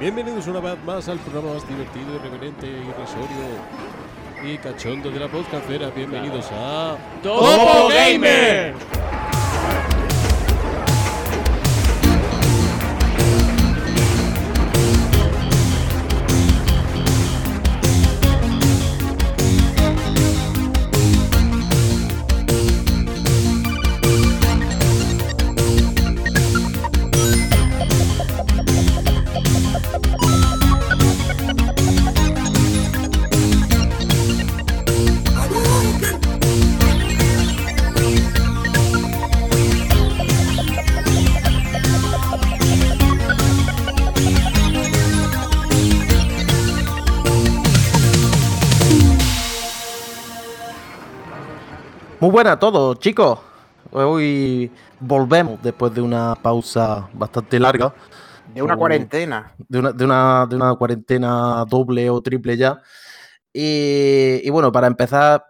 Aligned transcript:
Bienvenidos 0.00 0.46
una 0.46 0.60
vez 0.60 0.78
más 0.84 1.08
al 1.08 1.18
programa 1.18 1.54
más 1.54 1.68
divertido, 1.68 2.14
irreverente, 2.14 2.68
irrisorio 2.68 3.36
y 4.44 4.56
cachondo 4.58 5.10
de 5.10 5.18
la 5.18 5.26
podcastera. 5.26 5.90
Bienvenidos 5.90 6.46
a 6.52 6.96
¡Topo 7.20 7.88
Gamer! 7.88 8.74
Buenas 52.38 52.52
a 52.54 52.58
todos, 52.60 53.00
chicos. 53.00 53.40
Hoy 53.90 54.70
volvemos 55.00 55.60
después 55.60 55.92
de 55.92 56.00
una 56.00 56.36
pausa 56.36 57.08
bastante 57.12 57.58
larga. 57.58 57.92
De 58.54 58.62
una 58.62 58.76
cuarentena. 58.76 59.52
De 59.66 59.80
una, 59.80 59.90
de 59.90 60.04
una- 60.04 60.46
de 60.48 60.54
una 60.54 60.74
cuarentena 60.76 61.64
doble 61.68 62.08
o 62.08 62.20
triple 62.22 62.56
ya. 62.56 62.80
Y, 63.52 64.40
y 64.44 64.50
bueno, 64.50 64.70
para 64.70 64.86
empezar, 64.86 65.46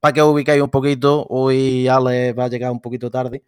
para 0.00 0.12
que 0.12 0.20
os 0.20 0.28
ubicáis 0.34 0.60
un 0.60 0.68
poquito, 0.68 1.24
hoy 1.30 1.86
Ale 1.86 2.32
va 2.32 2.46
a 2.46 2.48
llegar 2.48 2.72
un 2.72 2.80
poquito 2.80 3.08
tarde, 3.08 3.44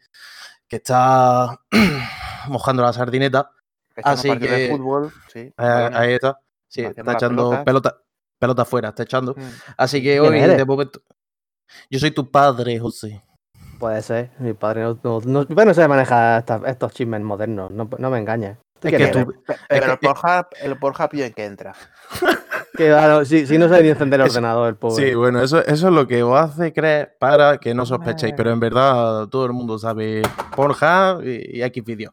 que 0.69 0.77
está 0.77 1.59
mojando 2.49 2.85
la 2.85 2.93
sardineta. 2.93 3.51
Echando 3.97 4.21
Así 4.21 4.29
partidos 4.29 4.53
de 4.57 4.67
que- 4.69 4.71
fútbol, 4.71 5.13
sí. 5.33 5.39
Eh, 5.41 5.53
Bueno, 5.57 5.99
ahí 5.99 6.13
está. 6.13 6.39
Sí, 6.69 6.83
está 6.83 7.13
echando 7.13 7.65
pelota, 7.65 7.97
pelota 8.39 8.63
afuera, 8.63 8.91
está 8.91 9.03
echando. 9.03 9.35
mm. 9.37 9.41
Así 9.79 10.01
que 10.01 10.21
¿Quién 10.21 10.33
hoy, 10.33 10.57
de 10.57 10.65
momento, 10.65 11.01
yo 11.91 11.99
soy 11.99 12.11
tu 12.11 12.31
padre, 12.31 12.79
José. 12.79 13.23
Puede 13.79 14.03
ser. 14.03 14.31
Mi 14.41 14.55
padre 14.55 14.83
no, 14.83 14.99
no, 15.03 15.21
no- 15.25 15.47
manejar 15.89 16.41
esta- 16.41 16.61
estos 16.67 16.93
chismes 16.93 17.21
modernos. 17.23 17.71
No, 17.71 17.89
no 17.99 18.11
me 18.11 18.19
engañes. 18.19 18.59
¿Tú 18.81 18.89
Es 18.89 18.95
que 18.97 19.07
tú, 19.09 19.35
Pero 19.69 19.87
que- 19.99 20.07
el 20.07 20.15
Pornhub, 20.15 20.47
el 20.63 20.79
Pornhub 20.79 21.09
y 21.15 21.23
en 21.23 21.33
que 21.33 21.45
entra. 21.45 21.75
Que, 22.77 22.91
no, 22.91 23.25
si, 23.25 23.45
si 23.45 23.59
no 23.59 23.69
sabe 23.69 23.83
ni 23.83 23.89
encender 23.89 24.21
el 24.21 24.27
Es- 24.27 24.33
ordenador, 24.35 24.69
el 24.69 24.77
pobre. 24.77 25.09
Sí, 25.09 25.15
bueno, 25.15 25.43
eso, 25.43 25.59
eso 25.65 25.89
es 25.89 25.93
lo 25.93 26.07
que 26.07 26.23
os 26.23 26.39
hace 26.39 26.73
creer 26.73 27.17
para 27.19 27.59
que 27.59 27.75
no 27.75 27.85
sospechéis, 27.85 28.35
pero 28.37 28.53
en 28.53 28.61
verdad 28.61 29.27
todo 29.27 29.47
el 29.47 29.53
mundo 29.53 29.81
sabe 29.81 30.23
Pornhub 30.55 31.25
y, 31.25 31.59
y 31.59 31.63
X 31.65 31.85
vídeos. 31.85 32.13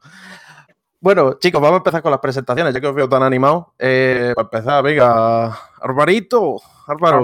Bueno, 1.00 1.34
chicos, 1.34 1.62
vamos 1.62 1.76
a 1.76 1.78
empezar 1.78 2.02
con 2.02 2.10
las 2.10 2.20
presentaciones, 2.20 2.74
ya 2.74 2.82
que 2.82 2.88
os 2.88 2.96
veo 2.96 3.08
tan 3.08 3.22
animados. 3.22 3.66
Eh, 3.78 4.32
para 4.36 4.46
empezar, 4.48 4.84
venga, 4.84 5.56
Alvarito, 5.82 6.56
Álvaro. 6.88 7.22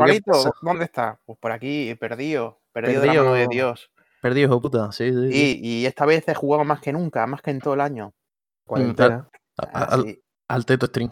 ¿dónde 0.62 0.86
está? 0.86 1.20
Pues 1.26 1.38
por 1.40 1.52
aquí, 1.52 1.94
perdido. 1.96 2.60
Perdido, 2.72 3.02
de 3.02 3.08
Perdido. 3.08 3.24
la 3.24 3.30
mano 3.30 3.36
de 3.36 3.48
Dios. 3.48 3.92
Perdido, 4.22 4.46
hijo 4.48 4.56
de 4.56 4.62
puta, 4.62 4.92
sí, 4.92 5.10
sí. 5.12 5.32
sí. 5.32 5.60
Y, 5.62 5.82
y 5.82 5.86
esta 5.86 6.06
vez 6.06 6.28
he 6.28 6.36
jugado 6.36 6.64
más 6.64 6.80
que 6.80 6.94
nunca, 6.94 7.26
más 7.28 7.42
que 7.42 7.52
en 7.52 7.60
todo 7.60 7.74
el 7.74 7.82
año. 7.82 8.14
Cuarentena. 8.66 9.28
Al, 9.58 10.04
sí. 10.04 10.22
al 10.48 10.66
teto 10.66 10.86
stream. 10.88 11.12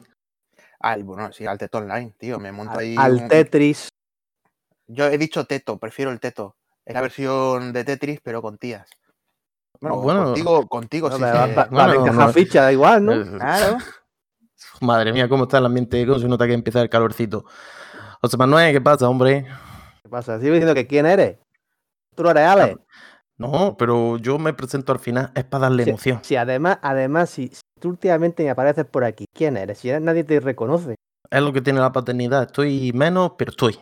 Al, 0.80 1.04
bueno, 1.04 1.32
sí, 1.34 1.46
al 1.46 1.58
Teto 1.58 1.80
Online, 1.80 2.14
tío. 2.18 2.40
Me 2.40 2.54
monto 2.54 2.74
Al, 2.74 2.80
ahí. 2.80 2.96
al 2.98 3.14
un- 3.16 3.28
Tetris. 3.28 3.90
Yo 4.88 5.06
he 5.08 5.18
dicho 5.18 5.44
Teto, 5.46 5.78
prefiero 5.78 6.10
el 6.12 6.20
Teto. 6.22 6.56
Es 6.86 6.94
la 6.94 7.02
versión 7.02 7.74
de 7.74 7.84
Tetris, 7.84 8.22
pero 8.24 8.42
con 8.42 8.58
tías. 8.58 8.88
Bueno, 9.82 9.98
Bueno. 10.02 10.24
contigo, 10.26 10.68
contigo 10.68 11.10
No, 11.10 11.18
sí. 11.18 11.22
va, 11.22 11.48
va- 11.48 11.68
bueno, 11.70 12.06
va 12.06 12.12
no. 12.28 12.34
ficha, 12.34 12.62
da 12.64 12.72
igual, 12.72 13.06
¿no? 13.06 13.14
Eh, 13.14 13.26
Claro. 13.38 13.78
Madre 14.82 15.12
mía, 15.12 15.28
cómo 15.28 15.44
está 15.44 15.58
el 15.58 15.66
ambiente, 15.66 16.06
cómo 16.08 16.20
se 16.20 16.28
nota 16.28 16.48
que 16.48 16.54
empieza 16.54 16.82
el 16.82 16.90
calorcito. 16.90 17.46
José 18.22 18.36
Manuel, 18.36 18.74
¿qué 18.74 18.82
pasa, 18.82 19.08
hombre? 19.08 19.46
¿Qué 20.04 20.10
pasa? 20.10 20.40
Sigo 20.40 20.52
diciendo 20.52 20.76
que 20.76 20.86
quién 20.86 21.06
eres. 21.06 21.38
Tú 22.16 22.24
no 22.24 22.32
eres 22.32 22.44
Ale. 22.44 22.78
No, 23.38 23.78
pero 23.78 24.18
yo 24.18 24.38
me 24.38 24.54
presento 24.54 24.92
al 24.92 25.00
final, 25.00 25.32
es 25.36 25.46
para 25.46 25.62
darle 25.64 25.84
emoción. 25.84 26.20
si 26.22 26.36
además, 26.36 26.80
además, 26.82 27.30
si, 27.30 27.48
si 27.48 27.62
tú 27.80 27.88
últimamente 27.88 28.44
me 28.44 28.50
apareces 28.50 28.84
por 28.84 29.06
aquí, 29.06 29.26
¿quién 29.34 29.56
eres? 29.56 29.78
Si 29.78 29.90
eres, 29.90 30.02
nadie 30.02 30.26
te 30.26 30.42
reconoce. 30.42 30.96
Es 31.32 31.42
lo 31.42 31.54
que 31.54 31.62
tiene 31.62 31.80
la 31.80 31.94
paternidad. 31.94 32.44
Estoy 32.44 32.92
menos, 32.92 33.34
pero 33.38 33.52
estoy. 33.52 33.80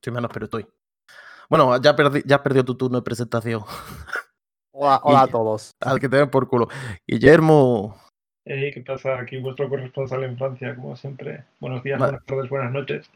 Estoy 0.00 0.12
menos, 0.12 0.30
pero 0.34 0.46
estoy. 0.46 0.66
Bueno, 1.48 1.80
ya, 1.80 1.94
perdí, 1.94 2.22
ya 2.26 2.36
has 2.36 2.42
perdido 2.42 2.64
tu 2.64 2.74
turno 2.74 2.98
de 2.98 3.02
presentación. 3.02 3.62
Hola, 4.72 5.00
hola 5.04 5.22
a 5.22 5.28
todos. 5.28 5.70
Al 5.78 6.00
que 6.00 6.08
te 6.08 6.16
den 6.16 6.30
por 6.30 6.48
culo. 6.48 6.66
Guillermo, 7.06 7.96
Hey, 8.44 8.72
¿qué 8.74 8.80
pasa? 8.80 9.18
Aquí 9.20 9.38
vuestro 9.38 9.68
corresponsal 9.68 10.24
en 10.24 10.36
Francia, 10.36 10.74
como 10.74 10.96
siempre. 10.96 11.44
Buenos 11.60 11.82
días, 11.84 11.98
buenas 11.98 12.24
tardes, 12.26 12.50
buenas 12.50 12.72
noches. 12.72 13.08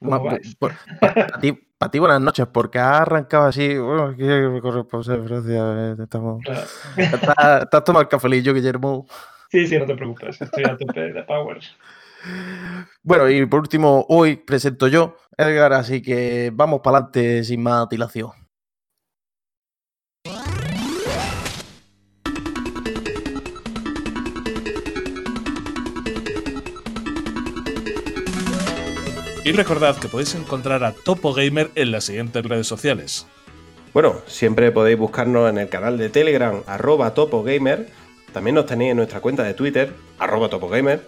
ma- 0.00 0.16
¿Cómo 0.16 0.24
vais? 0.24 0.56
para 0.60 1.40
ti, 1.40 1.52
pa' 1.78 1.90
ti 1.90 1.98
buenas 1.98 2.20
noches, 2.20 2.46
porque 2.52 2.78
has 2.78 3.02
arrancado 3.02 3.44
así. 3.44 3.76
Bueno, 3.76 4.06
aquí 4.06 4.24
corresponsal 4.60 5.16
en 5.20 5.26
Francia. 5.28 5.62
eh, 5.76 5.96
Estamos... 6.02 6.42
Claro. 6.42 6.60
Estás 6.96 7.62
estás 7.64 7.84
tomando 7.84 8.00
el 8.02 8.08
cafelillo, 8.08 8.54
Guillermo. 8.54 9.06
Sí, 9.50 9.66
sí, 9.66 9.78
no 9.78 9.84
te 9.84 9.94
preocupes, 9.94 10.40
estoy 10.40 10.64
a 10.64 10.76
tope 10.78 11.12
de 11.12 11.22
powers. 11.24 11.76
Bueno, 13.02 13.28
y 13.28 13.44
por 13.44 13.60
último, 13.60 14.06
hoy 14.08 14.36
presento 14.36 14.88
yo, 14.88 15.16
Edgar, 15.36 15.74
así 15.74 16.00
que 16.00 16.50
vamos 16.54 16.80
para 16.82 16.98
adelante 16.98 17.44
sin 17.44 17.62
más 17.62 17.86
dilación. 17.90 18.30
Y 29.44 29.50
recordad 29.50 29.96
que 29.96 30.06
podéis 30.06 30.36
encontrar 30.36 30.84
a 30.84 30.92
Topo 30.92 31.34
Gamer 31.34 31.72
en 31.74 31.90
las 31.90 32.04
siguientes 32.04 32.44
redes 32.44 32.68
sociales. 32.68 33.26
Bueno, 33.92 34.14
siempre 34.26 34.70
podéis 34.70 34.96
buscarnos 34.96 35.50
en 35.50 35.58
el 35.58 35.68
canal 35.68 35.98
de 35.98 36.10
Telegram, 36.10 36.62
arroba 36.66 37.12
topogamer. 37.12 37.88
También 38.32 38.54
nos 38.54 38.66
tenéis 38.66 38.92
en 38.92 38.98
nuestra 38.98 39.20
cuenta 39.20 39.42
de 39.42 39.54
Twitter, 39.54 39.92
arroba 40.20 40.48
topogamer. 40.48 41.04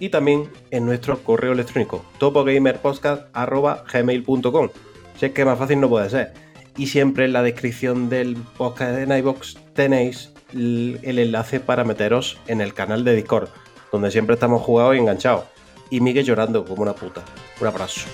Y 0.00 0.08
también 0.08 0.48
en 0.70 0.86
nuestro 0.86 1.22
correo 1.22 1.52
electrónico, 1.52 2.06
topogamerpodcast, 2.18 3.24
arroba 3.34 3.84
gmail.com. 3.92 4.70
Si 5.18 5.26
es 5.26 5.32
que 5.32 5.44
más 5.44 5.58
fácil 5.58 5.78
no 5.78 5.90
puede 5.90 6.08
ser. 6.08 6.32
Y 6.78 6.86
siempre 6.86 7.26
en 7.26 7.34
la 7.34 7.42
descripción 7.42 8.08
del 8.08 8.36
podcast 8.56 8.92
de 8.92 9.06
Nightbox 9.06 9.58
tenéis 9.74 10.32
el 10.54 11.18
enlace 11.18 11.60
para 11.60 11.84
meteros 11.84 12.38
en 12.46 12.62
el 12.62 12.72
canal 12.72 13.04
de 13.04 13.14
Discord, 13.14 13.50
donde 13.92 14.10
siempre 14.10 14.34
estamos 14.34 14.62
jugados 14.62 14.96
y 14.96 15.00
enganchados. 15.00 15.44
Y 15.90 16.00
Miguel 16.00 16.24
llorando 16.24 16.64
como 16.64 16.82
una 16.82 16.92
puta. 16.94 17.22
Un 17.60 17.66
abrazo. 17.66 18.06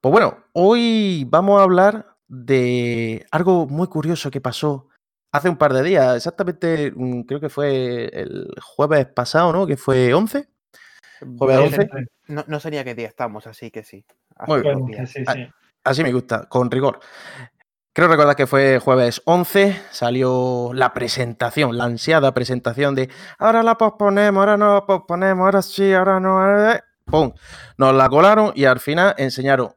Pues 0.00 0.10
bueno, 0.12 0.36
hoy 0.52 1.24
vamos 1.28 1.60
a 1.60 1.62
hablar 1.64 2.16
de 2.26 3.24
algo 3.30 3.66
muy 3.66 3.86
curioso 3.86 4.30
que 4.30 4.40
pasó 4.40 4.88
hace 5.32 5.48
un 5.48 5.56
par 5.56 5.72
de 5.72 5.82
días, 5.82 6.16
exactamente 6.16 6.92
mm, 6.94 7.22
creo 7.22 7.40
que 7.40 7.48
fue 7.48 8.06
el 8.12 8.48
jueves 8.60 9.06
pasado, 9.06 9.52
¿no? 9.52 9.66
Que 9.66 9.76
fue 9.76 10.12
11. 10.12 10.48
Jueves 11.38 11.56
No 11.56 11.62
11. 11.64 11.76
sé- 11.76 11.88
No, 12.28 12.44
no 12.48 12.60
sé 12.60 12.70
ni 12.70 12.78
a 12.78 12.84
qué 12.84 12.94
día 12.94 13.08
estamos, 13.08 13.46
así 13.46 13.70
que 13.70 13.84
sí. 13.84 14.04
Muy 14.46 14.62
Bueno, 14.62 14.86
días. 14.86 15.10
sí, 15.10 15.22
Ah, 15.26 15.34
sí. 15.34 15.46
Así 15.84 16.02
me 16.02 16.12
gusta, 16.12 16.46
con 16.48 16.70
rigor. 16.70 17.00
Creo 17.94 18.08
recordar 18.08 18.36
que 18.36 18.46
fue 18.46 18.78
jueves 18.78 19.20
11, 19.26 19.78
salió 19.90 20.70
la 20.72 20.94
presentación, 20.94 21.76
la 21.76 21.84
ansiada 21.84 22.32
presentación 22.32 22.94
de 22.94 23.10
ahora 23.38 23.62
la 23.62 23.76
posponemos, 23.76 24.40
ahora 24.40 24.56
no 24.56 24.74
la 24.74 24.86
posponemos, 24.86 25.44
ahora 25.44 25.60
sí, 25.62 25.92
ahora 25.92 26.18
no. 26.18 26.38
ahora-". 26.40 26.84
¡Pum! 27.04 27.32
Nos 27.76 27.94
la 27.94 28.08
colaron 28.08 28.52
y 28.54 28.64
al 28.64 28.80
final 28.80 29.14
enseñaron, 29.18 29.74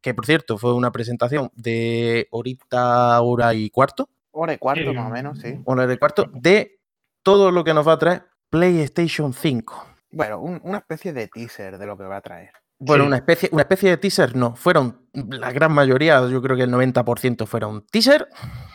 que 0.00 0.12
por 0.14 0.26
cierto 0.26 0.58
fue 0.58 0.74
una 0.74 0.90
presentación 0.90 1.50
de 1.54 2.26
horita, 2.32 3.20
hora 3.20 3.54
y 3.54 3.70
cuarto, 3.70 4.08
Hora 4.34 4.54
y 4.54 4.58
cuarto, 4.58 4.90
Sí. 4.90 4.96
más 4.96 5.06
o 5.06 5.10
menos, 5.10 5.38
sí. 5.38 5.60
una 5.66 5.82
hora 5.82 5.92
y 5.92 5.98
cuarto, 5.98 6.24
de 6.32 6.80
todo 7.22 7.50
lo 7.52 7.62
que 7.62 7.74
nos 7.74 7.86
va 7.86 7.92
a 7.92 7.98
traer 7.98 8.24
PlayStation 8.50 9.32
5. 9.34 9.86
Bueno, 10.10 10.40
un- 10.40 10.60
una 10.64 10.78
especie 10.78 11.12
de 11.12 11.28
teaser 11.28 11.76
de 11.78 11.86
lo 11.86 11.96
que 11.98 12.04
va 12.04 12.16
a 12.16 12.20
traer. 12.22 12.50
Bueno, 12.84 13.04
Sí. 13.04 13.08
una 13.08 13.16
especie, 13.16 13.48
una 13.52 13.62
especie 13.62 13.90
de 13.90 13.96
teaser, 13.96 14.34
no. 14.34 14.56
Fueron, 14.56 15.06
la 15.12 15.52
gran 15.52 15.72
mayoría, 15.72 16.26
yo 16.28 16.42
creo 16.42 16.56
que 16.56 16.64
el 16.64 16.70
90% 16.70 17.46
fueron 17.46 17.86
teaser. 17.90 18.28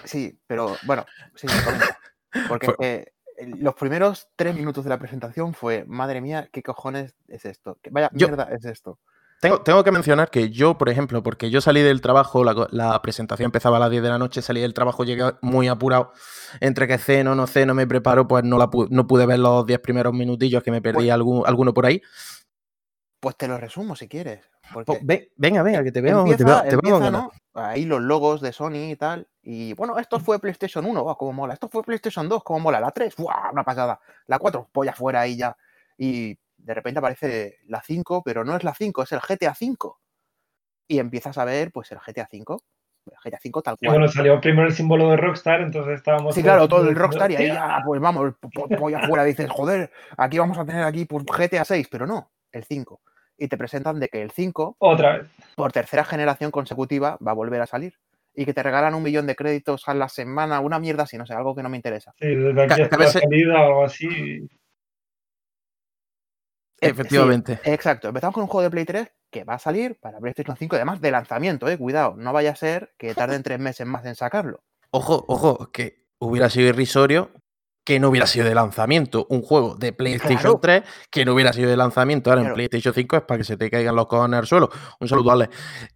Sí, 0.06 0.40
pero 0.48 0.76
bueno, 0.84 1.06
sí. 1.36 1.48
Porque 2.48 3.12
los 3.60 3.74
primeros 3.76 4.28
tres 4.36 4.56
minutos 4.56 4.84
de 4.84 4.90
la 4.90 4.98
presentación 5.00 5.54
fue, 5.54 5.84
madre 5.88 6.22
mía, 6.22 6.50
¿qué 6.52 6.64
cojones 6.64 7.16
es 7.28 7.46
esto? 7.46 7.78
¿Qué- 7.82 7.90
Vaya 7.92 8.10
Yo- 8.14 8.28
mierda 8.28 8.48
es 8.52 8.66
esto? 8.66 9.00
Tengo, 9.40 9.62
tengo 9.62 9.84
que 9.84 9.92
mencionar 9.92 10.32
que 10.32 10.50
yo, 10.50 10.80
por 10.80 10.90
ejemplo, 10.90 11.22
porque 11.22 11.52
yo 11.52 11.62
salí 11.62 11.84
del 11.84 12.02
trabajo, 12.02 12.44
la, 12.44 13.00
presentación 13.04 13.46
empezaba 13.46 13.78
a 13.78 13.80
las 13.82 13.92
10 13.92 14.02
de 14.02 14.10
la 14.10 14.18
noche, 14.18 14.42
salí 14.42 14.62
del 14.62 14.74
trabajo, 14.74 15.04
llegué 15.04 15.26
muy 15.44 15.68
apurado, 15.68 16.12
entre 16.60 16.88
que 16.88 16.98
ceno, 16.98 17.36
no 17.36 17.46
ceno, 17.46 17.76
me 17.76 17.86
preparo, 17.86 18.28
pues 18.28 18.44
no, 18.44 18.58
la 18.58 18.66
pu- 18.72 18.88
no 18.90 19.06
pude 19.06 19.28
ver 19.28 19.38
los 19.38 19.64
10 19.68 19.80
primeros 19.80 20.12
minutillos 20.14 20.64
que 20.64 20.72
me 20.72 20.82
perdí 20.82 20.96
Pues- 21.02 21.12
algún, 21.12 21.44
alguno 21.46 21.72
por 21.76 21.86
ahí. 21.86 22.02
Pues 23.20 23.36
te 23.36 23.48
lo 23.48 23.58
resumo 23.58 23.96
si 23.96 24.08
quieres. 24.08 24.50
Porque 24.74 24.86
Pues, 24.94 25.06
ve- 25.06 25.32
venga, 25.38 25.64
venga, 25.64 25.84
que 25.84 25.92
te 25.92 26.02
veo, 26.02 26.24
te 26.26 26.32
empieza, 26.32 26.46
veo, 26.46 26.62
te 26.64 26.70
veo 26.70 26.80
con 26.82 26.90
empieza, 26.90 27.00
ganas. 27.00 27.22
¿no? 27.54 27.62
Ahí 27.62 27.86
los 27.86 28.02
logos 28.02 28.42
de 28.42 28.52
Sony 28.52 28.92
y 28.92 28.96
tal. 28.96 29.28
Y 29.42 29.74
bueno, 29.74 29.98
esto 29.98 30.20
fue 30.20 30.40
PlayStation 30.40 30.86
1, 30.86 31.02
¡guau, 31.02 31.18
cómo 31.18 31.34
mola! 31.34 31.54
Esto 31.54 31.68
fue 31.70 31.82
PlayStation 31.84 32.30
2, 32.30 32.44
cómo 32.44 32.60
mola! 32.60 32.80
La 32.80 32.92
3, 32.92 33.16
¡guau! 33.16 33.52
Una 33.52 33.64
pasada. 33.64 34.00
La 34.28 34.38
4, 34.40 34.70
polla 34.72 34.94
fuera 34.94 35.22
ahí 35.22 35.36
ya. 35.38 35.56
Y 35.98 36.38
de 36.58 36.74
repente 36.74 37.00
aparece 37.00 37.58
la 37.68 37.82
5, 37.82 38.22
pero 38.24 38.44
no 38.44 38.56
es 38.56 38.64
la 38.64 38.76
5, 38.76 39.02
es 39.04 39.12
el 39.12 39.20
GTA 39.20 39.56
5. 39.56 40.00
Y 40.88 41.00
empiezas 41.00 41.38
a 41.38 41.46
ver, 41.46 41.72
pues, 41.72 41.92
el 41.92 41.98
GTA 42.00 42.28
5. 42.30 42.62
El 43.10 43.18
GTA 43.18 43.40
5 43.42 43.62
tal 43.62 43.78
Y 43.80 43.88
cual. 43.88 43.98
bueno, 44.00 44.12
salió 44.12 44.40
primero 44.42 44.68
el 44.68 44.76
símbolo 44.76 45.10
de 45.10 45.18
Rockstar, 45.18 45.62
entonces 45.62 45.96
estábamos. 45.96 46.36
Sí, 46.36 46.44
claro, 46.44 46.68
todo 46.68 46.88
el 46.88 46.96
Rockstar 46.96 47.32
y 47.32 47.38
ahí 47.38 47.48
ya, 47.48 47.82
pues 47.86 48.00
vamos, 48.02 48.34
po- 48.40 48.50
po- 48.50 48.68
polla 48.68 49.00
fuera, 49.08 49.24
dices, 49.24 49.50
joder, 49.50 49.92
aquí 50.18 50.38
vamos 50.38 50.58
a 50.58 50.66
tener 50.66 50.84
aquí 50.84 51.06
pues, 51.06 51.24
GTA 51.26 51.64
6, 51.66 51.88
pero 51.90 52.06
no, 52.06 52.30
el 52.58 52.66
5. 52.66 53.02
Y 53.38 53.48
te 53.48 53.58
presentan 53.58 54.00
de 54.00 54.10
que 54.10 54.22
el 54.22 54.32
5 54.32 54.78
Otra 54.80 55.18
vez. 55.20 55.28
por 55.56 55.72
tercera 55.72 56.04
generación 56.04 56.52
consecutiva 56.52 57.18
va 57.26 57.32
a 57.32 57.36
volver 57.36 57.62
a 57.62 57.68
salir. 57.68 57.94
Y 58.34 58.46
que 58.46 58.54
te 58.54 58.62
regalan 58.62 58.94
un 58.94 59.04
millón 59.04 59.26
de 59.26 59.36
créditos 59.36 59.88
a 59.88 59.94
la 59.94 60.10
semana, 60.10 60.60
una 60.60 60.80
mierda 60.80 61.04
así, 61.04 61.18
no 61.18 61.26
sé, 61.26 61.34
algo 61.34 61.56
que 61.56 61.64
no 61.64 61.70
me 61.70 61.78
interesa. 61.78 62.14
Sí, 62.20 62.28
desde 62.28 62.64
aquí 62.64 62.82
hasta 62.82 62.98
la 62.98 63.08
salida 63.08 63.54
o 63.62 63.66
algo 63.66 63.84
así. 63.86 64.48
Eh, 66.80 66.90
Efectivamente. 66.90 67.60
sí, 67.64 67.72
exacto. 67.72 68.10
Empezamos 68.10 68.36
con 68.36 68.44
un 68.44 68.48
juego 68.50 68.64
de 68.64 68.70
Play 68.70 68.86
3 68.86 69.12
que 69.32 69.44
va 69.44 69.56
a 69.56 69.60
salir 69.60 69.98
para 70.00 70.20
PlayStation 70.20 70.56
5, 70.56 70.76
además 70.76 71.02
de 71.02 71.12
lanzamiento, 71.12 71.68
eh. 71.68 71.78
Cuidado, 71.78 72.16
no 72.18 72.32
vaya 72.32 72.52
a 72.52 72.56
ser 72.56 72.94
que 72.98 73.14
tarden 73.16 73.44
tres 73.44 73.60
meses 73.60 73.86
más 73.88 74.06
en 74.06 74.16
sacarlo. 74.16 74.62
Ojo, 74.92 75.26
ojo, 75.28 75.72
que 75.72 76.06
hubiera 76.20 76.50
sido 76.50 76.70
irrisorio 76.70 77.32
que 77.88 78.02
no 78.02 78.10
hubiera 78.10 78.28
sido 78.28 78.46
de 78.46 78.54
lanzamiento 78.54 79.26
un 79.30 79.42
juego 79.42 79.76
de 79.76 79.94
PlayStation 79.94 80.60
Claro. 80.60 80.60
3 80.60 80.84
que 81.10 81.24
no 81.24 81.34
hubiera 81.34 81.54
sido 81.54 81.70
de 81.70 81.78
lanzamiento 81.78 82.30
ahora 82.30 82.42
en. 82.42 82.54
PlayStation 82.54 82.94
5 82.94 83.16
es 83.16 83.22
para 83.22 83.38
que 83.38 83.44
se 83.46 83.56
te 83.56 83.70
caigan 83.70 83.96
los 83.96 84.08
cojones 84.08 84.38
al 84.40 84.46
suelo. 84.46 84.70
Un 85.00 85.08
saludo, 85.08 85.32
Ale. 85.32 85.50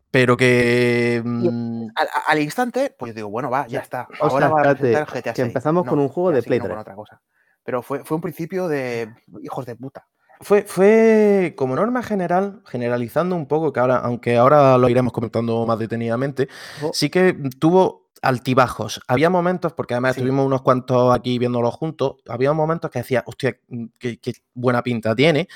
Pero 0.09 0.38
que... 0.38 1.21
mm, 1.21 1.88
Al, 2.27 2.39
instante, 2.39 2.95
pues 2.97 3.09
yo 3.11 3.15
digo, 3.17 3.29
bueno, 3.29 3.49
va, 3.49 3.67
ya 3.67 3.79
está. 3.81 4.07
O 4.21 4.27
Ahora 4.27 4.47
sea, 4.47 4.55
va 4.55 4.61
a 4.61 4.75
presentar 4.75 5.01
el 5.01 5.21
GTA 5.21 5.33
que 5.33 5.41
6. 5.41 5.47
empezamos 5.49 5.85
con 5.85 5.99
un 5.99 6.07
juego 6.07 6.31
de 6.31 6.41
Play 6.43 6.59
no 6.59 6.63
con 6.63 6.71
3. 6.71 6.81
otra 6.81 6.95
cosa. 6.95 7.21
Pero 7.65 7.81
fue, 7.81 8.05
fue 8.05 8.15
un 8.15 8.21
principio 8.21 8.69
de 8.69 9.13
hijos 9.43 9.65
de 9.65 9.75
puta. 9.75 10.07
Fue, 10.39 10.63
fue 10.63 11.55
como 11.57 11.75
norma 11.75 12.01
general, 12.03 12.61
generalizando 12.67 13.35
un 13.35 13.47
poco, 13.49 13.73
que 13.73 13.81
ahora, 13.81 13.97
aunque 13.97 14.38
ahora 14.38 14.77
lo 14.77 14.88
iremos 14.88 15.11
comentando 15.11 15.65
más 15.65 15.77
detenidamente, 15.77 16.47
Ojo. 16.81 16.91
sí 16.93 17.09
que 17.09 17.38
tuvo 17.59 18.00
altibajos. 18.21 19.01
Había 19.07 19.29
momentos, 19.29 19.73
porque 19.73 19.94
además 19.95 20.15
Sí. 20.15 20.21
estuvimos 20.21 20.45
unos 20.45 20.62
cuantos 20.62 21.13
aquí 21.15 21.39
viéndolo 21.39 21.71
juntos, 21.71 22.15
había 22.27 22.53
momentos 22.53 22.91
que 22.91 23.00
decía, 23.00 23.23
hostia, 23.25 23.57
mm, 23.68 23.85
qué, 24.00 24.19
qué 24.19 24.33
buena 24.53 24.83
pinta 24.83 25.15
tiene, 25.15 25.47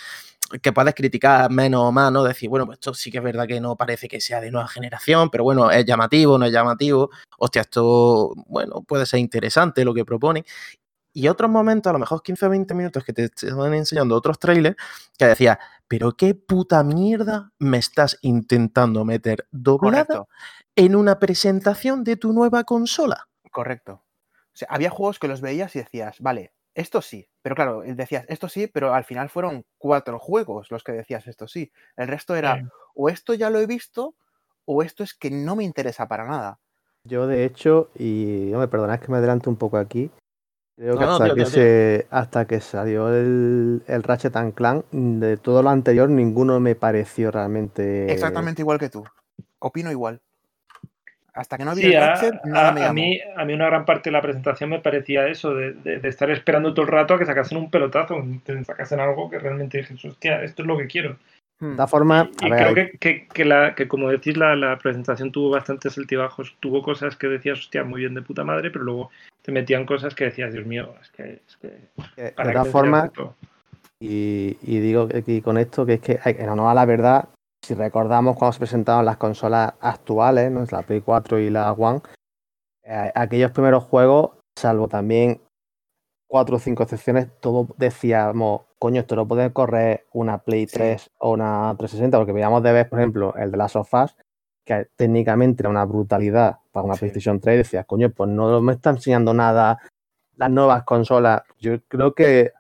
que 0.62 0.72
puedes 0.74 0.94
criticar 0.96 1.50
menos 1.52 1.82
o 1.84 1.92
más, 1.92 2.12
¿no? 2.12 2.24
Decir, 2.24 2.50
bueno, 2.50 2.66
pues 2.68 2.78
esto 2.78 2.94
sí 2.94 3.12
que 3.12 3.18
es 3.20 3.24
verdad 3.24 3.48
que 3.48 3.60
no 3.60 3.76
parece 3.76 4.08
que 4.08 4.22
sea 4.22 4.40
de 4.42 4.52
nueva 4.52 4.68
generación, 4.68 5.30
pero 5.32 5.44
bueno, 5.44 5.72
es 5.72 5.86
llamativo, 5.86 6.38
no 6.38 6.46
es 6.46 6.52
llamativo, 6.52 7.10
hostia, 7.40 7.62
esto, 7.64 8.34
bueno, 8.48 8.84
puede 8.88 9.06
ser 9.08 9.20
interesante 9.20 9.84
lo 9.86 9.94
que 9.94 10.06
proponen. 10.06 10.44
Y 11.14 11.30
otros 11.30 11.50
momentos, 11.50 11.90
a 11.90 11.94
lo 11.94 12.00
mejor 12.00 12.22
15 12.22 12.46
o 12.46 12.50
20 12.50 12.74
minutos 12.76 13.04
que 13.04 13.14
te 13.14 13.24
estaban 13.26 13.74
enseñando 13.74 14.16
otros 14.16 14.38
trailers, 14.40 14.76
que 15.18 15.26
decías, 15.28 15.58
pero 15.88 16.12
qué 16.18 16.36
puta 16.36 16.84
mierda 16.84 17.52
me 17.60 17.78
estás 17.78 18.18
intentando 18.22 19.06
meter 19.06 19.48
doblada 19.52 20.06
Correcto, 20.06 20.30
en 20.76 20.96
una 20.96 21.20
presentación 21.20 22.04
de 22.04 22.18
tu 22.18 22.34
nueva 22.34 22.64
consola. 22.64 23.28
correcto. 23.52 24.04
O 24.54 24.58
sea, 24.58 24.68
había 24.72 24.90
juegos 24.90 25.20
que 25.20 25.28
los 25.28 25.42
veías 25.42 25.76
y 25.76 25.80
decías, 25.80 26.20
vale, 26.22 26.54
esto 26.74 27.02
sí. 27.02 27.28
Pero 27.42 27.56
claro, 27.56 27.82
decías, 27.86 28.26
esto 28.30 28.48
sí, 28.50 28.68
pero 28.68 28.94
al 28.94 29.04
final 29.04 29.30
fueron 29.30 29.66
cuatro 29.78 30.18
juegos 30.20 30.72
los 30.72 30.84
que 30.84 30.94
decías 30.94 31.28
esto 31.28 31.48
sí. 31.48 31.72
El 31.98 32.08
resto 32.08 32.36
era, 32.36 32.58
Sí. 32.58 32.64
o 32.96 33.10
esto 33.10 33.34
ya 33.34 33.50
lo 33.50 33.60
he 33.60 33.66
visto, 33.66 34.16
o 34.66 34.82
esto 34.82 35.04
es 35.04 35.14
que 35.14 35.30
no 35.30 35.56
me 35.56 35.64
interesa 35.66 36.08
para 36.08 36.26
nada. 36.26 36.60
Yo, 37.04 37.28
de 37.28 37.46
hecho, 37.46 37.90
y 37.96 38.50
no 38.52 38.60
me 38.60 38.68
perdonad 38.68 39.00
que 39.00 39.12
me 39.12 39.18
adelante 39.18 39.50
un 39.50 39.58
poco 39.58 39.78
aquí. 39.78 40.10
Creo 40.78 40.98
que 40.98 41.06
no, 41.06 41.12
hasta, 41.14 41.26
tío, 41.26 41.36
que 41.36 41.42
tío, 41.44 41.52
tío. 41.52 41.54
se, 41.54 42.08
hasta 42.10 42.46
que 42.48 42.60
salió 42.60 43.10
el, 43.14 43.84
el 43.88 44.04
Ratchet 44.04 44.36
and 44.36 44.54
Clank, 44.54 44.86
de 44.92 45.38
todo 45.38 45.62
lo 45.64 45.70
anterior, 45.70 46.10
ninguno 46.10 46.60
me 46.60 46.76
pareció 46.76 47.30
realmente. 47.32 48.12
Exactamente 48.12 48.62
igual 48.62 48.80
que 48.80 48.90
tú. 48.90 49.04
Opino 49.60 49.92
igual. 49.92 50.22
Hasta 51.36 51.58
que 51.58 51.66
no 51.66 51.76
vi 51.76 51.82
Sí, 51.82 51.94
el 51.94 52.02
a, 52.02 52.08
Ratchet, 52.08 52.44
nada 52.46 52.70
a- 52.70 52.72
me 52.72 52.80
a 52.82 52.84
llamó. 52.86 52.94
mí, 52.94 53.20
a 53.36 53.46
mí 53.46 53.54
una 53.54 53.66
gran 53.66 53.86
parte 53.86 54.10
de 54.10 54.14
la 54.14 54.22
presentación 54.22 54.70
me 54.70 54.80
parecía 54.80 55.28
eso, 55.28 55.54
de, 55.54 55.74
de- 55.74 56.00
de 56.00 56.10
estar 56.10 56.32
esperando 56.32 56.74
todo 56.74 56.86
el 56.86 56.92
rato 56.92 57.14
a 57.14 57.20
que 57.20 57.26
sacasen 57.26 57.58
un 57.58 57.70
pelotazo, 57.70 58.24
que 58.46 58.64
sacasen 58.64 59.02
algo 59.02 59.30
que 59.30 59.38
realmente 59.40 59.80
dije, 59.80 59.96
hostia, 60.08 60.42
esto 60.44 60.62
es 60.62 60.68
lo 60.68 60.78
que 60.78 60.88
quiero. 60.88 61.18
De 61.60 61.68
Hmm. 61.68 61.76
todas 61.76 61.90
formas, 61.92 62.28
Y 62.42 62.46
a 62.46 62.50
ver, 62.50 62.58
creo 62.58 62.70
hay- 62.70 62.76
que, 62.76 62.98
que, 62.98 63.28
que 63.28 63.46
la, 63.46 63.76
que 63.76 63.88
como 63.88 64.10
decís, 64.10 64.38
la, 64.38 64.56
la 64.56 64.78
presentación 64.78 65.32
tuvo 65.32 65.50
bastantes 65.52 65.98
altibajos, 65.98 66.56
tuvo 66.60 66.82
cosas 66.82 67.16
que 67.18 67.28
decías, 67.28 67.60
hostia, 67.60 67.84
muy 67.84 68.02
bien 68.02 68.14
de 68.14 68.22
puta 68.22 68.44
madre, 68.44 68.72
pero 68.72 68.84
luego 68.86 69.10
te 69.42 69.52
metían 69.52 69.86
cosas 69.86 70.16
que 70.16 70.26
decías, 70.26 70.54
Dios 70.54 70.66
mío, 70.66 70.94
es 71.02 71.10
que... 71.12 71.40
Es 71.48 71.58
que 71.58 72.32
¿para 72.36 72.50
de 72.50 72.54
todas 72.56 72.68
formas? 72.70 73.10
Y, 74.00 74.58
y 74.62 74.80
digo 74.80 75.08
que 75.08 75.18
aquí 75.18 75.42
con 75.42 75.58
esto 75.58 75.86
que 75.86 75.94
es 75.94 76.02
que, 76.02 76.20
en 76.26 76.50
honor 76.50 76.70
a 76.70 76.74
la 76.74 76.86
verdad, 76.86 77.30
si 77.66 77.74
recordamos 77.74 78.36
cuando 78.38 78.54
se 78.54 78.60
presentaban 78.60 79.06
las 79.06 79.18
consolas 79.18 79.74
actuales, 79.82 80.52
¿no? 80.52 80.64
la 80.70 80.84
Play 80.84 81.02
4 81.02 81.40
y 81.40 81.50
la 81.50 81.72
One, 81.74 82.02
eh, 82.84 83.12
aquellos 83.16 83.52
primeros 83.52 83.84
juegos, 83.84 84.32
salvo 84.56 84.88
también 84.88 85.42
cuatro 86.28 86.58
o 86.58 86.60
cinco 86.60 86.84
excepciones, 86.84 87.28
todos 87.40 87.68
decíamos, 87.78 88.62
coño, 88.78 89.02
esto 89.02 89.16
no 89.16 89.28
puede 89.28 89.52
correr 89.52 90.06
una 90.14 90.38
Play 90.40 90.68
Sí. 90.68 90.76
3 90.78 91.10
o 91.20 91.32
una 91.32 91.74
360, 91.78 92.18
porque 92.18 92.34
veíamos 92.34 92.62
de 92.62 92.72
ver, 92.72 92.90
por 92.90 93.00
ejemplo, 93.00 93.34
el 93.36 93.50
de 93.52 93.58
Last 93.58 93.76
of 93.78 93.92
Us, 93.94 94.16
que 94.64 94.88
técnicamente 94.96 95.64
era 95.64 95.70
una 95.70 95.86
brutalidad 95.86 96.60
para 96.72 96.86
una 96.86 96.94
Sí. 96.96 97.00
PlayStation 97.02 97.40
3, 97.40 97.56
y 97.56 97.58
decías, 97.60 97.86
coño, 97.86 98.12
pues 98.12 98.30
no 98.30 98.62
me 98.62 98.74
está 98.74 98.92
enseñando 98.92 99.34
nada 99.34 99.80
las 100.36 100.52
nuevas 100.52 100.84
consolas. 100.84 101.42
Yo 101.60 101.82
creo 101.88 102.14
que, 102.14 102.52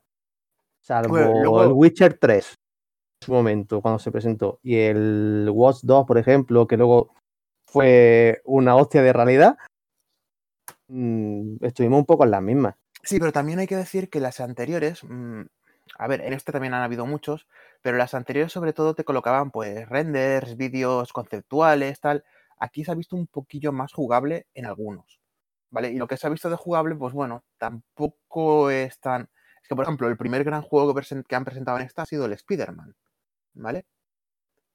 salvo 0.81 1.09
Bueno, 1.09 1.31
luego- 1.41 1.63
el 1.63 1.71
Witcher 1.73 2.17
3, 2.19 2.55
en 2.55 2.64
su 3.25 3.33
momento, 3.33 3.81
cuando 3.81 3.99
se 3.99 4.11
presentó, 4.11 4.59
y 4.63 4.77
el 4.77 5.49
Watch 5.51 5.79
2, 5.83 6.05
por 6.05 6.17
ejemplo, 6.17 6.67
que 6.67 6.77
luego 6.77 7.13
fue 7.65 8.41
una 8.45 8.75
hostia 8.75 9.01
de 9.01 9.13
realidad, 9.13 9.57
mm, 10.87 11.57
estuvimos 11.61 11.99
un 11.99 12.05
poco 12.05 12.23
en 12.23 12.31
las 12.31 12.41
mismas. 12.41 12.75
Sí, 13.03 13.19
pero 13.19 13.31
también 13.31 13.59
hay 13.59 13.67
que 13.67 13.75
decir 13.75 14.09
que 14.09 14.19
las 14.19 14.39
anteriores, 14.39 15.03
mm, 15.03 15.41
a 15.99 16.07
ver, 16.07 16.21
en 16.21 16.33
este 16.33 16.51
también 16.51 16.73
han 16.73 16.81
habido 16.81 17.05
muchos, 17.05 17.47
pero 17.81 17.97
las 17.97 18.13
anteriores 18.15 18.51
sobre 18.51 18.73
todo 18.73 18.95
te 18.95 19.03
colocaban 19.03 19.51
pues 19.51 19.87
renders, 19.89 20.57
vídeos 20.57 21.13
conceptuales, 21.13 21.99
tal. 21.99 22.23
Aquí 22.57 22.83
se 22.83 22.91
ha 22.91 22.95
visto 22.95 23.15
un 23.15 23.27
poquillo 23.27 23.71
más 23.71 23.93
jugable 23.93 24.47
en 24.53 24.65
algunos, 24.65 25.19
¿vale? 25.69 25.91
Y 25.91 25.97
lo 25.97 26.07
que 26.07 26.17
se 26.17 26.27
ha 26.27 26.31
visto 26.31 26.49
de 26.49 26.55
jugable, 26.55 26.95
pues 26.95 27.13
bueno, 27.13 27.43
tampoco 27.57 28.71
es 28.71 28.99
tan... 28.99 29.29
Es 29.61 29.67
que, 29.69 29.75
por 29.75 29.83
ejemplo, 29.83 30.07
el 30.07 30.17
primer 30.17 30.43
gran 30.43 30.61
juego 30.61 30.95
que, 30.95 31.35
han 31.35 31.45
presentado 31.45 31.77
en 31.77 31.85
esta 31.85 32.03
ha 32.03 32.05
sido 32.05 32.25
el 32.25 32.33
Spider-Man, 32.33 32.95
¿vale? 33.55 33.85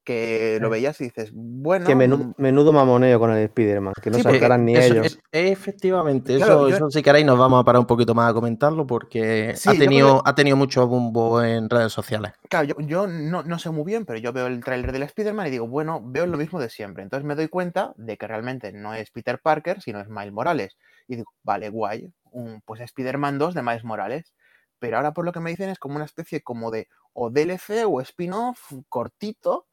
Que 0.03 0.57
lo 0.61 0.69
Sí. 0.69 0.73
veías 0.73 1.01
y 1.03 1.05
dices, 1.05 1.31
bueno... 1.35 1.87
que 1.87 1.95
menu- 1.95 2.17
mm, 2.17 2.35
menudo 2.39 2.73
mamoneo 2.73 3.21
con 3.21 3.31
el 3.33 3.45
Spider-Man, 3.45 3.93
que 4.03 4.11
no 4.11 4.19
Sí, 4.19 4.27
aclaran 4.27 4.65
ni 4.65 4.75
Eso- 4.75 4.95
ellos. 4.95 5.07
es- 5.07 5.21
efectivamente, 5.31 6.37
Claro, 6.39 6.53
eso, 6.53 6.69
yo- 6.71 6.77
eso 6.77 6.91
si 6.91 7.03
queréis 7.03 7.27
nos 7.27 7.39
vamos 7.39 7.61
a 7.61 7.65
parar 7.65 7.81
un 7.81 7.87
poquito 7.87 8.15
más 8.15 8.31
a 8.31 8.35
comentarlo 8.35 8.87
porque 8.87 9.53
Sí, 9.57 9.69
ha, 9.69 9.73
creo 9.73 9.85
tenido, 9.85 10.23
ha 10.25 10.35
tenido 10.35 10.57
mucho 10.57 10.87
bombo 10.89 11.43
en 11.43 11.69
redes 11.69 11.93
sociales. 11.93 12.33
Claro, 12.49 12.67
yo, 12.67 12.75
yo 12.81 13.07
no, 13.07 13.43
no 13.43 13.59
sé 13.59 13.71
muy 13.71 13.85
bien, 13.85 14.07
pero 14.07 14.19
yo 14.19 14.33
veo 14.33 14.47
el 14.47 14.65
tráiler 14.65 14.91
del 14.91 15.03
Spider-Man 15.03 15.47
y 15.49 15.51
digo, 15.51 15.69
bueno, 15.69 16.01
veo 16.03 16.27
lo 16.27 16.39
mismo 16.39 16.59
de 16.59 16.71
siempre. 16.71 17.03
Entonces 17.03 17.27
me 17.27 17.35
doy 17.35 17.49
cuenta 17.49 17.93
de 17.97 18.17
que 18.17 18.27
realmente 18.27 18.73
no 18.73 18.95
es 18.95 19.11
Peter 19.11 19.39
Parker, 19.39 19.83
sino 19.83 20.01
es 20.01 20.09
Miles 20.09 20.33
Morales. 20.33 20.77
Y 21.09 21.17
digo, 21.17 21.31
vale, 21.43 21.69
guay, 21.69 22.11
un, 22.33 22.63
pues 22.65 22.81
Spider-Man 22.81 23.39
2 23.39 23.55
de 23.55 23.63
Miles 23.63 23.85
Morales. 23.85 24.33
Pero 24.81 24.97
ahora 24.97 25.13
por 25.15 25.25
lo 25.25 25.33
que 25.33 25.39
me 25.41 25.51
dicen 25.51 25.71
es 25.71 25.79
como 25.79 25.95
una 25.97 26.05
especie 26.07 26.43
como 26.43 26.71
de 26.73 26.89
o 27.13 27.31
DLC 27.31 27.85
o 27.87 28.01
spin-off 28.01 28.73
cortito. 28.89 29.67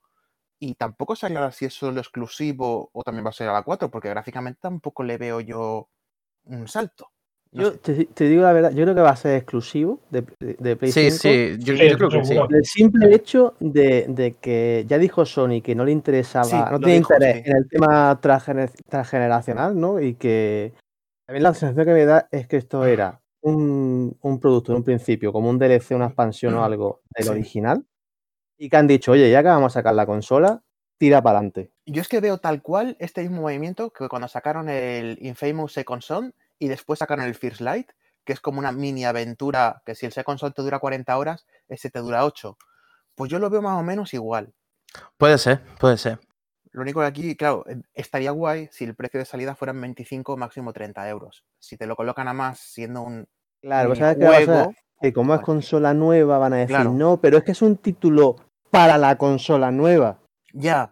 Y 0.59 0.73
tampoco 0.75 1.15
se 1.15 1.27
aclara 1.27 1.51
si 1.51 1.65
es 1.65 1.73
solo 1.73 1.99
exclusivo 1.99 2.89
o 2.91 3.03
también 3.03 3.25
va 3.25 3.29
a 3.29 3.33
ser 3.33 3.47
a 3.47 3.53
la 3.53 3.61
4, 3.63 3.89
porque 3.91 4.09
gráficamente 4.09 4.59
tampoco 4.61 5.03
le 5.03 5.17
veo 5.17 5.39
yo 5.39 5.89
un 6.45 6.67
salto. 6.67 7.11
No 7.51 7.63
Yo 7.63 7.79
te, 7.79 8.05
te 8.05 8.23
digo 8.25 8.41
la 8.41 8.53
verdad, 8.53 8.71
yo 8.71 8.83
creo 8.83 8.95
que 8.95 9.01
va 9.01 9.11
a 9.11 9.15
ser 9.15 9.35
exclusivo 9.35 9.99
de, 10.09 10.25
de 10.39 10.75
Play 10.75 10.91
Sí, 10.91 11.11
5. 11.11 11.17
sí, 11.21 11.55
yo, 11.59 11.75
Sí, 11.77 11.89
yo 11.89 11.97
creo 11.97 12.09
que 12.09 12.25
sí. 12.25 12.33
el 12.49 12.65
simple 12.65 13.13
hecho 13.15 13.55
de, 13.59 14.05
de 14.09 14.33
que 14.33 14.83
ya 14.87 14.97
dijo 14.97 15.25
Sony 15.25 15.61
que 15.63 15.75
no 15.75 15.85
le 15.85 15.91
interesaba, 15.91 16.49
Sí, 16.49 16.55
no 16.71 16.79
tiene 16.79 16.95
dijo, 16.95 17.13
interés 17.13 17.35
sí. 17.35 17.49
en 17.51 17.55
el 17.57 17.69
tema 17.69 18.19
transgener- 18.19 18.73
transgeneracional, 18.89 19.79
¿no? 19.79 20.01
Y 20.01 20.15
que 20.15 20.73
también 21.27 21.43
la 21.43 21.53
sensación 21.53 21.85
que 21.85 21.93
me 21.93 22.05
da 22.05 22.27
es 22.31 22.47
que 22.47 22.57
esto 22.57 22.83
era 22.85 23.21
un, 23.49 24.17
un 24.21 24.39
producto 24.39 24.71
en 24.71 24.77
un 24.77 24.83
principio, 24.83 25.31
como 25.33 25.49
un 25.49 25.59
DLC, 25.59 25.91
una 25.95 26.05
expansión 26.07 26.53
o 26.55 26.63
algo 26.63 27.01
del 27.15 27.25
Sí. 27.25 27.29
original, 27.31 27.85
y 28.57 28.69
que 28.69 28.77
han 28.77 28.87
dicho, 28.87 29.11
oye, 29.13 29.29
ya 29.31 29.41
que 29.43 29.49
vamos 29.49 29.73
a 29.73 29.79
sacar 29.79 29.95
la 29.95 30.05
consola, 30.05 30.63
tira 30.97 31.21
para 31.21 31.39
adelante. 31.39 31.71
Yo 31.85 32.01
es 32.01 32.07
que 32.07 32.19
veo 32.21 32.39
tal 32.39 32.61
cual 32.61 32.97
este 32.99 33.21
mismo 33.21 33.41
movimiento 33.43 33.91
que 33.91 34.07
cuando 34.09 34.27
sacaron 34.27 34.67
el 34.69 35.17
Infamous 35.21 35.73
Second 35.73 36.01
Son 36.01 36.33
y 36.59 36.67
después 36.67 36.99
sacaron 36.99 37.25
el 37.25 37.35
First 37.35 37.61
Light, 37.61 37.91
que 38.25 38.33
es 38.33 38.39
como 38.41 38.59
una 38.59 38.71
mini 38.71 39.05
aventura, 39.05 39.81
que 39.85 39.95
si 39.95 40.05
el 40.05 40.11
Second 40.11 40.39
Son 40.39 40.53
te 40.53 40.61
dura 40.63 40.79
40 40.79 41.17
horas, 41.17 41.45
ese 41.69 41.89
te 41.91 41.99
dura 41.99 42.25
8. 42.25 42.57
Pues 43.15 43.29
yo 43.31 43.39
lo 43.39 43.49
veo 43.49 43.61
más 43.61 43.79
o 43.79 43.83
menos 43.83 44.13
igual. 44.13 44.53
Puede 45.17 45.37
ser, 45.37 45.61
puede 45.79 45.97
ser. 45.97 46.19
Lo 46.71 46.81
único 46.81 46.99
que 46.99 47.05
aquí, 47.07 47.35
claro, 47.35 47.63
eh, 47.67 47.81
estaría 47.93 48.31
guay 48.31 48.69
si 48.71 48.83
el 48.85 48.95
precio 48.95 49.19
de 49.19 49.25
salida 49.25 49.55
fueran 49.55 49.79
25 49.81 50.35
máximo 50.37 50.73
30 50.73 51.07
euros. 51.09 51.43
Si 51.59 51.77
te 51.77 51.87
lo 51.87 51.95
colocan 51.95 52.27
a 52.27 52.33
más 52.33 52.59
siendo 52.59 53.01
un 53.03 53.27
Claro, 53.61 53.89
pues 53.89 53.99
¿sabes 53.99 54.17
qué 54.17 54.23
va 54.23 54.29
a 54.29 54.39
pasar? 54.39 54.45
juego, 54.65 54.73
Que 55.01 55.13
como 55.13 55.33
es 55.33 55.37
Vale. 55.39 55.45
consola 55.45 55.93
nueva, 55.93 56.37
van 56.39 56.53
a 56.53 56.57
decir, 56.57 56.75
Claro. 56.75 56.91
no, 56.93 57.17
pero 57.21 57.37
es 57.37 57.43
que 57.43 57.51
es 57.51 57.61
un 57.61 57.77
título 57.77 58.35
para 58.71 58.97
la 58.97 59.17
consola 59.17 59.71
nueva. 59.71 60.17
ya. 60.53 60.89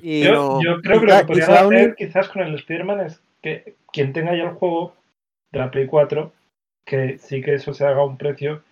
Y 0.00 0.22
Yo, 0.24 0.58
creo 0.82 1.00
que 1.00 1.06
lo 1.06 1.18
que 1.18 1.24
podrían 1.26 1.66
un- 1.66 1.74
hacer 1.74 1.94
quizás 1.96 2.28
con 2.30 2.40
el 2.42 2.54
Spider-Man 2.54 3.00
es 3.00 3.20
que 3.42 3.74
quien 3.92 4.12
tenga 4.14 4.34
ya 4.34 4.44
el 4.44 4.54
juego 4.54 4.94
de 5.52 5.58
la 5.58 5.70
Play 5.70 5.86
4, 5.86 6.32
que 6.86 7.18
sí 7.18 7.42
que 7.42 7.54
eso 7.54 7.74
se 7.74 7.84
haga 7.84 8.00
a 8.00 8.04
un 8.06 8.16
precio 8.16 8.62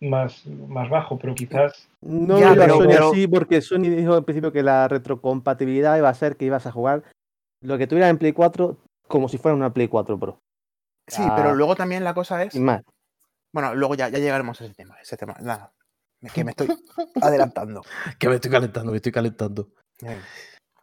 más, 0.00 0.44
más 0.46 0.88
bajo, 0.90 1.18
pero 1.18 1.34
quizás 1.34 1.88
no 2.02 2.38
Ya, 2.40 2.54
pero- 2.54 2.78
Sony 2.78 2.86
pero- 2.88 3.10
así, 3.10 3.26
porque 3.28 3.60
Sony 3.60 3.82
dijo 3.82 4.14
al 4.14 4.24
principio 4.24 4.50
que 4.52 4.62
la 4.64 4.88
retrocompatibilidad 4.88 5.96
iba 5.98 6.08
a 6.08 6.14
ser 6.14 6.36
que 6.36 6.46
ibas 6.46 6.66
a 6.66 6.72
jugar 6.72 7.02
lo 7.62 7.78
que 7.78 7.86
tuvieras 7.86 8.10
en 8.10 8.18
Play 8.18 8.32
4 8.32 8.76
como 9.08 9.28
si 9.28 9.38
fuera 9.38 9.54
una 9.54 9.72
Play 9.72 9.86
4 9.88 10.18
Pro. 10.18 10.38
Sí, 11.06 11.22
Ah. 11.24 11.34
pero 11.36 11.54
luego 11.54 11.76
también 11.76 12.02
la 12.04 12.14
cosa 12.14 12.42
es. 12.42 12.52
Sin 12.52 12.64
más. 12.64 12.82
Bueno, 13.52 13.74
luego 13.74 13.94
ya, 13.94 14.08
ya 14.08 14.18
llegaremos 14.18 14.60
a 14.60 14.64
ese 14.64 14.74
tema. 14.74 14.96
Ese 15.00 15.16
tema. 15.16 15.34
Nada. 15.40 15.72
Que 16.34 16.44
me 16.44 16.50
estoy 16.50 16.68
adelantando. 17.22 17.82
Que 18.18 18.28
me 18.28 18.34
estoy 18.36 18.50
calentando, 18.50 18.90
me 18.90 18.96
estoy 18.96 19.12
calentando. 19.12 19.68
Eh, 20.02 20.20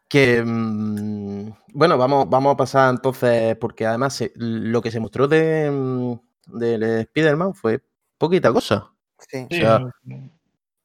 Que 0.09 0.41
mm, 0.43 1.49
bueno, 1.73 1.97
vamos, 1.97 2.29
vamos 2.29 2.53
a 2.53 2.57
pasar 2.57 2.89
entonces, 2.93 3.55
porque 3.57 3.85
además 3.85 4.13
se- 4.15 4.31
lo 4.35 4.81
que 4.81 4.91
se 4.91 4.99
mostró 4.99 5.27
de 5.27 5.69
mm, 5.71 6.13
del 6.59 6.83
Spider-Man 6.83 7.53
fue 7.53 7.81
poquita 8.17 8.51
cosa. 8.53 8.91
Sí. 9.29 9.47
sí, 9.49 9.59
sea, 9.59 9.79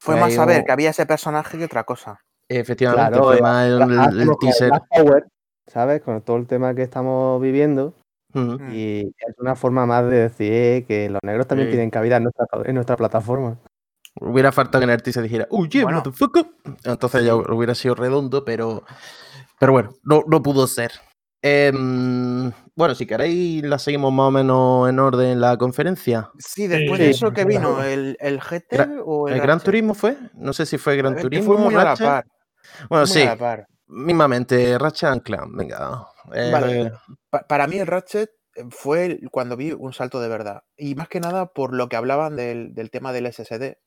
Fue 0.00 0.16
más 0.16 0.32
saber 0.34 0.64
que 0.64 0.72
había 0.72 0.90
ese 0.90 1.06
personaje 1.06 1.58
que 1.58 1.64
otra 1.64 1.84
cosa. 1.84 2.20
Efectivamente, 2.48 3.10
Claro, 3.18 3.24
fue 3.26 3.38
eh, 3.38 3.42
más 3.42 3.66
el, 3.66 4.20
el 4.20 4.30
teaser. 4.40 4.70
Power, 4.90 5.26
¿sabes? 5.66 6.00
Con 6.02 6.22
todo 6.22 6.36
el 6.36 6.46
tema 6.46 6.74
que 6.74 6.82
estamos 6.82 7.40
viviendo. 7.42 7.94
Mm. 8.34 8.72
Y 8.72 9.00
es 9.00 9.34
una 9.38 9.54
forma 9.56 9.86
más 9.86 10.04
de 10.10 10.16
decir 10.28 10.52
eh, 10.52 10.84
que 10.86 11.08
los 11.08 11.20
negros 11.22 11.46
también 11.46 11.68
Sí. 11.68 11.72
tienen 11.72 11.90
cabida 11.90 12.16
en 12.18 12.24
nuestra, 12.24 12.46
en 12.64 12.74
nuestra 12.74 12.96
plataforma. 12.96 13.58
Hubiera 14.20 14.52
faltado 14.52 14.80
que 14.80 14.84
en 14.84 14.90
el 14.90 15.02
teaser 15.02 15.22
dijera, 15.22 15.46
uy, 15.50 15.68
yeah, 15.68 15.84
Bueno. 15.84 15.98
motherfucker". 15.98 16.46
Entonces 16.84 17.24
ya 17.24 17.34
hubiera 17.36 17.74
sido 17.74 17.94
redondo, 17.94 18.44
pero, 18.44 18.82
pero 19.58 19.72
bueno, 19.72 19.90
no, 20.04 20.24
no 20.26 20.42
pudo 20.42 20.66
ser. 20.66 20.92
Em, 21.40 22.50
bueno, 22.74 22.94
si 22.96 23.06
queréis, 23.06 23.62
la 23.62 23.78
seguimos 23.78 24.12
más 24.12 24.26
o 24.26 24.30
menos 24.32 24.88
en 24.88 24.98
orden 24.98 25.40
la 25.40 25.56
conferencia. 25.56 26.30
Sí, 26.38 26.66
después 26.66 26.98
Sí, 26.98 27.04
de 27.04 27.10
eso 27.10 27.32
que 27.32 27.44
vino, 27.44 27.82
el, 27.82 28.16
el 28.20 28.40
GT 28.40 28.76
Gra- 28.76 29.02
o 29.06 29.28
el, 29.28 29.34
¿El 29.34 29.40
Gran? 29.40 29.60
Turismo 29.60 29.94
fue? 29.94 30.16
No 30.34 30.52
sé 30.52 30.66
si 30.66 30.78
fue 30.78 30.96
Gran 30.96 31.16
Turismo. 31.16 31.54
Fue 31.54 31.62
muy 31.64 31.74
a 31.76 31.84
la 31.84 31.96
par. 31.96 32.24
Bueno, 32.88 33.04
muy 33.06 33.12
sí, 33.14 33.22
a 33.22 33.26
la 33.26 33.36
par. 33.36 33.66
mismamente, 33.86 34.76
Ratchet 34.78 35.10
and 35.10 35.22
Clank, 35.22 35.56
venga. 35.56 36.06
Eh, 36.34 36.90
para 37.48 37.66
mí 37.66 37.78
el 37.78 37.86
Ratchet 37.86 38.30
eh, 38.54 38.64
fue 38.70 39.20
cuando 39.30 39.56
vi 39.56 39.72
un 39.72 39.92
salto 39.92 40.20
de 40.20 40.28
verdad. 40.28 40.62
Y 40.76 40.94
más 40.94 41.08
que 41.08 41.20
nada 41.20 41.46
por 41.52 41.74
lo 41.74 41.88
que 41.88 41.96
hablaban 41.96 42.36
del, 42.36 42.74
del 42.74 42.90
tema 42.90 43.12
del 43.12 43.32
SSD. 43.32 43.78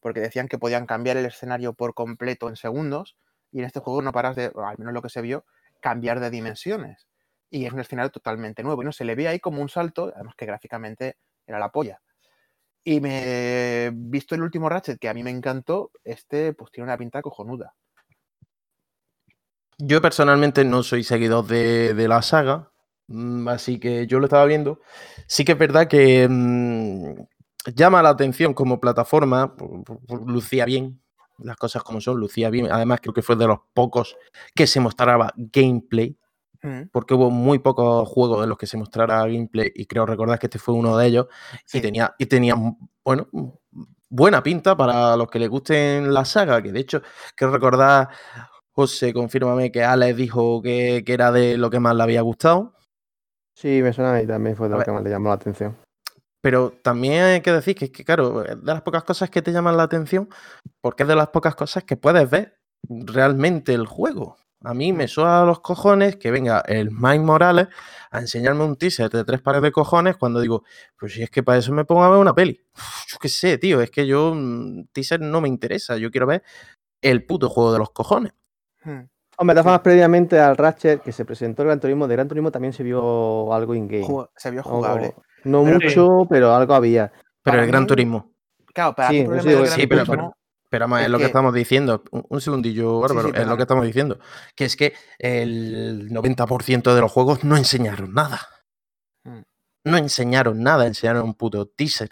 Porque 0.00 0.20
decían 0.20 0.48
que 0.48 0.58
podían 0.58 0.86
cambiar 0.86 1.16
el 1.16 1.26
escenario 1.26 1.74
por 1.74 1.94
completo 1.94 2.48
en 2.48 2.56
segundos. 2.56 3.16
Y 3.50 3.60
en 3.60 3.64
este 3.64 3.80
juego 3.80 4.02
no 4.02 4.12
paras 4.12 4.36
de, 4.36 4.52
al 4.54 4.78
menos 4.78 4.94
lo 4.94 5.02
que 5.02 5.08
se 5.08 5.22
vio, 5.22 5.44
cambiar 5.80 6.20
de 6.20 6.30
dimensiones. 6.30 7.08
Y 7.50 7.66
es 7.66 7.72
un 7.72 7.80
escenario 7.80 8.10
totalmente 8.10 8.62
nuevo. 8.62 8.82
Y 8.82 8.84
no 8.84 8.92
se 8.92 9.04
le 9.04 9.14
ve 9.14 9.28
ahí 9.28 9.40
como 9.40 9.62
un 9.62 9.68
salto, 9.68 10.12
además 10.14 10.34
que 10.36 10.46
gráficamente 10.46 11.16
era 11.46 11.58
la 11.58 11.70
polla. 11.70 12.00
Y 12.84 13.00
me 13.00 13.90
visto 13.92 14.34
el 14.34 14.42
último 14.42 14.68
Ratchet, 14.68 14.98
que 14.98 15.08
a 15.08 15.14
mí 15.14 15.22
me 15.22 15.30
encantó, 15.30 15.90
este 16.04 16.54
pues 16.54 16.70
tiene 16.70 16.86
una 16.86 16.96
pinta 16.96 17.20
cojonuda. 17.20 17.74
Yo 19.78 20.00
personalmente 20.02 20.64
no 20.64 20.82
soy 20.82 21.04
seguidor 21.04 21.46
de, 21.46 21.94
de 21.94 22.08
la 22.08 22.20
saga, 22.22 22.72
mm, 23.06 23.48
así 23.48 23.78
que 23.78 24.06
yo 24.06 24.18
lo 24.18 24.26
estaba 24.26 24.44
viendo. 24.44 24.80
Sí 25.26 25.44
que 25.44 25.52
es 25.52 25.58
verdad 25.58 25.86
que 25.86 26.26
mm, 26.28 27.14
llama 27.74 28.02
la 28.02 28.10
atención 28.10 28.54
como 28.54 28.80
plataforma, 28.80 29.54
lucía 30.26 30.64
bien, 30.64 31.00
las 31.38 31.56
cosas 31.56 31.82
como 31.84 32.00
son, 32.00 32.18
lucía 32.18 32.50
bien. 32.50 32.68
Además 32.72 33.00
creo 33.00 33.14
que 33.14 33.22
fue 33.22 33.36
de 33.36 33.46
los 33.46 33.58
pocos 33.72 34.16
que 34.54 34.66
se 34.66 34.80
mostraba 34.80 35.32
gameplay, 35.36 36.16
Mm, 36.60 36.88
porque 36.90 37.14
hubo 37.14 37.30
muy 37.30 37.60
pocos 37.60 38.08
juegos 38.08 38.42
en 38.42 38.48
los 38.48 38.58
que 38.58 38.66
se 38.66 38.76
mostrara 38.76 39.20
gameplay 39.20 39.70
y 39.76 39.86
creo 39.86 40.04
recordar 40.06 40.40
que 40.40 40.46
este 40.46 40.58
fue 40.58 40.74
uno 40.74 40.96
de 40.96 41.06
ellos 41.06 41.26
Sí. 41.64 41.78
y 41.78 41.80
tenía, 41.80 42.14
y 42.18 42.26
tenía 42.26 42.56
bueno, 43.04 43.28
buena 44.08 44.42
pinta 44.42 44.76
para 44.76 45.16
los 45.16 45.28
que 45.30 45.38
les 45.38 45.48
gusten 45.48 46.12
la 46.12 46.24
saga, 46.24 46.60
que 46.60 46.72
de 46.72 46.80
hecho 46.80 47.00
creo 47.36 47.52
recordar, 47.52 48.08
José, 48.78 49.12
confírmame 49.12 49.72
que 49.72 49.82
Alex 49.82 50.16
dijo 50.16 50.62
que, 50.62 51.02
que 51.04 51.12
era 51.12 51.32
de 51.32 51.56
lo 51.58 51.68
que 51.68 51.80
más 51.80 51.96
le 51.96 52.02
había 52.04 52.20
gustado, 52.22 52.74
Sí, 53.56 53.80
me 53.82 53.92
suena 53.92 54.16
a 54.16 54.20
mí 54.20 54.24
también 54.24 54.54
fue 54.54 54.68
de 54.68 54.76
lo 54.76 54.84
que 54.84 54.92
más 54.92 55.02
le 55.02 55.10
llamó 55.10 55.30
la 55.30 55.34
atención. 55.34 55.76
pero 56.40 56.70
también 56.84 57.24
hay 57.24 57.40
que 57.40 57.50
decir 57.50 57.74
que 57.74 57.86
es 57.86 57.90
que, 57.90 58.04
claro, 58.04 58.44
es 58.44 58.56
de 58.56 58.72
las 58.72 58.82
pocas 58.82 59.02
cosas 59.02 59.30
que 59.30 59.42
te 59.42 59.50
llaman 59.50 59.76
la 59.76 59.82
atención, 59.82 60.28
porque 60.80 61.02
es 61.02 61.08
de 61.08 61.16
las 61.16 61.30
pocas 61.30 61.56
cosas 61.56 61.82
que 61.82 61.96
puedes 61.96 62.30
ver 62.30 62.60
realmente 62.88 63.74
el 63.74 63.86
juego. 63.86 64.36
A 64.62 64.74
mí 64.74 64.92
me 64.92 65.08
suena 65.08 65.42
a 65.42 65.44
los 65.44 65.58
cojones 65.58 66.14
que 66.14 66.30
venga 66.30 66.60
el 66.68 66.92
Mike 66.92 67.24
Morales 67.24 67.66
a 68.12 68.20
enseñarme 68.20 68.62
un 68.62 68.76
teaser 68.76 69.10
de 69.10 69.24
tres 69.24 69.40
pares 69.40 69.60
de 69.60 69.72
cojones 69.72 70.16
cuando 70.16 70.40
digo, 70.40 70.62
pues 70.96 71.14
si 71.14 71.24
es 71.24 71.30
que 71.30 71.42
para 71.42 71.58
eso 71.58 71.72
me 71.72 71.84
pongo 71.84 72.04
a 72.04 72.10
ver 72.10 72.20
una 72.20 72.34
peli. 72.36 72.60
Uf, 72.76 73.06
Yo 73.10 73.18
qué 73.20 73.28
sé, 73.28 73.58
tío, 73.58 73.80
es 73.80 73.90
que 73.90 74.06
yo 74.06 74.34
mm, 74.36 74.84
teaser 74.92 75.20
no 75.20 75.40
me 75.40 75.48
interesa, 75.48 75.96
yo 75.96 76.12
quiero 76.12 76.28
ver 76.28 76.44
el 77.02 77.26
puto 77.26 77.48
juego 77.48 77.72
de 77.72 77.80
los 77.80 77.90
cojones. 77.90 78.37
Mm. 78.90 79.08
Hombre, 79.40 79.54
de 79.62 79.78
previamente 79.78 80.40
al 80.40 80.56
Ratchet 80.56 81.00
que 81.02 81.12
se 81.12 81.24
presentó 81.24 81.62
el 81.62 81.68
Gran 81.68 81.78
Turismo, 81.80 82.08
de 82.08 82.14
Gran 82.16 82.26
Turismo 82.26 82.50
también 82.50 82.72
se 82.72 82.82
vio 82.82 83.52
algo 83.54 83.72
in-game. 83.74 84.06
Se 84.36 84.50
vio 84.50 84.62
No- 84.62 84.68
jugable. 84.70 85.14
No, 85.44 85.62
Pero- 85.62 85.74
mucho, 85.80 86.26
pero 86.28 86.54
algo 86.54 86.74
había. 86.74 87.12
Pero 87.12 87.22
Para 87.42 87.62
el 87.62 87.68
Gran 87.68 87.86
Turismo. 87.86 88.32
Claro, 88.74 88.94
para 88.96 89.10
Sí, 89.10 89.18
el 89.18 89.28
del 89.28 89.42
Gran 89.62 89.68
sí, 89.68 89.86
pero- 89.86 90.04
Turismo- 90.04 90.34
Pero 90.70 90.84
además, 90.84 91.00
Es 91.00 91.06
es 91.06 91.10
lo 91.12 91.18
que, 91.18 91.22
que- 91.22 91.26
estamos 91.28 91.54
diciendo. 91.54 92.02
Un, 92.10 92.26
un 92.28 92.40
segundillo, 92.42 93.00
Bárbaro, 93.00 93.28
sí, 93.28 93.34
es 93.36 93.46
lo 93.46 93.56
que 93.56 93.62
estamos 93.62 93.86
diciendo. 93.86 94.18
Que 94.54 94.64
es 94.66 94.76
que 94.76 94.92
el 95.18 96.10
90% 96.10 96.94
de 96.94 97.00
los 97.00 97.10
juegos 97.10 97.42
no 97.44 97.56
enseñaron 97.56 98.12
nada. 98.12 98.40
Mm. 99.24 99.40
No 99.84 99.96
enseñaron 99.96 100.60
nada, 100.62 100.86
enseñaron 100.86 101.22
un 101.24 101.34
puto 101.34 101.66
teaser. 101.68 102.10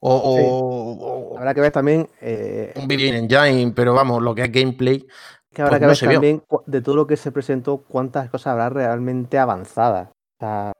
O, 0.00 0.14
o- 0.14 1.32
o 1.34 1.38
Habrá 1.38 1.54
que 1.54 1.60
ver 1.60 1.72
también 1.72 2.08
eh, 2.20 2.72
un 2.76 2.88
video 2.88 3.08
in 3.08 3.14
engine, 3.30 3.72
pero 3.74 3.94
vamos, 3.94 4.22
lo 4.22 4.34
que 4.34 4.42
es 4.44 4.50
gameplay. 4.52 5.06
Que 5.52 5.62
habrá 5.62 5.78
pues 5.78 6.00
que 6.00 6.06
no 6.06 6.10
ver 6.12 6.20
vio. 6.20 6.30
también 6.38 6.42
de 6.66 6.80
todo 6.82 6.96
lo 6.96 7.06
que 7.06 7.16
se 7.16 7.32
presentó, 7.32 7.78
cuántas 7.78 8.30
cosas 8.30 8.52
habrá 8.52 8.68
realmente 8.70 9.38
avanzadas. 9.38 10.08
O 10.08 10.40
sea, 10.40 10.72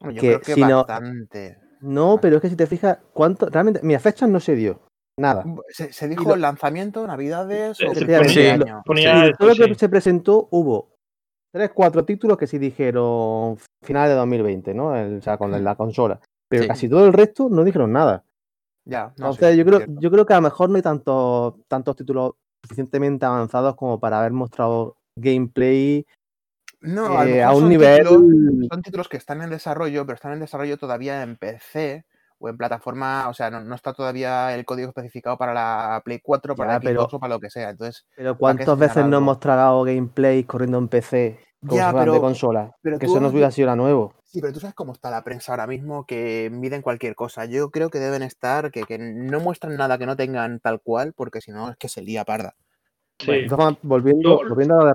Yo 0.00 0.08
que 0.12 0.18
creo 0.20 0.40
que 0.40 0.54
si 0.54 0.60
no- 0.60 0.84
bastante. 0.84 1.58
no, 1.80 2.18
pero 2.20 2.36
es 2.36 2.42
que 2.42 2.50
si 2.50 2.56
te 2.56 2.66
fijas, 2.66 2.98
cuánto 3.12 3.46
realmente, 3.48 3.80
mira, 3.82 3.98
fechas 4.00 4.28
no 4.28 4.40
se 4.40 4.54
dio. 4.54 4.80
Nada. 5.18 5.44
Se, 5.70 6.06
dijo 6.06 6.28
lo- 6.30 6.36
lanzamiento, 6.36 7.04
navidades 7.06 7.80
o 7.80 7.90
final 7.92 9.32
todo 9.36 9.48
lo 9.48 9.52
esto, 9.54 9.64
que 9.66 9.74
sí. 9.74 9.80
se 9.80 9.88
presentó 9.88 10.46
hubo 10.52 10.94
tres, 11.52 11.72
cuatro 11.74 12.04
títulos 12.04 12.38
que 12.38 12.46
sí 12.46 12.56
dijeron 12.58 13.58
finales 13.82 14.10
de 14.10 14.14
2020, 14.16 14.74
¿no? 14.74 14.94
El- 14.94 15.18
o 15.18 15.22
sea, 15.22 15.36
con 15.36 15.50
la 15.64 15.74
consola. 15.74 16.20
Pero 16.48 16.62
Sí. 16.62 16.68
casi 16.68 16.88
todo 16.88 17.04
el 17.06 17.12
resto 17.12 17.48
no 17.50 17.64
dijeron 17.64 17.92
nada. 17.92 18.24
Ya, 18.84 19.06
no, 19.18 19.30
Entonces, 19.32 19.50
sí, 19.52 19.58
yo, 19.58 19.64
creo, 19.66 19.80
yo 20.00 20.10
creo 20.10 20.24
que 20.24 20.32
a 20.32 20.36
lo 20.36 20.42
mejor 20.42 20.70
no 20.70 20.76
hay 20.76 20.82
tantos, 20.82 21.54
tantos 21.66 21.96
títulos 21.96 22.34
suficientemente 22.62 23.26
avanzados 23.26 23.76
como 23.76 23.98
para 24.00 24.18
haber 24.20 24.32
mostrado 24.32 24.96
gameplay 25.16 26.06
No, 26.80 27.18
a, 27.18 27.26
eh, 27.28 27.42
a 27.42 27.52
un 27.52 27.68
nivel. 27.68 27.98
títulos- 27.98 28.68
son 28.70 28.82
títulos 28.82 29.08
que 29.08 29.16
están 29.16 29.42
en 29.42 29.50
desarrollo, 29.50 30.04
pero 30.06 30.14
están 30.16 30.32
en 30.32 30.40
desarrollo 30.40 30.76
todavía 30.76 31.22
en 31.22 31.36
PC 31.36 32.04
o 32.40 32.48
en 32.48 32.56
plataforma, 32.56 33.28
o 33.28 33.34
sea, 33.34 33.50
no, 33.50 33.60
no 33.64 33.74
está 33.74 33.92
todavía 33.92 34.54
el 34.54 34.64
código 34.64 34.88
especificado 34.90 35.36
para 35.36 35.52
la 35.54 36.00
Play 36.04 36.20
4, 36.22 36.54
para 36.54 36.70
Ya, 36.70 36.74
la 36.74 36.80
pero- 36.80 37.00
Xbox 37.00 37.14
o 37.14 37.18
para 37.20 37.34
lo 37.34 37.40
que 37.40 37.50
sea. 37.50 37.70
Entonces, 37.70 38.06
Pero 38.16 38.38
¿cuántas 38.38 38.78
veces 38.78 39.04
no 39.06 39.16
hemos 39.18 39.40
tragado 39.40 39.82
gameplay 39.82 40.44
corriendo 40.44 40.78
en 40.78 40.86
PC 40.88 41.40
como 41.60 41.74
Ya, 41.76 41.86
si 41.86 41.90
fueran 41.92 42.04
de 42.06 42.10
pero- 42.12 42.20
consola? 42.22 42.76
pero 42.82 42.98
que 42.98 43.06
tú 43.06 43.12
eso 43.12 43.20
nos 43.20 43.28
has 43.28 43.32
hubiera 43.34 43.50
sido 43.50 43.66
la 43.66 43.76
nuevo. 43.76 44.14
sí, 44.24 44.40
pero 44.40 44.52
tú 44.52 44.60
sabes 44.60 44.74
cómo 44.74 44.92
está 44.92 45.10
la 45.10 45.24
prensa 45.24 45.52
ahora 45.52 45.66
mismo, 45.66 46.04
que 46.06 46.50
miden 46.52 46.82
cualquier 46.82 47.14
cosa. 47.14 47.44
Yo 47.46 47.70
creo 47.70 47.90
que 47.90 47.98
deben 47.98 48.22
estar, 48.22 48.70
que, 48.70 48.82
que 48.84 48.98
no 48.98 49.40
muestran 49.40 49.76
nada 49.76 49.98
que 49.98 50.06
no 50.06 50.16
tengan 50.16 50.60
tal 50.60 50.80
cual, 50.80 51.12
porque 51.14 51.40
si 51.40 51.50
no 51.50 51.70
es 51.70 51.76
que 51.76 51.88
se 51.88 52.02
lía 52.02 52.24
parda. 52.24 52.54
Sí. 53.18 53.46
Volviendo, 53.82 54.36
volviendo 54.48 54.74
a 54.80 54.84
lo 54.84 54.86
de 54.90 54.94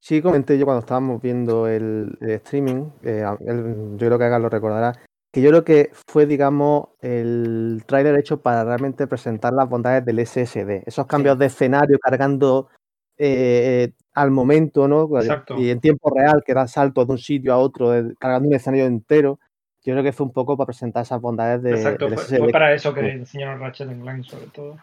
sí 0.00 0.20
comenté 0.22 0.58
yo 0.58 0.64
cuando 0.64 0.80
estábamos 0.80 1.20
viendo 1.22 1.66
el, 1.68 2.16
el 2.20 2.30
streaming, 2.32 2.90
eh, 3.02 3.24
el- 3.40 3.96
yo 3.96 4.06
creo 4.06 4.18
que 4.18 4.24
Aga 4.24 4.38
lo 4.38 4.48
recordará, 4.48 4.92
que 5.32 5.40
yo 5.40 5.50
creo 5.50 5.64
que 5.64 5.90
fue, 6.08 6.26
digamos, 6.26 6.88
el 7.00 7.82
tráiler 7.86 8.16
hecho 8.18 8.40
para 8.42 8.64
realmente 8.64 9.06
presentar 9.06 9.52
las 9.52 9.68
bondades 9.68 10.04
del 10.04 10.18
SSD. 10.20 10.82
Esos 10.86 11.06
cambios 11.06 11.38
de 11.38 11.46
escenario 11.46 11.98
cargando 11.98 12.68
eh, 13.16 13.92
al 14.14 14.30
momento, 14.30 14.88
¿no? 14.88 15.08
Exacto. 15.18 15.58
Y 15.58 15.70
en 15.70 15.80
tiempo 15.80 16.10
real, 16.14 16.42
que 16.44 16.54
da 16.54 16.66
saltos 16.68 17.06
de 17.06 17.12
un 17.12 17.18
sitio 17.18 17.52
a 17.52 17.58
otro, 17.58 17.90
cargando 18.18 18.48
un 18.48 18.54
escenario 18.54 18.86
entero. 18.86 19.38
Yo 19.84 19.94
creo 19.94 20.04
que 20.04 20.12
fue 20.12 20.26
un 20.26 20.32
poco 20.32 20.56
para 20.56 20.66
presentar 20.66 21.02
esas 21.02 21.20
bondades 21.20 21.62
de. 21.62 21.70
Exacto, 21.72 22.08
fue, 22.10 22.50
para 22.52 22.72
eso 22.72 22.94
que 22.94 23.00
enseñaron 23.10 23.58
Ratchet 23.60 23.88
Clank 24.00 24.24
sobre 24.24 24.46
todo. 24.46 24.78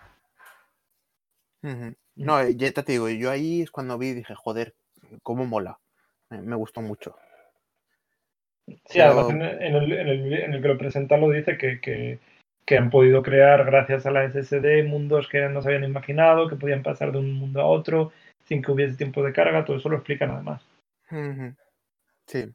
No, 2.15 2.41
eh, 2.41 2.55
ya 2.55 2.71
te 2.71 2.91
digo, 2.91 3.07
yo 3.09 3.31
ahí 3.31 3.61
es 3.61 3.71
cuando 3.71 3.97
vi 3.97 4.07
y 4.09 4.13
dije, 4.13 4.33
joder, 4.35 4.73
cómo 5.23 5.45
mola. 5.45 5.79
Me, 6.29 6.41
me 6.41 6.55
gustó 6.55 6.81
mucho. 6.81 7.15
Sí, 8.67 8.75
Pero- 8.93 9.05
además 9.05 9.29
en 9.29 9.41
el, 9.41 9.61
en 9.61 9.75
el- 9.75 9.91
en 9.93 10.07
el- 10.09 10.33
en 10.33 10.53
el 10.53 10.61
que 10.61 10.67
lo 10.67 10.77
presentan 10.77 11.21
lo 11.21 11.29
dice 11.31 11.57
que, 11.57 11.79
que- 11.79 12.19
que 12.65 12.77
han 12.77 12.89
podido 12.91 13.23
crear 13.23 13.65
gracias 13.65 14.05
a 14.05 14.11
la 14.11 14.25
SSD 14.25 14.83
mundos 14.83 15.27
que 15.27 15.47
no 15.49 15.61
se 15.61 15.69
habían 15.69 15.85
imaginado, 15.85 16.47
que 16.47 16.55
podían 16.55 16.83
pasar 16.83 17.11
de 17.11 17.17
un 17.17 17.33
mundo 17.33 17.61
a 17.61 17.65
otro 17.65 18.11
sin 18.49 18.61
que 18.61 18.71
hubiese 18.71 18.97
tiempo 18.97 19.23
de 19.23 19.31
carga, 19.31 19.63
todo 19.63 19.77
eso 19.77 19.87
lo 19.87 19.97
explican 19.97 20.31
además. 20.31 20.61
Sí. 22.27 22.45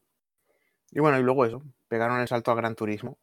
Y 0.91 1.01
bueno, 1.01 1.19
y 1.19 1.23
luego 1.23 1.45
eso, 1.47 1.63
pegaron 1.89 2.21
el 2.21 2.29
salto 2.29 2.51
a 2.51 2.55
Gran 2.55 2.75
Turismo. 2.75 3.17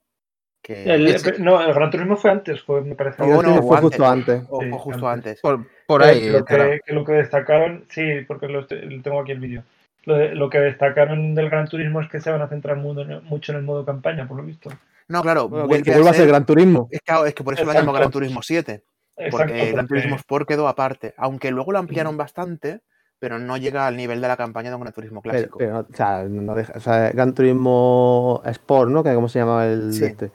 Que... 0.63 0.84
El, 0.94 1.08
Ese- 1.08 1.40
no, 1.40 1.62
el 1.62 1.74
Gran 1.74 1.90
Turismo 1.92 2.18
fue 2.18 2.32
antes, 2.32 2.62
fue, 2.62 2.82
me 2.82 2.96
parece. 2.96 3.22
O 3.24 3.28
Yo 3.28 3.36
bueno, 3.36 3.50
creo 3.50 3.62
que 3.62 3.66
o 3.66 3.68
fue 3.68 3.78
justo 3.82 4.06
antes. 4.08 4.44
O, 4.50 4.62
Sí, 4.62 4.70
o 4.72 4.78
justo 4.80 5.08
antes. 5.08 5.28
antes. 5.32 5.42
Por, 5.42 5.68
por 5.88 6.01
Eh, 6.04 6.06
ahí. 6.06 6.30
lo, 6.30 6.46
que, 6.46 6.80
que 6.86 6.94
lo 6.94 7.04
que 7.06 7.13
destacaron, 7.13 7.86
sí, 7.90 8.22
porque 8.28 8.48
lo, 8.48 8.66
tengo 8.68 9.22
aquí 9.22 9.32
el 9.32 9.40
vídeo. 9.40 9.63
Lo, 10.06 10.16
de- 10.16 10.34
lo 10.36 10.50
que 10.50 10.60
destacaron 10.60 11.36
del 11.36 11.50
Gran 11.50 11.68
Turismo 11.68 12.01
es 12.01 12.10
que 12.10 12.22
se 12.22 12.32
van 12.32 12.42
a 12.42 12.48
centrar 12.48 12.78
mundo- 12.78 13.22
mucho 13.24 13.51
en 13.51 13.58
el 13.60 13.63
modo 13.66 13.86
campaña, 13.86 14.28
por 14.28 14.38
lo 14.38 14.44
visto. 14.44 14.70
No, 15.08 15.22
claro, 15.22 15.50
Bueno, 15.50 15.68
que, 15.84 15.92
vuelva 15.92 16.12
a 16.12 16.13
ser 16.13 16.28
Gran 16.28 16.46
Turismo. 16.46 16.88
Es 16.92 17.01
que, 17.01 17.13
es 17.28 17.34
que 17.36 17.44
por 17.44 17.54
eso 17.54 17.66
lo 17.66 17.74
llamo 17.74 17.92
Gran 17.92 18.12
Turismo 18.12 18.42
7. 18.42 18.82
Exacto, 19.18 19.38
Porque 19.48 19.72
Gran 19.72 19.88
Turismo 19.88 20.15
Sport 20.15 20.48
quedó 20.48 20.68
aparte. 20.68 21.13
Aunque 21.18 21.51
luego 21.51 21.72
lo 21.72 21.80
ampliaron 21.80 22.18
bastante, 22.18 22.82
pero 23.20 23.38
no 23.39 23.58
llega 23.58 23.86
al 23.88 23.98
nivel 23.98 24.20
de 24.22 24.27
la 24.27 24.38
campaña 24.38 24.70
de 24.70 24.75
un 24.75 24.82
Gran 24.82 24.94
Turismo 24.94 25.22
clásico. 25.22 25.58
pero 25.60 25.80
o 25.82 25.86
sea, 25.94 26.24
no 26.24 26.56
deja, 26.56 26.74
o 26.75 26.80
sea, 26.80 27.12
Gran 27.12 27.34
Turismo 27.34 28.41
Sport, 28.46 28.89
¿no? 28.89 29.03
Que 29.03 29.13
cómo 29.13 29.30
se 29.30 29.39
llama 29.39 29.65
el 29.68 29.94
Sí. 29.94 30.06
este. 30.06 30.32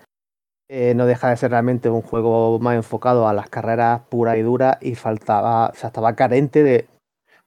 Eh, 0.69 0.95
no 0.95 1.07
deja 1.07 1.31
de 1.31 1.37
ser 1.37 1.53
realmente 1.53 1.89
un 1.89 2.03
juego 2.03 2.59
más 2.59 2.75
enfocado 2.75 3.29
a 3.29 3.33
las 3.33 3.49
carreras 3.49 4.01
puras 4.09 4.37
y 4.37 4.43
duras 4.43 4.79
y 4.81 4.95
faltaba, 4.97 5.69
o 5.69 5.75
sea, 5.75 5.89
estaba 5.89 6.15
carente 6.17 6.63
de. 6.65 6.87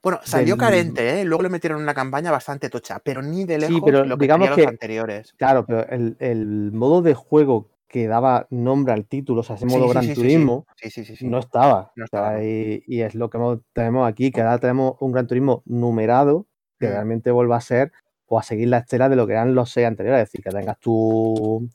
Bueno, 0.02 0.20
salió 0.24 0.54
del- 0.56 0.60
carente, 0.64 1.20
¿eh? 1.20 1.24
Luego 1.26 1.42
le 1.42 1.50
metieron 1.50 1.82
una 1.82 1.92
campaña 1.92 2.30
bastante 2.30 2.70
tocha, 2.70 2.98
pero 3.04 3.20
ni 3.20 3.44
de 3.44 3.56
Sí, 3.56 3.60
lejos 3.60 3.82
pero 3.84 4.04
lo 4.06 4.16
que 4.16 4.22
digamos 4.24 4.50
que- 4.52 4.62
los 4.62 4.70
anteriores. 4.70 5.34
Claro, 5.34 5.66
pero 5.66 5.86
el, 5.90 6.16
el 6.18 6.72
modo 6.72 7.02
de 7.02 7.12
juego 7.12 7.68
que 7.92 8.06
daba 8.06 8.46
nombre 8.50 8.92
al 8.92 9.04
título, 9.06 9.40
o 9.40 9.42
sea, 9.42 9.56
ese 9.56 9.66
modo 9.66 9.86
sí, 9.86 9.90
Gran 9.90 10.04
sí. 10.04 10.14
Turismo, 10.14 10.66
Sí, 10.76 11.26
no 11.26 11.38
estaba. 11.40 11.92
O 12.00 12.06
sea, 12.08 12.42
y, 12.42 12.84
y 12.86 13.00
es 13.00 13.16
lo 13.16 13.28
que 13.30 13.38
tenemos 13.72 14.08
aquí, 14.08 14.30
que 14.30 14.40
ahora 14.42 14.58
tenemos 14.58 14.94
un 15.00 15.10
Gran 15.12 15.26
Turismo 15.26 15.62
numerado 15.66 16.46
que 16.78 16.88
realmente 16.88 17.30
vuelva 17.32 17.56
a 17.56 17.60
ser 17.60 17.92
o 18.26 18.38
a 18.38 18.42
seguir 18.44 18.68
la 18.68 18.78
estela 18.78 19.08
de 19.08 19.16
lo 19.16 19.26
que 19.26 19.32
eran 19.32 19.54
los 19.56 19.70
seis 19.72 19.86
anteriores. 19.88 20.22
Es 20.22 20.28
decir, 20.28 20.42
que 20.44 20.50
tengas 20.50 20.78
tu 20.78 21.68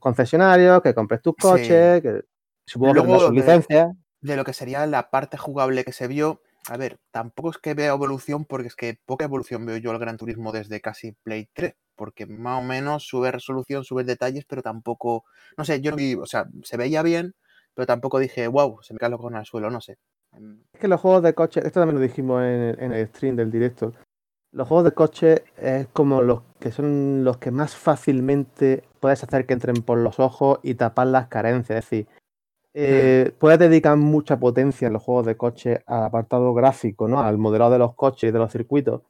concesionario, 0.00 0.80
que 0.82 0.94
compres 0.94 1.20
tus 1.22 1.34
coches, 1.36 2.02
que 2.02 2.22
supongo 2.66 2.94
que 2.94 3.00
Luego 3.00 3.20
sus 3.20 3.30
de- 3.30 3.36
licencias. 3.40 3.92
de 4.20 4.36
lo 4.36 4.44
que 4.44 4.52
sería 4.52 4.86
la 4.86 5.10
parte 5.10 5.36
jugable 5.36 5.84
que 5.84 5.92
se 5.92 6.06
vio, 6.08 6.40
a 6.70 6.76
ver, 6.76 6.98
tampoco 7.10 7.50
es 7.50 7.58
que 7.58 7.74
vea 7.74 7.88
evolución, 7.92 8.44
porque 8.44 8.68
es 8.68 8.76
que 8.76 8.98
poca 9.04 9.24
evolución 9.24 9.64
veo 9.66 9.76
yo 9.76 9.90
al 9.90 9.98
Gran 9.98 10.16
Turismo 10.16 10.52
desde 10.52 10.80
casi 10.80 11.12
Play 11.22 11.48
3, 11.52 11.74
porque 11.98 12.26
más 12.26 12.60
o 12.60 12.64
menos 12.64 13.04
sube 13.04 13.30
resolución, 13.30 13.84
sube 13.84 14.04
detalles, 14.04 14.44
pero 14.46 14.62
tampoco, 14.62 15.24
no 15.58 15.64
sé, 15.64 15.82
yo 15.82 15.94
vi, 15.94 16.14
o 16.14 16.24
sea, 16.24 16.46
se 16.62 16.78
veía 16.78 17.02
bien, 17.02 17.34
pero 17.74 17.86
tampoco 17.86 18.18
dije, 18.18 18.46
wow, 18.48 18.78
se 18.82 18.94
me 18.94 18.98
cae 18.98 19.10
lo 19.10 19.18
con 19.18 19.34
al 19.36 19.44
suelo, 19.44 19.70
no 19.70 19.80
sé. 19.82 19.98
Mm, 20.32 20.60
Es 20.72 20.80
que 20.80 20.88
los 20.88 21.00
juegos 21.00 21.22
de 21.22 21.34
coche, 21.34 21.60
esto 21.64 21.80
también 21.80 21.96
lo 21.96 22.00
dijimos 22.02 22.42
en 22.42 22.60
el, 22.62 22.80
en 22.80 22.92
el 22.92 23.08
stream 23.08 23.36
del 23.36 23.50
directo. 23.50 23.92
Los 24.50 24.66
juegos 24.66 24.84
de 24.84 24.92
coche 24.92 25.44
es 25.58 25.88
como 25.88 26.22
los 26.22 26.40
que 26.58 26.72
son 26.72 27.22
los 27.22 27.36
que 27.36 27.50
más 27.50 27.76
fácilmente 27.76 28.82
puedes 29.00 29.22
hacer 29.22 29.44
que 29.44 29.52
entren 29.52 29.82
por 29.82 29.98
los 29.98 30.18
ojos 30.18 30.60
y 30.62 30.74
tapar 30.74 31.08
las 31.08 31.28
carencias. 31.28 31.78
Es 31.78 31.84
decir, 31.84 32.06
eh, 32.74 33.32
puedes 33.38 33.58
dedicar 33.58 33.96
mucha 33.96 34.38
potencia 34.38 34.86
en 34.86 34.94
los 34.94 35.02
juegos 35.02 35.26
de 35.26 35.36
coche 35.36 35.82
al 35.86 36.04
apartado 36.04 36.54
gráfico, 36.54 37.08
¿no? 37.08 37.20
Al 37.20 37.36
modelado 37.36 37.72
de 37.72 37.78
los 37.78 37.94
coches 37.94 38.28
y 38.28 38.32
de 38.32 38.38
los 38.38 38.52
circuitos. 38.52 39.02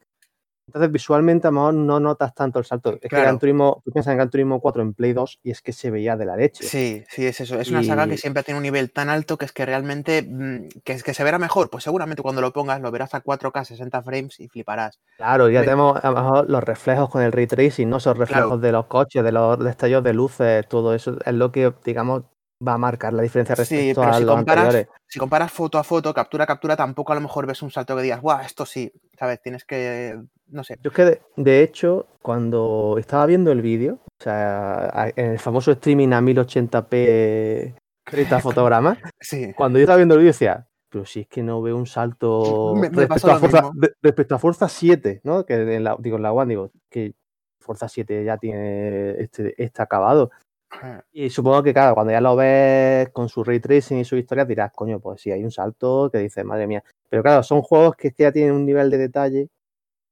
Entonces, 0.69 0.91
visualmente, 0.91 1.47
a 1.47 1.51
lo 1.51 1.55
mejor 1.55 1.73
no 1.73 1.99
notas 1.99 2.35
tanto 2.35 2.59
el 2.59 2.65
salto. 2.65 2.93
Es 2.93 2.99
que 3.01 3.07
Claro. 3.09 3.23
Gran 3.23 3.39
Turismo, 3.39 3.81
tú 3.83 3.91
piensas 3.91 4.11
en 4.11 4.17
Gran 4.17 4.29
Turismo 4.29 4.59
4 4.61 4.83
en 4.83 4.93
Play 4.93 5.13
2 5.13 5.39
y 5.41 5.49
es 5.49 5.61
que 5.63 5.73
se 5.73 5.89
veía 5.89 6.15
de 6.15 6.25
la 6.25 6.35
leche. 6.37 6.63
Sí, 6.63 7.03
sí, 7.09 7.25
es 7.25 7.41
eso. 7.41 7.59
Es 7.59 7.71
una 7.71 7.83
saga 7.83 8.07
que 8.07 8.17
siempre 8.17 8.43
tiene 8.43 8.57
un 8.59 8.63
nivel 8.63 8.91
tan 8.91 9.09
alto 9.09 9.37
que 9.37 9.45
es 9.45 9.51
que 9.51 9.65
realmente, 9.65 10.21
mm, 10.21 10.67
que, 10.83 10.93
es 10.93 11.03
que 11.03 11.15
se 11.15 11.23
verá 11.23 11.39
mejor. 11.39 11.71
Pues 11.71 11.83
seguramente 11.83 12.21
cuando 12.21 12.39
lo 12.41 12.53
pongas 12.53 12.79
lo 12.81 12.91
verás 12.91 13.15
a 13.15 13.21
4K 13.21 13.65
60 13.65 14.03
frames 14.03 14.39
y 14.39 14.47
fliparás. 14.47 14.99
Claro, 15.17 15.49
ya 15.49 15.61
Ve- 15.61 15.65
tenemos 15.65 16.03
a 16.03 16.11
lo 16.11 16.15
mejor 16.21 16.49
los 16.49 16.63
reflejos 16.63 17.09
con 17.09 17.23
el 17.23 17.31
ray 17.31 17.47
tracing, 17.47 17.89
no 17.89 17.97
esos 17.97 18.15
reflejos 18.17 18.45
Claro. 18.47 18.57
de 18.59 18.71
los 18.71 18.85
coches, 18.85 19.23
de 19.23 19.31
los 19.31 19.57
destellos 19.59 20.03
de 20.03 20.13
luces, 20.13 20.67
todo 20.67 20.93
eso 20.93 21.17
es 21.25 21.33
lo 21.33 21.51
que, 21.51 21.73
digamos, 21.83 22.23
va 22.65 22.73
a 22.73 22.77
marcar 22.77 23.13
la 23.13 23.23
diferencia 23.23 23.55
Sí, 23.55 23.61
respecto 23.75 24.01
pero 24.01 24.13
a 24.13 24.17
si 24.17 24.23
los 24.25 24.35
comparas, 24.35 24.65
anteriores. 24.65 24.89
si 25.07 25.19
comparas 25.19 25.51
foto 25.51 25.77
a 25.77 25.83
foto, 25.83 26.13
captura 26.13 26.43
a 26.43 26.47
captura, 26.47 26.75
tampoco 26.75 27.11
a 27.13 27.15
lo 27.15 27.21
mejor 27.21 27.45
ves 27.47 27.61
un 27.61 27.71
salto 27.71 27.95
que 27.95 28.01
digas, 28.01 28.21
guau, 28.21 28.39
esto 28.41 28.65
sí, 28.65 28.91
¿sabes? 29.17 29.41
Tienes 29.41 29.63
que, 29.63 30.19
no 30.47 30.63
sé. 30.63 30.77
Yo 30.81 30.89
es 30.89 30.95
que, 30.95 31.05
de, 31.05 31.21
de 31.37 31.63
hecho, 31.63 32.07
cuando 32.21 32.97
estaba 32.99 33.25
viendo 33.25 33.51
el 33.51 33.61
vídeo, 33.61 33.99
o 34.05 34.23
sea, 34.23 35.11
en 35.15 35.31
el 35.31 35.39
famoso 35.39 35.71
streaming 35.71 36.09
a 36.09 36.21
1080p 36.21 37.75
30 38.03 38.39
fotogramas, 38.39 38.97
Sí, 39.19 39.53
cuando 39.53 39.79
yo 39.79 39.83
estaba 39.83 39.97
viendo 39.97 40.15
el 40.15 40.19
vídeo 40.21 40.31
decía, 40.33 40.67
pero 40.89 41.05
si 41.05 41.21
es 41.21 41.27
que 41.27 41.43
no 41.43 41.61
veo 41.61 41.77
un 41.77 41.85
salto 41.85 42.73
Me- 42.75 42.89
me 42.89 43.05
respecto, 43.05 43.31
a 43.31 43.39
mismo. 43.39 43.71
de- 43.75 43.93
respecto 44.01 44.35
a 44.35 44.39
Forza 44.39 44.67
7, 44.67 45.21
¿no? 45.23 45.45
Que 45.45 45.75
en 45.75 45.83
la, 45.83 45.95
digo, 45.99 46.17
en 46.17 46.23
la 46.23 46.33
One, 46.33 46.49
digo, 46.49 46.71
que 46.89 47.13
Forza 47.61 47.87
7 47.87 48.25
ya 48.25 48.37
tiene 48.37 49.11
este, 49.21 49.53
este 49.63 49.81
acabado. 49.81 50.31
Y 51.11 51.29
supongo 51.29 51.63
que, 51.63 51.73
claro, 51.73 51.95
cuando 51.95 52.11
ya 52.11 52.21
lo 52.21 52.35
ves 52.35 53.09
con 53.09 53.29
su 53.29 53.43
ray 53.43 53.59
tracing 53.59 53.99
y 53.99 54.05
su 54.05 54.15
historia, 54.15 54.45
dirás, 54.45 54.71
coño, 54.73 54.99
pues 54.99 55.21
sí, 55.21 55.31
hay 55.31 55.43
un 55.43 55.51
salto 55.51 56.09
que 56.11 56.19
dices, 56.19 56.45
madre 56.45 56.67
mía. 56.67 56.83
Pero 57.09 57.23
claro, 57.23 57.43
son 57.43 57.61
juegos 57.61 57.95
que, 57.95 58.13
ya 58.17 58.31
tienen 58.31 58.53
un 58.53 58.65
nivel 58.65 58.89
de 58.89 58.97
detalle 58.97 59.49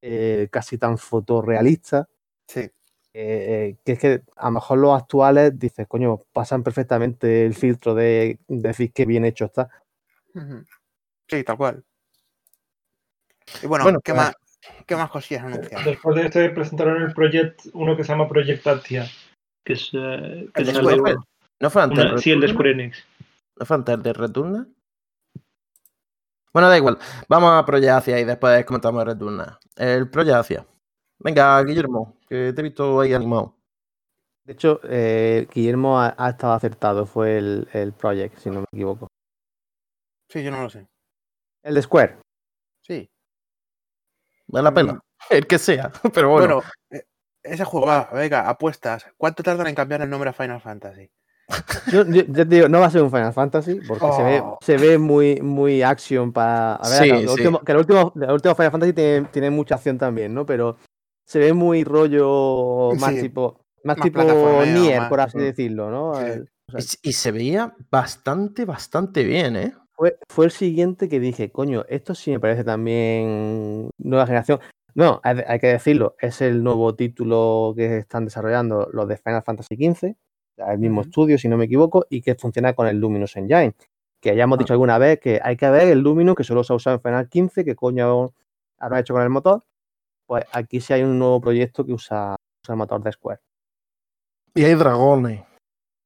eh, 0.01 0.47
casi 0.51 0.77
tan 0.77 0.97
fotorrealista, 0.97 2.07
sí. 2.47 2.69
eh, 3.13 3.75
que 3.83 3.91
es 3.93 3.99
que 3.99 4.21
a 4.35 4.45
lo 4.45 4.51
mejor 4.51 4.79
los 4.79 4.99
actuales 4.99 5.57
dices, 5.57 5.87
coño, 5.87 6.23
pasan 6.33 6.63
perfectamente 6.63 7.45
el 7.45 7.53
filtro 7.53 7.95
de 7.95 8.39
decir 8.47 8.91
que 8.91 9.05
bien 9.05 9.25
hecho 9.25 9.45
está. 9.45 9.69
Sí, 11.27 11.43
tal 11.43 11.57
cual. 11.57 11.83
Y 13.61 13.67
bueno, 13.67 13.85
Bueno, 13.85 13.99
¿qué, 14.01 14.13
pues- 14.13 14.23
más, 14.23 14.35
¿qué 14.85 14.95
más 14.95 15.09
cosillas 15.09 15.45
anuncian? 15.45 15.83
Después 15.83 16.15
de 16.15 16.25
este 16.25 16.49
presentaron 16.49 17.01
el 17.01 17.13
Project, 17.13 17.61
uno 17.73 17.95
que 17.95 18.03
se 18.03 18.09
llama 18.09 18.27
Project 18.27 18.67
Atia, 18.67 19.07
que 19.67 19.73
es, 19.73 19.89
eh, 19.91 20.49
que 20.53 20.61
El 20.61 20.67
de. 20.67 21.17
¿No 21.59 21.69
fue 21.69 21.81
antes? 21.83 21.99
una- 22.05 22.17
sí, 22.19 22.31
el 22.31 22.39
de? 22.39 22.47
Square 22.47 22.71
Enix. 22.71 23.03
¿No 23.59 23.65
fue 23.65 23.75
antes 23.75 24.01
de 24.01 24.13
Returnal? 24.13 24.67
Bueno, 26.53 26.69
da 26.69 26.77
igual. 26.77 26.97
Vamos 27.27 27.51
a 27.51 27.65
Project 27.65 27.89
Asia 27.91 28.17
y 28.19 28.23
después 28.23 28.65
comentamos 28.65 29.03
Returnal. 29.03 29.57
El 29.75 30.09
Project 30.09 30.35
Asia. 30.37 30.65
Venga, 31.19 31.61
Guillermo, 31.63 32.15
que 32.29 32.53
te 32.53 32.61
he 32.61 32.63
visto 32.63 33.01
ahí 33.01 33.13
animado. 33.13 33.55
De 34.45 34.53
hecho, 34.53 34.79
eh, 34.83 35.45
Guillermo 35.53 35.99
ha, 35.99 36.15
ha 36.17 36.29
estado 36.29 36.53
acertado, 36.53 37.05
fue 37.05 37.37
el, 37.37 37.67
el 37.73 37.91
Project, 37.91 38.37
si 38.37 38.49
no 38.49 38.61
me 38.61 38.65
equivoco. 38.71 39.07
Sí, 40.29 40.41
yo 40.43 40.51
no 40.51 40.61
lo 40.63 40.69
sé. 40.69 40.87
El 41.63 41.75
de 41.75 41.81
Square. 41.81 42.19
Sí. 42.81 43.09
Me 44.47 44.61
la 44.61 44.73
pena. 44.73 44.97
El 45.29 45.45
que 45.45 45.57
sea. 45.57 45.91
Pero 46.13 46.29
bueno. 46.29 46.61
Bueno, 46.61 46.69
eh, 46.91 47.03
ese 47.43 47.63
juego, 47.63 47.87
va, 47.87 48.09
venga, 48.13 48.49
apuestas. 48.49 49.05
¿Cuánto 49.17 49.43
tardan 49.43 49.67
en 49.67 49.75
cambiar 49.75 50.01
el 50.01 50.09
nombre 50.09 50.29
a 50.29 50.33
Final 50.33 50.61
Fantasy? 50.61 51.09
Yo, 51.91 52.03
yo- 52.05 52.23
yo 52.27 52.33
te 52.47 52.55
digo, 52.55 52.67
no 52.67 52.81
va 52.81 52.87
a 52.87 52.91
ser 52.91 53.01
un 53.01 53.09
Final 53.09 53.31
Fantasy, 53.33 53.79
porque 53.87 54.11
se, 54.11 54.23
ve, 54.23 54.41
Oh. 54.43 54.57
se 54.61 54.77
ve 54.77 54.97
muy, 54.97 55.39
muy 55.41 55.81
action 55.81 56.33
para. 56.33 56.75
A 56.75 56.89
ver, 56.89 57.03
Sí, 57.03 57.09
acá, 57.09 57.19
sí. 57.19 57.25
lo 57.25 57.31
último- 57.33 57.59
que 57.61 57.71
el 57.71 57.77
último, 57.77 58.13
el 58.21 58.31
último 58.31 58.55
Final 58.55 58.71
Fantasy 58.71 58.93
tiene, 58.93 59.27
tiene 59.31 59.49
mucha 59.49 59.75
acción 59.75 59.97
también, 59.97 60.33
¿no? 60.33 60.45
Pero 60.45 60.75
se 61.25 61.39
ve 61.39 61.53
muy 61.53 61.83
rollo 61.85 62.91
más 62.99 63.13
Sí, 63.15 63.21
tipo. 63.21 63.61
Más, 63.83 63.97
más 63.97 64.03
tipo 64.05 64.21
Nier, 64.65 64.99
más- 64.99 65.09
por 65.09 65.21
así 65.21 65.37
decirlo, 65.37 65.89
¿no? 65.89 66.15
sí. 66.15 66.25
El- 66.25 66.49
o 66.73 66.81
sea, 66.81 66.99
Y, 67.03 67.09
y 67.09 67.13
se 67.13 67.31
veía 67.31 67.73
bastante, 67.89 68.65
bastante 68.65 69.23
bien, 69.23 69.55
¿eh? 69.55 69.73
fue, 69.93 70.17
fue 70.29 70.45
el 70.45 70.51
siguiente 70.51 71.07
que 71.07 71.19
dije, 71.21 71.49
coño, 71.49 71.85
esto 71.87 72.13
sí 72.13 72.29
me 72.31 72.39
parece 72.41 72.65
también 72.65 73.89
nueva 73.97 74.25
generación. 74.27 74.59
No, 74.97 75.21
hay, 75.23 75.59
que 75.59 75.67
decirlo, 75.67 76.15
es 76.19 76.41
el 76.41 76.63
nuevo 76.63 76.95
título 76.95 77.73
que 77.75 77.99
están 77.99 78.25
desarrollando 78.25 78.89
los 78.91 79.07
de 79.07 79.17
Final 79.17 79.43
Fantasy 79.43 79.75
XV, 79.75 80.15
el 80.57 80.79
mismo 80.79 81.01
estudio, 81.01 81.37
si 81.37 81.47
no 81.47 81.55
me 81.55 81.65
equivoco, 81.65 82.07
y 82.09 82.21
que 82.23 82.33
funciona 82.33 82.73
con 82.73 82.87
el 82.87 82.97
Luminous 82.99 83.35
Engine. 83.37 83.75
Que 84.19 84.35
ya 84.35 84.45
hemos 84.45 84.57
Ah. 84.57 84.61
dicho 84.63 84.73
alguna 84.73 84.97
vez 84.97 85.19
que 85.19 85.39
hay 85.43 85.55
que 85.55 85.69
ver 85.69 85.89
el 85.89 85.99
Luminous 85.99 86.35
que 86.35 86.43
solo 86.43 86.63
se 86.63 86.73
ha 86.73 86.75
usado 86.75 86.95
en 86.95 87.01
Final 87.03 87.29
15, 87.29 87.63
que 87.63 87.75
coño 87.75 88.33
habrá 88.79 88.99
hecho 88.99 89.13
con 89.13 89.21
el 89.21 89.29
motor. 89.29 89.63
Pues 90.25 90.43
aquí 90.51 90.81
sí 90.81 90.93
hay 90.93 91.03
un 91.03 91.19
nuevo 91.19 91.39
proyecto 91.41 91.85
que 91.85 91.93
usa, 91.93 92.35
usa 92.63 92.73
el 92.73 92.77
motor 92.77 93.03
de 93.03 93.11
Square. 93.11 93.39
Y 94.55 94.63
hay 94.65 94.73
dragones. 94.73 95.43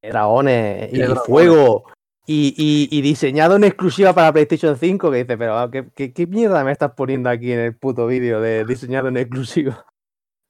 Dragones 0.03 0.91
y, 0.91 0.97
Y 0.97 1.01
hay 1.01 1.07
dragones. 1.07 1.25
fuego. 1.27 1.83
Y, 2.27 2.53
y- 2.55 2.87
y 2.97 3.01
diseñado 3.01 3.55
en 3.55 3.63
exclusiva 3.63 4.13
para 4.13 4.31
PlayStation 4.31 4.77
5, 4.77 5.11
que 5.11 5.17
dice, 5.23 5.37
pero 5.37 5.57
ah, 5.57 5.69
¿qué, 5.71 5.87
qué, 5.95 6.13
qué 6.13 6.27
mierda 6.27 6.63
me 6.63 6.71
estás 6.71 6.91
poniendo 6.91 7.29
aquí 7.29 7.51
en 7.51 7.59
el 7.59 7.75
puto 7.75 8.05
vídeo 8.07 8.39
de 8.39 8.63
diseñado 8.63 9.07
en 9.07 9.17
exclusiva? 9.17 9.85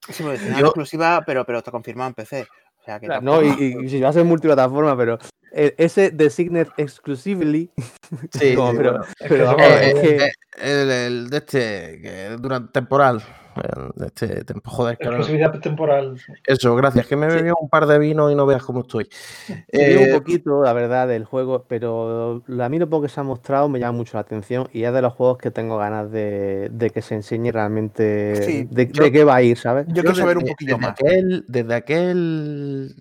Sí, 0.08 0.22
pues, 0.22 0.42
una 0.42 0.58
Yo- 0.60 0.66
exclusiva, 0.66 1.22
pero, 1.26 1.44
pero 1.46 1.58
está 1.58 1.70
confirmado 1.70 2.08
en 2.08 2.14
PC. 2.14 2.46
O 2.80 2.84
sea 2.84 3.00
que 3.00 3.06
Claro, 3.06 3.22
No, 3.22 3.42
y, 3.42 3.76
y 3.84 3.88
si 3.88 4.00
va 4.00 4.10
a 4.10 4.12
ser 4.12 4.24
multiplataforma, 4.24 4.96
pero 4.96 5.18
ese 5.52 6.10
Designed 6.10 6.68
Exclusively, 6.76 7.70
Sí, 8.32 8.54
pero, 8.56 8.72
bueno. 8.72 9.00
Vamos, 9.44 9.62
Eh, 9.62 10.28
el, 10.60 10.90
el 10.90 11.30
de 11.30 11.36
este, 11.38 12.00
que 12.02 12.36
durante 12.38 12.72
temporal. 12.72 13.22
el 13.56 13.90
de 13.96 14.06
este 14.06 14.44
tempo- 14.44 14.70
joder, 14.70 14.96
no- 15.02 15.08
Exclusividad 15.10 15.60
temporal. 15.60 16.16
Eso, 16.46 16.74
gracias. 16.74 17.06
Que 17.06 17.16
me 17.16 17.28
Sí. 17.30 17.36
bebió 17.36 17.54
un 17.60 17.68
par 17.68 17.86
de 17.86 17.98
vinos 17.98 18.32
y 18.32 18.34
no 18.34 18.46
veas 18.46 18.62
cómo 18.62 18.80
estoy. 18.80 19.08
Eh, 19.68 20.06
un 20.10 20.18
poquito, 20.18 20.62
la 20.62 20.72
verdad, 20.72 21.06
del 21.08 21.24
juego, 21.26 21.64
pero 21.68 22.42
lo- 22.46 22.64
a 22.64 22.68
mí 22.70 22.78
lo 22.78 22.88
poco 22.88 23.02
que 23.02 23.08
se 23.10 23.20
ha 23.20 23.24
mostrado 23.24 23.68
me 23.68 23.78
llama 23.78 23.98
mucho 23.98 24.16
la 24.16 24.20
atención 24.22 24.68
y 24.72 24.84
es 24.84 24.92
de 24.94 25.02
los 25.02 25.12
juegos 25.12 25.36
que 25.38 25.50
tengo 25.50 25.76
ganas 25.78 26.10
de, 26.10 26.70
de 26.72 26.90
que 26.90 27.02
se 27.02 27.14
enseñe 27.14 27.50
realmente 27.52 28.36
Sí, 28.42 28.68
de, 28.70 28.90
yo- 28.90 29.04
de 29.04 29.12
qué 29.12 29.24
va 29.24 29.36
a 29.36 29.42
ir, 29.42 29.58
¿sabes? 29.58 29.86
Yo 29.88 30.02
quiero 30.02 30.14
saber 30.16 30.38
un 30.38 30.44
poquillo 30.44 30.76
desde 30.76 30.86
más. 30.88 30.90
Aquel, 31.00 31.44
desde 31.48 31.74
aquel 31.74 32.94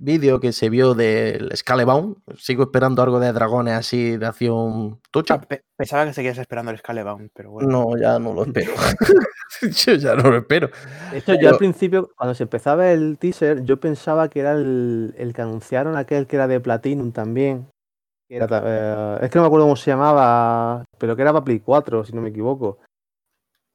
vídeo 0.00 0.40
que 0.40 0.52
se 0.52 0.68
vio 0.70 0.94
del 0.94 1.50
Scalebound, 1.56 2.16
sigo 2.36 2.64
esperando 2.64 3.02
algo 3.02 3.18
de 3.20 3.32
dragones 3.32 3.74
así 3.74 4.16
de 4.16 4.26
acción 4.26 5.00
tocha. 5.10 5.40
Pe- 5.40 5.64
Pensaba 5.76 6.06
que 6.06 6.12
seguías 6.14 6.38
esperando 6.38 6.70
el 6.72 6.78
Scalebound, 6.78 7.30
pero 7.34 7.50
bueno. 7.50 7.68
No, 7.70 7.96
ya 7.96 8.18
no 8.18 8.32
lo 8.34 8.44
espero. 8.44 8.72
Yo 9.62 9.94
ya 9.94 10.14
no 10.14 10.30
lo 10.30 10.36
espero. 10.38 10.68
De 11.10 11.18
hecho, 11.18 11.34
yo 11.34 11.48
al 11.48 11.56
principio, 11.56 12.10
cuando 12.16 12.34
se 12.34 12.42
empezaba 12.44 12.90
el 12.92 13.16
teaser, 13.18 13.64
yo 13.64 13.78
pensaba 13.80 14.28
que 14.28 14.40
era 14.40 14.52
el, 14.52 15.14
el 15.16 15.32
que 15.32 15.42
anunciaron 15.42 15.96
aquel 15.96 16.26
que 16.26 16.36
era 16.36 16.46
de 16.46 16.60
Platinum 16.60 17.12
también. 17.12 17.66
que 18.28 18.36
era 18.36 18.46
eh, 18.64 19.18
es 19.22 19.30
que 19.30 19.38
no 19.38 19.42
me 19.42 19.46
acuerdo 19.46 19.64
cómo 19.66 19.76
se 19.76 19.90
llamaba, 19.90 20.84
pero 20.98 21.16
que 21.16 21.22
era 21.22 21.32
para 21.32 21.44
Play 21.44 21.60
4, 21.60 22.04
si 22.04 22.12
no 22.12 22.20
me 22.20 22.28
equivoco. 22.28 22.78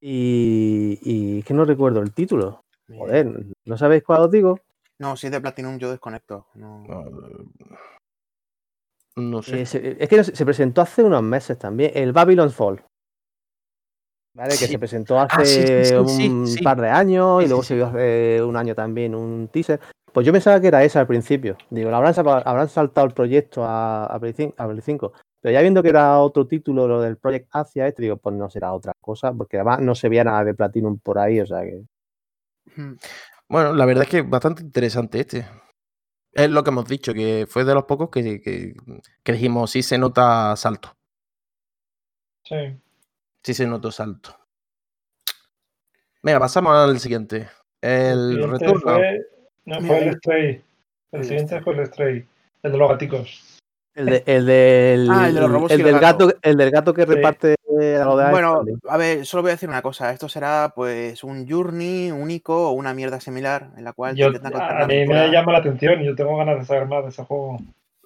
Y, 0.02 1.00
y 1.02 1.40
es 1.40 1.46
que 1.46 1.54
no 1.54 1.66
recuerdo 1.66 2.02
el 2.02 2.14
título. 2.14 2.62
Joder, 2.96 3.46
¿no 3.66 3.78
sabéis 3.78 4.04
cuál 4.04 4.22
os 4.24 4.32
digo? 4.32 4.60
No, 5.04 5.18
si 5.18 5.28
es 5.28 5.34
de 5.34 5.42
Platinum 5.42 5.78
yo 5.80 5.92
desconecto. 5.92 6.48
No. 6.56 6.82
No, 6.88 7.04
no 9.18 9.42
sé. 9.44 9.62
Eh, 9.62 9.66
se- 9.66 10.02
es 10.02 10.08
que 10.08 10.24
se 10.24 10.34
se 10.34 10.46
presentó 10.46 10.80
hace 10.80 11.04
unos 11.04 11.22
meses 11.22 11.58
también, 11.60 11.92
el 11.94 12.14
Babylon 12.14 12.50
Fall. 12.52 12.82
¿Vale? 14.34 14.52
Que 14.52 14.66
se 14.68 14.80
presentó 14.80 15.20
Ah, 15.20 15.28
sí, 15.44 15.46
sí, 15.46 15.62
hace 15.62 15.86
sí, 16.08 16.30
un 16.30 16.48
sí, 16.48 16.58
sí. 16.58 16.64
par 16.64 16.80
de 16.80 16.90
años 16.90 17.42
Sí, 17.42 17.46
y 17.46 17.48
luego 17.50 17.64
sí, 17.64 17.68
se 17.68 17.76
vio 17.76 17.88
hace 17.88 18.42
un 18.44 18.56
año 18.56 18.74
también 18.74 19.14
un 19.14 19.50
teaser. 19.50 19.82
Pues 20.14 20.26
yo 20.26 20.32
pensaba 20.32 20.62
que 20.62 20.68
era 20.68 20.82
ese 20.86 20.98
al 21.00 21.06
principio. 21.08 21.58
Digo, 21.70 21.90
¿lo 21.90 21.98
habrán, 21.98 22.16
habrán 22.18 22.70
saltado 22.70 23.06
el 23.06 23.14
proyecto 23.14 23.66
a, 23.66 24.06
a, 24.06 24.20
Play 24.22 24.32
5, 24.34 24.56
a 24.58 24.68
Play 24.70 24.82
5. 24.82 25.12
Pero 25.42 25.52
ya 25.54 25.62
viendo 25.62 25.84
que 25.84 25.90
era 25.90 26.18
otro 26.20 26.48
título, 26.48 26.88
lo 26.88 27.02
del 27.02 27.18
Project 27.18 27.50
Asia, 27.52 27.88
este, 27.88 28.04
digo, 28.04 28.16
pues 28.16 28.34
no 28.36 28.50
será 28.50 28.72
otra 28.72 28.94
cosa, 29.02 29.34
porque 29.34 29.58
además 29.58 29.82
no 29.82 29.96
se 29.96 30.08
veía 30.08 30.24
nada 30.24 30.46
de 30.46 30.54
Platinum 30.54 30.98
por 31.00 31.20
ahí, 31.20 31.42
o 31.42 31.46
sea 31.46 31.62
que. 31.64 31.84
Bueno, 33.50 33.74
la 33.74 33.86
verdad 33.86 34.04
es 34.04 34.10
que 34.10 34.20
es 34.20 34.30
bastante 34.30 34.62
interesante 34.64 35.20
este. 35.20 35.48
Es 36.32 36.50
lo 36.50 36.64
que 36.64 36.70
hemos 36.72 36.88
dicho, 36.88 37.14
que 37.14 37.46
fue 37.48 37.64
de 37.64 37.74
los 37.76 37.84
pocos 37.86 38.10
que, 38.10 38.42
que, 38.42 38.74
que 39.24 39.32
dijimos, 39.34 39.70
sí 39.72 39.84
se 39.84 39.98
nota 39.98 40.56
salto. 40.56 40.96
Sí. 42.44 42.56
Sí 43.44 43.54
se 43.54 43.68
notó 43.68 43.92
salto. 43.92 44.36
Venga, 46.24 46.40
pasamos 46.40 46.74
al 46.76 47.00
siguiente. 47.00 47.50
El 47.82 48.32
siguiente 48.32 48.58
retorno. 48.66 48.94
Fue, 48.96 49.20
no, 49.66 49.82
fue 49.82 49.98
el 50.00 50.10
ahí- 50.10 50.16
Stray. 50.16 50.46
El 51.12 51.20
el 51.20 51.24
siguiente 51.26 51.62
fue 51.62 51.74
el 51.76 51.86
Stray. 51.88 52.28
El 52.64 52.72
de 52.72 52.78
los 52.78 52.90
gaticos. 52.90 53.60
El, 53.94 54.06
de- 54.08 54.24
el 54.26 54.46
del, 54.48 55.08
Ah, 55.12 55.28
el 55.28 55.36
de 55.36 55.42
los 55.42 55.72
el 55.72 55.80
el 55.82 55.86
del 55.86 56.00
gato. 56.00 56.28
gato, 56.28 56.40
el 56.42 56.58
del 56.58 56.72
gato 56.72 56.94
que 56.94 57.04
Sí. 57.04 57.08
reparte 57.10 57.56
eh, 57.80 57.98
a 57.98 58.06
lo 58.06 58.18
de 58.18 58.30
Bueno, 58.32 58.64
a 58.88 58.98
ver, 58.98 59.26
solo 59.26 59.44
voy 59.44 59.52
a 59.52 59.54
decir 59.54 59.70
una 59.70 59.82
cosa. 59.82 60.12
Esto 60.12 60.30
será 60.30 60.74
pues 60.76 61.24
un 61.24 61.48
Journey 61.50 62.12
único 62.12 62.70
o 62.70 62.72
una 62.72 62.94
mierda 62.94 63.20
similar 63.20 63.72
en 63.78 63.84
la 63.84 63.94
cual 63.94 64.16
Yo, 64.16 64.28
intentan 64.28 64.52
contar 64.52 64.82
a 64.82 64.88
mí 64.88 65.06
me 65.06 65.32
llama 65.32 65.52
la 65.54 65.60
atención. 65.60 66.02
Yo 66.02 66.16
tengo 66.16 66.38
ganas 66.38 66.60
de 66.60 66.66
saber 66.66 66.88
más 66.88 67.04
de 67.04 67.10
ese 67.10 67.24
juego. 67.24 67.60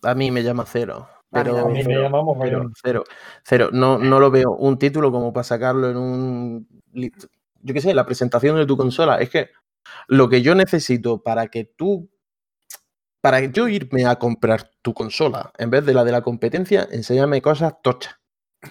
A 0.03 0.15
mí 0.15 0.31
me 0.31 0.43
llama 0.43 0.65
cero. 0.67 1.07
A 1.31 1.39
mí 1.39 1.43
Pero, 1.43 1.57
A 1.57 1.67
mí 1.69 1.73
me 1.75 1.83
cero, 1.83 2.01
llama 2.03 2.33
cero, 2.41 2.71
cero, 2.81 3.03
cero. 3.43 3.69
No, 3.71 3.97
no 3.97 4.19
lo 4.19 4.31
veo 4.31 4.51
un 4.51 4.77
título 4.77 5.11
como 5.11 5.33
para 5.33 5.43
sacarlo 5.43 5.89
en 5.89 5.97
un. 5.97 6.67
Yo 6.93 7.73
qué 7.73 7.81
sé, 7.81 7.93
la 7.93 8.05
presentación 8.05 8.55
de 8.57 8.65
tu 8.65 8.77
consola. 8.77 9.17
Es 9.17 9.29
que 9.29 9.49
lo 10.07 10.29
que 10.29 10.41
yo 10.41 10.55
necesito 10.55 11.21
para 11.21 11.47
que 11.47 11.65
tú. 11.65 12.09
Para 13.19 13.43
yo 13.43 13.67
irme 13.67 14.05
a 14.05 14.17
comprar 14.17 14.69
tu 14.81 14.93
consola 14.93 15.51
en 15.57 15.71
vez 15.71 15.85
de 15.85 15.93
la 15.93 16.05
de 16.05 16.11
la 16.11 16.21
competencia, 16.21 16.87
enséñame 16.91 17.41
cosas 17.41 17.73
tochas. 17.81 18.15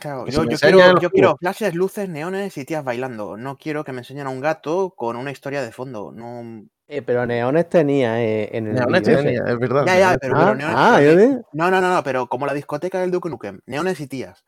Claro, 0.01 0.27
yo, 0.27 0.45
quiero, 0.47 1.01
yo 1.01 1.11
quiero 1.11 1.37
flashes, 1.39 1.75
luces, 1.75 2.09
neones 2.09 2.57
y 2.57 2.65
tías 2.65 2.85
bailando. 2.85 3.37
No 3.37 3.57
quiero 3.57 3.85
que 3.85 3.93
me 3.93 3.99
enseñen 3.99 4.27
a 4.27 4.31
un 4.31 4.41
gato 4.41 4.95
con 4.97 5.17
una 5.17 5.31
historia 5.31 5.63
de 5.63 5.73
fondo. 5.73 6.13
No... 6.13 6.65
Eh, 6.89 7.03
pero 7.03 7.27
Neones 7.27 7.69
tenía 7.69 8.23
eh, 8.23 8.49
en 8.57 8.69
el. 8.69 8.75
Neones 8.75 9.03
tenía, 9.03 9.43
es 9.45 9.59
verdad. 9.59 9.85
Ya, 9.87 9.99
ya, 9.99 10.19
pero, 10.21 10.37
Ah, 10.37 10.55
pero 10.57 10.57
neones. 10.57 11.37
ah, 11.37 11.49
No, 11.53 11.71
no, 11.71 11.81
no, 11.81 11.93
no, 11.95 12.03
pero 12.05 12.29
como 12.29 12.47
la 12.47 12.55
discoteca 12.55 13.01
del 13.01 13.11
Duke 13.11 13.29
Nukem. 13.29 13.61
Neones 13.67 13.99
y 13.99 14.07
tías. 14.07 14.45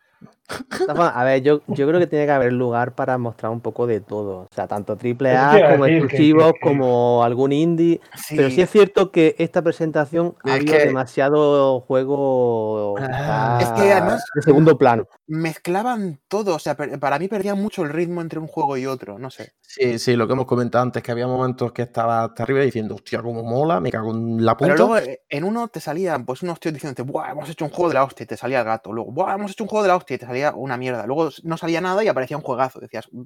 A 1.14 1.24
ver, 1.24 1.42
yo, 1.42 1.60
yo 1.66 1.86
creo 1.86 2.00
que 2.00 2.06
tiene 2.06 2.24
que 2.26 2.32
haber 2.32 2.52
lugar 2.52 2.94
para 2.94 3.18
mostrar 3.18 3.52
un 3.52 3.60
poco 3.60 3.86
de 3.86 4.00
todo. 4.00 4.40
O 4.40 4.48
sea, 4.54 4.66
tanto 4.66 4.96
triple 4.96 5.36
A 5.36 5.50
como 5.72 5.84
decir, 5.84 5.98
que- 6.00 6.04
exclusivos, 6.06 6.52
que- 6.54 6.60
como 6.60 7.22
algún 7.22 7.52
indie. 7.52 8.00
Sí, 8.16 8.36
Pero 8.36 8.50
sí 8.50 8.62
es 8.62 8.70
cierto 8.70 9.12
que 9.12 9.34
esta 9.38 9.62
presentación 9.62 10.34
ha 10.44 10.50
Es 10.50 10.54
habido 10.56 10.72
que- 10.76 10.84
demasiado 10.86 11.80
juego 11.80 12.94
Ah. 12.98 13.58
Es 13.60 13.68
que 13.70 13.92
además- 13.92 14.24
de 14.34 14.42
segundo 14.42 14.78
plano. 14.78 15.06
mezclaban 15.26 16.20
todo. 16.28 16.54
O 16.54 16.58
sea, 16.58 16.74
para 16.76 17.18
mí 17.18 17.28
perdía 17.28 17.54
mucho 17.54 17.82
el 17.82 17.90
ritmo 17.90 18.20
entre 18.22 18.38
un 18.38 18.46
juego 18.46 18.76
y 18.76 18.86
otro. 18.86 19.18
No 19.18 19.30
sé. 19.30 19.52
Sí, 19.60 19.98
sí, 19.98 20.16
lo 20.16 20.26
que 20.26 20.32
hemos 20.32 20.46
comentado 20.46 20.82
antes, 20.82 21.02
que 21.02 21.12
había 21.12 21.26
momentos 21.26 21.72
que 21.72 21.82
estaba 21.82 22.24
hasta 22.24 22.42
arriba 22.42 22.60
diciendo, 22.60 22.94
hostia, 22.94 23.20
cómo 23.20 23.42
mola, 23.42 23.80
me 23.80 23.90
cago 23.90 24.12
en 24.12 24.44
la 24.44 24.56
Pero 24.56 24.74
punta. 24.74 24.92
luego 24.94 24.98
eh, 25.10 25.20
en 25.28 25.44
uno 25.44 25.68
te 25.68 25.80
salían 25.80 26.24
pues 26.24 26.42
unos 26.42 26.58
tíos 26.58 26.72
diciéndote, 26.72 27.02
Buah, 27.02 27.30
hemos 27.32 27.48
hecho 27.50 27.64
un 27.66 27.70
juego 27.70 27.88
de 27.90 27.94
la 27.94 28.04
hostia 28.04 28.24
y 28.24 28.26
te 28.26 28.36
salía 28.38 28.60
el 28.60 28.64
gato. 28.64 28.92
Luego, 28.92 29.12
Buah, 29.12 29.34
hemos 29.34 29.50
hecho 29.52 29.64
un 29.64 29.68
juego 29.68 29.82
de 29.82 29.88
la 29.88 29.96
hostia 29.96 30.14
y 30.14 30.18
te 30.18 30.26
salía 30.26 30.37
una 30.54 30.76
mierda. 30.76 31.06
Luego 31.06 31.30
no 31.42 31.56
salía 31.56 31.80
nada 31.80 32.02
y 32.04 32.08
aparecía 32.08 32.36
un 32.36 32.42
juegazo. 32.42 32.80
Decías, 32.80 33.08
"Mm". 33.12 33.22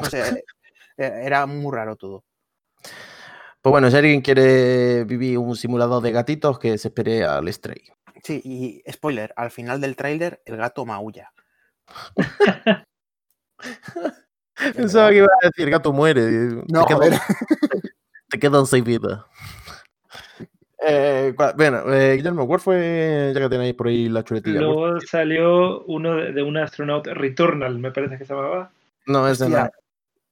no 0.00 0.06
sé, 0.06 0.20
eh, 0.96 1.20
era 1.24 1.46
muy 1.46 1.74
raro 1.74 1.96
todo. 1.96 2.24
Pues 3.60 3.70
bueno, 3.70 3.90
si 3.90 3.96
alguien 3.96 4.20
quiere 4.20 5.04
vivir 5.04 5.38
un 5.38 5.56
simulador 5.56 6.02
de 6.02 6.12
gatitos, 6.12 6.58
que 6.58 6.78
se 6.78 6.88
espere 6.88 7.24
al 7.24 7.52
Stray. 7.52 7.82
Sí, 8.22 8.40
y 8.44 8.82
spoiler, 8.90 9.32
al 9.36 9.50
final 9.50 9.80
del 9.80 9.96
tráiler 9.96 10.42
el 10.44 10.56
gato 10.56 10.84
maulla. 10.86 11.32
Pensaba 14.74 15.10
que 15.10 15.16
iba 15.18 15.26
a 15.26 15.46
decir 15.46 15.70
gato 15.70 15.92
muere. 15.92 16.30
No, 16.68 16.84
te, 16.86 16.94
joder. 16.94 17.10
quedan, 17.10 17.20
te 18.28 18.38
quedan 18.38 18.66
seis 18.66 18.84
vidas. 18.84 19.24
Eh, 20.86 21.34
bueno, 21.56 21.92
eh, 21.92 22.14
Guillermo, 22.16 22.46
¿cuál 22.46 22.60
fue, 22.60 23.32
ya 23.34 23.40
que 23.40 23.48
tenéis 23.48 23.74
por 23.74 23.88
ahí 23.88 24.08
la 24.08 24.22
chuletilla? 24.22 24.60
¿cuál- 24.60 24.72
Luego 24.74 25.00
salió 25.00 25.84
uno 25.84 26.14
de, 26.16 26.32
de 26.32 26.42
un 26.42 26.56
astronauta, 26.56 27.14
Returnal, 27.14 27.78
me 27.78 27.90
parece 27.90 28.16
que 28.18 28.24
se 28.24 28.34
llamaba. 28.34 28.70
No, 29.06 29.26
ese 29.28 29.44
Hostia, 29.44 29.64
no. 29.64 29.70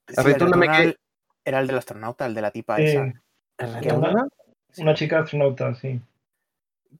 sí, 0.07 0.13
el 0.17 0.23
Returname 0.25 0.65
que- 0.67 0.71
Returnal 0.71 0.97
Era 1.43 1.59
el 1.59 1.67
del 1.67 1.77
astronauta, 1.77 2.25
el 2.25 2.33
de 2.33 2.41
la 2.41 2.51
tipa 2.51 2.77
esa. 2.79 3.03
¿El 3.03 3.13
que 3.57 3.65
Returnal? 3.89 4.11
una, 4.13 4.27
una 4.77 4.93
chica 4.93 5.19
astronauta, 5.19 5.73
sí. 5.75 5.99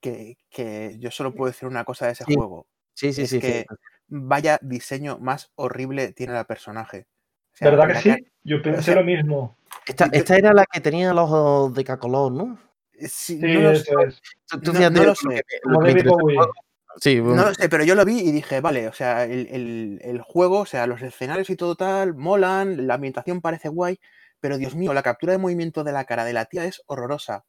Que, 0.02 0.38
que 0.50 0.96
yo 1.00 1.10
solo 1.12 1.34
puedo 1.34 1.52
decir 1.52 1.68
una 1.68 1.84
cosa 1.86 2.06
de 2.08 2.12
ese 2.14 2.24
Sí. 2.26 2.34
juego. 2.36 2.66
Sí, 2.94 3.14
sí, 3.14 3.24
es 3.24 3.30
sí. 3.30 3.40
que 3.40 3.66
sí. 3.70 3.76
Vaya 4.10 4.58
diseño 4.62 5.18
más 5.20 5.52
horrible 5.56 6.14
tiene 6.14 6.38
el 6.38 6.46
personaje. 6.46 7.06
O 7.54 7.58
sea, 7.58 7.70
¿Verdad 7.72 7.88
que 7.90 7.96
sí? 7.96 8.16
Yo 8.44 8.62
pensé 8.62 8.82
sea, 8.84 8.96
lo 8.96 9.04
mismo. 9.04 9.58
Esta, 9.86 10.06
esta 10.12 10.38
era 10.38 10.54
la 10.54 10.66
que 10.66 10.80
tenía 10.82 11.14
los 11.14 11.30
ojos 11.30 11.74
de 11.74 11.84
cacolor, 11.84 12.32
¿no? 12.32 12.58
Sí, 13.00 13.08
Sí, 13.08 13.40
no, 13.40 13.60
lo 13.62 13.76
sé, 13.76 13.82
eso 13.82 14.00
es. 14.02 14.22
Tú- 14.50 14.60
tú 14.62 14.72
No- 14.74 14.78
fíjate 14.80 14.94
no 14.96 15.02
lo 15.02 15.08
lo 15.10 15.16
sé. 15.16 15.28
que- 15.30 15.36
lo 15.64 15.74
Como 15.74 15.80
que 15.80 15.84
me 15.86 15.90
David 15.90 15.98
interesa 16.00 16.16
del 16.16 16.22
Bowie. 16.24 16.36
juego. 16.38 16.54
Sí, 17.00 17.20
bueno, 17.20 17.36
no 17.44 17.48
lo 17.50 17.54
sé, 17.54 17.70
pero 17.70 17.84
yo 17.84 17.94
lo 17.96 18.06
vi 18.06 18.20
y 18.22 18.32
dije, 18.32 18.60
vale, 18.62 18.88
o 18.88 18.94
sea, 18.94 19.24
el, 19.26 19.48
el- 19.52 20.00
el 20.02 20.22
juego, 20.22 20.60
o 20.62 20.66
sea, 20.66 20.88
los 20.88 21.02
escenarios 21.04 21.50
y 21.52 21.56
todo 21.56 21.76
tal, 21.76 22.16
molan, 22.16 22.88
la 22.88 22.96
ambientación 22.96 23.40
parece 23.42 23.70
guay, 23.70 24.00
pero 24.40 24.58
Dios 24.58 24.76
mío, 24.76 24.94
la 24.96 25.04
captura 25.04 25.34
de 25.34 25.38
movimiento 25.38 25.84
de 25.84 25.92
la 25.92 26.06
cara 26.06 26.26
de 26.26 26.34
la 26.34 26.46
tía 26.46 26.66
es 26.66 26.82
horrorosa. 26.88 27.46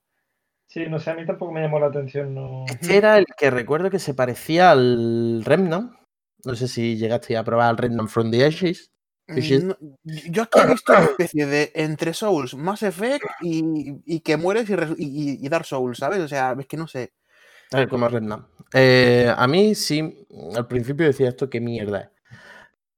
Sí, 0.67 0.87
no 0.87 0.99
sé, 0.99 1.11
a 1.13 1.15
mí 1.15 1.25
tampoco 1.25 1.51
me 1.53 1.63
llamó 1.63 1.81
la 1.81 1.87
atención. 1.87 2.35
No. 2.35 2.67
Este 2.69 2.99
era 2.99 3.17
el 3.17 3.25
que 3.39 3.51
recuerdo 3.51 3.89
que 3.89 3.99
se 3.99 4.13
parecía 4.13 4.71
al 4.71 5.43
Remnant. 5.47 5.95
No 6.45 6.55
sé 6.55 6.69
si 6.69 6.99
llegaste 6.99 7.37
a 7.39 7.43
probar 7.45 7.71
al 7.71 7.79
Remnant 7.79 8.11
from 8.11 8.31
the 8.31 8.45
Ashes. 8.45 8.91
Mm, 9.29 9.69
No, 9.69 9.77
yo 10.05 10.43
aquí 10.45 10.59
he 10.59 10.67
visto 10.67 10.93
una 10.93 11.03
especie 11.05 11.47
de 11.47 11.71
entre 11.75 12.15
Souls, 12.15 12.55
Mass 12.55 12.83
Effect 12.83 13.25
y, 13.43 13.63
y 14.07 14.21
que 14.21 14.37
mueres 14.39 14.69
y, 14.71 14.73
y- 14.99 15.39
y- 15.45 15.49
Dark 15.49 15.67
Souls, 15.67 15.99
¿sabes? 15.99 16.21
O 16.21 16.29
sea, 16.29 16.57
es 16.59 16.67
que 16.67 16.77
no 16.79 16.89
sé. 16.89 17.13
A 17.73 17.79
ver, 17.79 17.89
como 17.89 18.09
Remnant. 18.09 18.47
Eh, 18.73 19.31
a 19.37 19.47
mí 19.47 19.75
sí, 19.75 20.27
al 20.57 20.67
principio 20.67 21.07
decía 21.07 21.29
esto 21.29 21.51
que 21.51 21.61
mierda 21.61 22.01
es. 22.01 22.09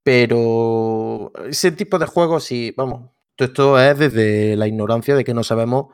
Pero 0.03 1.31
ese 1.47 1.71
tipo 1.71 1.99
de 1.99 2.05
juegos 2.05 2.43
sí, 2.45 2.73
vamos. 2.75 3.09
todo 3.35 3.47
Esto 3.47 3.79
es 3.79 3.97
desde 3.97 4.55
la 4.55 4.67
ignorancia 4.67 5.15
de 5.15 5.23
que 5.23 5.33
no 5.33 5.43
sabemos 5.43 5.87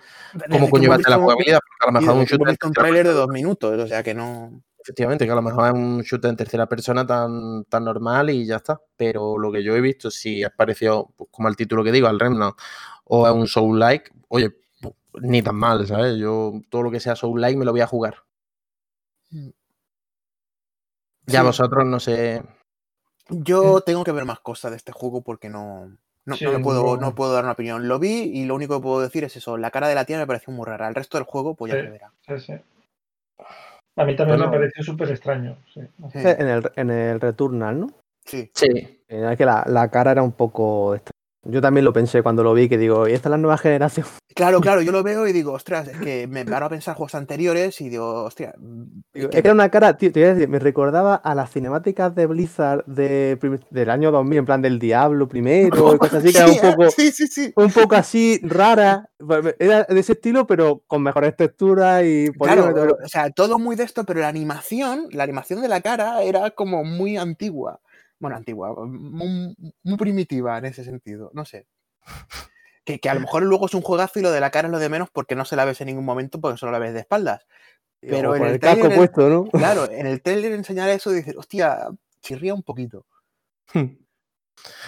cómo 0.50 0.70
coño 0.70 0.90
va 0.90 0.96
a 0.96 0.98
hemos 0.98 1.04
ser 1.04 1.12
la 1.12 1.18
jugabilidad. 1.18 1.60
Porque 1.60 1.84
a 1.84 1.86
lo 1.88 2.00
mejor 2.00 2.16
un 2.18 2.26
shooter 2.26 2.58
un 2.64 2.74
tráiler 2.74 3.08
de 3.08 3.14
dos 3.14 3.28
minutos, 3.28 3.80
o 3.80 3.88
sea 3.88 4.04
que 4.04 4.14
no. 4.14 4.62
Efectivamente, 4.88 5.26
que 5.26 5.32
a 5.32 5.36
lo 5.36 5.42
mejor 5.42 5.68
es 5.68 5.74
un 5.74 6.02
shooter 6.02 6.30
en 6.30 6.38
tercera 6.38 6.66
persona 6.66 7.06
tan, 7.06 7.66
tan 7.66 7.84
normal 7.84 8.30
y 8.30 8.46
ya 8.46 8.56
está. 8.56 8.80
Pero 8.96 9.38
lo 9.38 9.52
que 9.52 9.62
yo 9.62 9.76
he 9.76 9.82
visto, 9.82 10.10
si 10.10 10.42
es 10.44 10.50
parecido, 10.52 11.10
pues, 11.18 11.30
como 11.30 11.50
el 11.50 11.58
título 11.58 11.84
que 11.84 11.92
digo, 11.92 12.08
al 12.08 12.20
Remnant, 12.20 12.56
o 13.04 13.28
es 13.28 13.34
un 13.34 13.48
Soul-like, 13.48 14.12
oye, 14.30 14.52
pues, 14.80 14.94
ni 15.26 15.42
tan 15.42 15.56
mal, 15.58 15.86
¿sabes? 15.88 16.18
Yo 16.18 16.54
todo 16.70 16.84
lo 16.84 16.92
que 16.92 17.02
sea 17.02 17.18
Soul-like 17.18 17.58
me 17.58 17.66
lo 17.66 17.72
voy 17.72 17.82
a 17.82 17.88
jugar. 17.88 18.16
Mm. 19.32 19.50
Ya 21.26 21.42
Sí. 21.42 21.46
vosotros 21.46 21.86
no 21.86 22.00
sé. 22.00 22.42
Yo 23.30 23.82
tengo 23.82 24.06
que 24.06 24.14
ver 24.14 24.24
más 24.24 24.40
cosas 24.40 24.72
de 24.72 24.78
este 24.78 24.94
juego 24.94 25.22
porque 25.22 25.50
no, 25.50 25.98
no, 26.24 26.36
Sí, 26.38 26.46
no 26.46 26.54
me 26.54 26.60
puedo, 26.60 26.82
no. 26.96 26.98
no 27.02 27.16
puedo 27.16 27.34
dar 27.34 27.44
una 27.44 27.52
opinión. 27.54 27.90
Lo 27.90 28.00
vi 28.00 28.22
y 28.22 28.46
lo 28.46 28.56
único 28.56 28.78
que 28.78 28.84
puedo 28.84 29.02
decir 29.02 29.26
es 29.26 29.36
eso. 29.36 29.58
La 29.58 29.70
cara 29.70 29.90
de 29.90 29.96
la 29.96 30.06
tía 30.06 30.18
me 30.18 30.26
pareció 30.28 30.54
muy 30.54 30.66
rara. 30.66 30.88
El 30.88 30.96
resto 30.96 31.18
del 31.18 31.26
juego, 31.26 31.54
pues 31.56 31.74
ya 31.74 31.80
Sí. 31.80 31.86
se 31.86 31.92
verá. 31.92 32.14
Sí, 32.26 32.40
sí. 32.40 32.54
A 33.98 34.06
mí 34.06 34.16
también 34.16 34.38
Bueno. 34.38 34.52
me 34.52 34.58
pareció 34.60 34.84
súper 34.84 35.10
extraño. 35.10 35.58
sí. 35.74 35.82
En 36.14 36.48
el, 36.48 36.72
en 36.76 36.90
el 36.92 37.20
Returnal, 37.20 37.80
¿no? 37.80 37.88
Sí. 38.26 38.50
Sí. 38.54 39.04
Era 39.08 39.36
que 39.36 39.46
la, 39.46 39.64
la 39.68 39.90
cara 39.90 40.12
era 40.12 40.22
un 40.24 40.32
poco. 40.34 40.96
extra- 40.96 41.12
Yo 41.50 41.62
también 41.62 41.86
lo 41.86 41.94
pensé 41.94 42.22
cuando 42.22 42.44
lo 42.44 42.54
vi, 42.54 42.68
que 42.68 42.78
digo, 42.78 43.08
¿y 43.08 43.14
esta 43.14 43.30
es 43.30 43.32
la 43.32 43.38
nueva 43.38 43.58
generación? 43.58 44.06
Claro, 44.36 44.60
claro, 44.62 44.82
yo 44.82 44.92
lo 44.92 45.04
veo 45.04 45.28
y 45.28 45.34
digo, 45.34 45.54
ostras, 45.54 45.88
es 45.88 45.98
que 45.98 46.28
me 46.28 46.46
paro 46.46 46.66
a 46.66 46.70
pensar 46.70 46.96
juegos 46.96 47.16
anteriores 47.16 47.80
y 47.82 47.90
digo, 47.90 48.24
hostia, 48.24 48.54
es 49.14 49.24
Es 49.24 49.30
que 49.30 49.40
era 49.40 49.54
una 49.54 49.70
cara, 49.70 49.98
tío, 49.98 50.12
te 50.12 50.20
iba 50.20 50.30
a 50.30 50.34
decir, 50.34 50.50
me 50.50 50.60
recordaba 50.60 51.16
a 51.16 51.34
las 51.36 51.52
cinemáticas 51.52 52.14
de 52.16 52.26
Blizzard 52.26 52.86
de, 52.86 53.38
del 53.70 53.90
año 53.90 54.12
2000, 54.12 54.40
en 54.40 54.46
plan 54.46 54.62
del 54.62 54.80
Diablo 54.80 55.28
primero 55.28 55.96
y 55.96 55.98
cosas 55.98 56.24
así, 56.24 56.34
que 56.34 56.40
era 56.40 56.48
un 56.48 56.58
poco, 56.76 56.92
sí, 56.92 57.12
sí, 57.12 57.28
sí. 57.28 57.54
un 57.56 57.72
poco 57.72 57.96
así 57.96 58.40
rara. 58.44 59.10
Pues, 59.18 59.56
Era 59.58 59.84
de 59.84 60.00
ese 60.00 60.14
estilo, 60.14 60.46
pero 60.46 60.84
con 60.86 61.02
mejores 61.02 61.36
texturas 61.36 62.04
y 62.04 62.30
Claro, 62.32 62.98
o 63.04 63.08
sea, 63.08 63.32
todo 63.32 63.58
muy 63.58 63.76
de 63.76 63.84
esto, 63.84 64.04
pero 64.04 64.20
la 64.20 64.28
animación, 64.28 65.08
la 65.12 65.24
animación 65.24 65.62
de 65.62 65.68
la 65.68 65.82
cara 65.82 66.22
era 66.22 66.52
como 66.52 66.84
muy 66.84 67.18
antigua. 67.18 67.80
Bueno, 68.20 68.36
antigua, 68.38 68.74
muy, 68.86 69.56
muy 69.84 69.98
primitiva 69.98 70.58
en 70.58 70.66
ese 70.66 70.84
sentido, 70.84 71.30
no 71.34 71.46
sé. 71.46 71.68
Que, 72.86 73.00
que 73.00 73.10
a 73.10 73.14
lo 73.14 73.20
mejor 73.30 73.44
luego 73.44 73.66
es 73.68 73.74
un 73.74 73.82
juegazo 73.82 74.20
y 74.20 74.22
lo 74.24 74.32
de 74.32 74.40
la 74.40 74.52
cara 74.52 74.68
es 74.68 74.72
lo 74.72 74.80
de 74.80 74.90
menos 74.90 75.10
porque 75.12 75.36
no 75.36 75.46
se 75.46 75.56
la 75.56 75.66
ves 75.66 75.82
en 75.82 75.88
ningún 75.88 76.06
momento 76.06 76.40
porque 76.42 76.58
solo 76.58 76.72
la 76.72 76.80
ves 76.80 76.94
de 76.94 77.02
espaldas. 77.02 77.46
pero 78.02 78.36
en 78.36 78.44
el 78.46 78.54
el 78.54 78.60
casco 78.60 78.82
trailer- 78.82 78.96
puesto, 78.98 79.30
¿no? 79.30 79.44
Claro, 79.46 79.86
en 79.92 80.08
el 80.08 80.22
trailer 80.22 80.52
enseñar 80.54 80.90
eso 80.90 81.12
y 81.12 81.16
dices, 81.16 81.36
hostia, 81.38 81.88
chirría 82.22 82.54
un 82.54 82.64
poquito. 82.64 83.06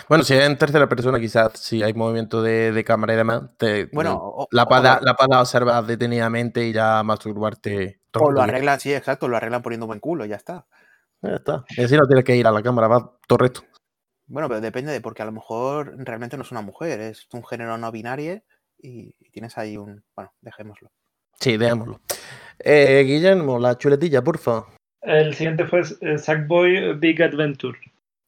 Bueno, 0.07 0.23
si 0.23 0.33
es 0.33 0.43
en 0.43 0.57
tercera 0.57 0.89
persona, 0.89 1.19
quizás 1.19 1.51
si 1.59 1.83
hay 1.83 1.93
movimiento 1.93 2.41
de, 2.41 2.71
de 2.71 2.83
cámara 2.83 3.13
y 3.13 3.17
demás, 3.17 3.43
te, 3.57 3.85
Bueno, 3.93 4.17
o, 4.19 4.47
la 4.51 4.65
puedas 4.65 5.01
la 5.03 5.13
puedas 5.13 5.39
observar 5.41 5.85
detenidamente 5.85 6.65
y 6.65 6.73
ya 6.73 7.03
masturbarte. 7.03 8.01
todo 8.09 8.25
o 8.25 8.31
lo 8.31 8.41
arreglan, 8.41 8.79
sí, 8.79 8.93
exacto, 8.93 9.27
lo 9.27 9.37
arreglan 9.37 9.61
poniendo 9.61 9.85
buen 9.87 9.99
culo, 9.99 10.25
y 10.25 10.29
ya 10.29 10.35
está. 10.37 10.65
Ya 11.21 11.36
está. 11.36 11.65
Y 11.77 11.84
así 11.84 11.95
no 11.95 12.08
tienes 12.08 12.23
que 12.25 12.36
ir 12.36 12.47
a 12.47 12.51
la 12.51 12.62
cámara, 12.63 12.88
va 12.88 13.17
todo 13.27 13.38
recto. 13.39 13.62
Bueno, 14.27 14.47
pero 14.47 14.62
depende 14.62 14.91
de, 14.91 15.01
porque 15.01 15.21
a 15.21 15.25
lo 15.25 15.32
mejor 15.32 15.93
realmente 15.97 16.38
no 16.38 16.43
es 16.43 16.51
una 16.51 16.62
mujer, 16.62 16.99
es 16.99 17.27
un 17.34 17.43
género 17.45 17.77
no 17.77 17.91
binario 17.91 18.41
y, 18.77 19.15
y 19.19 19.29
tienes 19.32 19.58
ahí 19.58 19.75
un. 19.77 20.03
Bueno, 20.15 20.32
dejémoslo. 20.41 20.91
Sí, 21.39 21.58
dejémoslo. 21.58 21.99
Eh, 22.60 23.03
Guillermo, 23.05 23.60
la 23.60 23.77
chuletilla, 23.77 24.21
porfa. 24.23 24.65
El 25.01 25.34
siguiente 25.34 25.65
fue 25.65 25.82
eh, 26.01 26.17
Sackboy 26.17 26.97
Big 26.99 27.21
Adventure. 27.23 27.77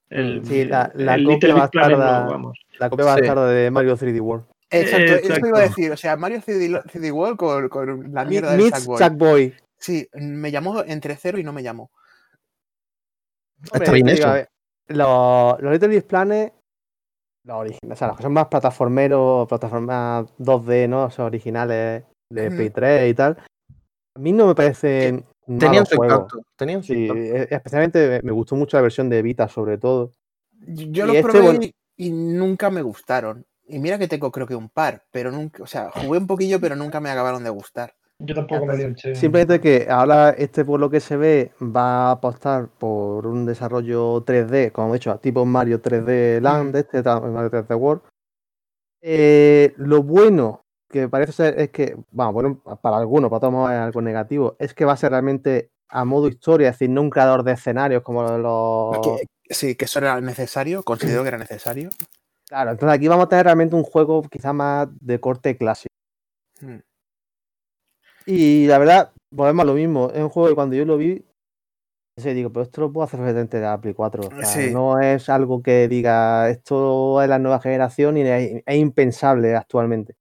El, 0.10 0.46
Sí, 0.46 0.66
la- 0.66 0.92
la 0.96 1.16
el 1.16 1.26
copia 1.26 1.54
bastarda. 1.56 2.26
no. 2.38 2.54
La 2.80 2.90
copia 2.90 3.06
Sí. 3.06 3.12
bastarda 3.12 3.48
de 3.48 3.70
Mario 3.72 3.96
3D 3.96 4.20
World. 4.22 4.46
Exacto, 4.70 5.06
eso 5.06 5.16
Exacto. 5.28 5.48
iba 5.48 5.60
a 5.60 5.62
decir. 5.64 5.92
O 5.92 5.98
sea, 5.98 6.16
Mario 6.18 6.40
3D, 6.42 6.82
3D 6.86 7.12
World 7.14 7.38
con, 7.38 7.70
con 7.70 8.14
la 8.14 8.26
mierda 8.26 8.56
Meets 8.56 8.80
Sackboy. 8.80 8.98
Sackboy. 8.98 9.54
Sí, 9.78 10.08
me 10.14 10.50
llamó 10.52 10.82
entre 10.84 11.16
cero 11.18 11.38
y 11.38 11.44
no 11.44 11.52
me 11.54 11.62
llamó. 11.64 11.92
Está 13.64 13.92
bien 13.92 14.06
digo, 14.08 14.18
hecho. 14.18 14.32
ver, 14.34 14.50
Los, 14.88 15.62
los 15.62 15.72
Little 15.72 15.88
Big 15.88 16.06
Planet, 16.08 16.54
los 17.46 17.58
originales, 17.58 17.92
o 17.92 17.96
sea, 17.98 18.08
los 18.10 18.18
que 18.18 18.24
son 18.24 18.34
más 18.34 18.48
plataformeros, 18.48 19.48
plataformas 19.48 20.26
2D, 20.38 20.88
¿no? 20.88 21.10
Son 21.10 21.26
originales 21.26 22.04
de 22.30 22.48
Ujú. 22.48 22.56
Play 22.56 22.70
3 22.70 23.12
y 23.12 23.14
tal. 23.14 23.38
A 24.16 24.20
mí 24.20 24.32
no 24.34 24.48
me 24.48 24.56
parecen. 24.56 25.26
Tenían 25.46 25.86
su 25.86 25.96
juegos. 25.98 26.18
encanto. 26.26 26.42
Tenían 26.56 26.84
su 26.84 26.94
Sí, 26.94 27.06
encanto. 27.06 27.22
e- 27.24 27.48
especialmente 27.52 28.08
me- 28.10 28.22
me 28.22 28.32
gustó 28.32 28.56
mucho 28.56 28.78
la 28.78 28.82
versión 28.84 29.10
de 29.10 29.22
Vita, 29.22 29.48
sobre 29.48 29.78
todo. 29.78 30.14
Yo 30.68 31.06
Y 31.06 31.08
los 31.08 31.16
este, 31.16 31.24
probé 31.32 31.42
bueno- 31.42 31.60
y 31.98 32.12
nunca 32.12 32.70
me 32.70 32.82
gustaron. 32.82 33.46
Y 33.68 33.80
mira 33.80 33.98
que 33.98 34.08
tengo 34.08 34.32
creo 34.32 34.46
que 34.48 34.56
un 34.56 34.70
par, 34.70 35.06
pero 35.12 35.32
nunca, 35.32 35.64
o 35.64 35.68
sea, 35.68 35.90
jugué 35.92 36.20
un 36.20 36.28
poquillo, 36.28 36.60
pero 36.60 36.76
nunca 36.76 37.00
me 37.00 37.10
acabaron 37.10 37.44
de 37.44 37.50
gustar. 37.50 37.96
Yo 38.24 38.36
tampoco 38.36 38.66
me 38.66 38.78
dio 38.78 38.86
el 38.88 38.96
che. 38.96 39.16
Simplemente 39.16 39.60
que 39.60 39.88
ahora 39.90 40.30
este, 40.32 40.64
por 40.64 40.80
lo 40.80 40.90
que 40.90 41.00
se 41.00 41.18
ve, 41.18 41.52
va 41.62 42.08
a 42.08 42.12
apostar 42.12 42.68
por 42.68 43.26
un 43.28 43.46
desarrollo 43.46 44.24
3D, 44.24 44.72
como 44.72 44.90
he 44.94 44.98
dicho, 45.00 45.18
tipo 45.20 45.46
Mario 45.46 45.82
3D 45.82 46.40
Land, 46.42 46.76
este 46.76 47.02
ta- 47.04 47.20
Mario 47.20 47.50
3D 47.50 47.76
World. 47.76 48.02
Eh, 49.02 49.74
lo 49.78 50.04
bueno 50.04 50.64
que 50.90 51.08
parece 51.08 51.32
ser 51.32 51.60
es 51.60 51.70
que, 51.72 51.98
bueno, 52.12 52.34
bueno, 52.34 52.62
para 52.82 52.98
algunos, 52.98 53.30
para 53.30 53.40
todos 53.40 53.72
es 53.72 53.78
algo 53.78 54.02
negativo, 54.02 54.56
es 54.60 54.74
que 54.74 54.86
va 54.86 54.94
a 54.94 54.98
ser 54.98 55.12
realmente 55.12 55.72
a 55.90 56.06
modo 56.06 56.28
historia, 56.28 56.70
es 56.70 56.76
decir, 56.76 56.90
no 56.90 57.02
un 57.02 57.10
creador 57.10 57.44
de 57.44 57.54
escenarios 57.54 58.04
como 58.04 58.24
los... 58.38 59.00
Que- 59.00 59.26
sí, 59.54 59.76
que 59.76 59.86
eso 59.86 60.00
era 60.00 60.20
necesario, 60.22 60.84
considero 60.84 61.24
que 61.24 61.30
era 61.30 61.38
necesario. 61.38 61.90
Claro, 62.48 62.72
entonces 62.72 62.96
aquí 62.96 63.08
vamos 63.08 63.26
a 63.26 63.30
tener 63.30 63.46
realmente 63.46 63.76
un 63.76 63.84
juego 63.84 64.22
quizás 64.24 64.54
más 64.54 64.88
de 65.00 65.20
corte 65.20 65.58
clásico. 65.58 65.94
Mm. 66.62 66.78
Y 68.26 68.68
la 68.68 68.78
verdad, 68.78 69.12
volvemos 69.32 69.64
a 69.64 69.68
lo 69.68 69.74
mismo. 69.74 70.12
Es 70.14 70.22
un 70.22 70.30
juego 70.30 70.50
que 70.50 70.56
cuando 70.56 70.76
yo 70.76 70.86
lo 70.86 70.98
vi, 70.98 71.24
sí, 72.18 72.34
digo, 72.34 72.52
pero 72.52 72.64
esto 72.64 72.82
lo 72.82 72.92
puedo 72.92 73.06
hacer 73.06 73.20
perfectamente 73.20 73.58
de 73.58 73.64
la 73.64 73.80
Play 73.82 73.94
4. 73.94 74.24
o 74.24 74.30
sea, 74.30 74.46
Sí. 74.46 74.72
No 74.72 75.00
es 75.00 75.30
algo 75.30 75.62
que 75.62 75.88
diga, 75.88 76.50
esto 76.50 77.22
es 77.22 77.30
la 77.30 77.40
nueva 77.40 77.60
generación 77.60 78.18
y 78.18 78.22
es, 78.22 78.64
es 78.66 78.76
impensable 78.76 79.56
actualmente. 79.56 80.16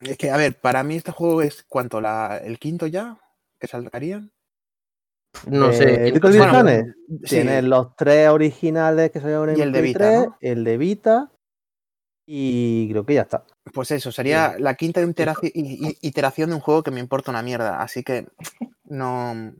Es 0.00 0.16
que, 0.18 0.30
a 0.30 0.36
ver, 0.36 0.58
para 0.60 0.82
mí 0.82 0.96
este 0.96 1.12
juego 1.12 1.42
es 1.42 1.64
cuanto 1.64 2.00
la, 2.00 2.38
el 2.38 2.58
quinto 2.58 2.86
ya, 2.86 3.18
que 3.58 3.66
saltarían. 3.66 4.30
No 5.48 5.70
Eh, 5.70 5.72
sé. 5.72 6.20
Bueno, 6.20 6.50
Planet, 6.50 6.86
Sí, 7.24 7.36
Tienes 7.36 7.64
los 7.64 7.96
tres 7.96 8.28
originales 8.28 9.10
que 9.10 9.20
salieron 9.20 9.50
en 9.50 9.58
Y 9.58 9.62
el 9.62 9.72
de 9.72 9.78
Play 9.80 9.92
Vita, 9.92 9.98
3, 9.98 10.26
¿no? 10.28 10.36
el 10.40 10.64
de 10.64 10.76
Vita, 10.78 11.32
y 12.26 12.88
creo 12.90 13.04
que 13.04 13.14
ya 13.14 13.22
está. 13.22 13.44
Pues 13.72 13.90
eso, 13.90 14.12
sería 14.12 14.56
la 14.58 14.74
quinta 14.74 15.00
iteración 15.02 16.50
de 16.50 16.54
un 16.56 16.60
juego 16.60 16.82
que 16.82 16.90
me 16.90 17.00
importa 17.00 17.30
una 17.30 17.42
mierda. 17.42 17.80
Así 17.80 18.02
que 18.02 18.26
no. 18.84 19.52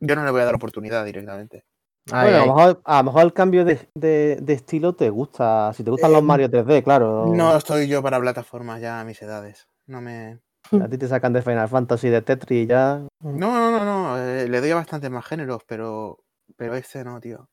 Yo 0.00 0.16
no 0.16 0.24
le 0.24 0.30
voy 0.30 0.40
a 0.42 0.44
dar 0.44 0.54
oportunidad 0.56 1.04
directamente. 1.04 1.64
Ay, 2.12 2.30
bueno. 2.32 2.42
A, 2.42 2.46
lo 2.46 2.54
mejor, 2.54 2.82
a 2.84 2.96
lo 2.98 3.04
mejor 3.04 3.22
el 3.22 3.32
cambio 3.32 3.64
de, 3.64 3.88
de- 3.94 4.38
de 4.42 4.52
estilo 4.52 4.94
te 4.94 5.08
gusta. 5.08 5.72
Si 5.72 5.82
te 5.84 5.90
gustan 5.90 6.10
Eh, 6.10 6.14
los 6.14 6.22
Mario 6.22 6.48
3D, 6.50 6.82
claro. 6.82 7.26
No 7.26 7.56
estoy 7.56 7.88
yo 7.88 8.02
para 8.02 8.20
plataformas 8.20 8.80
ya 8.80 9.00
a 9.00 9.04
mis 9.04 9.22
edades. 9.22 9.66
No 9.86 10.00
me. 10.00 10.40
A 10.72 10.88
ti 10.88 10.98
te 10.98 11.08
sacan 11.08 11.32
de 11.32 11.42
Final 11.42 11.68
Fantasy, 11.68 12.08
de 12.08 12.22
Tetris 12.22 12.64
y 12.64 12.66
ya. 12.66 13.06
No, 13.20 13.70
no, 13.70 13.70
no, 13.70 13.84
no. 13.84 14.18
eh, 14.18 14.48
le 14.48 14.60
doy 14.60 14.70
a 14.70 14.76
bastantes 14.76 15.10
más 15.10 15.24
géneros, 15.24 15.62
pero. 15.66 16.18
Pero 16.56 16.74
este 16.74 17.04
no, 17.04 17.20
tío. 17.20 17.48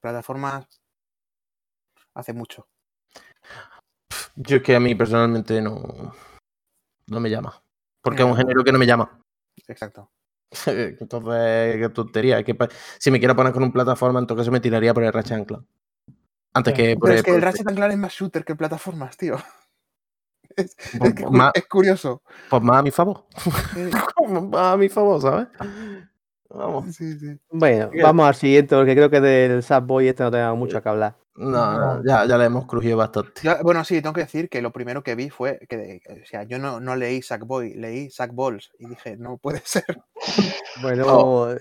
Plataformas. 0.00 0.66
Hace 2.14 2.32
mucho. 2.32 2.66
Yo 4.36 4.56
es 4.56 4.62
que 4.62 4.74
a 4.76 4.80
mí 4.80 4.94
personalmente 4.94 5.60
no, 5.60 6.14
no 7.06 7.20
me 7.20 7.30
llama. 7.30 7.62
Porque 8.02 8.22
es 8.22 8.24
un 8.24 8.30
No. 8.32 8.36
género 8.36 8.64
que 8.64 8.72
no 8.72 8.78
me 8.78 8.86
llama. 8.86 9.20
Exacto. 9.68 10.10
Entonces, 10.66 11.76
qué 11.76 11.88
tontería. 11.92 12.38
es 12.38 12.44
que 12.44 12.54
pa- 12.54 12.68
si 12.98 13.10
me 13.10 13.18
quiero 13.18 13.36
poner 13.36 13.52
con 13.52 13.62
un 13.62 13.72
plataforma, 13.72 14.18
en 14.20 14.26
todo 14.26 14.38
caso 14.38 14.50
me 14.50 14.60
tiraría 14.60 14.94
por 14.94 15.04
el 15.04 15.12
Ratchet 15.12 15.32
and 15.36 15.46
Clank. 15.46 15.64
Antes 16.54 16.74
que 16.74 16.96
por 16.96 17.08
Pero 17.08 17.18
es 17.20 17.22
que 17.24 17.34
el 17.34 17.42
Ratchet 17.42 17.66
and 17.68 17.76
Clank 17.76 17.92
es 17.92 17.98
más 17.98 18.12
shooter 18.12 18.44
que 18.44 18.56
plataformas, 18.56 19.16
tío. 19.16 19.36
Es, 20.56 20.74
es 20.78 20.98
pues, 20.98 21.14
que 21.14 21.22
pues 21.22 21.26
cu- 21.30 21.36
más, 21.36 21.52
es 21.54 21.66
curioso. 21.68 22.22
pues 22.48 22.62
más 22.62 22.78
a 22.78 22.82
mi 22.82 22.90
favor. 22.90 23.26
Eh, 23.76 23.90
más 24.50 24.72
a 24.72 24.76
mi 24.76 24.88
favor, 24.88 25.20
¿sabes? 25.20 25.48
Vamos. 26.48 26.96
Sí, 26.96 27.16
sí. 27.18 27.38
Bueno, 27.50 27.90
vamos 28.02 28.26
al 28.26 28.34
siguiente, 28.34 28.74
porque 28.74 28.94
creo 28.96 29.08
que 29.10 29.20
del 29.20 29.62
Sackboy 29.62 30.08
este 30.08 30.24
no 30.24 30.30
tenemos 30.32 30.58
mucho 30.58 30.82
que 30.82 30.88
hablar. 30.88 31.16
No, 31.42 31.78
no, 31.78 32.04
ya, 32.04 32.26
ya 32.26 32.36
le 32.36 32.44
hemos 32.44 32.66
crujido 32.66 32.98
bastante. 32.98 33.40
Yo- 33.42 33.56
bueno, 33.62 33.82
sí, 33.84 34.02
tengo 34.02 34.12
que 34.12 34.20
decir 34.22 34.48
que 34.50 34.60
lo 34.60 34.72
primero 34.72 35.02
que 35.02 35.14
vi 35.14 35.30
fue 35.30 35.58
que, 35.68 36.00
o 36.10 36.26
sea, 36.26 36.42
yo 36.42 36.58
no, 36.58 36.80
no 36.80 36.96
leí 36.96 37.22
Sackboy, 37.22 37.74
leí 37.74 38.10
Sackballs 38.10 38.70
y 38.78 38.86
dije, 38.88 39.16
no 39.16 39.38
puede 39.38 39.60
ser. 39.64 39.84
Bueno, 40.82 41.04
Oh, 41.08 41.56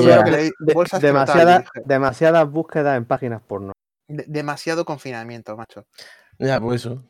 yeah. 0.00 0.24
que 0.24 0.30
leí. 0.30 0.50
bolsas 0.74 1.00
demasiada- 1.02 1.58
dije, 1.58 1.70
demasiadas 1.84 2.50
búsquedas 2.50 2.96
en 2.96 3.04
páginas 3.04 3.42
porno. 3.42 3.72
"De- 4.08 4.24
demasiado 4.26 4.84
confinamiento, 4.86 5.54
macho. 5.56 5.84
Ya, 6.38 6.58
pues 6.60 6.80
eso. 6.86 7.04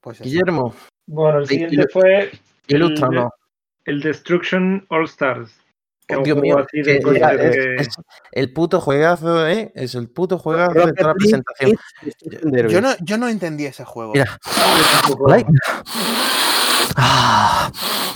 Pues 0.00 0.16
eso. 0.20 0.24
Guillermo, 0.24 0.74
Bueno, 1.06 1.40
el 1.40 1.46
siguiente 1.48 1.86
fue 1.92 2.30
ilústranos. 2.68 3.30
el 3.84 4.00
Destruction 4.00 4.86
All 4.88 5.04
Stars. 5.04 5.52
Oh, 6.18 6.22
Dios 6.22 6.38
mío, 6.38 6.56
de 6.72 6.96
es- 6.96 7.00
que- 7.02 7.74
es 7.78 7.88
el 8.32 8.52
puto 8.52 8.80
juegazo, 8.80 9.46
¿eh? 9.48 9.72
Es 9.74 9.94
el 9.94 10.08
puto 10.10 10.38
juegazo 10.38 10.72
Rocket 10.74 10.86
de 10.88 10.92
toda 10.94 11.08
la 11.08 11.14
presentación. 11.14 11.76
Yo 12.70 12.80
no, 12.80 12.90
yo 13.00 13.18
no 13.18 13.28
entendí 13.28 13.66
ese 13.66 13.84
juego. 13.84 14.12
Mira. 14.12 14.38
Like. 15.28 15.50
Ah, 16.96 17.70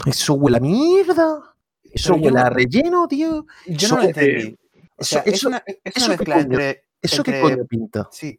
eso 0.06 0.34
huele 0.34 0.56
a 0.58 0.60
mierda. 0.60 1.54
Eso 1.84 2.12
Pero 2.14 2.16
yo 2.16 2.24
huele 2.26 2.40
a 2.40 2.44
no- 2.44 2.50
relleno, 2.50 3.08
tío. 3.08 3.46
Yo 3.66 3.88
no 3.88 3.96
lo 3.96 4.02
Eso- 4.02 4.08
entendí. 4.20 4.56
O 4.98 5.02
Eso, 5.02 5.22
es 5.24 5.44
una, 5.44 5.62
es 5.66 5.74
una 5.76 5.82
eso 5.84 6.04
qué 6.04 6.08
mezcla 6.16 6.38
entre, 6.40 6.84
¿eso 7.02 7.22
qué 7.22 7.30
entre- 7.38 7.42
coño 7.56 7.66
pinta? 7.66 8.08
Sí. 8.12 8.38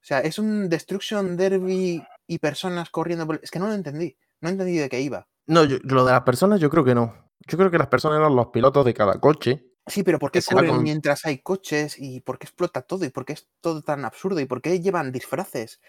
O 0.00 0.04
sea, 0.06 0.20
es 0.20 0.38
un 0.38 0.68
Destruction 0.68 1.36
Derby 1.36 2.00
y 2.28 2.38
personas 2.38 2.90
corriendo 2.90 3.26
por... 3.26 3.40
Es 3.42 3.50
que 3.50 3.58
no 3.58 3.66
lo 3.66 3.74
entendí. 3.74 4.16
No 4.40 4.48
entendí 4.48 4.76
de 4.78 4.88
qué 4.88 5.00
iba. 5.00 5.26
No, 5.46 5.64
yo- 5.64 5.78
lo 5.82 6.04
de 6.04 6.12
las 6.12 6.22
personas 6.22 6.60
yo 6.60 6.70
creo 6.70 6.84
que 6.84 6.94
no. 6.94 7.25
Yo 7.46 7.56
creo 7.58 7.70
que 7.70 7.78
las 7.78 7.86
personas 7.88 8.18
eran 8.18 8.34
los 8.34 8.48
pilotos 8.48 8.84
de 8.84 8.94
cada 8.94 9.20
coche. 9.20 9.64
Sí, 9.86 10.02
pero 10.02 10.18
¿por 10.18 10.32
qué 10.32 10.40
corren 10.42 10.70
con- 10.70 10.82
mientras 10.82 11.24
hay 11.26 11.38
coches? 11.38 11.96
¿Y 11.98 12.20
por 12.20 12.38
qué 12.38 12.46
explota 12.46 12.82
todo? 12.82 13.04
¿Y 13.04 13.10
por 13.10 13.24
qué 13.24 13.34
es 13.34 13.48
todo 13.60 13.82
tan 13.82 14.04
absurdo? 14.04 14.40
¿Y 14.40 14.46
por 14.46 14.60
qué 14.60 14.80
llevan 14.80 15.12
disfraces? 15.12 15.80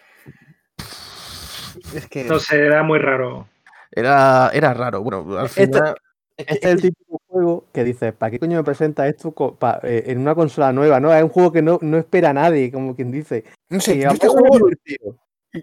Es 1.93 2.07
que... 2.07 2.23
No 2.25 2.39
sé, 2.39 2.57
era 2.65 2.83
muy 2.83 2.99
raro. 2.99 3.47
Era, 3.91 4.51
era 4.53 4.73
raro. 4.73 5.01
Bueno, 5.01 5.37
al 5.37 5.45
Esto- 5.47 5.61
final. 5.63 5.95
Este 6.37 6.53
es 6.53 6.63
el 6.65 6.81
típico 6.83 7.19
juego 7.25 7.65
que 7.73 7.83
dices, 7.83 8.13
¿para 8.13 8.29
qué 8.29 8.37
coño 8.37 8.57
me 8.57 8.63
presenta 8.63 9.07
esto 9.07 9.31
pa- 9.57 9.79
eh, 9.81 10.03
en 10.05 10.19
una 10.19 10.35
consola 10.35 10.71
nueva? 10.71 10.99
No, 10.99 11.11
es 11.11 11.23
un 11.23 11.29
juego 11.29 11.51
que 11.51 11.63
no, 11.63 11.79
no 11.81 11.97
espera 11.97 12.29
a 12.29 12.33
nadie, 12.33 12.71
como 12.71 12.95
quien 12.95 13.09
dice. 13.11 13.43
No 13.69 13.79
sé, 13.79 13.99
este 14.03 14.27
juego 14.27 14.55
divertido. 14.55 15.17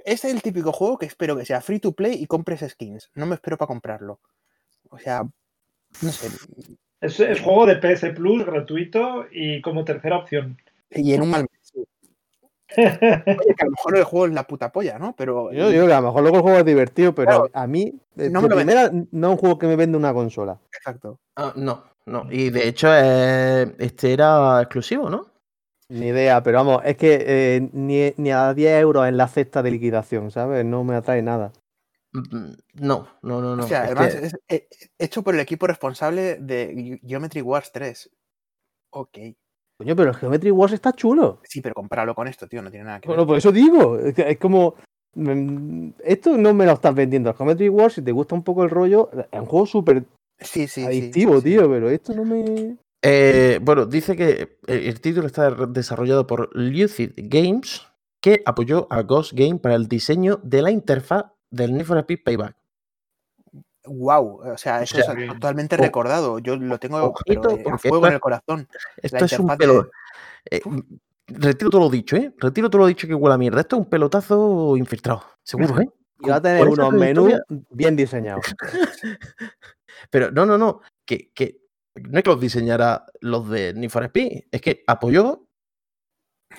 es 0.04 0.24
el 0.24 0.42
típico 0.42 0.72
juego 0.72 0.98
que 0.98 1.06
espero 1.06 1.36
que 1.36 1.44
sea 1.44 1.60
free 1.60 1.78
to 1.78 1.92
play 1.92 2.14
y 2.20 2.26
compres 2.26 2.68
skins. 2.68 3.08
No 3.14 3.24
me 3.26 3.36
espero 3.36 3.56
para 3.56 3.68
comprarlo. 3.68 4.18
O 4.90 4.98
sea, 4.98 5.22
no 6.02 6.10
sé. 6.10 6.28
Es, 7.00 7.20
es 7.20 7.40
juego 7.40 7.66
de 7.66 7.76
PS 7.76 8.10
Plus 8.14 8.44
gratuito 8.46 9.26
y 9.30 9.60
como 9.60 9.84
tercera 9.84 10.18
opción. 10.18 10.58
Y 10.90 11.12
en 11.12 11.22
un 11.22 11.30
mal 11.30 11.42
mes. 11.42 11.86
Oye, 12.76 13.54
que 13.56 13.62
a 13.62 13.66
lo 13.66 13.70
mejor 13.70 13.96
el 13.96 14.04
juego 14.04 14.26
es 14.26 14.32
la 14.32 14.46
puta 14.46 14.72
polla, 14.72 14.98
¿no? 14.98 15.14
Pero 15.16 15.52
Yo 15.52 15.68
digo 15.68 15.86
que 15.86 15.92
a 15.92 16.00
lo 16.00 16.08
mejor 16.08 16.22
luego 16.22 16.36
el 16.38 16.42
juego 16.42 16.58
es 16.58 16.64
divertido, 16.64 17.14
pero 17.14 17.26
Claro, 17.26 17.50
a 17.52 17.66
mí, 17.66 17.94
no 18.16 18.42
me 18.42 18.48
lo 18.48 18.56
primera, 18.56 18.90
no 18.90 19.26
es 19.28 19.32
un 19.32 19.36
juego 19.36 19.58
que 19.58 19.66
me 19.66 19.76
vende 19.76 19.96
una 19.98 20.12
consola. 20.12 20.58
exacto. 20.76 21.18
Ah, 21.36 21.52
no, 21.56 21.84
no. 22.06 22.26
Y 22.30 22.50
de 22.50 22.66
hecho, 22.66 22.88
eh, 22.90 23.74
este 23.78 24.12
era 24.12 24.60
exclusivo, 24.62 25.08
¿no? 25.08 25.26
Ni 25.88 26.06
idea, 26.06 26.42
pero 26.42 26.58
vamos, 26.58 26.82
es 26.84 26.96
que 26.96 27.24
eh, 27.26 27.68
ni, 27.72 28.12
ni 28.16 28.32
a 28.32 28.54
10 28.54 28.80
euros 28.80 29.06
en 29.06 29.18
la 29.18 29.28
cesta 29.28 29.62
de 29.62 29.70
liquidación, 29.70 30.30
¿sabes? 30.30 30.64
No 30.64 30.82
me 30.82 30.96
atrae 30.96 31.22
nada. 31.22 31.52
Mm, 32.14 32.52
No, 32.74 33.08
no, 33.22 33.40
no, 33.42 33.56
no. 33.56 33.64
o 33.64 33.66
sea, 33.68 33.84
es 33.84 33.90
además 33.90 34.14
que- 34.14 34.26
es 34.26 34.36
eh, 34.48 34.68
hecho 34.98 35.22
por 35.22 35.34
el 35.34 35.40
equipo 35.40 35.66
responsable 35.66 36.36
de 36.36 37.00
Ge- 37.02 37.08
Geometry 37.08 37.42
Wars 37.42 37.70
3. 37.72 38.10
Ok. 38.92 39.18
Coño, 39.76 39.96
pero 39.96 40.10
el 40.10 40.16
Geometry 40.16 40.52
Wars 40.52 40.72
está 40.72 40.92
chulo. 40.92 41.40
Sí, 41.42 41.60
pero 41.60 41.74
compáralo 41.74 42.14
con 42.14 42.28
esto, 42.28 42.46
tío, 42.46 42.62
no 42.62 42.70
tiene 42.70 42.84
nada 42.86 43.00
que 43.00 43.08
ver. 43.08 43.16
Bueno, 43.16 43.26
por 43.26 43.36
eso 43.38 43.50
digo, 43.50 43.98
es, 43.98 44.38
como. 44.38 44.76
mm, 45.16 45.88
Esto 46.04 46.38
no 46.38 46.54
me 46.54 46.64
lo 46.66 46.72
estás 46.72 46.94
vendiendo. 46.94 47.30
El 47.30 47.36
Geometry 47.36 47.68
Wars, 47.68 47.94
si 47.94 48.02
te 48.02 48.12
gusta 48.12 48.36
un 48.36 48.44
poco 48.44 48.62
el 48.62 48.70
rollo, 48.70 49.10
es 49.32 49.40
un 49.40 49.46
juego 49.46 49.66
súper 49.66 50.04
sí, 50.38 50.68
sí, 50.68 50.84
adictivo, 50.84 51.38
sí. 51.38 51.44
tío, 51.50 51.68
pero 51.68 51.90
esto 51.90 52.14
no 52.14 52.24
me. 52.24 52.76
Eh, 53.02 53.58
bueno, 53.60 53.84
dice 53.86 54.16
que 54.16 54.58
el, 54.66 54.78
el 54.86 55.00
título 55.00 55.26
está 55.26 55.50
desarrollado 55.50 56.26
por 56.26 56.48
Lucid 56.56 57.10
Games, 57.16 57.82
que 58.22 58.42
apoyó 58.46 58.86
a 58.90 59.02
Ghost 59.02 59.32
Game 59.34 59.56
para 59.58 59.74
el 59.74 59.88
diseño 59.88 60.38
de 60.44 60.62
la 60.62 60.70
interfaz 60.70 61.26
del 61.54 61.72
Need 61.74 61.86
for 61.86 61.98
Speed 61.98 62.18
Payback. 62.24 62.56
Wow, 63.86 64.40
o 64.52 64.56
sea, 64.58 64.82
eso 64.82 64.96
sea, 64.96 65.12
es 65.12 65.30
actualmente 65.30 65.76
o- 65.76 65.78
recordado. 65.78 66.38
Yo 66.38 66.56
lo 66.56 66.78
tengo 66.78 67.14
pero, 67.26 67.40
ojito, 67.42 67.50
eh, 67.50 67.64
a 67.70 67.76
fuego 67.78 67.96
esto 67.98 68.06
en 68.08 68.12
el 68.14 68.20
corazón. 68.20 68.68
Esto 68.96 69.24
es 69.24 69.38
un 69.38 69.56
pelo. 69.58 69.82
de- 69.82 69.90
eh, 70.50 70.60
retiro 71.28 71.70
todo 71.70 71.82
lo 71.82 71.90
dicho, 71.90 72.16
¿eh? 72.16 72.32
Retiro 72.38 72.70
todo 72.70 72.80
lo 72.80 72.86
dicho 72.86 73.06
que 73.06 73.14
huele 73.14 73.34
a 73.34 73.38
mierda. 73.38 73.60
Esto 73.60 73.76
es 73.76 73.80
un 73.80 73.88
pelotazo 73.90 74.76
infiltrado, 74.76 75.22
seguro, 75.42 75.80
¿eh? 75.80 75.88
Y 76.20 76.28
va 76.30 76.36
a 76.36 76.40
tener 76.42 76.66
unos 76.66 76.92
menús 76.94 77.32
bien 77.70 77.94
diseñados. 77.96 78.44
Pero 80.10 80.30
no, 80.30 80.46
no, 80.46 80.56
no. 80.56 80.80
Que, 81.04 81.30
que 81.34 81.58
no 81.96 82.18
es 82.18 82.24
que 82.24 82.30
los 82.30 82.40
diseñara 82.40 83.04
los 83.20 83.48
de 83.50 83.74
Need 83.74 83.90
for 83.90 84.04
Speed, 84.04 84.44
es 84.50 84.60
que 84.62 84.82
apoyó 84.86 85.43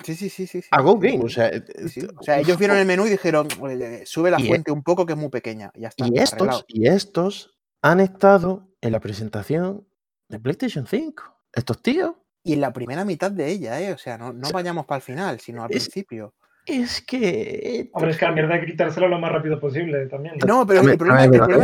Sí, 0.04 0.14
sí, 0.14 0.28
sí, 0.28 0.46
sí. 0.46 0.60
a 0.70 0.80
Go 0.80 0.98
Game. 0.98 1.20
O 1.22 1.28
sea, 1.28 1.50
sí, 1.52 1.88
sí. 1.88 2.08
O 2.18 2.22
sea, 2.22 2.38
ellos 2.38 2.58
vieron 2.58 2.76
el 2.76 2.86
menú 2.86 3.06
y 3.06 3.10
dijeron, 3.10 3.48
"Oye, 3.60 4.04
sube 4.06 4.30
la 4.30 4.38
fuente 4.38 4.70
un 4.70 4.82
poco 4.82 5.06
que 5.06 5.12
es 5.14 5.18
muy 5.18 5.28
pequeña. 5.30 5.70
Y 5.74 5.80
ya 5.82 5.88
está. 5.88 6.04
Y 6.06 6.18
arreglado". 6.18 6.44
estos, 6.44 6.64
y 6.68 6.86
estos 6.88 7.58
han 7.82 8.00
estado 8.00 8.68
en 8.80 8.92
la 8.92 9.00
presentación 9.00 9.86
de 10.28 10.38
PlayStation 10.40 10.86
5. 10.86 11.22
Estos 11.52 11.82
tíos. 11.82 12.12
Y 12.42 12.52
en 12.52 12.60
la 12.60 12.72
primera 12.72 13.04
mitad 13.04 13.30
de 13.30 13.48
ella, 13.48 13.80
¿eh? 13.80 13.92
O 13.92 13.98
sea, 13.98 14.16
no, 14.18 14.32
no 14.32 14.50
vayamos 14.52 14.86
para 14.86 14.96
el 14.96 15.02
final, 15.02 15.40
sino 15.40 15.62
al 15.64 15.70
es- 15.72 15.84
principio. 15.88 16.34
Es 16.64 17.00
que. 17.00 17.90
Hombre, 17.92 18.10
es 18.10 18.18
que 18.18 18.24
la 18.24 18.32
mierda 18.32 18.54
hay 18.54 18.60
que 18.60 18.66
quitársela 18.66 19.06
lo 19.06 19.20
más 19.20 19.30
rápido 19.30 19.60
posible 19.60 20.06
también. 20.06 20.34
No, 20.46 20.66
pero 20.66 20.80
También- 20.80 20.92
el 20.92 20.98
problema, 20.98 21.22
es 21.24 21.28
problema 21.30 21.56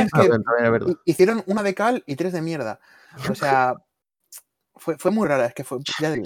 verdad, 0.71 0.88
es 0.88 0.95
que 0.95 1.01
hicieron 1.11 1.42
una 1.47 1.62
de 1.64 1.75
cal 1.75 2.05
y 2.07 2.14
tres 2.14 2.33
de 2.33 2.40
mierda. 2.40 2.79
O 3.29 3.35
sea, 3.35 3.75
fue, 4.83 4.97
fue 4.99 5.11
muy 5.11 5.27
rara. 5.29 5.47
Es 5.47 5.55
que 5.55 5.64
fue, 5.64 5.79
ya 6.01 6.11
digo, 6.11 6.25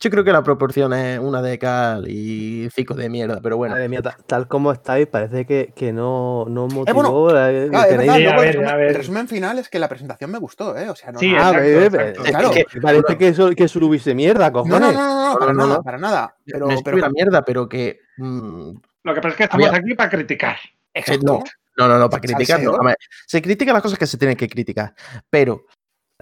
Yo 0.00 0.10
creo 0.10 0.22
que 0.24 0.32
la 0.32 0.42
proporción 0.42 0.92
es 0.92 1.18
una 1.18 1.40
de 1.40 1.58
cal 1.58 2.06
y 2.08 2.68
cinco 2.74 2.94
de 2.94 3.08
mierda, 3.08 3.40
pero 3.42 3.56
bueno. 3.56 3.74
Madre 3.74 3.88
mía, 3.88 4.02
ta- 4.02 4.16
tal 4.26 4.46
como 4.48 4.70
estáis, 4.72 5.06
parece 5.06 5.46
que, 5.46 5.72
que 5.74 5.92
no, 5.92 6.44
no 6.48 6.66
motivó. 6.68 7.02
bueno, 7.22 7.38
eh, 7.48 7.64
es 7.66 7.70
tenéis- 7.70 7.88
verdad, 7.96 8.16
Sí, 8.16 8.26
a 8.26 8.28
luego 8.34 8.42
el, 8.42 8.44
ver, 8.44 8.46
resumen, 8.54 8.68
a 8.68 8.76
ver. 8.76 8.88
el 8.88 8.94
resumen 8.94 9.28
final 9.28 9.58
es 9.58 9.68
que 9.68 9.78
la 9.78 9.88
presentación 9.88 10.30
me 10.30 10.38
gustó, 10.38 10.76
¿eh? 10.76 10.90
O 10.90 10.96
sea, 10.96 11.12
no, 11.12 11.18
Sí, 11.20 11.30
no- 11.30 11.36
Ah, 11.38 11.48
exacto, 11.50 11.60
bebé, 11.62 11.86
exacto. 11.86 12.20
eh, 12.24 12.30
Claro. 12.30 12.50
que 12.50 12.64
parece 12.82 13.18
que 13.18 13.28
eso, 13.28 13.50
que 13.50 13.64
eso 13.64 13.80
lo 13.80 13.86
hubiese 13.86 14.14
mierda, 14.14 14.46
no, 14.48 14.52
cojones. 14.52 14.80
no, 14.80 14.92
no, 14.92 15.04
no, 15.04 15.32
no, 15.32 15.38
para 15.38 15.52
No, 15.52 15.58
nada, 15.66 15.76
no. 15.76 15.82
para 15.82 15.98
nada. 15.98 16.36
Pero, 16.44 16.66
no 16.66 16.72
es 16.72 16.82
pero 16.82 17.10
mierda, 17.10 17.42
pero 17.44 17.68
que. 17.68 18.00
mm, 18.18 18.70
Lo 19.04 19.14
que 19.14 19.20
pasa 19.20 19.28
es 19.30 19.36
que 19.36 19.44
estamos 19.44 19.66
Había- 19.68 19.78
aquí 19.80 19.94
para 19.94 20.10
criticar. 20.10 20.56
exacto. 20.92 21.24
no, 21.26 21.42
no, 21.76 21.88
no, 21.88 21.98
no, 21.98 22.08
para 22.10 22.20
criticar 22.20 22.60
no. 22.62 22.78
Ver, 22.78 22.96
se 23.26 23.40
critican 23.42 23.74
las 23.74 23.82
cosas 23.82 23.98
que 23.98 24.06
se 24.06 24.16
tienen 24.18 24.36
que 24.36 24.48
criticar, 24.48 24.94
pero 25.30 25.64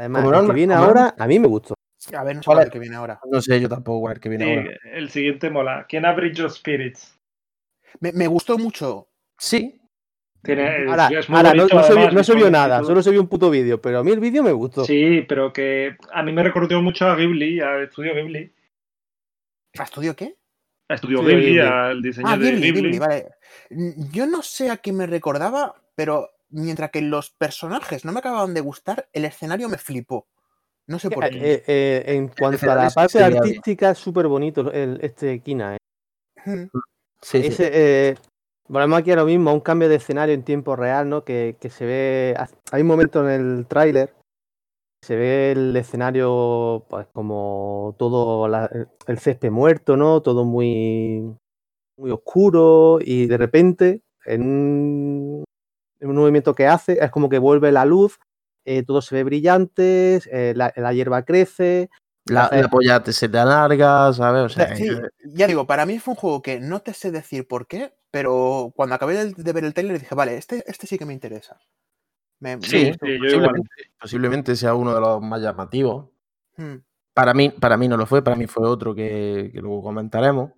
Además, 0.02 0.24
como 0.24 0.40
el 0.40 0.46
que 0.46 0.52
viene 0.52 0.74
ahora, 0.74 1.14
a 1.18 1.26
mí 1.26 1.38
me 1.38 1.46
gustó. 1.48 1.74
A 2.16 2.24
ver, 2.24 2.36
no 2.36 2.42
sé 2.42 2.46
¿Cuál 2.46 2.58
es 2.58 2.64
el 2.66 2.70
que 2.72 2.78
viene 2.80 2.96
ahora. 2.96 3.20
no 3.30 3.40
sé 3.40 3.60
yo 3.60 3.68
tampoco 3.68 4.00
cuál 4.00 4.12
es 4.12 4.16
el 4.16 4.22
que 4.22 4.28
viene 4.28 4.44
Sí, 4.44 4.50
ahora. 4.58 4.70
el 4.96 5.10
siguiente 5.10 5.50
mola. 5.50 5.86
¿Quién 5.88 6.04
ha 6.04 6.12
Bridge 6.12 6.40
of 6.40 6.52
Spirits? 6.52 7.16
Me, 8.00 8.10
me 8.12 8.26
gustó 8.26 8.58
mucho. 8.58 9.08
Sí, 9.38 9.80
Tiene, 10.42 10.88
Ahora, 10.88 11.08
es 11.16 11.28
muy 11.28 11.36
ahora 11.36 11.54
no, 11.54 11.62
bonito, 11.62 11.76
no 11.76 11.82
se 11.84 11.92
vio, 11.92 11.98
además, 12.02 12.14
no 12.14 12.24
se 12.24 12.32
vio 12.32 12.36
visualmente 12.46 12.48
y 12.48 12.50
nada, 12.68 12.78
todo. 12.78 12.86
solo 12.88 13.02
se 13.02 13.10
vio 13.12 13.20
un 13.20 13.28
puto 13.28 13.50
vídeo, 13.50 13.80
pero 13.80 13.98
a 14.00 14.04
mí 14.04 14.10
el 14.10 14.18
vídeo 14.18 14.42
me 14.42 14.50
gustó. 14.52 14.84
Sí, 14.84 15.24
pero 15.28 15.52
que 15.52 15.96
a 16.12 16.22
mí 16.24 16.32
me 16.32 16.42
recordó 16.42 16.82
mucho 16.82 17.06
a 17.06 17.14
Ghibli, 17.14 17.60
al 17.60 17.84
estudio 17.84 18.14
Ghibli. 18.14 18.52
¿A 19.78 19.84
estudio 19.84 20.16
qué? 20.16 20.34
A 20.88 20.94
estudio 20.94 21.18
Estudio 21.20 21.36
Ghibli, 21.36 21.46
Ghibli. 21.52 21.60
al 21.60 22.02
diseño 22.02 22.26
Ah, 22.28 22.36
de 22.36 22.50
Ghibli, 22.50 22.62
Ghibli. 22.72 22.82
Ghibli, 22.82 22.98
vale. 22.98 23.28
Yo 24.10 24.26
no 24.26 24.42
sé 24.42 24.68
a 24.70 24.78
qué 24.78 24.92
me 24.92 25.06
recordaba, 25.06 25.74
pero 25.94 26.28
mientras 26.52 26.90
que 26.90 27.00
los 27.02 27.30
personajes 27.30 28.04
no 28.04 28.12
me 28.12 28.20
acababan 28.20 28.54
de 28.54 28.60
gustar, 28.60 29.08
el 29.12 29.24
escenario 29.24 29.68
me 29.68 29.78
flipó. 29.78 30.26
No 30.86 30.98
sé 30.98 31.10
por 31.10 31.28
qué. 31.30 31.54
Eh, 31.54 31.64
eh, 31.66 32.04
en 32.06 32.28
cuanto 32.28 32.70
a 32.70 32.74
la 32.74 32.90
parte 32.90 33.22
artística, 33.22 33.90
es 33.90 33.98
súper 33.98 34.26
bonito 34.26 34.70
el, 34.72 34.98
este 35.02 35.40
Kina. 35.40 35.76
eh. 35.76 35.78
Sí, 37.22 37.40
sí. 37.42 37.46
Ese, 37.48 37.70
eh, 37.72 38.14
volvemos 38.68 38.98
aquí 38.98 39.12
a 39.12 39.16
lo 39.16 39.24
mismo, 39.24 39.50
a 39.50 39.54
un 39.54 39.60
cambio 39.60 39.88
de 39.88 39.96
escenario 39.96 40.34
en 40.34 40.42
tiempo 40.42 40.74
real, 40.74 41.08
¿no? 41.08 41.24
Que, 41.24 41.56
que 41.60 41.70
se 41.70 41.86
ve. 41.86 42.36
Hay 42.72 42.82
un 42.82 42.88
momento 42.88 43.28
en 43.28 43.58
el 43.58 43.66
tráiler. 43.66 44.12
Se 45.04 45.16
ve 45.16 45.52
el 45.52 45.76
escenario, 45.76 46.84
pues, 46.88 47.06
como 47.12 47.94
todo 47.98 48.46
la- 48.48 48.70
el 49.06 49.18
césped 49.18 49.50
muerto, 49.50 49.96
¿no? 49.96 50.20
Todo 50.22 50.44
muy, 50.44 51.34
muy 51.96 52.10
oscuro. 52.10 52.98
Y 53.00 53.26
de 53.26 53.36
repente, 53.36 54.02
en 54.26 54.42
un, 54.42 55.44
un 56.08 56.16
movimiento 56.16 56.54
que 56.54 56.66
hace, 56.66 56.98
es 57.04 57.10
como 57.10 57.28
que 57.28 57.38
vuelve 57.38 57.72
la 57.72 57.84
luz. 57.84 58.18
eh, 58.64 58.84
todo 58.84 59.02
se 59.02 59.14
ve 59.16 59.24
brillante, 59.24 60.20
eh, 60.30 60.52
la, 60.54 60.72
la 60.76 60.92
hierba 60.92 61.24
crece. 61.24 61.90
La, 62.26 62.44
hace- 62.44 62.62
la 62.62 62.68
polla 62.68 63.02
te 63.02 63.12
se 63.12 63.28
te 63.28 63.36
alarga, 63.38 64.12
¿sabes? 64.12 64.42
O 64.42 64.48
sea, 64.48 64.76
sí, 64.76 64.84
eh, 64.88 65.08
ya 65.24 65.48
digo, 65.48 65.66
para 65.66 65.84
mí 65.86 65.98
fue 65.98 66.12
un 66.12 66.16
juego 66.16 66.42
que 66.42 66.60
no 66.60 66.80
te 66.80 66.94
sé 66.94 67.10
decir 67.10 67.48
por 67.48 67.66
qué, 67.66 67.92
pero 68.12 68.72
cuando 68.76 68.94
acabé 68.94 69.14
de, 69.14 69.32
de 69.36 69.52
ver 69.52 69.64
el 69.64 69.74
trailer 69.74 69.98
dije, 69.98 70.14
vale, 70.14 70.36
este, 70.36 70.62
este 70.68 70.86
sí 70.86 70.96
que 70.98 71.04
me 71.06 71.12
interesa. 71.12 71.58
Me- 72.38 72.61
Sí, 72.62 72.92
posiblemente, 73.00 73.70
posiblemente 74.00 74.57
sea 74.57 74.74
uno 74.74 74.94
de 74.94 75.00
los 75.00 75.20
más 75.20 75.40
llamativos. 75.40 76.09
Mm. 76.57 76.76
Para 77.14 77.34
mí, 77.34 77.50
para 77.50 77.76
mí 77.76 77.88
no 77.88 77.96
lo 77.96 78.07
fue, 78.07 78.22
para 78.22 78.36
mí 78.36 78.46
fue 78.46 78.66
otro 78.68 78.94
que, 78.94 79.50
que 79.53 79.61
luego 79.61 79.82
comentaremos. 79.82 80.53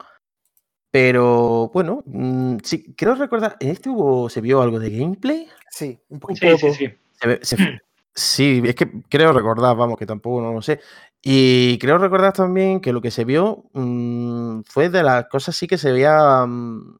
Pero 0.94 1.70
bueno, 1.74 2.04
mm, 2.06 2.58
sí, 2.62 2.94
creo 2.96 3.16
recordar, 3.16 3.56
en 3.58 3.70
este 3.70 3.90
hubo, 3.90 4.28
se 4.28 4.40
vio 4.40 4.62
algo 4.62 4.78
de 4.78 4.90
gameplay. 4.90 5.48
Sí, 5.68 5.98
un 6.08 6.20
poquito. 6.20 6.46
Sí, 6.46 6.56
sí, 6.56 6.72
sí. 6.72 6.94
Se 7.20 7.26
ve- 7.26 7.40
se- 7.42 7.56
sí, 8.14 8.62
es 8.64 8.76
que 8.76 9.02
creo 9.08 9.32
recordar, 9.32 9.76
vamos, 9.76 9.98
que 9.98 10.06
tampoco 10.06 10.40
no 10.40 10.52
lo 10.52 10.62
sé. 10.62 10.78
Y 11.20 11.78
creo 11.80 11.98
recordar 11.98 12.32
también 12.32 12.80
que 12.80 12.92
lo 12.92 13.00
que 13.00 13.10
se 13.10 13.24
vio 13.24 13.64
mm, 13.72 14.60
fue 14.68 14.88
de 14.88 15.02
las 15.02 15.26
cosas 15.26 15.56
sí 15.56 15.66
que 15.66 15.78
se 15.78 15.90
veía 15.90 16.46
mm, 16.46 16.96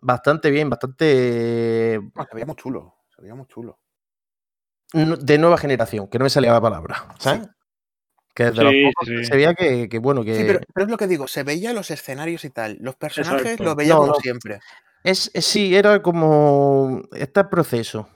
bastante 0.00 0.50
bien, 0.50 0.70
bastante 0.70 2.00
No, 2.14 2.24
se 2.24 2.34
veía 2.34 2.46
muy 2.46 2.56
chulo, 2.56 2.94
se 3.14 3.20
veía 3.20 3.34
muy 3.34 3.46
chulo. 3.48 3.78
no- 4.94 5.16
de 5.18 5.36
nueva 5.36 5.58
generación, 5.58 6.08
que 6.08 6.18
no 6.18 6.22
me 6.22 6.30
salía 6.30 6.52
la 6.52 6.60
palabra, 6.62 7.04
¿sabes? 7.18 7.46
Que 8.38 8.44
desde 8.44 8.62
los 8.62 8.72
Sí, 8.72 8.84
pocos 8.84 9.08
sí, 9.08 9.14
que 9.16 9.18
sí. 9.18 9.24
se 9.24 9.34
veía 9.36 9.54
que, 9.54 9.88
que, 9.88 9.98
bueno, 9.98 10.22
que 10.24 10.32
Sí, 10.36 10.44
pero, 10.46 10.60
pero 10.72 10.84
es 10.86 10.90
lo 10.92 10.96
que 10.96 11.08
digo, 11.08 11.26
se 11.26 11.42
veía 11.42 11.72
los 11.72 11.90
escenarios 11.90 12.44
y 12.44 12.50
tal. 12.50 12.76
Los 12.80 12.94
personajes 12.94 13.40
Exacto. 13.42 13.64
los 13.64 13.74
veía 13.74 13.94
No, 13.94 14.00
como 14.02 14.14
siempre. 14.14 14.60
es, 15.02 15.28
es- 15.34 15.44
sí, 15.44 15.74
era 15.74 16.00
como 16.02 17.02
este 17.16 17.42
proceso. 17.46 18.08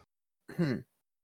Hmm. 0.57 0.75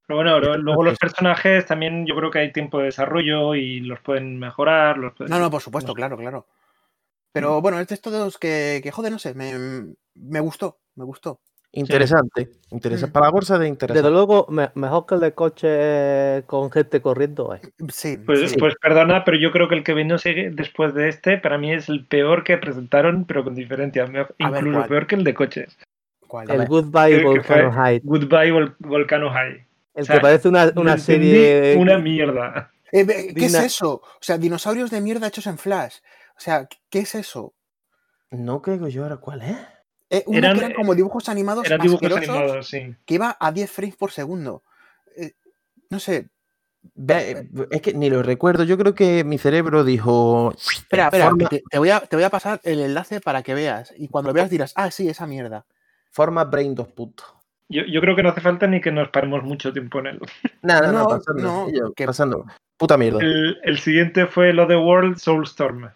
Pero 0.06 0.16
bueno, 0.16 0.38
Estas 0.38 0.56
luego 0.58 0.82
los 0.82 0.98
personajes 0.98 1.64
también 1.66 2.06
yo 2.06 2.16
creo 2.16 2.30
que 2.32 2.40
hay 2.40 2.52
tiempo 2.52 2.78
de 2.78 2.86
desarrollo 2.86 3.54
y 3.54 3.78
los 3.80 4.00
pueden 4.00 4.36
mejorar. 4.38 4.98
Los 4.98 5.12
pueden- 5.14 5.30
No, 5.30 5.38
no, 5.38 5.48
por 5.48 5.62
supuesto, 5.62 5.94
claro, 5.94 6.16
claro. 6.16 6.48
Pero 7.30 7.60
bueno, 7.62 7.78
este 7.78 7.94
es 7.94 8.00
todo 8.00 8.28
que, 8.40 8.80
que 8.82 8.90
joder, 8.90 9.12
no 9.12 9.20
sé, 9.20 9.34
me, 9.34 9.52
me 10.14 10.40
gustó, 10.40 10.80
me 10.96 11.04
gustó. 11.04 11.40
Interesante. 11.72 12.48
Interesante. 12.70 13.10
Mm. 13.10 13.12
Para 13.12 13.26
la 13.26 13.32
bolsa 13.32 13.54
de 13.54 13.60
Desde 13.60 13.72
interesante. 13.72 14.10
luego, 14.10 14.46
me- 14.48 14.70
mejor 14.74 15.06
que 15.06 15.14
el 15.16 15.20
de 15.20 15.32
coche 15.34 16.42
con 16.46 16.70
gente 16.70 17.00
corriendo. 17.02 17.54
eh. 17.54 17.60
Sí, 17.92 18.16
Pues, 18.16 18.50
sí. 18.50 18.56
pues 18.58 18.74
perdona, 18.80 19.24
pero 19.24 19.36
yo 19.38 19.52
creo 19.52 19.68
que 19.68 19.74
el 19.74 19.84
que 19.84 19.94
vino 19.94 20.16
sigue 20.18 20.50
después 20.50 20.94
de 20.94 21.08
este, 21.08 21.36
para 21.38 21.58
mí 21.58 21.72
es 21.72 21.88
el 21.88 22.06
peor 22.06 22.42
que 22.44 22.56
presentaron, 22.58 23.24
pero 23.26 23.44
con 23.44 23.54
diferencia. 23.54 24.04
ver, 24.06 24.34
Incluso 24.38 24.86
peor 24.88 25.06
que 25.06 25.14
el 25.16 25.24
de 25.24 25.34
coches. 25.34 25.78
¿Cuál? 26.26 26.50
El. 26.50 26.66
Goodbye 26.66 27.22
Volcano 27.22 27.72
High. 27.72 28.00
Goodbye 28.04 28.52
Vol- 28.52 28.76
Volcano 28.78 29.30
High. 29.30 29.66
El 29.94 30.02
o 30.02 30.04
sea, 30.04 30.16
que 30.16 30.20
parece 30.22 30.48
una, 30.48 30.70
una 30.76 30.96
serie. 30.98 31.76
Una 31.76 31.98
mierda. 31.98 32.70
Eh, 32.92 33.34
¿Qué 33.34 33.44
es 33.46 33.54
eso? 33.54 33.94
O 34.02 34.18
sea, 34.20 34.38
dinosaurios 34.38 34.90
de 34.90 35.00
mierda 35.02 35.26
hechos 35.28 35.46
en 35.46 35.58
Flash. 35.58 35.96
O 36.36 36.40
sea, 36.40 36.66
¿qué 36.90 37.00
es 37.00 37.14
eso? 37.14 37.52
No 38.30 38.62
creo 38.62 38.88
yo 38.88 39.02
ahora 39.02 39.16
cuál 39.18 39.42
es. 39.42 39.50
Eh, 39.50 39.66
uno 40.26 40.38
Eran- 40.38 40.58
que 40.58 40.64
eran 40.64 40.74
como 40.74 40.94
dibujos 40.94 41.28
animados 41.28 41.66
Eran 41.66 41.80
dibujos 41.80 42.10
animados, 42.12 42.68
sí. 42.68 42.94
que 43.04 43.14
iba 43.14 43.36
a 43.38 43.52
10 43.52 43.70
frames 43.70 43.96
por 43.96 44.10
segundo. 44.10 44.62
Eh, 45.16 45.32
no 45.90 45.98
sé. 46.00 46.28
Es 47.70 47.82
que 47.82 47.92
ni 47.94 48.08
lo 48.08 48.22
recuerdo. 48.22 48.64
Yo 48.64 48.78
creo 48.78 48.94
que 48.94 49.24
mi 49.24 49.36
cerebro 49.38 49.84
dijo. 49.84 50.52
Espera, 50.56 51.06
espera, 51.06 51.30
te, 51.50 51.62
te 51.68 51.78
voy 51.78 51.90
a, 51.90 52.00
te 52.00 52.16
voy 52.16 52.24
a 52.24 52.30
pasar 52.30 52.60
el 52.64 52.80
enlace 52.80 53.20
para 53.20 53.42
que 53.42 53.54
veas. 53.54 53.92
Y 53.96 54.08
cuando 54.08 54.30
lo 54.30 54.34
veas 54.34 54.48
dirás, 54.50 54.72
ah, 54.76 54.90
sí, 54.90 55.08
esa 55.08 55.26
mierda. 55.26 55.66
forma 56.10 56.44
Brain 56.44 56.74
2 56.74 56.88
puntos. 56.88 57.26
Yo, 57.68 57.82
yo 57.84 58.00
creo 58.00 58.16
que 58.16 58.22
no 58.22 58.30
hace 58.30 58.40
falta 58.40 58.66
ni 58.66 58.80
que 58.80 58.90
nos 58.90 59.10
paremos 59.10 59.42
mucho 59.42 59.72
tiempo 59.72 59.98
en 59.98 60.06
él. 60.06 60.20
Nada, 60.62 60.90
no, 60.90 61.00
No, 61.00 61.08
pasando. 61.08 61.66
no, 61.70 61.92
que- 61.92 62.06
pasando. 62.06 62.46
Puta 62.78 62.96
mierda. 62.96 63.18
El, 63.20 63.58
el 63.64 63.78
siguiente 63.80 64.26
fue 64.26 64.52
lo 64.54 64.66
de 64.66 64.76
World 64.76 65.18
Soulstorm. 65.18 65.90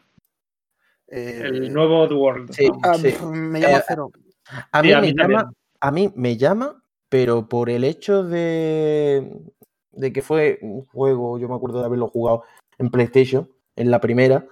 Eh, 1.15 1.43
El 1.45 1.73
nuevo 1.75 2.09
The 2.09 2.15
World. 2.15 2.53
Sí. 2.53 2.67
ah, 2.83 2.95
sí. 2.95 3.15
me 3.27 3.61
llama 3.61 3.79
Eh, 3.79 3.85
cero. 3.87 4.11
A 4.73 4.81
Sí, 4.81 4.89
mí, 4.89 4.93
a 4.95 5.01
me 5.01 5.07
mí 5.09 5.15
llama, 5.15 5.53
a 5.81 5.91
mí 5.91 6.13
me 6.17 6.37
llama, 6.39 6.83
pero 7.11 7.47
por 7.49 7.69
el 7.69 7.85
hecho 7.85 8.25
de, 8.25 9.31
de 9.93 10.13
que 10.13 10.23
fue 10.23 10.59
un 10.63 10.87
juego, 10.87 11.39
yo 11.39 11.49
me 11.49 11.55
acuerdo 11.55 11.81
de 11.81 11.85
haberlo 11.87 12.09
jugado 12.09 12.45
en 12.79 12.91
PlayStation, 12.91 13.47
en 13.77 13.91
la 13.91 14.01
primera, 14.01 14.47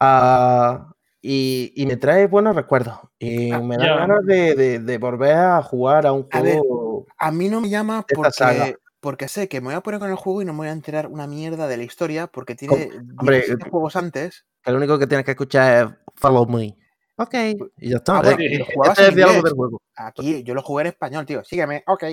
ah, 0.00 0.92
y, 1.20 1.72
y 1.76 1.84
me 1.86 1.96
trae 1.96 2.26
buenos 2.28 2.56
recuerdos. 2.56 2.98
Y 3.18 3.52
Ah, 3.52 3.60
me 3.60 3.76
da 3.76 3.84
ya. 3.86 3.94
ganas 3.96 4.24
de, 4.24 4.54
de- 4.54 4.78
de 4.78 4.98
volver 4.98 5.34
a 5.34 5.62
jugar 5.62 6.06
a 6.06 6.12
un 6.12 6.26
A 6.32 6.40
ver, 6.42 6.58
juego. 6.60 7.06
A 7.18 7.30
mí 7.30 7.48
no 7.48 7.60
me 7.60 7.68
llama 7.68 8.06
porque, 8.14 8.76
porque 9.00 9.28
sé 9.28 9.48
que 9.48 9.60
me 9.60 9.66
voy 9.66 9.74
a 9.74 9.80
poner 9.80 10.00
con 10.00 10.10
el 10.10 10.16
juego 10.16 10.42
y 10.42 10.44
no 10.44 10.52
me 10.52 10.58
voy 10.58 10.68
a 10.68 10.72
enterar 10.72 11.06
una 11.06 11.26
mierda 11.26 11.68
de 11.68 11.76
la 11.76 11.82
historia 11.84 12.26
porque 12.26 12.54
tiene 12.54 12.90
hombre, 13.18 13.36
17 13.36 13.64
eh, 13.66 13.70
juegos 13.70 13.96
antes. 13.96 14.44
que 14.62 14.70
lo 14.70 14.78
único 14.78 14.98
que 14.98 15.06
tienes 15.06 15.24
que 15.24 15.32
escuchar 15.32 15.86
es 15.86 15.94
Follow 16.16 16.46
Me. 16.46 16.76
Ok, 17.16 17.34
y 17.78 17.90
ya 17.90 17.96
está. 17.96 18.18
Ah, 18.18 18.22
bueno, 18.22 18.38
Eh, 18.40 18.44
y 18.46 18.56
lo 18.58 18.62
este 18.64 18.74
jugabas 18.74 18.98
es 18.98 19.04
en 19.04 19.10
el 19.10 19.16
diálogo 19.16 19.36
inglés. 19.38 19.50
del 19.50 19.56
juego. 19.56 19.82
Aquí 19.96 20.42
yo 20.44 20.54
lo 20.54 20.62
jugué 20.62 20.82
en 20.82 20.86
español, 20.88 21.26
tío. 21.26 21.44
Sígueme, 21.44 21.82
ok. 21.86 22.04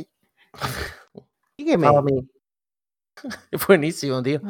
Sígueme. 1.57 1.87
Follow 1.87 2.03
Me. 2.03 2.11
Buenísimo, 3.67 4.21
tío. 4.21 4.41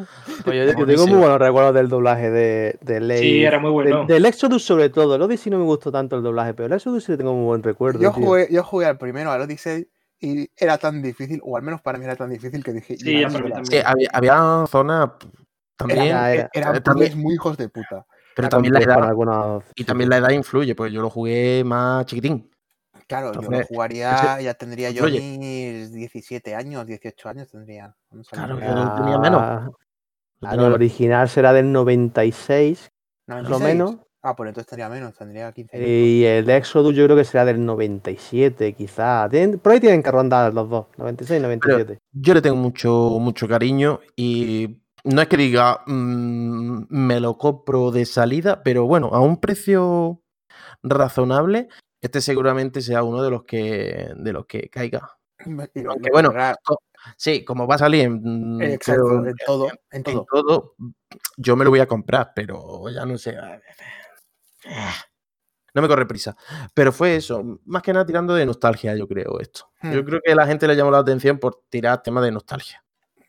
Pues 0.43 0.75
yo, 0.75 0.85
tengo 0.85 1.07
muy 1.07 1.17
buenos 1.19 1.39
recuerdos 1.39 1.73
del 1.75 1.87
doblaje 1.87 2.31
de, 2.31 2.77
de 2.81 2.99
Ley. 2.99 3.19
Sí, 3.21 3.43
era 3.43 3.59
muy 3.59 3.69
bueno. 3.71 3.99
Del, 3.99 4.07
del 4.07 4.25
Exodus 4.25 4.63
sobre 4.63 4.89
todo. 4.89 5.15
El 5.15 5.21
Odyssey 5.21 5.51
no 5.51 5.59
me 5.59 5.65
gustó 5.65 5.91
tanto 5.91 6.15
el 6.15 6.23
doblaje, 6.23 6.53
pero 6.53 6.67
el 6.67 6.73
Exodus 6.73 7.03
sí 7.03 7.15
tengo 7.15 7.33
muy 7.33 7.45
buen 7.45 7.61
recuerdo. 7.63 7.99
Yo 8.01 8.11
tío. 8.11 8.25
jugué, 8.25 8.47
yo 8.51 8.63
jugué 8.63 8.85
al 8.87 8.97
primero, 8.97 9.31
al 9.31 9.41
Odyssey, 9.41 9.87
y 10.19 10.49
era 10.55 10.77
tan 10.77 11.01
difícil, 11.01 11.39
o 11.43 11.57
al 11.57 11.63
menos 11.63 11.81
para 11.81 11.97
mí 11.97 12.05
era 12.05 12.15
tan 12.15 12.29
difícil 12.29 12.63
que 12.63 12.73
dije. 12.73 12.97
Sí, 12.97 13.21
"Ya, 13.21 13.27
para 13.27 13.39
mí 13.39 13.43
mira". 13.45 13.55
también. 13.57 13.81
Sí, 13.81 13.87
había, 13.87 14.09
había 14.13 14.65
zonas 14.67 15.09
también, 15.77 16.01
Era- 16.01 16.49
también- 16.51 16.83
puzzles 16.83 17.15
muy 17.15 17.33
hijos 17.35 17.57
de 17.57 17.69
puta. 17.69 18.05
pero 18.35 18.47
Era 18.47 18.49
también 18.49 18.73
la 18.73 18.79
edad. 18.81 19.03
algunos 19.03 19.63
Y 19.75 19.83
también 19.85 20.09
la 20.09 20.17
edad 20.17 20.29
influye, 20.31 20.75
pues 20.75 20.91
yo 20.91 21.01
lo 21.01 21.09
jugué 21.09 21.63
más 21.63 22.05
chiquitín. 22.05 22.49
Claro, 23.07 23.31
yo 23.33 23.49
lo 23.49 23.63
jugaría, 23.65 24.41
ya 24.41 24.53
tendría 24.55 24.89
yo 24.89 25.07
influye. 25.07 25.37
mis 25.37 25.91
17 25.93 26.55
años, 26.55 26.85
18 26.87 27.29
años 27.29 27.49
tendría. 27.51 27.95
Claro, 28.31 28.59
yo 28.59 28.95
tenía 28.97 29.19
menos. 29.19 29.71
Claro, 30.39 30.67
el 30.67 30.73
original 30.73 31.29
será 31.29 31.53
del 31.53 31.71
96, 31.71 32.89
más 33.27 33.39
o 33.45 33.49
96. 33.59 33.63
menos. 33.75 33.95
Ah, 34.27 34.35
pues 34.35 34.47
entonces 34.47 34.67
tendría 34.67 34.89
menos, 34.89 35.13
tendría 35.13 35.51
15 35.51 35.77
años. 35.77 35.87
Y 35.87 36.25
el 36.25 36.49
Exodus 36.49 36.95
yo 36.95 37.05
creo 37.05 37.15
que 37.15 37.23
será 37.23 37.45
del 37.45 37.63
97, 37.63 38.73
quizá. 38.73 39.29
Tienen- 39.29 39.59
por 39.59 39.71
ahí 39.71 39.79
tienen 39.79 40.01
que 40.01 40.09
rondar 40.09 40.51
los 40.51 40.67
dos, 40.67 40.87
96 40.97 41.37
y 41.39 41.43
97. 41.43 41.99
Yo 42.11 42.33
le 42.33 42.41
tengo 42.41 42.55
mucho, 42.55 42.91
mucho 43.19 43.47
cariño 43.47 43.99
y 44.15 44.77
no 45.03 45.21
es 45.21 45.27
que 45.27 45.37
diga 45.37 45.81
mm, 45.85 46.85
me 46.89 47.19
lo 47.19 47.37
compro 47.37 47.91
de 47.91 48.05
salida, 48.07 48.63
pero 48.63 48.87
bueno, 48.87 49.09
a 49.13 49.19
un 49.19 49.39
precio 49.39 50.23
razonable, 50.81 51.67
este 52.01 52.19
seguramente 52.19 52.81
sea 52.81 53.03
uno 53.03 53.21
de 53.21 53.29
los 53.29 53.43
que 53.43 54.09
de 54.17 54.33
los 54.33 54.47
que 54.47 54.69
caiga. 54.69 55.07
Aunque 55.45 56.09
bueno, 56.11 56.33
sí, 57.15 57.45
como 57.45 57.67
va 57.67 57.75
a 57.75 57.77
salir 57.77 58.05
en, 58.05 58.59
Exacto, 58.59 59.05
creo, 59.05 59.25
en 59.27 59.35
todo, 59.45 59.67
en 59.67 59.77
en 59.91 60.03
todo. 60.03 60.25
todo, 60.31 60.75
yo 61.37 61.55
me 61.55 61.63
lo 61.63 61.69
voy 61.69 61.81
a 61.81 61.87
comprar, 61.87 62.31
pero 62.35 62.89
ya 62.89 63.05
no 63.05 63.19
sé. 63.19 63.35
No 65.73 65.81
me 65.81 65.87
corre 65.89 66.05
prisa. 66.05 66.35
Pero 66.73 66.93
fue 66.93 67.17
eso, 67.17 67.59
más 67.65 67.81
que 67.83 67.91
nada 67.91 68.05
tirando 68.05 68.33
de 68.33 68.45
nostalgia, 68.45 68.95
yo 68.95 69.07
creo, 69.07 69.39
esto. 69.41 69.69
Yo 69.83 70.01
Hmm. 70.01 70.05
creo 70.05 70.21
que 70.23 70.31
a 70.31 70.35
la 70.35 70.47
gente 70.47 70.67
le 70.67 70.75
llamó 70.75 70.89
la 70.91 70.99
atención 70.99 71.37
por 71.37 71.63
tirar 71.69 72.01
temas 72.01 72.23
de 72.23 72.31
nostalgia. 72.31 72.81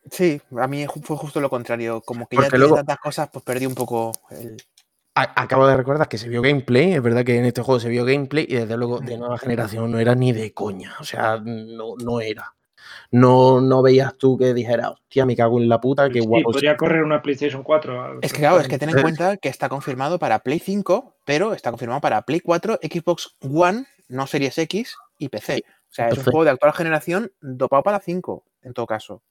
Sí, 0.09 0.41
a 0.57 0.68
mí 0.68 0.87
fue 1.03 1.16
justo 1.16 1.41
lo 1.41 1.51
contrario. 1.51 2.01
Como 2.03 2.28
que 2.28 2.37
Porque 2.37 2.51
ya 2.53 2.59
luego- 2.59 2.76
tantas 2.76 2.99
cosas, 2.99 3.28
pues 3.32 3.45
perdí 3.45 3.66
un 3.66 3.74
poco 3.74 4.12
el. 4.30 4.57
Acabo 5.18 5.66
de 5.66 5.76
recordar 5.76 6.09
que 6.09 6.18
se 6.18 6.28
vio 6.28 6.43
gameplay, 6.43 6.93
es 6.93 7.03
verdad 7.03 7.24
que 7.24 7.39
en 7.39 7.47
este 7.47 7.62
juego 7.62 7.80
se 7.80 7.89
vio 7.89 8.05
gameplay 8.05 8.45
y 8.49 8.55
desde 8.57 8.76
luego 8.76 9.01
de 9.01 9.16
nueva 9.16 9.39
generación 9.39 9.91
no 9.91 9.99
era 9.99 10.14
ni 10.14 10.30
de 10.32 10.53
coña, 10.53 10.95
o 11.01 11.05
sea, 11.05 11.41
no, 11.43 11.95
no 11.97 12.20
era. 12.20 12.55
No, 13.11 13.61
no 13.61 13.82
veías 13.82 14.16
tú 14.16 14.36
que 14.36 14.52
dijeras, 14.54 14.90
hostia, 14.92 15.24
me 15.26 15.36
cago 15.36 15.59
en 15.61 15.68
la 15.68 15.80
puta, 15.80 16.09
qué 16.09 16.20
Sí, 16.20 16.26
guapo. 16.26 16.52
podría 16.52 16.76
correr 16.76 17.02
una 17.02 17.22
PlayStation 17.22 17.62
4. 17.62 18.20
Es 18.22 18.32
que 18.32 18.40
claro, 18.40 18.61
es 18.61 18.68
que 18.68 18.78
ten 18.78 18.90
en 18.90 19.00
cuenta 19.02 19.36
que 19.36 19.48
está 19.48 19.68
confirmado 19.68 20.18
para 20.18 20.40
Play 20.40 20.59
5, 20.59 21.16
pero 21.24 21.52
está 21.54 21.70
confirmado 21.70 22.00
para 22.00 22.22
Play 22.22 22.40
4, 22.40 22.80
Xbox 22.82 23.36
One, 23.40 23.86
no 24.09 24.26
Series 24.26 24.59
X 24.59 24.96
y 25.18 25.28
PC. 25.28 25.62
O 25.68 25.94
sea, 25.96 26.09
es 26.09 26.18
un 26.18 26.24
juego 26.24 26.44
de 26.44 26.50
actual 26.50 26.72
generación 26.72 27.32
dopado 27.40 27.82
para 27.82 28.00
5, 28.00 28.44
en 28.62 28.72
todo 28.74 28.86
caso. 28.86 29.22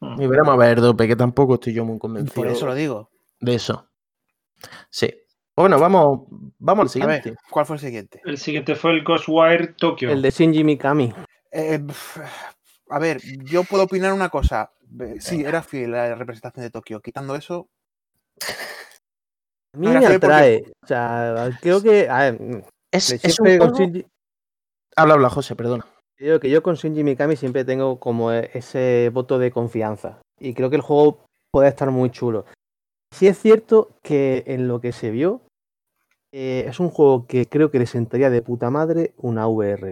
Y 0.00 0.26
veremos 0.26 0.54
a 0.54 0.56
ver, 0.56 0.80
Dope, 0.80 1.06
que 1.08 1.16
tampoco 1.16 1.54
estoy 1.54 1.72
yo 1.74 1.84
muy 1.84 1.98
convencido 1.98 2.34
por 2.34 2.46
eso 2.46 2.66
lo 2.66 2.74
digo. 2.74 3.10
de 3.40 3.54
eso. 3.54 3.88
Sí. 4.90 5.12
Bueno, 5.54 5.78
vamos, 5.78 6.20
vamos 6.58 6.94
al 6.96 7.02
A 7.02 7.06
ver, 7.06 7.16
siguiente. 7.22 7.42
¿cuál 7.50 7.66
fue 7.66 7.76
el 7.76 7.80
siguiente? 7.80 8.20
El 8.24 8.38
siguiente 8.38 8.74
fue 8.76 8.92
el 8.92 9.02
Ghostwire 9.04 9.74
Tokyo. 9.76 10.10
El 10.10 10.22
de 10.22 10.30
Shinji 10.30 10.62
Mikami. 10.64 11.12
Eh, 11.50 11.80
a 12.90 12.98
ver, 12.98 13.20
yo 13.44 13.64
puedo 13.64 13.84
opinar 13.84 14.12
una 14.12 14.28
cosa. 14.28 14.72
Sí, 15.20 15.44
era 15.44 15.62
fiel 15.62 15.90
la 15.92 16.14
representación 16.14 16.64
de 16.64 16.70
Tokio. 16.70 17.00
Quitando 17.00 17.34
eso, 17.36 17.68
A 19.74 19.78
mí 19.78 19.86
me 19.88 19.94
porque- 20.00 20.14
atrae. 20.14 20.64
O 20.82 20.86
sea, 20.86 21.50
creo 21.60 21.82
que. 21.82 22.08
A 22.08 22.30
ver, 22.30 22.64
Es, 22.90 23.10
es 23.12 23.38
un 23.40 23.46
Shinji- 23.48 24.06
Habla, 24.96 25.14
habla, 25.14 25.30
José, 25.30 25.54
perdona. 25.54 25.86
Digo 26.18 26.40
que 26.40 26.50
yo 26.50 26.62
con 26.62 26.74
Shinji 26.74 27.04
Mikami 27.04 27.36
siempre 27.36 27.64
tengo 27.64 28.00
como 28.00 28.32
e- 28.32 28.50
ese 28.54 29.10
voto 29.12 29.38
de 29.38 29.50
confianza. 29.52 30.20
Y 30.40 30.54
creo 30.54 30.70
que 30.70 30.76
el 30.76 30.82
juego 30.82 31.20
puede 31.52 31.68
estar 31.68 31.90
muy 31.90 32.10
chulo. 32.10 32.44
Sí 33.14 33.26
es 33.28 33.38
cierto 33.38 33.90
que 34.02 34.42
en 34.46 34.66
lo 34.68 34.80
que 34.80 34.92
se 34.92 35.10
vio, 35.10 35.42
eh, 36.32 36.64
es 36.66 36.80
un 36.80 36.90
juego 36.90 37.26
que 37.26 37.46
creo 37.46 37.70
que 37.70 37.78
le 37.78 37.86
sentaría 37.86 38.30
de 38.30 38.42
puta 38.42 38.70
madre 38.70 39.12
una 39.18 39.46
VR. 39.46 39.90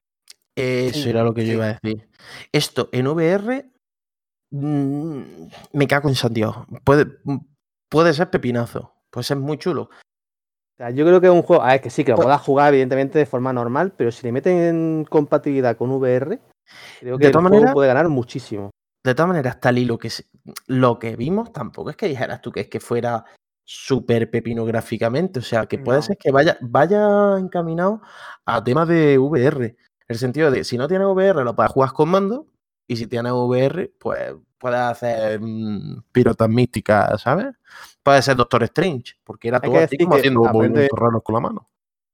Eso 0.57 1.01
Sí, 1.01 1.11
era 1.11 1.23
lo 1.23 1.35
que 1.35 1.47
yo 1.47 1.53
iba 1.55 1.67
a 1.67 1.79
decir. 1.81 2.09
Esto 2.51 2.89
en 2.93 3.07
VR 3.07 3.71
mm, 4.51 5.21
me 5.73 5.87
cago 5.87 6.09
en 6.09 6.15
Santiago. 6.15 6.67
Puede, 6.85 7.07
puede 7.89 8.15
ser 8.15 8.31
pepinazo. 8.31 8.93
Puede 9.11 9.25
ser 9.25 9.37
muy 9.37 9.59
chulo. 9.59 9.83
O 9.83 10.77
sea, 10.79 10.91
yo 10.91 11.07
creo 11.07 11.21
que 11.21 11.27
es 11.29 11.33
un 11.33 11.43
juego, 11.43 11.63
a 11.63 11.69
ver, 11.69 11.81
que 11.81 11.91
sí, 11.91 12.05
que 12.05 12.11
lo 12.13 12.17
puedas 12.19 12.41
jugar 12.43 12.73
evidentemente 12.73 13.19
de 13.19 13.27
forma 13.27 13.53
normal, 13.53 13.93
pero 13.97 14.11
si 14.13 14.27
le 14.27 14.33
meten 14.33 14.57
en 14.59 15.05
compatibilidad 15.09 15.77
con 15.77 15.91
VR, 15.91 16.39
creo 17.01 17.19
que 17.19 17.25
De 17.25 17.31
el 17.31 17.35
juego 17.49 17.73
puede 17.73 17.89
ganar 17.89 18.09
muchísimo. 18.09 18.71
De 19.03 19.15
todas 19.15 19.29
maneras, 19.29 19.61
tal 19.61 19.79
y 19.79 19.85
lo 19.85 19.97
que, 19.99 20.11
lo 20.67 20.99
que 20.99 21.17
vimos, 21.17 21.53
tampoco 21.53 21.91
es 21.91 21.97
que 21.97 22.09
dijeras 22.09 22.43
tú 22.43 22.51
que 22.53 22.61
es 22.61 22.69
que 22.69 22.81
fuera 22.81 23.25
súper 23.65 24.31
pepino 24.31 24.65
gráficamente. 24.65 25.39
O 25.39 25.43
sea, 25.43 25.67
que 25.67 25.79
puede 25.79 25.99
No. 25.99 26.03
ser 26.03 26.19
que 26.19 26.31
vaya, 26.31 26.59
vaya 26.61 27.39
encaminado 27.39 28.03
a 28.45 28.63
temas 28.63 28.89
de 28.89 29.19
VR. 29.19 29.77
En 30.09 30.15
el 30.15 30.19
sentido 30.19 30.51
de, 30.51 30.65
si 30.65 30.79
no 30.79 30.87
tienes 30.87 31.09
VR, 31.09 31.45
lo 31.45 31.57
puedes 31.57 31.73
jugar 31.73 31.93
con 31.93 32.09
mando. 32.09 32.47
Y 32.89 32.97
si 32.97 33.07
tienes 33.09 33.33
VR, 33.33 33.93
pues 33.99 34.35
puedes 34.59 34.79
hacer 34.79 35.41
mm, 35.41 36.05
pirotas 36.13 36.49
místicas, 36.49 37.21
¿sabes? 37.21 37.55
Puede 38.03 38.23
ser 38.23 38.37
Doctor 38.37 38.63
Strange, 38.65 39.15
porque 39.25 39.49
era 39.49 39.59
Hay 39.63 39.71
todo 39.71 39.81
así 39.81 39.99
como 39.99 40.15
haciendo 40.15 40.41
movimientos 40.45 40.99
raros 40.99 41.23
con 41.25 41.35
la 41.35 41.41
mano. 41.41 41.69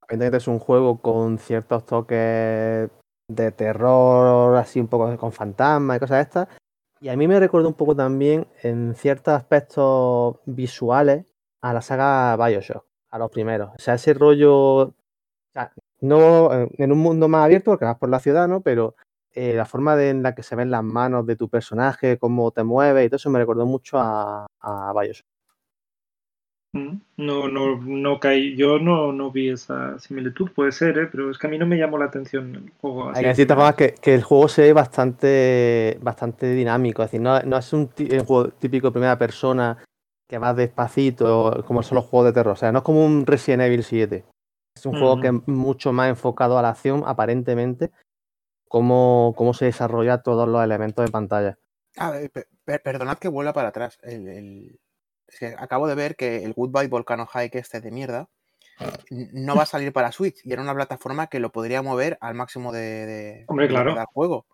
Es 0.09 0.49
un 0.49 0.59
juego 0.59 1.01
con 1.01 1.39
ciertos 1.39 1.87
toques 1.87 2.91
de 3.29 3.53
terror, 3.53 4.57
así 4.57 4.81
un 4.81 4.89
poco 4.89 5.17
con 5.17 5.33
fantasmas 5.33 5.97
y 5.97 6.01
cosas 6.01 6.17
de 6.17 6.23
estas. 6.23 6.49
Y 7.01 7.09
a 7.09 7.17
mí 7.17 7.27
me 7.27 7.41
recuerda 7.41 7.69
un 7.69 7.75
poco 7.75 7.97
también 7.97 8.47
en 8.63 8.95
ciertos 8.95 9.35
aspectos 9.35 10.37
visuales 10.45 11.25
a 11.63 11.73
la 11.73 11.81
saga 11.81 12.37
Bioshock, 12.37 12.85
a 13.11 13.19
los 13.19 13.31
primeros. 13.31 13.71
O 13.75 13.79
sea, 13.79 13.95
ese 13.95 14.15
rollo, 14.15 14.77
o 14.77 14.95
sea, 15.53 15.73
no 16.03 16.53
eh, 16.53 16.69
en 16.79 16.93
un 16.93 16.99
mundo 16.99 17.29
más 17.29 17.45
abierto, 17.47 17.71
porque 17.71 17.85
vas 17.87 17.99
por 17.99 18.11
la 18.11 18.21
ciudad, 18.21 18.47
¿no? 18.49 18.61
Pero 18.61 18.95
eh, 19.35 19.55
la 19.55 19.65
forma 19.65 19.97
de- 19.97 20.11
en 20.11 20.23
la 20.23 20.35
que 20.35 20.43
se 20.43 20.57
ven 20.57 20.71
las 20.71 20.85
manos 20.85 21.27
de 21.27 21.37
tu 21.37 21.49
personaje, 21.49 22.19
cómo 22.19 22.51
te 22.51 22.65
mueves 22.65 23.07
y 23.07 23.09
todo 23.09 23.17
eso 23.17 23.31
me 23.31 23.39
recordó 23.39 23.65
mucho 23.65 23.99
a, 23.99 24.47
a 24.61 24.93
Bioshock. 24.93 25.25
Mm, 26.75 26.97
No, 27.19 27.49
no, 27.49 27.77
no 27.83 28.19
caí. 28.19 28.57
Yo 28.57 28.79
no, 28.79 29.13
no 29.13 29.31
vi 29.31 29.51
esa 29.51 29.99
similitud, 29.99 30.51
puede 30.55 30.73
ser, 30.73 30.99
¿eh? 30.99 31.07
pero 31.11 31.31
es 31.31 31.39
que 31.39 31.47
a 31.47 31.51
mí 31.51 31.59
no 31.59 31.67
me 31.67 31.77
llamó 31.77 31.99
la 31.99 32.07
atención 32.07 32.55
el 32.55 32.73
juego 32.81 33.11
así. 33.11 33.19
Hay 33.19 33.25
que 33.25 33.29
decir 33.45 33.77
que, 33.77 33.95
que 34.01 34.15
el 34.15 34.23
juego 34.23 34.49
se 34.49 34.63
ve 34.63 34.73
bastante, 34.73 35.99
bastante 36.01 36.53
dinámico. 36.55 37.03
Es 37.03 37.11
decir, 37.11 37.21
no, 37.21 37.41
no 37.43 37.59
es 37.59 37.73
un 37.73 37.89
juego 38.27 38.49
típico 38.49 38.89
de 38.89 38.93
primera 38.93 39.19
persona 39.19 39.79
que 40.29 40.39
va 40.39 40.55
despacito, 40.55 41.63
como 41.67 41.83
son 41.83 41.97
los 41.97 42.07
juegos 42.07 42.29
de 42.29 42.33
terror. 42.33 42.55
O 42.55 42.57
sea, 42.57 42.73
no 42.73 42.79
es 42.79 42.85
como 42.85 43.05
un 43.05 43.27
Resident 43.27 43.63
Evil 43.63 43.83
7. 43.85 44.25
Es 44.75 44.87
un 44.87 44.93
juego 44.99 45.21
que 45.21 45.29
es 45.29 45.33
mucho 45.49 45.93
más 45.93 46.09
enfocado 46.09 46.59
a 46.59 46.63
la 46.63 46.71
acción, 46.71 47.03
aparentemente, 47.07 47.91
cómo, 48.69 49.35
cómo 49.37 49.53
se 49.55 49.67
desarrolla 49.67 50.23
todos 50.23 50.49
los 50.49 50.63
elementos 50.65 51.05
de 51.05 51.11
pantalla. 51.13 51.59
A 51.99 52.11
ver, 52.11 52.31
pe- 52.31 52.47
pe- 52.65 52.79
perdonad 52.79 53.19
que 53.19 53.29
vuelva 53.29 53.53
para 53.53 53.69
atrás. 53.69 53.99
El, 54.03 54.29
el- 54.29 54.81
es 55.29 55.39
que 55.39 55.55
acabo 55.59 55.87
de 55.87 55.95
ver 55.95 56.17
que 56.17 56.45
el 56.45 56.53
Goodbye 56.55 56.89
Volcano 56.89 57.27
Hike 57.27 57.59
este 57.59 57.81
de 57.81 57.91
mierda 57.91 58.29
no 59.11 59.55
va 59.55 59.63
a 59.63 59.67
salir 59.67 59.93
para 59.93 60.11
Switch 60.13 60.41
y 60.45 60.53
era 60.53 60.63
una 60.63 60.75
plataforma 60.75 61.27
que 61.29 61.39
lo 61.39 61.53
podría 61.53 61.83
mover 61.83 62.19
al 62.21 62.35
máximo 62.35 62.73
de, 62.73 62.81
de, 63.07 63.45
Hombre, 63.49 63.69
claro. 63.69 63.95
juego. 64.13 64.47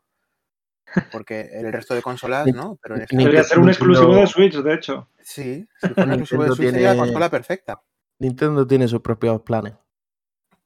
Porque 1.13 1.49
el 1.53 1.73
resto 1.73 1.95
de 1.95 2.03
consolas 2.03 2.47
no, 2.55 2.77
pero 2.83 2.97
en 2.97 3.07
ni- 3.13 3.25
Podría 3.25 3.45
ser 3.45 3.61
un 3.61 3.69
exclusivo 3.69 4.15
de 4.17 4.27
Switch, 4.27 4.57
de 4.57 4.75
hecho. 4.75 5.09
sí, 5.21 5.67
si 5.81 5.89
fuera 5.89 6.05
un 6.05 6.11
exclusivo 6.21 6.43
de 6.43 6.49
Nintendo 6.49 6.57
Switch 6.57 6.71
sería 6.73 6.89
la 6.89 6.93
tiene- 6.95 7.07
consola 7.07 7.31
perfecta. 7.31 7.81
Nintendo 8.19 8.67
tiene 8.67 8.89
sus 8.89 9.01
propios 9.01 9.41
planes. 9.43 9.75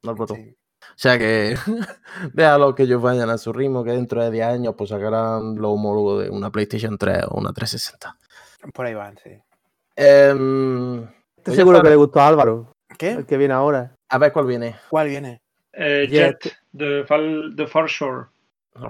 No. 0.02 0.16
Sí. 0.26 0.56
O 0.80 0.84
sea 0.96 1.18
que 1.18 1.54
déjalo 2.32 2.74
que 2.74 2.82
ellos 2.84 3.00
vayan 3.00 3.30
a 3.30 3.38
su 3.38 3.52
ritmo, 3.52 3.84
que 3.84 3.92
dentro 3.92 4.22
de 4.22 4.30
10 4.30 4.46
años 4.46 4.74
pues 4.76 4.90
sacarán 4.90 5.56
lo 5.56 5.70
homólogo 5.70 6.18
de 6.20 6.30
una 6.30 6.50
PlayStation 6.50 6.98
3 6.98 7.24
o 7.30 7.38
una 7.38 7.52
360. 7.52 8.16
Por 8.74 8.86
ahí 8.86 8.94
van, 8.94 9.16
sí. 9.22 9.30
Em, 9.96 11.02
Este 11.02 11.12
Pues 11.44 11.56
seguro 11.56 11.82
que 11.82 11.90
le 11.90 11.96
gustó 11.96 12.20
a 12.20 12.28
Álvaro, 12.28 12.74
¿Qué? 12.98 13.10
el 13.12 13.26
que 13.26 13.36
viene 13.36 13.54
ahora. 13.54 13.94
a 14.08 14.18
ver 14.18 14.32
cuál 14.32 14.46
viene. 14.46 14.76
¿Cuál 14.90 15.08
viene? 15.08 15.40
Eh, 15.72 16.06
Jet. 16.10 16.42
Jet, 16.42 16.56
de, 16.72 17.04
Fal, 17.06 17.54
de 17.56 17.66
Far 17.66 17.86
Shore. 17.86 18.26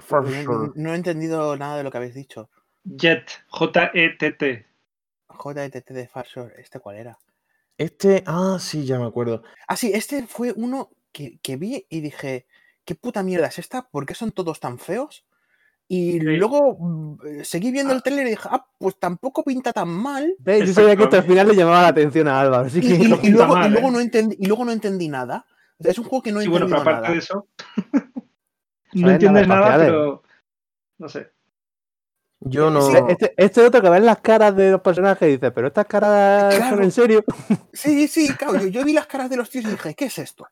For 0.01 0.23
No, 0.23 0.43
sure. 0.43 0.71
no 0.75 0.93
he 0.93 0.95
entendido 0.95 1.55
nada 1.57 1.77
de 1.77 1.83
lo 1.83 1.91
que 1.91 1.97
habéis 1.97 2.13
dicho. 2.15 2.49
Jet, 2.83 3.29
J-E-T-T. 3.49 4.65
JTT 5.29 5.89
de 5.93 6.07
Far 6.07 6.25
Shore, 6.25 6.53
¿este 6.57 6.79
cuál 6.79 6.97
era? 6.97 7.17
Este, 7.77 8.23
ah, 8.27 8.57
sí, 8.59 8.85
ya 8.85 8.99
me 8.99 9.05
acuerdo. 9.07 9.41
Ah, 9.67 9.75
sí, 9.75 9.91
este 9.93 10.27
fue 10.27 10.53
uno 10.55 10.89
que, 11.13 11.39
que 11.41 11.55
vi 11.55 11.85
y 11.89 12.01
dije, 12.01 12.45
¿qué 12.83 12.95
puta 12.95 13.23
mierda 13.23 13.47
es 13.47 13.59
esta? 13.59 13.87
¿Por 13.89 14.05
qué 14.05 14.13
son 14.15 14.31
todos 14.33 14.59
tan 14.59 14.77
feos? 14.79 15.25
Y 15.87 16.19
luego 16.19 16.77
mm, 16.79 17.17
eh, 17.25 17.45
seguí 17.45 17.69
viendo 17.71 17.93
el 17.93 18.01
trailer 18.01 18.25
y 18.27 18.31
dije, 18.31 18.47
ah, 18.51 18.65
pues 18.79 18.97
tampoco 18.97 19.43
pinta 19.43 19.71
tan 19.73 19.89
mal. 19.89 20.33
¿Ves? 20.39 20.67
Yo 20.67 20.73
sabía 20.73 20.95
que 20.95 21.03
esto 21.03 21.17
al 21.17 21.23
final 21.23 21.47
le 21.47 21.55
llamaba 21.55 21.83
la 21.83 21.87
atención 21.89 22.27
a 22.27 22.39
Álvaro. 22.41 22.65
Así 22.65 22.79
Y, 22.79 22.81
que 22.81 22.87
y- 22.95 23.07
luego, 23.07 23.23
y 23.27 23.31
mal, 23.31 23.71
luego 23.71 23.87
¿eh? 23.89 23.91
no 23.91 23.99
entendí, 23.99 24.35
y 24.39 24.45
luego 24.47 24.65
no 24.65 24.71
entendí 24.71 25.07
nada. 25.07 25.45
O 25.77 25.83
sea, 25.83 25.91
es 25.91 25.97
un 25.99 26.05
juego 26.05 26.23
que 26.23 26.31
no 26.31 26.41
he 26.41 26.45
Y 26.45 26.47
bueno, 26.47 26.65
pero 26.67 26.81
aparte 26.81 27.01
nada. 27.01 27.13
de 27.13 27.19
eso, 27.19 27.47
no 28.93 29.11
entiendes 29.11 29.47
nada, 29.47 29.77
pero 29.77 30.23
no 30.97 31.09
sé. 31.09 31.31
Yo 32.45 32.69
no. 32.69 32.81
Sí, 32.81 32.97
Este, 33.09 33.33
este 33.37 33.61
otro 33.61 33.81
que 33.81 33.89
ves 33.89 34.03
las 34.03 34.19
caras 34.19 34.55
de 34.55 34.71
los 34.71 34.81
personajes 34.81 35.27
y 35.27 35.31
dices, 35.33 35.51
pero 35.53 35.67
estas 35.67 35.85
caras 35.85 36.55
Claro. 36.55 36.75
son 36.75 36.83
en 36.83 36.91
serio. 36.91 37.23
Sí, 37.71 38.07
sí, 38.07 38.33
claro, 38.35 38.59
yo, 38.59 38.67
yo 38.67 38.83
vi 38.83 38.93
las 38.93 39.07
caras 39.07 39.29
de 39.29 39.37
los 39.37 39.49
tíos 39.49 39.65
y 39.65 39.69
dije, 39.69 39.95
¿qué 39.95 40.05
es 40.05 40.17
esto? 40.17 40.47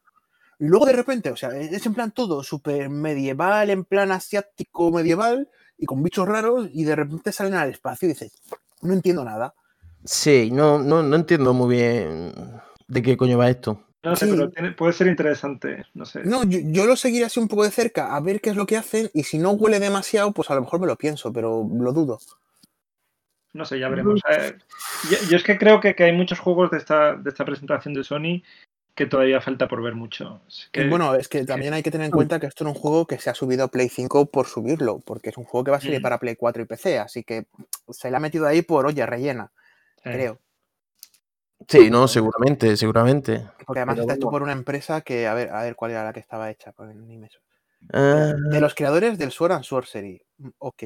Y 0.61 0.65
luego 0.67 0.85
de 0.85 0.93
repente, 0.93 1.31
o 1.31 1.35
sea, 1.35 1.49
es 1.57 1.83
en 1.85 1.93
plan 1.95 2.11
todo 2.11 2.43
súper 2.43 2.87
medieval, 2.89 3.71
en 3.71 3.83
plan 3.83 4.11
asiático 4.11 4.91
medieval, 4.91 5.49
y 5.77 5.87
con 5.87 6.03
bichos 6.03 6.27
raros, 6.27 6.69
y 6.71 6.83
de 6.83 6.95
repente 6.95 7.31
salen 7.31 7.55
al 7.55 7.71
espacio 7.71 8.05
y 8.05 8.09
dices, 8.13 8.31
no 8.83 8.93
entiendo 8.93 9.25
nada. 9.25 9.55
Sí, 10.05 10.51
no, 10.51 10.77
no, 10.77 11.01
no 11.01 11.15
entiendo 11.15 11.53
muy 11.55 11.75
bien 11.75 12.31
de 12.87 13.01
qué 13.01 13.17
coño 13.17 13.39
va 13.39 13.49
esto. 13.49 13.83
No 14.03 14.15
sé, 14.15 14.25
Sí. 14.27 14.31
pero 14.33 14.49
tiene- 14.51 14.71
puede 14.71 14.93
ser 14.93 15.07
interesante. 15.07 15.85
No 15.95 16.05
sé. 16.05 16.21
No, 16.23 16.43
yo, 16.43 16.59
yo 16.63 16.85
lo 16.85 16.95
seguiré 16.95 17.25
así 17.25 17.39
un 17.39 17.47
poco 17.47 17.63
de 17.63 17.71
cerca 17.71 18.15
a 18.15 18.19
ver 18.19 18.39
qué 18.39 18.51
es 18.51 18.55
lo 18.55 18.65
que 18.67 18.77
hacen, 18.77 19.09
y 19.15 19.23
si 19.23 19.39
no 19.39 19.51
huele 19.51 19.79
demasiado, 19.79 20.31
pues 20.31 20.49
a 20.51 20.55
lo 20.55 20.61
mejor 20.61 20.79
me 20.79 20.87
lo 20.87 20.95
pienso, 20.95 21.33
pero 21.33 21.67
lo 21.71 21.91
dudo. 21.91 22.19
No 23.53 23.65
sé, 23.65 23.79
ya 23.79 23.89
veremos. 23.89 24.21
Eh, 24.29 24.55
yo, 25.09 25.17
yo 25.29 25.37
es 25.37 25.43
que 25.43 25.57
creo 25.57 25.79
que, 25.81 25.93
que 25.95 26.03
hay 26.05 26.13
muchos 26.13 26.39
juegos 26.39 26.71
de 26.71 26.77
esta, 26.77 27.15
de 27.15 27.29
esta 27.29 27.43
presentación 27.45 27.93
de 27.95 28.03
Sony 28.03 28.43
que 29.01 29.07
todavía 29.09 29.41
falta 29.41 29.67
por 29.67 29.81
ver 29.81 29.95
mucho. 29.95 30.41
Es 30.47 30.69
que- 30.71 30.83
Y 30.83 30.89
bueno, 30.89 31.15
es 31.15 31.27
que 31.27 31.43
también 31.43 31.73
hay 31.73 31.81
que 31.81 31.89
tener 31.89 32.05
en 32.05 32.11
cuenta 32.11 32.39
que 32.39 32.45
esto 32.45 32.63
no 32.63 32.69
es 32.69 32.75
un 32.75 32.81
juego 32.83 33.07
que 33.07 33.17
se 33.17 33.31
ha 33.31 33.33
subido 33.33 33.63
a 33.63 33.67
Play 33.67 33.89
5 33.89 34.27
por 34.27 34.45
subirlo, 34.45 34.99
porque 34.99 35.31
es 35.31 35.37
un 35.37 35.43
juego 35.43 35.63
que 35.63 35.71
va 35.71 35.77
a 35.77 35.81
salir 35.81 35.99
Mm. 35.99 36.03
para 36.03 36.19
Play 36.19 36.35
4 36.35 36.61
y 36.61 36.65
PC, 36.65 36.99
así 36.99 37.23
que 37.23 37.47
se 37.89 38.11
le 38.11 38.17
ha 38.17 38.19
metido 38.19 38.45
ahí 38.45 38.61
por, 38.61 38.85
oye, 38.85 39.03
rellena, 39.07 39.51
eh, 40.03 40.11
creo. 40.11 40.39
Sí, 41.67 41.89
no, 41.89 42.07
seguramente, 42.07 42.77
seguramente. 42.77 43.47
Porque 43.65 43.79
además 43.79 43.95
Pero 43.95 44.01
está 44.03 44.13
hecho 44.13 44.25
bueno. 44.25 44.31
por 44.31 44.43
una 44.43 44.51
empresa 44.51 45.01
que, 45.01 45.25
a 45.25 45.33
ver, 45.33 45.49
a 45.49 45.63
ver 45.63 45.75
cuál 45.75 45.91
era 45.91 46.03
la 46.03 46.13
que 46.13 46.19
estaba 46.19 46.51
hecha, 46.51 46.71
porque 46.73 46.93
ni 46.93 47.17
me 47.17 47.27
suena. 47.29 47.47
Ah, 47.93 48.33
De 48.51 48.61
los 48.61 48.75
creadores 48.75 49.17
del 49.17 49.31
Sword 49.31 49.53
and 49.53 49.63
Sorcery. 49.63 50.21
Mm, 50.37 50.49
Ok. 50.59 50.83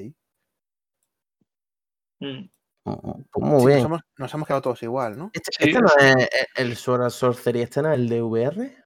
mm. 2.22 2.50
Muy 2.86 3.60
Sí, 3.62 3.66
bien. 3.68 3.78
nos, 3.80 3.86
hemos, 3.86 4.02
nos 4.18 4.34
hemos 4.34 4.48
quedado 4.48 4.62
todos 4.62 4.84
igual, 4.84 5.18
¿no? 5.18 5.32
Este, 5.34 5.52
Sí, 5.58 5.70
este 5.72 5.82
no 5.82 5.88
es 6.00 6.30
el 6.56 6.76
Sword 6.76 7.02
and 7.02 7.12
Sorcery, 7.12 7.62
este 7.62 7.82
no 7.82 7.92
es 7.92 7.96
el 8.00 8.08
de 8.10 8.22
VR. 8.22 8.78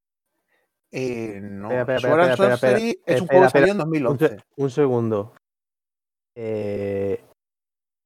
Eh, 0.91 1.39
no. 1.41 1.69
Espera, 1.71 1.95
espera, 1.97 2.35
Sorcery 2.37 2.89
espera, 2.91 3.15
es 3.15 3.21
un 3.21 3.27
juego 3.27 3.43
que 3.45 3.49
salió 3.51 3.67
en 3.67 3.71
Un, 3.73 3.77
2011. 3.77 4.27
se- 4.29 4.43
un 4.55 4.69
segundo. 4.71 5.33
Eh, 6.35 7.23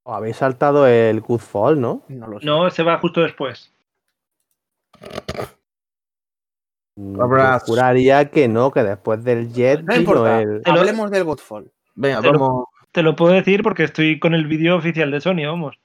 os 0.05 0.15
habéis 0.15 0.35
saltado 0.37 0.87
el 0.87 1.21
Goodfall, 1.21 1.79
¿no? 1.79 2.03
No 2.09 2.27
lo 2.27 2.39
sé. 2.39 2.45
No, 2.45 2.69
se 2.71 2.83
va 2.83 2.97
justo 2.99 3.21
después. 3.21 3.71
Mm, 6.95 7.17
yo 7.17 7.59
juraría 7.65 8.29
que 8.29 8.47
no, 8.47 8.71
que 8.71 8.83
después 8.83 9.23
del 9.23 9.51
Jet 9.53 9.81
No 9.83 9.95
importa. 9.95 10.41
el- 10.41 10.61
Hablemos 10.65 11.09
del 11.11 11.23
Godfall. 11.23 11.71
Venga, 11.95 12.21
vamos. 12.21 12.65
Te 12.93 13.03
lo 13.03 13.15
puedo 13.15 13.33
decir 13.33 13.61
porque 13.63 13.83
estoy 13.83 14.19
con 14.19 14.33
el 14.33 14.47
vídeo 14.47 14.77
oficial 14.77 15.11
de 15.11 15.19
Sony, 15.19 15.45
vamos. 15.45 15.77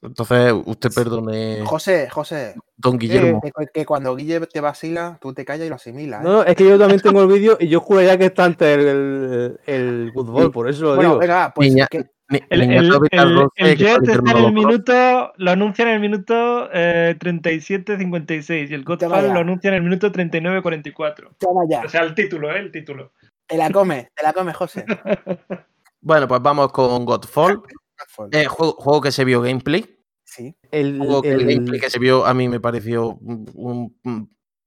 Entonces, 0.00 0.54
usted 0.64 0.90
perdone, 0.94 1.60
José, 1.64 2.08
José, 2.08 2.54
don 2.76 2.98
Guillermo. 2.98 3.42
que, 3.42 3.50
que 3.74 3.84
cuando 3.86 4.16
Guille 4.16 4.40
te 4.46 4.60
vacila, 4.60 5.18
tú 5.20 5.34
te 5.34 5.44
callas 5.44 5.66
y 5.66 5.68
lo 5.68 5.74
asimilas. 5.74 6.22
¿eh? 6.22 6.24
No, 6.24 6.42
es 6.44 6.56
que 6.56 6.64
yo 6.66 6.78
también 6.78 7.00
tengo 7.00 7.20
el 7.22 7.28
vídeo 7.28 7.58
y 7.60 7.68
yo 7.68 7.78
juraría 7.80 8.16
que 8.18 8.24
está 8.26 8.46
antes 8.46 8.78
el, 8.78 8.86
el, 8.86 9.60
el 9.66 10.12
Goodfall, 10.12 10.50
por 10.50 10.68
eso 10.70 10.82
lo 10.84 10.94
bueno, 10.96 11.10
digo. 11.10 11.20
venga, 11.20 11.52
pues 11.54 11.68
Niña- 11.72 11.86
que- 11.90 12.04
Ni- 12.30 12.40
El, 12.48 12.62
el- 12.62 12.72
el- 12.72 13.46
el 13.56 13.76
que 13.76 13.76
Jet 13.76 14.08
está 14.08 14.30
en 14.30 14.36
el 14.46 14.52
minuto, 14.54 15.32
lo 15.36 15.50
anuncian 15.50 15.88
en 15.88 15.94
el 15.94 16.00
minuto 16.00 16.70
eh, 16.72 17.14
37.56 17.20 18.70
y 18.70 18.74
el 18.74 18.84
Godfall 18.84 19.26
ya. 19.26 19.34
lo 19.34 19.40
anuncia 19.40 19.68
en 19.68 19.74
el 19.74 19.82
minuto 19.82 20.10
39.44. 20.10 21.28
toma 21.38 21.62
ya. 21.68 21.82
O 21.84 21.88
sea, 21.90 22.00
el 22.00 22.14
título, 22.14 22.50
¿eh? 22.50 22.58
El 22.60 22.72
título. 22.72 23.12
Te 23.52 23.58
la 23.58 23.70
come, 23.70 24.10
te 24.16 24.22
la 24.22 24.32
come, 24.32 24.52
José. 24.54 24.84
Bueno, 26.04 26.26
pues 26.26 26.42
vamos 26.42 26.72
con 26.72 27.04
Godfall. 27.04 27.58
Godfall. 27.98 28.28
Eh, 28.32 28.46
juego, 28.46 28.72
juego 28.72 29.00
que 29.02 29.12
se 29.12 29.24
vio 29.24 29.40
gameplay. 29.40 29.98
Sí. 30.24 30.56
El, 30.72 30.98
Juego 30.98 31.22
que 31.22 31.30
el, 31.30 31.42
el- 31.42 31.54
gameplay 31.54 31.78
que 31.80 31.90
se 31.90 32.00
vio 32.00 32.26
a 32.26 32.34
mí 32.34 32.48
me 32.48 32.58
pareció 32.58 33.18
un, 33.54 33.94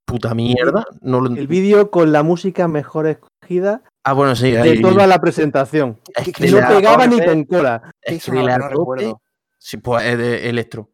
puta 0.06 0.34
mierda. 0.34 0.86
No 1.02 1.20
lo 1.20 1.28
el 1.28 1.46
vídeo 1.46 1.90
con 1.90 2.10
la 2.12 2.22
música 2.22 2.68
mejor 2.68 3.06
escogida 3.06 3.82
Ah, 4.02 4.14
bueno, 4.14 4.34
sí. 4.34 4.52
de 4.52 4.60
ahí- 4.62 4.80
toda 4.80 5.06
la 5.06 5.20
presentación. 5.20 6.00
es 6.14 6.32
que 6.32 6.48
no 6.48 6.66
pegaba 6.68 7.06
ni 7.06 7.22
con 7.22 7.44
cola. 7.44 7.92
¿Qué 8.00 8.14
es 8.14 8.24
que 8.24 8.30
ahora? 8.30 8.42
la 8.44 8.58
No 8.58 8.64
roce- 8.68 8.78
recuerdo. 8.78 9.22
Sí, 9.58 9.76
pues 9.78 10.04
es 10.06 10.16
de 10.16 10.48
Electro. 10.48 10.90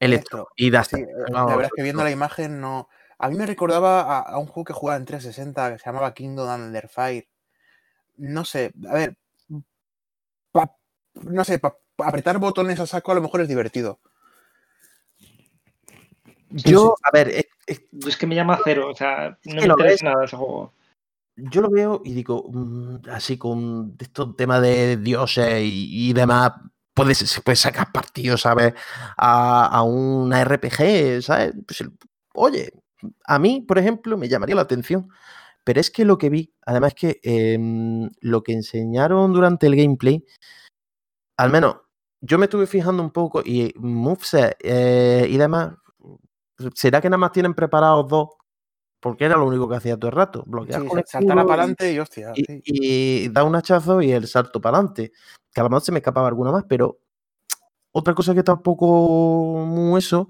Electro. 0.00 0.38
Electro. 0.40 0.48
Y 0.56 0.70
da 0.70 0.84
Sí, 0.84 0.96
eh, 0.96 1.06
la 1.30 1.46
verdad 1.46 1.64
es 1.66 1.70
que 1.74 1.82
viendo 1.82 2.04
la 2.04 2.10
imagen 2.10 2.60
no. 2.60 2.88
A 3.22 3.28
mí 3.30 3.36
me 3.36 3.46
recordaba 3.46 4.00
a, 4.00 4.18
a 4.20 4.38
un 4.38 4.46
juego 4.46 4.64
que 4.64 4.72
jugaba 4.72 4.96
en 4.98 5.04
360 5.04 5.72
que 5.72 5.78
se 5.78 5.86
llamaba 5.86 6.12
Kingdom 6.12 6.50
Under 6.50 6.88
Fire. 6.88 7.28
No 8.16 8.44
sé, 8.44 8.72
a 8.88 8.94
ver. 8.94 9.16
pa- 10.50 10.76
no 11.14 11.44
sé, 11.44 11.58
para 11.60 11.76
apretar 11.98 12.38
botones 12.38 12.80
a 12.80 12.86
saco 12.86 13.12
a 13.12 13.14
lo 13.14 13.22
mejor 13.22 13.40
es 13.42 13.48
divertido. 13.48 14.00
Yo, 16.50 16.96
a 17.04 17.10
ver, 17.12 17.28
es- 17.28 17.46
es- 17.66 17.82
Yo 17.92 18.08
es 18.08 18.16
que 18.16 18.26
me 18.26 18.34
llama 18.34 18.58
cero, 18.64 18.88
o 18.90 18.94
sea, 18.94 19.38
no 19.44 19.54
me 19.62 19.66
interesa 19.68 19.84
ves. 19.84 20.02
nada 20.02 20.24
ese 20.24 20.36
juego. 20.36 20.72
yo 21.36 21.60
lo 21.62 21.70
veo 21.70 22.02
y 22.04 22.12
digo, 22.12 22.44
mm, 22.52 23.08
así 23.10 23.38
con 23.38 23.96
estos 24.00 24.36
temas 24.36 24.60
de 24.62 24.96
dioses 24.98 25.62
y, 25.62 26.10
y 26.10 26.12
demás, 26.12 26.52
puede, 26.92 27.14
se 27.14 27.40
puede 27.40 27.56
sacar 27.56 27.90
partido, 27.92 28.36
¿sabes? 28.36 28.74
A, 29.16 29.66
a 29.66 29.82
una 29.82 30.40
RPG, 30.42 31.22
¿sabes? 31.22 31.54
Pues 31.66 31.80
el- 31.80 31.92
oye, 32.34 32.72
a 33.24 33.38
mí, 33.38 33.60
por 33.60 33.78
ejemplo, 33.78 34.16
me 34.16 34.28
llamaría 34.28 34.54
la 34.56 34.62
atención. 34.62 35.08
Pero 35.64 35.80
es 35.80 35.90
que 35.90 36.04
lo 36.04 36.18
que 36.18 36.28
vi, 36.28 36.52
además 36.66 36.94
que 36.94 37.20
em, 37.22 38.10
lo 38.20 38.42
que 38.42 38.52
enseñaron 38.52 39.32
durante 39.32 39.66
el 39.66 39.76
gameplay, 39.76 40.24
al 41.36 41.50
menos 41.50 41.76
yo 42.20 42.38
me 42.38 42.46
estuve 42.46 42.66
fijando 42.66 43.02
un 43.02 43.10
poco 43.10 43.42
y 43.44 43.72
moveset 43.76 44.56
eh, 44.60 45.26
y 45.28 45.36
demás, 45.36 45.74
¿será 46.74 47.00
que 47.00 47.08
nada 47.08 47.18
más 47.18 47.32
tienen 47.32 47.54
preparados 47.54 48.08
dos? 48.08 48.28
Porque 49.00 49.24
era 49.24 49.36
lo 49.36 49.46
único 49.46 49.68
que 49.68 49.76
hacía 49.76 49.96
todo 49.96 50.10
el 50.10 50.16
rato. 50.16 50.44
Bloquear 50.46 50.82
Sí, 50.82 50.86
con 50.86 51.02
saltar 51.04 51.22
escudo 51.22 51.46
para 51.46 51.62
adelante 51.62 51.92
y 51.92 51.98
hostia. 51.98 52.32
y, 52.36 52.44
sí. 52.44 52.62
y 52.64 53.28
da 53.28 53.42
un 53.42 53.54
hachazo 53.56 54.00
y 54.00 54.12
el 54.12 54.28
salto 54.28 54.60
para 54.60 54.78
adelante. 54.78 55.12
Que 55.52 55.60
a 55.60 55.64
lo 55.64 55.70
mejor 55.70 55.82
se 55.82 55.92
me 55.92 55.98
escapaba 55.98 56.28
alguna 56.28 56.52
más, 56.52 56.64
pero 56.68 57.00
otra 57.92 58.14
cosa 58.14 58.34
que 58.34 58.42
tampoco 58.42 59.64
muy 59.66 59.98
eso 59.98 60.28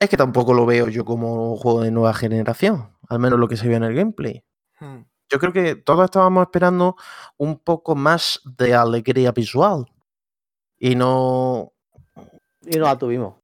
es 0.00 0.08
que 0.08 0.16
tampoco 0.16 0.54
lo 0.54 0.66
veo 0.66 0.88
yo 0.88 1.04
como 1.04 1.56
juego 1.56 1.82
de 1.82 1.90
nueva 1.90 2.14
generación, 2.14 2.90
al 3.08 3.18
menos 3.18 3.38
lo 3.38 3.48
que 3.48 3.56
se 3.56 3.66
vio 3.68 3.76
en 3.76 3.84
el 3.84 3.94
gameplay. 3.94 4.44
Hmm. 4.80 5.02
Yo 5.30 5.38
creo 5.38 5.52
que 5.52 5.74
todos 5.74 6.04
estábamos 6.04 6.42
esperando 6.42 6.96
un 7.36 7.58
poco 7.58 7.94
más 7.94 8.40
de 8.56 8.74
alegría 8.74 9.32
visual 9.32 9.86
y 10.78 10.94
no. 10.94 11.72
Y 12.62 12.78
no 12.78 12.84
la 12.86 12.96
tuvimos. 12.98 13.34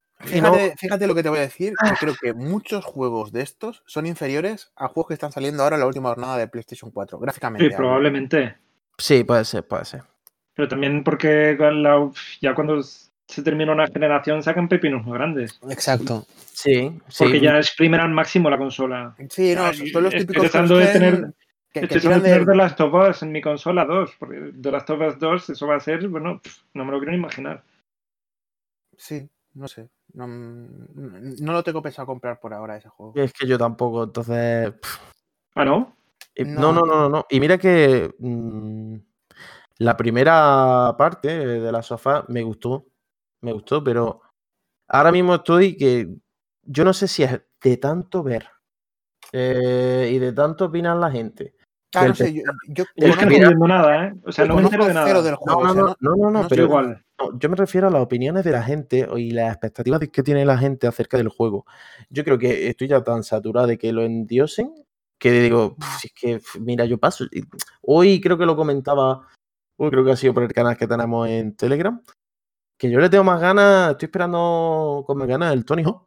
No- 0.41 0.55
Fíjate, 0.79 1.07
lo 1.07 1.15
que 1.15 1.23
te 1.23 1.29
voy 1.29 1.39
a 1.39 1.43
decir, 1.43 1.75
que 1.83 1.91
creo 2.01 2.15
que 2.19 2.33
muchos 2.33 2.85
juegos 2.85 3.33
de 3.33 3.43
estos 3.43 3.83
son 3.87 4.07
inferiores 4.07 4.73
a 4.77 4.89
juegos 4.89 5.09
que 5.09 5.15
están 5.15 5.33
saliendo 5.33 5.63
ahora 5.63 5.77
en 5.77 5.81
la 5.81 5.87
última 5.87 6.09
jornada 6.09 6.39
de 6.39 6.49
PlayStation 6.49 6.91
4, 6.91 7.19
gráficamente. 7.19 7.69
Sí, 7.69 7.75
probablemente. 7.77 8.57
Sí, 8.97 9.25
puede 9.25 9.45
ser, 9.45 9.67
puede 9.67 9.85
ser. 9.85 10.03
Pero 10.55 10.69
también 10.69 11.05
porque 11.05 11.59
ya 12.41 12.55
cuando 12.55 12.81
se 13.27 13.43
termina 13.43 13.73
una 13.73 13.87
generación 13.87 14.43
sacan 14.43 14.69
pepinos 14.69 15.05
muy 15.05 15.17
grandes. 15.19 15.59
Exacto. 15.71 16.27
Sí, 16.53 16.99
sí. 17.09 17.25
Porque 17.25 17.41
ya 17.41 17.57
exprimen 17.59 18.01
al 18.01 18.11
máximo 18.11 18.49
la 18.51 18.59
consola. 18.59 19.15
Sí, 19.31 19.55
no, 19.55 19.73
son 19.73 20.03
los 20.05 20.15
estoy 20.15 20.27
típicos 20.27 20.51
tratando 20.51 20.77
de 20.77 20.87
tener- 20.87 21.35
que, 21.73 21.81
que 21.81 21.87
Estoy 21.87 22.01
tiran 22.03 22.21
tratando 22.23 22.23
de 22.23 22.29
de- 22.29 22.35
tener 22.35 22.47
The 22.47 22.57
Last 22.57 22.81
of 22.81 22.95
Us 22.95 23.23
en 23.23 23.33
mi 23.33 23.41
consola 23.43 23.85
2. 23.85 24.11
Porque 24.19 24.53
The 24.61 24.71
Last 24.71 24.91
of 24.91 25.01
Us 25.01 25.19
2, 25.19 25.51
eso 25.51 25.67
va 25.67 25.77
a 25.77 25.81
ser, 25.81 26.07
bueno, 26.09 26.41
no 26.75 26.85
me 26.85 26.93
lo 26.93 26.99
quiero 26.99 27.13
ni 27.13 27.19
imaginar. 27.19 27.65
Sí, 28.97 29.29
no 29.55 29.67
sé. 29.69 29.89
No, 30.13 30.27
no 30.29 31.53
lo 31.53 31.63
tengo 31.65 31.83
pensado 31.83 32.07
comprar 32.07 32.39
por 32.39 32.55
ahora 32.55 32.77
ese 32.77 32.89
juego. 32.89 33.13
Es 33.17 33.33
que 33.33 33.47
yo 33.47 33.59
tampoco, 33.59 34.05
entonces. 34.05 34.71
pff, 34.73 34.99
Ah, 35.57 35.65
No. 35.65 35.97
No, 36.37 36.73
no, 36.73 36.83
no, 36.83 36.97
no, 36.97 37.09
no. 37.09 37.27
Y 37.31 37.39
mira 37.41 37.59
que 37.59 38.13
mm, 38.19 38.97
la 39.79 39.97
primera 39.97 40.95
parte 40.99 41.29
de 41.61 41.73
la 41.73 41.81
sofá 41.83 42.25
me 42.29 42.43
gustó, 42.43 42.87
me 43.45 43.53
gustó, 43.53 43.83
pero 43.85 44.23
ahora 44.89 45.13
mismo 45.13 45.35
estoy 45.37 45.77
que 45.77 46.09
yo 46.63 46.85
no 46.85 46.93
sé 46.93 47.07
si 47.09 47.23
es 47.23 47.41
de 47.63 47.77
tanto 47.77 48.23
ver 48.23 48.47
eh, 49.33 50.11
y 50.13 50.19
de 50.19 50.33
tanto 50.33 50.67
opinar 50.67 50.97
la 50.97 51.11
gente. 51.11 51.55
Ah, 51.97 52.09
no 52.09 52.15
sé, 52.15 52.35
yo, 52.35 52.43
yo 52.69 52.85
el 52.97 53.11
Es 53.11 53.17
que 53.17 53.25
no 53.27 53.31
estoy 53.33 53.39
viendo 53.47 53.69
nada, 53.69 54.07
¿eh? 54.07 54.15
O 54.25 54.33
sea, 54.33 54.47
no 54.47 54.57
me 54.57 54.63
entero 54.63 54.85
de 54.87 54.95
nada. 54.95 55.07
cero 55.07 55.23
del 55.23 55.33
No, 55.33 55.39
juego. 55.39 55.63
no, 55.63 55.71
o 55.71 55.73
sea, 55.73 55.83
no, 55.83 55.89
no, 56.01 56.17
no, 56.17 56.31
no, 56.31 56.43
no 56.43 56.49
pero 56.49 56.63
Yo 56.63 56.67
igual. 56.69 57.05
no, 57.21 57.39
yo 57.39 57.49
me 57.49 57.55
refiero 57.57 57.87
a 57.87 57.91
las 57.91 58.03
opiniones 58.03 58.45
de 58.45 58.51
la 58.51 58.63
gente 58.65 59.09
y 59.17 59.31
las 59.31 59.53
expectativas 59.53 60.01
que 60.13 60.23
tiene 60.25 60.45
la 60.45 60.59
gente 60.59 60.89
acerca 60.89 61.17
del 61.19 61.29
juego. 61.29 61.67
Yo 62.11 62.25
creo 62.25 62.37
que 62.37 62.69
estoy 62.69 62.89
ya 62.89 63.05
tan 63.05 63.23
saturado 63.23 63.69
de 63.69 63.79
que 63.79 63.93
lo 63.93 64.03
endiosen 64.03 64.75
que 65.21 65.31
digo, 65.31 65.77
"Pf, 65.77 65.99
si 66.01 66.09
es 66.09 66.13
que, 66.15 66.61
mira, 66.61 66.85
yo 66.85 66.99
paso. 66.99 67.27
Hoy 67.83 68.21
creo 68.21 68.37
que 68.37 68.45
lo 68.47 68.57
comentaba, 68.57 69.29
hoy 69.79 69.91
creo 69.91 70.05
que 70.05 70.11
ha 70.13 70.17
sido 70.17 70.35
por 70.35 70.43
el 70.43 70.53
canal 70.53 70.77
que 70.77 70.89
tenemos 70.89 71.29
en 71.29 71.55
Telegram, 71.57 72.03
que 72.77 72.91
yo 72.91 72.99
le 73.01 73.09
tengo 73.09 73.25
más 73.25 73.41
ganas, 73.41 73.93
estoy 73.93 74.07
esperando 74.07 75.05
con 75.07 75.19
más 75.19 75.29
ganas 75.29 75.53
el 75.53 75.65
Tony 75.65 75.83
Hawk, 75.85 76.07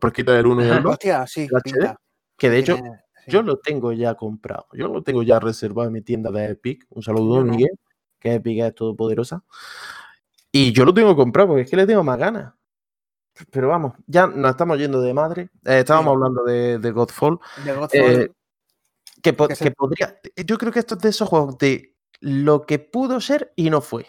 porque 0.00 0.22
quita 0.22 0.38
el 0.38 0.46
1 0.46 0.64
y 0.64 0.68
el 0.68 0.82
2, 0.82 0.92
Hostia, 0.92 1.26
sí, 1.26 1.46
HD, 1.50 1.94
que 2.36 2.50
de 2.50 2.58
hecho 2.58 2.76
sí. 2.76 2.82
yo 3.28 3.42
lo 3.42 3.58
tengo 3.58 3.92
ya 3.92 4.14
comprado. 4.14 4.66
Yo 4.72 4.88
lo 4.88 5.02
tengo 5.02 5.22
ya 5.22 5.38
reservado 5.40 5.88
en 5.88 5.92
mi 5.94 6.02
tienda 6.02 6.30
de 6.30 6.46
Epic. 6.50 6.86
Un 6.90 7.02
saludo, 7.02 7.44
no. 7.44 7.52
Miguel, 7.52 7.78
que 8.18 8.34
Epic 8.34 8.60
es 8.62 8.74
todopoderosa. 8.74 9.42
Y 10.52 10.72
yo 10.72 10.84
lo 10.84 10.94
tengo 10.94 11.14
comprado 11.16 11.48
porque 11.48 11.62
es 11.62 11.70
que 11.70 11.76
le 11.76 11.86
tengo 11.86 12.02
más 12.02 12.18
ganas. 12.18 12.54
Pero 13.50 13.68
vamos, 13.68 13.92
ya 14.06 14.26
nos 14.26 14.52
estamos 14.52 14.78
yendo 14.78 15.00
de 15.02 15.12
madre. 15.12 15.50
Eh, 15.64 15.80
estábamos 15.80 16.12
Sí. 16.12 16.14
hablando 16.16 16.44
de, 16.44 16.78
de 16.78 16.90
Godfall. 16.90 17.38
de 17.64 17.72
Godfall, 17.74 18.20
Eh, 18.22 18.30
que, 19.22 19.32
po- 19.34 19.48
que 19.48 19.70
podría. 19.72 20.18
Yo 20.46 20.56
creo 20.56 20.72
que 20.72 20.78
esto 20.78 20.94
es 20.94 21.00
de 21.02 21.08
esos 21.10 21.28
juegos 21.28 21.58
de 21.58 21.94
lo 22.20 22.64
que 22.64 22.78
pudo 22.78 23.20
ser 23.20 23.52
y 23.54 23.68
no 23.68 23.82
fue. 23.82 24.06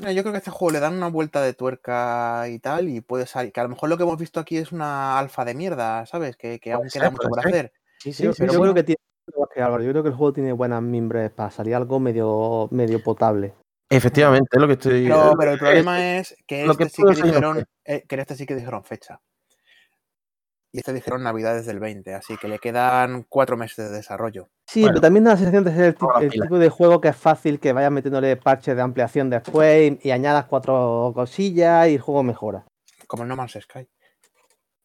Yo 0.00 0.22
creo 0.22 0.32
que 0.32 0.36
a 0.36 0.38
este 0.38 0.50
juego 0.50 0.72
le 0.72 0.80
dan 0.80 0.94
una 0.94 1.08
vuelta 1.08 1.40
de 1.40 1.54
tuerca 1.54 2.48
y 2.48 2.58
tal, 2.58 2.88
y 2.88 3.00
puede 3.00 3.26
salir. 3.26 3.52
Que 3.52 3.60
a 3.60 3.62
lo 3.62 3.70
mejor 3.70 3.88
lo 3.88 3.96
que 3.96 4.02
hemos 4.02 4.18
visto 4.18 4.40
aquí 4.40 4.58
es 4.58 4.72
una 4.72 5.18
alfa 5.18 5.44
de 5.44 5.54
mierda, 5.54 6.04
¿sabes? 6.06 6.36
Que, 6.36 6.58
que 6.60 6.72
aún 6.72 6.90
ser, 6.90 7.02
queda 7.02 7.10
mucho 7.10 7.28
por 7.28 7.42
ser. 7.42 7.48
hacer. 7.48 7.72
Sí, 7.98 8.12
Yo, 8.12 8.32
pero 8.36 8.52
yo 8.52 8.58
bueno. 8.58 8.72
creo 8.72 8.74
que 8.74 8.84
tiene 8.84 9.00
igual 9.28 9.48
que 9.52 9.62
Álvaro, 9.62 9.82
yo 9.82 9.90
creo 9.90 10.02
que 10.02 10.10
el 10.10 10.14
juego 10.14 10.32
tiene 10.32 10.52
buenas 10.52 10.82
mimbres 10.82 11.30
para 11.30 11.50
salir 11.50 11.74
algo 11.74 11.98
medio, 11.98 12.68
medio 12.70 13.02
potable. 13.02 13.54
Efectivamente, 13.88 14.48
es 14.52 14.60
lo 14.60 14.66
que 14.66 14.72
estoy. 14.74 15.04
Pero, 15.04 15.30
eh, 15.30 15.34
pero 15.38 15.52
el 15.52 15.58
problema 15.58 16.16
es 16.16 16.36
que 16.46 16.66
lo 16.66 16.76
que 16.76 16.84
este 16.84 16.96
sí 16.96 17.02
que 17.02 17.20
no 17.20 17.26
dijeron, 17.26 17.64
eh, 17.84 18.04
que 18.06 18.14
en 18.16 18.20
este 18.20 18.34
sí 18.34 18.46
que 18.46 18.54
dijeron 18.54 18.84
fecha. 18.84 19.20
Y 20.76 20.80
este 20.80 20.92
dijeron 20.92 21.22
Navidades 21.22 21.64
del 21.64 21.78
20, 21.80 22.12
así 22.14 22.36
que 22.36 22.48
le 22.48 22.58
quedan 22.58 23.24
cuatro 23.30 23.56
meses 23.56 23.88
de 23.90 23.96
desarrollo. 23.96 24.50
Sí, 24.66 24.80
Bueno. 24.82 24.92
pero 24.92 25.00
también 25.00 25.24
da 25.24 25.30
la 25.30 25.36
sensación 25.38 25.64
de 25.64 25.74
ser 25.74 25.96
el, 26.20 26.30
tipo 26.30 26.58
de 26.58 26.68
juego 26.68 27.00
que 27.00 27.08
es 27.08 27.16
fácil 27.16 27.58
que 27.58 27.72
vayas 27.72 27.90
metiéndole 27.90 28.36
parches 28.36 28.76
de 28.76 28.82
ampliación 28.82 29.30
después 29.30 29.92
y, 30.02 30.08
y 30.08 30.10
añadas 30.10 30.44
cuatro 30.44 31.12
cosillas 31.14 31.88
y 31.88 31.94
el 31.94 32.00
juego 32.02 32.22
mejora. 32.22 32.66
Como 33.06 33.22
el 33.22 33.28
No 33.30 33.36
Man's 33.36 33.58
Sky. 33.58 33.88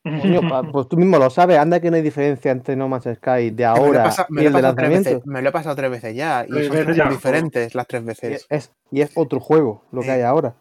Coño, 0.04 0.42
pues 0.72 0.88
tú 0.88 0.96
mismo 0.96 1.20
lo 1.20 1.30
sabes, 1.30 1.58
anda 1.60 1.82
que 1.82 1.92
no 1.92 1.98
hay 1.98 2.02
diferencia 2.02 2.52
entre 2.52 2.78
No 2.78 2.88
Man's 2.88 3.10
Sky 3.18 3.50
de 3.52 3.66
ahora 3.66 4.04
pasado, 4.06 4.28
me 4.30 4.44
y 4.44 4.46
lo 4.46 4.48
he 4.48 4.48
el 4.48 4.54
de 4.54 4.62
pasado 4.62 4.76
tres 4.76 4.90
veces, 4.90 5.04
lanzamiento. 5.04 5.30
me 5.30 5.42
lo 5.42 5.50
he 5.50 5.52
pasado 5.52 5.76
tres 5.76 5.92
veces 5.92 6.16
ya. 6.16 6.46
Y 6.48 6.64
son 6.68 6.94
ya, 6.94 7.10
diferentes 7.10 7.76
las 7.76 7.86
tres 7.88 8.02
Y 8.02 8.06
veces. 8.06 8.46
es, 8.50 8.72
y 8.92 9.02
es 9.02 9.12
otro 9.16 9.42
juego 9.42 9.84
lo 9.92 10.02
que 10.02 10.12
hay 10.12 10.22
ahora. 10.22 10.56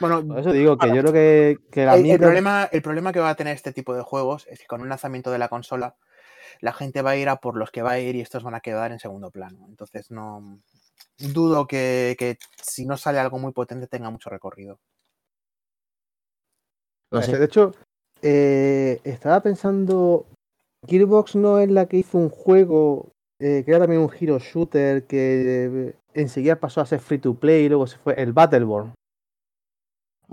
Bueno, 0.00 0.26
Por 0.26 0.38
eso 0.38 0.52
digo 0.52 0.78
que 0.78 0.88
yo 0.88 1.00
creo 1.02 1.12
que, 1.12 1.58
que 1.70 1.84
la 1.84 1.96
el, 1.96 2.06
el 2.06 2.18
problema, 2.18 2.68
el 2.70 2.82
problema 2.82 3.12
que 3.12 3.20
va 3.20 3.30
a 3.30 3.34
tener 3.34 3.54
este 3.54 3.72
tipo 3.72 3.94
de 3.94 4.02
juegos 4.02 4.46
es 4.48 4.60
que 4.60 4.66
con 4.66 4.80
un 4.80 4.88
lanzamiento 4.88 5.30
de 5.30 5.38
la 5.38 5.48
consola, 5.48 5.96
la 6.60 6.72
gente 6.72 7.02
va 7.02 7.10
a 7.10 7.16
ir 7.16 7.28
a 7.28 7.36
por 7.36 7.56
los 7.56 7.70
que 7.70 7.82
va 7.82 7.92
a 7.92 7.98
ir 7.98 8.16
y 8.16 8.20
estos 8.20 8.42
van 8.42 8.54
a 8.54 8.60
quedar 8.60 8.92
en 8.92 8.98
segundo 8.98 9.30
plano. 9.30 9.66
Entonces 9.68 10.10
no 10.10 10.60
dudo 11.18 11.66
que, 11.66 12.16
que 12.18 12.38
si 12.62 12.86
no 12.86 12.96
sale 12.96 13.18
algo 13.18 13.38
muy 13.38 13.52
potente 13.52 13.86
tenga 13.86 14.10
mucho 14.10 14.30
recorrido. 14.30 14.78
no 17.12 17.22
sé. 17.22 17.38
De 17.38 17.44
hecho, 17.44 17.74
eh, 18.22 19.00
estaba 19.04 19.40
pensando, 19.40 20.26
Gearbox 20.86 21.36
no 21.36 21.58
es 21.58 21.70
la 21.70 21.86
que 21.86 21.98
hizo 21.98 22.18
un 22.18 22.30
juego 22.30 23.12
eh, 23.40 23.62
que 23.64 23.70
era 23.70 23.80
también 23.80 24.02
un 24.02 24.10
hero 24.12 24.40
shooter 24.40 25.04
que 25.04 25.88
eh, 25.88 25.94
enseguida 26.14 26.56
pasó 26.56 26.80
a 26.80 26.86
ser 26.86 26.98
free 26.98 27.18
to 27.18 27.34
play 27.34 27.64
y 27.64 27.68
luego 27.68 27.86
se 27.86 27.98
fue 27.98 28.20
el 28.20 28.32
Battleborn. 28.32 28.92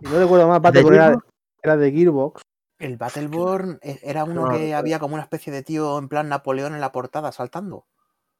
Y 0.01 0.07
no 0.07 0.19
recuerdo 0.19 0.47
más, 0.47 0.61
Battleborn 0.61 1.21
era, 1.63 1.77
de 1.77 1.91
Gearbox. 1.91 2.41
El 2.79 2.97
Battleborn 2.97 3.79
e- 3.81 3.99
era 4.03 4.23
uno 4.25 4.45
No, 4.47 4.57
que 4.57 4.71
no. 4.71 4.77
había 4.77 4.99
como 4.99 5.13
una 5.15 5.23
especie 5.23 5.51
de 5.53 5.63
tío 5.63 5.97
en 5.97 6.09
plan 6.09 6.27
Napoleón 6.29 6.73
en 6.75 6.81
la 6.81 6.91
portada 6.91 7.31
saltando. 7.31 7.85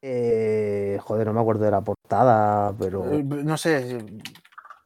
Eh, 0.02 1.00
joder, 1.02 1.28
no 1.28 1.34
me 1.34 1.40
acuerdo 1.42 1.66
de 1.66 1.72
la 1.72 1.82
portada, 1.82 2.74
pero... 2.78 3.12
Eh, 3.12 3.24
No 3.24 3.58
sé. 3.58 3.88
si- 3.88 4.20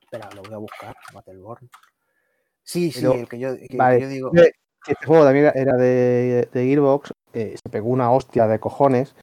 Espera, 0.02 0.30
lo 0.36 0.42
voy 0.44 0.54
a 0.54 0.58
buscar. 0.58 0.96
Battleborn. 1.14 1.70
Sí, 2.64 2.92
sí, 2.92 3.02
Pero- 3.02 3.14
el 3.14 3.28
que 3.28 3.40
yo, 3.40 3.56
que- 3.58 3.68
que 3.68 3.78
vale, 3.78 4.02
yo 4.02 4.08
digo. 4.08 4.32
eh, 4.38 4.52
Este 4.88 5.06
juego 5.06 5.26
también 5.26 5.46
era- 5.48 5.54
era 5.60 5.76
de, 5.76 6.48
de 6.54 6.66
Gearbox, 6.66 7.12
eh, 7.34 7.56
se 7.62 7.70
pegó 7.70 7.90
una 7.90 8.12
hostia 8.12 8.48
de 8.48 8.60
cojones. 8.60 9.14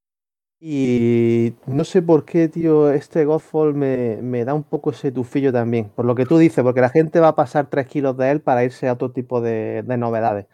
Y 0.58 1.54
no 1.66 1.84
sé 1.84 2.00
por 2.00 2.24
qué, 2.24 2.48
tío, 2.48 2.90
este 2.90 3.24
Godfall 3.24 3.74
me, 3.74 4.16
me 4.22 4.44
da 4.44 4.54
un 4.54 4.64
poco 4.64 4.90
ese 4.90 5.12
tufillo 5.12 5.52
también. 5.52 5.90
Por 5.90 6.06
lo 6.06 6.14
que 6.14 6.24
tú 6.24 6.38
dices, 6.38 6.64
porque 6.64 6.80
la 6.80 6.88
gente 6.88 7.20
va 7.20 7.28
a 7.28 7.36
pasar 7.36 7.68
3 7.68 7.86
kilos 7.86 8.16
de 8.16 8.30
él 8.30 8.40
para 8.40 8.64
irse 8.64 8.88
a 8.88 8.94
otro 8.94 9.10
tipo 9.12 9.40
de, 9.40 9.82
de 9.82 9.96
novedades. 9.96 10.46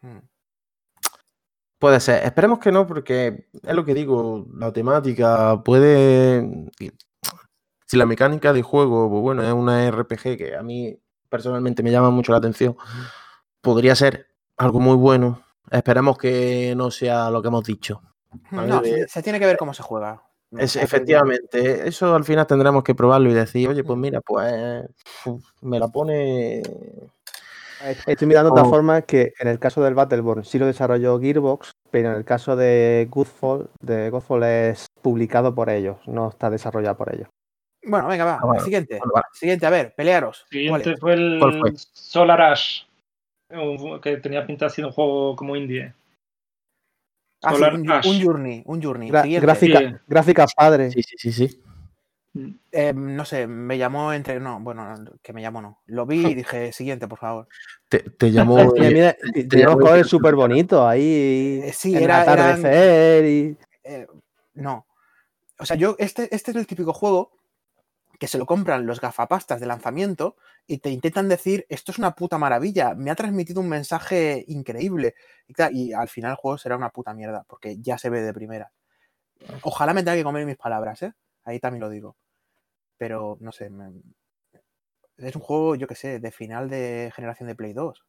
Hmm. 0.00 0.20
Puede 1.78 2.00
ser. 2.00 2.24
Esperemos 2.24 2.58
que 2.58 2.72
no, 2.72 2.86
porque 2.86 3.48
es 3.62 3.74
lo 3.74 3.84
que 3.84 3.94
digo, 3.94 4.46
la 4.54 4.72
temática 4.72 5.62
puede... 5.62 6.70
Si 7.86 7.96
la 7.96 8.06
mecánica 8.06 8.52
de 8.52 8.62
juego, 8.62 9.10
pues 9.10 9.22
bueno, 9.22 9.42
es 9.42 9.52
una 9.52 9.90
RPG 9.90 10.36
que 10.36 10.56
a 10.56 10.62
mí 10.62 10.96
personalmente 11.28 11.82
me 11.82 11.90
llama 11.90 12.10
mucho 12.10 12.32
la 12.32 12.38
atención, 12.38 12.76
podría 13.60 13.94
ser 13.94 14.28
algo 14.56 14.80
muy 14.80 14.96
bueno. 14.96 15.42
Esperemos 15.70 16.18
que 16.18 16.74
no 16.76 16.90
sea 16.90 17.30
lo 17.30 17.40
que 17.40 17.48
hemos 17.48 17.64
dicho. 17.64 18.02
No, 18.50 18.80
de- 18.80 19.02
se, 19.02 19.08
se 19.08 19.22
tiene 19.22 19.38
que 19.38 19.46
ver 19.46 19.56
cómo 19.56 19.74
se 19.74 19.82
juega. 19.82 20.22
Es, 20.58 20.74
efectivamente, 20.76 21.86
eso 21.88 22.14
al 22.14 22.24
final 22.24 22.46
tendremos 22.46 22.82
que 22.82 22.94
probarlo 22.94 23.30
y 23.30 23.34
decir, 23.34 23.68
oye, 23.68 23.84
pues 23.84 23.96
mira, 23.98 24.20
pues 24.20 24.84
me 25.62 25.78
la 25.78 25.86
pone... 25.88 26.62
Estoy 28.06 28.26
mirando 28.26 28.50
de 28.50 28.52
otra 28.60 28.64
Oh. 28.66 28.70
forma 28.70 29.02
que 29.02 29.32
en 29.38 29.48
el 29.48 29.58
caso 29.58 29.82
del 29.82 29.94
Battleborn 29.94 30.44
sí 30.44 30.58
lo 30.58 30.66
desarrolló 30.66 31.18
Gearbox, 31.18 31.70
pero 31.90 32.10
en 32.10 32.16
el 32.16 32.24
caso 32.24 32.54
de 32.56 33.06
Godfall, 33.08 33.70
de 33.80 34.10
Godfall 34.10 34.42
es 34.42 34.86
publicado 35.00 35.54
por 35.54 35.70
ellos, 35.70 35.96
no 36.06 36.28
está 36.28 36.50
desarrollado 36.50 36.96
por 36.96 37.14
ellos. 37.14 37.28
Bueno, 37.82 38.08
venga, 38.08 38.24
va. 38.26 38.34
Ah, 38.42 38.44
bueno, 38.46 38.62
Siguiente. 38.62 38.98
bueno, 38.98 39.12
vale. 39.14 39.26
Siguiente, 39.32 39.64
a 39.64 39.70
ver, 39.70 39.94
pelearos. 39.96 40.44
Siguiente 40.50 40.96
fue 40.98 41.14
el. 41.14 41.40
Solar 41.94 42.42
Ash, 42.42 42.82
que 44.02 44.16
tenía 44.18 44.46
pinta 44.46 44.66
de 44.66 44.70
ser 44.72 44.84
un 44.84 44.92
juego 44.92 45.34
como 45.34 45.56
indie. 45.56 45.94
Ah, 47.42 47.54
sí, 47.54 47.62
un, 48.10 48.22
Journey, 48.22 48.62
un 48.66 48.82
Journey. 48.82 49.10
Gra- 49.10 49.22
Siguiente. 49.22 49.46
gráfica, 49.46 49.78
Sí. 49.78 49.94
Gráficas 50.06 50.54
padre. 50.54 50.90
Sí, 50.90 51.02
sí, 51.02 51.16
sí, 51.18 51.32
sí. 51.32 51.62
Eh, 52.70 52.92
no 52.94 53.24
sé, 53.24 53.46
me 53.46 53.76
llamó 53.76 54.12
entre. 54.12 54.38
No, 54.38 54.60
bueno, 54.60 54.94
que 55.22 55.32
me 55.32 55.42
llamó 55.42 55.60
no. 55.62 55.80
Lo 55.86 56.06
vi 56.06 56.24
y 56.26 56.34
dije, 56.44 56.72
siguiente, 56.72 57.08
por 57.08 57.18
favor. 57.18 57.48
Te, 57.88 57.98
te 58.00 58.30
llamó. 58.30 58.56
Mira, 58.74 58.90
mira, 58.90 59.16
te 59.34 59.44
tenía 59.44 59.66
unos 59.66 59.76
llamo- 59.76 59.80
colores 59.86 60.06
súper 60.06 60.34
bonitos 60.34 60.80
ahí. 60.86 61.60
Eh, 61.64 61.72
sí, 61.74 61.96
en 61.96 62.02
era- 62.04 62.20
atardecer 62.22 63.24
y. 63.24 63.56
Eh, 63.84 64.06
no. 64.54 64.86
O 65.58 65.66
sea, 65.66 65.76
yo, 65.76 65.96
este, 65.98 66.34
este 66.34 66.52
es 66.52 66.56
el 66.56 66.66
típico 66.66 66.92
juego 66.92 67.32
que 68.20 68.28
se 68.28 68.36
lo 68.36 68.44
compran 68.44 68.84
los 68.86 69.00
gafapastas 69.00 69.60
de 69.60 69.66
lanzamiento 69.66 70.36
y 70.66 70.78
te 70.78 70.90
intentan 70.90 71.26
decir, 71.30 71.64
esto 71.70 71.90
es 71.90 71.98
una 71.98 72.14
puta 72.14 72.36
maravilla, 72.36 72.94
me 72.94 73.10
ha 73.10 73.14
transmitido 73.14 73.62
un 73.62 73.68
mensaje 73.70 74.44
increíble. 74.46 75.14
Y, 75.72 75.92
al 75.94 76.08
final 76.08 76.32
el 76.32 76.36
juego 76.36 76.58
será 76.58 76.76
una 76.76 76.90
puta 76.90 77.14
mierda, 77.14 77.44
porque 77.48 77.78
ya 77.80 77.96
se 77.96 78.10
ve 78.10 78.20
de 78.20 78.34
primera. 78.34 78.70
Ojalá 79.62 79.94
me 79.94 80.02
tenga 80.02 80.16
que 80.18 80.22
comer 80.22 80.44
mis 80.44 80.58
palabras, 80.58 81.02
¿eh? 81.02 81.14
Ahí 81.44 81.58
también 81.60 81.80
lo 81.80 81.88
digo. 81.88 82.18
Pero, 82.98 83.38
no 83.40 83.52
sé, 83.52 83.70
me- 83.70 83.90
es 85.16 85.34
un 85.34 85.40
juego, 85.40 85.74
yo 85.74 85.86
que 85.86 85.94
sé, 85.94 86.20
de 86.20 86.30
final 86.30 86.68
de 86.68 87.10
generación 87.16 87.48
de 87.48 87.54
Play 87.54 87.72
2. 87.72 88.04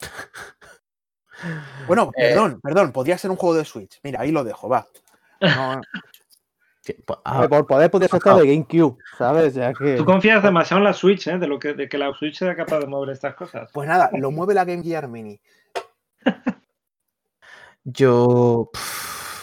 Bueno, 1.86 2.10
Eh. 2.16 2.30
perdón, 2.30 2.60
perdón, 2.60 2.92
podría 2.92 3.16
ser 3.16 3.30
un 3.30 3.36
juego 3.36 3.54
de 3.54 3.64
Switch. 3.64 4.00
Mira, 4.02 4.22
ahí 4.22 4.32
lo 4.32 4.42
dejo, 4.42 4.68
va. 4.68 4.88
No, 5.40 5.80
ah, 7.24 7.46
por 7.48 7.66
poder 7.66 7.90
podría 7.90 8.08
ser 8.08 8.18
hasta 8.18 8.36
de 8.36 8.46
GameCube, 8.46 8.98
¿sabes? 9.18 9.54
Ya 9.54 9.72
que... 9.72 9.96
Tú 9.96 10.04
confías 10.04 10.42
demasiado 10.42 10.78
en 10.78 10.84
la 10.84 10.92
Switch, 10.92 11.26
¿eh? 11.26 11.38
De, 11.38 11.46
lo 11.46 11.58
que, 11.58 11.74
de 11.74 11.88
que 11.88 11.98
la 11.98 12.12
Switch 12.14 12.38
sea 12.38 12.54
capaz 12.56 12.80
de 12.80 12.86
mover 12.86 13.10
estas 13.10 13.34
cosas. 13.34 13.70
Pues 13.72 13.88
nada, 13.88 14.10
lo 14.12 14.30
mueve 14.30 14.54
la 14.54 14.64
Game 14.64 14.82
Gear 14.82 15.08
Mini. 15.08 15.40
Yo 17.84 18.70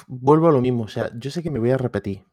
vuelvo 0.07 0.49
a 0.49 0.51
lo 0.51 0.61
mismo, 0.61 0.83
o 0.83 0.87
sea, 0.87 1.09
yo 1.15 1.31
sé 1.31 1.41
que 1.41 1.49
me 1.49 1.59
voy 1.59 1.71
a 1.71 1.77
repetir, 1.77 2.25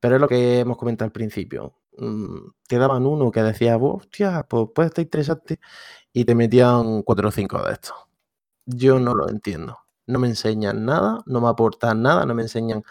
pero 0.00 0.16
es 0.16 0.20
lo 0.20 0.28
que 0.28 0.60
hemos 0.60 0.76
comentado 0.76 1.06
al 1.06 1.12
principio. 1.12 1.74
Mm, 1.96 2.50
te 2.66 2.78
daban 2.78 3.06
uno 3.06 3.30
que 3.30 3.42
decía, 3.42 3.76
hostia, 3.76 4.44
pues 4.48 4.68
puede 4.74 4.88
estar 4.88 5.02
interesante, 5.02 5.60
y 6.12 6.24
te 6.24 6.34
metían 6.34 7.02
cuatro 7.02 7.28
o 7.28 7.32
cinco 7.32 7.62
de 7.62 7.72
estos. 7.72 7.94
Yo 8.66 8.98
no 8.98 9.14
lo 9.14 9.28
entiendo. 9.28 9.78
No 10.06 10.18
me 10.18 10.28
enseñan 10.28 10.84
nada, 10.84 11.20
no 11.26 11.40
me 11.40 11.48
aportan 11.48 12.02
nada, 12.02 12.26
no 12.26 12.34
me 12.34 12.42
enseñan 12.42 12.82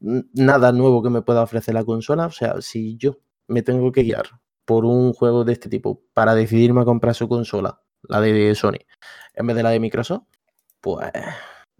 nada 0.00 0.72
nuevo 0.72 1.02
que 1.02 1.10
me 1.10 1.22
pueda 1.22 1.42
ofrecer 1.42 1.74
la 1.74 1.84
consola. 1.84 2.26
O 2.26 2.30
sea, 2.30 2.60
si 2.60 2.96
yo 2.96 3.18
me 3.46 3.62
tengo 3.62 3.90
que 3.92 4.02
guiar 4.02 4.26
por 4.64 4.84
un 4.84 5.12
juego 5.12 5.44
de 5.44 5.52
este 5.54 5.68
tipo 5.68 6.02
para 6.14 6.34
decidirme 6.34 6.82
a 6.82 6.84
comprar 6.84 7.14
su 7.14 7.28
consola, 7.28 7.80
la 8.02 8.20
de 8.20 8.54
Sony, 8.54 8.78
en 9.34 9.46
vez 9.46 9.56
de 9.56 9.62
la 9.62 9.70
de 9.70 9.80
Microsoft, 9.80 10.24
pues 10.80 11.10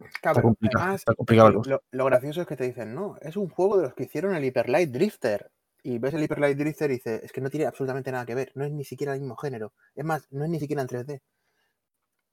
Está 0.00 0.40
complicado, 0.40 0.84
además, 0.84 1.00
está 1.00 1.14
complicado 1.14 1.50
lo- 1.64 1.82
lo 1.90 2.04
gracioso 2.04 2.40
es 2.40 2.46
que 2.46 2.56
te 2.56 2.64
dicen, 2.64 2.94
no, 2.94 3.16
es 3.20 3.36
un 3.36 3.48
juego 3.48 3.76
de 3.78 3.82
los 3.84 3.94
que 3.94 4.04
hicieron 4.04 4.34
el 4.34 4.44
Hyper 4.44 4.68
Light 4.68 4.90
Drifter. 4.90 5.50
Y 5.82 5.98
ves 5.98 6.14
el 6.14 6.22
Hyper 6.22 6.38
Light 6.38 6.58
Drifter 6.58 6.90
y 6.90 6.94
dices, 6.94 7.22
es 7.22 7.32
que 7.32 7.40
no 7.40 7.50
tiene 7.50 7.66
absolutamente 7.66 8.10
nada 8.12 8.24
que 8.26 8.34
ver, 8.34 8.52
no 8.54 8.64
es 8.64 8.72
ni 8.72 8.84
siquiera 8.84 9.14
el 9.14 9.20
mismo 9.20 9.36
género. 9.36 9.72
Es 9.94 10.04
más, 10.04 10.26
no 10.30 10.44
es 10.44 10.50
ni 10.50 10.58
siquiera 10.60 10.82
en 10.82 10.88
3D. 10.88 11.20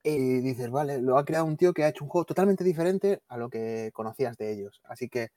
Y 0.03 0.39
dices, 0.41 0.69
vale, 0.69 1.01
lo 1.01 1.17
ha 1.17 1.25
creado 1.25 1.45
un 1.45 1.57
tío 1.57 1.73
que 1.73 1.83
ha 1.83 1.89
hecho 1.89 2.03
un 2.03 2.09
juego 2.09 2.25
totalmente 2.25 2.63
diferente 2.63 3.21
a 3.27 3.37
lo 3.37 3.49
que 3.49 3.89
conocías 3.93 4.37
de 4.37 4.51
ellos. 4.51 4.79
Así 4.83 5.09
que. 5.09 5.29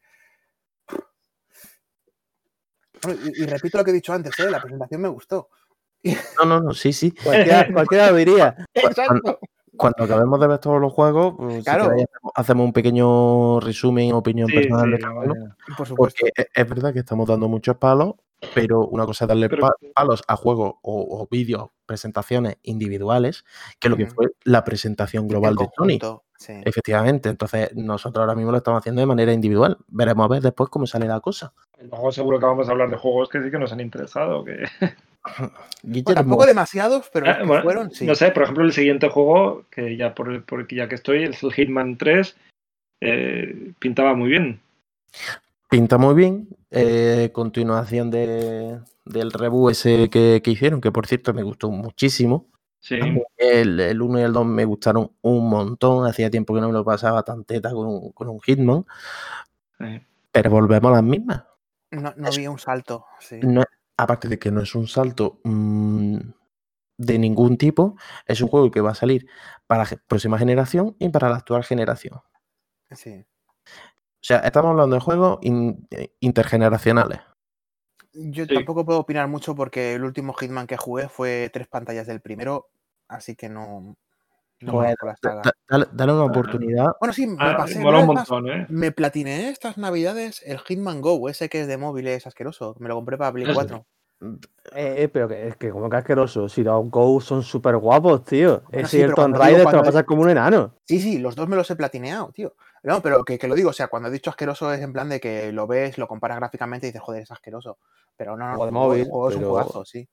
Y, 3.25 3.43
y 3.43 3.47
repito 3.47 3.79
lo 3.79 3.85
que 3.85 3.91
he 3.91 3.95
dicho 3.95 4.13
antes, 4.13 4.39
¿eh? 4.39 4.51
la 4.51 4.61
presentación 4.61 5.01
me 5.01 5.09
gustó. 5.09 5.49
No, 6.05 6.45
no, 6.47 6.61
no, 6.61 6.73
sí, 6.75 6.93
sí. 6.93 7.11
Cualquiera, 7.13 7.67
cualquiera 7.73 8.11
lo 8.11 8.17
diría. 8.17 8.57
Exacto. 8.75 9.39
Cuando 9.77 10.05
acabemos 10.05 10.41
de 10.41 10.47
ver 10.49 10.59
todos 10.59 10.81
los 10.81 10.93
juegos, 10.93 11.35
pues, 11.37 11.57
si 11.59 11.63
Claro. 11.63 11.89
queréis, 11.91 12.07
hacemos- 12.35 12.65
un 12.67 12.73
pequeño 12.73 13.61
resumen, 13.61 14.13
opinión 14.13 14.49
Sí, 14.49 14.55
personal 14.55 14.87
sí, 14.87 14.91
de 14.93 14.99
cada 14.99 15.15
uno. 15.15 15.35
vaya. 15.35 15.57
Por 15.77 15.87
supuesto. 15.87 16.17
Porque 16.21 16.33
es- 16.43 16.49
es 16.55 16.69
verdad 16.69 16.93
que 16.93 16.99
estamos 17.01 17.29
dando 17.29 17.49
muchos 17.49 17.77
palos, 17.77 18.15
pero 18.55 18.87
una 18.89 19.07
cosa 19.07 19.25
es 19.25 19.29
darle 19.29 19.49
Pero- 19.49 19.69
palos 19.95 20.23
a 20.27 20.35
juegos 20.37 20.75
o, 20.83 21.21
o 21.23 21.29
vídeos, 21.31 21.69
presentaciones 21.87 22.57
individuales, 22.63 23.45
que 23.79 23.89
lo 23.89 23.97
que 23.97 24.07
fue 24.07 24.29
la 24.45 24.65
presentación 24.65 25.29
global 25.29 25.55
de 25.57 25.69
Sony. 25.77 25.99
Sí. 26.39 26.55
Efectivamente, 26.65 27.29
entonces 27.29 27.75
nosotros 27.77 28.21
ahora 28.23 28.35
mismo 28.35 28.51
lo 28.53 28.59
estamos 28.59 28.79
haciendo 28.81 29.01
de 29.01 29.07
manera 29.07 29.33
individual. 29.33 29.77
Veremos 29.89 30.25
a 30.25 30.29
ver 30.29 30.43
después 30.43 30.71
cómo 30.71 30.87
sale 30.87 31.07
la 31.07 31.21
cosa. 31.21 31.53
Luego 31.81 32.11
seguro 32.13 32.39
que 32.39 32.47
vamos 32.47 32.69
a 32.69 32.73
hablar 32.73 32.89
de 32.91 32.97
juegos 32.97 33.29
que 33.29 33.43
sí 33.43 33.51
que 33.51 33.59
nos 33.59 33.73
han 33.73 33.81
interesado. 33.81 34.45
Que... 34.45 34.65
Bueno, 35.83 36.15
tampoco 36.15 36.47
demasiados, 36.47 37.11
pero 37.13 37.27
los 37.27 37.35
Ah, 37.35 37.39
que 37.41 37.47
bueno, 37.47 37.63
fueron, 37.63 37.91
sí. 37.91 38.07
No 38.07 38.15
sé, 38.15 38.31
por 38.31 38.45
ejemplo, 38.45 38.65
el 38.65 38.73
siguiente 38.73 39.11
juego, 39.11 39.65
que 39.71 39.95
ya 39.97 40.15
por, 40.15 40.43
por 40.45 40.67
ya 40.73 40.89
que 40.89 40.95
estoy, 40.95 41.25
es 41.25 41.43
el 41.43 41.53
Hitman 41.53 41.99
3, 41.99 42.37
eh, 43.03 43.73
pintaba 43.79 44.15
muy 44.15 44.31
bien. 44.31 44.61
pinta 45.69 45.99
muy 45.99 46.15
bien. 46.15 46.49
eh, 46.71 47.31
continuación 47.33 48.11
de, 48.11 48.79
del 49.05 49.33
reboot 49.33 49.73
ese 49.73 50.09
que, 50.09 50.41
que 50.43 50.51
hicieron, 50.51 50.81
que 50.81 50.93
por 50.93 51.07
cierto 51.07 51.35
me 51.35 51.43
gustó 51.43 51.71
muchísimo. 51.71 52.47
Sí. 52.81 52.99
El, 53.37 53.81
el 53.81 54.01
1 54.03 54.21
y 54.21 54.23
el 54.23 54.33
2 54.33 54.47
me 54.47 54.65
gustaron 54.65 55.13
un 55.23 55.49
montón. 55.51 56.07
Hacía 56.07 56.31
tiempo 56.31 56.55
que 56.55 56.61
no 56.61 56.69
me 56.69 56.73
lo 56.73 56.85
pasaba 56.85 57.23
tan 57.23 57.45
teta 57.45 57.71
con 57.73 57.87
un, 57.87 58.13
con 58.13 58.29
un 58.29 58.41
Hitman. 58.41 58.85
sí. 59.79 60.01
Pero 60.31 60.51
volvemos 60.51 60.91
a 60.93 60.97
las 60.97 61.03
mismas. 61.03 61.45
No, 61.91 62.13
no 62.17 62.29
había 62.29 62.51
un 62.51 62.59
salto. 62.59 63.07
Sí. 63.19 63.41
No 63.43 63.63
aparte 63.97 64.29
de 64.29 64.39
que 64.39 64.51
no 64.53 64.61
es 64.61 64.75
un 64.75 64.87
salto 64.87 65.41
mm, 65.43 66.19
de 66.99 67.19
ningún 67.19 67.57
tipo, 67.57 67.97
es 68.27 68.41
un 68.43 68.49
juego 68.49 68.71
que 68.71 68.81
va 68.81 68.91
a 68.91 68.95
salir 68.95 69.27
para 69.67 69.85
la 69.85 69.91
próxima 70.07 70.39
generación 70.39 70.95
y 71.01 71.09
para 71.09 71.29
la 71.31 71.37
actual 71.37 71.65
generación. 71.65 72.21
sí. 72.93 73.25
O 74.21 74.25
sea, 74.29 74.39
estamos 74.41 74.71
hablando 74.71 74.97
de 74.97 75.01
juegos 75.01 75.39
in- 75.43 75.89
intergeneracionales. 76.21 77.21
Yo 78.21 78.47
Sí. 78.47 78.55
tampoco 78.55 78.85
puedo 78.85 78.99
opinar 78.99 79.29
mucho 79.29 79.55
porque 79.55 79.95
el 79.95 80.03
último 80.03 80.33
Hitman 80.33 80.67
que 80.67 80.77
jugué 80.77 81.09
fue 81.09 81.51
tres 81.53 81.69
pantallas 81.69 82.07
del 82.07 82.21
primero, 82.21 82.67
así 83.07 83.37
que 83.37 83.49
no, 83.49 83.97
no 84.61 84.73
Pues, 84.73 84.97
conozco 84.97 85.07
la 85.07 85.17
saga. 85.17 85.43
da- 85.45 85.53
Dale, 85.69 85.87
dale 85.93 86.13
una 86.15 86.25
oportunidad. 86.25 86.87
Bueno, 86.99 87.13
sí, 87.13 87.27
me 87.29 87.37
Ah, 87.39 87.57
pasé. 87.57 87.79
¿no? 87.79 87.89
un 87.91 87.97
Es 88.01 88.07
montón, 88.07 88.49
¿eh? 88.49 88.67
me 88.71 88.91
platineé 88.91 89.51
estas 89.51 89.79
navidades 89.79 90.43
el 90.45 90.59
Hitman 90.59 91.01
Go, 91.01 91.29
ese 91.29 91.49
que 91.49 91.61
es 91.61 91.69
de 91.69 91.77
móviles 91.77 92.27
asqueroso. 92.27 92.75
Me 92.81 92.89
lo 92.89 92.97
compré 92.97 93.17
para 93.17 93.33
Play 93.33 93.45
Ese. 93.45 93.55
4. 93.55 93.87
Eh, 94.21 94.95
eh, 95.05 95.09
pero 95.09 95.29
que, 95.29 95.47
es 95.47 95.57
que 95.57 95.71
como 95.71 95.89
que 95.89 95.97
asqueroso. 95.97 96.49
Si 96.49 96.65
los 96.65 96.91
Go 96.91 97.21
son 97.21 97.45
súper 97.45 97.77
guapos, 97.77 98.25
tío. 98.25 98.63
Ese 98.73 98.89
sí, 98.89 98.97
y 98.99 99.01
el 99.03 99.07
Tomb 99.15 99.15
cuando 99.15 99.39
digo 99.39 99.45
Raider 99.45 99.61
te 99.61 99.65
va 99.65 99.71
a 99.71 99.73
cuando 99.75 99.89
pasar 99.91 100.05
como 100.07 100.23
un 100.23 100.31
enano. 100.31 100.75
Sí, 100.87 100.99
sí, 101.01 101.19
los 101.19 101.37
dos 101.37 101.49
me 101.49 101.55
los 101.55 101.71
he 101.71 101.77
platineado, 101.77 102.33
tío. 102.33 102.55
No, 102.89 103.03
pero 103.03 103.23
que, 103.23 103.39
que 103.39 103.47
lo 103.49 103.55
digo, 103.55 103.69
o 103.69 103.73
sea, 103.75 103.89
cuando 103.89 104.09
he 104.09 104.13
dicho 104.13 104.31
asqueroso 104.31 104.73
es 104.73 104.81
en 104.81 104.95
plan 104.95 105.11
de 105.11 105.21
que 105.21 105.53
lo 105.53 105.67
ves, 105.67 105.99
lo 105.99 106.09
comparas 106.09 106.39
gráficamente 106.39 106.87
y 106.87 106.91
dices, 106.91 107.03
joder, 107.03 107.23
es 107.23 107.31
asqueroso. 107.31 107.77
Pero 108.17 108.35
no, 108.35 108.47
no, 108.49 108.57
Juego 108.57 108.65
de 108.65 108.69
el 108.69 108.75
móvil, 108.75 109.05
juego 109.11 109.29
es 109.29 109.35
un 109.37 109.41
pero- 109.43 109.51
juegazo, 109.53 109.85
sí. 109.85 110.09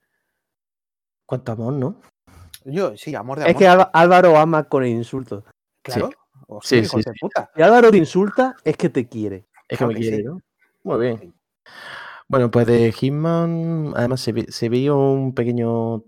Cuánto 1.25 1.51
amor, 1.53 1.73
¿no? 1.73 1.95
Yo, 2.65 2.97
sí, 2.97 3.15
amor 3.15 3.39
de 3.39 3.45
Es 3.45 3.49
amor. 3.51 3.59
que 3.59 3.67
Álva- 3.67 3.89
Álvaro 3.93 4.37
ama 4.37 4.65
con 4.65 4.83
el 4.83 4.89
insulto. 4.89 5.45
Claro. 5.81 6.09
O 6.47 6.59
Sí, 6.61 6.77
hijos 6.79 7.01
sí, 7.01 7.09
de 7.09 7.13
sí. 7.13 7.19
puta. 7.21 7.49
Si 7.55 7.61
Álvaro 7.61 7.91
te 7.91 7.97
insulta, 7.97 8.55
es 8.63 8.75
que 8.75 8.89
te 8.89 9.07
quiere. 9.07 9.45
Es 9.69 9.69
que 9.69 9.77
Claro 9.77 9.87
me 9.87 9.93
que 9.95 10.01
quiere, 10.01 10.17
sí. 10.17 10.23
¿no? 10.23 10.41
Muy 10.83 10.99
bien. 10.99 11.33
Bueno, 12.27 12.51
pues 12.51 12.67
de 12.67 12.91
Hitman, 12.91 13.93
además 13.95 14.19
se, 14.19 14.33
vi- 14.33 14.47
se 14.49 14.67
vio 14.67 14.97
un 14.97 15.33
pequeño 15.33 16.03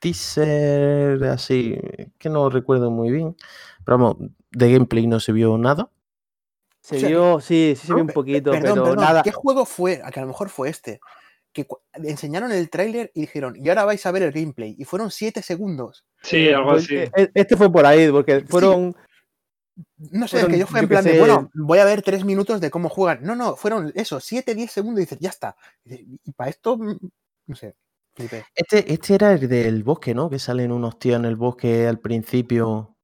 teaser 0.00 1.24
así, 1.24 1.78
que 2.18 2.28
no 2.28 2.50
recuerdo 2.50 2.90
muy 2.90 3.10
bien. 3.10 3.36
Pero 3.84 3.96
vamos, 3.98 4.16
de 4.50 4.72
gameplay 4.72 5.06
no 5.06 5.18
se 5.18 5.32
vio 5.32 5.56
nada. 5.56 5.88
Se 6.82 6.96
O 6.96 7.00
sea, 7.00 7.08
vio, 7.08 7.40
sí, 7.40 7.74
sí 7.76 7.86
se 7.86 7.88
No, 7.88 7.94
vio 7.96 8.04
un 8.04 8.10
poquito, 8.10 8.50
perdón, 8.52 8.62
pero 8.74 8.84
perdón, 8.84 9.04
nada. 9.04 9.22
¿Qué 9.22 9.32
juego 9.32 9.64
fue? 9.66 10.00
A 10.04 10.10
que 10.10 10.20
a 10.20 10.22
lo 10.22 10.28
mejor 10.28 10.48
fue 10.48 10.68
este. 10.70 11.00
Que 11.52 11.66
enseñaron 11.94 12.52
el 12.52 12.70
tráiler 12.70 13.10
y 13.14 13.22
dijeron, 13.22 13.54
y 13.56 13.68
ahora 13.68 13.84
vais 13.84 14.04
a 14.06 14.12
ver 14.12 14.22
el 14.22 14.32
gameplay. 14.32 14.74
Y 14.78 14.84
fueron 14.84 15.10
7 15.10 15.42
segundos. 15.42 16.04
Sí, 16.22 16.48
algo 16.48 16.70
Pues, 16.70 16.84
así. 16.84 16.94
eh, 16.96 17.30
Este 17.34 17.56
fue 17.56 17.70
por 17.72 17.84
ahí, 17.84 18.10
porque 18.10 18.40
fueron. 18.48 18.94
No 19.98 20.28
sé, 20.28 20.36
es 20.36 20.42
Fueron, 20.42 20.50
que 20.52 20.58
yo 20.58 20.66
fui 20.66 20.76
yo 20.78 20.82
en 20.82 20.88
plan 20.88 21.04
de, 21.04 21.18
bueno, 21.18 21.50
voy 21.54 21.78
a 21.78 21.84
ver 21.84 22.02
3 22.02 22.24
minutos 22.24 22.60
de 22.60 22.70
cómo 22.70 22.88
juegan. 22.88 23.22
No, 23.22 23.34
no, 23.34 23.56
fueron 23.56 23.92
eso, 23.94 24.20
7, 24.20 24.54
10 24.54 24.70
segundos 24.70 25.00
y 25.00 25.04
dices, 25.04 25.18
ya 25.20 25.30
está. 25.30 25.56
Y 25.84 26.32
para 26.32 26.50
esto, 26.50 26.76
mm, 26.76 26.96
no 27.46 27.56
sé, 27.56 27.74
flipé. 28.14 28.44
Este, 28.54 28.92
este 28.92 29.14
era 29.14 29.32
el 29.32 29.48
del 29.48 29.82
bosque, 29.82 30.14
¿no? 30.14 30.28
Que 30.30 30.38
salen 30.38 30.70
unos 30.72 30.98
tíos 30.98 31.18
en 31.18 31.24
el 31.24 31.36
bosque 31.36 31.86
al 31.86 31.98
principio. 31.98 32.96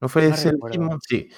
¿No 0.00 0.08
fue 0.08 0.28
No 0.28 0.34
ese 0.34 0.48
el 0.48 0.54
recuerdo. 0.54 0.98
Hitman? 1.08 1.28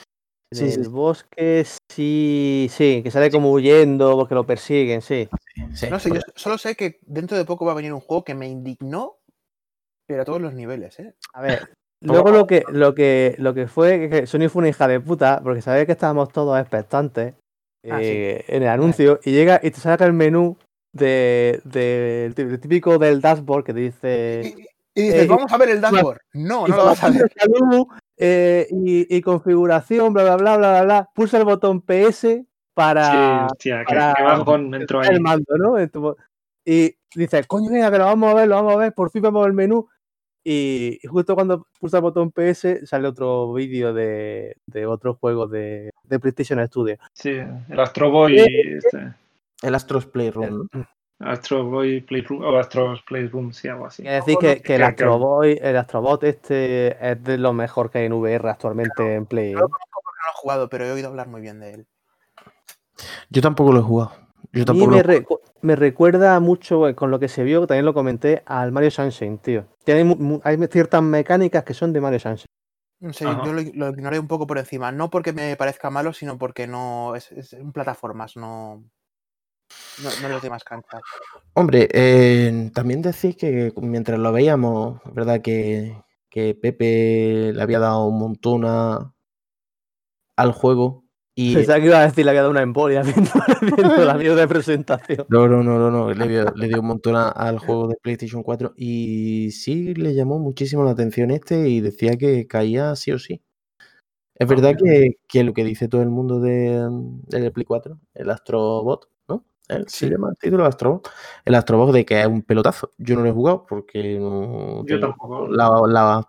Sí. 0.52 0.58
Sí, 0.58 0.64
del 0.66 0.76
sí, 0.76 0.84
sí. 0.84 0.90
bosque, 0.90 1.66
sí, 1.90 2.68
sí, 2.70 3.00
que 3.02 3.10
sale 3.10 3.30
como 3.30 3.50
huyendo 3.50 4.12
porque 4.16 4.34
lo 4.36 4.46
persiguen, 4.46 5.02
sí. 5.02 5.28
sí, 5.74 5.90
No 5.90 5.98
sé, 5.98 6.12
yo 6.12 6.20
solo 6.36 6.56
sé 6.56 6.76
que 6.76 7.00
dentro 7.02 7.36
de 7.36 7.44
poco 7.44 7.64
va 7.64 7.72
a 7.72 7.76
venir 7.76 7.92
un 7.92 8.00
juego 8.00 8.24
que 8.24 8.34
me 8.34 8.48
indignó, 8.48 9.18
pero 10.06 10.22
a 10.22 10.24
todos 10.24 10.40
los 10.40 10.54
niveles, 10.54 10.98
¿eh? 11.00 11.14
A 11.32 11.42
ver, 11.42 11.68
luego 12.00 12.30
lo 12.30 12.46
que, 12.46 12.64
lo 12.70 12.94
que, 12.94 13.34
lo 13.38 13.54
que 13.54 13.66
fue 13.66 14.08
que 14.08 14.26
Sony 14.28 14.48
fue 14.48 14.60
una 14.60 14.68
hija 14.68 14.86
de 14.86 15.00
puta, 15.00 15.40
porque 15.42 15.62
sabía 15.62 15.84
que 15.84 15.92
estábamos 15.92 16.28
todos 16.32 16.58
expectantes 16.60 17.34
Ah, 17.88 17.98
sí. 18.00 18.06
eh, 18.08 18.44
en 18.48 18.62
el 18.62 18.68
anuncio, 18.68 19.20
y 19.24 19.32
llega 19.32 19.60
y 19.62 19.70
te 19.70 19.80
saca 19.80 20.06
el 20.06 20.12
menú 20.12 20.56
de, 20.92 21.60
de- 21.64 22.32
del 22.34 22.60
típico 22.60 22.98
del 22.98 23.20
dashboard 23.20 23.64
que 23.64 23.74
te 23.74 23.80
dice. 23.80 24.42
Y, 24.94 25.00
y 25.00 25.04
dices, 25.06 25.24
Eh, 25.24 25.26
vamos 25.28 25.52
a 25.52 25.56
ver 25.56 25.70
el 25.70 25.80
dashboard. 25.80 26.18
No, 26.32 26.66
no 26.66 26.76
lo 26.76 26.84
vas 26.84 27.02
a 27.02 27.10
ver. 27.10 27.30
Salud, 27.36 27.86
eh, 28.16 28.66
y, 28.70 29.14
y 29.16 29.20
configuración, 29.20 30.12
bla, 30.12 30.22
bla, 30.24 30.36
bla, 30.36 30.56
bla, 30.56 30.68
bla, 30.70 30.82
bla. 30.84 31.10
Puse 31.14 31.36
el 31.38 31.44
botón 31.44 31.80
PS 31.82 32.44
para, 32.74 33.48
sí, 33.48 33.52
hostia, 33.52 33.84
que, 33.84 33.94
para- 33.94 34.14
que 34.14 34.22
bajón 34.22 34.70
me 34.70 34.76
entró 34.78 35.00
ahí. 35.00 35.08
el 35.10 35.20
mando, 35.20 35.56
¿no? 35.58 35.76
Y 36.68 36.96
dice, 37.14 37.44
coño, 37.44 37.70
venga, 37.70 37.90
que 37.90 37.98
lo 37.98 38.04
vamos 38.06 38.30
a 38.30 38.34
ver, 38.34 38.48
lo 38.48 38.56
vamos 38.56 38.74
a 38.74 38.78
ver, 38.78 38.92
por 38.92 39.10
fin 39.10 39.22
vamos 39.22 39.46
al 39.46 39.52
menú. 39.52 39.88
Y 40.48 41.00
justo 41.08 41.34
cuando 41.34 41.66
puse 41.80 41.96
el 41.96 42.02
botón 42.02 42.30
PS 42.30 42.86
sale 42.86 43.08
otro 43.08 43.52
vídeo 43.52 43.92
de, 43.92 44.56
de 44.66 44.86
otro 44.86 45.14
juego 45.14 45.46
de, 45.48 45.90
de 46.04 46.18
PlayStation 46.20 46.64
Studio. 46.68 46.96
Sí, 47.12 47.30
el 47.68 47.80
Astro 47.80 48.10
Boy, 48.10 48.36
este, 48.38 49.14
El 49.62 49.74
Astros 49.74 50.06
Playroom. 50.06 50.68
Astro 51.18 51.64
Boy 51.64 52.02
Playroom, 52.02 52.42
o 52.42 52.58
Astros 52.58 53.02
Playroom, 53.02 53.52
sí, 53.52 53.68
algo 53.68 53.86
así. 53.86 54.02
Quiere 54.02 54.16
decir 54.16 54.38
que, 54.38 54.60
que 54.60 54.74
el 54.74 54.82
Astro 54.82 55.18
Boy, 55.18 55.58
el 55.62 55.76
Astrobot 55.76 56.22
este 56.24 57.10
es 57.10 57.24
de 57.24 57.38
lo 57.38 57.52
mejor 57.52 57.90
que 57.90 57.98
hay 57.98 58.06
en 58.06 58.12
VR 58.12 58.50
actualmente 58.50 59.14
en 59.14 59.24
Play. 59.26 59.52
¿eh? 59.52 59.54
No 59.54 59.60
lo 59.62 59.68
conozco 59.68 60.00
porque 60.02 60.18
no 60.20 60.26
lo 60.26 60.30
he 60.30 60.34
jugado, 60.40 60.68
pero 60.68 60.84
he 60.84 60.92
oído 60.92 61.08
hablar 61.08 61.28
muy 61.28 61.40
bien 61.40 61.60
de 61.60 61.72
él. 61.72 61.86
Yo 63.30 63.42
tampoco 63.42 63.72
lo 63.72 63.80
he 63.80 63.82
jugado. 63.82 64.12
Yo 64.52 64.64
tampoco 64.64 64.90
me, 64.90 65.02
lo 65.02 65.10
he 65.10 65.20
recu- 65.22 65.40
me 65.62 65.76
recuerda 65.76 66.38
mucho, 66.40 66.88
eh, 66.88 66.94
con 66.94 67.10
lo 67.10 67.18
que 67.18 67.28
se 67.28 67.44
vio, 67.44 67.66
también 67.66 67.84
lo 67.84 67.94
comenté, 67.94 68.42
al 68.46 68.72
Mario 68.72 68.90
Sunshine, 68.90 69.38
tío. 69.38 69.66
Tiene 69.84 70.40
hay 70.44 70.56
ciertas 70.70 71.02
mecánicas 71.02 71.64
que 71.64 71.74
son 71.74 71.92
de 71.92 72.00
Mario 72.00 72.20
Sunshine. 72.20 72.46
No 73.00 73.12
sé, 73.12 73.26
Ajá. 73.26 73.44
yo 73.44 73.52
lo, 73.52 73.60
lo 73.74 73.88
ignoré 73.90 74.18
un 74.18 74.28
poco 74.28 74.46
por 74.46 74.58
encima. 74.58 74.92
No 74.92 75.10
porque 75.10 75.32
me 75.32 75.54
parezca 75.56 75.90
malo, 75.90 76.12
sino 76.12 76.38
porque 76.38 76.66
no 76.66 77.14
es, 77.14 77.30
es 77.32 77.52
un 77.52 77.72
plataformas, 77.72 78.36
no, 78.36 78.84
no, 80.02 80.10
no 80.22 80.28
los 80.28 80.42
demás 80.42 80.62
canchas. 80.64 81.00
Hombre, 81.54 81.88
eh, 81.92 82.70
también 82.74 83.02
decir 83.02 83.36
que 83.36 83.72
mientras 83.80 84.18
lo 84.18 84.32
veíamos, 84.32 85.00
es 85.06 85.14
verdad 85.14 85.40
que, 85.40 85.96
que 86.28 86.54
Pepe 86.54 87.52
le 87.54 87.62
había 87.62 87.78
dado 87.78 88.06
un 88.06 88.18
montón 88.18 88.64
a- 88.66 89.12
al 90.36 90.52
juego 90.52 91.04
y 91.34 91.54
Pensaba 91.54 91.80
que 91.80 91.86
iba 91.86 91.98
a 92.00 92.06
decir 92.06 92.24
le 92.24 92.30
había 92.30 92.42
dado 92.42 92.50
una 92.50 92.62
embolia 92.62 93.02
viendo, 93.02 93.30
viendo 93.60 94.04
la 94.04 94.14
mierda 94.14 94.40
de 94.42 94.48
presentación. 94.48 95.26
no, 95.28 95.48
no, 95.48 95.62
no, 95.62 95.78
no, 95.78 95.90
no, 95.90 96.12
le 96.12 96.28
dio, 96.28 96.44
le 96.54 96.68
dio 96.68 96.80
un 96.80 96.86
montón 96.88 97.16
a- 97.16 97.28
al 97.28 97.58
juego 97.58 97.88
de 97.88 97.96
PlayStation 98.02 98.42
4 98.42 98.72
y 98.76 99.50
sí 99.52 99.94
le 99.94 100.14
llamó 100.14 100.38
muchísimo 100.38 100.84
la 100.84 100.90
atención 100.92 101.30
este 101.30 101.68
y 101.68 101.80
decía 101.80 102.16
que 102.16 102.46
caía 102.46 102.94
sí 102.96 103.12
o 103.12 103.18
sí. 103.18 103.42
Es 104.38 104.46
verdad 104.46 104.74
que, 104.82 105.12
que 105.26 105.44
lo 105.44 105.54
que 105.54 105.64
dice 105.64 105.88
todo 105.88 106.02
el 106.02 106.10
mundo 106.10 106.40
de, 106.40 106.86
del 107.28 107.52
Play 107.52 107.64
4, 107.64 107.98
el 108.12 108.28
Astrobot, 108.28 109.08
¿no? 109.68 109.76
Él 109.76 109.84
se 109.88 110.06
Sí. 110.06 110.10
llama 110.10 110.30
el 110.30 110.36
título 110.38 110.64
Astrobot. 110.64 111.08
El 111.44 111.54
Astrobot 111.54 111.92
de 111.92 112.04
que 112.04 112.20
es 112.20 112.26
un 112.26 112.42
pelotazo. 112.42 112.90
Yo 112.98 113.14
no 113.16 113.22
lo 113.22 113.28
he 113.28 113.32
jugado 113.32 113.66
porque 113.66 114.18
no 114.18 114.84
Yo 114.86 115.00
tampoco. 115.00 115.48
la, 115.48 115.70
la 115.88 116.28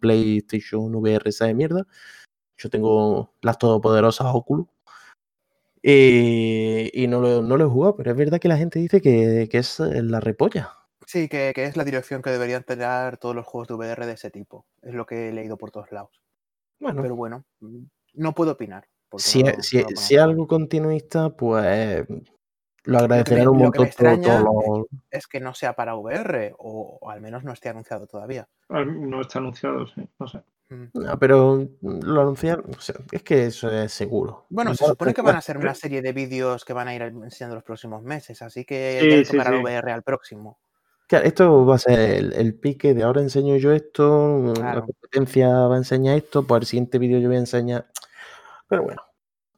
PlayStation 0.00 0.94
VR 0.94 1.28
esa 1.28 1.46
de 1.46 1.54
mierda. 1.54 1.86
Yo 2.56 2.70
tengo 2.70 3.34
las 3.42 3.58
todopoderosas 3.58 4.28
Oculus. 4.34 4.66
Eh, 5.82 6.90
y 6.92 7.06
no 7.06 7.20
lo, 7.20 7.40
no 7.42 7.56
lo 7.56 7.64
he 7.66 7.68
jugado, 7.68 7.96
pero 7.96 8.10
es 8.10 8.16
verdad 8.16 8.40
que 8.40 8.48
la 8.48 8.56
gente 8.56 8.78
dice 8.80 9.00
que, 9.00 9.48
que 9.50 9.58
es 9.58 9.78
eh, 9.80 10.02
la 10.02 10.20
repolla. 10.20 10.72
Sí, 11.06 11.28
que, 11.28 11.52
que 11.54 11.64
es 11.64 11.76
la 11.76 11.84
dirección 11.84 12.20
que 12.20 12.30
deberían 12.30 12.64
tener 12.64 13.16
todos 13.16 13.34
los 13.34 13.46
juegos 13.46 13.68
de 13.68 13.74
VR 13.74 14.04
de 14.06 14.12
ese 14.12 14.30
tipo. 14.30 14.66
Es 14.82 14.92
lo 14.94 15.06
que 15.06 15.28
he 15.28 15.32
leído 15.32 15.56
por 15.56 15.70
todos 15.70 15.90
lados. 15.92 16.20
Bueno, 16.80 17.00
Pero 17.02 17.16
bueno, 17.16 17.44
no 18.14 18.34
puedo 18.34 18.52
opinar. 18.52 18.88
si, 19.16 19.42
no- 19.42 19.52
si, 19.62 19.78
no 19.78 19.88
si 19.96 20.16
algo 20.16 20.46
continuista, 20.46 21.30
pues 21.30 22.04
lo 22.84 22.98
agradecerán 22.98 23.48
un 23.48 23.62
lo 23.62 23.70
que 23.70 23.78
montón 23.80 24.20
todo- 24.20 24.42
todos 24.42 24.78
los- 24.78 24.86
Es 25.10 25.26
que 25.26 25.40
no 25.40 25.54
sea 25.54 25.74
para 25.74 25.94
VR, 25.96 26.54
o, 26.58 26.98
o 27.00 27.10
al 27.10 27.20
menos 27.20 27.44
no 27.44 27.52
esté 27.52 27.68
anunciado 27.68 28.06
todavía. 28.06 28.48
No 28.68 29.20
está 29.20 29.38
anunciado, 29.38 29.86
sí, 29.86 30.08
no 30.18 30.28
sé. 30.28 30.42
Mm. 30.70 30.84
No, 30.92 31.18
pero 31.18 31.66
lo 31.80 32.20
anunciaron, 32.20 32.66
o 32.76 32.80
sea, 32.80 32.96
es 33.10 33.22
que 33.22 33.46
eso 33.46 33.70
es 33.70 33.90
seguro. 33.92 34.44
Bueno, 34.50 34.74
se 34.74 34.84
supone 34.84 35.14
que 35.14 35.22
van 35.22 35.36
a 35.36 35.40
ser 35.40 35.56
una 35.56 35.74
serie 35.74 36.02
de 36.02 36.12
vídeos 36.12 36.64
que 36.64 36.74
van 36.74 36.88
a 36.88 36.94
ir 36.94 37.00
enseñando 37.02 37.54
los 37.54 37.64
próximos 37.64 38.02
meses, 38.02 38.42
así 38.42 38.64
que 38.66 39.24
Sí, 39.24 39.36
el 39.36 39.60
VR 39.62 39.92
al 39.92 40.02
próximo. 40.02 40.58
Claro, 41.06 41.24
esto 41.24 41.64
va 41.64 41.76
a 41.76 41.78
ser 41.78 41.98
el, 41.98 42.32
el 42.34 42.54
pique 42.54 42.92
de 42.92 43.02
ahora 43.02 43.22
enseño 43.22 43.56
yo 43.56 43.72
esto, 43.72 44.52
la 44.60 44.82
competencia 44.82 45.48
va 45.48 45.74
a 45.76 45.78
enseñar 45.78 46.18
esto, 46.18 46.46
pues 46.46 46.60
el 46.60 46.66
siguiente 46.66 46.98
vídeo 46.98 47.18
yo 47.18 47.28
voy 47.28 47.36
a 47.36 47.40
enseñar. 47.40 47.86
Pero 48.68 48.82
bueno, 48.82 49.00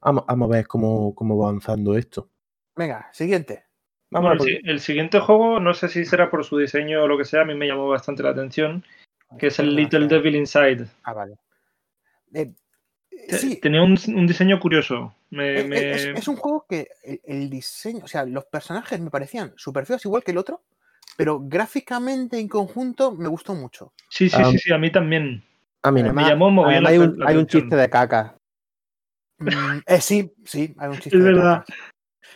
vamos, 0.00 0.24
vamos 0.28 0.48
a 0.48 0.52
ver 0.52 0.68
cómo, 0.68 1.12
cómo 1.16 1.36
va 1.36 1.48
avanzando 1.48 1.96
esto. 1.96 2.28
Venga, 2.76 3.08
siguiente. 3.12 3.64
Vamos 4.10 4.30
Bueno, 4.30 4.42
a 4.42 4.46
el, 4.46 4.56
si- 4.62 4.70
el 4.70 4.80
siguiente 4.80 5.20
juego, 5.20 5.60
no 5.60 5.74
sé 5.74 5.88
si 5.88 6.04
será 6.04 6.30
por 6.30 6.44
su 6.44 6.58
diseño 6.58 7.02
o 7.02 7.08
lo 7.08 7.16
que 7.16 7.24
sea, 7.24 7.42
a 7.42 7.44
mí 7.44 7.54
me 7.54 7.66
llamó 7.66 7.88
bastante 7.88 8.22
la 8.22 8.30
atención, 8.30 8.84
que 9.38 9.48
es 9.48 9.58
el 9.58 9.74
Little 9.74 10.08
Devil 10.08 10.34
Inside. 10.36 10.86
Ah, 11.04 11.12
vale. 11.12 11.36
Eh, 12.32 12.52
sí, 13.28 13.56
Tenía 13.60 13.82
un, 13.82 13.96
un 14.14 14.26
diseño 14.26 14.58
curioso. 14.58 15.14
Me, 15.30 15.60
eh, 15.60 15.64
me- 15.64 15.92
es, 15.92 16.06
es 16.06 16.28
un 16.28 16.36
juego 16.36 16.66
que 16.68 16.88
el, 17.04 17.20
el 17.24 17.50
diseño, 17.50 18.04
o 18.04 18.08
sea, 18.08 18.24
los 18.24 18.46
personajes 18.46 18.98
me 19.00 19.10
parecían 19.10 19.52
súper 19.56 19.86
feos 19.86 20.04
igual 20.04 20.24
que 20.24 20.32
el 20.32 20.38
otro, 20.38 20.62
pero 21.16 21.40
gráficamente 21.40 22.38
en 22.38 22.48
conjunto 22.48 23.12
me 23.12 23.28
gustó 23.28 23.54
mucho. 23.54 23.92
Sí, 24.08 24.28
sí, 24.28 24.42
sí, 24.44 24.58
sí, 24.58 24.72
a 24.72 24.78
mí 24.78 24.90
también. 24.90 25.44
A 25.82 25.90
mí 25.92 26.02
no. 26.02 26.12
me 26.12 26.22
llamó 26.24 26.50
muy 26.50 26.70
bien 26.70 26.86
hay, 26.86 26.98
un, 26.98 27.18
la 27.18 27.26
hay 27.26 27.36
un 27.36 27.42
atención. 27.42 27.62
chiste 27.62 27.76
de 27.76 27.90
caca. 27.90 28.36
Mm, 29.38 29.78
eh, 29.86 30.00
sí, 30.00 30.32
sí, 30.44 30.74
hay 30.78 30.88
un 30.88 30.94
chiste. 31.00 31.16
Es 31.16 31.24
de 31.24 31.32
verdad. 31.32 31.64
cacas, 31.64 31.76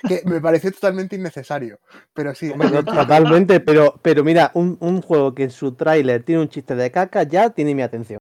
Que 0.06 0.22
me 0.24 0.40
pareció 0.40 0.72
totalmente 0.72 1.16
innecesario, 1.16 1.78
pero 2.12 2.34
sí. 2.34 2.50
Hombre, 2.50 2.70
no, 2.70 2.84
totalmente, 2.84 3.60
pero, 3.60 3.94
pero 4.02 4.24
mira, 4.24 4.50
un, 4.54 4.76
un 4.80 5.00
juego 5.02 5.34
que 5.34 5.44
en 5.44 5.50
su 5.50 5.74
tráiler 5.74 6.22
tiene 6.24 6.42
un 6.42 6.48
chiste 6.48 6.74
de 6.74 6.90
caca 6.90 7.22
ya 7.22 7.50
tiene 7.50 7.74
mi 7.74 7.82
atención. 7.82 8.18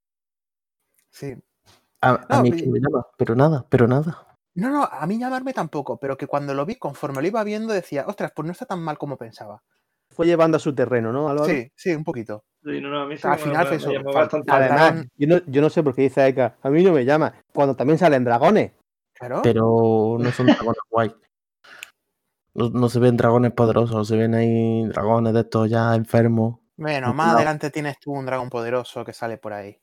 Sí. 1.10 1.36
A, 2.02 2.12
a 2.28 2.38
No, 2.38 2.44
mí 2.44 2.52
me 2.52 2.80
llama, 2.80 3.08
pero 3.18 3.36
nada, 3.36 3.66
pero 3.70 3.88
nada. 3.88 4.28
No, 4.56 4.70
no, 4.70 4.84
a 4.84 5.06
mí 5.08 5.18
llamarme 5.18 5.54
tampoco, 5.54 5.98
pero 5.98 6.16
que 6.18 6.28
cuando 6.28 6.54
lo 6.54 6.66
vi, 6.66 6.76
conforme 6.76 7.22
lo 7.22 7.28
iba 7.28 7.44
viendo, 7.44 7.74
decía, 7.74 8.06
ostras, 8.08 8.32
pues 8.36 8.46
no 8.46 8.52
está 8.52 8.66
tan 8.66 8.82
mal 8.84 8.98
como 8.98 9.18
pensaba. 9.18 9.64
Fue 10.10 10.28
llevando 10.28 10.58
a 10.58 10.60
su 10.60 10.76
terreno, 10.76 11.12
¿no, 11.12 11.28
Álvaro? 11.28 11.52
Sí, 11.52 11.72
sí, 11.76 11.96
un 11.96 12.04
poquito. 12.04 12.44
Sí, 12.64 12.80
no, 12.80 12.90
no, 12.90 13.02
a 13.02 13.06
mí 13.08 13.18
sí 13.18 13.26
Al 13.26 13.32
me- 13.32 13.38
final 13.40 13.68
me- 13.70 13.76
eso, 13.76 13.92
bastante 14.14 14.52
Además, 14.52 15.06
yo 15.18 15.28
no, 15.28 15.38
yo 15.48 15.62
no 15.62 15.70
sé 15.72 15.82
por 15.82 15.96
qué 15.96 16.04
dice 16.04 16.22
Aika, 16.22 16.56
a 16.62 16.70
mí 16.70 16.84
no 16.84 16.92
me 16.92 17.04
llama. 17.04 17.34
Cuando 17.52 17.76
también 17.76 17.98
salen 17.98 18.24
dragones. 18.24 18.74
Claro. 19.14 19.42
Pero 19.42 20.18
no 20.20 20.32
son 20.32 20.46
dragones 20.48 20.78
guay. 20.90 21.16
No, 22.56 22.70
no 22.70 22.90
se 22.90 23.00
ven 23.00 23.18
dragones 23.18 23.52
poderosos, 23.52 24.08
se 24.08 24.16
ven 24.16 24.36
ahí 24.36 24.86
dragones 24.88 25.34
de 25.34 25.42
estos 25.42 25.70
ya 25.70 25.96
enfermos. 25.96 26.60
Bueno, 26.76 27.14
más 27.14 27.28
No. 27.32 27.38
adelante 27.38 27.70
tienes 27.72 28.00
tú 28.00 28.12
un 28.12 28.26
dragón 28.26 28.50
poderoso 28.50 29.04
que 29.06 29.14
sale 29.14 29.38
por 29.38 29.54
ahí. 29.54 29.80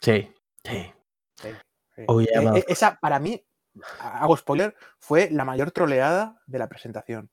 Sí, 0.00 0.32
sí. 0.64 0.92
Sí. 1.40 1.48
Oh, 2.08 2.20
yeah, 2.20 2.40
Eh, 2.42 2.58
eh, 2.58 2.64
esa, 2.68 2.96
para 2.96 3.18
mí, 3.20 3.40
hago 4.00 4.36
spoiler, 4.36 4.74
fue 4.98 5.28
la 5.30 5.44
mayor 5.44 5.70
troleada 5.70 6.40
de 6.46 6.58
la 6.58 6.68
presentación. 6.68 7.30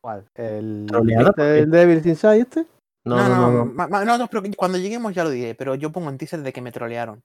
¿Cuál? 0.00 0.30
¿El, 0.34 0.86
¿Troleada? 0.88 1.30
este, 1.30 1.58
el 1.60 1.70
Devil 1.70 2.02
Inside 2.06 2.40
este? 2.40 2.66
No, 3.04 3.16
no, 3.16 3.28
no. 3.28 3.64
no. 3.66 4.04
no, 4.04 4.18
no, 4.18 4.28
pero 4.28 4.42
cuando 4.56 4.78
lleguemos 4.78 5.14
ya 5.14 5.24
lo 5.24 5.30
diré, 5.30 5.54
pero 5.54 5.74
yo 5.74 5.90
pongo 5.92 6.08
en 6.10 6.18
teaser 6.18 6.40
de 6.40 6.52
que 6.52 6.62
me 6.62 6.72
trolearon. 6.72 7.22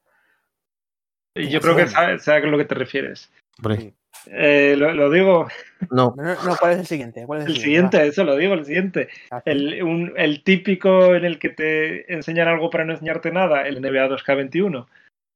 Y 1.33 1.49
yo 1.49 1.59
creo 1.59 1.75
que 1.75 1.87
sabes 1.87 2.27
a 2.27 2.39
lo 2.39 2.57
que 2.57 2.65
te 2.65 2.75
refieres. 2.75 3.29
Sí. 3.77 3.93
Eh, 4.31 4.75
lo, 4.77 4.93
lo 4.93 5.09
digo, 5.11 5.47
no. 5.91 6.13
No, 6.17 6.23
no, 6.23 6.55
¿cuál 6.59 6.73
es 6.73 6.79
el 6.79 6.85
siguiente? 6.87 7.25
¿Cuál 7.25 7.41
es 7.41 7.45
el, 7.47 7.51
el 7.53 7.57
siguiente, 7.61 8.05
eso 8.07 8.23
lo 8.23 8.35
digo, 8.35 8.53
el 8.53 8.65
siguiente. 8.65 9.09
Ah, 9.31 9.41
El, 9.45 9.83
un- 9.83 10.13
el 10.17 10.43
típico 10.43 11.13
en 11.15 11.25
el 11.25 11.39
que 11.39 11.49
te 11.49 12.11
enseñan 12.13 12.47
algo 12.47 12.69
para 12.69 12.85
no 12.85 12.93
enseñarte 12.93 13.31
nada, 13.31 13.67
el 13.67 13.81
NBA 13.81 14.07
2K21. 14.09 14.85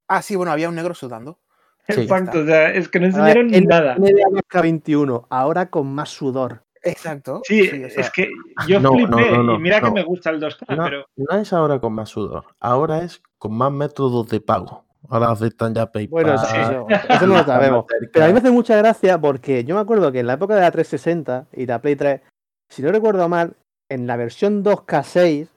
Ah, 0.07 0.21
sí, 0.21 0.35
bueno, 0.35 0.51
había 0.51 0.69
un 0.69 0.75
negro 0.75 0.93
sudando. 0.93 1.39
Sí. 1.87 2.01
Exacto, 2.01 2.39
o 2.41 2.45
sea, 2.45 2.71
es 2.71 2.87
que 2.87 2.99
no 2.99 3.05
ver, 3.05 3.37
enseñaron 3.37 3.53
en- 3.53 3.65
nada. 3.65 3.95
NBA 3.97 4.61
21, 4.61 5.27
ahora 5.29 5.69
con 5.69 5.87
más 5.93 6.09
sudor. 6.09 6.63
Exacto. 6.81 7.41
Sí, 7.43 7.61
o 7.83 7.89
sea, 7.89 8.01
es 8.03 8.09
que 8.11 8.29
yo 8.67 8.79
No, 8.79 8.93
flipé 8.93 9.09
no, 9.11 9.19
no, 9.19 9.43
no, 9.43 9.55
y 9.55 9.59
mira 9.59 9.81
que 9.81 9.91
me 9.91 10.03
gusta 10.03 10.29
el 10.29 10.39
2K, 10.39 10.75
No, 10.77 10.83
pero 10.85 11.05
no 11.17 11.37
es 11.37 11.51
ahora 11.51 11.79
con 11.79 11.93
más 11.93 12.09
sudor, 12.09 12.45
ahora 12.59 12.99
es 13.03 13.21
con 13.37 13.53
más 13.57 13.71
métodos 13.71 14.29
de 14.29 14.39
pago. 14.39 14.85
Ahora 15.07 15.31
aceptan 15.31 15.73
ya 15.73 15.85
PayPal. 15.91 16.11
Bueno, 16.11 16.35
eso, 16.35 16.45
eso- 16.45 16.87
eso 17.09 17.27
no 17.27 17.35
lo 17.37 17.43
sabemos. 17.45 17.85
Pero 18.11 18.25
a 18.25 18.27
mí 18.27 18.33
me 18.33 18.39
hace 18.39 18.51
mucha 18.51 18.75
gracia 18.75 19.17
porque 19.17 19.63
yo 19.63 19.75
me 19.75 19.81
acuerdo 19.81 20.11
que 20.11 20.19
en 20.19 20.27
la 20.27 20.33
época 20.33 20.55
de 20.55 20.61
la 20.61 20.71
360 20.71 21.47
y 21.53 21.65
la 21.65 21.79
Play 21.79 21.95
3, 21.95 22.21
si 22.69 22.81
no 22.81 22.91
recuerdo 22.91 23.27
mal, 23.29 23.55
en 23.89 24.05
la 24.07 24.17
versión 24.17 24.63
2K6 24.63 25.47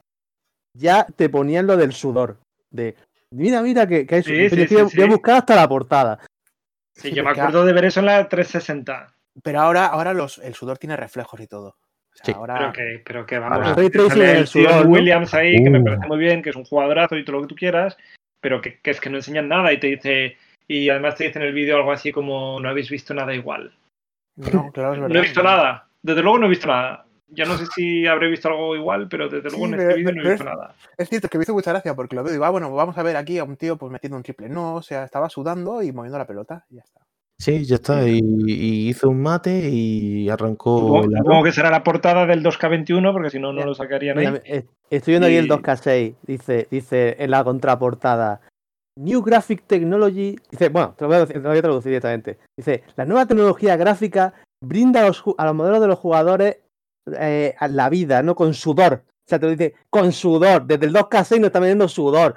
ya 0.75 1.05
te 1.15 1.29
ponían 1.29 1.67
lo 1.67 1.77
del 1.77 1.93
sudor. 1.93 2.37
De, 2.71 2.95
mira, 3.31 3.61
mira, 3.61 3.85
que, 3.85 4.07
que 4.07 4.15
hay 4.15 4.23
Sí, 4.23 4.49
sudor. 4.49 4.49
sí, 4.49 4.55
Yo 4.57 4.67
sí, 4.67 4.75
voy 4.75 4.83
a- 4.83 4.89
sí. 4.89 4.97
voy 4.97 5.05
a 5.05 5.09
buscar 5.11 5.35
hasta 5.35 5.55
la 5.55 5.67
portada. 5.67 6.19
sí, 6.95 7.09
Sí, 7.09 7.15
yo 7.15 7.23
me 7.23 7.31
acuerdo 7.31 7.65
de 7.65 7.73
ver 7.73 7.85
eso 7.85 7.99
en 7.99 8.05
la 8.07 8.27
360. 8.29 9.13
Pero 9.43 9.59
ahora, 9.61 9.87
ahora 9.87 10.13
los, 10.13 10.37
el 10.39 10.53
sudor 10.55 10.77
tiene 10.77 10.95
reflejos 10.95 11.39
y 11.39 11.47
todo. 11.47 11.69
O 11.69 12.15
sea, 12.15 12.25
Sí. 12.25 12.31
ahora... 12.33 12.55
Pero 12.57 12.73
que, 12.73 13.01
pero 13.05 13.25
que 13.25 13.39
vamos, 13.39 13.77
el 13.77 14.21
el 14.21 14.47
sudor, 14.47 14.85
¿no? 14.85 14.91
Williams 14.91 15.33
ahí, 15.33 15.63
que 15.63 15.69
me 15.69 15.79
Uh. 15.79 15.83
parece 15.83 16.07
muy 16.07 16.17
bien, 16.19 16.41
que 16.41 16.51
es 16.51 16.55
un 16.55 16.63
jugadorazo 16.65 17.17
y 17.17 17.25
todo 17.25 17.37
lo 17.37 17.41
que 17.43 17.47
tú 17.49 17.55
quieras, 17.55 17.97
pero 18.43 18.61
que, 18.61 18.77
que 18.79 18.91
es 18.91 18.99
que 18.99 19.09
no 19.09 19.15
enseñan 19.17 19.47
nada 19.47 19.71
y 19.71 19.79
te 19.79 19.87
dice, 19.87 20.37
y 20.67 20.89
además 20.89 21.15
te 21.15 21.23
dice 21.23 21.39
en 21.39 21.45
el 21.45 21.53
vídeo 21.53 21.77
algo 21.77 21.93
así 21.93 22.11
como 22.11 22.59
no 22.59 22.67
habéis 22.69 22.89
visto 22.89 23.13
nada 23.13 23.33
igual. 23.33 23.73
No, 24.35 24.69
claro, 24.71 24.93
es 24.93 24.99
No 24.99 25.03
verdad. 25.07 25.17
he 25.17 25.21
visto 25.21 25.41
nada, 25.41 25.87
desde 26.01 26.21
luego 26.21 26.37
no 26.39 26.45
he 26.45 26.49
visto 26.49 26.67
nada. 26.67 27.05
Yo 27.29 27.45
no 27.45 27.57
sé 27.57 27.65
si 27.67 28.05
habré 28.05 28.29
visto 28.29 28.49
algo 28.49 28.75
igual, 28.75 29.07
pero 29.07 29.27
desde 29.29 29.49
luego 29.49 29.65
Sí, 29.65 29.73
en 29.73 29.79
este 29.79 29.95
vídeo 29.95 30.11
no 30.13 30.21
he 30.21 30.29
visto 30.29 30.43
es- 30.43 30.49
nada. 30.49 30.75
Es 30.97 31.09
cierto, 31.09 31.27
es 31.27 31.31
que 31.31 31.37
me 31.39 31.43
hizo 31.43 31.53
mucha 31.53 31.71
gracia 31.71 31.95
porque 31.95 32.15
lo 32.15 32.23
veo 32.23 32.31
y 32.31 32.33
digo, 32.35 32.45
ah, 32.45 32.49
bueno, 32.51 32.71
vamos 32.75 32.95
a 32.97 33.01
ver 33.03 33.15
aquí 33.17 33.39
a 33.39 33.43
un 33.43 33.55
tío 33.57 33.77
pues 33.77 33.91
metiendo 33.91 34.17
un 34.17 34.23
triple. 34.23 34.49
No, 34.49 34.75
o 34.75 34.81
sea, 34.83 35.03
estaba 35.05 35.29
sudando 35.29 35.81
y 35.81 35.91
moviendo 35.91 36.17
la 36.19 36.27
pelota 36.27 36.65
y 36.69 36.75
ya 36.75 36.81
está. 36.83 37.01
Sí, 37.43 37.65
ya 37.65 37.75
está. 37.75 38.07
Y, 38.07 38.19
y 38.47 38.87
hizo 38.89 39.09
un 39.09 39.21
mate 39.21 39.69
y 39.69 40.29
arrancó 40.29 41.01
Supongo, 41.03 41.43
que 41.43 41.51
será 41.51 41.69
la 41.69 41.83
portada 41.83 42.25
del 42.25 42.41
2K21, 42.41 43.11
porque 43.11 43.29
si 43.29 43.39
no, 43.39 43.51
no 43.51 43.65
lo 43.65 43.73
sacarían 43.75 44.17
ahí. 44.17 44.27
Mira, 44.27 44.41
eh, 44.45 44.65
estoy 44.89 45.11
viendo 45.13 45.27
aquí 45.27 45.35
el 45.35 45.45
Y- 45.45 45.49
2K6. 45.49 46.15
Dice, 46.25 46.67
dice 46.71 47.17
en 47.19 47.31
la 47.31 47.43
contraportada. 47.43 48.39
New 48.97 49.21
Graphic 49.21 49.63
Technology. 49.67 50.37
Dice, 50.51 50.69
bueno, 50.69 50.93
te 50.97 51.03
lo 51.03 51.09
voy 51.09 51.17
a, 51.17 51.19
decir- 51.25 51.33
te 51.33 51.39
lo 51.41 51.49
voy 51.49 51.57
a 51.57 51.61
traducir 51.61 51.89
directamente. 51.89 52.37
Dice, 52.57 52.83
la 52.95 53.03
nueva 53.05 53.25
tecnología 53.25 53.75
gráfica 53.75 54.33
brinda 54.63 55.01
a 55.01 55.07
los, 55.07 55.21
ju- 55.21 55.35
a 55.37 55.45
los 55.45 55.55
modelos 55.55 55.81
de 55.81 55.87
los 55.87 55.99
jugadores 55.99 56.59
eh, 57.19 57.55
a 57.59 57.67
la 57.67 57.89
vida, 57.89 58.23
¿no? 58.23 58.35
Con 58.35 58.53
sudor. 58.53 59.03
O 59.05 59.29
sea, 59.29 59.37
te 59.39 59.47
lo 59.47 59.51
dice, 59.51 59.73
con 59.89 60.13
sudor. 60.13 60.65
Desde 60.65 60.85
el 60.85 60.93
2K6 60.93 61.39
nos 61.39 61.47
está 61.47 61.59
vendiendo 61.59 61.89
sudor. 61.89 62.35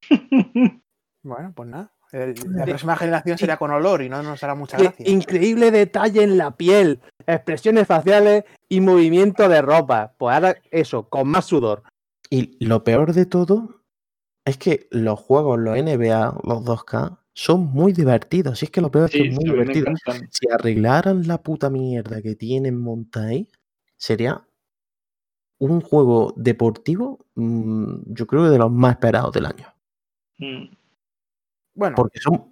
Bueno, 1.24 1.52
pues 1.54 1.68
nada. 1.68 1.92
El- 2.12 2.34
la 2.54 2.64
próxima 2.64 2.96
generación 2.96 3.36
será 3.38 3.56
con 3.58 3.70
olor 3.70 4.02
y 4.02 4.08
no 4.08 4.22
nos 4.22 4.42
hará 4.42 4.54
mucha 4.54 4.78
gracia. 4.78 5.04
increíble 5.10 5.70
detalle 5.70 6.22
en 6.22 6.38
la 6.38 6.56
piel, 6.56 7.00
expresiones 7.26 7.86
faciales 7.86 8.44
y 8.68 8.80
movimiento 8.80 9.48
de 9.48 9.60
ropa. 9.62 10.14
Pues 10.16 10.34
ahora 10.34 10.56
eso, 10.70 11.08
con 11.08 11.28
más 11.28 11.44
sudor. 11.46 11.82
Y 12.30 12.64
lo 12.64 12.82
peor 12.84 13.12
de 13.12 13.26
todo 13.26 13.82
es 14.44 14.56
que 14.56 14.86
los 14.90 15.18
juegos, 15.20 15.58
los 15.58 15.76
NBA, 15.76 16.38
los 16.44 16.64
2K, 16.64 17.18
son 17.34 17.66
muy 17.66 17.92
divertidos. 17.92 18.58
Si 18.58 18.64
es 18.64 18.70
que 18.70 18.80
lo 18.80 18.90
peor 18.90 19.06
es 19.06 19.10
que 19.12 19.18
sí, 19.18 19.30
muy 19.30 19.44
a 19.48 19.52
mí 19.52 19.58
me 19.58 19.64
divertido. 19.64 19.86
encantan. 19.88 20.28
Si 20.32 20.46
arreglaran 20.50 21.26
la 21.28 21.38
puta 21.42 21.68
mierda 21.70 22.20
que 22.22 22.34
tienen 22.34 22.80
montada 22.80 23.26
ahí, 23.28 23.48
sería 23.96 24.42
un 25.60 25.80
juego 25.80 26.32
deportivo, 26.36 27.18
mm, 27.34 28.12
yo 28.14 28.26
creo 28.26 28.44
que 28.44 28.50
de 28.50 28.58
los 28.58 28.70
más 28.70 28.92
esperados 28.92 29.32
del 29.32 29.46
año. 29.46 29.66
Mm. 30.38 30.64
Bueno, 31.78 31.94
Porque 31.96 32.18
son. 32.20 32.50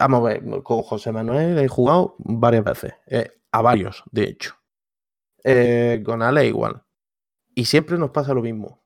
Vamos 0.00 0.20
a 0.20 0.32
ver, 0.32 0.62
con 0.62 0.82
José 0.82 1.12
Manuel 1.12 1.58
he 1.58 1.68
jugado 1.68 2.14
varias 2.18 2.64
veces. 2.64 2.94
eh, 3.06 3.30
a 3.52 3.60
varios, 3.60 4.02
de 4.10 4.24
hecho. 4.24 4.54
Eh, 5.44 6.02
con 6.04 6.22
Ale 6.22 6.46
igual. 6.46 6.82
Y 7.54 7.66
siempre 7.66 7.98
nos 7.98 8.10
pasa 8.10 8.32
lo 8.34 8.40
mismo. 8.42 8.80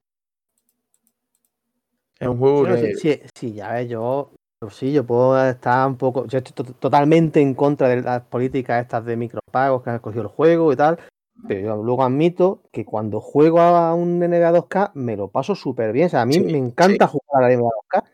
Es 2.18 2.28
un 2.28 2.38
juego 2.38 2.64
que. 2.64 2.94
sí, 2.94 3.14
sí, 3.14 3.22
sí, 3.34 3.52
ya 3.54 3.72
ves, 3.74 3.88
yo, 3.88 4.30
sí, 4.70 4.92
yo 4.92 5.04
puedo 5.06 5.40
estar 5.48 5.86
un 5.86 5.96
poco, 5.96 6.26
yo 6.26 6.38
estoy 6.38 6.64
to- 6.64 6.72
totalmente 6.74 7.40
en 7.40 7.54
contra 7.54 7.88
de 7.88 8.00
las 8.02 8.22
políticas 8.22 8.82
estas 8.82 9.04
de 9.04 9.16
micropagos 9.16 9.82
que 9.82 9.90
han 9.90 9.96
escogido 9.96 10.22
el 10.22 10.28
juego 10.28 10.72
y 10.72 10.76
tal, 10.76 10.98
pero 11.46 11.60
yo 11.76 11.82
luego 11.82 12.02
admito 12.02 12.62
que 12.72 12.84
cuando 12.86 13.20
juego 13.20 13.60
a 13.60 13.94
un 13.94 14.22
NBA 14.22 14.50
2K 14.52 14.92
me 14.94 15.16
lo 15.16 15.28
paso 15.28 15.54
súper 15.54 15.92
bien, 15.92 16.06
o 16.06 16.10
sea, 16.10 16.22
a 16.22 16.26
mí 16.26 16.34
Sí, 16.34 16.40
me 16.40 16.58
encanta 16.58 17.06
jugar 17.06 17.44
a 17.44 17.48
la 17.48 17.52
NBA 17.52 17.70
2K, 17.70 18.04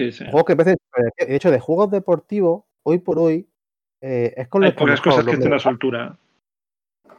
Sí, 0.00 0.12
sí. 0.12 0.24
juegos 0.30 0.44
que 0.44 0.54
de 0.54 1.36
hecho, 1.36 1.50
de 1.50 1.60
juegos 1.60 1.90
deportivos, 1.90 2.64
hoy 2.84 2.98
por 2.98 3.18
hoy, 3.18 3.46
eh, 4.00 4.32
es 4.34 4.48
con 4.48 4.62
Hay 4.64 4.70
los 4.70 4.78
pocas 4.78 5.00
cosas 5.02 5.26
que 5.26 5.32
estén 5.32 5.52
a 5.52 5.58
su 5.58 5.68
altura. 5.68 6.16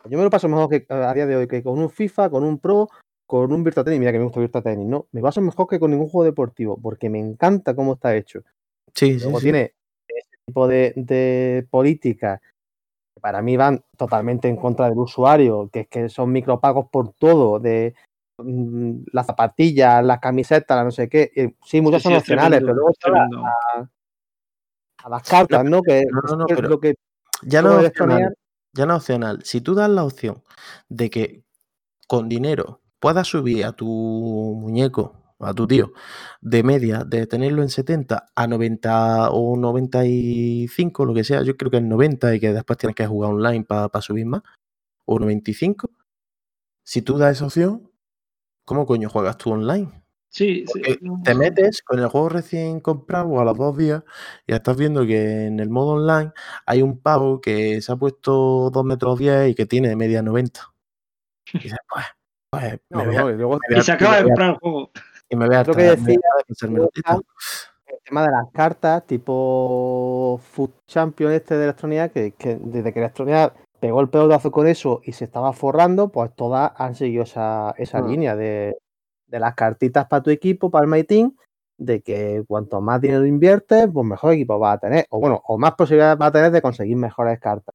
yo 0.09 0.17
me 0.17 0.23
lo 0.23 0.31
paso 0.31 0.49
mejor 0.49 0.67
que 0.67 0.85
a 0.89 1.13
día 1.13 1.27
de 1.27 1.35
hoy 1.35 1.47
que 1.47 1.61
con 1.61 1.77
un 1.77 1.91
FIFA, 1.91 2.31
con 2.31 2.43
un 2.43 2.57
Pro, 2.57 2.89
con 3.27 3.53
un 3.53 3.63
Virtua 3.63 3.83
Tennis. 3.83 3.99
Mira 3.99 4.11
que 4.11 4.17
me 4.17 4.23
gusta 4.23 4.39
Virtua 4.39 4.63
Tennis, 4.63 4.87
¿no? 4.87 5.05
Me 5.11 5.21
paso 5.21 5.41
mejor 5.41 5.67
que 5.67 5.79
con 5.79 5.91
ningún 5.91 6.09
juego 6.09 6.25
deportivo 6.25 6.79
porque 6.81 7.07
me 7.07 7.19
encanta 7.19 7.75
cómo 7.75 7.93
está 7.93 8.15
hecho. 8.15 8.41
Sí, 8.95 9.19
sí, 9.19 9.23
Luego 9.25 9.39
sí. 9.39 9.45
tiene 9.45 9.75
ese 10.07 10.37
tipo 10.47 10.67
de, 10.67 10.93
de 10.95 11.67
políticas 11.69 12.41
que 12.41 13.21
para 13.21 13.43
mí 13.43 13.57
van 13.57 13.83
totalmente 13.95 14.47
en 14.47 14.55
contra 14.55 14.89
del 14.89 14.97
usuario, 14.97 15.69
que 15.71 15.81
es 15.81 15.87
que 15.87 16.09
son 16.09 16.31
micropagos 16.31 16.87
por 16.89 17.13
todo, 17.13 17.59
de 17.59 17.93
mm, 18.37 19.03
las 19.11 19.25
zapatillas, 19.25 20.03
las 20.03 20.19
camisetas, 20.19 20.77
la 20.77 20.83
no 20.83 20.91
sé 20.91 21.09
qué. 21.09 21.31
Eh, 21.35 21.55
Sí, 21.65 21.81
muchas 21.81 22.01
Sí, 22.01 22.03
son 22.03 22.11
sí, 22.13 22.15
es 22.17 22.21
opcionales, 22.21 22.59
tremendo, 22.59 22.65
pero 22.67 22.75
luego 22.75 22.89
es 22.91 22.97
está 22.97 23.09
la- 23.09 23.89
a 25.03 25.09
las 25.09 25.23
cartas, 25.23 25.63
¿no? 25.65 25.81
Que 25.81 26.03
no, 26.11 26.21
no, 26.21 26.35
no, 26.37 26.45
es 26.47 26.55
pero 26.55 26.69
lo 26.69 26.79
que 26.79 26.95
Ya 27.43 27.61
no 27.61 27.79
opcional. 27.79 28.35
Ya 28.73 28.85
no 28.85 28.93
es 28.95 28.99
opcional. 28.99 29.39
Si 29.43 29.61
tú 29.61 29.73
das 29.75 29.89
la 29.89 30.03
opción 30.03 30.43
de 30.89 31.09
que 31.09 31.43
con 32.07 32.29
dinero 32.29 32.81
puedas 32.99 33.27
subir 33.27 33.65
a 33.65 33.73
tu 33.73 33.85
muñeco, 33.87 35.35
a 35.39 35.53
tu 35.53 35.65
tío, 35.67 35.91
de 36.39 36.61
media, 36.63 37.03
de 37.03 37.25
tenerlo 37.25 37.63
en 37.63 37.69
70 37.69 38.27
a 38.35 38.47
90 38.47 39.31
o 39.31 39.57
95, 39.57 41.05
lo 41.05 41.13
que 41.15 41.23
sea, 41.23 41.41
yo 41.41 41.57
creo 41.57 41.71
que 41.71 41.77
es 41.77 41.83
90 41.83 42.33
y 42.35 42.39
que 42.39 42.53
después 42.53 42.77
tienes 42.77 42.95
que 42.95 43.07
jugar 43.07 43.31
online 43.31 43.63
para 43.65 43.89
subir 44.01 44.25
más, 44.27 44.43
o 45.05 45.19
95. 45.19 45.89
Si 46.83 47.01
tú 47.01 47.17
das 47.17 47.37
esa 47.37 47.45
opción, 47.45 47.90
¿cómo 48.71 48.85
coño 48.85 49.09
juegas 49.09 49.37
tú 49.37 49.51
online? 49.51 49.91
Sí, 50.29 50.63
sí. 50.65 50.81
Te 51.25 51.35
metes 51.35 51.81
con 51.81 51.99
el 51.99 52.07
juego 52.07 52.29
recién 52.29 52.79
comprado 52.79 53.37
a 53.41 53.43
los 53.43 53.57
dos 53.57 53.75
días 53.75 54.01
y 54.47 54.53
estás 54.53 54.77
viendo 54.77 55.05
que 55.05 55.47
en 55.47 55.59
el 55.59 55.69
modo 55.69 55.95
online 56.01 56.31
hay 56.65 56.81
un 56.81 57.01
pavo 57.01 57.41
que 57.41 57.81
se 57.81 57.91
ha 57.91 57.97
puesto 57.97 58.69
2 58.71 58.85
metros 58.85 59.19
10 59.19 59.49
y 59.49 59.55
que 59.55 59.65
tiene 59.65 59.89
de 59.89 59.97
media 59.97 60.21
90. 60.21 60.61
Y 61.51 61.59
dices, 61.59 61.79
pues, 61.89 62.05
pues 62.49 62.79
No, 62.89 62.99
me 62.99 63.05
voy 63.07 63.15
a- 63.17 63.21
luego- 63.23 63.37
luego 63.37 63.53
me 63.67 63.75
voy 63.75 63.81
Y 63.81 63.83
se 63.83 63.91
acaba 63.91 64.17
de 64.17 64.23
comprar 64.23 64.49
el 64.51 64.55
juego. 64.55 64.91
y 65.29 65.35
me 65.35 65.47
voy 65.47 65.55
a 65.55 65.63
Lo 65.65 65.73
que 65.75 65.81
hartar, 65.81 65.99
me 65.99 66.05
voy 66.05 66.05
decía, 66.05 67.17
el 67.87 67.97
tema 68.05 68.21
de 68.25 68.31
las 68.31 68.51
cartas, 68.53 69.05
tipo 69.05 70.39
Food 70.53 70.71
Champion 70.87 71.33
este 71.33 71.57
de 71.57 71.65
Electrónica, 71.65 72.07
que, 72.07 72.31
que 72.31 72.55
desde 72.55 72.93
que 72.93 72.99
Electrónica 72.99 73.53
pegó 73.81 73.99
el 74.01 74.09
pelotazo 74.09 74.51
con 74.51 74.67
eso 74.67 75.01
y 75.03 75.13
se 75.13 75.25
estaba 75.25 75.53
forrando, 75.53 76.09
pues 76.11 76.31
todas 76.35 76.71
han 76.77 76.95
seguido 76.95 77.23
esa, 77.23 77.73
esa 77.77 77.99
Mm. 78.01 78.07
línea 78.07 78.35
de, 78.35 78.77
de 79.27 79.39
las 79.39 79.55
cartitas 79.55 80.07
para 80.07 80.23
tu 80.23 80.29
equipo, 80.29 80.69
para 80.71 80.85
el 80.97 81.07
Team, 81.07 81.35
de 81.77 82.01
que 82.01 82.43
cuanto 82.47 82.79
más 82.81 83.01
dinero 83.01 83.25
inviertes, 83.25 83.87
pues 83.91 84.05
mejor 84.05 84.33
equipo 84.33 84.59
vas 84.59 84.75
a 84.77 84.79
tener, 84.79 85.05
o 85.09 85.19
bueno, 85.19 85.41
o 85.45 85.57
más 85.57 85.73
posibilidades 85.73 86.17
vas 86.19 86.29
a 86.29 86.31
tener 86.33 86.51
de 86.51 86.61
conseguir 86.61 86.95
mejores 86.95 87.39
cartas. 87.39 87.73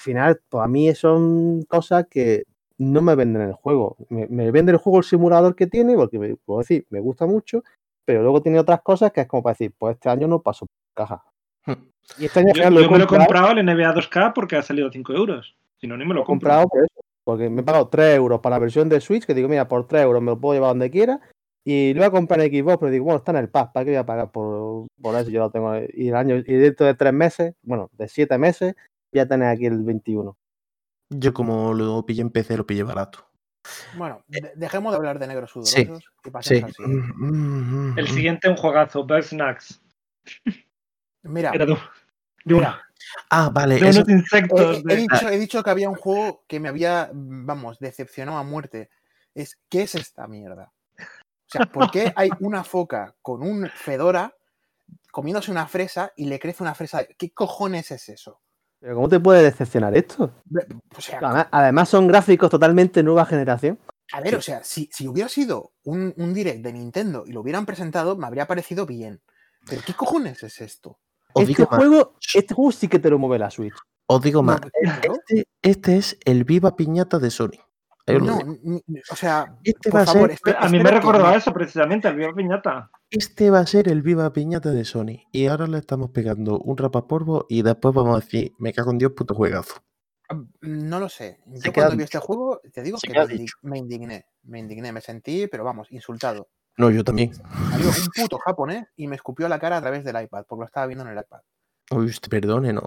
Al 0.00 0.04
final, 0.04 0.40
pues 0.50 0.64
a 0.64 0.68
mí 0.68 0.94
son 0.94 1.62
cosas 1.64 2.06
que 2.10 2.44
no 2.78 3.02
me 3.02 3.14
venden 3.14 3.42
el 3.42 3.54
juego. 3.54 3.96
Me, 4.10 4.26
me 4.28 4.50
vende 4.50 4.72
el 4.72 4.78
juego 4.78 4.98
el 4.98 5.04
simulador 5.04 5.54
que 5.56 5.66
tiene, 5.66 5.96
porque 5.96 6.18
me, 6.18 6.36
puedo 6.36 6.60
decir, 6.60 6.86
me 6.90 7.00
gusta 7.00 7.26
mucho, 7.26 7.62
pero 8.04 8.22
luego 8.22 8.42
tiene 8.42 8.58
otras 8.60 8.82
cosas 8.82 9.12
que 9.12 9.22
es 9.22 9.26
como 9.28 9.42
para 9.42 9.54
decir, 9.54 9.74
pues 9.78 9.94
este 9.94 10.10
año 10.10 10.28
no 10.28 10.42
paso 10.42 10.66
por 10.66 11.06
caja. 11.06 11.24
Y 12.18 12.26
este 12.26 12.40
año 12.40 12.52
Yo, 12.54 12.62
he 12.62 12.70
me 12.70 12.80
lo 12.98 13.04
he 13.04 13.06
comprado, 13.06 13.50
el 13.52 13.64
NBA 13.64 13.94
2K 13.94 14.32
porque 14.34 14.56
ha 14.56 14.62
salido 14.62 14.88
a 14.88 14.92
5 14.92 15.12
euros. 15.14 15.56
Si 15.78 15.86
no, 15.86 15.96
ni 15.96 16.04
me 16.04 16.10
lo 16.10 16.16
lo 16.16 16.22
he 16.22 16.26
comprado 16.26 16.66
por 16.68 16.84
eso, 16.84 17.00
porque 17.24 17.48
me 17.50 17.62
he 17.62 17.64
pagado 17.64 17.88
3 17.88 18.16
euros 18.16 18.40
para 18.40 18.56
la 18.56 18.60
versión 18.60 18.88
de 18.88 19.00
Switch, 19.00 19.24
que 19.24 19.34
digo, 19.34 19.48
mira, 19.48 19.66
por 19.68 19.86
3 19.86 20.02
euros 20.02 20.22
me 20.22 20.30
lo 20.32 20.38
puedo 20.40 20.54
llevar 20.54 20.70
donde 20.70 20.90
quiera, 20.90 21.20
y 21.64 21.94
lo 21.94 22.00
voy 22.00 22.06
a 22.08 22.10
comprar 22.10 22.40
en 22.40 22.52
Xbox, 22.52 22.76
pero 22.78 22.92
digo, 22.92 23.04
bueno, 23.04 23.18
está 23.18 23.32
en 23.32 23.38
el 23.38 23.48
pack, 23.48 23.72
¿para 23.72 23.84
qué 23.84 23.90
voy 23.92 23.98
a 23.98 24.06
pagar 24.06 24.30
por, 24.30 24.86
por 25.00 25.14
eso? 25.16 25.30
Yo 25.30 25.40
lo 25.40 25.50
tengo, 25.50 25.74
y 25.92 26.08
el 26.08 26.16
año, 26.16 26.36
y 26.36 26.42
dentro 26.42 26.86
de 26.86 26.94
3 26.94 27.12
meses, 27.12 27.54
bueno, 27.62 27.88
de 27.92 28.06
7 28.08 28.36
meses, 28.38 28.74
voy 29.12 29.20
a 29.20 29.28
tener 29.28 29.48
aquí 29.48 29.66
el 29.66 29.82
21. 29.82 30.36
Yo 31.10 31.32
como 31.34 31.72
lo 31.74 32.04
pillé 32.06 32.22
en 32.22 32.30
PC, 32.30 32.56
lo 32.56 32.66
pillé 32.66 32.82
barato. 32.82 33.26
bueno, 33.96 34.22
de- 34.28 34.52
dejemos 34.56 34.92
de 34.92 34.96
hablar 34.98 35.18
de 35.18 35.26
negros 35.26 35.50
Sí, 35.52 35.84
sudorosos 35.84 36.04
y 36.24 36.30
pasemos 36.30 36.70
Sí. 36.72 36.82
al 36.82 36.86
siguiente. 36.86 37.12
Mm, 37.16 37.92
mm, 37.94 37.98
El 37.98 38.04
mm. 38.04 38.08
siguiente, 38.08 38.48
un 38.50 38.56
juegazo, 38.56 39.06
Bird 39.06 39.22
Snacks. 39.24 39.80
Mira, 41.24 41.52
Era 41.54 41.66
de, 41.66 41.76
mira, 42.44 42.80
Ah, 43.30 43.50
vale. 43.52 43.78
de 43.78 43.88
eso- 43.88 44.00
unos 44.00 44.08
insectos. 44.08 44.60
he, 44.60 44.78
he 44.78 44.82
de- 44.82 44.96
dicho, 44.96 45.28
he 45.28 45.38
dicho 45.38 45.62
que 45.62 45.70
había 45.70 45.88
un 45.88 45.96
juego 45.96 46.44
que 46.46 46.60
me 46.60 46.68
había, 46.68 47.10
vamos, 47.12 47.78
decepcionado 47.78 48.38
a 48.38 48.42
muerte. 48.42 48.90
Es, 49.34 49.58
¿qué 49.68 49.82
es 49.82 49.94
esta 49.94 50.26
mierda? 50.28 50.72
O 50.98 51.50
sea, 51.50 51.66
¿por 51.66 51.90
qué 51.90 52.12
hay 52.16 52.30
una 52.40 52.62
foca 52.64 53.14
con 53.20 53.42
un 53.42 53.68
fedora 53.74 54.34
comiéndose 55.10 55.50
una 55.50 55.66
fresa 55.66 56.12
y 56.16 56.26
le 56.26 56.38
crece 56.38 56.62
una 56.62 56.74
fresa? 56.74 57.04
¿Qué 57.04 57.32
cojones 57.32 57.90
es 57.90 58.08
eso? 58.08 58.40
Pero 58.80 58.94
¿cómo 58.96 59.08
te 59.08 59.18
puede 59.20 59.42
decepcionar 59.42 59.96
esto? 59.96 60.30
O 60.96 61.00
sea, 61.00 61.18
Además, 61.18 61.46
además 61.50 61.88
son 61.88 62.06
gráficos 62.06 62.50
totalmente 62.50 63.02
nueva 63.02 63.24
generación. 63.24 63.78
a 64.12 64.20
ver, 64.20 64.36
o 64.36 64.42
sea, 64.42 64.62
si, 64.62 64.88
si 64.92 65.08
hubiera 65.08 65.28
sido 65.28 65.72
un, 65.84 66.12
un 66.18 66.34
direct 66.34 66.62
de 66.62 66.72
Nintendo 66.72 67.24
y 67.26 67.32
lo 67.32 67.40
hubieran 67.40 67.64
presentado, 67.66 68.16
me 68.16 68.26
habría 68.26 68.46
parecido 68.46 68.84
bien. 68.84 69.22
Pero 69.66 69.80
¿qué 69.86 69.94
cojones 69.94 70.42
es 70.42 70.60
esto? 70.60 70.98
Os, 71.34 71.48
Este 71.48 71.62
más, 71.66 71.76
juego, 71.78 72.14
este 72.34 72.54
juego 72.54 72.72
sí 72.72 72.88
que 72.88 72.98
te 72.98 73.10
lo 73.10 73.18
mueve 73.18 73.38
la 73.38 73.50
Switch. 73.50 73.74
os 74.06 74.22
digo 74.22 74.40
No, 74.40 74.46
más. 74.52 74.60
Este, 75.02 75.44
este 75.62 75.96
es 75.98 76.18
el 76.24 76.44
Viva 76.44 76.74
Piñata 76.76 77.18
de 77.18 77.30
Sony. 77.30 77.58
No, 78.06 78.38
o 79.10 79.16
sea, 79.16 79.56
Este 79.64 79.90
por 79.90 80.00
va 80.00 80.02
a 80.02 80.06
favor, 80.06 80.34
ser- 80.44 80.56
A 80.58 80.66
mí 80.66 80.72
me 80.72 80.78
espero 80.78 80.90
que 80.90 80.96
recordó 81.06 81.18
no. 81.20 81.26
a 81.28 81.36
eso 81.36 81.52
precisamente, 81.54 82.06
al 82.06 82.16
Viva 82.16 82.34
Piñata. 82.34 82.90
Este 83.10 83.50
va 83.50 83.60
a 83.60 83.66
ser 83.66 83.88
el 83.88 84.02
Viva 84.02 84.30
Piñata 84.32 84.70
de 84.72 84.84
Sony. 84.84 85.22
Y 85.32 85.46
ahora 85.46 85.66
le 85.66 85.78
estamos 85.78 86.10
pegando 86.10 86.58
un 86.58 86.76
rapapolvo 86.76 87.46
y 87.48 87.62
después 87.62 87.94
vamos 87.94 88.16
a 88.16 88.20
decir, 88.20 88.52
me 88.58 88.72
cago 88.74 88.90
en 88.90 88.98
Dios, 88.98 89.12
puto 89.16 89.34
juegazo. 89.34 89.76
No 90.60 91.00
lo 91.00 91.08
sé. 91.08 91.38
Yo 91.46 91.72
cuando 91.72 91.92
vi 91.92 91.98
dicho. 91.98 92.04
este 92.04 92.18
juego, 92.18 92.60
te 92.72 92.82
digo 92.82 92.98
Se 92.98 93.06
que 93.08 93.46
me 93.62 93.78
indigné. 93.78 94.26
Me 94.42 94.58
indigné, 94.58 94.92
me 94.92 95.00
sentí, 95.00 95.46
pero 95.46 95.64
vamos, 95.64 95.90
insultado. 95.90 96.48
No, 96.76 96.90
yo 96.90 97.04
también. 97.04 97.32
Salió 97.34 97.88
un 97.88 98.08
puto 98.14 98.38
japonés 98.38 98.86
y 98.96 99.06
me 99.06 99.16
escupió 99.16 99.46
a 99.46 99.48
la 99.48 99.58
cara 99.58 99.76
a 99.76 99.80
través 99.80 100.04
del 100.04 100.20
iPad, 100.20 100.44
porque 100.48 100.60
lo 100.62 100.66
estaba 100.66 100.86
viendo 100.86 101.04
en 101.04 101.10
el 101.12 101.18
iPad. 101.18 101.40
Uy, 101.90 102.06
usted 102.06 102.28
perdone, 102.28 102.72
no. 102.72 102.82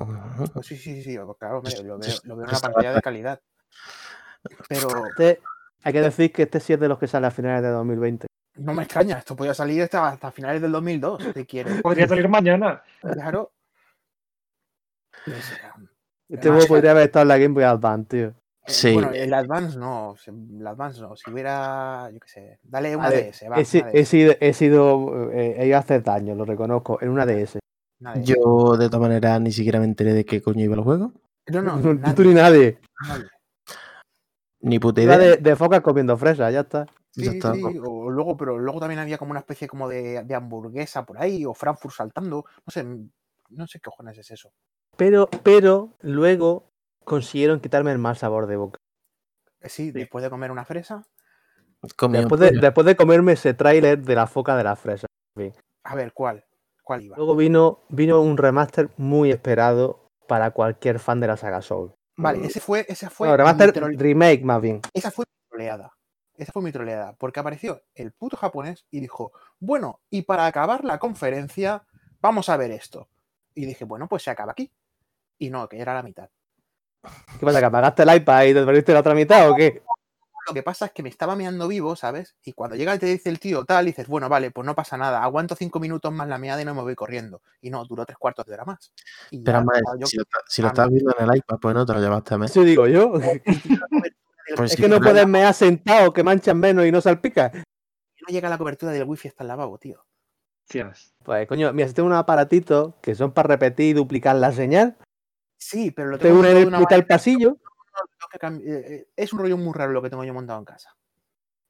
Pues 0.54 0.66
sí, 0.68 0.76
sí, 0.76 0.96
sí, 0.96 1.04
sí, 1.04 1.18
claro, 1.40 1.60
hombre, 1.60 1.74
lo 1.84 1.98
veo, 1.98 2.10
lo 2.24 2.36
veo 2.36 2.46
en 2.46 2.50
una 2.50 2.60
pantalla 2.60 2.94
de 2.94 3.02
calidad. 3.02 3.40
Pero 4.68 4.88
Este- 5.08 5.42
hay 5.84 5.94
que 5.94 6.02
decir 6.02 6.32
que 6.34 6.44
este 6.44 6.60
sí 6.60 6.74
es 6.74 6.80
de 6.80 6.88
los 6.88 6.98
que 7.00 7.08
sale 7.08 7.28
a 7.28 7.32
finales 7.32 7.62
de 7.62 7.70
2020. 7.70 8.28
no 8.56 8.74
me 8.74 8.82
extraña, 8.84 9.20
esto 9.20 9.36
podía 9.36 9.54
salir 9.54 9.84
hasta, 9.84 10.08
hasta 10.08 10.32
finales 10.32 10.62
del 10.62 10.72
2002, 10.72 11.24
si 11.36 11.46
quieres. 11.46 11.80
Podría 11.82 12.08
salir 12.08 12.28
mañana. 12.28 12.82
Claro. 13.02 13.52
O 15.28 15.30
sea, 15.30 15.74
Este 16.28 16.50
juego 16.50 16.66
podría 16.68 16.92
haber 16.92 17.04
estado 17.04 17.22
en 17.24 17.28
la 17.28 17.38
Game 17.38 17.54
Boy 17.54 17.64
Advance, 17.64 18.10
tío. 18.10 18.34
Eh, 18.68 18.72
Sí. 18.72 18.94
Bueno, 18.94 19.12
el 19.12 19.34
Advance 19.34 19.78
no, 19.78 20.16
el 20.26 20.68
Advance 20.68 21.02
no. 21.02 21.16
Si 21.16 21.30
hubiera, 21.32 22.10
yo 22.12 22.20
qué 22.20 22.28
sé, 22.28 22.60
dale 22.64 22.96
una 22.96 23.06
Vale, 23.10 23.32
DS, 23.32 23.44
va, 23.50 23.56
He, 23.62 23.80
una 23.82 23.90
he 23.92 24.02
DS, 24.02 24.08
sido, 24.10 24.34
he 24.40 24.54
sido, 24.54 25.32
eh, 25.32 25.56
he 25.58 25.68
ido 25.68 25.78
a 25.78 25.80
hacer 25.80 26.04
daño, 26.04 26.36
lo 26.36 26.46
reconozco, 26.46 27.00
en 27.02 27.10
una 27.10 27.26
DS. 27.26 27.60
una 28.02 28.14
DS. 28.16 28.24
Yo, 28.26 28.76
de 28.78 28.88
todas 28.90 29.02
maneras, 29.02 29.40
ni 29.42 29.52
siquiera 29.52 29.80
me 29.80 29.86
enteré 29.86 30.14
de 30.14 30.26
qué 30.26 30.42
coño 30.42 30.64
iba 30.66 30.76
el 30.76 30.82
juego. 30.82 31.14
No, 31.48 31.62
no, 31.62 31.78
No, 31.82 31.94
nadie, 31.94 32.14
tú 32.16 32.24
ni 32.24 32.34
nadie. 32.34 32.80
nadie. 33.08 33.26
Ni 34.62 34.80
puta 34.80 35.02
idea. 35.02 35.18
de, 35.18 35.38
de 35.38 35.56
focas 35.56 35.82
comiendo 35.82 36.18
fresas, 36.18 36.52
ya 36.52 36.62
está. 36.62 36.86
Sí, 37.12 37.24
Ya 37.26 37.32
está. 37.32 37.54
sí, 37.54 37.62
o 37.64 38.10
luego, 38.10 38.36
pero 38.36 38.58
luego 38.58 38.80
también 38.80 39.00
había 39.00 39.18
como 39.18 39.32
una 39.32 39.40
especie 39.40 39.68
como 39.68 39.88
de, 39.88 40.24
de 40.24 40.36
hamburguesa 40.36 41.06
por 41.06 41.20
ahí, 41.20 41.46
o 41.46 41.54
Frankfurt 41.54 41.96
saltando, 41.96 42.44
no 42.66 42.72
sé, 42.72 42.84
no 42.84 43.68
sé 43.68 43.80
qué 43.80 43.86
cojones 43.90 44.18
es 44.18 44.32
eso. 44.32 44.52
Pero, 44.98 45.30
pero 45.44 45.96
luego 46.02 46.72
consiguieron 47.08 47.62
quitarme 47.62 47.92
el 47.92 47.98
mal 47.98 48.18
sabor 48.18 48.48
de 48.48 48.58
boca. 48.58 48.78
Eh, 49.62 49.70
Sí, 49.70 49.92
después 49.92 50.24
de 50.24 50.30
comer 50.30 50.52
una 50.52 50.66
fresa, 50.66 51.04
Comió 51.96 52.20
Después 52.22 52.42
de, 52.42 52.48
pollo. 52.50 52.62
después 52.62 52.86
de 52.86 52.96
comerme 52.96 53.34
ese 53.34 53.54
tráiler 53.54 54.00
de 54.02 54.16
la 54.16 54.26
foca 54.28 54.58
de 54.58 54.64
la 54.64 54.76
fresa. 54.76 55.08
a 55.84 55.96
ver, 55.96 56.12
¿cuál? 56.12 56.44
¿Cuál 56.84 57.04
iba? 57.04 57.16
Luego 57.18 57.36
vino, 57.36 57.84
vino 57.90 58.20
un 58.22 58.36
remaster 58.36 58.90
muy 58.98 59.32
esperado 59.32 60.10
para 60.28 60.52
cualquier 60.52 61.00
fan 61.00 61.20
de 61.20 61.28
la 61.28 61.38
saga 61.38 61.62
Soul. 61.62 61.94
Vale, 62.18 62.46
ese 62.46 62.60
fue, 62.60 62.86
ese 62.90 63.10
fue 63.10 63.28
No, 63.28 63.38
remaster 63.38 63.74
remake 63.96 64.44
más 64.44 64.60
bien. 64.62 64.82
esa 64.94 65.12
fue 65.12 65.26
mi 65.30 65.50
troleada. 65.50 65.94
Esa 66.36 66.52
fue 66.52 66.62
mi 66.64 66.72
troleada, 66.72 67.16
porque 67.18 67.40
apareció 67.40 67.82
el 67.94 68.12
puto 68.12 68.38
japonés 68.38 68.86
y 68.92 69.00
dijo, 69.00 69.32
bueno, 69.60 70.02
y 70.10 70.24
para 70.24 70.46
acabar 70.46 70.84
la 70.84 70.98
conferencia, 71.00 71.86
vamos 72.20 72.50
a 72.50 72.58
ver 72.58 72.72
esto. 72.72 73.08
Y 73.54 73.66
dije, 73.66 73.86
bueno, 73.86 74.08
pues 74.08 74.24
se 74.24 74.32
acaba 74.32 74.52
aquí. 74.52 74.72
Y 75.38 75.50
no, 75.52 75.70
que 75.70 75.80
era 75.80 75.94
la 75.94 76.04
mitad. 76.04 76.30
¿Qué 77.40 77.46
pasa? 77.46 77.60
¿Que 77.60 77.66
apagaste 77.66 78.04
el 78.04 78.16
iPad 78.16 78.44
y 78.44 78.54
te 78.54 78.66
perdiste 78.66 78.94
la 78.94 79.00
otra 79.00 79.14
mitad 79.14 79.50
o 79.50 79.56
qué? 79.56 79.84
Lo 80.48 80.54
que 80.54 80.64
pasa 80.64 80.86
es 80.86 80.92
que 80.94 81.04
me 81.04 81.10
estaba 81.10 81.36
meando 81.36 81.68
vivo, 81.68 81.96
¿sabes? 81.98 82.36
Y 82.44 82.54
cuando 82.54 82.78
llega 82.78 82.96
y 82.96 83.00
te 83.00 83.06
dice 83.06 83.30
el 83.30 83.38
tío 83.38 83.66
tal, 83.66 83.86
dices, 83.86 84.08
bueno, 84.08 84.30
vale, 84.30 84.52
pues 84.52 84.66
no 84.66 84.76
pasa 84.76 84.96
nada, 84.96 85.22
aguanto 85.22 85.56
cinco 85.56 85.80
minutos 85.82 86.12
más 86.14 86.28
la 86.30 86.38
meada 86.38 86.62
y 86.62 86.66
no 86.66 86.74
me 86.74 86.82
voy 86.82 86.96
corriendo. 86.96 87.42
Y 87.60 87.70
no, 87.70 87.84
duró 87.86 88.06
tres 88.06 88.18
cuartos 88.18 88.46
de 88.46 88.54
hora 88.54 88.64
más. 88.64 88.94
Y 89.30 89.40
Pero 89.40 89.60
ya 89.60 89.64
más, 89.66 89.78
estaba 89.78 89.98
yo 90.00 90.08
si 90.08 90.18
lo, 90.18 90.24
si 90.48 90.62
lo 90.62 90.68
estabas 90.70 90.92
viendo 90.92 91.16
en 91.20 91.30
el 91.30 91.38
iPad, 91.38 91.58
pues 91.62 91.76
no 91.76 91.86
te 91.86 91.94
lo 91.94 92.00
llevaste 92.00 92.34
a 92.34 92.38
mes. 92.38 92.52
Eso 92.52 92.64
digo 92.64 92.88
yo. 92.88 93.14
Pues 94.56 94.72
es 94.72 94.78
sí, 94.78 94.82
que 94.82 94.88
no 94.88 95.02
puedes 95.02 95.28
mear 95.28 95.54
sentado, 95.54 96.14
que 96.14 96.24
manchan 96.24 96.58
menos 96.58 96.86
y 96.86 96.92
no 96.94 97.02
salpica. 97.02 97.52
no 97.54 98.28
llega 98.30 98.48
la 98.48 98.58
cobertura 98.58 98.94
del 98.94 99.04
wifi 99.04 99.28
hasta 99.28 99.44
el 99.44 99.50
lavabo, 99.50 99.78
tío. 99.78 100.06
Pues 101.24 101.48
coño, 101.48 101.72
mira, 101.74 101.88
si 101.88 101.94
tengo 101.94 102.08
unos 102.08 102.20
aparatitos 102.20 102.94
que 103.02 103.16
son 103.16 103.32
para 103.32 103.48
repetir 103.48 103.88
y 103.88 103.94
duplicar 103.94 104.36
la 104.36 104.52
señal, 104.52 104.98
Sí, 105.58 105.92
pero 105.92 106.10
lo 106.10 106.18
te 106.18 106.28
tengo 106.28 106.40
una 106.40 106.50
mitad 106.50 106.68
del 106.68 106.72
manera 106.72 107.08
pasillo. 107.08 107.58
eh, 108.44 108.62
eh, 108.66 109.08
Es 109.16 109.34
un 109.34 109.40
rollo 109.40 109.58
muy 109.58 109.74
raro 109.74 109.92
lo 109.92 110.02
que 110.02 110.10
tengo 110.10 110.24
yo 110.24 110.34
montado 110.34 110.60
en 110.60 110.66
casa. 110.66 110.96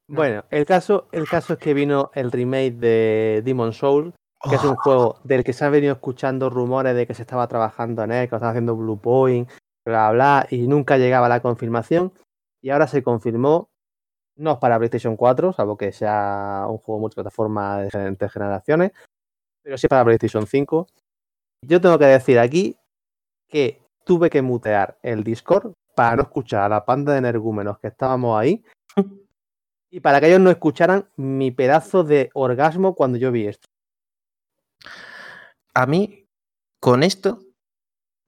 No. 0.10 0.18
Bueno, 0.18 0.46
el 0.52 0.66
caso, 0.66 1.10
el 1.12 1.28
caso 1.28 1.54
es 1.54 1.60
que 1.60 1.74
vino 1.74 2.12
el 2.14 2.32
remake 2.32 2.76
de 2.76 3.42
Demon 3.44 3.74
Soul, 3.74 4.14
que 4.50 4.56
es 4.56 4.64
un 4.64 4.76
juego 4.76 5.20
del 5.24 5.44
que 5.44 5.54
se 5.54 5.66
han 5.66 5.72
venido 5.72 5.94
escuchando 5.94 6.50
rumores 6.50 6.96
de 6.96 7.08
que 7.08 7.14
se 7.14 7.24
estaba 7.24 7.48
trabajando 7.48 8.04
en 8.04 8.12
él, 8.12 8.28
que 8.28 8.32
lo 8.32 8.38
estaban 8.38 8.52
haciendo 8.52 8.76
Blue 8.76 9.00
Point, 9.00 9.50
bla, 9.86 10.12
bla, 10.12 10.48
y 10.50 10.68
nunca 10.68 10.98
llegaba 10.98 11.28
la 11.28 11.42
confirmación. 11.42 12.14
Y 12.62 12.70
ahora 12.70 12.88
se 12.88 13.04
confirmó, 13.04 13.70
no 14.38 14.54
es 14.54 14.58
para 14.60 14.78
PlayStation 14.78 15.18
4, 15.18 15.54
salvo 15.54 15.78
que 15.78 15.92
sea 15.92 16.66
un 16.70 16.78
juego 16.78 17.02
multiplataforma 17.02 17.80
de 17.80 17.86
diferentes 17.86 18.32
generaciones, 18.32 18.92
pero 19.64 19.78
sí 19.78 19.88
para 19.88 20.06
PlayStation 20.06 20.46
5. 20.48 20.88
Yo 21.66 21.82
tengo 21.82 22.00
que 22.00 22.06
decir 22.06 22.40
aquí 22.40 22.78
que 23.48 23.82
tuve 24.04 24.30
que 24.30 24.41
mutear 24.41 24.98
el 25.02 25.24
Discord 25.24 25.74
para 25.95 26.16
no 26.16 26.24
escuchar 26.24 26.64
a 26.64 26.70
la 26.70 26.86
panda 26.86 27.14
de 27.14 27.20
energúmenos 27.20 27.80
que 27.80 27.88
estábamos 27.88 28.39
ahí 28.39 28.64
y 29.89 30.00
para 30.00 30.20
que 30.20 30.28
ellos 30.28 30.39
no 30.39 30.50
escucharan 30.50 31.10
mi 31.16 31.52
pedazo 31.52 32.04
de 32.04 32.30
orgasmo 32.34 32.95
cuando 32.95 33.18
yo 33.18 33.32
vi 33.32 33.48
esto. 33.48 33.68
A 35.74 35.86
mí, 35.86 36.28
con 36.80 37.04
esto, 37.04 37.39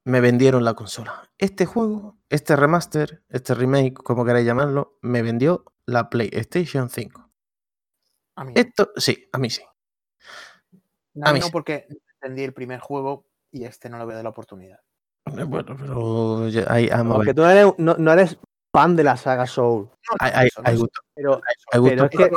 me 0.06 0.22
vendieron 0.22 0.64
la 0.64 0.74
consola. 0.74 1.30
Este 1.38 1.66
juego, 1.66 2.18
este 2.30 2.56
remaster, 2.56 3.24
este 3.30 3.54
remake, 3.54 3.94
como 3.94 4.26
queráis 4.26 4.46
llamarlo, 4.46 4.98
me 5.02 5.22
vendió 5.22 5.66
la 5.86 6.10
PlayStation 6.10 6.90
5. 6.90 7.30
A 8.36 8.44
mí, 8.46 8.54
no. 8.54 8.62
Esto, 8.62 8.92
sí, 8.96 9.28
a 9.32 9.38
mí 9.38 9.50
sí. 9.50 9.62
A 11.22 11.30
a 11.30 11.34
mí 11.34 11.40
no 11.40 11.48
sí. 11.48 11.52
porque 11.52 11.88
entendí 12.14 12.44
el 12.44 12.54
primer 12.54 12.80
juego 12.80 13.26
y 13.52 13.66
este 13.66 13.90
no 13.90 13.98
lo 13.98 14.06
veo 14.06 14.18
de 14.18 14.24
la 14.24 14.30
oportunidad. 14.30 14.80
Bueno, 15.48 15.76
pero 15.78 16.48
ya- 16.50 16.66
ahí, 16.68 16.88
vamos 16.88 17.12
a 17.12 17.16
Porque 17.16 17.28
ver. 17.28 17.36
tú 17.36 17.42
no 17.42 17.50
eres, 17.50 17.74
no, 17.78 17.96
no 17.98 18.14
eres 18.14 18.38
fan 18.72 18.96
de 18.96 19.04
la 19.04 19.18
saga 19.18 19.46
Soul. 19.48 19.90
Hay, 20.20 20.32
hay, 20.34 20.50
hay 20.64 20.78
gusto, 20.78 21.02
Pero, 21.14 21.42
hay 21.72 21.88
es 21.88 22.10
que- 22.10 22.30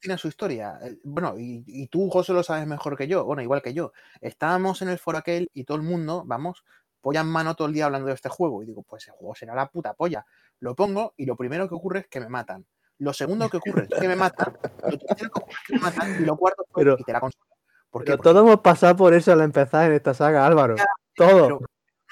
tiene 0.00 0.16
su 0.18 0.28
historia. 0.28 0.78
Eh, 0.82 0.98
Bueno, 1.04 1.34
y, 1.38 1.62
y 1.66 1.86
tú, 1.88 2.08
José, 2.08 2.32
lo 2.32 2.42
sabes 2.42 2.66
mejor 2.66 2.96
que 2.96 3.06
yo. 3.06 3.24
Bueno, 3.24 3.42
igual 3.42 3.60
que 3.62 3.74
yo. 3.74 3.92
Estábamos 4.20 4.80
en 4.82 4.88
el 4.88 4.98
foro 4.98 5.18
aquel 5.18 5.50
y 5.52 5.64
todo 5.64 5.76
el 5.76 5.82
mundo, 5.82 6.22
vamos, 6.26 6.64
polla 7.02 7.20
en 7.20 7.26
mano 7.26 7.54
todo 7.54 7.68
el 7.68 7.74
día 7.74 7.84
hablando 7.84 8.08
de 8.08 8.14
este 8.14 8.30
juego. 8.30 8.62
Y 8.62 8.66
digo, 8.66 8.82
pues 8.82 9.06
el 9.08 9.12
juego 9.14 9.34
será 9.34 9.54
la 9.54 9.66
puta 9.68 9.92
polla. 9.92 10.24
Lo 10.60 10.74
pongo 10.74 11.12
y 11.18 11.26
lo 11.26 11.36
primero 11.36 11.68
que 11.68 11.74
ocurre 11.74 12.00
es 12.00 12.06
que 12.08 12.18
me 12.20 12.28
matan. 12.30 12.64
Lo 12.98 13.12
segundo 13.12 13.48
que 13.50 13.58
ocurre 13.58 13.88
es 13.90 14.00
que 14.00 14.08
me 14.08 14.16
matan. 14.16 14.56
Lo 14.84 14.98
tercero 14.98 15.30
que 15.30 15.40
ocurre 15.40 15.52
es 15.52 15.66
que 15.66 15.74
me 15.74 15.80
matan. 15.80 16.22
Y 16.22 16.24
lo 16.24 16.36
cuarto 16.36 16.64
es 16.66 16.84
que 16.84 16.96
quité 16.96 17.12
la 17.12 17.20
consola. 17.20 17.44
¿Por 17.90 18.02
qué? 18.02 18.06
pero 18.12 18.16
Porque 18.18 18.22
todos 18.22 18.46
hemos 18.46 18.60
pasado 18.60 18.96
por 18.96 19.12
eso 19.14 19.32
al 19.32 19.40
empezar 19.42 19.86
en 19.90 19.96
esta 19.96 20.14
saga, 20.14 20.46
Álvaro. 20.46 20.76
Todo. 21.14 21.42
pero- 21.46 21.60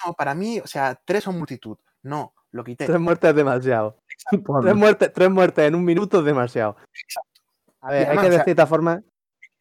no, 0.05 0.15
para 0.15 0.35
mí, 0.35 0.61
o 0.61 0.67
sea, 0.67 0.99
tres 1.05 1.25
son 1.25 1.39
multitud. 1.39 1.77
No, 2.03 2.35
lo 2.51 2.65
quité. 2.65 2.87
Tres 2.87 3.01
muertes 3.01 3.31
es 3.31 3.37
demasiado. 3.37 3.97
Tres 4.63 4.75
muertes, 4.75 5.13
tres 5.13 5.31
muertes 5.31 5.65
en 5.69 5.75
un 5.75 5.85
minuto 5.85 6.19
es 6.19 6.25
demasiado. 6.25 6.77
A 7.81 7.93
ver, 7.93 8.09
hay 8.09 8.19
que 8.19 8.31
decir 8.31 8.45
de 8.47 8.51
esta 8.51 8.67
forma 8.67 9.03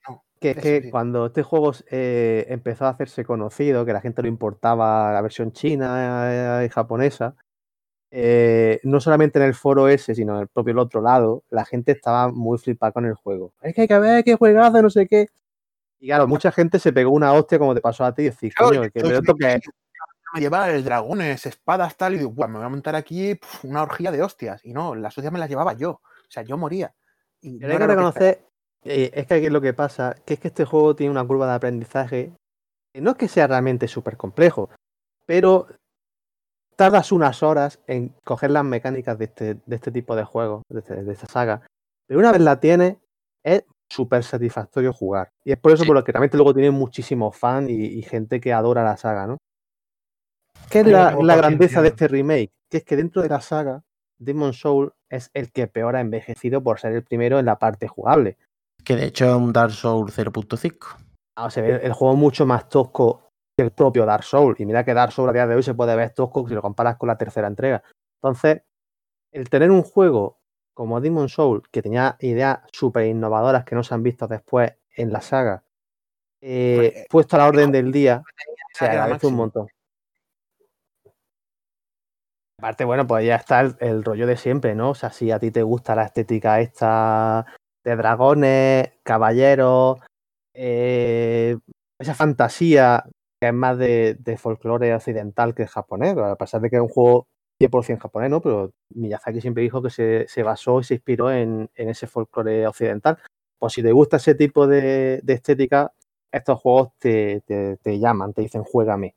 no, 0.09 0.23
que 0.39 0.51
es 0.51 0.57
que 0.57 0.81
sí. 0.83 0.89
cuando 0.89 1.27
este 1.27 1.43
juego 1.43 1.73
eh, 1.91 2.45
empezó 2.49 2.85
a 2.85 2.89
hacerse 2.89 3.23
conocido, 3.23 3.85
que 3.85 3.93
la 3.93 4.01
gente 4.01 4.23
lo 4.23 4.27
importaba 4.27 5.13
la 5.13 5.21
versión 5.21 5.51
china 5.51 6.61
eh, 6.63 6.65
y 6.65 6.69
japonesa, 6.69 7.35
eh, 8.09 8.79
no 8.83 8.99
solamente 8.99 9.37
en 9.37 9.45
el 9.45 9.53
foro 9.53 9.87
ese, 9.87 10.15
sino 10.15 10.35
en 10.35 10.41
el 10.41 10.47
propio 10.47 10.71
el 10.71 10.79
otro 10.79 11.01
lado, 11.01 11.43
la 11.49 11.65
gente 11.65 11.91
estaba 11.91 12.29
muy 12.31 12.57
flipada 12.57 12.91
con 12.91 13.05
el 13.05 13.13
juego. 13.13 13.53
Es 13.61 13.75
que 13.75 13.81
hay 13.81 13.87
que 13.87 13.99
ver 13.99 14.23
qué 14.23 14.35
juegazo, 14.35 14.81
no 14.81 14.89
sé 14.89 15.07
qué. 15.07 15.27
Y 15.99 16.07
claro, 16.07 16.27
mucha 16.27 16.51
gente 16.51 16.79
se 16.79 16.93
pegó 16.93 17.11
una 17.11 17.33
hostia 17.33 17.59
como 17.59 17.73
te 17.75 17.81
pasó 17.81 18.05
a 18.05 18.13
ti 18.13 18.23
y 18.23 18.29
decís, 18.29 18.53
coño, 18.55 18.83
yo- 18.83 18.91
que 18.91 19.59
yo- 20.33 20.33
pero 20.33 20.33
esto 20.33 20.33
qué 20.33 20.33
es? 20.33 20.33
me 20.33 20.41
llevaba 20.41 20.69
el 20.71 20.83
dragones, 20.83 21.45
espadas, 21.45 21.95
tal, 21.97 22.15
y 22.15 22.17
digo, 22.19 22.31
"Buah, 22.31 22.47
me 22.47 22.57
voy 22.57 22.65
a 22.65 22.69
montar 22.69 22.95
aquí 22.95 23.39
una 23.63 23.81
orgía 23.83 24.11
de 24.11 24.21
hostias. 24.23 24.63
Y 24.65 24.73
no, 24.73 24.95
las 24.95 25.17
hostias 25.17 25.31
me 25.33 25.39
las 25.39 25.49
llevaba 25.49 25.73
yo. 25.73 25.91
O 25.91 26.29
sea, 26.29 26.43
yo 26.43 26.57
moría. 26.57 26.93
Y 27.41 27.51
no 27.59 27.67
hay 27.67 27.77
que 27.79 27.87
reconocer, 27.87 28.45
eh, 28.83 29.11
es 29.13 29.27
que 29.27 29.33
aquí 29.35 29.45
es 29.47 29.51
lo 29.51 29.61
que 29.61 29.73
pasa, 29.73 30.15
que 30.25 30.33
es 30.35 30.39
que 30.39 30.47
este 30.49 30.65
juego 30.65 30.95
tiene 30.95 31.11
una 31.11 31.25
curva 31.25 31.47
de 31.47 31.53
aprendizaje, 31.53 32.31
que 32.93 33.01
no 33.01 33.11
es 33.11 33.17
que 33.17 33.27
sea 33.27 33.47
realmente 33.47 33.87
súper 33.87 34.17
complejo, 34.17 34.69
pero 35.25 35.67
tardas 36.75 37.11
unas 37.11 37.41
horas 37.43 37.79
en 37.87 38.13
coger 38.23 38.51
las 38.51 38.63
mecánicas 38.63 39.17
de 39.17 39.25
este, 39.25 39.53
de 39.65 39.75
este 39.75 39.91
tipo 39.91 40.15
de 40.15 40.23
juegos, 40.23 40.63
de, 40.69 40.79
este- 40.79 41.03
de 41.03 41.13
esta 41.13 41.27
saga, 41.27 41.61
pero 42.07 42.19
una 42.19 42.31
vez 42.31 42.41
la 42.41 42.59
tienes, 42.59 42.97
es 43.43 43.63
súper 43.89 44.23
satisfactorio 44.23 44.93
jugar. 44.93 45.29
Y 45.43 45.51
es 45.53 45.57
por 45.57 45.71
eso 45.71 45.85
por 45.85 45.95
lo 45.95 46.03
que 46.03 46.11
realmente 46.11 46.37
luego 46.37 46.53
tiene 46.53 46.71
muchísimos 46.71 47.35
fans 47.35 47.69
y, 47.69 47.97
y 47.99 48.01
gente 48.03 48.39
que 48.39 48.53
adora 48.53 48.83
la 48.83 48.97
saga, 48.97 49.25
¿no? 49.27 49.37
¿Qué 50.69 50.79
es 50.79 50.87
la, 50.87 51.13
grandeza 51.35 51.81
de 51.81 51.89
este 51.89 52.07
remake? 52.07 52.51
Que 52.69 52.77
es 52.77 52.83
que 52.83 52.95
dentro 52.95 53.21
de 53.21 53.29
la 53.29 53.41
saga, 53.41 53.83
Demon 54.17 54.53
Soul 54.53 54.93
es 55.09 55.29
el 55.33 55.51
que 55.51 55.67
peor 55.67 55.95
ha 55.95 56.01
envejecido 56.01 56.61
por 56.61 56.79
ser 56.79 56.93
el 56.93 57.03
primero 57.03 57.39
en 57.39 57.45
la 57.45 57.59
parte 57.59 57.87
jugable. 57.87 58.37
Que 58.83 58.95
de 58.95 59.05
hecho 59.05 59.25
es 59.25 59.35
un 59.35 59.53
Dark 59.53 59.71
Souls 59.71 60.17
0.5. 60.17 60.97
Ah, 61.37 61.49
se 61.49 61.61
ve 61.61 61.79
el 61.83 61.93
juego 61.93 62.15
mucho 62.15 62.45
más 62.45 62.67
tosco 62.67 63.29
que 63.57 63.63
el 63.63 63.71
propio 63.71 64.05
Dark 64.05 64.23
Souls. 64.23 64.59
Y 64.59 64.65
mira 64.65 64.83
que 64.83 64.93
Dark 64.93 65.11
Souls 65.11 65.29
a 65.29 65.33
día 65.33 65.47
de 65.47 65.55
hoy 65.55 65.63
se 65.63 65.73
puede 65.73 65.95
ver 65.95 66.11
tosco 66.11 66.47
si 66.47 66.53
lo 66.53 66.61
comparas 66.61 66.97
con 66.97 67.07
la 67.07 67.17
tercera 67.17 67.47
entrega. 67.47 67.83
Entonces, 68.21 68.63
el 69.31 69.49
tener 69.49 69.71
un 69.71 69.83
juego 69.83 70.39
como 70.73 71.01
Demon 71.01 71.29
Soul, 71.29 71.63
que 71.71 71.81
tenía 71.81 72.17
ideas 72.19 72.59
súper 72.71 73.05
innovadoras 73.07 73.65
que 73.65 73.75
no 73.75 73.83
se 73.83 73.93
han 73.93 74.03
visto 74.03 74.27
después 74.27 74.73
en 74.95 75.11
la 75.11 75.21
saga, 75.21 75.63
eh, 76.41 76.91
Pues, 76.93 77.05
puesto 77.09 77.35
a 77.35 77.39
la 77.39 77.47
orden 77.47 77.71
del 77.71 77.91
día, 77.91 78.23
se 78.73 78.85
era 78.85 79.05
agradece 79.05 79.27
un 79.27 79.35
montón. 79.35 79.67
Aparte, 82.59 82.85
bueno, 82.85 83.05
pues 83.05 83.23
ya 83.23 83.35
está 83.35 83.61
el, 83.61 84.03
rollo 84.03 84.25
de 84.25 84.35
siempre, 84.35 84.73
¿no? 84.73 84.89
O 84.91 84.95
sea, 84.95 85.11
si 85.11 85.29
a 85.29 85.37
ti 85.37 85.51
te 85.51 85.61
gusta 85.61 85.95
la 85.95 86.05
estética 86.05 86.59
esta 86.59 87.45
de 87.83 87.95
dragones, 87.95 88.93
caballeros, 89.03 89.99
eh, 90.55 91.57
esa 91.99 92.15
fantasía 92.15 93.03
que 93.39 93.49
es 93.49 93.53
más 93.53 93.77
de, 93.77 94.17
folclore 94.39 94.95
occidental 94.95 95.53
que 95.53 95.67
japonés, 95.67 96.17
a 96.17 96.35
pesar 96.35 96.59
de 96.61 96.71
que 96.71 96.77
es 96.77 96.81
un 96.81 96.87
juego 96.87 97.27
100% 97.59 97.99
japonés, 97.99 98.31
¿no? 98.31 98.41
Pero 98.41 98.71
Miyazaki 98.95 99.39
siempre 99.39 99.61
dijo 99.61 99.83
que 99.83 99.91
se, 100.27 100.43
basó 100.43 100.79
y 100.79 100.83
se 100.83 100.95
inspiró 100.95 101.31
en, 101.31 101.69
ese 101.75 102.07
folclore 102.07 102.65
occidental. 102.65 103.19
Pues 103.59 103.73
si 103.73 103.83
te 103.83 103.91
gusta 103.91 104.17
ese 104.17 104.33
tipo 104.33 104.65
de, 104.65 105.19
de 105.23 105.33
estética, 105.33 105.93
estos 106.31 106.59
juegos 106.59 106.89
te, 106.97 107.41
te- 107.41 107.77
te 107.77 107.99
llaman, 107.99 108.33
te 108.33 108.41
dicen 108.41 108.63
juégame. 108.63 109.15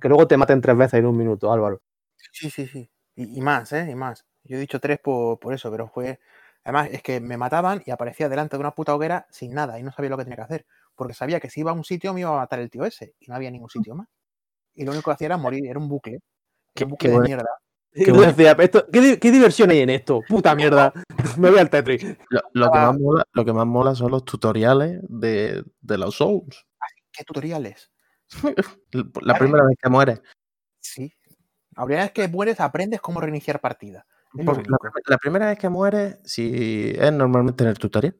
Que 0.00 0.08
luego 0.08 0.26
te 0.26 0.36
maten 0.38 0.62
tres 0.62 0.76
veces 0.76 1.00
en 1.00 1.06
un 1.06 1.16
minuto, 1.16 1.52
Álvaro. 1.52 1.80
Sí, 2.32 2.50
sí, 2.50 2.66
sí. 2.66 2.90
Y, 3.16 3.38
y 3.38 3.40
más, 3.40 3.72
¿eh? 3.72 3.86
Y 3.90 3.94
más. 3.94 4.24
Yo 4.44 4.56
he 4.56 4.60
dicho 4.60 4.80
tres 4.80 4.98
por, 5.00 5.38
por 5.38 5.54
eso, 5.54 5.70
pero 5.70 5.88
fue. 5.88 6.20
Además, 6.64 6.88
es 6.92 7.02
que 7.02 7.20
me 7.20 7.36
mataban 7.36 7.82
y 7.86 7.90
aparecía 7.90 8.28
delante 8.28 8.56
de 8.56 8.60
una 8.60 8.74
puta 8.74 8.94
hoguera 8.94 9.26
sin 9.30 9.52
nada 9.54 9.78
y 9.78 9.82
no 9.82 9.92
sabía 9.92 10.10
lo 10.10 10.16
que 10.16 10.24
tenía 10.24 10.36
que 10.36 10.42
hacer. 10.42 10.66
Porque 10.94 11.14
sabía 11.14 11.40
que 11.40 11.50
si 11.50 11.60
iba 11.60 11.70
a 11.70 11.74
un 11.74 11.84
sitio 11.84 12.14
me 12.14 12.20
iba 12.20 12.30
a 12.30 12.36
matar 12.36 12.58
el 12.60 12.70
tío 12.70 12.84
ese 12.84 13.14
y 13.20 13.26
no 13.28 13.34
había 13.34 13.50
ningún 13.50 13.68
sitio 13.70 13.94
más. 13.94 14.08
Y 14.74 14.84
lo 14.84 14.92
único 14.92 15.10
que 15.10 15.14
hacía 15.14 15.26
era 15.26 15.36
morir, 15.36 15.66
era 15.66 15.78
un 15.78 15.88
bucle. 15.88 16.20
Qué- 16.74 16.84
Era 16.84 16.86
un 16.86 16.90
bucle 16.92 16.98
qué 17.08 17.08
de 17.08 17.14
bueno. 17.14 17.26
mierda. 17.26 17.48
Y 17.96 18.04
tú 18.06 18.14
bueno. 18.14 18.32
decías, 18.32 18.56
"Esto- 18.58 18.86
¿qué, 18.92 19.00
di- 19.00 19.16
qué 19.18 19.30
diversión 19.30 19.70
hay 19.70 19.80
en 19.80 19.90
esto? 19.90 20.20
Puta 20.28 20.54
mierda. 20.54 20.92
Me 21.38 21.50
voy 21.50 21.58
al 21.60 21.70
Tetris. 21.70 22.02
Lo, 22.30 22.40
lo 22.52 22.70
que 22.72 22.78
Ah. 22.78 22.86
más 22.90 22.98
mola, 23.00 23.24
lo 23.32 23.44
que 23.44 23.52
más 23.52 23.66
mola 23.66 23.94
son 23.94 24.10
los 24.10 24.24
tutoriales 24.24 24.98
de, 25.08 25.62
de 25.80 25.98
los 25.98 26.16
Souls. 26.16 26.64
¿Qué 27.12 27.22
tutoriales? 27.24 27.90
La 29.22 29.38
primera 29.38 29.64
vez 29.64 29.76
que 29.80 29.88
mueres. 29.90 30.20
La 31.76 31.84
primera 31.84 32.02
vez 32.04 32.12
que 32.12 32.28
mueres 32.28 32.60
aprendes 32.60 33.00
cómo 33.00 33.20
reiniciar 33.20 33.60
partida. 33.60 34.06
Lo 34.32 34.52
la, 35.06 35.18
primera 35.18 35.46
vez 35.46 35.58
que 35.58 35.68
mueres, 35.68 36.18
si 36.24 36.92
es 36.98 37.12
normalmente 37.12 37.62
en 37.64 37.70
el 37.70 37.78
tutorial. 37.78 38.16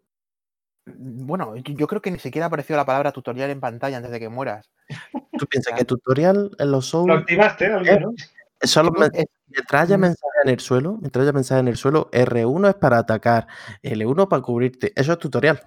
Bueno, 0.86 1.56
yo, 1.56 1.74
yo 1.74 1.86
creo 1.86 2.00
que 2.02 2.10
ni 2.10 2.18
siquiera 2.18 2.46
apareció 2.46 2.76
la 2.76 2.84
palabra 2.84 3.10
tutorial 3.10 3.50
en 3.50 3.60
pantalla 3.60 3.96
antes 3.96 4.12
de 4.12 4.20
que 4.20 4.28
mueras. 4.28 4.70
Tú 5.36 5.46
piensas 5.46 5.74
que 5.74 5.84
tutorial 5.84 6.50
en 6.58 6.70
los 6.70 6.84
¿Lo 6.86 6.90
Souls, 6.90 7.20
activaste 7.22 7.66
al 7.66 7.86
Eh, 7.88 7.92
menos? 7.94 8.14
solo 8.62 8.92
Yo- 8.94 9.00
me- 9.00 9.06
es- 9.18 9.26
mientras 9.48 9.82
haya 9.82 9.96
Mm. 9.98 10.00
mensaje 10.00 10.38
en 10.44 10.50
el 10.50 10.60
suelo, 10.60 10.98
mientras 11.00 11.22
haya 11.22 11.32
mensaje 11.32 11.60
en 11.60 11.68
el 11.68 11.76
suelo, 11.76 12.08
R1 12.12 12.68
es 12.68 12.74
para 12.76 12.98
atacar, 12.98 13.46
L1 13.82 14.28
para 14.28 14.42
cubrirte. 14.42 14.92
Eso 14.94 15.12
es 15.12 15.18
tutorial. 15.18 15.60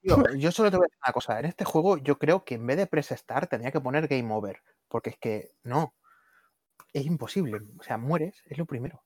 Tío, 0.00 0.16
yo 0.38 0.52
solo 0.52 0.70
te 0.70 0.76
voy 0.76 0.84
a 0.84 0.88
decir 0.88 0.98
una 1.04 1.12
cosa. 1.12 1.38
En 1.40 1.46
este 1.46 1.64
juego, 1.64 1.96
yo 1.98 2.18
creo 2.18 2.44
que 2.44 2.54
en 2.54 2.66
vez 2.66 2.76
de 2.76 2.86
press 2.86 3.08
start 3.10 3.50
tenía 3.50 3.72
que 3.72 3.80
poner 3.80 4.06
game 4.06 4.32
over. 4.32 4.60
Porque 4.86 5.10
es 5.10 5.16
que 5.18 5.50
no. 5.64 5.94
Es 6.92 7.04
imposible. 7.06 7.60
O 7.78 7.82
sea, 7.82 7.98
mueres, 7.98 8.42
es 8.46 8.58
lo 8.58 8.66
primero. 8.66 9.02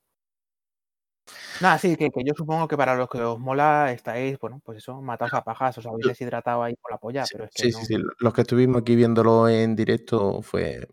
Nada, 1.61 1.77
sí, 1.77 1.95
que, 1.95 2.09
que 2.09 2.23
yo 2.25 2.33
supongo 2.35 2.67
que 2.67 2.75
para 2.75 2.95
los 2.95 3.07
que 3.09 3.19
os 3.21 3.39
mola 3.39 3.91
estáis, 3.93 4.37
bueno, 4.39 4.59
pues 4.63 4.79
eso, 4.79 5.01
matados 5.01 5.33
a 5.35 5.43
pajas, 5.43 5.77
os 5.77 5.85
habéis 5.85 6.07
deshidratado 6.07 6.63
ahí 6.63 6.75
por 6.75 6.91
la 6.91 6.97
polla, 6.97 7.23
Sí, 7.25 7.29
pero 7.33 7.45
es 7.45 7.51
que 7.51 7.63
sí, 7.63 7.71
no. 7.71 7.79
sí, 7.79 7.85
sí. 7.85 8.03
Los 8.19 8.33
que 8.33 8.41
estuvimos 8.41 8.81
aquí 8.81 8.95
viéndolo 8.95 9.47
en 9.47 9.75
directo 9.75 10.41
fue 10.41 10.87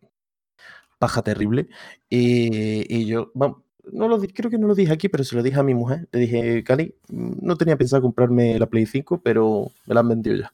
paja 0.98 1.22
terrible. 1.22 1.68
Y, 2.08 2.94
y 2.94 3.06
yo, 3.06 3.30
vamos, 3.34 3.62
no 3.90 4.06
lo, 4.06 4.18
di- 4.18 4.28
creo 4.28 4.50
que 4.50 4.58
no 4.58 4.66
lo 4.68 4.74
dije 4.74 4.92
aquí, 4.92 5.08
pero 5.08 5.24
se 5.24 5.34
lo 5.34 5.42
dije 5.42 5.58
a 5.58 5.62
mi 5.64 5.74
mujer. 5.74 6.08
Le 6.12 6.20
dije, 6.20 6.62
Cali, 6.62 6.94
mm, 7.08 7.38
no 7.40 7.56
tenía 7.56 7.76
pensado 7.76 8.02
comprarme 8.02 8.58
la 8.58 8.66
Play 8.66 8.86
5, 8.86 9.20
pero 9.22 9.72
me 9.86 9.94
la 9.94 10.00
han 10.00 10.08
vendido 10.08 10.36
ya. 10.36 10.52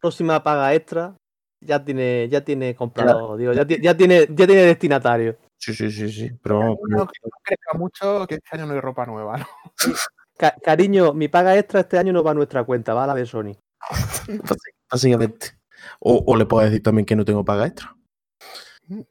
Próxima 0.00 0.42
paga 0.42 0.74
extra. 0.74 1.16
Ya 1.62 1.82
tiene, 1.82 2.28
ya 2.28 2.44
tiene 2.44 2.74
comprado, 2.74 3.36
digo, 3.38 3.54
ya, 3.54 3.66
ya 3.66 3.96
tiene, 3.96 4.26
ya 4.28 4.46
tiene 4.46 4.62
destinatario. 4.66 5.38
Sí, 5.66 5.74
sí, 5.74 5.90
sí, 5.90 6.08
sí. 6.12 6.30
Pero 6.40 6.60
vamos, 6.60 6.78
No, 6.88 6.98
no 6.98 7.08
crezca 7.42 7.76
mucho, 7.76 8.24
que 8.28 8.36
este 8.36 8.50
año 8.56 8.66
no 8.66 8.74
hay 8.74 8.80
ropa 8.80 9.04
nueva, 9.04 9.36
¿no? 9.38 9.46
Ca- 10.38 10.54
cariño, 10.62 11.12
mi 11.12 11.26
paga 11.26 11.56
extra 11.58 11.80
este 11.80 11.98
año 11.98 12.12
no 12.12 12.22
va 12.22 12.30
a 12.30 12.34
nuestra 12.34 12.62
cuenta, 12.62 12.94
va 12.94 13.02
a 13.02 13.06
la 13.08 13.14
de 13.14 13.26
Sony. 13.26 13.56
básicamente. 14.90 15.58
O, 15.98 16.22
o 16.24 16.36
le 16.36 16.46
puedo 16.46 16.64
decir 16.64 16.82
también 16.84 17.04
que 17.04 17.16
no 17.16 17.24
tengo 17.24 17.44
paga 17.44 17.66
extra. 17.66 17.96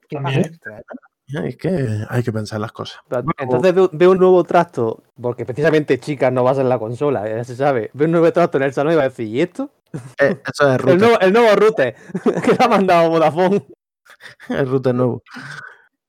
¿Qué 0.07 0.15
paga 0.15 0.33
extra? 0.33 0.79
eh? 0.79 0.83
Es 1.27 1.57
que 1.57 2.05
hay 2.07 2.23
que 2.23 2.31
pensar 2.31 2.61
las 2.61 2.71
cosas. 2.71 2.99
Pero 3.09 3.25
Entonces 3.37 3.73
veo, 3.75 3.89
veo 3.91 4.11
un 4.11 4.19
nuevo 4.19 4.41
trasto, 4.45 5.03
porque 5.19 5.43
precisamente 5.43 5.99
chicas 5.99 6.31
no 6.31 6.45
vas 6.45 6.57
en 6.59 6.69
la 6.69 6.79
consola, 6.79 7.27
ya 7.27 7.43
se 7.43 7.57
sabe. 7.57 7.89
Veo 7.93 8.05
un 8.05 8.11
nuevo 8.13 8.31
trasto 8.31 8.55
en 8.57 8.63
el 8.63 8.73
salón 8.73 8.93
y 8.93 8.95
va 8.95 9.01
a 9.01 9.09
decir, 9.09 9.27
¿y 9.27 9.41
esto? 9.41 9.71
Eh, 10.19 10.39
eso 10.49 10.71
es 10.73 10.75
El 10.79 10.79
ruta, 10.79 10.97
nuevo, 10.97 11.19
el 11.19 11.33
nuevo 11.33 11.55
router 11.57 11.95
que 12.23 12.51
le 12.53 12.57
ha 12.63 12.67
mandado 12.69 13.09
Vodafone. 13.09 13.65
es 14.49 14.69
ruta 14.69 14.93
nuevo. 14.93 15.21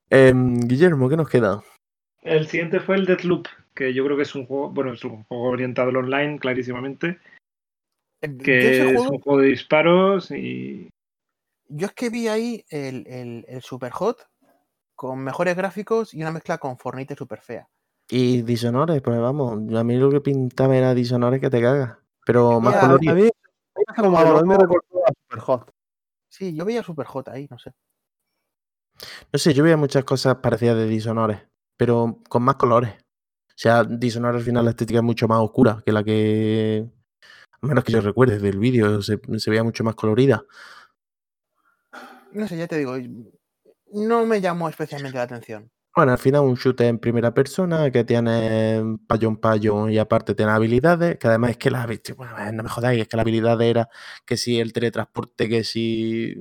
Em, 0.09 0.59
Guillermo, 0.59 1.09
¿qué 1.09 1.17
nos 1.17 1.29
queda? 1.29 1.63
El 2.21 2.47
siguiente 2.47 2.79
fue 2.79 2.95
el 2.95 3.05
Deathloop, 3.05 3.47
que 3.73 3.93
yo 3.93 4.03
creo 4.05 4.17
que 4.17 4.23
es 4.23 4.35
un 4.35 4.45
juego, 4.45 4.69
bueno, 4.69 4.93
es 4.93 5.03
un 5.03 5.23
juego 5.23 5.43
orientado 5.49 5.89
al 5.89 5.97
online, 5.97 6.39
clarísimamente, 6.39 7.19
Eh, 8.21 8.37
que 8.37 8.69
es 8.69 8.83
juego, 8.95 9.11
un 9.11 9.19
juego 9.19 9.41
de 9.41 9.47
disparos 9.47 10.31
y 10.31 10.89
yo 11.69 11.87
es 11.87 11.93
que 11.93 12.09
vi 12.09 12.27
ahí 12.27 12.65
el, 12.69 13.05
el, 13.07 13.45
el 13.47 13.61
Super 13.61 13.91
Hot 13.91 14.27
con 14.95 15.19
mejores 15.19 15.55
gráficos 15.55 16.13
y 16.13 16.21
una 16.21 16.31
mezcla 16.31 16.57
con 16.57 16.77
Fornite 16.77 17.15
super 17.15 17.41
fea. 17.41 17.67
Y 18.09 18.41
Dishonored, 18.41 19.01
pues 19.01 19.19
vamos, 19.19 19.53
a 19.75 19.83
mí 19.83 19.97
lo 19.97 20.09
que 20.09 20.21
pintaba 20.21 20.75
era 20.75 20.93
Dishonored 20.93 21.41
que 21.41 21.49
te 21.49 21.61
cagas. 21.61 21.97
Pero 22.25 22.59
más 22.61 22.77
colorido. 22.77 23.11
a 23.11 23.15
mí 23.15 23.29
me 24.47 24.57
recordó 24.57 25.05
a 25.05 25.11
Superhot. 25.29 25.71
Sí, 26.29 26.55
yo 26.55 26.65
veía 26.65 26.83
Super 26.83 27.05
Hot 27.05 27.27
ahí, 27.27 27.47
no 27.49 27.59
sé. 27.59 27.73
No 29.31 29.39
sé, 29.39 29.53
yo 29.53 29.63
veía 29.63 29.77
muchas 29.77 30.03
cosas 30.03 30.37
parecidas 30.37 30.77
de 30.77 30.87
Dishonored, 30.87 31.47
pero 31.77 32.19
con 32.29 32.43
más 32.43 32.55
colores. 32.55 32.95
O 33.49 33.59
sea, 33.59 33.83
Dishonored 33.83 34.37
al 34.37 34.43
final 34.43 34.65
la 34.65 34.71
estética 34.71 34.99
es 34.99 35.03
mucho 35.03 35.27
más 35.27 35.39
oscura 35.39 35.81
que 35.85 35.91
la 35.91 36.03
que, 36.03 36.89
a 37.61 37.67
menos 37.67 37.83
que 37.83 37.91
yo 37.91 38.01
recuerde 38.01 38.39
del 38.39 38.59
vídeo, 38.59 39.01
se, 39.01 39.19
se 39.37 39.49
veía 39.49 39.63
mucho 39.63 39.83
más 39.83 39.95
colorida. 39.95 40.43
No 42.31 42.47
sé, 42.47 42.57
ya 42.57 42.67
te 42.67 42.77
digo, 42.77 42.95
no 43.93 44.25
me 44.25 44.41
llamó 44.41 44.69
especialmente 44.69 45.17
la 45.17 45.23
atención. 45.23 45.71
Bueno, 45.97 46.11
al 46.11 46.19
final 46.19 46.41
un 46.41 46.53
shooter 46.53 46.85
en 46.85 46.99
primera 46.99 47.33
persona 47.33 47.89
que 47.89 48.03
tiene 48.03 48.99
payón 49.07 49.37
payón 49.37 49.91
y 49.91 49.97
aparte 49.97 50.35
tiene 50.35 50.51
habilidades, 50.51 51.17
que 51.17 51.27
además 51.27 51.49
es 51.49 51.57
que 51.57 51.71
las 51.71 51.87
bueno, 52.15 52.33
no 52.53 52.61
me 52.61 52.69
jodáis, 52.69 53.01
es 53.01 53.07
que 53.07 53.17
la 53.17 53.23
habilidad 53.23 53.59
era 53.63 53.89
que 54.23 54.37
si 54.37 54.59
el 54.59 54.73
teletransporte, 54.73 55.49
que 55.49 55.63
si 55.63 56.35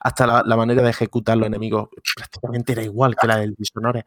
hasta 0.00 0.26
la, 0.26 0.42
la 0.46 0.56
manera 0.56 0.80
de 0.82 0.88
ejecutar 0.88 1.36
los 1.36 1.48
enemigos 1.48 1.90
prácticamente 2.16 2.72
era 2.72 2.82
igual 2.82 3.14
que 3.14 3.26
la 3.26 3.36
del 3.36 3.54
Dishonored. 3.58 4.04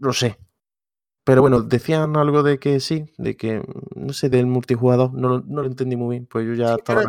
No 0.00 0.12
sé. 0.12 0.36
Pero 1.22 1.42
bueno, 1.42 1.62
decían 1.62 2.16
algo 2.16 2.42
de 2.42 2.58
que 2.58 2.80
sí, 2.80 3.06
de 3.18 3.36
que, 3.36 3.62
no 3.94 4.12
sé, 4.12 4.30
del 4.30 4.46
multijugador, 4.46 5.14
no, 5.14 5.28
lo- 5.28 5.42
no 5.46 5.62
lo 5.62 5.68
entendí 5.68 5.94
muy 5.94 6.16
bien, 6.16 6.26
pues 6.26 6.44
yo 6.44 6.54
ya 6.54 6.74
Sí, 6.74 6.80
estaba. 6.80 7.04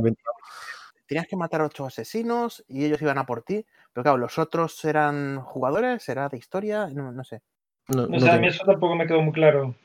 Tenías 1.08 1.28
que 1.28 1.36
matar 1.36 1.62
a 1.62 1.66
ocho 1.66 1.86
asesinos 1.86 2.64
y 2.70 2.86
ellos 2.86 3.02
iban 3.02 3.18
a 3.18 3.26
por 3.26 3.42
ti. 3.42 3.66
Pero 3.94 4.04
claro, 4.04 4.18
los 4.18 4.40
otros 4.40 4.84
eran 4.86 5.42
jugadores, 5.42 6.08
era 6.08 6.30
de 6.30 6.38
historia, 6.38 6.88
no, 6.88 7.12
no 7.12 7.24
sé. 7.24 7.42
No, 7.90 8.04
no 8.04 8.10
no 8.10 8.20
sé, 8.20 8.30
a 8.30 8.38
mí 8.38 8.48
eso 8.48 8.64
tampoco 8.66 8.96
me 8.96 9.06
quedó 9.06 9.22
muy 9.22 9.34
claro. 9.34 9.76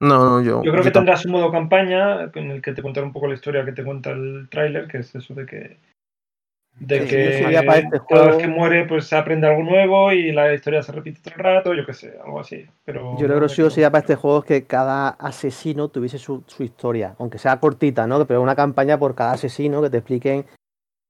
no, 0.00 0.24
no, 0.24 0.40
yo, 0.40 0.62
Yo 0.62 0.70
creo 0.70 0.76
yo 0.76 0.82
que 0.84 0.90
tendrás 0.90 1.26
un 1.26 1.32
modo 1.32 1.50
campaña 1.50 2.30
en 2.34 2.50
el 2.50 2.62
que 2.62 2.72
te 2.72 2.82
contará 2.82 3.06
un 3.06 3.12
poco 3.12 3.26
la 3.26 3.34
historia 3.34 3.64
que 3.64 3.72
te 3.72 3.84
cuenta 3.84 4.10
el 4.10 4.48
tráiler, 4.50 4.88
que 4.88 4.98
es 4.98 5.14
eso 5.14 5.34
de 5.34 5.46
que 5.46 5.78
de 6.78 7.00
Sí, 7.00 7.06
que 7.08 7.62
para 7.66 7.78
este 7.78 8.00
cada 8.06 8.26
vez 8.26 8.36
que 8.36 8.48
muere 8.48 8.84
pues 8.86 9.06
se 9.06 9.16
aprende 9.16 9.46
algo 9.46 9.62
nuevo 9.62 10.12
y 10.12 10.30
la 10.32 10.52
historia 10.52 10.82
se 10.82 10.92
repite 10.92 11.20
todo 11.22 11.34
el 11.36 11.40
rato, 11.42 11.74
yo 11.74 11.86
qué 11.86 11.94
sé, 11.94 12.18
algo 12.22 12.40
así. 12.40 12.66
Pero 12.84 13.18
Yo 13.18 13.26
creo 13.26 13.40
que 13.40 13.54
quedó 13.54 13.70
sería 13.70 13.90
para 13.90 14.00
este 14.00 14.14
juego 14.14 14.40
es 14.40 14.44
que 14.44 14.66
cada 14.66 15.08
asesino 15.08 15.88
tuviese 15.88 16.18
su, 16.18 16.42
su 16.46 16.62
historia, 16.64 17.16
aunque 17.18 17.38
sea 17.38 17.58
cortita, 17.60 18.06
¿no? 18.06 18.26
Pero 18.26 18.42
una 18.42 18.56
campaña 18.56 18.98
por 18.98 19.14
cada 19.14 19.32
asesino 19.32 19.80
que 19.80 19.90
te 19.90 19.98
expliquen 19.98 20.44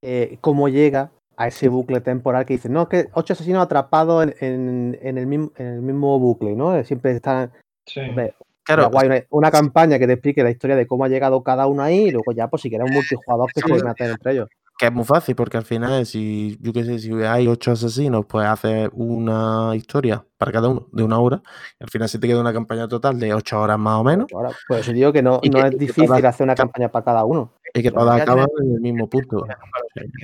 eh, 0.01 0.37
cómo 0.39 0.69
llega 0.69 1.11
a 1.37 1.47
ese 1.47 1.69
bucle 1.69 2.01
temporal 2.01 2.45
que 2.45 2.55
dicen, 2.55 2.73
no, 2.73 2.81
es 2.83 2.87
que 2.89 3.09
ocho 3.13 3.33
asesinos 3.33 3.63
atrapados 3.63 4.23
en, 4.25 4.33
en- 4.41 4.99
en 5.01 5.17
el, 5.17 5.27
mismo, 5.27 5.51
en 5.55 5.67
el 5.67 5.81
mismo 5.81 6.19
bucle, 6.19 6.55
¿no? 6.55 6.83
Siempre 6.83 7.11
están... 7.11 7.51
Sí. 7.85 8.01
hombre, 8.01 8.33
Claro, 8.63 8.89
guay 8.89 9.07
una, 9.07 9.23
una 9.29 9.49
campaña 9.51 9.97
que 9.97 10.07
te 10.07 10.13
explique 10.13 10.43
la 10.43 10.49
historia 10.51 10.75
de 10.75 10.85
cómo 10.87 11.05
ha 11.05 11.07
llegado 11.07 11.41
cada 11.41 11.67
uno 11.67 11.83
ahí 11.83 12.07
y 12.07 12.11
luego 12.11 12.33
ya, 12.33 12.49
pues 12.49 12.61
si 12.63 12.69
quieres 12.69 12.89
un 12.89 12.95
multijugador 12.95 13.49
que 13.53 13.61
se 13.61 13.83
maten 13.83 14.09
entre 14.09 14.33
ellos. 14.33 14.49
Que 14.77 14.87
es 14.87 14.91
muy 14.91 15.05
fácil, 15.05 15.35
porque 15.35 15.55
al 15.57 15.63
final, 15.63 16.05
si 16.05 16.57
yo 16.61 16.73
qué 16.73 16.83
sé, 16.83 16.99
si 16.99 17.11
hay 17.23 17.47
ocho 17.47 17.71
asesinos, 17.71 18.25
pues 18.27 18.45
haces 18.45 18.89
una 18.93 19.71
historia 19.73 20.23
para 20.37 20.51
cada 20.51 20.67
uno 20.67 20.87
de 20.91 21.01
una 21.03 21.17
hora. 21.19 21.41
Y 21.79 21.83
al 21.85 21.89
final 21.89 22.09
se 22.09 22.19
te 22.19 22.27
queda 22.27 22.41
una 22.41 22.51
campaña 22.53 22.87
total 22.89 23.17
de 23.19 23.33
ocho 23.33 23.59
horas 23.61 23.79
más 23.79 23.99
o 23.99 24.03
menos. 24.03 24.27
Ahora, 24.33 24.49
por 24.67 24.77
eso 24.79 24.91
digo 24.91 25.13
que 25.13 25.21
no, 25.23 25.39
no 25.49 25.61
que- 25.61 25.67
es 25.67 25.77
difícil 25.79 26.07
todas- 26.07 26.23
hacer 26.25 26.43
una 26.43 26.55
campaña 26.55 26.89
para 26.89 27.05
cada 27.05 27.23
uno. 27.23 27.53
Y 27.73 27.81
que 27.81 27.91
todas 27.91 28.19
acaban 28.21 28.47
en 28.61 28.73
el 28.73 28.81
mismo 28.81 29.09
punto. 29.09 29.37
O 29.37 29.45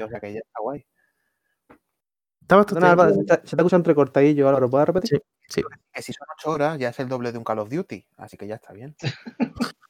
sea 0.09 0.19
que 0.19 0.33
ya 0.33 0.39
está 0.39 0.59
guay. 0.61 0.83
Está 2.61 3.09
se 3.13 3.23
te, 3.23 3.47
se 3.47 3.55
escucha 3.55 3.75
entrecortadillo, 3.75 4.47
Álvaro, 4.47 4.69
¿puedes 4.69 4.87
repetir? 4.87 5.23
Sí. 5.47 5.61
Que 5.91 6.01
si 6.01 6.13
son 6.13 6.27
ocho 6.37 6.51
horas 6.51 6.79
ya 6.79 6.89
es 6.89 6.99
el 6.99 7.07
doble 7.09 7.31
de 7.31 7.37
un 7.37 7.43
Call 7.43 7.59
of 7.59 7.69
Duty, 7.69 8.05
así 8.17 8.37
que 8.37 8.47
ya 8.47 8.55
está 8.55 8.73
bien. 8.73 8.95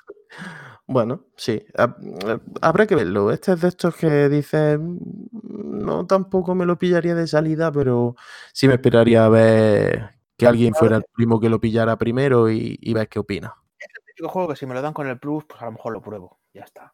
Bueno, 0.85 1.25
sí. 1.37 1.63
hab- 1.75 2.41
Habrá 2.61 2.85
que 2.87 2.95
verlo. 2.95 3.31
Este 3.31 3.53
es 3.53 3.61
de 3.61 3.67
estos 3.69 3.95
que 3.95 4.27
dicen, 4.29 4.99
no 5.31 6.05
tampoco 6.05 6.55
me 6.55 6.65
lo 6.65 6.77
pillaría 6.77 7.15
de 7.15 7.27
salida, 7.27 7.71
pero 7.71 8.15
sí 8.51 8.67
me 8.67 8.73
esperaría 8.73 9.25
a 9.25 9.29
ver 9.29 10.15
que 10.35 10.47
alguien 10.47 10.73
fuera 10.73 10.97
el 10.97 11.05
primo 11.13 11.39
que 11.39 11.49
lo 11.49 11.61
pillara 11.61 11.97
primero 11.97 12.49
y, 12.49 12.77
y 12.81 12.93
ver 12.93 13.07
qué 13.07 13.19
opina. 13.19 13.53
Es 13.79 13.87
el 13.95 14.03
típico 14.05 14.27
juego 14.29 14.49
que 14.49 14.55
si 14.55 14.65
me 14.65 14.73
lo 14.73 14.81
dan 14.81 14.93
con 14.93 15.07
el 15.07 15.19
Plus, 15.19 15.45
pues 15.45 15.61
a 15.61 15.65
lo 15.65 15.71
mejor 15.73 15.93
lo 15.93 16.01
pruebo. 16.01 16.39
Ya 16.53 16.63
está. 16.63 16.93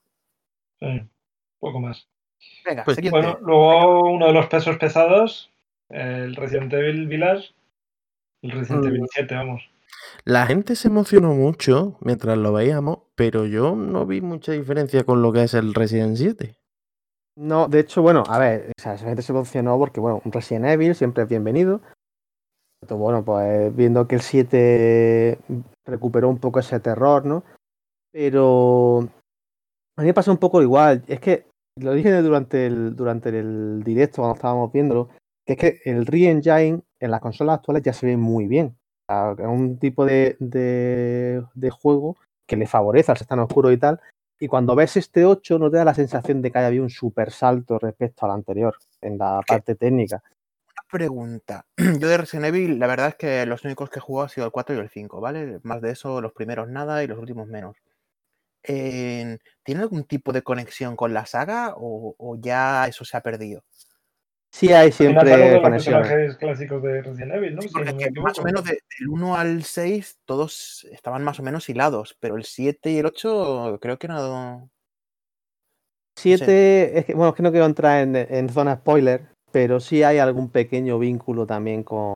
Sí, 0.79 1.01
poco 1.59 1.79
más. 1.79 2.07
Venga, 2.65 2.83
Pues, 2.83 2.95
siguiente. 2.95 3.19
Bueno, 3.19 3.39
luego 3.41 4.11
uno 4.11 4.27
de 4.27 4.33
los 4.33 4.47
pesos 4.47 4.77
pesados, 4.77 5.51
el 5.90 6.36
Resident 6.36 6.72
Evil 6.74 7.07
Village, 7.07 7.53
El 8.41 8.52
Resident 8.52 8.86
Evil 8.86 9.02
Mm. 9.02 9.07
7, 9.11 9.36
vamos. 9.36 9.70
La 10.24 10.45
gente 10.45 10.76
se 10.76 10.88
emocionó 10.88 11.34
mucho 11.34 11.98
mientras 12.02 12.38
lo 12.38 12.53
veíamos, 12.53 12.99
pero 13.16 13.45
yo 13.45 13.76
no 13.76 14.06
vi 14.06 14.22
mucha 14.22 14.52
diferencia 14.52 15.03
con 15.03 15.22
lo 15.22 15.34
que 15.34 15.44
es 15.44 15.53
el 15.53 15.74
Resident 15.74 16.16
7. 16.18 16.56
No, 17.36 17.68
de 17.68 17.80
hecho, 17.80 18.02
bueno, 18.02 18.24
a 18.28 18.38
ver, 18.38 18.72
o 18.78 18.82
sea, 18.82 18.94
esa 18.94 19.06
gente 19.06 19.22
se 19.22 19.32
emocionó 19.32 19.78
porque, 19.78 19.99
bueno, 19.99 20.22
un 20.24 20.32
Resident 20.32 20.66
Evil 20.66 20.94
siempre 20.95 21.24
es 21.24 21.30
bienvenido. 21.30 21.82
Pero 22.82 22.98
bueno, 22.98 23.26
pues 23.26 23.76
viendo 23.76 24.07
que 24.07 24.16
el 24.16 24.22
7 24.22 25.40
recuperó 25.86 26.30
un 26.30 26.38
poco 26.38 26.60
ese 26.60 26.80
terror, 26.80 27.26
¿no? 27.26 27.44
Pero 28.11 28.99
a 29.98 30.02
mí 30.02 30.07
me 30.07 30.14
pasa 30.14 30.32
un 30.32 30.38
poco 30.38 30.61
igual. 30.61 31.03
Es 31.07 31.20
que 31.20 31.45
lo 31.78 31.94
dije 31.94 32.22
durante 32.22 32.66
el, 32.68 32.95
durante 32.95 33.30
el 33.38 33.84
directo 33.84 34.18
cuando 34.22 34.36
estábamos 34.36 34.72
viéndolo, 34.72 35.10
que 35.57 35.67
es 35.67 35.81
que 35.84 35.89
el 35.89 36.05
Re-Engine 36.05 36.81
en 36.99 37.11
las 37.11 37.21
consolas 37.21 37.55
actuales 37.57 37.84
ya 37.84 37.93
se 37.93 38.05
ve 38.05 38.17
muy 38.17 38.47
bien. 38.47 38.77
Es 39.07 39.45
un 39.47 39.80
tipo 39.80 40.05
de, 40.05 40.35
de- 40.39 41.43
de 41.55 41.69
juego 41.71 42.17
que 42.45 42.55
le 42.57 42.67
favorece 42.67 43.11
al 43.11 43.17
ser 43.17 43.27
tan 43.27 43.39
oscuro 43.39 43.71
y 43.71 43.77
tal. 43.77 43.99
Y 44.39 44.47
cuando 44.47 44.76
ves 44.76 44.95
este 44.97 45.26
8 45.26 45.57
no 45.59 45.69
te 45.71 45.77
da 45.77 45.85
la 45.85 45.93
sensación 45.93 46.41
de 46.41 46.51
que 46.51 46.57
haya 46.59 46.67
habido 46.67 46.84
un 46.84 46.89
super 46.89 47.31
salto 47.31 47.77
respecto 47.80 48.26
al 48.26 48.31
anterior 48.31 48.76
en 49.01 49.17
la 49.17 49.41
parte 49.47 49.76
técnica. 49.76 50.21
Pregunta. 50.91 51.65
Yo 51.77 52.07
de 52.07 52.17
Resident 52.17 52.47
Evil, 52.47 52.80
la 52.80 52.88
verdad 52.88 53.09
es 53.09 53.15
que 53.15 53.45
los 53.45 53.63
únicos 53.65 53.89
que 53.89 53.99
he 53.99 54.01
jugado 54.01 54.23
han 54.26 54.30
sido 54.30 54.45
el 54.45 54.51
4 54.51 54.76
y 54.76 54.80
el 54.80 54.89
5, 54.89 55.19
¿vale? 55.19 55.59
Más 55.63 55.81
de 55.81 55.91
eso, 55.91 56.21
los 56.21 56.34
primeros 56.34 56.67
nada 56.69 57.03
y 57.03 57.07
los 57.07 57.19
últimos 57.19 57.47
menos. 57.47 57.76
Eh, 58.63 59.38
¿Tiene 59.63 59.81
algún 59.81 60.03
tipo 60.03 60.34
de 60.34 60.41
conexión 60.41 60.95
con 60.95 61.13
la 61.13 61.26
saga 61.26 61.73
o, 61.77 62.15
o 62.17 62.35
ya 62.39 62.88
eso 62.88 63.05
se 63.05 63.17
ha 63.17 63.21
perdido? 63.21 63.63
Sí 64.51 64.73
hay 64.73 64.91
siempre 64.91 65.38
los 65.53 65.61
conexiones. 65.61 66.07
personajes 66.07 66.38
clásicos 66.38 66.81
de 66.84 67.01
Resident 67.03 67.34
Evil, 67.35 67.55
¿no? 67.55 67.61
Sí, 67.61 67.67
Si 67.67 67.73
porque 67.73 67.89
es 67.89 68.11
más 68.21 68.39
o 68.39 68.43
menos 68.43 68.63
de- 68.63 68.80
del 68.99 69.09
1 69.09 69.35
al 69.35 69.63
6 69.63 70.17
todos 70.26 70.85
estaban 70.91 71.23
más 71.23 71.39
o 71.39 71.43
menos 71.43 71.69
hilados, 71.69 72.17
pero 72.19 72.35
el 72.35 72.43
7 72.45 72.89
y 72.89 72.97
el 72.97 73.05
8 73.05 73.77
creo 73.80 73.97
que 73.99 74.07
no... 74.07 74.69
7, 76.17 76.99
es 76.99 77.05
que, 77.05 77.13
bueno, 77.13 77.30
es 77.30 77.35
que 77.35 77.43
no 77.43 77.51
quiero 77.51 77.65
entrar 77.65 78.01
en, 78.03 78.15
en 78.15 78.49
zona 78.49 78.76
spoiler, 78.76 79.27
pero 79.51 79.80
sí 79.80 80.03
hay 80.03 80.17
algún 80.17 80.49
pequeño 80.49 80.99
vínculo 80.99 81.45
también 81.45 81.84
con 81.84 82.13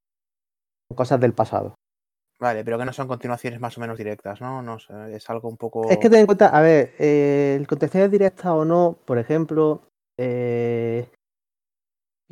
cosas 0.93 1.19
del 1.19 1.34
pasado. 1.34 1.76
Vale, 2.39 2.65
pero 2.65 2.77
que 2.77 2.84
no 2.85 2.91
son 2.91 3.07
continuaciones 3.07 3.61
más 3.61 3.77
o 3.77 3.81
menos 3.81 3.97
directas, 3.97 4.41
¿no? 4.41 4.61
No 4.61 4.77
sé, 4.80 4.93
es 5.15 5.30
algo 5.30 5.47
un 5.47 5.55
poco... 5.55 5.89
Es 5.89 5.97
que 5.99 6.10
ten 6.10 6.19
en 6.22 6.26
cuenta, 6.26 6.49
a 6.49 6.61
ver, 6.61 6.93
eh, 6.99 7.55
el 7.57 7.65
contexto 7.68 8.05
directa 8.10 8.53
o 8.53 8.65
no, 8.65 8.97
por 9.05 9.18
ejemplo, 9.18 9.84
eh, 10.19 11.07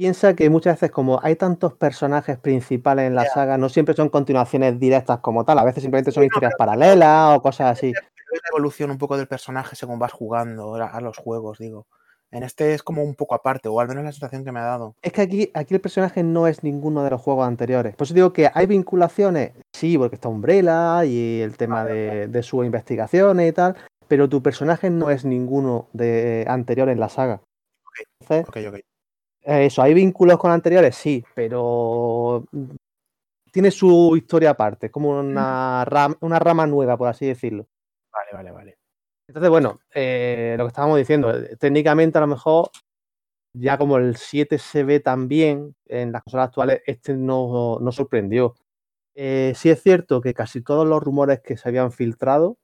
piensa 0.02 0.36
que 0.36 0.50
muchas 0.50 0.78
veces 0.78 0.90
como 0.90 1.20
hay 1.22 1.36
tantos 1.36 1.76
personajes 1.76 2.40
principales 2.40 3.06
en 3.06 3.14
la 3.14 3.26
saga, 3.26 3.60
no 3.60 3.70
siempre 3.70 3.94
son 3.94 4.10
continuaciones 4.10 4.80
directas 4.80 5.20
como 5.20 5.46
tal, 5.46 5.60
a 5.60 5.64
veces 5.64 5.84
simplemente 5.84 6.12
son 6.12 6.24
Sí, 6.24 6.26
historias 6.26 6.54
paralelas 6.58 7.38
o 7.38 7.42
cosas 7.44 7.78
así. 7.78 7.94
la 7.94 8.40
evolución 8.50 8.90
un 8.90 8.98
poco 8.98 9.16
del 9.16 9.28
personaje 9.28 9.76
según 9.76 10.00
vas 10.00 10.12
jugando 10.12 10.74
a, 10.74 11.02
los 11.02 11.18
juegos, 11.18 11.60
digo. 11.60 11.86
En 12.32 12.42
este 12.42 12.74
es 12.74 12.82
como 12.82 13.04
un 13.04 13.14
poco 13.14 13.36
aparte, 13.36 13.70
o 13.70 13.80
al 13.80 13.90
menos 13.90 14.04
la 14.04 14.12
sensación 14.12 14.44
que 14.44 14.52
me 14.52 14.60
ha 14.60 14.64
dado. 14.64 14.96
Es 15.04 15.14
que 15.14 15.22
aquí, 15.22 15.52
aquí 15.54 15.76
el 15.76 15.82
personaje 15.82 16.24
no 16.24 16.48
es 16.48 16.64
ninguno 16.64 17.04
de 17.04 17.12
los 17.12 17.22
juegos 17.22 17.46
anteriores. 17.46 17.96
Por 17.96 18.06
eso 18.06 18.16
digo 18.16 18.34
que 18.34 18.50
hay 18.52 18.66
vinculaciones, 18.66 19.52
sí, 19.72 20.00
porque 20.00 20.16
está 20.16 20.30
Umbrella 20.30 21.06
y 21.06 21.42
el 21.42 21.58
tema 21.58 21.86
de, 21.86 22.28
de 22.28 22.42
sus 22.42 22.66
investigaciones 22.66 23.48
y 23.48 23.54
tal, 23.54 23.76
pero 24.08 24.28
tu 24.28 24.42
personaje 24.42 24.90
no 24.90 25.12
es 25.12 25.26
ninguno 25.26 25.90
de 25.94 26.44
anterior 26.48 26.90
en 26.90 27.00
la 27.00 27.10
saga. 27.10 27.42
Entonces, 28.20 28.50
Ok, 28.50 28.74
ok. 28.74 28.91
Eh, 29.44 29.66
eso, 29.66 29.82
hay 29.82 29.94
vínculos 29.94 30.38
con 30.38 30.52
anteriores, 30.52 30.96
sí, 30.96 31.24
pero 31.36 32.46
tiene 33.52 33.72
su 33.72 34.16
historia 34.16 34.52
aparte, 34.52 34.88
es 34.88 34.92
como 34.92 35.20
una, 35.20 35.86
ram- 35.86 36.18
una 36.22 36.40
rama 36.40 36.66
nueva, 36.68 36.98
por 36.98 37.08
así 37.10 37.26
decirlo. 37.26 37.68
Vale, 38.12 38.30
vale, 38.34 38.52
vale. 38.52 38.78
Entonces, 39.28 39.50
bueno, 39.50 39.80
eh, 39.94 40.56
lo 40.58 40.66
que 40.66 40.70
estábamos 40.70 40.98
diciendo, 40.98 41.34
técnicamente 41.60 42.18
a 42.18 42.22
lo 42.22 42.28
mejor, 42.28 42.70
ya 43.54 43.78
como 43.78 43.98
el 43.98 44.18
7 44.18 44.58
se 44.60 44.84
ve 44.84 45.00
tan 45.02 45.28
bien 45.28 45.76
en 45.88 46.12
las 46.12 46.24
consolas 46.24 46.48
actuales, 46.50 46.82
este 46.88 47.16
no, 47.16 47.80
no 47.82 47.92
sorprendió. 47.92 48.56
Eh, 49.16 49.54
sí 49.56 49.70
es 49.70 49.82
cierto 49.84 50.22
que 50.22 50.34
casi 50.34 50.62
todos 50.64 50.88
los 50.88 51.04
rumores 51.04 51.42
que 51.42 51.58
se 51.58 51.70
habían 51.70 51.92
filtrado 51.92 52.58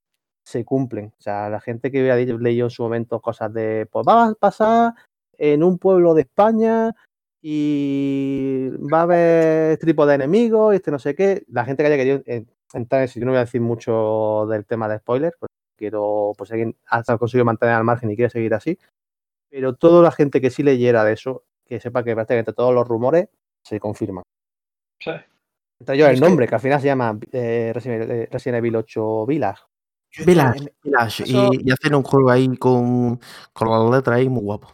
se 0.45 0.65
cumplen. 0.65 1.13
O 1.19 1.21
sea, 1.21 1.49
la 1.49 1.61
gente 1.61 1.91
que 1.91 2.11
había 2.11 2.37
leído 2.37 2.67
en 2.67 2.71
su 2.71 2.83
momento 2.83 3.21
cosas 3.21 3.53
de, 3.53 3.87
pues 3.91 4.05
va 4.07 4.27
a 4.29 4.35
pasar 4.35 4.93
en 5.37 5.63
un 5.63 5.77
pueblo 5.77 6.13
de 6.13 6.21
España 6.21 6.93
y 7.41 8.69
va 8.91 8.99
a 8.99 9.03
haber 9.03 9.71
este 9.73 9.85
tipo 9.87 10.05
de 10.05 10.15
enemigos, 10.15 10.73
y 10.73 10.77
este 10.77 10.91
no 10.91 10.99
sé 10.99 11.15
qué. 11.15 11.43
La 11.47 11.65
gente 11.65 11.83
que 11.83 11.87
haya 11.87 11.97
querido 11.97 12.21
eh, 12.25 12.45
entrar 12.73 13.01
en 13.01 13.05
eso, 13.05 13.19
yo 13.19 13.25
no 13.25 13.31
voy 13.31 13.37
a 13.37 13.45
decir 13.45 13.61
mucho 13.61 14.45
del 14.49 14.65
tema 14.65 14.87
de 14.87 14.97
spoilers, 14.99 15.35
porque 15.39 15.53
quiero, 15.77 16.33
pues 16.37 16.49
si 16.49 16.53
alguien 16.55 16.75
hasta 16.87 17.17
conseguido 17.17 17.45
mantener 17.45 17.75
al 17.75 17.83
margen 17.83 18.09
y 18.11 18.15
quiere 18.15 18.29
seguir 18.29 18.53
así. 18.53 18.77
Pero 19.49 19.73
toda 19.75 20.03
la 20.03 20.11
gente 20.11 20.41
que 20.41 20.49
sí 20.49 20.61
leyera 20.63 21.03
de 21.03 21.13
eso, 21.13 21.43
que 21.65 21.79
sepa 21.79 22.03
que 22.03 22.13
prácticamente 22.15 22.53
todos 22.53 22.73
los 22.73 22.87
rumores 22.87 23.29
se 23.63 23.79
confirman. 23.79 24.23
Sí. 24.99 25.11
Entre 25.79 25.95
ellos 25.95 26.07
Es 26.09 26.13
el 26.15 26.19
nombre, 26.21 26.47
que 26.47 26.55
al 26.55 26.61
final 26.61 26.81
se 26.81 26.87
llama 26.87 27.17
eh, 27.31 27.71
Resident, 27.73 28.09
eh, 28.09 28.27
Resident 28.31 28.57
Evil 28.57 28.75
8 28.77 29.25
Village. 29.25 29.61
Yo- 30.11 30.25
Village, 30.25 30.73
Village, 30.83 31.23
eso- 31.23 31.49
y, 31.53 31.69
y 31.69 31.71
hacen 31.71 31.93
un 31.95 32.03
juego 32.03 32.29
ahí 32.31 32.57
con, 32.57 33.19
con 33.53 33.69
las 33.69 33.95
letras 33.95 34.17
ahí 34.17 34.27
muy 34.27 34.41
guapo. 34.43 34.69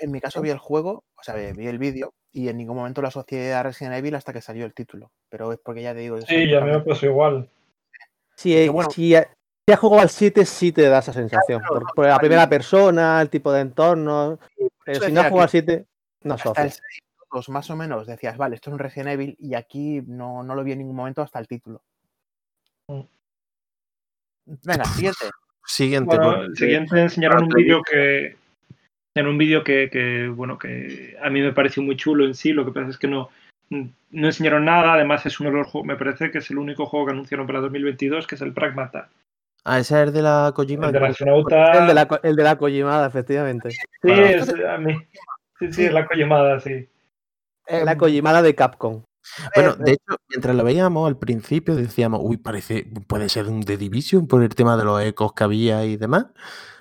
En 0.00 0.10
mi 0.10 0.20
caso 0.20 0.40
vi 0.40 0.50
el 0.50 0.58
juego, 0.58 1.04
o 1.16 1.22
sea, 1.22 1.34
vi 1.34 1.66
el 1.66 1.78
vídeo 1.78 2.14
y 2.32 2.48
en 2.48 2.56
ningún 2.56 2.76
momento 2.76 3.02
lo 3.02 3.08
asocié 3.08 3.52
a 3.52 3.62
Resident 3.62 3.96
Evil 3.96 4.14
hasta 4.14 4.32
que 4.32 4.40
salió 4.40 4.64
el 4.64 4.74
título. 4.74 5.10
Pero 5.28 5.52
es 5.52 5.58
porque 5.58 5.82
ya 5.82 5.94
te 5.94 6.00
digo... 6.00 6.20
Sí, 6.20 6.48
ya 6.48 6.60
me 6.60 6.80
pasó 6.80 7.06
igual. 7.06 7.48
Si, 8.36 8.50
que 8.50 8.64
eh, 8.64 8.68
bueno- 8.68 8.90
si, 8.90 9.14
eh, 9.14 9.26
si 9.66 9.72
has 9.72 9.80
jugado 9.80 10.02
al 10.02 10.10
7, 10.10 10.44
sí 10.44 10.72
te 10.72 10.88
da 10.88 10.98
esa 10.98 11.12
sensación. 11.12 11.60
claro, 11.60 11.86
por, 11.94 12.06
la 12.06 12.18
primera 12.18 12.48
persona, 12.48 13.20
el 13.20 13.30
tipo 13.30 13.52
de 13.52 13.62
entorno. 13.62 14.38
Pero 14.84 15.00
si 15.00 15.12
no 15.12 15.20
has 15.20 15.28
jugado 15.28 15.44
al 15.44 15.48
que 15.48 15.62
7, 15.62 15.86
no 16.22 16.34
asocias. 16.34 16.80
6, 16.90 17.02
todos 17.30 17.48
más 17.48 17.68
o 17.70 17.76
menos 17.76 18.06
decías, 18.06 18.36
vale, 18.36 18.54
esto 18.54 18.70
es 18.70 18.74
un 18.74 18.78
Resident 18.78 19.10
Evil 19.10 19.36
y 19.38 19.54
aquí 19.54 20.02
no, 20.06 20.42
no 20.42 20.54
lo 20.54 20.64
vi 20.64 20.72
en 20.72 20.78
ningún 20.78 20.96
momento 20.96 21.22
hasta 21.22 21.38
el 21.38 21.46
título. 21.46 21.82
Mm. 22.88 23.02
Venga, 24.64 24.84
siguiente. 24.84 25.30
Siguiente. 25.66 26.16
Bueno, 26.16 26.42
el 26.42 26.56
siguiente 26.56 27.02
enseñaron 27.02 27.42
un 27.44 27.48
vídeo 27.50 27.82
que 27.82 28.36
en 29.18 29.26
un 29.26 29.38
vídeo 29.38 29.64
que, 29.64 29.90
que, 29.90 30.28
bueno 30.28 30.58
que 30.58 31.16
a 31.22 31.30
mí 31.30 31.40
me 31.40 31.52
pareció 31.52 31.82
muy 31.82 31.96
chulo 31.96 32.24
en 32.24 32.34
sí 32.34 32.52
lo 32.52 32.64
que 32.64 32.72
pasa 32.72 32.90
es 32.90 32.98
que 32.98 33.08
no 33.08 33.30
no 33.70 34.26
enseñaron 34.26 34.64
nada 34.64 34.94
además 34.94 35.26
es 35.26 35.40
uno 35.40 35.50
de 35.50 35.56
los 35.56 35.66
juegos 35.66 35.86
me 35.86 35.96
parece 35.96 36.30
que 36.30 36.38
es 36.38 36.50
el 36.50 36.58
único 36.58 36.86
juego 36.86 37.06
que 37.06 37.12
anunciaron 37.12 37.46
para 37.46 37.60
2022 37.60 38.26
que 38.26 38.34
es 38.36 38.40
el 38.42 38.52
Pragmata 38.52 39.08
Ah, 39.64 39.80
ese 39.80 40.00
es 40.00 40.06
el 40.08 40.14
de 40.14 40.22
la 40.22 40.52
Kojima. 40.54 40.86
el 40.86 40.92
del 40.92 41.00
creo. 41.02 41.10
astronauta 41.10 41.80
El 41.80 41.86
de 41.88 41.94
la, 41.94 42.20
el 42.22 42.36
de 42.36 42.42
la 42.42 42.56
Kojimada, 42.56 43.06
efectivamente. 43.06 43.70
sí 43.70 43.78
Bueno. 44.02 44.22
es 44.24 44.54
a 44.64 44.78
mí 44.78 44.94
sí 45.58 45.72
sí 45.72 45.84
es 45.84 45.92
la 45.92 46.06
Kojimada 46.06 46.58
sí 46.60 46.88
La 47.68 47.92
Em, 47.92 47.98
Kojimada 47.98 48.40
de 48.40 48.54
Capcom. 48.54 49.02
Bueno, 49.54 49.72
Eh, 49.72 49.84
de 49.84 49.92
hecho, 49.92 50.16
mientras 50.30 50.56
lo 50.56 50.64
veíamos 50.64 51.06
al 51.06 51.18
principio 51.18 51.74
decíamos, 51.76 52.20
uy, 52.22 52.38
parece, 52.38 52.86
puede 53.06 53.28
ser 53.28 53.46
un 53.46 53.62
The 53.62 53.76
Division 53.76 54.26
por 54.26 54.42
el 54.42 54.54
tema 54.54 54.76
de 54.78 54.84
los 54.84 55.02
ecos 55.02 55.34
que 55.34 55.44
había 55.44 55.84
y 55.84 55.98
demás. 55.98 56.28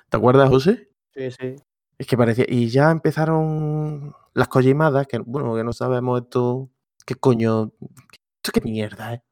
¿Te 0.10 0.16
acuerdas, 0.16 0.48
José? 0.48 0.88
Sí, 1.14 1.32
sí. 1.32 1.56
Es 1.98 2.08
que 2.08 2.18
parecía. 2.18 2.46
Y 2.48 2.70
ya 2.70 2.92
empezaron 2.92 4.14
las 4.34 4.48
Kojimadas, 4.48 5.08
que 5.08 5.20
bueno, 5.20 5.56
que 5.56 5.64
no 5.64 5.74
sabemos 5.74 6.22
esto. 6.22 6.70
¿Qué 7.06 7.16
coño? 7.16 7.72
¿Esto 8.36 8.52
qué 8.54 8.62
mierda, 8.62 9.14
eh? 9.14 9.24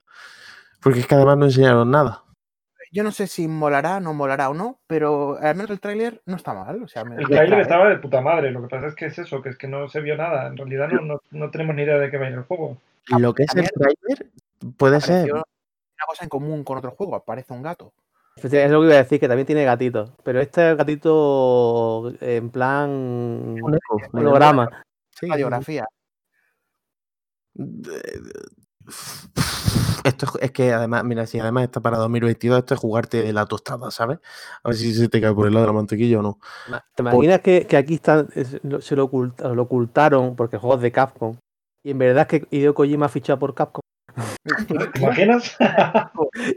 Porque 0.82 1.00
es 1.00 1.08
que 1.08 1.16
además 1.16 1.38
no 1.38 1.46
enseñaron 1.46 1.92
nada. 1.92 2.24
Yo 2.92 3.04
no 3.04 3.12
sé 3.12 3.28
si 3.28 3.48
molará, 3.48 4.00
no 4.00 4.14
molará 4.14 4.50
o 4.50 4.54
no, 4.54 4.80
pero 4.88 5.38
al 5.42 5.56
menos 5.56 5.72
el 5.72 5.80
tráiler 5.80 6.22
no 6.26 6.38
está 6.38 6.54
mal. 6.54 6.82
O 6.82 6.88
sea, 6.88 7.04
me, 7.04 7.18
el 7.18 7.26
trailer 7.26 7.46
atrae. 7.46 7.62
estaba 7.62 7.90
de 7.90 7.98
puta 7.98 8.22
madre 8.22 8.52
lo 8.52 8.62
que 8.62 8.70
pasa 8.70 8.88
es 8.88 8.96
que 8.96 9.08
es 9.08 9.20
eso 9.20 9.42
que 9.42 9.50
es 9.50 9.58
que 9.58 9.68
no 9.68 9.90
se 9.90 10.00
vio 10.00 10.16
nada 10.16 10.48
en 10.48 10.56
realidad 10.56 10.88
no, 10.90 11.02
no, 11.02 11.22
no 11.32 11.52
tenemos 11.52 11.76
ni 11.76 11.82
idea 11.82 11.98
de 11.98 12.10
qué 12.10 12.18
va 12.18 12.28
a 12.28 12.30
ir 12.30 12.36
el 12.36 12.44
juego 12.44 12.78
Lo 13.18 13.34
que 13.34 13.44
es 13.44 13.56
el 13.56 13.70
trailer 13.70 14.32
puede 14.78 15.02
ser. 15.02 15.32
Una 15.34 15.44
cosa 16.08 16.24
en 16.24 16.30
común 16.30 16.64
con 16.64 16.78
otro 16.78 16.92
juego, 16.92 17.16
aparece 17.16 17.54
un 17.54 17.64
gato. 17.64 17.94
Efectivamente, 18.38 18.66
Es 18.66 18.72
lo 18.74 18.82
que 18.82 18.86
iba 18.88 18.95
a 18.95 19.03
decir, 19.03 19.20
que 19.20 19.28
también 19.28 19.45
tiene 19.48 19.64
gatitos. 19.64 20.12
Pero 20.24 20.41
este 20.41 20.72
es 20.72 20.78
gatito 20.78 22.12
en 22.20 22.49
plan 22.49 22.90
Un 22.90 23.76
eco. 23.76 24.02
holograma. 24.14 24.84
Sí. 25.10 25.28
Radiografía. 25.28 25.86
Esto 30.03 30.26
es, 30.26 30.32
es 30.44 30.52
que 30.52 30.72
además, 30.74 31.03
mira, 31.03 31.26
si 31.26 31.40
además 31.40 31.64
está 31.64 31.80
para 31.80 31.98
2022, 31.98 32.60
esto 32.60 32.74
es 32.76 32.80
jugarte 32.80 33.24
de 33.24 33.34
la 33.34 33.45
tostada, 33.45 33.90
¿sabes? 33.90 34.20
A 34.64 34.70
ver 34.70 34.78
si 34.78 34.94
se 34.94 35.07
te 35.10 35.20
cae 35.22 35.34
por 35.34 35.48
el 35.48 35.53
lado 35.53 35.66
de 35.66 35.72
la 35.72 35.74
mantequilla 35.74 36.20
o 36.20 36.22
no. 36.22 36.40
¿Te 36.94 37.02
imaginas 37.02 37.40
que, 37.41 37.66
que 37.66 37.78
aquí 37.78 37.95
están, 37.95 38.28
se 38.32 38.95
lo, 38.95 39.03
oculta- 39.06 39.49
lo 39.53 39.64
ocultaron 39.64 40.36
porque 40.36 40.57
juegos 40.57 40.82
de 40.82 40.91
Capcom? 40.91 41.38
Y 41.84 41.91
en 41.91 41.98
verdad 41.98 42.28
es 42.30 42.41
que 42.41 42.48
Hideo 42.56 42.76
Kojima 42.76 43.07
ha 43.07 43.10
fichado 43.10 43.40
por 43.40 43.56
Capcom. 43.56 43.82
¿Te 44.68 44.99
imaginas? 44.99 45.56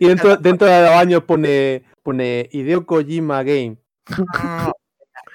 Y 0.00 0.08
dentro, 0.08 0.36
dentro 0.36 0.66
de 0.66 0.80
dos 0.82 0.90
años 0.90 1.24
pone, 1.24 1.84
pone 2.02 2.48
Hideo 2.52 2.86
Kojima 2.86 3.42
Game. 3.42 3.78
No. 4.16 4.72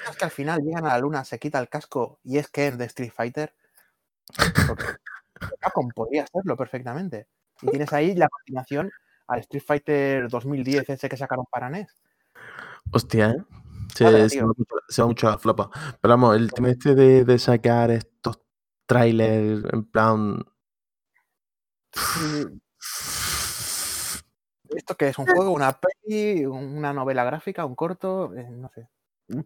Es 0.09 0.17
que 0.17 0.25
al 0.25 0.31
final 0.31 0.61
llegan 0.61 0.85
a 0.85 0.89
la 0.89 0.99
luna, 0.99 1.23
se 1.23 1.39
quita 1.39 1.59
el 1.59 1.69
casco 1.69 2.19
y 2.23 2.37
es 2.37 2.49
Ken 2.49 2.77
de 2.77 2.85
Street 2.85 3.11
Fighter. 3.15 3.53
Porque 4.67 4.83
Capcom 5.59 5.89
podría 5.89 6.23
hacerlo 6.23 6.57
perfectamente. 6.57 7.27
Y 7.61 7.67
tienes 7.67 7.93
ahí 7.93 8.15
la 8.15 8.27
continuación 8.27 8.91
al 9.27 9.39
Street 9.39 9.63
Fighter 9.65 10.27
2010 10.29 10.89
ese 10.89 11.09
que 11.09 11.17
sacaron 11.17 11.45
para 11.49 11.69
NES. 11.69 11.87
Hostia, 12.91 13.29
¿eh? 13.31 13.43
Se, 13.95 14.03
Vale, 14.03 14.27
se 14.29 14.37
tío. 14.37 14.47
va 14.47 14.53
mucho, 14.57 14.75
se 14.89 15.01
va 15.01 15.07
mucho 15.07 15.27
a 15.27 15.31
la 15.31 15.37
flopa. 15.37 15.69
Pero 16.01 16.13
vamos, 16.13 16.35
el 16.35 16.51
tema 16.51 16.69
este 16.69 16.95
de, 16.95 17.23
de 17.23 17.39
sacar 17.39 17.91
estos 17.91 18.39
trailers 18.85 19.63
en 19.71 19.83
plan. 19.85 20.43
Mm, 21.95 22.59
¿Esto 24.75 24.95
qué 24.95 25.09
es? 25.09 25.17
¿Un 25.17 25.25
juego? 25.25 25.51
¿Una 25.51 25.79
peli? 25.79 26.45
¿Una 26.45 26.93
novela 26.93 27.23
gráfica? 27.23 27.65
¿Un 27.65 27.75
corto? 27.75 28.33
Eh, 28.35 28.47
no 28.49 28.69
sé. 28.73 28.87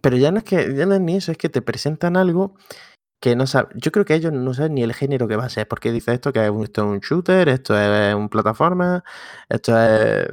Pero 0.01 0.17
ya 0.17 0.31
no 0.31 0.39
es 0.39 0.43
que 0.43 0.75
ya 0.75 0.85
no 0.85 0.95
es 0.95 1.01
ni 1.01 1.15
eso, 1.15 1.31
es 1.31 1.37
que 1.37 1.49
te 1.49 1.61
presentan 1.61 2.17
algo 2.17 2.55
que 3.19 3.35
no 3.35 3.47
saben. 3.47 3.77
Yo 3.79 3.91
creo 3.91 4.05
que 4.05 4.15
ellos 4.15 4.31
no 4.33 4.53
saben 4.53 4.75
ni 4.75 4.83
el 4.83 4.93
género 4.93 5.27
que 5.27 5.35
va 5.35 5.45
a 5.45 5.49
ser, 5.49 5.67
porque 5.67 5.91
dice 5.91 6.13
esto 6.13 6.33
que 6.33 6.45
esto 6.45 6.81
es 6.81 6.87
un 6.87 6.99
shooter, 6.99 7.49
esto 7.49 7.77
es 7.77 8.15
un 8.15 8.29
plataforma, 8.29 9.03
esto 9.49 9.79
es. 9.79 10.27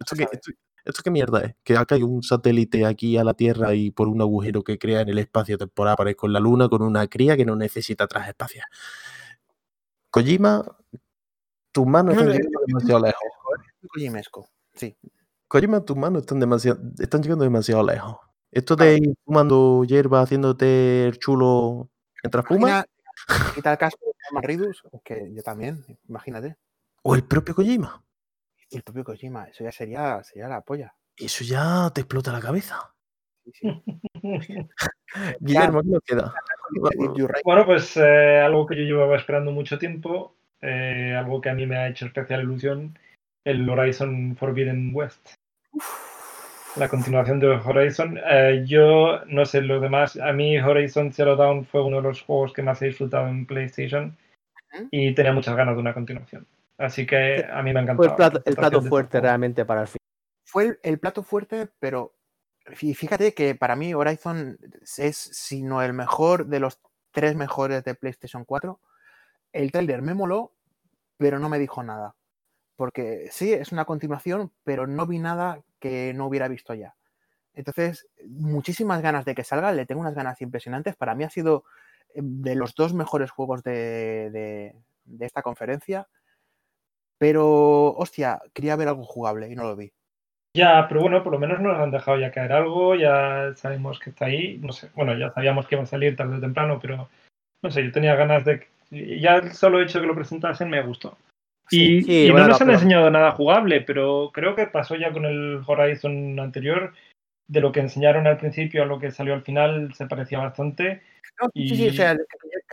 ¿Esto 0.00 0.16
esto, 0.32 0.50
esto 0.84 1.02
qué 1.02 1.10
mierda 1.10 1.40
es? 1.42 1.54
Que 1.62 1.76
acá 1.76 1.94
hay 1.94 2.02
un 2.02 2.22
satélite 2.22 2.86
aquí 2.86 3.16
a 3.16 3.24
la 3.24 3.34
Tierra 3.34 3.74
y 3.74 3.90
por 3.90 4.08
un 4.08 4.20
agujero 4.20 4.64
que 4.64 4.78
crea 4.78 5.02
en 5.02 5.08
el 5.08 5.18
espacio 5.18 5.58
temporal 5.58 5.94
aparezco 5.94 6.26
en 6.26 6.32
la 6.32 6.40
Luna 6.40 6.68
con 6.68 6.82
una 6.82 7.06
cría 7.06 7.36
que 7.36 7.44
no 7.44 7.56
necesita 7.56 8.06
traje 8.08 8.30
espacial. 8.30 8.66
Kojima, 10.10 10.64
tus 11.72 11.86
manos 11.86 12.14
No, 12.14 12.20
están 12.20 12.36
llegando 12.36 12.60
demasiado 12.66 13.00
lejos. 13.00 13.22
Kojimesco, 13.88 14.48
Sí. 14.74 14.96
Kojima, 15.48 15.84
tus 15.84 15.96
manos 15.96 16.22
están, 16.22 16.40
demasiado, 16.40 16.80
están 16.98 17.22
llegando 17.22 17.44
demasiado 17.44 17.82
lejos. 17.84 18.16
Esto 18.50 18.76
de 18.76 18.96
ir 18.98 19.14
fumando 19.24 19.84
hierba, 19.84 20.20
haciéndote 20.22 21.06
el 21.06 21.18
chulo 21.18 21.90
mientras 22.22 22.46
fumas, 22.46 22.84
quita 23.54 23.72
el 23.72 23.78
casco 23.78 24.00
Reedus, 24.40 24.82
es 24.92 25.02
que 25.02 25.32
yo 25.34 25.42
también, 25.42 25.84
imagínate. 26.08 26.56
o 27.02 27.14
el 27.14 27.24
propio 27.24 27.54
Kojima. 27.54 28.02
El 28.70 28.82
propio 28.82 29.04
Kojima, 29.04 29.44
eso 29.44 29.64
ya 29.64 29.72
sería, 29.72 30.22
sería 30.22 30.48
la 30.48 30.62
polla. 30.62 30.94
Eso 31.16 31.44
ya 31.44 31.90
te 31.94 32.02
explota 32.02 32.32
la 32.32 32.40
cabeza. 32.40 32.94
Sí, 33.44 33.82
sí. 34.40 34.54
Guillermo, 35.40 35.82
¿qué 35.82 35.88
nos 35.90 36.02
queda? 36.04 36.34
Bueno, 37.44 37.66
pues 37.66 37.96
eh, 37.98 38.40
algo 38.40 38.66
que 38.66 38.76
yo 38.76 38.82
llevaba 38.82 39.16
esperando 39.16 39.50
mucho 39.50 39.78
tiempo, 39.78 40.36
eh, 40.62 41.14
algo 41.18 41.40
que 41.40 41.50
a 41.50 41.54
mí 41.54 41.66
me 41.66 41.76
ha 41.76 41.88
hecho 41.88 42.06
especial 42.06 42.42
ilusión, 42.42 42.98
el 43.44 43.68
Horizon 43.68 44.36
Forbidden 44.36 44.90
West. 44.94 45.34
La 46.76 46.88
continuación 46.88 47.38
de 47.38 47.48
Horizon. 47.48 48.18
Eh, 48.24 48.64
yo 48.66 49.20
no 49.26 49.44
sé 49.44 49.60
lo 49.60 49.78
demás. 49.80 50.16
A 50.16 50.32
mí 50.32 50.58
Horizon 50.58 51.12
Zero 51.12 51.36
Dawn 51.36 51.66
fue 51.66 51.82
uno 51.84 51.96
de 51.98 52.02
los 52.04 52.22
juegos 52.22 52.52
que 52.52 52.62
más 52.62 52.80
he 52.80 52.86
disfrutado 52.86 53.28
en 53.28 53.44
PlayStation 53.44 54.16
y 54.90 55.12
tenía 55.14 55.34
muchas 55.34 55.54
ganas 55.54 55.74
de 55.74 55.80
una 55.82 55.92
continuación. 55.92 56.46
Así 56.78 57.06
que 57.06 57.44
a 57.44 57.62
mí 57.62 57.72
me 57.74 57.80
ha 57.80 57.82
encantado. 57.82 57.96
Fue 57.96 58.06
el 58.06 58.10
la 58.12 58.16
plato, 58.54 58.80
el 58.82 58.88
fuerte 58.88 59.18
este 59.18 59.20
realmente 59.20 59.64
para 59.66 59.82
el 59.82 59.88
fin. 59.88 59.98
Fue 60.46 60.64
el, 60.64 60.78
el 60.82 60.98
plato 60.98 61.22
fuerte, 61.22 61.68
pero 61.78 62.14
fí- 62.66 62.94
fíjate 62.94 63.34
que 63.34 63.54
para 63.54 63.76
mí 63.76 63.92
Horizon 63.92 64.56
es, 64.96 65.16
si 65.16 65.62
no 65.62 65.82
el 65.82 65.92
mejor 65.92 66.46
de 66.46 66.60
los 66.60 66.80
tres 67.10 67.36
mejores 67.36 67.84
de 67.84 67.94
PlayStation 67.94 68.44
4. 68.46 68.80
El 69.52 69.72
trailer 69.72 70.02
me 70.02 70.14
moló, 70.14 70.52
pero 71.16 71.38
no 71.38 71.48
me 71.48 71.58
dijo 71.58 71.82
nada. 71.82 72.14
Porque 72.76 73.28
sí, 73.30 73.52
es 73.52 73.72
una 73.72 73.84
continuación, 73.84 74.52
pero 74.64 74.86
no 74.86 75.06
vi 75.06 75.18
nada 75.18 75.62
que 75.78 76.12
no 76.14 76.26
hubiera 76.26 76.48
visto 76.48 76.74
ya. 76.74 76.94
Entonces, 77.54 78.08
muchísimas 78.26 79.02
ganas 79.02 79.24
de 79.24 79.34
que 79.34 79.44
salga, 79.44 79.72
le 79.72 79.86
tengo 79.86 80.00
unas 80.00 80.14
ganas 80.14 80.40
impresionantes. 80.40 80.96
Para 80.96 81.14
mí 81.14 81.24
ha 81.24 81.30
sido 81.30 81.64
eh, 82.14 82.20
de 82.22 82.54
los 82.54 82.74
dos 82.74 82.94
mejores 82.94 83.30
juegos 83.30 83.62
de 83.62 84.74
esta 85.20 85.42
conferencia. 85.42 86.08
Pero, 87.18 87.94
hostia, 87.94 88.40
quería 88.52 88.74
ver 88.74 88.88
algo 88.88 89.04
jugable 89.04 89.48
y 89.48 89.54
no 89.54 89.64
lo 89.64 89.76
vi. 89.76 89.92
Ya, 90.54 90.86
pero 90.86 91.00
bueno, 91.00 91.22
por 91.22 91.32
lo 91.32 91.38
menos 91.38 91.60
nos 91.60 91.78
han 91.78 91.90
dejado 91.90 92.18
ya 92.18 92.30
caer 92.30 92.52
algo, 92.52 92.94
ya 92.94 93.54
sabemos 93.56 93.98
que 93.98 94.10
está 94.10 94.26
ahí, 94.26 94.58
no 94.58 94.72
sé, 94.72 94.90
bueno, 94.94 95.16
ya 95.16 95.32
sabíamos 95.32 95.66
que 95.66 95.76
iba 95.76 95.84
a 95.84 95.86
salir 95.86 96.14
tarde 96.14 96.36
o 96.36 96.40
temprano, 96.40 96.78
pero 96.78 97.08
no 97.62 97.70
sé, 97.70 97.82
yo 97.82 97.90
tenía 97.90 98.14
ganas 98.16 98.44
de... 98.44 98.68
Ya 98.92 99.36
el 99.36 99.52
solo 99.52 99.80
hecho 99.80 99.98
de 99.98 100.02
que 100.02 100.08
lo 100.08 100.14
presentasen 100.14 100.68
me 100.68 100.82
gustó. 100.82 101.16
Y, 101.70 102.02
Sí, 102.02 102.26
y 102.26 102.30
bueno, 102.30 102.46
no 102.46 102.52
nos 102.52 102.60
han 102.60 102.66
pero- 102.68 102.78
enseñado 102.78 103.10
nada 103.10 103.32
jugable, 103.32 103.80
pero 103.80 104.30
creo 104.34 104.54
que 104.54 104.66
pasó 104.66 104.94
ya 104.96 105.10
con 105.12 105.24
el 105.24 105.62
Horizon 105.66 106.38
anterior, 106.38 106.92
de 107.48 107.60
lo 107.60 107.72
que 107.72 107.80
enseñaron 107.80 108.26
al 108.26 108.36
principio 108.38 108.82
a 108.82 108.86
lo 108.86 108.98
que 108.98 109.10
salió 109.10 109.32
al 109.32 109.42
final, 109.42 109.94
se 109.94 110.06
parecía 110.06 110.38
bastante. 110.38 111.02
No, 111.40 111.48
sí, 111.54 111.68
sí, 111.70 111.76
sí, 111.76 111.88
o 111.88 111.92
sea, 111.92 112.16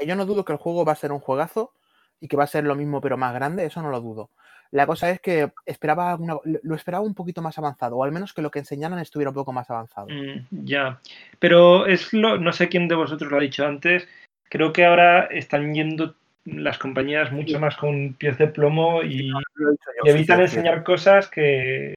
yo 0.05 0.15
no 0.15 0.25
dudo 0.25 0.43
que 0.43 0.51
el 0.51 0.59
juego 0.59 0.83
va 0.83 0.91
a 0.91 0.95
ser 0.95 1.11
un 1.13 1.19
juegazo 1.19 1.71
y 2.19 2.27
que 2.27 2.35
va 2.35 2.43
a 2.43 2.47
ser 2.47 2.65
lo 2.65 2.75
mismo 2.75 2.99
pero 2.99 3.15
más 3.17 3.33
grande, 3.33 3.65
eso 3.65 3.81
no 3.81 3.89
lo 3.89 4.01
dudo. 4.01 4.29
La 4.71 4.85
cosa 4.85 5.09
es 5.09 5.19
que 5.21 5.51
esperaba 5.65 6.15
una- 6.15 6.37
lo 6.43 6.75
esperaba 6.75 7.03
un 7.03 7.15
poquito 7.15 7.41
más 7.41 7.57
avanzado, 7.57 7.95
o 7.97 8.03
al 8.03 8.11
menos 8.11 8.33
que 8.33 8.41
lo 8.41 8.51
que 8.51 8.59
enseñaran 8.59 8.99
estuviera 8.99 9.29
un 9.29 9.35
poco 9.35 9.53
más 9.53 9.69
avanzado. 9.69 10.07
Mm, 10.09 10.45
ya, 10.65 10.99
pero 11.39 11.85
es 11.87 12.13
lo, 12.13 12.37
no 12.37 12.51
sé 12.53 12.67
quién 12.69 12.87
de 12.87 12.95
vosotros 12.95 13.31
lo 13.31 13.37
ha 13.37 13.41
dicho 13.41 13.65
antes, 13.65 14.07
creo 14.49 14.73
que 14.73 14.85
ahora 14.85 15.25
están 15.25 15.73
yendo 15.73 16.15
las 16.45 16.77
compañías 16.77 17.31
mucho 17.31 17.59
más 17.59 17.77
con 17.77 18.15
pies 18.15 18.37
de 18.37 18.47
plomo 18.47 19.03
y, 19.03 19.27
dicho 19.27 19.37
evitan 20.05 20.41
enseñar 20.41 20.83
cosas 20.83 21.29
que, 21.29 21.93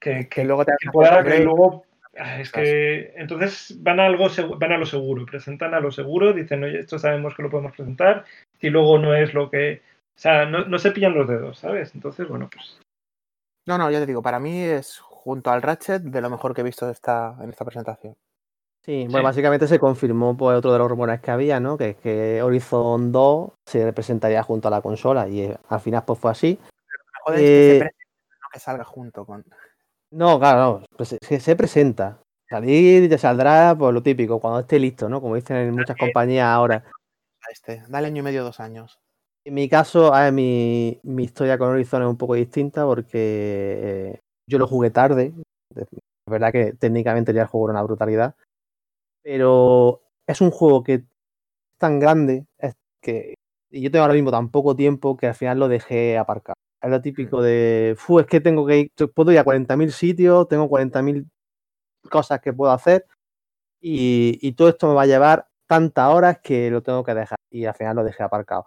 que, 0.00 0.28
Que 0.28 0.44
luego 0.44 0.64
te 0.64 0.72
que 0.80 0.90
pueda- 0.90 1.22
que 1.22 1.40
luego 1.40 1.84
es 2.14 2.52
que 2.52 3.12
entonces 3.16 3.76
van 3.82 3.98
a 4.00 4.06
algo 4.06 4.28
van 4.56 4.72
a 4.72 4.78
lo 4.78 4.86
seguro, 4.86 5.26
presentan 5.26 5.74
a 5.74 5.80
lo 5.80 5.90
seguro, 5.90 6.32
dicen, 6.32 6.62
oye, 6.62 6.78
esto 6.80 6.98
sabemos 6.98 7.34
que 7.34 7.42
lo 7.42 7.50
podemos 7.50 7.72
presentar, 7.72 8.24
y 8.60 8.70
luego 8.70 8.98
no 8.98 9.14
es 9.14 9.34
lo 9.34 9.50
que, 9.50 9.82
o 10.16 10.18
sea, 10.18 10.46
no, 10.46 10.64
no 10.64 10.78
se 10.78 10.92
pillan 10.92 11.14
los 11.14 11.28
dedos, 11.28 11.58
¿sabes? 11.58 11.94
Entonces, 11.94 12.28
bueno, 12.28 12.48
pues 12.52 12.80
No, 13.66 13.78
no, 13.78 13.90
ya 13.90 13.98
te 13.98 14.06
digo, 14.06 14.22
para 14.22 14.38
mí 14.38 14.62
es 14.62 15.00
junto 15.00 15.50
al 15.50 15.62
Ratchet 15.62 16.02
de 16.02 16.20
lo 16.20 16.30
mejor 16.30 16.54
que 16.54 16.60
he 16.60 16.64
visto 16.64 16.88
esta, 16.88 17.36
en 17.42 17.50
esta 17.50 17.64
presentación. 17.64 18.14
Sí, 18.84 19.04
bueno, 19.04 19.18
Sí. 19.20 19.24
básicamente 19.24 19.66
se 19.66 19.78
confirmó 19.78 20.36
pues, 20.36 20.58
otro 20.58 20.72
de 20.72 20.78
los 20.78 20.88
rumores 20.90 21.20
que 21.20 21.30
había, 21.30 21.58
¿no? 21.58 21.78
Que 21.78 21.90
es 21.90 21.96
que 21.96 22.42
Horizon 22.42 23.12
2 23.12 23.52
se 23.66 23.92
presentaría 23.94 24.42
junto 24.42 24.68
a 24.68 24.70
la 24.70 24.82
consola 24.82 25.26
y 25.26 25.40
eh, 25.42 25.56
al 25.68 25.80
final 25.80 26.04
pues 26.04 26.18
fue 26.18 26.30
así. 26.30 26.58
Joder, 27.24 27.40
es 27.40 27.46
que 27.46 27.62
se 27.62 27.76
Eh, 27.86 27.90
no 28.42 28.48
que 28.52 28.58
salga 28.60 28.84
junto 28.84 29.24
con. 29.24 29.42
No, 30.10 30.38
claro, 30.38 30.80
no, 30.80 30.86
pues 30.96 31.08
se- 31.10 31.18
se, 31.22 31.40
se 31.40 31.56
presenta. 31.56 32.18
Salir 32.50 33.08
ya 33.08 33.16
saldrá 33.16 33.74
pues 33.76 33.94
lo 33.94 34.02
típico, 34.02 34.38
cuando 34.38 34.60
esté 34.60 34.78
listo, 34.78 35.08
¿no? 35.08 35.20
Como 35.22 35.34
dicen 35.34 35.56
en 35.56 35.74
muchas 35.74 35.96
compañías 35.96 36.46
ahora. 36.46 36.84
a 37.40 37.50
este. 37.50 37.82
Dale 37.88 38.08
año 38.08 38.20
y 38.20 38.22
medio, 38.24 38.44
dos 38.44 38.60
años. 38.60 38.98
En 39.46 39.54
mi 39.54 39.68
caso, 39.68 40.12
a 40.14 40.24
ver, 40.24 40.32
mi, 40.32 41.00
mi 41.02 41.24
historia 41.24 41.56
con 41.56 41.68
Horizon 41.70 42.02
es 42.02 42.08
un 42.08 42.16
poco 42.18 42.34
distinta 42.34 42.84
porque 42.84 43.10
eh, 43.14 44.20
yo 44.46 44.58
lo 44.58 44.66
jugué 44.66 44.90
tarde. 44.90 45.32
Es 45.74 45.86
verdad 46.30 46.52
que 46.52 46.74
técnicamente 46.74 47.32
ya 47.32 47.42
el 47.42 47.48
juego 47.48 47.68
era 47.68 47.72
una 47.78 47.82
brutalidad. 47.82 48.34
Pero 49.24 50.02
es 50.26 50.40
un 50.42 50.50
juego 50.50 50.82
que 50.84 50.94
es 50.94 51.02
tan 51.78 52.00
grande 52.00 52.46
es 52.58 52.74
que 53.02 53.34
y 53.70 53.82
yo 53.82 53.90
tengo 53.90 54.04
ahora 54.04 54.14
mismo 54.14 54.30
tan 54.32 54.50
poco 54.50 54.76
tiempo 54.76 55.16
que 55.16 55.28
al 55.28 55.34
final 55.34 55.58
lo 55.60 55.68
dejé 55.68 56.18
aparcado. 56.18 56.54
Es 56.82 56.90
lo 56.90 57.02
típico 57.02 57.42
de, 57.42 57.94
"Fu, 57.98 58.20
es 58.20 58.26
que 58.26 58.40
tengo 58.40 58.66
que 58.66 58.78
ir, 58.80 58.92
puedo 59.14 59.32
ir 59.32 59.38
a 59.40 59.44
40.000 59.44 59.92
sitios, 59.92 60.48
tengo 60.48 60.68
40.000 60.68 61.26
cosas 62.10 62.40
que 62.40 62.52
puedo 62.54 62.72
hacer 62.72 63.06
y, 63.80 64.38
y 64.42 64.52
todo 64.54 64.68
esto 64.70 64.88
me 64.88 64.94
va 64.94 65.02
a 65.02 65.06
llevar 65.06 65.48
tantas 65.68 66.10
horas 66.14 66.40
que 66.42 66.70
lo 66.70 66.82
tengo 66.82 67.04
que 67.04 67.14
dejar 67.14 67.38
y 67.50 67.66
al 67.66 67.74
final 67.74 67.96
lo 67.96 68.04
dejé 68.04 68.22
aparcado. 68.24 68.66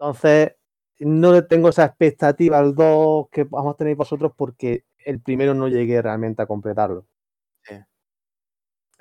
Entonces, 0.00 0.54
no 1.00 1.32
le 1.32 1.42
tengo 1.42 1.70
esa 1.70 1.86
expectativa 1.86 2.58
al 2.58 2.74
2 2.76 3.28
que 3.32 3.44
vamos 3.44 3.74
a 3.74 3.78
tener 3.78 3.96
vosotros 3.96 4.32
porque 4.36 4.84
el 5.04 5.20
primero 5.22 5.54
no 5.54 5.68
llegué 5.68 6.02
realmente 6.02 6.42
a 6.42 6.46
completarlo. 6.46 7.06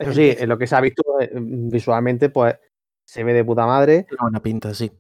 Eso 0.01 0.11
sí, 0.13 0.35
en 0.37 0.49
lo 0.49 0.57
que 0.57 0.67
se 0.67 0.75
ha 0.75 0.81
visto 0.81 1.03
eh, 1.19 1.31
visualmente, 1.33 2.29
pues 2.29 2.55
se 3.05 3.23
ve 3.23 3.33
de 3.33 3.45
puta 3.45 3.65
madre. 3.65 4.03
Tiene 4.03 4.21
buena 4.21 4.41
pinta, 4.41 4.73
sí. 4.73 4.91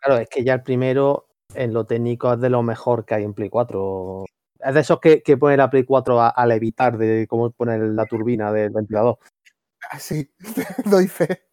Claro, 0.00 0.18
es 0.20 0.28
que 0.28 0.44
ya 0.44 0.54
el 0.54 0.62
primero, 0.62 1.28
en 1.54 1.72
lo 1.72 1.86
técnico, 1.86 2.32
es 2.32 2.40
de 2.40 2.50
lo 2.50 2.62
mejor 2.62 3.04
que 3.04 3.14
hay 3.14 3.24
en 3.24 3.34
Play 3.34 3.48
4. 3.48 4.24
Es 4.58 4.74
de 4.74 4.80
esos 4.80 5.00
que, 5.00 5.22
que 5.22 5.36
pone 5.36 5.56
la 5.56 5.70
Play 5.70 5.84
4 5.84 6.20
a- 6.20 6.28
al 6.28 6.52
evitar 6.52 6.98
de 6.98 7.26
cómo 7.28 7.50
poner 7.50 7.80
la 7.80 8.06
turbina 8.06 8.52
del 8.52 8.70
ventilador. 8.70 9.18
Ah, 9.90 9.98
sí, 9.98 10.30
doy 10.84 11.08
fe. 11.08 11.44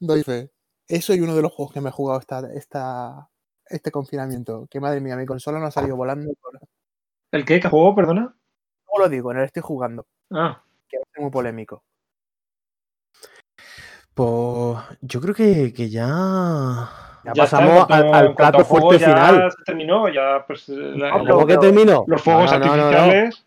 Doy 0.00 0.22
fe. 0.22 0.50
Eso 0.88 1.14
y 1.14 1.20
uno 1.20 1.34
de 1.34 1.42
los 1.42 1.52
juegos 1.52 1.72
que 1.72 1.80
me 1.80 1.88
he 1.88 1.92
jugado 1.92 2.20
esta, 2.20 2.40
esta, 2.52 3.30
este 3.66 3.90
confinamiento. 3.90 4.66
Que 4.70 4.80
madre 4.80 5.00
mía, 5.00 5.16
mi 5.16 5.26
consola 5.26 5.58
no 5.58 5.66
ha 5.66 5.70
salido 5.70 5.96
volando. 5.96 6.32
¿el 7.32 7.44
qué? 7.44 7.60
¿Qué 7.60 7.68
juego, 7.68 7.94
perdona? 7.94 8.36
¿Cómo 8.84 9.04
lo 9.04 9.08
digo? 9.08 9.30
En 9.32 9.38
el 9.38 9.44
estoy 9.44 9.62
jugando. 9.62 10.06
Ah, 10.30 10.62
Que 10.88 10.98
va 10.98 11.02
a 11.02 11.12
ser 11.14 11.22
muy 11.22 11.30
polémico. 11.30 11.84
Pues 14.14 14.78
yo 15.00 15.20
creo 15.20 15.34
que, 15.34 15.72
que 15.72 15.88
ya. 15.88 16.06
Ya, 17.24 17.32
Ya 17.34 17.44
está, 17.44 17.58
pasamos 17.58 17.86
cuanto- 17.86 18.14
al, 18.14 18.26
al 18.26 18.34
plato 18.34 18.64
fuerte 18.64 18.98
ya 18.98 19.06
final. 19.08 19.50
se 19.52 19.64
terminó, 19.64 20.08
ya 20.08 20.44
pues 20.46 20.68
la- 20.68 21.18
No, 21.18 21.24
¿Cómo 21.34 21.46
que 21.46 21.56
terminó? 21.56 22.04
los 22.08 22.20
fuegos 22.20 22.50
No, 22.52 22.58
no, 22.58 22.66
no, 22.66 22.76
no. 22.76 22.82
artificiales. 22.82 23.46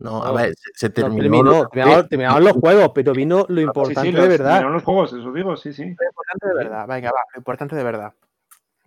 No, 0.00 0.22
a 0.22 0.32
ver, 0.32 0.54
se, 0.56 0.70
se 0.74 0.88
No, 0.88 0.94
terminó. 0.94 1.68
terminaron, 1.68 2.08
terminaron 2.08 2.44
los 2.44 2.52
juegos, 2.54 2.90
pero 2.94 3.12
vino 3.12 3.46
lo 3.48 3.60
importante 3.60 4.02
sí, 4.02 4.12
de 4.12 4.18
los, 4.18 4.28
verdad. 4.28 4.44
terminaron 4.46 4.72
los 4.74 4.82
juegos, 4.84 5.12
eso 5.12 5.32
digo, 5.32 5.56
sí, 5.56 5.72
sí. 5.72 5.82
Lo 5.82 5.88
importante 5.90 6.48
de 6.48 6.54
verdad. 6.54 6.86
Venga, 6.88 7.10
va. 7.10 7.20
Lo 7.34 7.38
importante 7.38 7.76
de 7.76 7.82
verdad. 7.84 8.12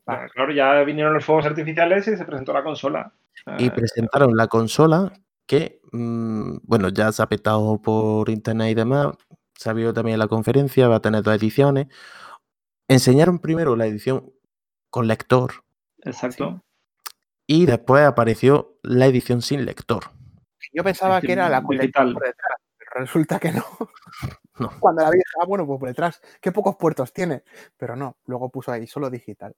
Ah, 0.07 0.25
claro, 0.33 0.51
ya 0.53 0.81
vinieron 0.83 1.13
los 1.13 1.23
fuegos 1.25 1.45
artificiales 1.45 2.07
y 2.07 2.15
se 2.17 2.25
presentó 2.25 2.53
la 2.53 2.63
consola. 2.63 3.11
Y 3.57 3.69
Ah, 3.69 3.73
presentaron 3.73 4.35
la 4.35 4.47
consola 4.47 5.11
que, 5.45 5.79
mm, 5.91 6.57
bueno, 6.63 6.89
ya 6.89 7.11
se 7.11 7.21
ha 7.23 7.27
petado 7.27 7.81
por 7.81 8.29
internet 8.29 8.71
y 8.71 8.75
demás. 8.75 9.07
Se 9.61 9.69
ha 9.69 9.73
visto 9.73 9.93
también 9.93 10.15
en 10.15 10.19
la 10.19 10.27
conferencia, 10.27 10.87
va 10.87 10.95
a 10.95 11.01
tener 11.01 11.21
dos 11.21 11.35
ediciones. 11.35 11.85
Enseñaron 12.87 13.37
primero 13.37 13.75
la 13.75 13.85
edición 13.85 14.33
con 14.89 15.07
lector 15.07 15.63
Exacto. 15.99 16.63
y 17.45 17.67
después 17.67 18.03
apareció 18.03 18.79
la 18.81 19.05
edición 19.05 19.43
sin 19.43 19.63
lector. 19.63 20.05
Yo 20.73 20.83
pensaba 20.83 21.21
que 21.21 21.33
era 21.33 21.47
la 21.47 21.61
con 21.61 21.77
lector 21.77 22.11
por 22.11 22.23
detrás, 22.23 22.57
pero 22.75 23.01
resulta 23.01 23.39
que 23.39 23.51
no. 23.51 23.63
No. 24.59 24.69
Cuando 24.79 25.01
la 25.01 25.09
vi, 25.09 25.17
dije, 25.17 25.29
ah, 25.41 25.45
bueno, 25.47 25.65
pues 25.65 25.79
por 25.79 25.87
detrás, 25.87 26.21
qué 26.39 26.51
pocos 26.51 26.75
puertos 26.75 27.13
tiene. 27.13 27.43
Pero 27.77 27.95
no, 27.95 28.17
luego 28.25 28.49
puso 28.49 28.71
ahí 28.71 28.85
solo 28.85 29.09
digital. 29.09 29.55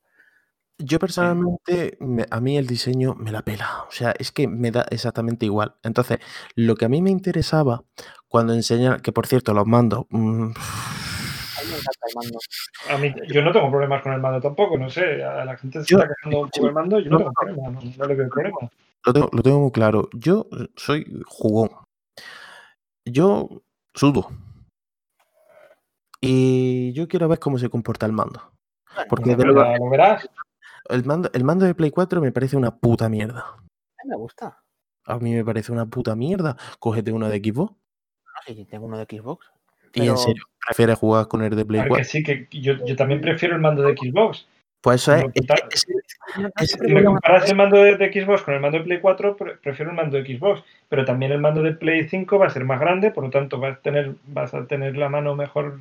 Yo 0.80 1.00
personalmente, 1.00 1.98
me- 2.00 2.26
a 2.30 2.40
mí 2.40 2.58
el 2.58 2.68
diseño 2.68 3.14
me 3.16 3.32
la 3.32 3.44
pela. 3.44 3.84
O 3.88 3.92
sea, 3.92 4.14
es 4.18 4.32
que 4.32 4.48
me 4.48 4.72
da 4.72 4.86
exactamente 4.90 5.46
igual. 5.46 5.76
Entonces, 5.84 6.20
lo 6.56 6.76
que 6.76 6.86
a 6.86 6.90
mí 6.90 7.02
me 7.02 7.12
interesaba 7.12 7.84
cuando 8.28 8.54
enseñan, 8.54 9.00
que 9.00 9.12
por 9.12 9.28
cierto, 9.28 9.54
los 9.54 9.68
mandos. 9.68 10.06
mm, 10.10 10.44
A 10.46 11.62
mí 11.64 11.70
me 11.70 11.78
encanta 11.78 12.08
el 12.08 12.16
mando. 12.16 12.40
A 12.90 12.98
mí, 12.98 13.14
yo 13.32 13.42
no 13.44 13.52
tengo 13.54 13.70
problemas 13.70 14.02
con 14.02 14.14
el 14.14 14.20
mando 14.20 14.42
tampoco, 14.42 14.78
no 14.78 14.90
sé. 14.90 15.24
A 15.24 15.46
la 15.46 15.56
gente 15.58 15.80
se 15.82 15.86
Yo- 15.86 16.00
está 16.00 16.10
quejando 16.14 16.40
un 16.42 16.50
poco 16.50 16.66
del 16.66 16.74
mando, 16.74 17.00
yo 17.00 17.10
no 17.10 17.12
no, 17.12 17.18
tengo 17.20 17.30
no. 17.30 17.34
problema, 17.36 17.70
no, 17.70 17.80
no 17.98 18.06
le 18.06 18.16
veo 18.16 18.30
problema. 18.30 18.58
lo, 19.06 19.14
tengo, 19.14 19.30
lo 19.32 19.44
tengo 19.44 19.60
muy 19.62 19.72
claro. 19.72 20.10
Yo 20.14 20.48
soy 20.76 21.22
jugón. 21.26 21.70
Yo 23.06 23.62
sudo. 23.94 24.30
Y 26.20 26.94
yo 26.94 27.08
quiero 27.08 27.28
ver 27.28 27.40
cómo 27.40 27.58
se 27.58 27.70
comporta 27.70 28.06
el 28.06 28.14
mando. 28.14 28.42
Porque 29.10 29.36
de 29.36 29.44
Ya 29.44 29.78
lo 29.78 29.90
verás. 29.90 30.28
El 30.90 31.04
mando, 31.06 31.30
el 31.34 31.44
mando 31.44 31.66
de 31.66 31.76
Play 31.76 31.92
4 31.92 32.22
me 32.22 32.32
parece 32.32 32.58
una 32.58 32.76
puta 32.76 33.10
mierda. 33.10 33.46
me 34.06 34.16
gusta. 34.16 34.60
A 35.06 35.20
mí 35.20 35.34
me 35.34 35.44
parece 35.44 35.72
una 35.72 35.86
puta 35.86 36.16
mierda. 36.16 36.56
Cógete 36.80 37.12
uno 37.12 37.28
de 37.30 37.38
Xbox. 37.40 37.72
No 37.74 38.42
sé 38.46 38.56
si 38.56 38.66
tengo 38.66 38.86
uno 38.86 38.98
de 38.98 39.06
Xbox. 39.06 39.46
Y 39.96 40.08
en 40.08 40.18
serio, 40.18 40.44
prefieres 40.66 40.98
jugar 40.98 41.28
con 41.28 41.44
el 41.44 41.56
de 41.56 41.66
Play 41.66 41.82
A 41.82 41.84
ver, 41.84 41.90
4. 41.90 42.04
que 42.04 42.10
sí, 42.10 42.24
que 42.24 42.48
yo, 42.52 42.74
yo 42.86 42.96
también 42.96 43.22
prefiero 43.22 43.56
el 43.56 43.62
mando 43.62 43.84
de 43.84 43.94
Xbox. 43.96 44.48
Pues 44.82 45.02
eso 45.02 45.16
es. 45.16 45.24
Si 46.66 46.78
me 46.92 47.04
comparas 47.04 47.50
el 47.50 47.56
mando 47.56 47.78
de, 47.78 47.96
de 47.98 48.12
Xbox 48.12 48.42
con 48.42 48.54
el 48.56 48.60
mando 48.60 48.80
de 48.80 48.84
Play 48.84 49.00
4, 49.02 49.38
pre- 49.38 49.58
prefiero 49.58 49.92
el 49.92 49.98
mando 49.98 50.18
de 50.18 50.26
Xbox. 50.38 50.64
Pero 50.90 51.06
también 51.06 51.32
el 51.32 51.40
mando 51.40 51.62
de 51.62 51.74
Play 51.74 52.08
5 52.10 52.40
va 52.40 52.48
a 52.48 52.50
ser 52.50 52.66
más 52.66 52.80
grande, 52.80 53.12
por 53.12 53.24
lo 53.24 53.30
tanto 53.30 53.60
vas 53.60 53.78
a 53.78 53.82
tener, 53.82 54.16
vas 54.28 54.54
a 54.54 54.66
tener 54.66 54.98
la 54.98 55.10
mano 55.10 55.36
mejor. 55.36 55.80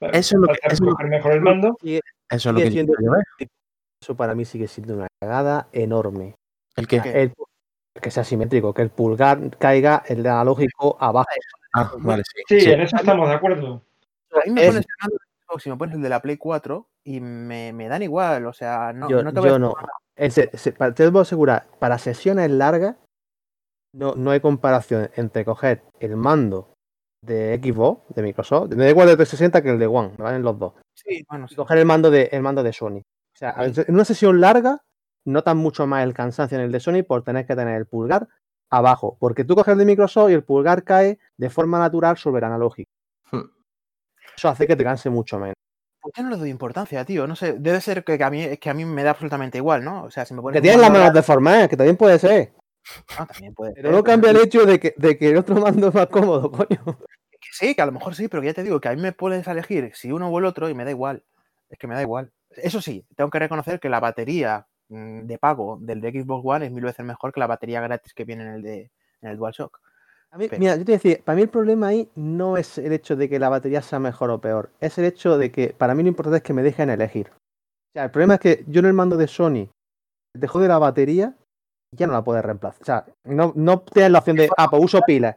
Eso 0.00 0.12
es 0.12 0.32
lo 0.40 0.46
vas 0.46 0.58
que- 0.60 0.68
a 0.68 0.72
eso 0.72 0.84
mejor 0.84 1.32
el 1.32 1.40
mando. 1.40 1.76
Eso 1.82 2.00
es 2.30 2.44
lo 2.46 2.54
que 2.56 2.70
yo 2.70 2.84
quiero. 2.84 2.92
Eso 4.00 4.16
para 4.16 4.34
mí 4.34 4.44
sigue 4.44 4.68
siendo 4.68 4.94
una 4.94 5.08
cagada 5.20 5.68
enorme. 5.72 6.34
¿El 6.76 6.86
qué? 6.86 7.00
¿Qué? 7.00 7.22
El- 7.22 7.34
que 8.00 8.10
sea 8.12 8.22
simétrico, 8.22 8.72
que 8.72 8.82
el 8.82 8.90
pulgar 8.90 9.56
caiga 9.58 10.04
el 10.06 10.24
analógico 10.24 10.96
abajo. 11.00 11.26
Ah, 11.74 11.90
vale, 11.98 12.22
sí. 12.24 12.42
Sí, 12.48 12.60
sí. 12.60 12.70
en 12.70 12.80
eso 12.82 12.94
estamos 12.96 13.28
de 13.28 13.34
acuerdo. 13.34 13.82
a 14.32 14.46
mí 14.46 14.52
me 14.52 14.60
es- 14.62 14.66
pones 14.68 14.84
el 14.86 14.94
mando 15.00 15.16
de 15.16 15.44
Xbox 15.46 15.66
y 15.66 15.70
me 15.70 15.76
pones 15.76 15.94
el 15.96 16.02
de 16.02 16.08
la 16.08 16.22
Play 16.22 16.36
4 16.36 16.86
y 17.04 17.20
me, 17.20 17.72
me 17.72 17.88
dan 17.88 18.02
igual. 18.02 18.46
O 18.46 18.52
sea, 18.52 18.92
no, 18.92 19.08
yo 19.08 19.24
no 19.24 19.32
te 19.32 19.40
voy 19.40 19.48
a 19.48 19.52
yo 19.52 19.58
no. 19.58 19.74
Se- 20.30 20.72
pa- 20.72 20.94
te 20.94 21.10
puedo 21.10 21.22
asegurar, 21.22 21.66
para 21.80 21.98
sesiones 21.98 22.50
largas 22.52 22.96
no, 23.92 24.14
no 24.14 24.30
hay 24.30 24.38
comparación 24.40 25.10
entre 25.16 25.44
coger 25.44 25.82
el 25.98 26.16
mando 26.16 26.72
de 27.24 27.58
Xbox, 27.60 28.14
de 28.14 28.22
Microsoft, 28.22 28.70
me 28.74 28.84
da 28.84 28.90
igual 28.90 29.08
de 29.08 29.16
360 29.16 29.60
que 29.62 29.70
el 29.70 29.78
de 29.80 29.86
One, 29.88 30.12
me 30.18 30.24
valen 30.24 30.42
los 30.42 30.56
dos. 30.56 30.74
Sí, 30.94 31.24
bueno, 31.28 31.46
y 31.46 31.48
sí. 31.48 31.56
coger 31.56 31.78
el 31.78 31.86
mando 31.86 32.10
de, 32.12 32.28
el 32.30 32.42
mando 32.42 32.62
de 32.62 32.72
Sony. 32.72 33.02
O 33.38 33.72
sea, 33.72 33.84
en 33.86 33.94
una 33.94 34.04
sesión 34.04 34.40
larga 34.40 34.82
notas 35.24 35.54
mucho 35.54 35.86
más 35.86 36.02
el 36.02 36.12
cansancio 36.12 36.58
en 36.58 36.64
el 36.64 36.72
de 36.72 36.80
Sony 36.80 37.04
por 37.06 37.22
tener 37.22 37.46
que 37.46 37.54
tener 37.54 37.76
el 37.76 37.86
pulgar 37.86 38.26
abajo. 38.68 39.16
Porque 39.20 39.44
tú 39.44 39.54
coges 39.54 39.72
el 39.72 39.78
de 39.78 39.84
Microsoft 39.84 40.30
y 40.30 40.34
el 40.34 40.42
pulgar 40.42 40.82
cae 40.82 41.20
de 41.36 41.50
forma 41.50 41.78
natural 41.78 42.16
sobre 42.16 42.38
el 42.38 42.44
analógico. 42.44 42.90
Hmm. 43.30 43.44
Eso 44.36 44.48
hace 44.48 44.66
que 44.66 44.74
te 44.74 44.82
canse 44.82 45.08
mucho 45.08 45.38
menos. 45.38 45.54
¿Por 46.00 46.12
qué 46.12 46.22
no 46.22 46.30
le 46.30 46.36
doy 46.36 46.50
importancia, 46.50 47.04
tío? 47.04 47.28
No 47.28 47.36
sé, 47.36 47.54
debe 47.54 47.80
ser 47.80 48.02
que 48.02 48.22
a 48.22 48.30
mí, 48.30 48.56
que 48.56 48.70
a 48.70 48.74
mí 48.74 48.84
me 48.84 49.04
da 49.04 49.10
absolutamente 49.10 49.58
igual, 49.58 49.84
¿no? 49.84 50.04
O 50.04 50.10
sea, 50.10 50.24
si 50.24 50.34
me 50.34 50.42
pones 50.42 50.56
Que 50.56 50.62
tienes 50.62 50.80
las 50.80 50.90
manos 50.90 51.12
deformadas, 51.12 51.68
que 51.68 51.76
también 51.76 51.96
puede 51.96 52.18
ser. 52.18 52.52
Ah, 53.16 53.26
también 53.26 53.54
puede 53.54 53.74
Pero 53.74 53.90
ser, 53.90 53.96
no 53.96 54.02
cambia 54.02 54.30
el 54.30 54.38
hecho 54.38 54.64
de 54.64 54.80
que, 54.80 54.94
de 54.96 55.16
que 55.16 55.30
el 55.30 55.36
otro 55.36 55.56
mando 55.56 55.88
es 55.88 55.94
más 55.94 56.06
cómodo, 56.06 56.50
coño. 56.52 56.98
Que 57.30 57.48
sí, 57.52 57.74
que 57.74 57.82
a 57.82 57.86
lo 57.86 57.92
mejor 57.92 58.14
sí, 58.16 58.26
pero 58.26 58.42
ya 58.42 58.54
te 58.54 58.64
digo 58.64 58.80
que 58.80 58.88
a 58.88 58.94
mí 58.94 59.02
me 59.02 59.12
puedes 59.12 59.46
elegir 59.46 59.92
si 59.94 60.10
uno 60.10 60.28
o 60.28 60.38
el 60.38 60.44
otro 60.44 60.68
y 60.68 60.74
me 60.74 60.84
da 60.84 60.90
igual. 60.90 61.24
Es 61.68 61.78
que 61.78 61.86
me 61.86 61.94
da 61.94 62.02
igual. 62.02 62.32
Eso 62.62 62.80
sí, 62.80 63.04
tengo 63.16 63.30
que 63.30 63.38
reconocer 63.38 63.80
que 63.80 63.88
la 63.88 64.00
batería 64.00 64.66
mm, 64.88 65.20
de 65.22 65.38
pago 65.38 65.78
del 65.80 66.00
de 66.00 66.10
Xbox 66.22 66.42
One 66.44 66.66
es 66.66 66.72
mil 66.72 66.84
veces 66.84 67.04
mejor 67.04 67.32
que 67.32 67.40
la 67.40 67.46
batería 67.46 67.80
gratis 67.80 68.14
que 68.14 68.24
viene 68.24 68.44
en 68.44 68.50
el 68.50 68.62
de 68.62 68.90
en 69.20 69.30
el 69.30 69.36
DualShock. 69.36 69.80
A 70.30 70.38
mí, 70.38 70.46
Pero- 70.48 70.60
mira, 70.60 70.76
yo 70.76 70.84
te 70.84 70.92
decía, 70.92 71.18
para 71.24 71.36
mí 71.36 71.42
el 71.42 71.48
problema 71.48 71.88
ahí 71.88 72.08
no 72.14 72.56
es 72.56 72.76
el 72.78 72.92
hecho 72.92 73.16
de 73.16 73.28
que 73.28 73.38
la 73.38 73.48
batería 73.48 73.80
sea 73.80 73.98
mejor 73.98 74.30
o 74.30 74.40
peor, 74.40 74.70
es 74.80 74.98
el 74.98 75.06
hecho 75.06 75.38
de 75.38 75.50
que 75.50 75.70
para 75.70 75.94
mí 75.94 76.02
lo 76.02 76.10
importante 76.10 76.38
es 76.38 76.42
que 76.42 76.52
me 76.52 76.62
dejen 76.62 76.90
elegir. 76.90 77.30
O 77.30 77.92
sea, 77.94 78.04
el 78.04 78.10
problema 78.10 78.34
es 78.34 78.40
que 78.40 78.64
yo 78.68 78.80
en 78.80 78.86
el 78.86 78.92
mando 78.92 79.16
de 79.16 79.26
Sony 79.26 79.68
dejo 80.36 80.60
de 80.60 80.68
la 80.68 80.78
batería, 80.78 81.34
ya 81.96 82.06
no 82.06 82.12
la 82.12 82.22
puedes 82.22 82.44
reemplazar. 82.44 82.82
O 82.82 82.84
sea, 82.84 83.06
no, 83.24 83.52
no 83.56 83.80
tienes 83.80 84.12
la 84.12 84.18
opción 84.18 84.36
de, 84.36 84.50
ah, 84.56 84.68
pues 84.68 84.84
uso 84.84 85.00
pilas. 85.06 85.36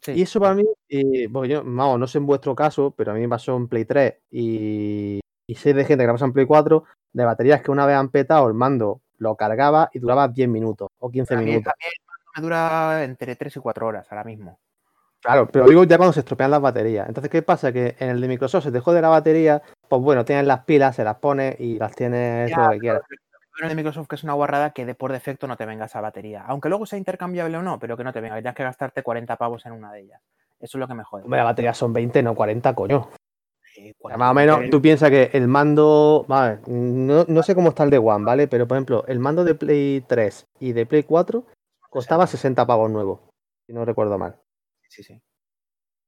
Sí. 0.00 0.12
Y 0.12 0.22
eso 0.22 0.38
para 0.38 0.54
mí, 0.54 0.64
eh, 0.88 1.28
porque 1.32 1.48
yo, 1.48 1.62
vamos, 1.64 1.98
no 1.98 2.06
sé 2.06 2.18
en 2.18 2.26
vuestro 2.26 2.54
caso, 2.54 2.92
pero 2.96 3.10
a 3.10 3.14
mí 3.14 3.20
me 3.20 3.28
pasó 3.28 3.56
en 3.56 3.66
Play 3.66 3.84
3 3.84 4.14
y, 4.30 5.18
y 5.46 5.54
sé 5.54 5.74
de 5.74 5.84
gente 5.84 6.02
que 6.02 6.06
la 6.08 6.12
pasa 6.14 6.24
en 6.24 6.32
Play 6.32 6.46
4, 6.46 6.84
de 7.12 7.24
baterías 7.24 7.62
que 7.62 7.70
una 7.70 7.86
vez 7.86 7.96
han 7.96 8.10
petado 8.10 8.48
el 8.48 8.54
mando, 8.54 9.00
lo 9.18 9.36
cargaba 9.36 9.88
y 9.92 9.98
duraba 9.98 10.28
10 10.28 10.48
minutos 10.48 10.88
o 10.98 11.10
15 11.10 11.34
A 11.34 11.36
mí, 11.38 11.42
a 11.42 11.46
mí 11.46 11.50
minutos. 11.52 11.72
el 11.78 11.92
mando 12.06 12.24
me 12.36 12.42
dura 12.42 13.04
entre 13.04 13.36
3 13.36 13.56
y 13.56 13.60
4 13.60 13.86
horas 13.86 14.06
ahora 14.10 14.24
mismo. 14.24 14.58
Claro, 15.22 15.48
pero 15.48 15.66
digo 15.66 15.84
ya 15.84 15.96
cuando 15.96 16.12
se 16.12 16.20
estropean 16.20 16.50
las 16.50 16.60
baterías. 16.60 17.08
Entonces, 17.08 17.30
¿qué 17.30 17.42
pasa? 17.42 17.72
Que 17.72 17.96
en 17.98 18.10
el 18.10 18.20
de 18.20 18.28
Microsoft 18.28 18.64
se 18.64 18.72
te 18.72 18.80
jode 18.80 19.00
la 19.00 19.08
batería, 19.08 19.62
pues 19.88 20.02
bueno, 20.02 20.24
tienes 20.24 20.46
las 20.46 20.64
pilas, 20.64 20.94
se 20.96 21.04
las 21.04 21.16
pones 21.16 21.58
y 21.58 21.78
las 21.78 21.94
tienes 21.94 22.50
Ya, 22.50 22.56
todo 22.56 22.64
lo 22.66 22.70
que 22.72 22.78
pero 22.78 22.80
quieras. 22.80 23.02
bueno 23.58 23.68
de 23.70 23.74
Microsoft 23.74 24.06
que 24.08 24.14
es 24.16 24.24
una 24.24 24.34
guarrada 24.34 24.70
que 24.70 24.84
de 24.84 24.94
por 24.94 25.10
defecto 25.12 25.46
no 25.48 25.56
te 25.56 25.64
venga 25.66 25.86
esa 25.86 26.00
batería. 26.00 26.44
Aunque 26.46 26.68
luego 26.68 26.86
sea 26.86 26.98
intercambiable 26.98 27.56
o 27.56 27.62
no, 27.62 27.78
pero 27.78 27.96
que 27.96 28.04
no 28.04 28.12
te 28.12 28.20
venga, 28.20 28.36
que 28.36 28.42
tengas 28.42 28.54
que 28.54 28.62
gastarte 28.64 29.02
40 29.02 29.36
pavos 29.36 29.64
en 29.66 29.72
una 29.72 29.90
de 29.92 30.00
ellas. 30.02 30.20
Eso 30.60 30.78
es 30.78 30.80
lo 30.80 30.86
que 30.86 30.94
me 30.94 31.02
jode. 31.04 31.24
Hombre, 31.24 31.38
las 31.38 31.46
baterías 31.46 31.76
son 31.76 31.92
20, 31.92 32.22
no 32.22 32.34
40, 32.34 32.74
coño. 32.74 33.08
Eh, 33.76 33.94
más 34.16 34.30
o 34.30 34.34
menos, 34.34 34.60
tú 34.70 34.80
piensas 34.80 35.10
que 35.10 35.30
el 35.32 35.48
mando, 35.48 36.24
vale, 36.28 36.60
no, 36.66 37.24
no 37.28 37.42
sé 37.42 37.54
cómo 37.54 37.70
está 37.70 37.84
el 37.84 37.90
de 37.90 37.98
One, 37.98 38.24
¿vale? 38.24 38.48
Pero 38.48 38.66
por 38.66 38.76
ejemplo, 38.76 39.04
el 39.06 39.18
mando 39.18 39.44
de 39.44 39.54
Play 39.54 40.02
3 40.06 40.46
y 40.60 40.72
de 40.72 40.86
Play 40.86 41.02
4 41.02 41.44
costaba 41.90 42.26
60 42.26 42.66
pavos 42.66 42.90
nuevos, 42.90 43.20
si 43.66 43.72
no 43.72 43.84
recuerdo 43.84 44.18
mal. 44.18 44.36
Sí, 44.88 45.02
sí. 45.02 45.20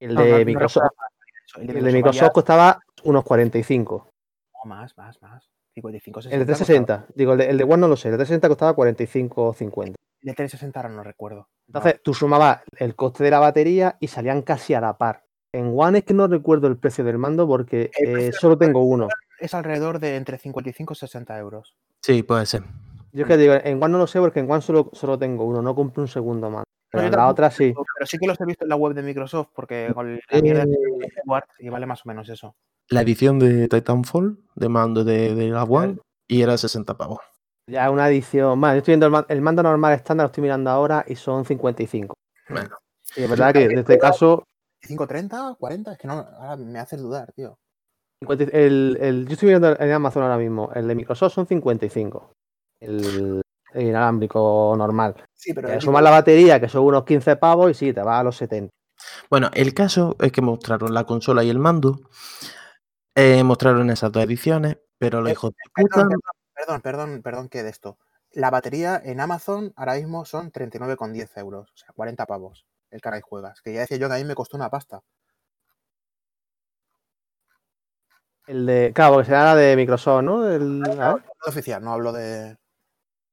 El 0.01 0.15
No, 0.15 0.23
de 0.23 0.31
no- 0.31 0.39
no 0.39 0.45
Microsoft, 0.45 0.83
más 0.85 1.11
eso. 1.47 1.61
el 1.61 1.85
de 1.85 1.93
Microsoft 1.93 2.33
costaba 2.33 2.81
unos 3.05 3.25
45. 3.25 4.09
No, 4.55 4.69
más, 4.71 4.97
más, 4.97 5.21
más. 5.23 5.51
55, 5.75 6.23
60. 6.23 6.35
El 6.35 6.41
de 6.47 6.53
costaba. 6.53 6.67
360, 6.67 7.07
digo, 7.15 7.33
el 7.33 7.39
de, 7.39 7.51
el 7.51 7.59
de 7.59 7.65
One 7.65 7.77
no 7.79 7.89
lo 7.89 7.97
sé, 7.97 8.09
el 8.09 8.13
de 8.13 8.19
360 8.19 8.49
costaba 8.49 8.75
45 8.75 9.47
o 9.49 9.53
50. 9.53 9.97
El 10.23 10.27
de 10.27 10.35
360 10.35 10.81
ahora 10.81 10.89
no 10.95 11.03
recuerdo. 11.05 11.37
No. 11.39 11.47
Entonces, 11.69 12.01
tú 12.03 12.15
sumabas 12.15 12.63
el 12.79 12.97
coste 12.97 13.23
de 13.25 13.31
la 13.31 13.39
batería 13.41 13.97
y 14.01 14.09
salían 14.09 14.43
casi 14.43 14.75
a 14.75 14.81
la 14.81 14.97
par. 14.99 15.25
En 15.53 15.73
One 15.75 15.99
es 15.99 16.05
que 16.05 16.15
no 16.15 16.27
recuerdo 16.27 16.67
el 16.69 16.77
precio 16.77 17.05
del 17.05 17.19
mando 17.19 17.47
porque 17.47 17.91
eh, 18.05 18.33
solo 18.33 18.59
tengo 18.59 18.83
uno. 18.83 19.09
es 19.41 19.55
alrededor 19.55 19.99
de 19.99 20.17
entre 20.17 20.39
55 20.39 20.93
y 20.93 20.97
60 20.97 21.39
euros. 21.39 21.75
Sí, 22.03 22.23
puede 22.23 22.47
ser. 22.47 22.63
Yo 23.13 23.23
es 23.23 23.29
que 23.29 23.37
digo, 23.37 23.55
en 23.55 23.83
One 23.83 23.93
no 23.93 23.99
lo 23.99 24.07
sé 24.07 24.21
porque 24.21 24.41
en 24.41 24.51
One 24.51 24.61
solo, 24.61 24.91
solo 24.93 25.19
tengo 25.19 25.45
uno, 25.45 25.63
no 25.63 25.75
compré 25.75 26.03
un 26.03 26.09
segundo 26.09 26.51
más. 26.51 26.65
Pero 26.91 27.05
en 27.05 27.11
la 27.11 27.17
tampoco, 27.19 27.33
otra 27.33 27.51
sí. 27.51 27.75
Pero 27.95 28.07
sí 28.07 28.19
que 28.19 28.27
los 28.27 28.41
he 28.41 28.45
visto 28.45 28.65
en 28.65 28.71
la 28.71 28.77
web 28.77 28.95
de 28.95 29.03
Microsoft 29.03 29.49
porque 29.55 29.91
con 29.95 30.15
la 30.15 30.41
mierda 30.43 30.65
de 30.65 30.77
Edward 31.25 31.45
y 31.59 31.69
vale 31.69 31.87
más 31.87 32.05
o 32.05 32.09
menos 32.09 32.29
eso. 32.29 32.55
La 32.89 33.03
edición 33.03 33.39
de 33.39 33.69
Titanfall 33.69 34.39
de 34.55 34.69
mando 34.69 35.05
de, 35.05 35.35
de 35.35 35.49
la 35.49 35.65
One 35.65 35.99
y 36.27 36.43
era 36.43 36.57
60 36.57 36.97
pavos. 36.97 37.21
Ya 37.67 37.91
una 37.91 38.09
edición 38.09 38.59
más. 38.59 38.73
Yo 38.75 38.79
estoy 38.79 38.93
viendo 38.97 39.07
el, 39.07 39.25
el 39.29 39.43
mando 39.43 39.63
normal 39.63 39.93
estándar, 39.95 40.25
lo 40.25 40.29
estoy 40.29 40.43
mirando 40.43 40.71
ahora 40.71 41.05
y 41.07 41.15
son 41.17 41.45
55. 41.45 42.15
Bueno, 42.49 42.77
Y 43.17 43.23
es 43.25 43.31
verdad 43.31 43.53
que 43.53 43.65
en 43.65 43.79
este 43.79 43.99
caso, 43.99 44.45
5, 44.89 45.07
30, 45.07 45.55
40, 45.59 45.93
es 45.93 45.99
que 45.99 46.09
no, 46.09 46.15
ahora 46.15 46.57
me 46.57 46.79
haces 46.79 47.01
dudar, 47.01 47.33
tío. 47.33 47.59
50 48.21 48.45
el, 48.57 48.99
el- 49.01 49.27
yo 49.27 49.35
estoy 49.35 49.49
viendo 49.51 49.79
en 49.81 49.93
Amazon 49.93 50.23
ahora 50.25 50.39
mismo, 50.39 50.71
el 50.75 50.89
de 50.89 50.95
Microsoft 50.95 51.35
son 51.35 51.47
55. 51.47 52.33
El, 52.81 53.43
el 53.75 53.83
inalámbrico 53.87 54.75
normal. 54.77 55.15
Sí, 55.35 55.53
pero 55.55 55.81
sumas 55.81 56.03
la 56.03 56.11
batería, 56.11 56.59
que 56.61 56.69
son 56.69 56.85
unos 56.85 57.05
15 57.05 57.37
pavos, 57.37 57.71
y 57.71 57.75
sí, 57.75 57.93
te 57.93 58.03
va 58.03 58.19
a 58.19 58.25
los 58.25 58.37
70. 58.37 58.71
Bueno, 59.31 59.51
el 59.55 59.73
caso 59.75 60.17
es 60.21 60.33
que 60.33 60.41
mostraron 60.43 60.93
la 60.95 61.05
consola 61.05 61.45
y 61.45 61.51
el 61.51 61.59
mando. 61.59 62.01
eh, 63.15 63.43
mostraron 63.45 63.91
esas 63.91 64.13
dos 64.13 64.23
ediciones, 64.25 64.79
pero 64.99 65.21
los 65.21 65.31
Eh, 65.31 65.33
hijos 65.33 65.51
de 65.51 65.83
puta. 65.83 65.95
Perdón, 65.97 66.21
perdón, 66.55 66.81
perdón, 66.83 67.23
perdón 67.23 67.49
que 67.49 67.63
de 67.63 67.71
esto. 67.71 67.99
La 68.33 68.51
batería 68.51 69.01
en 69.03 69.21
Amazon 69.21 69.73
ahora 69.77 69.95
mismo 69.95 70.25
son 70.25 70.51
39,10 70.53 71.37
euros, 71.37 71.71
o 71.73 71.77
sea, 71.77 71.89
40 71.95 72.27
pavos. 72.27 72.65
El 72.91 73.01
cara 73.01 73.19
y 73.19 73.21
juegas. 73.21 73.61
Que 73.63 73.73
ya 73.73 73.81
decía 73.81 73.97
yo 73.97 74.09
que 74.09 74.15
a 74.15 74.19
mí 74.19 74.25
me 74.25 74.35
costó 74.35 74.57
una 74.57 74.71
pasta. 74.71 75.03
El 78.47 78.65
de. 78.67 78.93
Claro, 78.95 79.15
porque 79.15 79.27
será 79.27 79.45
la 79.45 79.57
de 79.57 79.77
Microsoft, 79.77 80.23
¿no? 80.23 80.49
El, 80.49 80.83
a 81.01 81.15
ver. 81.15 81.25
No 81.25 81.51
oficial, 81.51 81.83
no 81.83 81.93
hablo 81.93 82.13
de. 82.13 82.57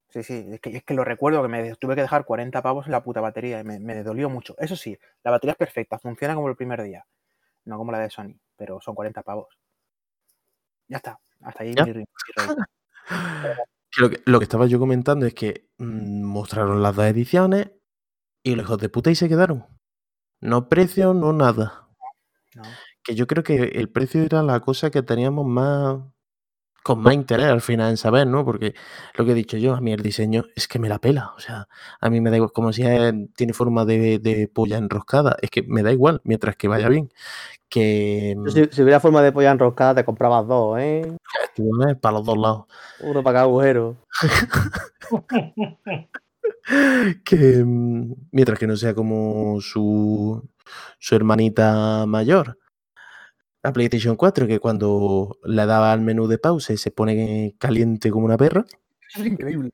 Sí, 0.10 0.24
sí, 0.24 0.46
es 0.50 0.62
que, 0.62 0.78
es 0.78 0.84
que 0.84 0.94
lo 0.94 1.04
recuerdo 1.04 1.42
que 1.42 1.48
me 1.48 1.76
tuve 1.76 1.96
que 1.96 2.02
dejar 2.02 2.26
40 2.26 2.62
pavos 2.62 2.86
en 2.86 2.94
la 2.94 3.04
puta 3.04 3.20
batería 3.20 3.60
y 3.60 3.64
me, 3.64 3.80
me 3.80 4.04
dolió 4.04 4.30
mucho. 4.30 4.56
Eso 4.58 4.76
sí, 4.76 4.98
la 5.24 5.32
batería 5.32 5.54
es 5.54 5.58
perfecta, 5.58 6.00
funciona 6.00 6.36
como 6.36 6.48
el 6.48 6.56
primer 6.56 6.82
día, 6.84 7.06
no 7.66 7.78
como 7.78 7.92
la 7.92 8.00
de 8.00 8.10
Sony, 8.10 8.40
pero 8.56 8.80
son 8.80 8.96
40 8.96 9.24
pavos. 9.24 9.58
Ya 10.88 10.98
está, 10.98 11.20
hasta 11.42 11.64
ahí 11.64 11.74
mi, 11.74 12.06
Lo 13.98 14.10
que, 14.10 14.22
lo 14.26 14.40
que 14.40 14.44
estaba 14.44 14.66
yo 14.68 14.80
comentando 14.80 15.26
es 15.26 15.34
que 15.34 15.68
mm, 15.78 16.24
mostraron 16.24 16.84
las 16.84 16.96
dos 16.96 17.06
ediciones 17.06 17.72
y 18.46 18.56
los 18.56 18.66
hijos 18.66 18.78
de 18.78 18.90
puta 18.90 19.10
y 19.10 19.16
se 19.16 19.28
quedaron. 19.28 19.66
No 20.40 20.70
precio, 20.70 21.16
no 21.16 21.34
nada. 21.34 21.90
No. 22.56 22.62
Que 23.04 23.16
yo 23.16 23.26
creo 23.26 23.44
que 23.44 23.56
el 23.56 23.90
precio 23.90 24.22
era 24.22 24.44
la 24.44 24.60
cosa 24.60 24.92
que 24.92 25.02
teníamos 25.02 25.46
más 25.46 25.98
con 26.84 27.02
más 27.02 27.16
interés 27.16 27.48
al 27.48 27.62
final 27.62 27.90
en 27.90 27.98
saber, 27.98 28.28
¿no? 28.28 28.46
Porque 28.46 28.76
lo 29.16 29.26
que 29.26 29.32
he 29.32 29.34
dicho 29.34 29.58
yo, 29.58 29.74
a 29.74 29.82
mí 29.82 29.92
el 29.92 30.04
diseño 30.04 30.44
es 30.56 30.68
que 30.68 30.78
me 30.78 30.88
la 30.88 31.00
pela. 31.00 31.34
O 31.36 31.40
sea, 31.40 31.68
a 32.00 32.10
mí 32.12 32.22
me 32.22 32.30
da 32.30 32.36
igual, 32.36 32.52
como 32.52 32.72
si 32.72 32.84
tiene 33.36 33.54
forma 33.54 33.86
de, 33.86 34.20
de 34.20 34.48
polla 34.48 34.78
enroscada, 34.78 35.36
es 35.42 35.50
que 35.50 35.64
me 35.64 35.82
da 35.82 35.92
igual, 35.92 36.22
mientras 36.24 36.56
que 36.56 36.68
vaya 36.68 36.88
bien. 36.88 37.12
Que 37.70 38.36
Si, 38.50 38.66
si 38.66 38.84
hubiera 38.84 39.00
forma 39.00 39.24
de 39.24 39.32
polla 39.32 39.50
enroscada, 39.50 39.96
te 39.96 40.06
comprabas 40.06 40.46
dos, 40.46 40.78
¿eh? 40.78 41.18
mm, 41.58 41.96
para 42.00 42.20
los 42.20 42.26
dos 42.28 42.38
lados. 42.38 42.66
Uno 43.00 43.24
para 43.24 43.34
cada 43.34 43.46
agujero. 43.46 43.98
que 47.26 47.64
mm, 47.64 48.14
mientras 48.32 48.60
que 48.60 48.68
no 48.68 48.76
sea 48.76 48.94
como 48.94 49.60
su, 49.62 50.48
su 51.00 51.16
hermanita 51.16 52.06
mayor, 52.06 52.58
la 53.64 53.74
PlayStation 53.74 54.16
4, 54.16 54.46
que 54.48 54.60
cuando 54.60 55.38
le 55.44 55.66
daba 55.66 55.92
al 55.92 56.02
menú 56.02 56.28
de 56.28 56.38
pausa 56.38 56.74
y 56.74 56.78
se 56.78 56.92
pone 56.92 57.56
caliente 57.60 58.12
como 58.12 58.26
una 58.26 58.38
perra, 58.38 58.66
Eso 59.10 59.22
es 59.22 59.28
increíble. 59.28 59.72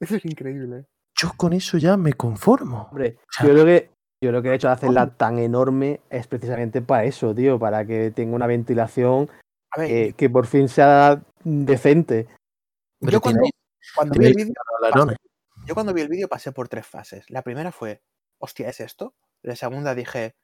Eso 0.00 0.16
es 0.16 0.24
increíble. 0.24 0.86
yo 1.20 1.32
con 1.36 1.52
eso 1.52 1.78
ya 1.78 1.96
me 1.96 2.12
conformo. 2.12 2.88
Hombre, 2.90 3.16
sea- 3.30 3.46
yo 3.46 3.52
creo 3.52 3.64
que 3.64 3.90
yo 4.20 4.30
creo 4.30 4.42
que 4.42 4.48
el 4.48 4.54
hecho 4.54 4.66
de 4.66 4.72
hacerla 4.74 5.14
tan 5.14 5.38
enorme 5.38 6.00
es 6.10 6.26
precisamente 6.26 6.82
para 6.82 7.04
eso, 7.04 7.32
tío, 7.34 7.58
para 7.58 7.86
que 7.86 8.10
tenga 8.10 8.34
una 8.34 8.48
ventilación 8.48 9.28
A 9.70 9.80
ver, 9.80 9.88
que, 9.88 10.12
que 10.14 10.28
por 10.30 10.46
fin 10.46 10.68
sea 10.68 11.22
decente. 11.44 12.26
Pero 13.00 13.12
yo 13.12 13.20
cuando, 13.20 13.40
tiene- 13.42 13.52
cuando 13.94 14.18
vi 14.18 14.26
el 14.26 14.34
vídeo. 14.34 14.54
Yo 15.68 15.74
cuando 15.74 15.92
vi 15.92 16.00
el 16.00 16.08
vídeo 16.08 16.28
pasé 16.28 16.50
por 16.50 16.68
tres 16.68 16.86
fases. 16.86 17.28
La 17.28 17.42
primera 17.42 17.70
fue, 17.70 18.02
hostia, 18.38 18.70
¿es 18.70 18.80
esto? 18.80 19.14
La 19.42 19.54
segunda 19.54 19.94
dije, 19.94 20.34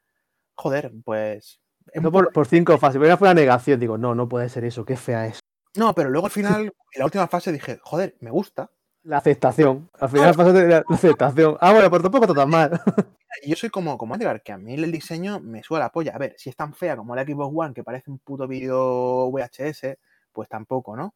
joder, 0.54 0.92
pues. 1.02 1.62
es 1.92 2.02
No 2.02 2.12
por, 2.12 2.30
por 2.30 2.46
cinco 2.46 2.76
fases. 2.76 2.98
Primera 2.98 3.16
fue 3.16 3.28
la 3.28 3.34
negación. 3.34 3.80
Digo, 3.80 3.96
no, 3.96 4.14
no 4.14 4.28
puede 4.28 4.50
ser 4.50 4.64
eso, 4.64 4.84
qué 4.84 4.96
fea 4.96 5.26
es. 5.26 5.40
No, 5.76 5.94
pero 5.94 6.10
luego 6.10 6.26
al 6.26 6.32
final, 6.32 6.64
en 6.64 6.98
la 6.98 7.06
última 7.06 7.26
fase 7.26 7.52
dije, 7.52 7.78
joder, 7.82 8.16
me 8.20 8.30
gusta. 8.30 8.70
La 9.02 9.18
aceptación. 9.18 9.90
Al 9.98 10.10
final 10.10 10.34
pasó 10.34 10.52
de 10.52 10.68
la 10.68 10.84
aceptación. 10.88 11.56
Ah, 11.60 11.72
bueno, 11.72 11.88
pues 11.88 12.02
tampoco 12.02 12.24
está 12.24 12.34
tan 12.34 12.50
mal. 12.50 12.70
Yo 13.46 13.56
soy 13.56 13.70
como, 13.70 13.96
como 13.96 14.14
Edgar, 14.14 14.42
que 14.42 14.52
a 14.52 14.58
mí 14.58 14.74
el 14.74 14.92
diseño 14.92 15.40
me 15.40 15.62
suena 15.62 15.86
la 15.86 15.92
polla. 15.92 16.12
A 16.14 16.18
ver, 16.18 16.34
si 16.36 16.50
es 16.50 16.56
tan 16.56 16.74
fea 16.74 16.96
como 16.96 17.16
la 17.16 17.24
Xbox 17.24 17.52
One, 17.54 17.74
que 17.74 17.82
parece 17.82 18.10
un 18.10 18.18
puto 18.18 18.46
vídeo 18.46 19.30
VHS, 19.30 19.98
pues 20.32 20.48
tampoco, 20.48 20.96
¿no? 20.96 21.14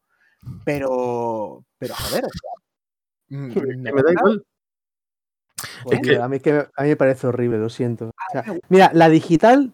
Pero, 0.64 1.64
pero 1.78 1.94
joder, 1.94 2.24
o 2.24 2.28
sea, 2.28 2.50
me 3.28 3.76
me 3.92 4.02
da 4.02 4.12
igual. 4.12 4.44
Que- 6.02 6.16
a, 6.16 6.28
mí 6.28 6.38
que 6.40 6.52
me, 6.52 6.58
a 6.60 6.82
mí 6.82 6.88
me 6.90 6.96
parece 6.96 7.26
horrible, 7.26 7.58
lo 7.58 7.68
siento. 7.68 8.06
O 8.06 8.12
sea, 8.32 8.42
me 8.42 8.52
gusta. 8.52 8.66
mira, 8.70 8.90
la 8.94 9.08
digital 9.08 9.72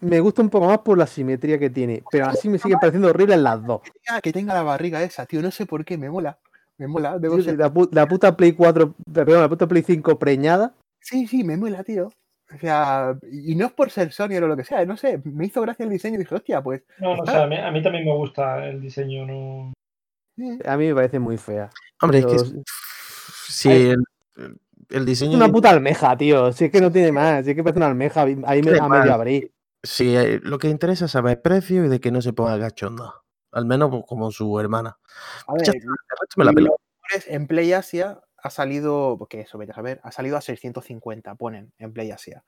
me 0.00 0.20
gusta 0.20 0.42
un 0.42 0.48
poco 0.50 0.66
más 0.66 0.78
por 0.78 0.98
la 0.98 1.06
simetría 1.06 1.58
que 1.58 1.70
tiene, 1.70 2.02
pero 2.10 2.26
así 2.26 2.48
me 2.48 2.58
siguen 2.58 2.78
pareciendo 2.80 3.08
horribles 3.08 3.38
las 3.38 3.64
dos. 3.64 3.82
que 3.82 3.90
tenga- 4.04 4.20
que 4.20 4.32
tenga 4.32 4.54
la 4.54 4.62
barriga 4.62 5.02
esa, 5.02 5.26
tío, 5.26 5.42
no 5.42 5.50
sé 5.50 5.66
por 5.66 5.84
qué, 5.84 5.96
me 5.98 6.10
mola. 6.10 6.38
Me 6.78 6.86
mola, 6.88 7.18
debo 7.18 7.36
Tío, 7.36 7.44
ser- 7.44 7.58
La, 7.58 7.72
pu- 7.72 7.88
la 7.92 8.08
puta 8.08 8.36
Play 8.36 8.52
4, 8.52 8.94
perdón, 9.12 9.40
la 9.42 9.48
puta 9.48 9.66
Play 9.68 9.82
5 9.82 10.18
preñada. 10.18 10.74
Sí, 11.00 11.26
sí, 11.26 11.44
me 11.44 11.56
mola, 11.56 11.84
tío. 11.84 12.10
O 12.52 12.58
sea, 12.58 13.16
y 13.30 13.54
no 13.54 13.66
es 13.66 13.72
por 13.72 13.90
ser 13.90 14.12
Sony 14.12 14.36
o 14.36 14.46
lo 14.46 14.56
que 14.56 14.64
sea, 14.64 14.84
no 14.84 14.96
sé, 14.96 15.20
me 15.24 15.46
hizo 15.46 15.60
gracia 15.62 15.84
el 15.84 15.90
diseño 15.90 16.16
y 16.16 16.18
dije, 16.18 16.34
hostia, 16.34 16.62
pues. 16.62 16.82
No, 16.98 17.16
no, 17.16 17.22
o 17.22 17.26
sea, 17.26 17.44
a 17.44 17.46
mí, 17.46 17.56
a 17.56 17.70
mí 17.70 17.82
también 17.82 18.04
me 18.04 18.14
gusta 18.16 18.66
el 18.66 18.80
diseño, 18.80 19.26
no. 19.26 19.72
Eh, 20.42 20.58
A 20.68 20.76
mí 20.76 20.86
me 20.88 20.94
parece 20.94 21.18
muy 21.18 21.36
fea. 21.38 21.70
Hombre, 22.00 22.18
es 22.20 22.26
que 22.26 22.32
Pero 22.32 22.42
es- 22.44 22.54
es 23.48 23.66
Ay. 23.66 23.90
el, 23.90 24.04
el 24.90 25.06
diseño. 25.06 25.36
una 25.36 25.48
puta 25.48 25.70
almeja, 25.70 26.16
tío. 26.16 26.52
Si 26.52 26.66
es 26.66 26.70
que 26.70 26.80
no 26.80 26.90
tiene 26.90 27.12
más, 27.12 27.44
si 27.44 27.50
es 27.50 27.56
que 27.56 27.62
parece 27.62 27.78
una 27.78 27.86
almeja 27.88 28.22
ahí 28.22 28.62
me, 28.62 28.78
a 28.78 28.88
medio 28.88 29.14
abrir. 29.14 29.52
Si 29.82 30.14
eh, 30.16 30.40
lo 30.42 30.58
que 30.58 30.68
interesa 30.68 31.06
es 31.06 31.10
saber 31.10 31.42
precio 31.42 31.84
y 31.84 31.88
de 31.88 32.00
que 32.00 32.10
no 32.12 32.22
se 32.22 32.32
ponga 32.32 32.58
cachonda. 32.58 33.14
Al 33.50 33.66
menos 33.66 33.90
pues, 33.90 34.04
como 34.06 34.30
su 34.30 34.58
hermana. 34.58 34.98
a 35.46 35.52
ver, 35.54 35.72
me 36.36 36.44
la 36.44 36.52
en 37.26 37.46
Play 37.46 37.72
Asia 37.74 38.20
ha 38.42 38.50
salido, 38.50 39.16
porque 39.18 39.40
eso, 39.42 39.58
vete 39.58 39.72
a 39.72 39.74
saber, 39.74 40.00
ha 40.02 40.10
salido 40.12 40.36
a 40.36 40.40
650, 40.40 41.34
ponen 41.34 41.72
en 41.78 41.92
Play 41.92 42.10
Asia. 42.10 42.44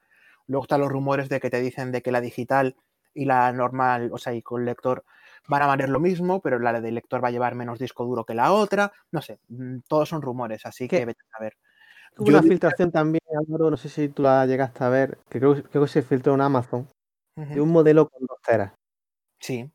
Luego 0.47 0.65
están 0.65 0.81
los 0.81 0.91
rumores 0.91 1.29
de 1.29 1.41
que 1.41 1.51
te 1.51 1.61
dicen 1.61 1.93
de 1.93 2.03
que 2.03 2.11
la 2.13 2.21
digital 2.21 2.77
y 3.13 3.27
la 3.27 3.53
normal, 3.53 4.11
o 4.13 4.19
sea, 4.19 4.33
y 4.33 4.43
con 4.43 4.65
lector 4.65 5.05
van 5.47 5.63
a 5.63 5.67
valer 5.67 5.89
lo 5.89 6.01
mismo, 6.01 6.41
pero 6.41 6.59
la 6.59 6.81
de 6.81 6.93
lector 6.93 7.23
va 7.23 7.29
a 7.29 7.33
llevar 7.33 7.55
menos 7.55 7.79
disco 7.79 8.05
duro 8.05 8.25
que 8.25 8.35
la 8.35 8.53
otra. 8.53 8.93
No 9.13 9.23
sé, 9.23 9.39
mm, 9.49 9.79
todos 9.89 10.09
son 10.09 10.23
rumores, 10.23 10.65
así 10.67 10.89
¿Qué? 10.89 10.99
que 10.99 11.07
vete 11.07 11.23
a 11.23 11.37
saber. 11.37 11.57
Hubo 12.17 12.29
una 12.29 12.43
filtración 12.43 12.93
también, 12.93 13.23
Álvaro, 13.37 13.71
no 13.71 13.77
sé 13.77 13.89
si 13.89 14.09
tú 14.09 14.23
la 14.23 14.47
llegaste 14.47 14.85
a 14.85 14.89
ver, 14.89 15.19
que 15.29 15.41
creo, 15.41 15.63
creo 15.65 15.83
que 15.83 15.91
se 15.91 16.03
filtró 16.03 16.35
en 16.35 16.43
Amazon, 16.43 16.87
de 17.35 17.61
un 17.61 17.71
modelo 17.71 18.09
con 18.09 18.25
dos 18.25 18.41
teras. 18.41 18.73
Sí, 19.41 19.69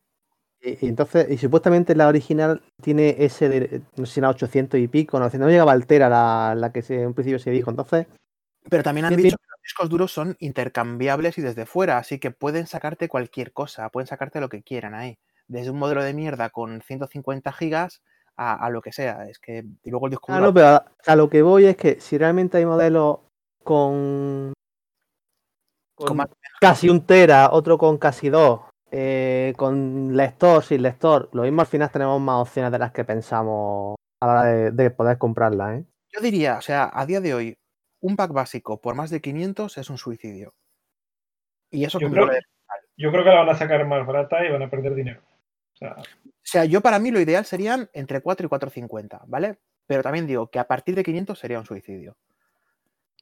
Y, 0.62 0.86
y 0.86 0.88
entonces, 0.88 1.30
y 1.30 1.36
supuestamente 1.36 1.94
la 1.94 2.08
original 2.08 2.62
tiene 2.82 3.16
ese 3.18 3.48
de, 3.50 3.82
no 3.96 4.06
sé 4.06 4.14
si 4.14 4.20
era 4.20 4.30
800 4.30 4.80
y 4.80 4.88
pico, 4.88 5.18
900, 5.18 5.46
no 5.46 5.50
llegaba 5.50 5.72
al 5.72 5.86
tera 5.86 6.08
la, 6.08 6.54
la 6.56 6.72
que 6.72 6.80
se, 6.80 7.02
en 7.02 7.12
principio 7.12 7.38
se 7.38 7.50
dijo. 7.50 7.70
Entonces, 7.70 8.06
Pero 8.70 8.82
también 8.82 9.04
han 9.04 9.16
dicho 9.16 9.36
que 9.36 9.50
los 9.50 9.62
discos 9.62 9.90
duros 9.90 10.10
son 10.10 10.36
intercambiables 10.40 11.36
y 11.36 11.42
desde 11.42 11.66
fuera, 11.66 11.98
así 11.98 12.18
que 12.18 12.30
pueden 12.30 12.66
sacarte 12.66 13.08
cualquier 13.08 13.52
cosa, 13.52 13.90
pueden 13.90 14.06
sacarte 14.06 14.40
lo 14.40 14.48
que 14.48 14.62
quieran 14.62 14.94
ahí. 14.94 15.18
Desde 15.50 15.70
un 15.70 15.78
modelo 15.78 16.02
de 16.04 16.14
mierda 16.14 16.50
con 16.50 16.80
150 16.80 17.50
gigas 17.52 18.02
a, 18.36 18.54
a 18.54 18.70
lo 18.70 18.80
que 18.80 18.92
sea. 18.92 19.28
Es 19.28 19.40
que. 19.40 19.64
Y 19.82 19.90
luego 19.90 20.06
el 20.06 20.10
disco 20.10 20.26
ah, 20.28 20.38
no, 20.40 20.54
pero 20.54 20.66
a, 20.68 20.86
a 21.06 21.16
lo 21.16 21.28
que 21.28 21.42
voy 21.42 21.66
es 21.66 21.76
que 21.76 22.00
si 22.00 22.16
realmente 22.16 22.58
hay 22.58 22.66
modelos 22.66 23.18
con, 23.64 24.52
con 25.96 26.06
con 26.06 26.16
más- 26.16 26.28
casi 26.60 26.88
un 26.88 27.04
tera, 27.04 27.50
otro 27.50 27.76
con 27.78 27.98
casi 27.98 28.28
dos, 28.28 28.60
eh, 28.92 29.52
con 29.56 30.16
lector, 30.16 30.62
sin 30.62 30.82
lector, 30.82 31.28
lo 31.32 31.42
mismo 31.42 31.62
al 31.62 31.66
final 31.66 31.90
tenemos 31.90 32.20
más 32.20 32.42
opciones 32.42 32.70
de 32.70 32.78
las 32.78 32.92
que 32.92 33.04
pensamos 33.04 33.96
a 34.22 34.26
la 34.26 34.32
hora 34.32 34.44
de, 34.44 34.70
de 34.70 34.90
poder 34.90 35.18
comprarla, 35.18 35.76
¿eh? 35.76 35.84
Yo 36.12 36.20
diría, 36.20 36.58
o 36.58 36.60
sea, 36.60 36.90
a 36.92 37.06
día 37.06 37.20
de 37.20 37.34
hoy, 37.34 37.54
un 38.00 38.16
pack 38.16 38.32
básico 38.32 38.80
por 38.80 38.94
más 38.94 39.10
de 39.10 39.20
500 39.20 39.78
es 39.78 39.90
un 39.90 39.98
suicidio. 39.98 40.54
Y 41.72 41.84
eso 41.84 41.98
Yo 42.00 42.10
creo, 42.10 42.28
yo 42.96 43.10
creo 43.12 43.24
que 43.24 43.30
la 43.30 43.40
van 43.40 43.48
a 43.48 43.54
sacar 43.54 43.86
más 43.86 44.06
barata 44.06 44.44
y 44.44 44.50
van 44.50 44.62
a 44.62 44.70
perder 44.70 44.94
dinero. 44.94 45.20
O 45.80 45.84
sea, 45.86 45.96
O 45.98 46.04
sea, 46.42 46.64
yo 46.64 46.80
para 46.80 46.98
mí 46.98 47.10
lo 47.10 47.20
ideal 47.20 47.44
serían 47.44 47.88
entre 47.92 48.20
4 48.20 48.46
y 48.46 48.48
450, 48.48 49.22
¿vale? 49.26 49.58
Pero 49.86 50.02
también 50.02 50.26
digo 50.26 50.48
que 50.48 50.58
a 50.58 50.66
partir 50.66 50.94
de 50.94 51.02
500 51.02 51.38
sería 51.38 51.58
un 51.58 51.66
suicidio. 51.66 52.16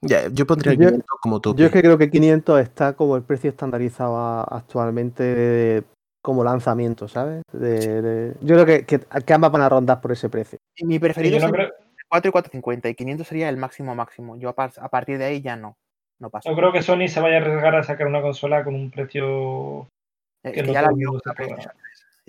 Ya, 0.00 0.28
yo 0.28 0.46
pondría 0.46 0.72
Yo- 0.74 0.78
500 0.90 1.06
como 1.20 1.40
tope. 1.40 1.60
Yo 1.60 1.66
es 1.66 1.72
que 1.72 1.80
creo 1.82 1.98
que 1.98 2.10
500 2.10 2.60
está 2.60 2.92
como 2.94 3.16
el 3.16 3.22
precio 3.22 3.50
estandarizado 3.50 4.16
a- 4.16 4.44
actualmente 4.44 5.22
de- 5.22 5.82
como 6.22 6.44
lanzamiento, 6.44 7.08
¿sabes? 7.08 7.42
De- 7.52 8.02
de- 8.02 8.34
yo 8.40 8.54
creo 8.54 8.66
que, 8.66 8.84
que, 8.86 9.00
que 9.00 9.32
ambas 9.32 9.50
van 9.52 9.62
a 9.62 9.68
rondar 9.68 10.00
por 10.00 10.12
ese 10.12 10.28
precio. 10.28 10.58
Y 10.76 10.84
mi 10.84 10.98
preferido 10.98 11.38
yo 11.38 11.40
no 11.40 11.46
es 11.46 11.52
creo, 11.52 11.66
entre 11.66 12.04
4 12.08 12.28
y 12.28 12.32
450 12.32 12.88
y 12.88 12.94
500 12.94 13.26
sería 13.26 13.48
el 13.48 13.56
máximo 13.56 13.94
máximo. 13.94 14.36
Yo 14.36 14.48
a, 14.50 14.54
par- 14.54 14.72
a 14.80 14.88
partir 14.88 15.18
de 15.18 15.24
ahí 15.26 15.40
ya 15.40 15.56
no. 15.56 15.76
No 16.20 16.30
pasa. 16.30 16.50
no 16.50 16.56
creo 16.56 16.72
que 16.72 16.82
Sony 16.82 17.06
se 17.08 17.20
vaya 17.20 17.36
a 17.36 17.40
arriesgar 17.40 17.76
a 17.76 17.84
sacar 17.84 18.08
una 18.08 18.20
consola 18.20 18.64
con 18.64 18.74
un 18.74 18.90
precio 18.90 19.86
Es 20.42 20.52
que 20.52 20.72
ya 20.72 20.82
la 20.82 20.88
el 20.88 20.96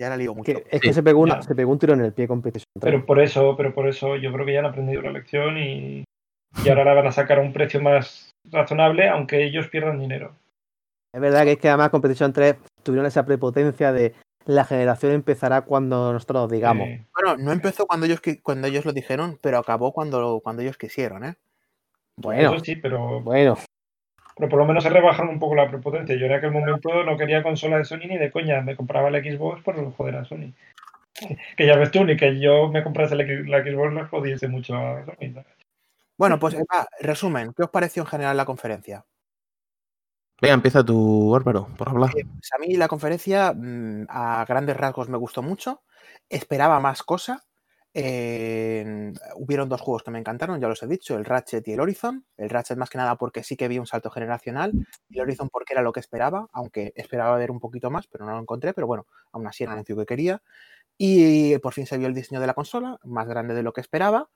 Ya 0.00 0.08
la 0.08 0.16
lío 0.16 0.34
mucho. 0.34 0.44
Que- 0.44 0.76
es 0.76 0.80
que 0.80 0.88
Sí, 0.88 0.94
se 0.94 1.02
pegó, 1.02 1.20
una, 1.20 1.34
ya. 1.36 1.42
se 1.42 1.54
pegó 1.54 1.72
un 1.72 1.78
tiro 1.78 1.92
en 1.94 2.00
el 2.00 2.12
pie 2.12 2.26
con 2.26 2.40
PlayStation 2.40 2.66
3. 2.80 2.92
Pero 2.92 3.06
por 3.06 3.20
eso, 3.20 3.54
pero 3.56 3.74
por 3.74 3.88
eso 3.88 4.16
yo 4.16 4.32
creo 4.32 4.46
que 4.46 4.52
ya 4.54 4.60
han 4.60 4.66
aprendido 4.66 5.02
la 5.02 5.12
lección 5.12 5.58
y, 5.58 6.04
y 6.64 6.68
ahora 6.68 6.84
la 6.84 6.94
van 6.94 7.06
a 7.06 7.12
sacar 7.12 7.38
a 7.38 7.42
un 7.42 7.52
precio 7.52 7.80
más 7.80 8.30
razonable, 8.50 9.08
aunque 9.08 9.44
ellos 9.44 9.68
pierdan 9.68 9.98
dinero. 9.98 10.34
Es 11.12 11.20
verdad 11.20 11.44
que 11.44 11.52
es 11.52 11.58
que 11.58 11.68
además 11.68 11.90
con 11.90 12.00
PlayStation 12.00 12.32
3 12.32 12.56
tuvieron 12.82 13.06
esa 13.06 13.26
prepotencia 13.26 13.92
de 13.92 14.14
la 14.46 14.64
generación 14.64 15.12
empezará 15.12 15.62
cuando 15.62 16.12
nosotros 16.12 16.50
digamos. 16.50 16.88
Bueno, 17.14 17.36
no 17.36 17.52
empezó 17.52 17.86
cuando 17.86 18.06
ellos, 18.06 18.20
cuando 18.42 18.68
ellos 18.68 18.84
lo 18.84 18.92
dijeron, 18.92 19.38
pero 19.42 19.58
acabó 19.58 19.92
cuando, 19.92 20.40
cuando 20.42 20.62
ellos 20.62 20.78
quisieron, 20.78 21.24
¿eh? 21.24 21.34
Bueno, 22.16 22.54
eso 22.54 22.64
sí, 22.64 22.76
pero, 22.76 23.20
bueno. 23.20 23.56
Pero 24.36 24.48
por 24.48 24.58
lo 24.58 24.66
menos 24.66 24.82
se 24.82 24.90
rebajaron 24.90 25.30
un 25.30 25.38
poco 25.38 25.54
la 25.54 25.68
prepotencia. 25.68 26.16
Yo 26.16 26.26
en 26.26 26.32
aquel 26.32 26.50
momento 26.50 27.04
no 27.04 27.16
quería 27.16 27.42
consola 27.42 27.78
de 27.78 27.84
Sony 27.84 28.06
ni 28.08 28.18
de 28.18 28.30
coña, 28.30 28.60
me 28.62 28.76
compraba 28.76 29.10
la 29.10 29.20
Xbox 29.20 29.62
por 29.62 29.92
joder 29.94 30.16
a 30.16 30.24
Sony. 30.24 30.52
Que 31.56 31.66
ya 31.66 31.76
ves 31.76 31.90
tú, 31.90 32.04
ni 32.04 32.16
que 32.16 32.40
yo 32.40 32.68
me 32.68 32.82
comprase 32.82 33.14
la, 33.14 33.24
la 33.24 33.64
Xbox 33.64 33.92
le 33.92 34.04
jodiese 34.04 34.48
mucho 34.48 34.76
a 34.76 35.04
Sony. 35.04 35.32
¿sabes? 35.34 35.46
Bueno, 36.16 36.38
pues 36.38 36.54
va, 36.54 36.86
resumen, 37.00 37.52
¿qué 37.56 37.62
os 37.62 37.70
pareció 37.70 38.02
en 38.02 38.06
general 38.06 38.36
la 38.36 38.44
conferencia? 38.44 39.04
Venga, 40.40 40.54
empieza 40.54 40.84
tú, 40.84 41.34
Álvaro, 41.34 41.68
por 41.76 41.88
hablar. 41.88 42.10
Eh, 42.16 42.24
pues 42.24 42.50
a 42.54 42.58
mí 42.58 42.76
la 42.76 42.88
conferencia 42.88 43.52
mm, 43.54 44.06
a 44.08 44.44
grandes 44.46 44.76
rasgos 44.76 45.08
me 45.08 45.18
gustó 45.18 45.42
mucho. 45.42 45.82
Esperaba 46.28 46.80
más 46.80 47.02
cosa. 47.02 47.44
Eh, 47.92 49.12
hubieron 49.34 49.68
dos 49.68 49.80
juegos 49.80 50.04
que 50.04 50.12
me 50.12 50.18
encantaron, 50.20 50.60
ya 50.60 50.68
los 50.68 50.82
he 50.82 50.86
dicho, 50.86 51.16
el 51.16 51.24
Ratchet 51.24 51.66
y 51.68 51.72
el 51.72 51.80
Horizon. 51.80 52.24
El 52.36 52.50
Ratchet 52.50 52.78
más 52.78 52.88
que 52.90 52.98
nada 52.98 53.16
porque 53.16 53.42
sí 53.42 53.56
que 53.56 53.66
vi 53.68 53.78
un 53.78 53.86
salto 53.86 54.10
generacional 54.10 54.76
y 55.08 55.16
el 55.18 55.22
Horizon 55.22 55.48
porque 55.50 55.72
era 55.74 55.82
lo 55.82 55.92
que 55.92 56.00
esperaba, 56.00 56.46
aunque 56.52 56.92
esperaba 56.96 57.36
ver 57.36 57.50
un 57.50 57.58
poquito 57.60 57.90
más, 57.90 58.06
pero 58.06 58.24
no 58.26 58.32
lo 58.32 58.40
encontré, 58.40 58.72
pero 58.74 58.86
bueno, 58.86 59.06
aún 59.32 59.46
así 59.46 59.64
era 59.64 59.72
el 59.72 59.78
anuncio 59.78 59.96
que 59.96 60.06
quería. 60.06 60.42
Y 60.98 61.58
por 61.58 61.74
fin 61.74 61.86
se 61.86 61.98
vio 61.98 62.08
el 62.08 62.14
diseño 62.14 62.40
de 62.40 62.48
la 62.48 62.54
consola, 62.54 62.98
más 63.04 63.28
grande 63.28 63.54
de 63.54 63.62
lo 63.64 63.72
que 63.72 63.80
esperaba, 63.82 64.30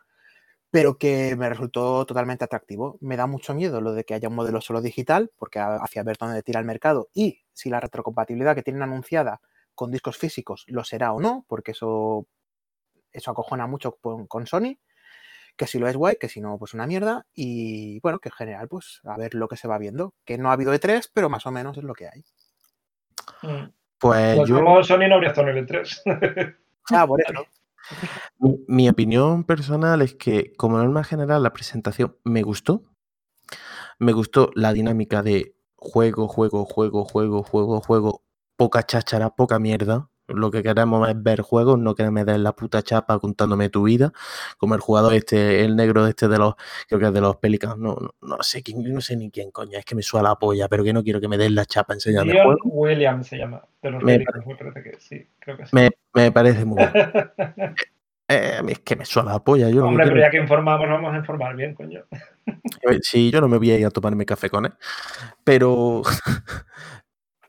pero 0.70 0.98
que 0.98 1.36
me 1.36 1.48
resultó 1.48 2.05
totalmente 2.06 2.44
atractivo. 2.44 2.98
Me 3.01 3.16
da 3.16 3.26
mucho 3.26 3.55
miedo 3.55 3.81
lo 3.81 3.93
de 3.94 4.05
que 4.05 4.14
haya 4.14 4.28
un 4.28 4.35
modelo 4.35 4.60
solo 4.60 4.81
digital, 4.82 5.31
porque 5.39 5.59
ha- 5.60 5.76
hacia 5.76 6.02
ver 6.02 6.16
dónde 6.18 6.43
tira 6.43 6.60
el 6.60 6.66
mercado 6.66 7.09
y 7.14 7.43
si 7.52 7.70
la 7.70 7.81
retrocompatibilidad 7.81 8.55
que 8.55 8.62
tienen 8.62 8.82
anunciada 8.82 9.40
con 9.74 9.90
discos 9.90 10.16
físicos 10.18 10.64
lo 10.68 10.85
será 10.85 11.12
o 11.12 11.20
no, 11.20 11.44
porque 11.48 11.72
eso, 11.72 12.26
eso 13.15 13.31
acojona 13.31 13.66
mucho 13.66 13.97
con, 13.97 14.27
con 14.27 14.47
Sony, 14.47 14.77
que 15.57 15.66
si 15.66 15.78
lo 15.78 15.89
es 15.89 15.97
guay, 15.97 16.16
que 16.20 16.28
si 16.28 16.41
no, 16.41 16.59
pues 16.59 16.74
una 16.74 16.86
mierda, 16.86 17.27
y 17.32 18.01
bueno, 18.01 18.19
que 18.19 18.28
en 18.28 18.35
general, 18.35 18.69
pues 18.69 19.01
a 19.05 19.16
ver 19.16 19.35
lo 19.35 19.49
que 19.49 19.57
se 19.57 19.69
va 19.69 19.78
viendo, 19.78 20.15
que 20.24 20.36
no 20.36 20.51
ha 20.51 20.53
habido 20.53 20.74
E3, 20.74 21.11
pero 21.15 21.31
más 21.31 21.47
o 21.47 21.51
menos 21.51 21.78
es 21.78 21.85
lo 21.85 21.95
que 21.95 22.09
hay. 22.09 22.24
Mm. 23.43 23.70
Pues 23.99 24.36
Pues 24.36 24.49
yo, 24.49 24.57
como 24.57 24.82
Sony 24.82 25.09
no 25.09 25.15
habría 25.15 25.31
estado 25.31 25.49
en 25.49 25.57
el 25.59 25.66
E3. 25.66 26.57
Ah, 26.91 27.07
por 27.07 27.20
eso. 27.20 27.47
mi, 28.39 28.59
mi 28.69 28.89
opinión 28.89 29.45
personal 29.45 30.03
es 30.03 30.15
que, 30.15 30.53
como 30.57 30.77
norma 30.77 31.05
general, 31.05 31.43
la 31.43 31.53
presentación 31.53 32.16
me 32.24 32.43
gustó. 32.43 32.82
Me 33.99 34.12
gustó 34.12 34.51
la 34.55 34.73
dinámica 34.73 35.23
de 35.23 35.55
juego, 35.77 36.28
juego, 36.28 36.65
juego, 36.65 37.05
juego, 37.05 37.43
juego, 37.43 37.81
juego, 37.81 38.23
poca 38.57 38.82
cháchara, 38.82 39.31
poca 39.31 39.59
mierda. 39.59 40.11
Lo 40.28 40.51
que 40.51 40.62
queremos 40.62 41.09
es 41.09 41.22
ver 41.22 41.42
juegos, 41.42 41.78
no 41.78 41.94
que 41.94 42.10
me 42.10 42.24
des 42.24 42.38
la 42.38 42.52
puta 42.52 42.82
chapa 42.82 43.18
contándome 43.18 43.68
tu 43.68 43.82
vida. 43.84 44.12
Como 44.59 44.74
el 44.74 44.80
jugador 44.80 45.14
este, 45.14 45.64
el 45.64 45.76
negro 45.76 46.06
este 46.06 46.28
de 46.28 46.38
los, 46.38 46.55
creo 46.88 46.98
que 47.01 47.06
es 47.06 47.12
de 47.12 47.20
los 47.20 47.36
Pelicans, 47.36 47.76
no, 47.78 47.96
no, 48.01 48.36
no 48.36 48.42
sé 48.42 48.62
quién, 48.62 48.92
no 48.94 49.01
sé 49.01 49.16
ni 49.16 49.30
quién 49.30 49.51
coño, 49.51 49.78
es 49.78 49.84
que 49.84 49.94
me 49.94 50.02
suena 50.02 50.30
la 50.30 50.36
polla, 50.36 50.68
pero 50.68 50.82
que 50.84 50.92
no 50.92 51.02
quiero 51.02 51.20
que 51.20 51.28
me 51.28 51.36
des 51.36 51.51
la 51.51 51.66
chapa 51.66 51.94
el 51.94 52.32
juego. 52.32 52.56
Williams 52.64 53.26
se 53.26 53.38
llama, 53.38 53.62
de 53.82 53.90
los 53.90 54.02
Me 54.02 54.14
Pelicans, 54.14 54.46
me 54.46 54.55
parece 54.56 54.82
que 54.82 55.01
sí, 55.01 55.28
creo 55.38 55.56
que 55.56 55.66
sí. 55.66 55.70
Me, 55.76 55.90
me 56.14 56.32
parece 56.32 56.64
muy 56.64 56.78
bien. 56.78 56.92
Eh, 58.26 58.62
es 58.68 58.78
que 58.78 58.96
me 58.96 59.05
suena 59.05 59.32
la 59.32 59.44
polla. 59.44 59.68
Yo 59.68 59.84
Hombre, 59.84 60.05
pero 60.05 60.14
quiero- 60.14 60.26
ya 60.26 60.30
que 60.30 60.38
informamos, 60.38 60.88
vamos 60.88 61.12
a 61.12 61.18
informar 61.18 61.55
bien, 61.56 61.74
coño. 61.74 62.05
Ver, 62.82 62.98
Sí, 63.02 63.30
yo 63.30 63.42
no 63.42 63.48
me 63.48 63.59
voy 63.59 63.70
a 63.72 63.78
ir 63.78 63.84
a 63.84 63.90
tomarme 63.90 64.24
café 64.24 64.48
con 64.48 64.64
él. 64.64 64.72
Pero, 65.44 66.01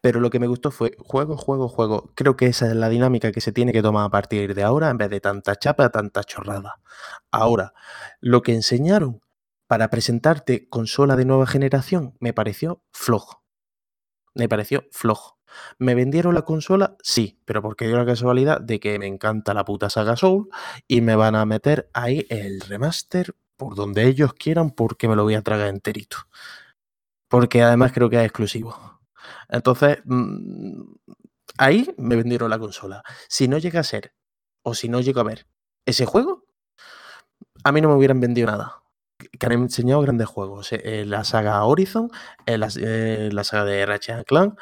pero 0.06 0.19
lo 0.19 0.30
que 0.30 0.40
me 0.40 0.45
gustó 0.45 0.69
fue 0.69 0.95
juego, 0.99 1.36
juego, 1.36 1.68
juego. 1.68 2.11
Creo 2.14 2.38
que 2.38 2.45
esa 2.45 2.68
es 2.68 2.76
la 2.76 2.90
dinámica 2.90 3.32
que 3.32 3.41
se 3.41 3.52
tiene 3.52 3.73
que 3.73 3.82
tomar 3.82 4.06
a 4.06 4.11
partir 4.11 4.53
de 4.53 4.61
ahora 4.61 4.91
en 4.91 4.99
vez 4.99 5.10
de 5.10 5.19
tanta 5.19 5.56
chapa, 5.56 5.90
tanta 5.90 6.23
chorrada. 6.23 6.80
Ahora, 7.32 7.73
lo 8.22 8.44
que 8.44 8.53
enseñaron 8.53 9.23
para 9.65 9.90
presentarte 9.90 10.69
consola 10.69 11.15
de 11.15 11.26
nueva 11.26 11.48
generación 11.48 12.15
me 12.19 12.34
pareció 12.34 12.84
flojo. 12.94 13.44
Me 14.36 14.48
pareció 14.48 14.84
flojo. 14.91 15.40
¿Me 15.80 15.95
vendieron 15.95 16.36
la 16.36 16.44
consola? 16.44 16.98
Sí, 17.02 17.41
pero 17.44 17.64
porque 17.64 17.88
dio 17.88 17.98
la 17.98 18.06
casualidad 18.06 18.61
de 18.61 18.80
que 18.80 18.99
me 18.99 19.07
encanta 19.07 19.56
la 19.56 19.65
puta 19.65 19.90
saga 19.90 20.15
Soul 20.15 20.49
y 20.88 21.02
me 21.02 21.15
van 21.15 21.34
a 21.34 21.48
meter 21.48 21.90
ahí 21.95 22.27
el 22.30 22.61
remaster 22.61 23.34
por 23.57 23.73
donde 23.73 24.06
ellos 24.06 24.36
quieran 24.36 24.69
porque 24.69 25.07
me 25.07 25.15
lo 25.15 25.23
voy 25.23 25.34
a 25.34 25.41
tragar 25.41 25.69
enterito. 25.69 26.18
Porque 27.27 27.64
además 27.64 27.91
creo 27.91 28.07
que 28.07 28.18
es 28.18 28.26
exclusivo. 28.26 28.95
Entonces, 29.49 29.99
mm, 30.06 30.81
ahí 31.57 31.93
me 31.97 32.15
vendieron 32.15 32.49
la 32.49 32.60
consola. 32.60 33.03
Si 33.30 33.47
no 33.47 33.57
llega 33.57 33.80
a 33.81 33.84
ser, 33.84 34.14
o 34.64 34.73
si 34.73 34.89
no 34.89 34.99
llego 35.02 35.22
a 35.22 35.23
ver 35.23 35.47
ese 35.85 36.06
juego, 36.06 36.45
a 37.64 37.72
mí 37.72 37.81
no 37.81 37.89
me 37.89 37.95
hubieran 37.95 38.19
vendido 38.19 38.47
nada. 38.47 38.81
Que 39.39 39.45
han 39.47 39.53
enseñado 39.53 40.02
grandes 40.02 40.27
juegos. 40.27 40.72
eh, 40.73 40.81
eh, 40.84 41.06
la 41.06 41.23
saga 41.23 41.64
Horizon, 41.65 42.10
eh, 42.45 42.57
la, 42.57 42.69
eh, 42.80 43.30
la 43.31 43.43
saga 43.43 43.65
de 43.65 43.85
Ratchet 43.85 44.15
and 44.18 44.26
Clank, 44.26 44.60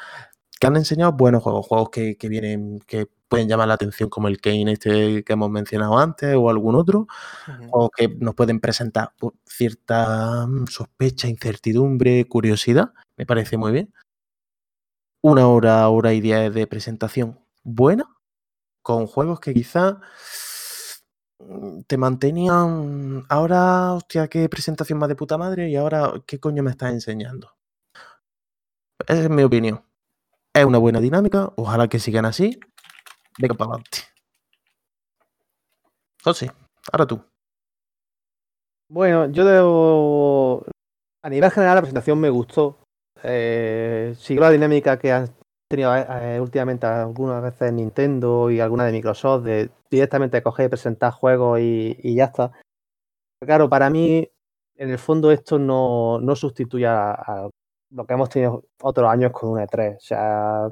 que 0.60 0.66
han 0.66 0.76
enseñado 0.76 1.12
buenos 1.12 1.42
juegos, 1.42 1.66
juegos 1.66 1.90
que, 1.90 2.16
que 2.16 2.28
vienen, 2.28 2.80
que 2.86 3.08
pueden 3.28 3.48
llamar 3.48 3.68
la 3.68 3.74
atención, 3.74 4.08
como 4.10 4.28
el 4.28 4.40
Kane 4.40 4.72
este 4.72 5.24
que 5.24 5.32
hemos 5.34 5.50
mencionado 5.50 5.98
antes, 5.98 6.34
o 6.36 6.50
algún 6.50 6.76
otro, 6.76 7.06
o 7.72 7.90
que 7.90 8.08
nos 8.20 8.34
pueden 8.34 8.60
presentar 8.60 9.12
pues, 9.18 9.34
cierta 9.46 10.46
mm, 10.46 10.66
sospecha, 10.68 11.28
incertidumbre, 11.28 12.26
curiosidad. 12.26 12.92
Me 13.16 13.26
parece 13.26 13.56
muy 13.58 13.72
bien. 13.72 13.92
Una 15.26 15.48
hora, 15.48 15.88
hora 15.88 16.12
y 16.12 16.20
diez 16.20 16.52
de 16.52 16.66
presentación 16.66 17.40
buena, 17.62 18.04
con 18.82 19.06
juegos 19.06 19.40
que 19.40 19.54
quizá 19.54 19.98
mm, 21.38 21.80
te 21.86 21.96
mantenían. 21.96 23.24
Ahora, 23.30 23.94
hostia, 23.94 24.28
qué 24.28 24.46
presentación 24.50 24.98
más 24.98 25.08
de 25.08 25.16
puta 25.16 25.38
madre, 25.38 25.70
y 25.70 25.76
ahora, 25.76 26.12
¿qué 26.26 26.38
coño 26.38 26.62
me 26.62 26.70
estás 26.70 26.92
enseñando? 26.92 27.56
Esa 29.08 29.22
es 29.22 29.30
mi 29.30 29.42
opinión. 29.44 29.82
Es 30.52 30.66
una 30.66 30.76
buena 30.76 31.00
dinámica, 31.00 31.54
ojalá 31.56 31.88
que 31.88 31.98
sigan 31.98 32.26
así. 32.26 32.60
Venga 33.38 33.54
para 33.54 33.70
adelante. 33.70 34.00
José, 36.22 36.52
ahora 36.92 37.06
tú. 37.06 37.24
Bueno, 38.90 39.30
yo 39.32 39.46
debo. 39.46 40.66
A 41.22 41.30
nivel 41.30 41.50
general, 41.50 41.76
la 41.76 41.80
presentación 41.80 42.20
me 42.20 42.28
gustó. 42.28 42.83
Eh, 43.24 44.14
siguió 44.18 44.42
la 44.42 44.50
dinámica 44.50 44.98
que 44.98 45.10
han 45.10 45.28
tenido 45.66 45.96
eh, 45.96 46.38
últimamente 46.40 46.86
algunas 46.86 47.42
veces 47.42 47.72
Nintendo 47.72 48.50
y 48.50 48.60
alguna 48.60 48.84
de 48.84 48.92
Microsoft 48.92 49.44
de 49.44 49.70
directamente 49.90 50.42
coger 50.42 50.66
y 50.66 50.68
presentar 50.68 51.12
juegos 51.12 51.58
y, 51.60 51.96
y 52.02 52.16
ya 52.16 52.24
está. 52.26 52.52
Claro, 53.40 53.68
para 53.68 53.90
mí, 53.90 54.28
en 54.76 54.90
el 54.90 54.98
fondo, 54.98 55.30
esto 55.30 55.58
no, 55.58 56.20
no 56.20 56.36
sustituye 56.36 56.86
a, 56.86 57.12
a 57.12 57.48
lo 57.90 58.06
que 58.06 58.14
hemos 58.14 58.28
tenido 58.28 58.64
otros 58.82 59.10
años 59.10 59.32
con 59.32 59.50
un 59.50 59.60
E3. 59.60 59.96
O 59.96 60.00
sea, 60.00 60.68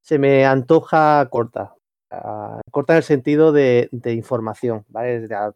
se 0.00 0.18
me 0.18 0.44
antoja 0.44 1.26
corta. 1.30 1.74
Corta 2.70 2.92
en 2.92 2.96
el 2.98 3.02
sentido 3.02 3.52
de, 3.52 3.88
información, 4.04 4.84
¿vale? 4.88 5.20
De- 5.20 5.52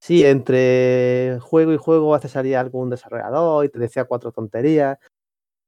Sí, 0.00 0.24
entre 0.24 1.38
juego 1.40 1.72
y 1.72 1.76
juego 1.76 2.14
hace 2.14 2.28
salir 2.28 2.56
algún 2.56 2.90
desarrollador 2.90 3.64
y 3.64 3.68
te 3.68 3.78
decía 3.78 4.04
cuatro 4.04 4.32
tonterías, 4.32 4.98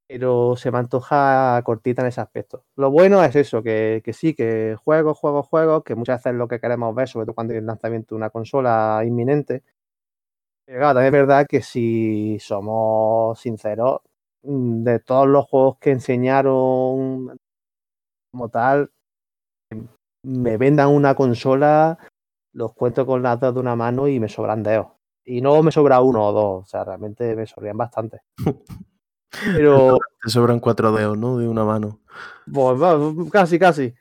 pero 0.07 0.57
se 0.57 0.71
me 0.71 0.79
antoja 0.79 1.61
cortita 1.65 2.03
en 2.03 2.09
ese 2.09 2.21
aspecto. 2.21 2.65
Lo 2.77 2.91
bueno 2.91 3.23
es 3.25 3.35
eso, 3.37 3.63
que, 3.63 4.03
que 4.05 4.13
sí, 4.13 4.35
que 4.35 4.77
juegos, 4.83 5.19
juegos, 5.19 5.47
juegos, 5.49 5.85
que 5.85 5.95
muchas 5.95 6.21
veces 6.21 6.33
es 6.33 6.39
lo 6.39 6.49
que 6.49 6.61
queremos 6.61 6.95
ver, 6.95 7.09
sobre 7.09 7.27
todo 7.27 7.35
cuando 7.35 7.53
hay 7.53 7.59
el 7.59 7.67
lanzamiento 7.67 8.15
de 8.15 8.19
una 8.19 8.31
consola 8.31 9.03
inminente. 9.07 9.63
Pero 10.67 10.79
claro, 10.81 10.95
también 10.95 11.15
es 11.15 11.21
verdad 11.21 11.47
que 11.49 11.61
si 11.63 12.39
somos 12.41 13.39
sinceros, 13.39 14.01
mm, 14.43 14.83
de 14.85 14.99
todos 15.01 15.27
los 15.29 15.47
juegos 15.47 15.79
que 15.79 15.91
enseñaron 15.91 17.37
como 18.31 18.49
tal, 18.51 18.91
me 20.25 20.57
vendan 20.57 20.89
una 20.89 21.15
consola, 21.15 21.99
los 22.53 22.73
cuento 22.75 23.07
con 23.07 23.23
las 23.23 23.41
dos 23.41 23.55
de 23.55 23.61
una 23.61 23.77
mano 23.77 24.09
y 24.09 24.21
me 24.21 24.29
sobran 24.29 24.63
dedos. 24.63 24.89
Y 25.25 25.41
no 25.41 25.63
me 25.63 25.73
sobra 25.73 26.01
uno 26.01 26.29
o 26.29 26.33
dos, 26.33 26.65
o 26.65 26.67
sea, 26.67 26.85
realmente 26.85 27.37
me 27.37 27.47
sobran 27.47 27.77
bastante. 27.77 28.21
Pero, 29.45 29.99
Te 30.23 30.31
sobran 30.31 30.61
cuatro 30.61 30.93
dedos, 30.93 31.19
¿no? 31.19 31.39
De 31.39 31.49
una 31.49 31.65
mano. 31.65 32.01
pues, 32.51 33.31
casi, 33.31 33.59
casi. 33.59 33.95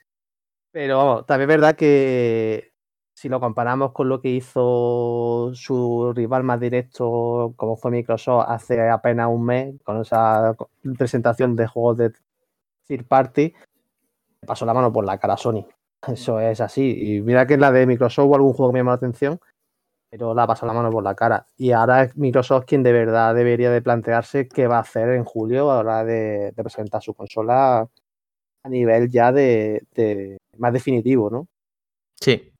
Pero 0.71 0.97
vamos, 0.97 1.25
también 1.25 1.49
es 1.49 1.57
verdad 1.57 1.75
que 1.75 2.73
si 3.13 3.29
lo 3.29 3.39
comparamos 3.39 3.91
con 3.91 4.09
lo 4.09 4.19
que 4.19 4.29
hizo 4.29 5.51
su 5.53 6.11
rival 6.15 6.43
más 6.43 6.59
directo, 6.59 7.53
como 7.55 7.77
fue 7.77 7.91
Microsoft, 7.91 8.45
hace 8.47 8.89
apenas 8.89 9.29
un 9.29 9.45
mes, 9.45 9.75
con 9.83 10.01
esa 10.01 10.55
presentación 10.97 11.55
de 11.55 11.67
juegos 11.67 11.97
de 11.97 12.11
third 12.87 13.05
party, 13.05 13.53
pasó 14.45 14.65
la 14.65 14.73
mano 14.73 14.91
por 14.91 15.05
la 15.05 15.17
cara 15.19 15.35
a 15.35 15.37
Sony. 15.37 15.65
Eso 16.07 16.39
es 16.39 16.59
así. 16.59 17.15
Y 17.15 17.21
mira 17.21 17.45
que 17.47 17.53
en 17.53 17.61
la 17.61 17.71
de 17.71 17.85
Microsoft 17.85 18.25
hubo 18.25 18.35
algún 18.35 18.53
juego 18.53 18.71
que 18.71 18.73
me 18.73 18.79
llamó 18.79 18.91
la 18.91 18.95
atención, 18.95 19.39
pero 20.13 20.35
la 20.35 20.45
pasó 20.45 20.67
la 20.67 20.73
mano 20.73 20.91
por 20.91 21.03
la 21.03 21.15
cara. 21.15 21.47
Y 21.57 21.71
ahora 21.71 22.03
es 22.03 22.15
Microsoft 22.15 22.65
quien 22.67 22.83
de 22.83 22.91
verdad 22.91 23.33
debería 23.33 23.71
de 23.71 23.81
plantearse 23.81 24.47
qué 24.47 24.67
va 24.67 24.77
a 24.77 24.81
hacer 24.81 25.09
en 25.09 25.23
julio 25.23 25.71
a 25.71 25.77
la 25.77 25.79
hora 25.79 26.05
de, 26.05 26.53
presentar 26.55 27.01
su 27.01 27.15
consola 27.15 27.89
a 28.61 28.69
nivel 28.69 29.09
ya 29.09 29.31
de, 29.31 29.81
de 29.95 30.37
más 30.59 30.71
definitivo, 30.71 31.31
¿no? 31.31 31.47
Sí, 32.21 32.52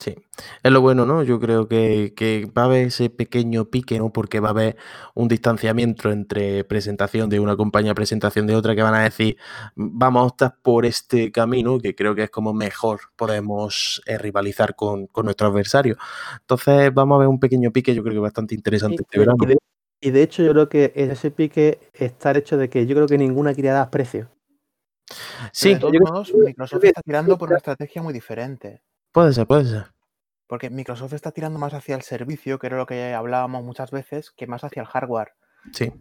sí. 0.00 0.16
Es 0.62 0.72
lo 0.72 0.80
bueno, 0.80 1.06
¿no? 1.06 1.22
Yo 1.22 1.38
creo 1.38 1.68
que, 1.68 2.12
que 2.16 2.50
va 2.56 2.62
a 2.62 2.64
haber 2.64 2.86
ese 2.88 3.10
pequeño 3.10 3.66
pique, 3.66 3.98
¿no? 3.98 4.12
Porque 4.12 4.40
va 4.40 4.48
a 4.48 4.50
haber 4.50 4.76
un 5.14 5.28
distanciamiento 5.28 6.10
entre 6.10 6.64
presentación 6.64 7.30
de 7.30 7.38
una 7.38 7.56
compañía, 7.56 7.94
presentación 7.94 8.46
de 8.46 8.56
otra, 8.56 8.74
que 8.74 8.82
van 8.82 8.94
a 8.94 9.04
decir, 9.04 9.36
vamos 9.76 10.22
a 10.22 10.26
optar 10.26 10.56
por 10.62 10.86
este 10.86 11.30
camino, 11.30 11.78
que 11.78 11.94
creo 11.94 12.14
que 12.14 12.24
es 12.24 12.30
como 12.30 12.52
mejor 12.52 13.00
podemos 13.16 14.02
eh, 14.06 14.18
rivalizar 14.18 14.74
con, 14.74 15.06
con 15.06 15.26
nuestro 15.26 15.46
adversario. 15.48 15.96
Entonces, 16.40 16.92
vamos 16.92 17.16
a 17.16 17.18
ver 17.20 17.28
un 17.28 17.38
pequeño 17.38 17.70
pique, 17.70 17.94
yo 17.94 18.02
creo 18.02 18.14
que 18.14 18.20
bastante 18.20 18.54
interesante 18.54 18.96
Y- 18.96 19.04
este 19.04 19.18
verano. 19.18 19.36
y 19.42 19.46
de, 19.46 19.58
Y 20.02 20.10
de 20.10 20.22
hecho 20.22 20.42
yo 20.42 20.52
creo 20.52 20.68
que 20.68 20.92
ese 20.96 21.30
pique 21.30 21.78
está 21.92 22.30
el 22.30 22.38
hecho 22.38 22.56
de 22.56 22.70
que 22.70 22.86
yo 22.86 22.94
creo 22.94 23.06
que 23.06 23.18
ninguna 23.18 23.54
quería 23.54 23.74
dar 23.74 23.90
precio. 23.90 24.30
Sí, 25.52 25.74
de 25.74 25.80
todos 25.80 25.94
modos, 26.00 26.32
Microsoft 26.34 26.84
está 26.84 27.02
tirando 27.02 27.36
por 27.36 27.48
una 27.48 27.58
estrategia 27.58 28.02
muy 28.02 28.12
diferente. 28.12 28.82
Puede 29.12 29.32
ser, 29.32 29.46
puede 29.46 29.64
ser. 29.64 29.86
Porque 30.46 30.70
Microsoft 30.70 31.12
está 31.12 31.30
tirando 31.32 31.58
más 31.58 31.74
hacia 31.74 31.94
el 31.94 32.02
servicio, 32.02 32.58
que 32.58 32.66
era 32.66 32.76
lo 32.76 32.86
que 32.86 33.14
hablábamos 33.14 33.62
muchas 33.64 33.90
veces, 33.90 34.32
que 34.32 34.46
más 34.46 34.64
hacia 34.64 34.82
el 34.82 34.88
hardware. 34.88 35.32
Sí. 35.72 35.92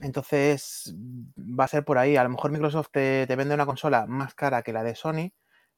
Entonces, 0.00 0.94
va 1.38 1.64
a 1.64 1.68
ser 1.68 1.84
por 1.84 1.98
ahí. 1.98 2.16
A 2.16 2.22
lo 2.24 2.30
mejor 2.30 2.50
Microsoft 2.50 2.88
te, 2.92 3.26
te 3.26 3.36
vende 3.36 3.54
una 3.54 3.66
consola 3.66 4.06
más 4.06 4.34
cara 4.34 4.62
que 4.62 4.72
la 4.72 4.82
de 4.82 4.94
Sony, 4.94 5.32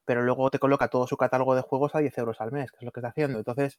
pero 0.05 0.23
luego 0.23 0.51
te 0.51 0.59
coloca 0.59 0.89
todo 0.89 1.07
su 1.07 1.17
catálogo 1.17 1.55
de 1.55 1.63
juegos 1.63 1.95
a 1.95 2.01
10 2.01 2.17
euros 2.19 2.41
al 2.41 2.53
mes, 2.53 2.71
que 2.71 2.79
es 2.79 2.83
lo 2.85 2.91
que 2.93 3.01
está 3.01 3.09
haciendo. 3.11 3.39
Entonces, 3.39 3.79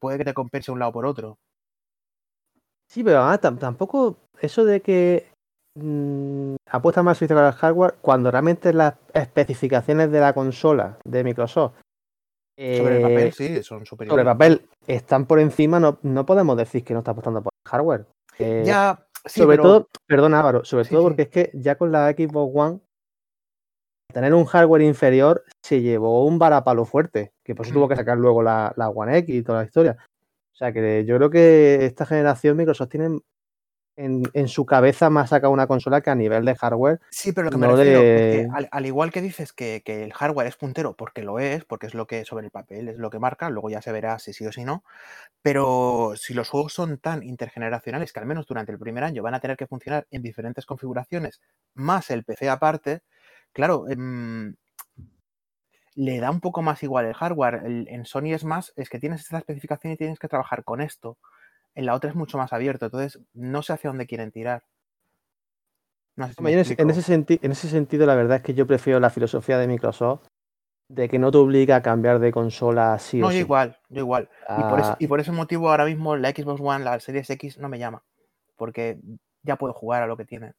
puede 0.00 0.18
que 0.18 0.24
te 0.24 0.34
compense 0.34 0.72
un 0.72 0.78
lado 0.80 0.92
por 0.92 1.06
otro. 1.06 1.38
Sí, 2.88 3.04
pero 3.04 3.20
ah, 3.22 3.38
tam- 3.40 3.58
tampoco 3.58 4.16
eso 4.40 4.64
de 4.64 4.80
que 4.80 5.30
mm, 5.74 6.54
apuesta 6.70 7.02
más 7.02 7.18
servicio 7.18 7.36
para 7.36 7.48
el 7.48 7.54
hardware 7.54 7.94
cuando 8.00 8.30
realmente 8.30 8.72
las 8.72 8.94
especificaciones 9.14 10.10
de 10.10 10.20
la 10.20 10.32
consola 10.32 10.98
de 11.04 11.24
Microsoft 11.24 11.74
Sobre 12.56 12.96
el 12.96 12.98
eh, 12.98 13.02
papel, 13.02 13.32
sí, 13.32 13.62
son 13.62 13.86
superiores. 13.86 14.10
sobre 14.22 14.24
papel 14.24 14.68
están 14.86 15.26
por 15.26 15.38
encima, 15.40 15.78
no, 15.78 15.98
no 16.02 16.26
podemos 16.26 16.56
decir 16.56 16.82
que 16.84 16.92
no 16.94 17.00
está 17.00 17.12
apostando 17.12 17.42
por 17.42 17.52
el 17.54 17.70
hardware. 17.70 18.06
Eh, 18.38 18.62
Ya, 18.66 19.06
sí, 19.24 19.40
sobre 19.40 19.56
pero- 19.58 19.62
todo, 19.68 19.88
perdona 20.06 20.38
Álvaro, 20.40 20.64
sobre 20.64 20.84
Sí, 20.84 20.90
todo 20.94 21.04
porque 21.04 21.22
es 21.22 21.28
que 21.28 21.50
ya 21.54 21.76
con 21.76 21.92
la 21.92 22.10
Xbox 22.10 22.52
One, 22.54 22.80
tener 24.12 24.32
un 24.34 24.44
hardware 24.46 24.82
inferior 24.82 25.44
se 25.64 25.80
llevó 25.82 26.24
un 26.26 26.38
varapalo 26.38 26.84
fuerte, 26.84 27.32
que 27.44 27.54
por 27.54 27.66
eso 27.66 27.74
tuvo 27.74 27.88
que 27.88 27.94
Mm. 27.94 27.98
sacar 27.98 28.18
luego 28.18 28.42
la, 28.42 28.72
la 28.76 28.88
One 28.88 29.18
X 29.18 29.34
y 29.34 29.42
toda 29.42 29.58
la 29.60 29.64
historia. 29.66 29.96
O 30.54 30.56
sea 30.56 30.72
que 30.72 31.04
yo 31.04 31.16
creo 31.16 31.30
que 31.30 31.84
esta 31.84 32.06
generación 32.06 32.56
Microsoft 32.56 32.88
tiene 32.88 33.20
en, 33.98 34.22
en 34.32 34.48
su 34.48 34.64
cabeza 34.66 35.10
más 35.10 35.30
sacado 35.30 35.52
una 35.52 35.66
consola 35.66 36.00
que 36.00 36.10
a 36.10 36.14
nivel 36.14 36.44
de 36.44 36.54
hardware. 36.56 37.00
Sí, 37.10 37.32
pero 37.32 37.46
lo 37.46 37.50
que 37.50 37.58
me 37.58 37.66
refiero 37.66 38.10
es 38.14 38.26
que 38.26 38.44
al, 38.50 38.68
al 38.70 38.84
igual 38.86 39.10
que 39.10 39.22
dices 39.22 39.54
que, 39.54 39.82
que 39.84 40.04
el 40.04 40.12
hardware 40.12 40.46
es 40.46 40.56
puntero, 40.56 40.94
porque 40.94 41.22
lo 41.22 41.38
es, 41.38 41.64
porque 41.64 41.86
es 41.86 41.94
lo 41.94 42.06
que 42.06 42.26
sobre 42.26 42.44
el 42.44 42.50
papel 42.50 42.88
es 42.88 42.98
lo 42.98 43.08
que 43.08 43.18
marca, 43.18 43.48
luego 43.48 43.70
ya 43.70 43.80
se 43.80 43.92
verá 43.92 44.18
si 44.18 44.34
sí 44.34 44.46
o 44.46 44.52
si 44.52 44.64
no. 44.64 44.84
Pero 45.42 46.14
si 46.16 46.34
los 46.34 46.48
juegos 46.50 46.74
son 46.74 46.98
tan 46.98 47.22
intergeneracionales 47.22 48.12
que 48.12 48.20
al 48.20 48.26
menos 48.26 48.46
durante 48.46 48.72
el 48.72 48.78
primer 48.78 49.04
año 49.04 49.22
van 49.22 49.34
a 49.34 49.40
tener 49.40 49.56
que 49.56 49.66
funcionar 49.68 50.06
en 50.10 50.22
diferentes 50.22 50.66
configuraciones, 50.66 51.40
más 51.74 52.10
el 52.10 52.24
PC 52.24 52.48
aparte, 52.50 53.02
claro, 53.52 53.88
em, 53.88 54.56
le 55.94 56.18
da 56.20 56.30
un 56.30 56.40
poco 56.40 56.62
más 56.62 56.82
igual 56.82 57.06
el 57.06 57.14
hardware. 57.14 57.62
El- 57.64 57.88
en 57.88 58.04
Sony 58.06 58.32
es 58.34 58.44
más, 58.44 58.72
es 58.76 58.88
que 58.88 58.98
tienes 58.98 59.20
esta 59.22 59.38
especificación 59.38 59.92
y 59.92 59.96
tienes 59.96 60.18
que 60.18 60.28
trabajar 60.28 60.64
con 60.64 60.80
esto. 60.80 61.18
En 61.78 61.86
la 61.86 61.94
otra 61.94 62.10
es 62.10 62.16
mucho 62.16 62.38
más 62.38 62.52
abierto, 62.52 62.86
entonces 62.86 63.20
no 63.34 63.62
sé 63.62 63.72
hacia 63.72 63.90
dónde 63.90 64.08
quieren 64.08 64.32
tirar. 64.32 64.64
No 66.16 66.26
sé 66.26 66.34
si 66.34 66.42
me 66.42 66.48
Hombre, 66.48 66.54
en, 66.54 66.58
ese, 66.58 66.72
en 66.76 66.90
explico. 66.90 67.00
ese 67.00 67.12
senti- 67.12 67.38
en 67.40 67.52
ese 67.52 67.68
sentido, 67.68 68.04
la 68.04 68.16
verdad 68.16 68.38
es 68.38 68.42
que 68.42 68.52
yo 68.54 68.66
prefiero 68.66 68.98
la 68.98 69.10
filosofía 69.10 69.58
de 69.58 69.68
Microsoft 69.68 70.26
de 70.90 71.08
que 71.08 71.20
no 71.20 71.30
te 71.30 71.38
obliga 71.38 71.76
a 71.76 71.82
cambiar 71.82 72.18
de 72.18 72.32
consola 72.32 72.98
sí 72.98 73.20
No, 73.20 73.28
o 73.28 73.30
yo 73.30 73.36
sí. 73.36 73.44
igual, 73.44 73.78
yo 73.90 74.00
igual. 74.00 74.28
Y, 74.56 74.64
por 74.64 74.80
ese, 74.80 74.90
Ah, 74.90 74.96
y 74.98 75.06
por 75.06 75.20
ese 75.20 75.30
motivo 75.30 75.70
ahora 75.70 75.84
mismo 75.84 76.16
la 76.16 76.30
Xbox 76.30 76.60
One, 76.60 76.84
la 76.84 76.98
Series 76.98 77.30
X, 77.30 77.58
no 77.58 77.68
me 77.68 77.78
llama. 77.78 78.02
Porque 78.56 78.98
ya 79.44 79.54
puedo 79.54 79.72
jugar 79.72 80.02
a 80.02 80.08
lo 80.08 80.16
que 80.16 80.24
tiene. 80.24 80.54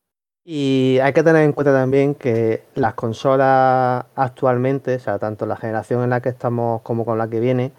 Y 0.46 1.00
hay 1.04 1.12
que 1.12 1.22
tener 1.24 1.44
en 1.44 1.52
cuenta 1.52 1.74
también 1.74 2.16
que 2.16 2.64
las 2.76 2.94
consolas 2.94 4.06
actualmente, 4.16 4.96
o 4.96 5.00
sea, 5.00 5.20
tanto 5.20 5.46
la 5.46 5.58
generación 5.58 6.02
en 6.02 6.12
la 6.12 6.22
que 6.22 6.30
estamos 6.30 6.82
como 6.82 7.04
con 7.04 7.18
la 7.18 7.30
que 7.30 7.42
viene, 7.42 7.74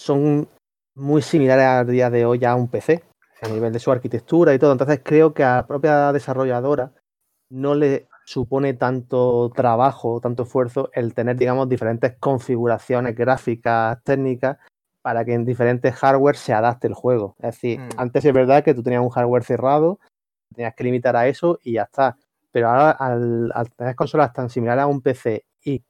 son 0.00 0.48
muy 0.96 1.22
similares 1.22 1.64
a 1.66 1.84
día 1.84 2.10
de 2.10 2.24
hoy 2.24 2.44
a 2.44 2.54
un 2.54 2.68
PC, 2.68 3.04
a 3.42 3.48
nivel 3.48 3.72
de 3.72 3.78
su 3.78 3.92
arquitectura 3.92 4.54
y 4.54 4.58
todo. 4.58 4.72
Entonces 4.72 5.00
creo 5.04 5.32
que 5.34 5.44
a 5.44 5.56
la 5.56 5.66
propia 5.66 6.12
desarrolladora 6.12 6.92
no 7.50 7.74
le 7.74 8.08
supone 8.24 8.74
tanto 8.74 9.52
trabajo, 9.54 10.20
tanto 10.20 10.42
esfuerzo 10.44 10.90
el 10.94 11.14
tener, 11.14 11.36
digamos, 11.36 11.68
diferentes 11.68 12.16
configuraciones 12.18 13.14
gráficas, 13.14 14.02
técnicas, 14.02 14.58
para 15.02 15.24
que 15.24 15.34
en 15.34 15.44
diferentes 15.44 15.94
hardware 15.94 16.36
se 16.36 16.52
adapte 16.52 16.88
el 16.88 16.94
juego. 16.94 17.36
Es 17.38 17.54
decir, 17.54 17.78
Mm. 17.78 17.88
antes 17.98 18.24
es 18.24 18.34
verdad 18.34 18.64
que 18.64 18.74
tú 18.74 18.82
tenías 18.82 19.02
un 19.02 19.10
hardware 19.10 19.44
cerrado, 19.44 20.00
tenías 20.52 20.74
que 20.74 20.82
limitar 20.82 21.14
a 21.14 21.28
eso 21.28 21.60
y 21.62 21.74
ya 21.74 21.82
está. 21.82 22.16
Pero 22.50 22.68
ahora, 22.68 22.90
al, 22.90 23.52
al 23.54 23.70
tener 23.70 23.94
consolas 23.94 24.32
tan 24.32 24.50
similares 24.50 24.82
a 24.82 24.86
un 24.88 25.02
PC 25.02 25.44
y 25.62 25.84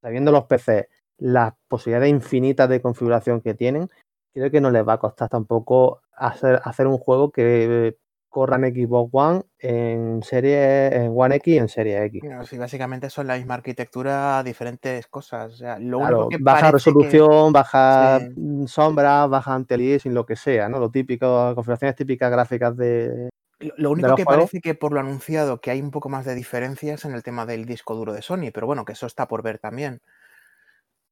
sabiendo 0.00 0.30
los 0.30 0.44
PC 0.44 0.88
las 1.18 1.54
posibilidades 1.66 2.10
infinitas 2.10 2.68
de 2.68 2.80
configuración 2.80 3.40
que 3.40 3.54
tienen, 3.54 3.90
creo 4.32 4.50
que 4.50 4.60
no 4.60 4.70
les 4.70 4.86
va 4.86 4.94
a 4.94 4.98
costar 4.98 5.28
tampoco 5.28 6.02
hacer, 6.12 6.60
hacer 6.64 6.86
un 6.86 6.98
juego 6.98 7.30
que 7.30 7.96
corra 8.28 8.56
en 8.56 8.72
Xbox 8.74 9.10
One, 9.12 9.42
en 9.58 10.22
serie, 10.22 10.86
en 10.94 11.12
One 11.16 11.34
X 11.36 11.54
y 11.54 11.58
en 11.58 11.68
Serie 11.68 12.04
X. 12.04 12.22
No, 12.22 12.44
sí, 12.44 12.58
básicamente 12.58 13.10
son 13.10 13.26
la 13.26 13.36
misma 13.36 13.54
arquitectura, 13.54 14.42
diferentes 14.44 15.08
cosas. 15.08 15.54
O 15.54 15.56
sea, 15.56 15.78
lo 15.80 15.98
Claro, 15.98 16.16
único 16.26 16.28
que 16.28 16.38
baja 16.40 16.66
que- 16.66 16.72
resolución, 16.72 17.52
baja 17.52 18.20
Sí. 18.20 18.66
sombras, 18.68 19.28
baja 19.28 19.54
anti-aliasing, 19.54 20.14
lo 20.14 20.24
que 20.26 20.36
sea, 20.36 20.68
¿no? 20.68 20.78
Lo 20.78 20.90
típico, 20.90 21.52
configuraciones 21.56 21.96
típicas 21.96 22.30
gráficas 22.30 22.76
de, 22.76 23.30
Lo, 23.58 23.90
único 23.90 24.14
que 24.14 24.24
juegos. 24.24 24.44
parece 24.44 24.60
que 24.60 24.74
por 24.74 24.92
lo 24.92 25.00
anunciado 25.00 25.60
que 25.60 25.72
hay 25.72 25.82
un 25.82 25.90
poco 25.90 26.08
más 26.08 26.24
de 26.24 26.34
diferencias 26.36 27.04
en 27.04 27.14
el 27.14 27.22
tema 27.24 27.46
del 27.46 27.64
disco 27.66 27.96
duro 27.96 28.12
de 28.12 28.22
Sony, 28.22 28.52
pero 28.54 28.66
bueno, 28.66 28.84
que 28.84 28.92
eso 28.92 29.06
está 29.06 29.26
por 29.26 29.42
ver 29.42 29.58
también. 29.58 30.00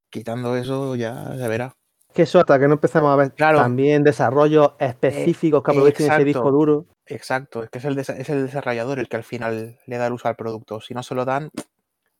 Quitando 0.08 0.56
eso 0.56 0.94
ya 0.94 1.36
se 1.36 1.48
verá. 1.48 1.74
Que 2.12 2.22
eso 2.22 2.40
hasta 2.40 2.58
que 2.58 2.66
no 2.66 2.74
empecemos 2.74 3.10
a 3.12 3.16
ver 3.16 3.32
Claro. 3.32 3.58
también 3.58 4.02
desarrollos 4.02 4.72
específicos 4.78 5.62
que 5.62 5.70
aprovechen 5.70 6.10
ese 6.10 6.24
disco 6.24 6.50
duro. 6.50 6.86
Exacto, 7.06 7.62
es 7.62 7.70
que 7.70 7.78
es 7.78 7.84
el, 7.84 7.96
desa- 7.96 8.16
es 8.18 8.28
el 8.28 8.46
desarrollador 8.46 8.98
el 8.98 9.08
que 9.08 9.16
al 9.16 9.24
final 9.24 9.78
le 9.86 9.96
da 9.98 10.06
el 10.06 10.12
uso 10.12 10.28
al 10.28 10.36
producto. 10.36 10.80
Si 10.80 10.94
no 10.94 11.02
se 11.02 11.14
lo 11.14 11.24
dan, 11.24 11.48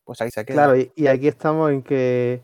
pues 0.05 0.21
ahí 0.21 0.31
se 0.31 0.45
queda. 0.45 0.55
Claro, 0.65 0.77
y, 0.77 0.93
y 0.95 1.07
aquí 1.09 1.29
estamos 1.29 1.71
en 1.71 1.83
que 1.83 2.43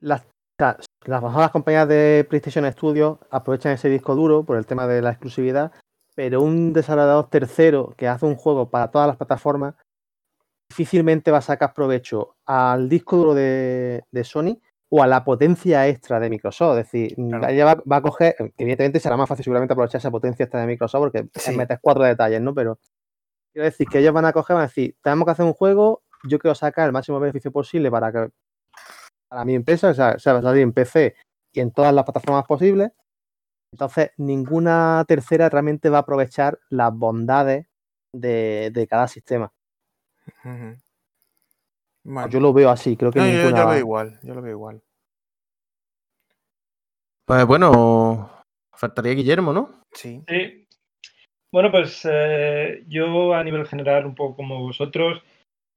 las, 0.00 0.26
las 0.58 1.22
bajadas 1.22 1.50
compañías 1.50 1.88
de 1.88 2.26
PlayStation 2.28 2.70
Studios 2.72 3.18
aprovechan 3.30 3.72
ese 3.72 3.88
disco 3.88 4.14
duro 4.14 4.42
por 4.44 4.56
el 4.56 4.66
tema 4.66 4.86
de 4.86 5.00
la 5.02 5.10
exclusividad, 5.10 5.72
pero 6.14 6.42
un 6.42 6.72
desarrollador 6.72 7.28
tercero 7.30 7.94
que 7.96 8.08
hace 8.08 8.26
un 8.26 8.34
juego 8.34 8.68
para 8.70 8.90
todas 8.90 9.06
las 9.08 9.16
plataformas 9.16 9.74
difícilmente 10.70 11.30
va 11.30 11.38
a 11.38 11.42
sacar 11.42 11.72
provecho 11.74 12.34
al 12.46 12.88
disco 12.88 13.16
duro 13.16 13.34
de, 13.34 14.02
de 14.10 14.24
Sony 14.24 14.58
o 14.90 15.02
a 15.02 15.06
la 15.06 15.22
potencia 15.24 15.86
extra 15.86 16.18
de 16.20 16.30
Microsoft. 16.30 16.78
Es 16.78 16.84
decir, 16.90 17.14
Claro. 17.16 17.48
ella 17.48 17.64
va, 17.64 17.82
va 17.90 17.96
a 17.96 18.02
coger, 18.02 18.34
evidentemente 18.56 19.00
será 19.00 19.16
más 19.16 19.28
fácil 19.28 19.44
seguramente 19.44 19.72
aprovechar 19.74 19.98
esa 19.98 20.10
potencia 20.10 20.44
extra 20.44 20.60
de 20.60 20.66
Microsoft 20.66 21.00
porque 21.00 21.28
Sí. 21.34 21.56
metes 21.56 21.78
cuatro 21.80 22.04
detalles, 22.04 22.40
¿no? 22.40 22.54
Pero 22.54 22.78
quiero 23.52 23.64
decir 23.66 23.86
que 23.88 23.98
ellos 23.98 24.12
van 24.14 24.24
a 24.24 24.32
coger, 24.32 24.54
van 24.54 24.64
a 24.64 24.66
decir, 24.68 24.96
tenemos 25.02 25.26
que 25.26 25.32
hacer 25.32 25.44
un 25.44 25.52
juego, 25.52 26.02
yo 26.24 26.38
quiero 26.38 26.54
sacar 26.54 26.86
el 26.86 26.92
máximo 26.92 27.20
beneficio 27.20 27.52
posible 27.52 27.90
para 27.90 28.10
que 28.12 28.30
para 29.28 29.44
mi 29.44 29.54
empresa, 29.54 29.90
o 29.90 29.94
sea, 29.94 30.14
o 30.16 30.18
sea, 30.18 30.32
va 30.32 30.38
a 30.38 30.42
salir 30.42 30.62
en 30.62 30.72
PC 30.72 31.14
y 31.52 31.60
en 31.60 31.70
todas 31.70 31.92
las 31.92 32.04
plataformas 32.04 32.46
posibles. 32.46 32.90
Entonces, 33.72 34.10
ninguna 34.16 35.04
tercera 35.06 35.50
realmente 35.50 35.90
va 35.90 35.98
a 35.98 36.00
aprovechar 36.00 36.58
las 36.70 36.94
bondades 36.94 37.66
de, 38.14 38.70
de 38.72 38.86
cada 38.86 39.06
sistema. 39.06 39.52
Ujú. 40.44 40.76
Yo 42.30 42.40
lo 42.40 42.52
veo 42.52 42.70
así, 42.70 42.96
creo 42.96 43.12
que 43.12 43.18
no, 43.18 43.26
yo- 43.26 43.32
yo, 43.32 43.42
ninguna. 43.44 43.62
lo 43.62 43.68
veo 43.70 43.78
igual, 43.78 44.20
yo 44.22 44.34
lo 44.34 44.42
veo 44.42 44.52
igual. 44.52 44.80
Pues 47.26 47.46
bueno, 47.46 48.30
faltaría 48.74 49.12
Guillermo, 49.12 49.52
¿no? 49.52 49.82
Sí. 49.92 50.22
Sí. 50.26 50.66
Bueno, 51.52 51.70
pues 51.70 52.06
eh, 52.10 52.84
yo 52.88 53.34
a 53.34 53.44
nivel 53.44 53.66
general, 53.66 54.06
un 54.06 54.14
poco 54.14 54.36
como 54.36 54.60
vosotros, 54.62 55.22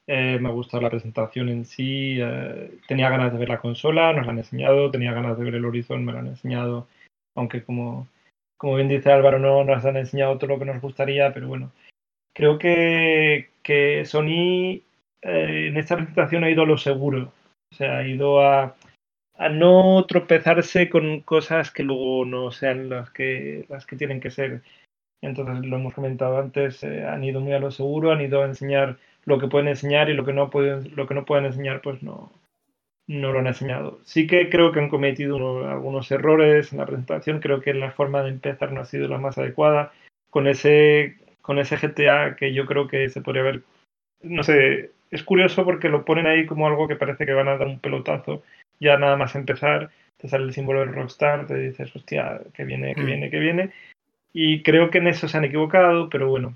eh, 0.08 0.38
me 0.40 0.50
ha 0.50 0.52
gustado 0.52 0.82
la 0.82 0.90
presentación 0.90 1.50
en 1.50 1.66
sí. 1.66 2.18
eh, 2.22 2.80
tenía 2.88 3.10
ganas 3.10 3.32
de 3.34 3.40
ver 3.40 3.50
la 3.50 3.60
consola, 3.60 4.14
nos 4.14 4.26
la 4.26 4.32
han 4.32 4.38
enseñado. 4.40 4.92
Tenía 4.92 5.14
ganas 5.14 5.38
de 5.38 5.44
ver 5.44 5.56
el 5.56 5.66
Horizon, 5.66 6.04
me 6.06 6.12
lo 6.12 6.20
han 6.20 6.28
enseñado. 6.28 6.88
Aunque 7.36 7.64
como, 7.64 8.08
como 8.58 8.76
bien 8.76 8.88
dice 8.90 9.12
Álvaro, 9.12 9.40
no 9.40 9.64
nos 9.64 9.84
han 9.86 9.98
enseñado 9.98 10.38
todo 10.38 10.48
lo 10.52 10.60
que 10.60 10.66
nos 10.66 10.82
gustaría, 10.82 11.34
pero 11.34 11.48
bueno. 11.48 11.72
Creo 12.34 12.58
que, 12.58 13.50
que 13.64 14.06
Sony 14.06 14.82
eh, 15.22 15.68
en 15.70 15.78
esta 15.78 15.96
presentación 15.96 16.44
ha 16.44 16.50
ido 16.50 16.64
a 16.64 16.66
lo 16.66 16.78
seguro. 16.78 17.34
O 17.72 17.76
sea, 17.76 17.98
ha 18.00 18.08
ido 18.08 18.42
a, 18.42 18.76
no 19.52 20.06
tropezarse 20.08 20.90
con 20.90 21.22
cosas 21.22 21.72
que 21.72 21.84
luego 21.84 22.26
no 22.26 22.52
sean 22.52 22.90
las 22.90 23.12
que, 23.12 23.66
las 23.70 23.86
que 23.86 23.96
tienen 23.98 24.20
que 24.22 24.32
ser. 24.32 24.62
Entonces, 25.22 25.66
lo 25.66 25.78
hemos 25.78 25.94
comentado 25.94 26.40
antes, 26.40 26.84
eh, 26.84 27.06
han 27.06 27.24
ido 27.24 27.42
muy 27.42 27.54
a 27.54 27.60
lo 27.60 27.72
seguro, 27.72 28.12
han 28.12 28.22
ido 28.22 28.44
a 28.44 28.48
enseñar 28.48 28.98
lo 29.26 29.40
que 29.40 29.48
pueden 29.48 29.68
enseñar 29.70 30.10
y 30.10 30.14
lo 30.14 30.26
que 30.26 30.34
no 30.34 30.50
pueden, 30.50 30.96
lo 30.96 31.08
que 31.08 31.16
no 31.16 31.26
pueden 31.26 31.46
enseñar, 31.46 31.82
pues 31.82 32.04
no, 32.04 32.32
no 33.08 33.32
lo 33.32 33.40
han 33.40 33.48
enseñado. 33.48 34.00
Sí 34.06 34.28
que 34.28 34.50
creo 34.50 34.72
que 34.72 34.80
han 34.80 34.90
cometido 34.90 35.36
uno- 35.38 35.70
algunos 35.70 36.12
errores 36.12 36.72
en 36.72 36.80
la 36.80 36.86
presentación, 36.86 37.40
creo 37.40 37.62
que 37.62 37.74
la 37.74 37.92
forma 37.92 38.24
de 38.24 38.30
empezar 38.30 38.72
no 38.72 38.82
ha 38.82 38.86
sido 38.86 39.08
la 39.08 39.18
más 39.18 39.38
adecuada, 39.38 39.92
con 40.30 40.48
ese, 40.48 41.18
con 41.42 41.60
ese 41.60 41.78
GTA 41.78 42.36
que 42.36 42.54
yo 42.54 42.66
creo 42.66 42.88
que 42.88 43.10
se 43.10 43.22
podría 43.22 43.42
haber, 43.44 43.64
no 44.24 44.44
sé, 44.44 44.92
es 45.12 45.24
curioso 45.24 45.66
porque 45.66 45.90
lo 45.90 46.06
ponen 46.06 46.26
ahí 46.26 46.46
como 46.46 46.68
algo 46.68 46.88
que 46.88 46.96
parece 46.96 47.26
que 47.26 47.34
van 47.34 47.50
a 47.50 47.58
dar 47.58 47.68
un 47.68 47.80
pelotazo, 47.80 48.44
ya 48.80 48.98
nada 48.98 49.18
más 49.18 49.36
empezar, 49.36 49.92
te 50.18 50.28
sale 50.28 50.46
el 50.46 50.54
símbolo 50.54 50.80
del 50.80 50.94
Rockstar, 50.94 51.46
te 51.48 51.56
dices, 51.56 51.94
hostia, 51.96 52.42
que 52.54 52.64
viene, 52.64 52.96
que 52.96 53.02
Mm. 53.02 53.06
viene, 53.06 53.30
que 53.30 53.40
viene, 53.40 53.72
Y 54.34 54.64
creo 54.64 54.90
que 54.90 55.00
en 55.00 55.08
eso 55.08 55.28
se 55.28 55.38
han 55.38 55.44
equivocado, 55.44 56.10
pero 56.10 56.30
bueno, 56.30 56.56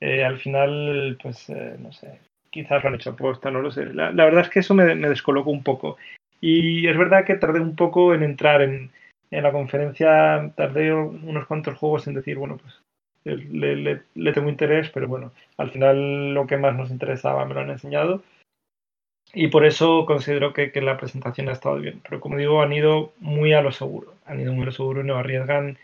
eh, 0.00 0.24
al 0.24 0.38
final, 0.38 1.16
pues 1.22 1.48
eh, 1.50 1.76
no 1.78 1.92
sé, 1.92 2.18
quizás 2.50 2.82
lo 2.82 2.88
han 2.88 2.96
hecho 2.96 3.10
aposta, 3.10 3.50
no 3.50 3.60
lo 3.60 3.70
sé. 3.70 3.86
La, 3.86 4.10
la 4.10 4.24
verdad 4.24 4.42
es 4.42 4.50
que 4.50 4.58
eso 4.60 4.74
me, 4.74 4.94
me, 4.96 5.08
descolocó 5.08 5.50
un 5.50 5.62
poco. 5.62 5.98
Y 6.40 6.88
es 6.88 6.98
verdad 6.98 7.24
que 7.24 7.36
tardé 7.36 7.60
un 7.60 7.76
poco 7.76 8.12
en 8.12 8.24
entrar 8.24 8.60
en, 8.62 8.90
en 9.30 9.42
la 9.42 9.52
conferencia, 9.52 10.52
tardé 10.56 10.92
unos 10.92 11.46
cuantos 11.46 11.78
juegos 11.78 12.06
en 12.08 12.14
decir, 12.14 12.38
bueno, 12.38 12.56
pues 12.56 12.82
le, 13.34 14.02
le, 14.14 14.32
tengo 14.32 14.48
interés, 14.48 14.90
pero 14.90 15.08
bueno, 15.08 15.32
al 15.56 15.70
final 15.70 16.34
lo 16.34 16.46
que 16.46 16.56
más 16.56 16.76
nos 16.76 16.90
interesaba 16.90 17.44
me 17.44 17.54
lo 17.54 17.60
han 17.60 17.70
enseñado. 17.70 18.22
Y 19.34 19.48
por 19.48 19.66
eso 19.66 20.06
considero 20.06 20.52
que, 20.52 20.72
que 20.72 20.80
la 20.80 20.96
presentación 20.96 21.48
ha 21.48 21.52
estado 21.52 21.76
bien. 21.76 22.00
Pero 22.08 22.20
como 22.20 22.36
digo, 22.36 22.62
han 22.62 22.72
ido 22.72 23.12
muy 23.18 23.52
a 23.52 23.60
lo 23.60 23.72
seguro. 23.72 24.14
Han 24.24 24.40
ido 24.40 24.52
muy 24.52 24.62
a 24.62 24.66
lo 24.66 24.72
seguro 24.72 25.00
y 25.00 25.04
no 25.04 25.16
arriesgan 25.16 25.78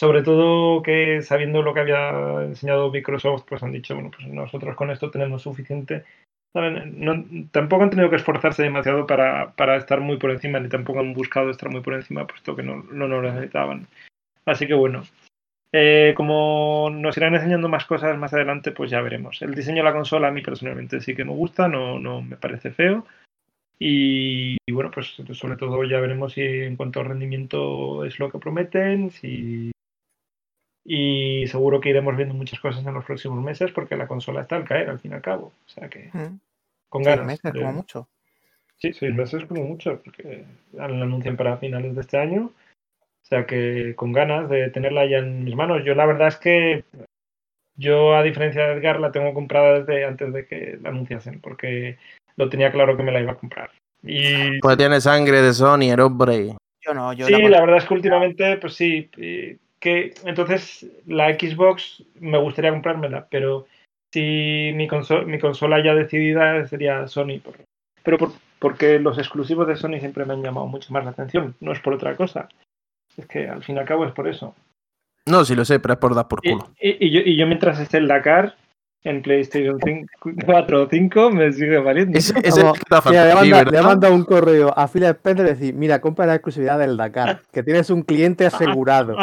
sobre 0.00 0.22
todo 0.22 0.82
que 0.82 1.20
sabiendo 1.22 1.62
lo 1.62 1.74
que 1.74 1.80
había 1.80 2.42
enseñado 2.42 2.90
Microsoft, 2.90 3.44
pues 3.48 3.62
han 3.62 3.72
dicho, 3.72 3.94
bueno, 3.94 4.10
pues 4.10 4.26
nosotros 4.28 4.76
con 4.76 4.90
esto 4.90 5.10
tenemos 5.10 5.42
suficiente. 5.42 6.04
No, 6.54 7.24
tampoco 7.50 7.82
han 7.82 7.90
tenido 7.90 8.10
que 8.10 8.16
esforzarse 8.16 8.62
demasiado 8.62 9.06
para, 9.06 9.52
para, 9.52 9.76
estar 9.76 10.00
muy 10.00 10.16
por 10.16 10.30
encima, 10.30 10.58
ni 10.58 10.68
tampoco 10.68 11.00
han 11.00 11.12
buscado 11.12 11.50
estar 11.50 11.70
muy 11.70 11.80
por 11.80 11.94
encima, 11.94 12.26
puesto 12.26 12.56
que 12.56 12.62
no, 12.62 12.82
no 12.90 13.06
lo 13.06 13.22
necesitaban. 13.22 13.86
Así 14.46 14.66
que 14.66 14.74
bueno, 14.74 15.02
eh, 15.72 16.14
como 16.16 16.90
nos 16.92 17.16
irán 17.16 17.34
enseñando 17.34 17.68
más 17.68 17.86
cosas 17.86 18.16
más 18.18 18.32
adelante, 18.34 18.72
pues 18.72 18.90
ya 18.90 19.00
veremos. 19.00 19.40
El 19.42 19.54
diseño 19.54 19.78
de 19.78 19.84
la 19.84 19.92
consola 19.92 20.28
a 20.28 20.32
mí 20.32 20.42
personalmente 20.42 21.00
sí 21.00 21.14
que 21.14 21.24
me 21.24 21.32
gusta, 21.32 21.68
no, 21.68 21.98
no 21.98 22.22
me 22.22 22.36
parece 22.36 22.70
feo. 22.70 23.06
Y, 23.78 24.58
y, 24.66 24.72
bueno, 24.72 24.90
pues 24.90 25.16
sobre 25.32 25.56
todo 25.56 25.82
ya 25.84 26.00
veremos 26.00 26.34
si 26.34 26.42
en 26.42 26.76
cuanto 26.76 27.00
al 27.00 27.06
rendimiento 27.06 28.04
es 28.04 28.18
lo 28.18 28.30
que 28.30 28.38
prometen, 28.38 29.10
si 29.10 29.70
y 30.84 31.46
seguro 31.46 31.80
que 31.80 31.90
iremos 31.90 32.16
viendo 32.16 32.34
muchas 32.34 32.58
cosas 32.60 32.84
en 32.84 32.94
los 32.94 33.04
próximos 33.04 33.42
meses 33.42 33.70
porque 33.70 33.96
la 33.96 34.08
consola 34.08 34.40
está 34.42 34.56
al 34.56 34.64
caer 34.64 34.88
al 34.90 34.98
fin 34.98 35.12
y 35.12 35.14
al 35.14 35.22
cabo. 35.22 35.52
O 35.66 35.68
sea 35.68 35.88
que 35.88 36.10
Mm. 36.12 36.38
con 36.88 37.04
Seis 37.04 37.16
ganas. 37.16 37.26
meses, 37.26 37.52
de- 37.52 37.60
como 37.60 37.72
mucho. 37.72 38.08
Sí, 38.78 38.92
seis 38.94 39.14
meses 39.14 39.44
como 39.44 39.62
mucho, 39.64 40.00
porque 40.02 40.44
la 40.72 40.84
anuncian 40.86 41.36
para 41.36 41.58
finales 41.58 41.94
de 41.94 42.00
este 42.00 42.16
año. 42.18 42.50
O 43.22 43.26
sea 43.30 43.46
que 43.46 43.94
con 43.96 44.12
ganas 44.12 44.48
de 44.48 44.70
tenerla 44.70 45.06
ya 45.06 45.18
en 45.18 45.44
mis 45.44 45.54
manos. 45.54 45.84
Yo 45.84 45.94
la 45.94 46.06
verdad 46.06 46.28
es 46.28 46.36
que 46.36 46.84
yo, 47.76 48.14
a 48.14 48.22
diferencia 48.22 48.66
de 48.66 48.74
Edgar, 48.74 49.00
la 49.00 49.12
tengo 49.12 49.32
comprada 49.32 49.80
desde 49.80 50.04
antes 50.04 50.32
de 50.32 50.46
que 50.46 50.78
la 50.82 50.90
anunciasen, 50.90 51.40
porque 51.40 51.96
lo 52.36 52.48
tenía 52.48 52.72
claro 52.72 52.96
que 52.96 53.02
me 53.02 53.12
la 53.12 53.20
iba 53.20 53.32
a 53.32 53.36
comprar. 53.38 53.70
Y 54.02 54.58
Pues 54.60 54.76
tiene 54.76 55.00
sangre 55.00 55.42
de 55.42 55.52
Sony, 55.52 55.92
el 55.92 56.00
hombre. 56.00 56.56
Yo 56.80 56.94
no, 56.94 57.12
yo 57.12 57.26
sí, 57.26 57.32
la- 57.32 57.48
la 57.48 57.60
verdad 57.60 57.76
es 57.78 57.84
que 57.84 57.94
últimamente, 57.94 58.56
pues 58.56 58.74
sí, 58.74 59.10
eh, 59.18 59.58
que 59.78 60.12
entonces 60.24 60.86
la 61.06 61.32
Xbox 61.32 62.04
me 62.18 62.38
gustaría 62.38 62.70
comprármela, 62.70 63.28
pero 63.30 63.66
si 64.12 64.72
mi, 64.74 64.88
conso- 64.88 65.24
mi 65.24 65.38
consola 65.38 65.82
ya 65.82 65.94
decidida 65.94 66.66
sería 66.66 67.06
Sony. 67.06 67.38
por- 67.42 67.56
pero 68.02 68.18
por- 68.18 68.32
porque 68.58 68.98
los 68.98 69.18
exclusivos 69.18 69.66
de 69.68 69.76
Sony 69.76 70.00
siempre 70.00 70.24
me 70.24 70.32
han 70.34 70.42
llamado 70.42 70.66
mucho 70.66 70.92
más 70.92 71.04
la 71.04 71.10
atención, 71.12 71.54
no 71.60 71.72
es 71.72 71.80
por 71.80 71.94
otra 71.94 72.16
cosa. 72.16 72.48
Es 73.16 73.26
que 73.26 73.48
al 73.48 73.62
fin 73.62 73.76
y 73.76 73.78
al 73.78 73.86
cabo 73.86 74.06
es 74.06 74.12
por 74.12 74.28
eso. 74.28 74.54
No, 75.26 75.44
sí 75.44 75.54
lo 75.54 75.64
sé, 75.64 75.80
pero 75.80 75.94
es 75.94 76.00
por 76.00 76.14
dar 76.14 76.28
por 76.28 76.40
Y, 76.42 76.52
culo. 76.52 76.70
y- 76.80 77.06
y 77.06 77.10
yo, 77.10 77.20
y 77.20 77.36
yo 77.36 77.46
mientras 77.46 77.78
esté 77.78 77.98
el 77.98 78.08
Dakar 78.08 78.56
en 79.04 79.22
PlayStation 79.22 79.78
5 79.82 80.08
4 80.46 80.82
o 80.82 80.88
5 80.88 81.30
me 81.30 81.52
sigue 81.52 81.78
valiendo. 81.78 82.18
Ese 82.18 82.34
es 82.42 82.56
el 82.56 82.62
Vamos, 82.64 82.78
que 82.78 82.94
ha 82.94 83.10
mira, 83.10 83.24
le, 83.26 83.34
manda, 83.34 83.70
le 83.70 83.82
manda 83.82 84.10
un 84.10 84.24
correo 84.24 84.72
a 84.76 84.88
Phil 84.88 85.04
Spencer 85.04 85.46
y 85.46 85.48
decir, 85.50 85.74
mira, 85.74 86.00
compra 86.00 86.26
la 86.26 86.34
exclusividad 86.34 86.78
del 86.78 86.96
Dakar, 86.96 87.42
que 87.52 87.62
tienes 87.62 87.90
un 87.90 88.02
cliente 88.02 88.46
asegurado. 88.46 89.16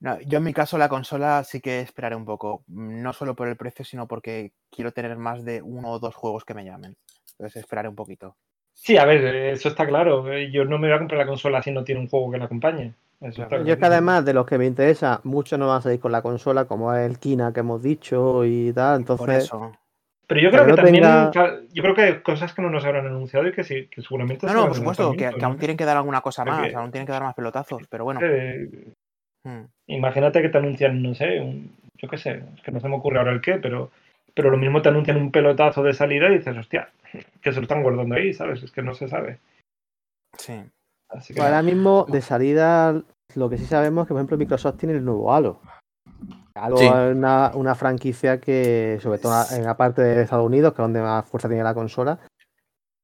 No, 0.00 0.18
yo 0.22 0.38
en 0.38 0.44
mi 0.44 0.52
caso 0.52 0.78
la 0.78 0.88
consola 0.88 1.44
sí 1.44 1.60
que 1.60 1.80
esperaré 1.80 2.16
un 2.16 2.24
poco, 2.24 2.64
no 2.66 3.12
solo 3.12 3.36
por 3.36 3.48
el 3.48 3.56
precio, 3.56 3.84
sino 3.84 4.08
porque 4.08 4.52
quiero 4.70 4.92
tener 4.92 5.16
más 5.16 5.44
de 5.44 5.62
uno 5.62 5.90
o 5.90 5.98
dos 5.98 6.14
juegos 6.14 6.44
que 6.44 6.54
me 6.54 6.64
llamen. 6.64 6.96
Entonces 7.38 7.56
esperaré 7.62 7.88
un 7.88 7.94
poquito. 7.94 8.36
Sí, 8.74 8.96
a 8.96 9.04
ver, 9.04 9.24
eso 9.24 9.68
está 9.68 9.86
claro. 9.86 10.24
Yo 10.50 10.64
no 10.64 10.78
me 10.78 10.88
voy 10.88 10.96
a 10.96 10.98
comprar 10.98 11.18
la 11.20 11.26
consola 11.26 11.62
si 11.62 11.70
no 11.70 11.84
tiene 11.84 12.00
un 12.00 12.08
juego 12.08 12.30
que 12.32 12.38
la 12.38 12.46
acompañe. 12.46 12.94
Eso 13.20 13.42
está 13.44 13.62
Yo 13.62 13.72
es 13.74 13.78
que 13.78 13.84
además 13.84 14.24
de 14.24 14.34
los 14.34 14.44
que 14.46 14.58
me 14.58 14.66
interesa, 14.66 15.20
muchos 15.22 15.56
no 15.58 15.68
van 15.68 15.78
a 15.78 15.82
salir 15.82 16.00
con 16.00 16.10
la 16.10 16.22
consola, 16.22 16.64
como 16.64 16.92
es 16.94 17.08
el 17.08 17.18
Kina 17.18 17.52
que 17.52 17.60
hemos 17.60 17.80
dicho 17.82 18.44
y 18.44 18.72
tal. 18.72 19.04
Por 19.04 19.12
Entonces, 19.30 19.44
eso. 19.44 19.72
Pero 20.26 20.40
yo 20.40 20.50
creo 20.50 20.62
que 20.62 20.66
que 20.66 20.70
no 20.70 20.76
también, 20.76 21.04
tenga- 21.04 21.60
yo 21.72 21.82
creo 21.82 21.94
que 21.94 22.02
hay 22.02 22.20
cosas 22.22 22.54
que 22.54 22.62
no 22.62 22.70
nos 22.70 22.84
habrán 22.84 23.06
anunciado 23.06 23.46
y 23.46 23.52
que 23.52 23.62
sí, 23.64 23.86
que 23.88 24.02
seguramente 24.02 24.46
No, 24.46 24.54
no, 24.54 24.66
por 24.66 24.76
supuesto, 24.76 25.12
que, 25.12 25.30
que 25.30 25.44
aún 25.44 25.58
tienen 25.58 25.76
que 25.76 25.84
dar 25.84 25.96
alguna 25.96 26.20
cosa 26.22 26.44
más, 26.44 26.60
Porque- 26.62 26.74
aún 26.74 26.90
tienen 26.90 27.06
que 27.06 27.12
dar 27.12 27.22
más 27.22 27.34
pelotazos, 27.34 27.82
pero 27.88 28.04
bueno. 28.04 28.20
Eh, 28.22 28.66
mm. 29.44 29.60
imagínate 29.88 30.40
que 30.42 30.48
te 30.48 30.58
anuncian, 30.58 31.02
no 31.02 31.14
sé, 31.14 31.38
un- 31.40 31.76
yo 31.96 32.08
qué 32.08 32.16
sé, 32.16 32.42
es 32.56 32.62
que 32.62 32.72
no 32.72 32.80
se 32.80 32.88
me 32.88 32.96
ocurre 32.96 33.18
ahora 33.18 33.32
el 33.32 33.40
qué, 33.40 33.54
pero, 33.56 33.90
pero 34.34 34.50
lo 34.50 34.56
mismo 34.56 34.82
te 34.82 34.88
anuncian 34.88 35.16
un 35.16 35.30
pelotazo 35.30 35.82
de 35.82 35.92
salida 35.94 36.28
y 36.30 36.38
dices, 36.38 36.56
hostia, 36.56 36.90
que 37.40 37.50
se 37.52 37.56
lo 37.56 37.62
están 37.62 37.82
guardando 37.82 38.14
ahí, 38.14 38.32
¿sabes? 38.32 38.62
Es 38.62 38.70
que 38.72 38.82
no 38.82 38.94
se 38.94 39.08
sabe. 39.08 39.38
Sí. 40.38 40.54
Así 41.08 41.34
que 41.34 41.38
pues 41.40 41.46
ahora 41.46 41.62
mismo 41.62 42.06
de 42.08 42.22
salida, 42.22 43.02
lo 43.34 43.50
que 43.50 43.58
sí 43.58 43.66
sabemos 43.66 44.02
es 44.02 44.08
que, 44.08 44.14
por 44.14 44.20
ejemplo, 44.20 44.38
Microsoft 44.38 44.78
tiene 44.78 44.94
el 44.94 45.04
nuevo 45.04 45.32
Halo. 45.34 45.60
Halo 46.54 46.76
Sí. 46.76 46.86
es 46.86 46.92
una, 47.16 47.50
una 47.54 47.74
franquicia 47.74 48.40
que, 48.40 48.98
sobre 49.02 49.18
todo 49.18 49.34
en 49.52 49.64
la 49.64 49.76
parte 49.76 50.02
de 50.02 50.22
Estados 50.22 50.46
Unidos, 50.46 50.72
que 50.72 50.82
es 50.82 50.84
donde 50.84 51.00
más 51.02 51.26
fuerza 51.28 51.48
tiene 51.48 51.62
la 51.64 51.74
consola, 51.74 52.18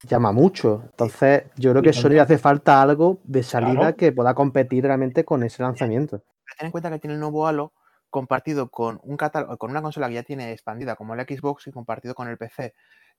llama 0.06 0.32
mucho. 0.32 0.82
Entonces, 0.90 1.44
yo 1.56 1.72
creo 1.72 1.82
que. 1.82 1.92
Sony 1.92 2.10
le 2.10 2.20
hace 2.20 2.38
falta 2.38 2.80
algo 2.80 3.18
de 3.24 3.42
salida 3.42 3.72
Claro. 3.80 3.96
que 3.96 4.12
pueda 4.12 4.34
competir 4.34 4.84
realmente 4.84 5.24
con 5.24 5.42
ese 5.42 5.62
lanzamiento. 5.62 6.18
Ten 6.58 6.66
en 6.66 6.70
cuenta 6.72 6.90
que 6.90 6.98
tiene 6.98 7.14
el 7.14 7.20
nuevo 7.20 7.46
Halo 7.46 7.72
compartido 8.10 8.70
con 8.70 9.00
un 9.02 9.16
catálogo, 9.16 9.56
con 9.58 9.70
una 9.70 9.82
consola 9.82 10.08
que 10.08 10.14
ya 10.14 10.22
tiene 10.22 10.52
expandida 10.52 10.96
como 10.96 11.14
la 11.14 11.24
Xbox 11.24 11.66
y 11.66 11.72
compartido 11.72 12.14
con 12.14 12.28
el 12.28 12.38
PC. 12.38 12.74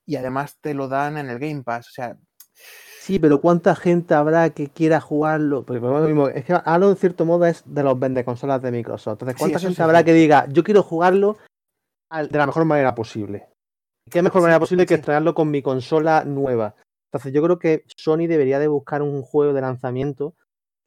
Y 0.05 0.15
además 0.15 0.57
te 0.61 0.73
lo 0.73 0.87
dan 0.87 1.17
en 1.17 1.29
el 1.29 1.39
Game 1.39 1.63
Pass. 1.63 1.87
O 1.89 1.91
sea, 1.91 2.17
Sí, 2.99 3.17
pero 3.17 3.41
¿cuánta 3.41 3.75
gente 3.75 4.13
habrá 4.13 4.49
que 4.51 4.67
quiera 4.67 5.01
jugarlo? 5.01 5.65
Porque 5.65 5.79
por 5.79 5.99
lo 5.99 6.05
mismo, 6.05 6.27
es 6.27 6.45
que 6.45 6.53
Halo 6.53 6.89
en 6.89 6.95
cierto 6.95 7.25
modo 7.25 7.45
es 7.45 7.63
de 7.65 7.81
los 7.81 7.97
consolas 8.23 8.61
de 8.61 8.71
Microsoft. 8.71 9.13
Entonces, 9.13 9.37
¿cuánta 9.37 9.59
gente 9.59 9.77
sí, 9.77 9.81
habrá 9.81 9.99
sí. 9.99 10.05
que 10.05 10.13
diga, 10.13 10.47
yo 10.49 10.63
quiero 10.63 10.83
jugarlo 10.83 11.37
de 12.11 12.37
la 12.37 12.45
mejor 12.45 12.65
manera 12.65 12.93
posible? 12.93 13.47
¿Qué 14.11 14.21
mejor 14.21 14.41
manera 14.41 14.59
posible 14.59 14.85
que 14.85 14.95
estrenarlo 14.95 15.33
con 15.33 15.49
mi 15.49 15.61
consola 15.61 16.23
nueva? 16.25 16.75
Entonces, 17.07 17.33
yo 17.33 17.41
creo 17.41 17.57
que 17.57 17.83
Sony 17.97 18.27
debería 18.27 18.59
de 18.59 18.67
buscar 18.67 19.01
un 19.01 19.21
juego 19.23 19.53
de 19.53 19.61
lanzamiento 19.61 20.35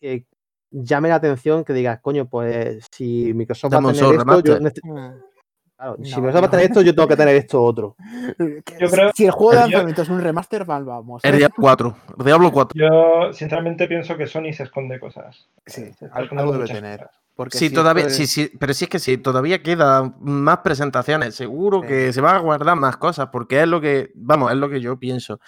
que 0.01 0.27
llame 0.73 1.09
la 1.11 1.17
atención, 1.17 1.65
que 1.65 1.73
digas, 1.73 2.01
coño, 2.01 2.27
pues 2.29 2.85
si 2.91 3.33
Microsoft 3.35 3.73
va 3.73 3.79
a 3.79 3.81
tener 3.93 3.95
esto, 4.15 4.41
yo 4.41 4.61
mm, 4.61 4.71
si 4.71 4.81
No, 4.89 5.97
Microsoft 5.99 6.35
va 6.35 6.39
a 6.39 6.41
no. 6.43 6.51
tener 6.51 6.67
esto, 6.67 6.81
yo 6.83 6.95
tengo 6.95 7.09
que 7.09 7.17
tener 7.17 7.37
esto 7.37 7.63
otro. 7.63 7.97
Yo 8.79 8.89
si- 8.89 8.95
creo- 8.95 9.11
si 9.15 9.25
el 9.27 9.31
juego 9.33 9.51
de 9.53 9.57
lanzamiento 9.61 10.03
es 10.03 10.09
un 10.09 10.21
remaster, 10.21 10.65
vamos. 10.65 11.25
El 11.25 11.37
Diablo 11.39 11.57
4. 11.61 11.97
el 12.19 12.25
Diablo 12.25 12.53
4. 12.53 12.79
yo 12.81 13.33
sinceramente 13.33 13.87
pienso 13.89 14.17
que 14.17 14.27
Sony 14.27 14.53
se 14.53 14.63
esconde 14.65 14.99
cosas. 15.01 15.49
Sí, 15.67 15.83
Se 15.99 16.07
escondiendo 16.07 16.39
algo 16.41 16.53
debe 16.53 16.67
tener. 16.67 17.01
cosas. 17.01 17.17
Porque 17.35 17.57
Sí, 17.59 17.69
si 17.71 17.75
todavía, 17.75 18.03
esto 18.05 18.15
sí, 18.17 18.23
es- 18.25 18.31
sí, 18.33 18.53
pero 18.61 18.75
sí 18.75 18.85
es 18.85 18.91
que 18.91 18.99
sí, 18.99 19.17
todavía 19.19 19.63
quedan 19.63 20.15
más 20.21 20.59
presentaciones. 20.59 21.35
Seguro 21.35 21.81
Sí. 21.81 21.89
que 21.89 22.13
se 22.13 22.21
van 22.21 22.37
a 22.37 22.41
guardar 22.41 22.77
más 22.77 22.99
cosas, 22.99 23.29
porque 23.33 23.63
es 23.63 23.67
lo 23.67 23.81
que, 23.81 24.13
vamos, 24.15 24.53
es 24.53 24.59
lo 24.59 24.69
que 24.69 24.81
yo 24.83 24.99
pienso. 24.99 25.41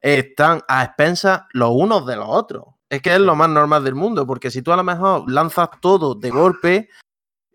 Están 0.00 0.60
a 0.68 0.82
expensas 0.84 1.42
los 1.52 1.70
unos 1.72 2.04
de 2.06 2.16
los 2.16 2.26
otros. 2.28 2.64
Es 2.90 3.02
que 3.02 3.14
es 3.14 3.20
lo 3.20 3.34
más 3.34 3.50
normal 3.50 3.84
del 3.84 3.94
mundo, 3.94 4.26
porque 4.26 4.50
si 4.50 4.62
tú 4.62 4.72
a 4.72 4.76
lo 4.76 4.84
mejor 4.84 5.30
lanzas 5.30 5.68
todo 5.80 6.14
de 6.14 6.30
golpe, 6.30 6.88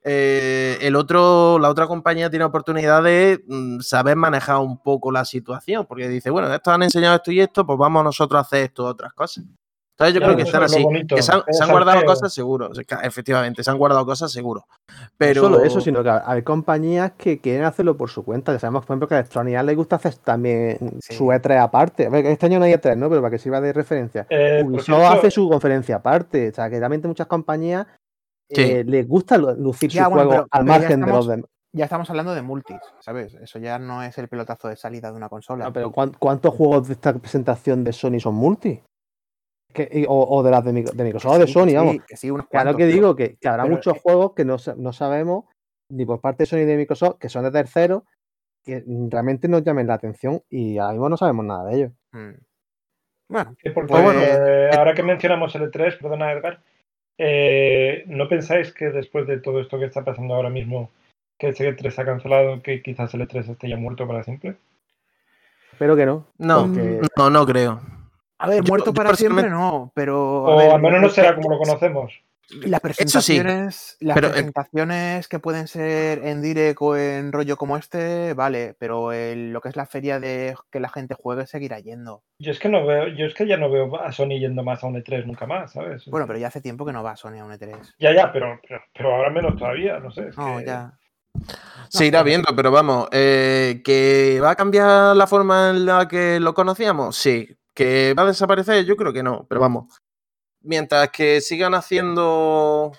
eh, 0.03 0.77
el 0.81 0.95
otro, 0.95 1.57
la 1.59 1.69
otra 1.69 1.87
compañía 1.87 2.29
tiene 2.29 2.45
oportunidad 2.45 3.01
de 3.03 3.43
mm, 3.47 3.79
saber 3.79 4.15
manejar 4.15 4.57
un 4.57 4.77
poco 4.81 5.11
la 5.11 5.25
situación, 5.25 5.85
porque 5.87 6.09
dice, 6.09 6.29
bueno, 6.29 6.53
estos 6.53 6.73
han 6.73 6.83
enseñado 6.83 7.15
esto 7.15 7.31
y 7.31 7.39
esto, 7.39 7.65
pues 7.65 7.79
vamos 7.79 8.03
nosotros 8.03 8.37
a 8.37 8.41
hacer 8.41 8.65
esto, 8.65 8.85
otras 8.85 9.13
cosas. 9.13 9.45
Entonces 10.07 10.13
yo 10.13 10.19
Claro, 10.19 10.33
creo 10.33 10.37
que 10.37 10.49
están 10.49 10.63
es 10.63 10.73
así. 10.73 10.83
bonito, 10.83 11.15
que 11.15 11.21
se 11.21 11.31
han, 11.31 11.41
es 11.47 11.57
se 11.57 11.63
han 11.63 11.69
guardado 11.71 12.03
cosas 12.05 12.33
seguro, 12.33 12.69
que 12.71 12.95
efectivamente, 13.03 13.63
se 13.63 13.71
han 13.71 13.77
guardado 13.77 14.05
cosas 14.05 14.31
seguro. 14.31 14.65
No 14.69 14.95
Pero 15.17 15.41
solo 15.41 15.63
eso, 15.63 15.79
sino 15.81 16.03
que 16.03 16.09
hay 16.09 16.41
compañías 16.43 17.13
que 17.17 17.39
quieren 17.39 17.63
hacerlo 17.65 17.95
por 17.97 18.09
su 18.09 18.23
cuenta. 18.23 18.51
Ya 18.53 18.59
sabemos, 18.59 18.85
por 18.85 18.93
ejemplo, 18.93 19.07
que 19.07 19.15
a 19.15 19.19
Electronic 19.19 19.55
Arts 19.55 19.65
le 19.65 19.75
gusta 19.75 19.95
hacer 19.95 20.15
también 20.15 20.77
Sí. 21.01 21.13
su 21.15 21.25
E3 21.31 21.59
aparte. 21.61 22.05
A 22.07 22.09
ver, 22.09 22.25
este 22.25 22.45
año 22.45 22.59
no 22.59 22.65
hay 22.65 22.73
E3, 22.73 22.95
¿no? 22.97 23.09
Pero 23.09 23.21
para 23.21 23.31
que 23.31 23.39
sirva 23.39 23.61
de 23.61 23.73
referencia. 23.73 24.25
Eh, 24.29 24.63
Ubisoft 24.65 25.03
hace 25.17 25.31
su 25.31 25.49
conferencia 25.49 25.95
aparte. 25.97 26.49
O 26.49 26.53
sea, 26.53 26.69
que 26.69 26.77
realmente 26.79 27.07
muchas 27.07 27.27
compañías 27.27 27.87
Sí. 28.49 28.61
eh, 28.61 28.83
les 28.85 29.07
gusta 29.07 29.37
lu- 29.37 29.55
lucir 29.55 29.89
Ya, 29.89 30.05
su 30.05 30.09
bueno, 30.11 30.25
juego 30.27 30.31
pero- 30.31 30.47
al 30.51 30.65
pero 30.65 30.79
margen 30.79 31.01
de 31.01 31.07
los 31.11 31.27
demás. 31.27 31.45
ya 31.75 31.85
estamos 31.85 32.09
hablando 32.09 32.35
de 32.35 32.41
multis, 32.43 32.77
¿sabes? 32.99 33.33
Eso 33.35 33.57
ya 33.57 33.79
no 33.79 34.03
es 34.03 34.15
el 34.19 34.27
pelotazo 34.27 34.67
de 34.67 34.75
salida 34.75 35.09
de 35.09 35.17
una 35.17 35.29
consola. 35.29 35.65
No, 35.65 35.73
pero 35.73 35.91
¿cuán- 35.91 36.13
¿cuántos 36.19 36.53
juegos 36.53 36.87
de 36.87 36.93
esta 36.93 37.13
presentación 37.13 37.83
de 37.83 37.93
Sony 37.93 38.19
son 38.19 38.35
multi? 38.35 38.81
Que- 39.73 39.89
y- 39.91 40.05
o, 40.07 40.13
o 40.13 40.43
de 40.43 40.51
las 40.51 40.63
de, 40.63 40.71
de 40.71 41.03
Microsoft 41.03 41.35
o 41.35 41.39
de 41.39 41.47
Sí, 41.47 41.53
Sony, 41.53 41.67
que 41.67 41.75
vamos. 41.77 41.93
sí, 41.93 42.01
que 42.07 42.17
sí, 42.17 42.29
unos 42.31 42.47
Claro 42.47 42.65
cuantos, 42.65 42.77
que 42.77 42.83
pero- 42.83 42.93
digo 42.95 43.15
que, 43.15 43.35
que 43.37 43.47
habrá 43.47 43.65
muchos 43.65 43.97
eh, 43.97 43.99
juegos 44.03 44.33
que 44.33 44.45
no, 44.45 44.57
no 44.77 44.93
sabemos, 44.93 45.45
ni 45.89 46.05
por 46.05 46.21
parte 46.21 46.43
de 46.43 46.47
Sony 46.47 46.57
ni 46.59 46.65
de 46.65 46.77
Microsoft, 46.77 47.17
que 47.19 47.29
son 47.29 47.43
de 47.43 47.51
terceros, 47.51 48.03
que 48.63 48.83
realmente 49.09 49.47
nos 49.49 49.63
llamen 49.63 49.87
la 49.87 49.95
atención 49.95 50.41
y 50.49 50.77
ahora 50.77 50.93
mismo 50.93 51.09
no 51.09 51.17
sabemos 51.17 51.45
nada 51.45 51.65
de 51.69 51.75
ellos. 51.75 51.91
Mm. 52.11 52.31
Bueno, 53.29 53.55
Pues 53.73 53.87
bueno, 53.87 54.13
eh, 54.21 54.69
ahora 54.77 54.93
que 54.93 55.01
mencionamos 55.03 55.55
el 55.55 55.71
E3, 55.71 55.97
perdona 55.99 56.31
Edgar, 56.31 56.59
Eh, 57.17 58.03
¿No 58.07 58.27
pensáis 58.27 58.73
que 58.73 58.85
después 58.89 59.27
de 59.27 59.39
todo 59.39 59.59
esto 59.61 59.77
que 59.77 59.85
está 59.85 60.03
pasando 60.03 60.33
ahora 60.33 60.49
mismo, 60.49 60.89
que 61.37 61.49
ese 61.49 61.69
E3 61.75 61.91
se 61.91 62.01
ha 62.01 62.05
cancelado, 62.05 62.61
que 62.63 62.81
quizás 62.81 63.13
el 63.13 63.21
E3 63.21 63.49
esté 63.51 63.69
ya 63.69 63.77
muerto 63.77 64.07
para 64.07 64.23
siempre? 64.23 64.55
Espero 65.71 65.95
que 65.95 66.05
no. 66.07 66.25
No, 66.39 66.65
Porque- 66.67 67.01
no, 67.17 67.29
no 67.29 67.45
creo. 67.45 67.81
A 68.43 68.49
ver, 68.49 68.61
Yo- 68.61 68.67
muerto 68.69 68.87
yo 68.91 68.93
para 68.93 69.15
siempre 69.15 69.49
no, 69.49 69.91
pero. 69.95 70.47
a 70.47 70.53
O 70.55 70.57
ver, 70.57 70.71
al 70.71 70.81
menos 70.81 71.01
no 71.01 71.09
será 71.09 71.33
como 71.33 71.49
lo 71.49 71.57
conocemos. 71.57 72.11
Las 72.49 72.83
Eso 72.83 73.21
sí, 73.21 73.39
presentaciones, 73.39 73.97
las 74.01 74.15
pero, 74.15 74.27
eh, 74.27 74.31
presentaciones 74.31 75.27
que 75.29 75.39
pueden 75.39 75.67
ser 75.69 76.19
en 76.25 76.41
direct 76.41 76.77
o 76.81 76.97
en 76.97 77.31
rollo 77.31 77.55
como 77.55 77.77
este, 77.77 78.33
vale, 78.33 78.75
pero 78.77 79.13
el- 79.13 79.53
lo 79.53 79.61
que 79.61 79.69
es 79.69 79.77
la 79.77 79.85
feria 79.85 80.19
de 80.19 80.53
que 80.69 80.81
la 80.81 80.89
gente 80.89 81.15
juegue 81.17 81.47
seguirá 81.47 81.79
yendo. 81.79 82.21
Yo 82.39 82.51
es 82.51 82.59
que 82.59 82.67
no 82.67 82.85
veo, 82.85 83.07
yo 83.07 83.25
es 83.25 83.33
que 83.33 83.47
ya 83.47 83.55
no 83.55 83.71
veo 83.71 83.95
a 83.99 84.11
Sony 84.11 84.39
yendo 84.39 84.61
más 84.61 84.83
a 84.83 84.87
un 84.87 84.97
E3 84.97 85.25
nunca 85.25 85.47
más, 85.47 85.71
¿sabes? 85.71 86.05
Bueno, 86.07 86.27
pero 86.27 86.37
ya 86.37 86.47
hace 86.49 86.59
tiempo 86.61 86.85
que 86.85 86.91
no 86.91 87.01
va 87.01 87.15
Sony 87.15 87.39
a 87.39 87.45
un 87.45 87.53
E3. 87.53 87.95
Ya, 87.97 88.13
ya, 88.13 88.31
pero, 88.33 88.59
pero, 88.67 88.81
pero 88.93 89.15
ahora 89.15 89.29
menos 89.29 89.55
todavía, 89.57 89.99
no 89.99 90.11
sé. 90.11 90.27
es 90.27 90.37
No, 90.37 90.57
que- 90.57 90.65
ya. 90.65 90.91
Se 91.89 92.05
irá 92.05 92.21
viendo, 92.23 92.53
pero 92.55 92.71
vamos, 92.71 93.07
eh, 93.13 93.81
¿que 93.85 94.39
va 94.43 94.51
a 94.51 94.55
cambiar 94.55 95.15
la 95.15 95.27
forma 95.27 95.69
en 95.71 95.85
la 95.85 96.07
que 96.09 96.39
lo 96.41 96.53
conocíamos? 96.53 97.15
Sí. 97.15 97.47
¿Que 97.73 98.13
va 98.17 98.23
a 98.23 98.27
desaparecer? 98.27 98.85
Yo 98.85 98.95
creo 98.95 99.13
que 99.13 99.23
no, 99.23 99.45
pero 99.49 99.61
vamos. 99.61 100.01
Mientras 100.61 101.09
que 101.09 101.41
sigan 101.41 101.73
haciendo 101.73 102.91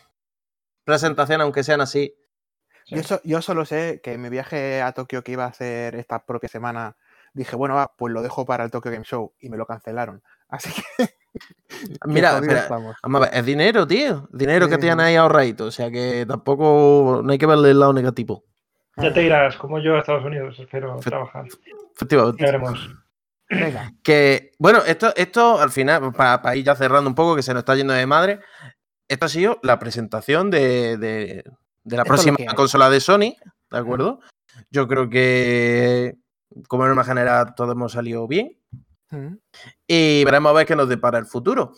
presentaciones, 0.85 1.45
aunque 1.45 1.63
sean 1.65 1.81
así, 1.81 2.15
Sí. 2.87 2.97
Yo, 2.97 3.03
so- 3.03 3.21
yo 3.25 3.41
solo 3.41 3.65
sé 3.65 4.03
que 4.05 4.19
mi 4.19 4.29
viaje 4.29 4.83
a 4.83 4.93
Tokio 4.93 5.25
que 5.25 5.33
iba 5.33 5.45
a 5.45 5.49
hacer 5.49 5.95
esta 5.95 6.27
propia 6.27 6.51
semana, 6.51 6.99
dije, 7.33 7.57
bueno, 7.57 7.75
va, 7.77 7.91
pues 7.97 8.13
lo 8.13 8.21
dejo 8.21 8.45
para 8.45 8.63
el 8.63 8.71
Tokyo 8.71 8.91
Game 8.91 9.05
Show 9.07 9.33
y 9.41 9.49
me 9.49 9.57
lo 9.57 9.65
cancelaron. 9.65 10.23
Así 10.51 10.71
que. 10.99 11.09
Mira, 12.05 12.33
jodidos 12.33 12.43
espera, 12.43 12.61
estamos. 12.61 12.97
vamos 13.03 13.23
a 13.23 13.25
ver, 13.25 13.39
es 13.39 13.47
dinero, 13.47 13.87
tío. 13.87 14.29
Dinero 14.33 14.69
que 14.69 14.75
Sí, 14.75 14.83
sí. 14.83 14.89
ahí 14.91 15.17
ahorradito. 15.17 15.65
O 15.65 15.71
sea 15.71 15.91
que 15.91 16.27
tampoco 16.29 17.23
no 17.25 17.33
hay 17.33 17.39
que 17.39 17.47
verle 17.47 17.71
el 17.71 17.81
lado 17.81 17.95
negativo. 17.95 18.45
Ya 18.99 19.15
te 19.15 19.23
irás, 19.23 19.57
como 19.57 19.79
yo 19.79 19.97
a 19.97 20.01
Estados 20.01 20.25
Unidos, 20.27 20.55
espero 20.61 21.01
Fe- 21.01 21.09
trabajar. 21.09 21.47
Efectivamente. 21.97 22.41
Ya 22.45 22.47
veremos. 22.53 22.91
Venga. 23.49 23.93
Que, 24.03 24.53
bueno, 24.59 24.79
esto, 24.87 25.13
esto 25.17 25.61
al 25.61 25.71
final, 25.71 26.13
para 26.13 26.57
ir 26.57 26.65
ya 26.65 26.75
cerrando 26.75 27.09
un 27.11 27.15
poco, 27.15 27.37
que 27.37 27.43
se 27.43 27.53
nos 27.53 27.61
está 27.61 27.75
yendo 27.77 27.93
de 27.93 28.07
madre, 28.07 28.41
esto 29.09 29.27
ha 29.27 29.29
sido 29.29 29.59
la 29.63 29.79
presentación 29.79 30.51
de, 30.51 30.97
de- 30.97 31.45
de 31.85 31.97
la 31.97 32.05
próxima 32.05 32.39
consola 32.57 32.89
de 32.89 33.01
Sony, 33.01 33.37
¿de 33.71 33.79
acuerdo? 33.79 34.21
Yo 34.71 34.89
creo 34.89 35.11
que, 35.11 36.17
como 36.69 36.87
norma 36.87 37.05
general, 37.05 37.55
todo 37.55 37.73
hemos 37.73 37.93
salido 37.93 38.27
bien. 38.27 38.59
Mm. 39.11 39.35
Y 39.87 40.25
veremos 40.25 40.51
a 40.51 40.55
ver 40.55 40.67
qué 40.67 40.75
nos 40.77 40.89
depara 40.89 41.19
el 41.19 41.27
futuro. 41.27 41.75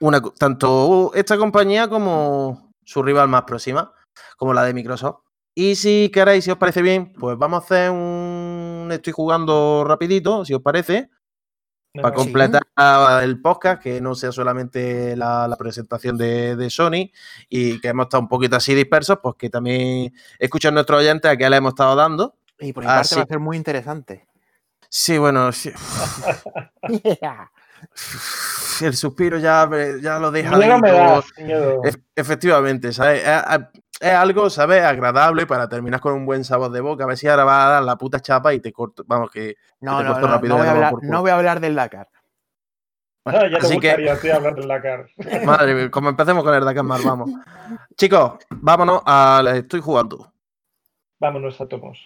Una, 0.00 0.20
tanto 0.38 1.12
esta 1.14 1.38
compañía 1.38 1.88
como 1.88 2.72
su 2.84 3.02
rival 3.02 3.28
más 3.28 3.42
próxima, 3.44 3.92
como 4.36 4.52
la 4.52 4.64
de 4.64 4.74
Microsoft. 4.74 5.20
Y 5.54 5.74
si 5.74 6.10
queréis, 6.12 6.44
si 6.44 6.50
os 6.50 6.58
parece 6.58 6.82
bien, 6.82 7.12
pues 7.14 7.36
vamos 7.38 7.62
a 7.62 7.64
hacer 7.64 7.90
un 7.90 8.79
estoy 8.92 9.12
jugando 9.12 9.84
rapidito, 9.86 10.44
si 10.44 10.54
os 10.54 10.62
parece, 10.62 11.10
para 11.94 12.10
Sí. 12.10 12.14
completar 12.14 12.62
el 13.22 13.40
podcast, 13.40 13.82
que 13.82 14.00
no 14.00 14.14
sea 14.14 14.30
solamente 14.32 15.16
la, 15.16 15.48
la 15.48 15.56
presentación 15.56 16.16
de, 16.16 16.54
de 16.56 16.70
Sony 16.70 17.10
y 17.48 17.80
que 17.80 17.88
hemos 17.88 18.04
estado 18.06 18.22
un 18.22 18.28
poquito 18.28 18.56
así 18.56 18.74
dispersos, 18.74 19.18
pues 19.22 19.34
que 19.36 19.50
también 19.50 20.12
escuchen 20.38 20.74
nuestros 20.74 21.00
oyentes 21.00 21.30
a 21.30 21.36
qué 21.36 21.50
le 21.50 21.56
hemos 21.56 21.70
estado 21.72 21.96
dando. 21.96 22.36
Y 22.60 22.72
por 22.72 22.84
mi 22.84 22.88
parte 22.88 23.16
va 23.16 23.22
a 23.22 23.26
ser 23.26 23.38
muy 23.40 23.56
interesante. 23.56 24.26
Sí, 24.88 25.18
bueno, 25.18 25.50
sí, 25.52 25.70
el 28.82 28.96
suspiro 28.96 29.38
ya, 29.38 29.68
ya 30.02 30.18
lo 30.18 30.30
deja 30.30 30.56
me 30.56 30.66
miedo. 30.66 31.22
Efectivamente, 32.14 32.92
¿sabes? 32.92 33.22
Es, 34.00 34.12
algo, 34.14 34.48
¿sabes? 34.48 34.82
Agradable 34.82 35.46
para 35.46 35.68
terminar 35.68 36.00
con 36.00 36.14
un 36.14 36.24
buen 36.24 36.42
sabor 36.42 36.70
de 36.72 36.80
boca. 36.80 37.04
A 37.04 37.06
ver 37.06 37.18
si 37.18 37.28
ahora 37.28 37.44
va 37.44 37.66
a 37.66 37.70
dar 37.70 37.82
la 37.82 37.96
puta 37.96 38.18
chapa 38.20 38.54
y 38.54 38.60
te 38.60 38.72
corto. 38.72 39.04
Vamos, 39.06 39.30
que. 39.30 39.56
No, 39.80 39.98
te 39.98 40.04
no, 40.04 40.12
corto 40.12 40.26
no, 40.26 40.32
rápido 40.34 40.54
no 40.54 40.58
voy 40.58 40.66
a 40.66 40.70
hablar, 40.70 40.90
por 40.90 41.00
culo. 41.00 41.12
no 41.12 41.20
voy 41.20 41.30
a 41.30 41.36
hablar 41.36 41.60
del 41.60 41.74
Dakar. 41.74 42.08
Ah, 43.26 43.46
ya 43.46 43.58
te 43.58 43.66
así 43.66 43.78
que- 43.78 43.88
gustaría 43.88 44.18
tío, 44.18 44.34
hablar 44.34 44.54
del 44.54 44.66
Dakar. 44.68 45.06
Madre 45.44 45.74
mía, 45.74 45.90
como 45.90 46.08
empecemos 46.08 46.42
con 46.42 46.54
el 46.54 46.64
Dakar 46.64 46.84
más, 46.84 47.04
vamos. 47.04 47.30
Chicos, 47.96 48.32
vámonos 48.48 49.02
al 49.04 49.48
Estoy 49.48 49.80
jugando. 49.80 50.32
Vámonos 51.18 51.60
a 51.60 51.66
tomos. 51.68 51.98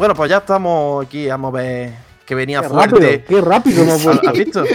Bueno, 0.00 0.14
pues 0.14 0.30
ya 0.30 0.38
estamos 0.38 1.04
aquí. 1.04 1.28
Vamos 1.28 1.52
a 1.54 1.58
ver 1.58 1.92
que 2.24 2.34
venía 2.34 2.62
Qué 2.62 2.68
fuerte. 2.70 2.94
rápido, 2.96 3.24
qué 3.28 3.40
rápido 3.42 3.82
hemos 3.82 3.96
¿Has 3.98 4.04
vuelto. 4.04 4.28
has 4.30 4.32
visto? 4.34 4.64
La 4.64 4.68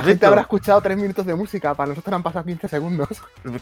¿Has 0.00 0.04
gente 0.06 0.12
visto? 0.14 0.26
habrá 0.26 0.40
escuchado 0.40 0.80
tres 0.80 0.96
minutos 0.96 1.24
de 1.24 1.34
música, 1.36 1.72
para 1.74 1.90
nosotros 1.90 2.12
han 2.14 2.22
pasado 2.24 2.44
15 2.44 2.66
segundos. 2.68 3.08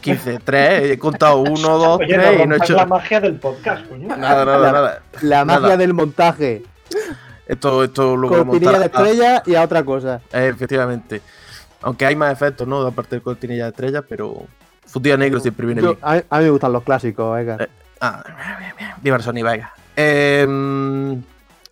15, 0.01 0.39
3, 0.43 0.91
he 0.91 0.97
contado 0.97 1.37
1, 1.41 1.53
2, 1.77 1.99
Oye, 1.99 2.07
3 2.15 2.41
y 2.43 2.47
no 2.47 2.55
he 2.55 2.57
hecho 2.57 2.73
la 2.73 2.87
magia 2.87 3.19
del 3.21 3.35
podcast, 3.35 3.85
coño. 3.87 4.07
nada, 4.07 4.45
nada, 4.45 4.57
La- 4.57 4.71
nada. 4.71 5.01
La 5.21 5.45
magia 5.45 5.61
Nada. 5.61 5.77
del 5.77 5.93
montaje. 5.93 6.63
Esto, 7.47 7.83
esto 7.83 8.15
lo 8.17 8.27
Cortinilla 8.27 8.79
de 8.79 8.85
estrella 8.85 9.43
y 9.45 9.53
a 9.53 9.61
otra 9.63 9.83
cosa. 9.83 10.21
Eh, 10.33 10.47
efectivamente. 10.55 11.21
Aunque 11.83 12.07
hay 12.07 12.15
más 12.15 12.31
efectos, 12.33 12.67
¿no? 12.67 12.81
Aparte 12.81 13.17
de 13.17 13.21
cortinilla 13.21 13.65
de 13.65 13.69
estrellas, 13.69 14.03
pero 14.09 14.45
Futía 14.87 15.17
Negro 15.17 15.39
siempre 15.39 15.67
viene 15.67 15.83
Yo- 15.83 15.89
bien. 15.95 15.99
a, 16.01 16.15
mí, 16.15 16.21
a 16.29 16.37
mí 16.39 16.43
me 16.45 16.49
gustan 16.49 16.73
los 16.73 16.81
clásicos, 16.83 17.35
venga. 17.35 17.57
Eh, 17.59 17.67
Ah, 18.03 18.23
bien, 18.59 18.73
bien. 18.79 18.91
Viva 19.01 19.17
el 19.17 19.21
Sony 19.21 19.43
Vega. 19.43 19.71
Em, 19.95 21.21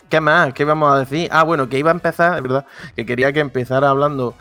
¿Qué 0.09 0.19
más? 0.21 0.53
¿Qué 0.53 0.63
íbamos 0.63 0.91
a 0.93 0.99
decir? 0.99 1.29
Ah, 1.31 1.43
bueno, 1.43 1.69
que 1.69 1.77
iba 1.77 1.91
a 1.91 1.93
empezar, 1.93 2.37
es 2.37 2.41
verdad, 2.43 2.65
que 2.95 3.05
quería 3.05 3.31
que 3.31 3.39
empezara 3.41 3.89
hablando 3.89 4.33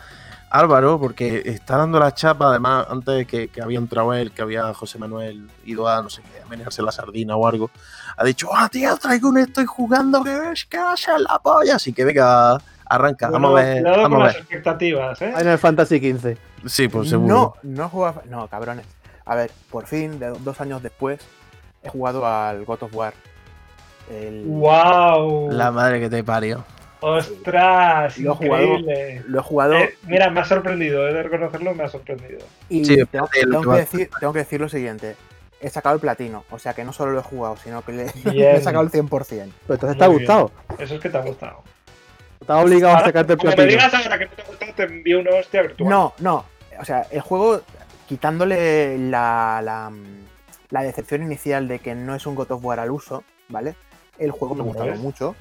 Álvaro, 0.50 0.98
porque 0.98 1.42
está 1.44 1.76
dando 1.76 1.98
la 2.00 2.14
chapa, 2.14 2.48
además, 2.48 2.86
antes 2.88 3.14
de 3.14 3.26
que, 3.26 3.48
que 3.48 3.60
había 3.60 3.78
entrado 3.78 4.14
él, 4.14 4.32
que 4.32 4.40
había 4.40 4.72
José 4.72 4.98
Manuel 4.98 5.46
ido 5.66 5.86
a, 5.86 6.00
no 6.02 6.08
sé 6.08 6.22
qué, 6.22 6.40
a 6.42 6.46
menearse 6.46 6.80
la 6.80 6.90
sardina 6.90 7.36
o 7.36 7.46
algo, 7.46 7.70
ha 8.16 8.24
dicho, 8.24 8.48
ah, 8.54 8.66
tío, 8.70 8.96
traigo 8.96 9.28
un 9.28 9.38
estoy 9.38 9.66
jugando, 9.66 10.24
que 10.24 10.52
es 10.52 10.64
que 10.64 10.78
va 10.78 10.92
a 10.94 10.96
ser 10.96 11.20
la 11.20 11.38
polla, 11.38 11.76
así 11.76 11.92
que 11.92 12.02
venga, 12.06 12.58
arranca, 12.86 13.28
vamos 13.28 13.50
a 13.50 13.52
Bueno, 13.52 13.66
ver, 13.68 13.82
Cuidado 13.82 14.02
vamos 14.02 14.08
con 14.16 14.22
a 14.22 14.24
las 14.24 14.34
ver. 14.34 14.42
expectativas, 14.42 15.22
¿eh? 15.22 15.34
En 15.38 15.48
el 15.48 15.58
Fantasy 15.58 15.98
XV. 15.98 16.36
Sí, 16.64 16.88
pues 16.88 17.10
seguro. 17.10 17.34
No, 17.34 17.54
no 17.62 17.84
he 17.84 17.88
jugado. 17.88 18.22
No, 18.30 18.48
cabrones. 18.48 18.86
A 19.26 19.34
ver, 19.34 19.50
por 19.70 19.86
fin, 19.86 20.18
de 20.18 20.30
dos 20.30 20.58
años 20.62 20.82
después, 20.82 21.20
he 21.82 21.90
jugado 21.90 22.26
al 22.26 22.64
God 22.64 22.84
of 22.84 22.94
War. 22.94 23.12
El- 24.10 24.44
¡Wow! 24.46 25.50
La 25.52 25.70
madre 25.70 26.00
que 26.00 26.08
te 26.08 26.24
parió. 26.24 26.64
¡Ostras! 27.00 28.18
Lo 28.18 28.32
he 28.32 28.36
jugado. 28.36 28.62
Increíble. 28.64 29.22
Lo 29.28 29.38
he 29.38 29.42
jugado 29.42 29.74
Eh, 29.74 29.94
mira, 30.06 30.30
me 30.30 30.40
ha 30.40 30.44
sorprendido, 30.44 31.06
he 31.08 31.12
de 31.12 31.22
reconocerlo, 31.22 31.74
me 31.74 31.84
ha 31.84 31.88
sorprendido. 31.88 32.38
y 32.68 32.84
sí, 32.84 32.96
tengo, 33.10 33.28
que 33.28 33.70
decir, 33.76 34.10
tengo 34.18 34.32
que 34.32 34.38
decir 34.40 34.60
lo 34.60 34.68
siguiente. 34.68 35.16
He 35.60 35.68
sacado 35.70 35.94
el 35.96 36.00
platino, 36.00 36.44
o 36.50 36.58
sea 36.58 36.72
que 36.74 36.84
no 36.84 36.92
solo 36.92 37.12
lo 37.12 37.20
he 37.20 37.22
jugado, 37.22 37.56
sino 37.56 37.82
que 37.82 37.92
le, 37.92 38.06
he 38.56 38.60
sacado 38.60 38.84
el 38.84 38.90
100%. 38.90 39.08
Pues 39.08 39.30
entonces 39.76 39.98
te 39.98 40.04
ha 40.04 40.08
bien. 40.08 40.18
gustado. 40.20 40.50
Eso 40.78 40.94
es 40.94 41.00
que 41.00 41.08
te 41.10 41.16
ha 41.18 41.22
gustado. 41.22 41.62
Te 42.46 42.52
ha 42.52 42.56
obligado 42.58 42.96
a 42.96 43.04
sacarte 43.04 43.32
el 43.32 43.38
como 43.38 43.50
me 43.50 43.56
platino. 43.56 43.78
digas 43.82 43.94
ahora 43.94 44.18
que 44.18 44.24
no 44.26 44.30
te 44.32 44.42
ha 44.42 44.44
gustado, 44.46 44.72
te 44.74 44.82
envío 44.84 45.20
una 45.20 45.30
hostia 45.36 45.62
virtual. 45.62 45.90
No, 45.90 46.14
no. 46.18 46.44
O 46.80 46.84
sea, 46.84 47.06
el 47.10 47.20
juego, 47.20 47.60
quitándole 48.08 48.96
la, 48.98 49.60
la, 49.62 49.90
la 50.70 50.82
decepción 50.82 51.22
inicial 51.22 51.66
de 51.66 51.80
que 51.80 51.94
no 51.96 52.14
es 52.14 52.24
un 52.26 52.36
God 52.36 52.52
of 52.52 52.64
War 52.64 52.78
al 52.80 52.90
uso, 52.92 53.24
¿vale? 53.48 53.74
El 54.18 54.30
juego 54.30 54.54
me 54.54 54.60
ha 54.60 54.64
¿Cómo 54.64 54.68
gustado 54.74 54.90
ves? 54.90 55.00
mucho, 55.00 55.36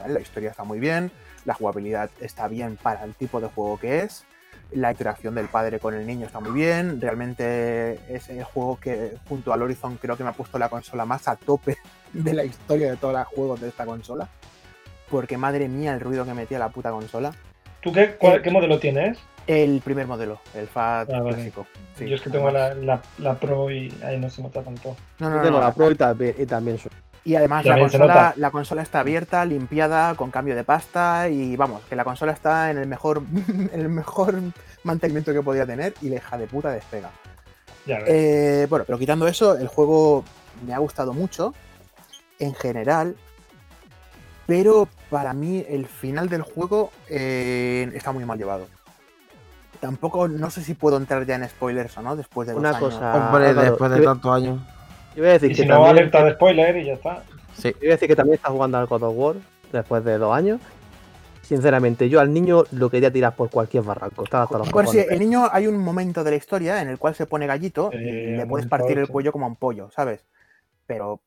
¿vale? 0.00 0.14
la 0.14 0.20
historia 0.20 0.50
está 0.50 0.64
muy 0.64 0.80
bien, 0.80 1.10
la 1.44 1.54
jugabilidad 1.54 2.10
está 2.20 2.48
bien 2.48 2.76
para 2.82 3.04
el 3.04 3.14
tipo 3.14 3.40
de 3.40 3.48
juego 3.48 3.78
que 3.78 4.00
es, 4.00 4.24
la 4.72 4.90
interacción 4.90 5.34
del 5.34 5.48
padre 5.48 5.78
con 5.78 5.94
el 5.94 6.06
niño 6.06 6.26
está 6.26 6.40
muy 6.40 6.52
bien, 6.52 7.00
realmente 7.00 7.98
es 8.14 8.28
el 8.30 8.42
juego 8.44 8.78
que 8.80 9.16
junto 9.28 9.52
al 9.52 9.60
Horizon 9.62 9.98
creo 10.00 10.16
que 10.16 10.24
me 10.24 10.30
ha 10.30 10.34
puesto 10.34 10.58
la 10.58 10.68
consola 10.70 11.04
más 11.04 11.28
a 11.28 11.36
tope 11.36 11.76
de 12.12 12.32
la 12.32 12.44
historia 12.44 12.90
de 12.90 12.96
todos 12.96 13.14
los 13.14 13.26
juegos 13.26 13.60
de 13.60 13.68
esta 13.68 13.84
consola. 13.84 14.28
Porque 15.10 15.36
madre 15.36 15.68
mía 15.68 15.92
el 15.92 16.00
ruido 16.00 16.24
que 16.24 16.32
metía 16.32 16.58
la 16.58 16.70
puta 16.70 16.90
consola. 16.90 17.32
¿Tú 17.82 17.92
qué, 17.92 18.14
cuál- 18.16 18.36
Eh, 18.36 18.42
qué 18.42 18.50
modelo 18.50 18.78
tienes? 18.78 19.18
El 19.46 19.82
primer 19.84 20.06
modelo, 20.06 20.40
el 20.54 20.68
FAT 20.68 21.10
Ah, 21.12 21.20
vale. 21.20 21.34
clásico. 21.34 21.66
sí, 21.98 22.08
Yo 22.08 22.14
es 22.14 22.22
que 22.22 22.30
tengo 22.30 22.50
la, 22.50 22.72
la, 22.74 23.02
la 23.18 23.34
Pro 23.38 23.70
y 23.70 23.92
ahí 24.04 24.18
no 24.18 24.30
se 24.30 24.40
nota 24.42 24.62
tanto. 24.62 24.96
No, 25.18 25.28
no, 25.28 25.42
tengo 25.42 25.58
no, 25.58 25.64
la 25.66 25.74
Pro 25.74 25.90
y 25.90 25.96
también, 25.96 26.34
y 26.38 26.46
también 26.46 26.78
su- 26.78 26.88
Y 27.24 27.36
además 27.36 27.64
la 27.64 27.78
consola, 27.78 28.34
la 28.36 28.50
consola 28.50 28.82
está 28.82 29.00
abierta, 29.00 29.44
limpiada, 29.44 30.14
con 30.16 30.30
cambio 30.32 30.56
de 30.56 30.64
pasta 30.64 31.28
y 31.28 31.54
vamos, 31.56 31.82
que 31.88 31.94
la 31.94 32.02
consola 32.04 32.32
está 32.32 32.70
en 32.70 32.78
el 32.78 32.86
mejor, 32.88 33.22
en 33.46 33.70
el 33.80 33.88
mejor 33.88 34.34
mantenimiento 34.82 35.32
que 35.32 35.40
podía 35.42 35.64
tener 35.64 35.94
y 36.02 36.08
la 36.08 36.16
hija 36.16 36.36
de 36.36 36.46
puta 36.48 36.70
despega. 36.70 37.10
Ya. 37.86 37.98
Eh, 38.06 38.66
bueno, 38.68 38.84
pero 38.84 38.98
quitando 38.98 39.28
eso, 39.28 39.56
el 39.56 39.68
juego 39.68 40.24
me 40.66 40.74
ha 40.74 40.78
gustado 40.78 41.12
mucho 41.12 41.54
en 42.40 42.54
general, 42.54 43.16
pero 44.46 44.88
para 45.08 45.32
mí 45.32 45.64
el 45.68 45.86
final 45.86 46.28
del 46.28 46.42
juego 46.42 46.90
eh, 47.08 47.88
está 47.94 48.10
muy 48.10 48.24
mal 48.24 48.36
llevado. 48.38 48.66
Tampoco, 49.80 50.28
no 50.28 50.50
sé 50.50 50.62
si 50.62 50.74
puedo 50.74 50.96
entrar 50.96 51.24
ya 51.26 51.34
en 51.36 51.48
spoilers 51.48 51.96
o 51.98 52.02
no, 52.02 52.14
después 52.16 52.46
de 52.48 52.54
Una 52.54 52.70
años. 52.70 52.80
cosa- 52.80 53.14
Hombre, 53.14 53.48
Álvaro, 53.48 53.70
después 53.70 53.90
de 53.90 54.00
tantos 54.02 54.32
años. 54.36 54.60
Yo 55.14 55.22
voy 55.22 55.30
a 55.30 55.32
decir 55.32 55.50
y 55.50 55.54
que 55.54 55.62
si 55.62 55.68
no, 55.68 55.74
también, 55.74 55.96
alerta 55.96 56.24
de 56.24 56.32
spoiler 56.32 56.76
y 56.76 56.84
ya 56.86 56.94
está. 56.94 57.22
Sí. 57.54 57.70
yo 57.72 57.78
voy 57.80 57.88
a 57.88 57.92
decir 57.92 58.08
que 58.08 58.16
también 58.16 58.34
está 58.34 58.50
jugando 58.50 58.78
al 58.78 58.86
God 58.86 59.02
of 59.02 59.14
War 59.16 59.36
después 59.72 60.04
de 60.04 60.18
dos 60.18 60.34
años. 60.34 60.60
Sinceramente, 61.42 62.08
yo 62.08 62.20
al 62.20 62.32
niño 62.32 62.64
lo 62.70 62.88
quería 62.88 63.12
tirar 63.12 63.34
por 63.34 63.50
cualquier 63.50 63.82
barranco. 63.82 64.24
Estaba 64.24 64.44
hasta 64.44 64.58
los 64.58 64.70
Bueno, 64.70 64.90
sí, 64.90 65.04
el 65.08 65.18
niño 65.18 65.48
hay 65.50 65.66
un 65.66 65.76
momento 65.76 66.24
de 66.24 66.30
la 66.30 66.36
historia 66.36 66.80
en 66.80 66.88
el 66.88 66.98
cual 66.98 67.14
se 67.14 67.26
pone 67.26 67.46
gallito 67.46 67.90
y 67.92 67.96
Eh, 67.96 68.36
le 68.38 68.46
puedes 68.46 68.66
partir 68.66 68.98
el 68.98 69.08
cuello 69.08 69.32
como 69.32 69.46
a 69.46 69.48
un 69.48 69.56
pollo, 69.56 69.90
¿sabes? 69.90 70.24
Pero, 70.86 71.20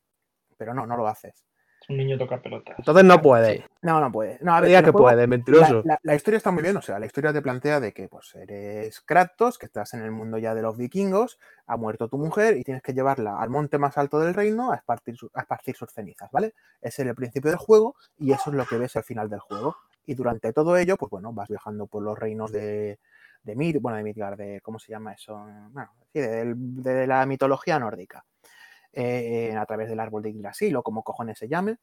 pero 0.57 0.73
no, 0.73 0.87
no 0.87 0.97
lo 0.97 1.07
haces. 1.07 1.45
Un 1.87 1.97
niño 1.97 2.17
toca 2.17 2.41
pelotas. 2.41 2.75
Entonces 2.79 3.03
no 3.03 3.21
puede. 3.21 3.63
No, 3.83 3.99
no 3.99 4.11
puede. 4.11 4.39
No, 4.41 4.55
a 4.55 4.61
ver, 4.61 4.69
digas 4.69 4.83
que 4.83 4.91
juego- 4.91 5.05
puede, 5.05 5.27
mentiroso. 5.27 5.81
La, 5.85 5.93
la- 5.93 5.99
la 6.01 6.15
historia 6.15 6.37
está 6.37 6.49
muy 6.51 6.63
bien, 6.63 6.75
o 6.77 6.81
sea, 6.81 6.97
la 6.97 7.05
historia 7.05 7.31
te 7.31 7.41
plantea 7.43 7.79
de 7.79 7.93
que 7.93 8.07
pues 8.07 8.33
eres 8.35 9.01
Kratos, 9.01 9.57
que 9.59 9.67
estás 9.67 9.93
en 9.93 10.01
el 10.01 10.11
mundo 10.11 10.37
ya 10.39 10.55
de 10.55 10.63
los 10.63 10.77
vikingos, 10.77 11.39
ha 11.67 11.77
muerto 11.77 12.07
tu 12.07 12.17
mujer 12.17 12.57
y 12.57 12.63
tienes 12.63 12.81
que 12.81 12.93
llevarla 12.93 13.39
al 13.39 13.49
monte 13.49 13.77
más 13.77 13.97
alto 13.99 14.19
del 14.19 14.33
reino 14.33 14.71
a 14.71 14.75
esparcir, 14.77 15.15
su- 15.15 15.29
a 15.35 15.41
esparcir 15.41 15.75
sus 15.75 15.91
cenizas, 15.91 16.31
¿vale? 16.31 16.53
Ese 16.81 17.03
es 17.03 17.07
el 17.07 17.15
principio 17.15 17.51
del 17.51 17.59
juego 17.59 17.95
y 18.17 18.31
eso 18.31 18.49
es 18.49 18.55
lo 18.55 18.65
que 18.65 18.77
ves 18.77 18.95
al 18.95 19.03
final 19.03 19.29
del 19.29 19.39
juego. 19.39 19.75
Y 20.07 20.15
durante 20.15 20.53
todo 20.53 20.77
ello, 20.77 20.97
pues 20.97 21.09
bueno, 21.11 21.33
vas 21.33 21.49
viajando 21.49 21.85
por 21.87 22.01
los 22.03 22.17
reinos 22.17 22.51
de, 22.51 22.99
de 23.43 23.55
Mir, 23.55 23.79
bueno, 23.79 23.97
de 23.97 24.03
Midgard, 24.03 24.37
de, 24.37 24.61
¿cómo 24.61 24.79
se 24.79 24.91
llama 24.91 25.13
eso? 25.13 25.35
Bueno, 25.71 25.91
sí, 26.13 26.19
de, 26.19 26.53
de 26.55 27.07
la 27.07 27.25
mitología 27.25 27.77
nórdica. 27.79 28.23
Eh, 28.97 29.53
a 29.55 29.65
través 29.65 29.89
del 29.89 29.99
árbol 29.99 30.23
de 30.23 30.31
Yggdrasil 30.31 30.73
o 30.77 30.81
como 30.83 31.03
cojones 31.03 31.37
se 31.37 31.47
llame. 31.49 31.77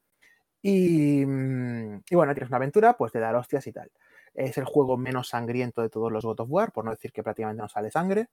Y, 0.62 1.24
mm, 1.26 2.02
y 2.08 2.14
bueno, 2.14 2.32
tienes 2.34 2.48
una 2.48 2.56
aventura 2.56 2.96
pues 2.96 3.12
de 3.12 3.20
dar 3.20 3.34
hostias 3.34 3.66
y 3.66 3.72
tal. 3.72 3.90
Es 4.34 4.56
el 4.56 4.64
juego 4.64 4.96
menos 4.96 5.28
sangriento 5.28 5.82
de 5.82 5.90
todos 5.90 6.10
los 6.10 6.24
God 6.24 6.40
of 6.40 6.48
War, 6.50 6.72
por 6.72 6.84
no 6.84 6.90
decir 6.92 7.12
que 7.12 7.22
prácticamente 7.22 7.60
no 7.62 7.68
sale 7.68 7.90
sangre. 7.90 8.28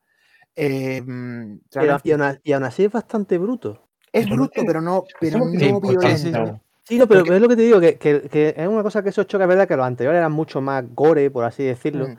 Eh, 0.56 1.02
mm, 1.02 1.60
Pero- 1.72 1.98
y, 2.04 2.12
aún, 2.12 2.22
a- 2.22 2.40
y 2.44 2.52
aún 2.54 2.64
así 2.64 2.86
es 2.86 2.92
bastante 2.92 3.38
bruto. 3.38 3.86
es 4.12 4.28
bruto, 4.30 4.64
pero 4.66 4.82
no, 4.82 5.04
pero 5.20 5.38
Eso 5.38 5.46
no 5.46 5.80
violento. 5.82 6.62
Sí, 6.84 6.98
no, 6.98 7.06
pero 7.08 7.20
Porque- 7.20 7.36
es 7.36 7.42
lo 7.42 7.48
que 7.48 7.56
te 7.56 7.62
digo, 7.62 7.80
que, 7.80 7.98
que- 8.00 8.22
que 8.30 8.54
es 8.58 8.68
una 8.68 8.82
cosa 8.82 9.04
que 9.04 9.10
eso 9.10 9.24
choca, 9.26 9.44
es 9.44 9.48
verdad 9.48 9.68
que 9.68 9.76
los 9.76 9.86
anteriores 9.86 10.18
eran 10.18 10.32
mucho 10.32 10.62
más 10.62 10.84
gore, 10.96 11.30
por 11.30 11.44
así 11.44 11.64
decirlo. 11.64 12.08
Mm. 12.08 12.18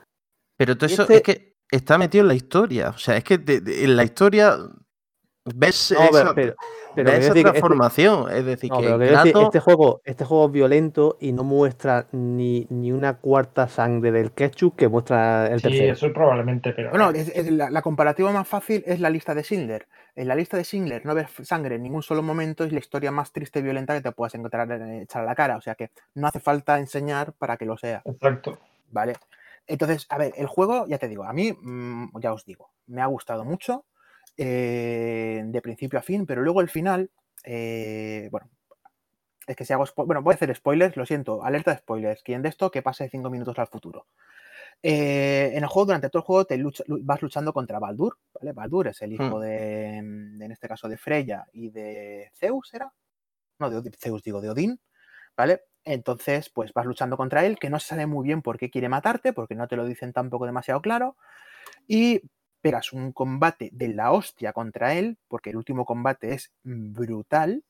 Pero 0.57 0.77
todo 0.77 0.87
eso 0.87 1.03
este- 1.03 1.17
es 1.17 1.23
que 1.23 1.57
está 1.71 1.99
metido 1.99 2.23
en 2.23 2.29
la 2.29 2.35
historia. 2.35 2.91
O 2.91 2.99
sea, 2.99 3.17
es 3.17 3.25
que 3.25 3.39
de- 3.39 3.61
de- 3.61 3.83
en 3.85 3.97
la 3.97 4.05
historia 4.05 4.57
ves 5.45 5.93
No, 5.93 6.03
esa, 6.05 6.35
pero, 6.35 6.55
pero 6.55 6.55
ves 6.55 6.55
quiero 6.95 7.11
esa 7.11 7.19
decir 7.19 7.33
que 7.33 7.39
este- 7.41 7.51
transformación. 7.51 8.31
Es 8.33 8.45
decir, 8.45 8.71
no, 8.71 8.79
que 8.81 8.99
decir, 8.99 9.35
este 9.37 9.61
juego, 9.61 10.01
este 10.05 10.25
juego 10.25 10.47
es 10.47 10.53
violento 10.53 11.17
y 11.21 11.33
no 11.33 11.45
muestra 11.45 12.07
ni, 12.13 12.67
ni 12.71 12.93
una 12.93 13.19
cuarta 13.19 13.69
sangre 13.69 14.13
del 14.13 14.33
ketchup 14.33 14.77
que 14.77 14.89
muestra 14.89 15.47
el 15.47 15.61
Sí, 15.61 15.69
tercero. 15.69 15.93
eso 15.93 16.13
probablemente, 16.13 16.73
pero. 16.73 16.91
Bueno, 16.91 17.11
es- 17.11 17.29
es 17.35 17.51
la, 17.51 17.71
la 17.71 17.83
comparativa 17.83 18.31
más 18.33 18.47
fácil 18.47 18.83
es 18.87 19.01
la 19.01 19.11
lista 19.11 19.35
de 19.35 19.43
Schindler. 19.43 19.87
En 20.17 20.29
la 20.29 20.35
lista 20.35 20.57
de 20.57 20.65
Schindler 20.65 21.07
no 21.07 21.15
ves 21.15 21.29
sangre 21.43 21.77
en 21.77 21.83
ningún 21.83 22.03
solo 22.03 22.23
momento, 22.23 22.65
es 22.65 22.73
la 22.73 22.79
historia 22.81 23.11
más 23.11 23.33
triste 23.33 23.61
y 23.61 23.63
violenta 23.63 23.95
que 23.95 24.03
te 24.03 24.13
puedas 24.13 24.35
encontrar 24.35 24.71
eh, 24.73 25.03
echar 25.03 25.23
a 25.23 25.27
la 25.27 25.35
cara. 25.35 25.57
O 25.57 25.61
sea 25.61 25.75
que 25.75 25.91
no 26.15 26.27
hace 26.27 26.41
falta 26.41 26.79
enseñar 26.79 27.33
para 27.33 27.57
que 27.57 27.65
lo 27.65 27.77
sea. 27.79 28.03
Exacto. 28.05 28.59
¿Vale? 28.91 29.15
Entonces, 29.67 30.07
a 30.09 30.19
ver, 30.19 30.33
el 30.37 30.47
juego, 30.49 30.87
ya 30.89 30.99
te 30.99 31.07
digo, 31.07 31.23
a 31.25 31.33
mí, 31.33 31.53
mm, 31.53 32.19
ya 32.21 32.33
os 32.33 32.45
digo, 32.45 32.71
me 32.89 33.01
ha 33.03 33.07
gustado 33.07 33.45
mucho 33.45 33.85
eh, 34.41 35.43
de 35.47 35.63
principio 35.63 36.01
a 36.01 36.03
fin, 36.03 36.27
pero 36.27 36.43
luego 36.43 36.63
el 36.63 36.71
final, 36.71 37.13
eh, 37.45 38.29
bueno, 38.33 38.51
es 39.47 39.57
que 39.57 39.65
si 39.65 39.73
hago, 39.73 39.85
bueno, 39.97 40.23
voy 40.23 40.33
a 40.33 40.37
hacer 40.37 40.55
spoilers, 40.55 40.97
lo 40.97 41.07
siento, 41.07 41.45
alerta 41.45 41.73
de 41.73 41.79
spoilers, 41.79 42.23
quien 42.23 42.43
de 42.43 42.51
esto 42.51 42.71
que 42.71 42.83
pase 42.83 43.09
cinco 43.11 43.31
minutos 43.31 43.59
al 43.59 43.67
futuro. 43.69 44.07
Eh, 44.83 45.53
en 45.55 45.63
el 45.65 45.69
juego, 45.69 45.87
durante 45.87 46.11
todo 46.11 46.21
el 46.23 46.27
juego, 46.27 46.45
te 46.47 46.59
lucha- 46.59 46.85
vas 46.89 47.23
luchando 47.23 47.53
contra 47.53 47.79
Baldur, 47.81 48.19
¿vale? 48.35 48.53
Baldur 48.53 48.89
es 48.89 49.03
el 49.03 49.13
hijo 49.13 49.41
Hmm. 49.41 49.41
de, 49.41 50.03
mm, 50.03 50.43
en 50.43 50.53
este 50.53 50.69
caso, 50.69 50.89
de 50.89 50.99
Freya 50.99 51.47
y 51.53 51.71
de 51.71 52.31
Zeus, 52.35 52.75
¿era? 52.75 52.93
No, 53.61 53.71
de 53.71 53.91
Zeus, 53.99 54.23
digo, 54.23 54.41
de 54.41 54.51
Odín, 54.51 54.81
¿vale? 55.37 55.63
Entonces, 55.85 56.51
pues 56.51 56.73
vas 56.75 56.87
luchando 56.87 57.17
contra 57.17 57.47
él, 57.47 57.59
que 57.59 57.71
no 57.71 57.81
se 57.81 57.89
sabe 57.89 58.07
muy 58.07 58.27
bien 58.27 58.43
por 58.43 58.59
qué 58.59 58.71
quiere 58.71 58.89
matarte, 58.91 59.33
porque 59.35 59.55
no 59.57 59.69
te 59.69 59.77
lo 59.77 59.87
dicen 59.87 60.13
tampoco 60.13 60.47
demasiado 60.47 60.83
claro, 60.83 61.17
y 61.87 62.23
pegas 62.61 62.93
un 62.93 63.13
combate 63.13 63.71
de 63.73 63.89
la 63.89 64.13
hostia 64.13 64.53
contra 64.53 64.95
él, 64.95 65.19
porque 65.29 65.51
el 65.51 65.57
último 65.57 65.85
combate 65.85 66.35
es 66.35 66.53
brutal, 66.63 67.65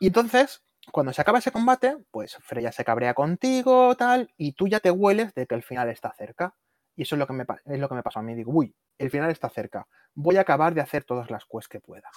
y 0.00 0.08
entonces, 0.08 0.62
cuando 0.92 1.12
se 1.12 1.22
acaba 1.22 1.38
ese 1.38 1.52
combate, 1.52 1.96
pues 2.10 2.36
Freya 2.40 2.72
se 2.72 2.84
cabrea 2.84 3.14
contigo, 3.14 3.94
tal, 3.96 4.32
y 4.36 4.52
tú 4.52 4.68
ya 4.68 4.80
te 4.80 4.90
hueles 4.90 5.34
de 5.34 5.46
que 5.46 5.54
el 5.54 5.62
final 5.62 5.88
está 5.88 6.12
cerca. 6.12 6.54
Y 6.96 7.02
eso 7.02 7.16
es 7.16 7.18
lo 7.18 7.26
que 7.26 7.32
me, 7.32 7.44
es 7.64 7.78
lo 7.78 7.88
que 7.88 7.94
me 7.94 8.02
pasó 8.02 8.20
a 8.20 8.22
mí. 8.22 8.34
Digo, 8.34 8.52
uy, 8.52 8.74
el 8.98 9.10
final 9.10 9.30
está 9.30 9.48
cerca. 9.48 9.86
Voy 10.14 10.36
a 10.36 10.42
acabar 10.42 10.74
de 10.74 10.80
hacer 10.80 11.04
todas 11.04 11.30
las 11.30 11.44
quests 11.44 11.68
que 11.68 11.80
pueda. 11.80 12.08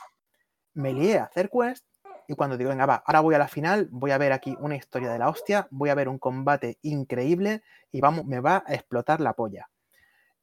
Me 0.73 0.93
lié 0.93 1.17
a 1.17 1.23
hacer 1.23 1.49
quest 1.49 1.85
y 2.27 2.35
cuando 2.35 2.57
digo, 2.57 2.69
venga, 2.69 2.85
va, 2.85 3.03
ahora 3.05 3.21
voy 3.21 3.35
a 3.35 3.39
la 3.39 3.47
final, 3.47 3.87
voy 3.89 4.11
a 4.11 4.17
ver 4.17 4.33
aquí 4.33 4.55
una 4.59 4.75
historia 4.75 5.11
de 5.11 5.17
la 5.17 5.29
hostia, 5.29 5.67
voy 5.71 5.89
a 5.89 5.95
ver 5.95 6.09
un 6.09 6.19
combate 6.19 6.77
increíble 6.81 7.63
y 7.91 8.01
vamos, 8.01 8.25
me 8.25 8.41
va 8.41 8.63
a 8.67 8.73
explotar 8.73 9.21
la 9.21 9.33
polla. 9.33 9.69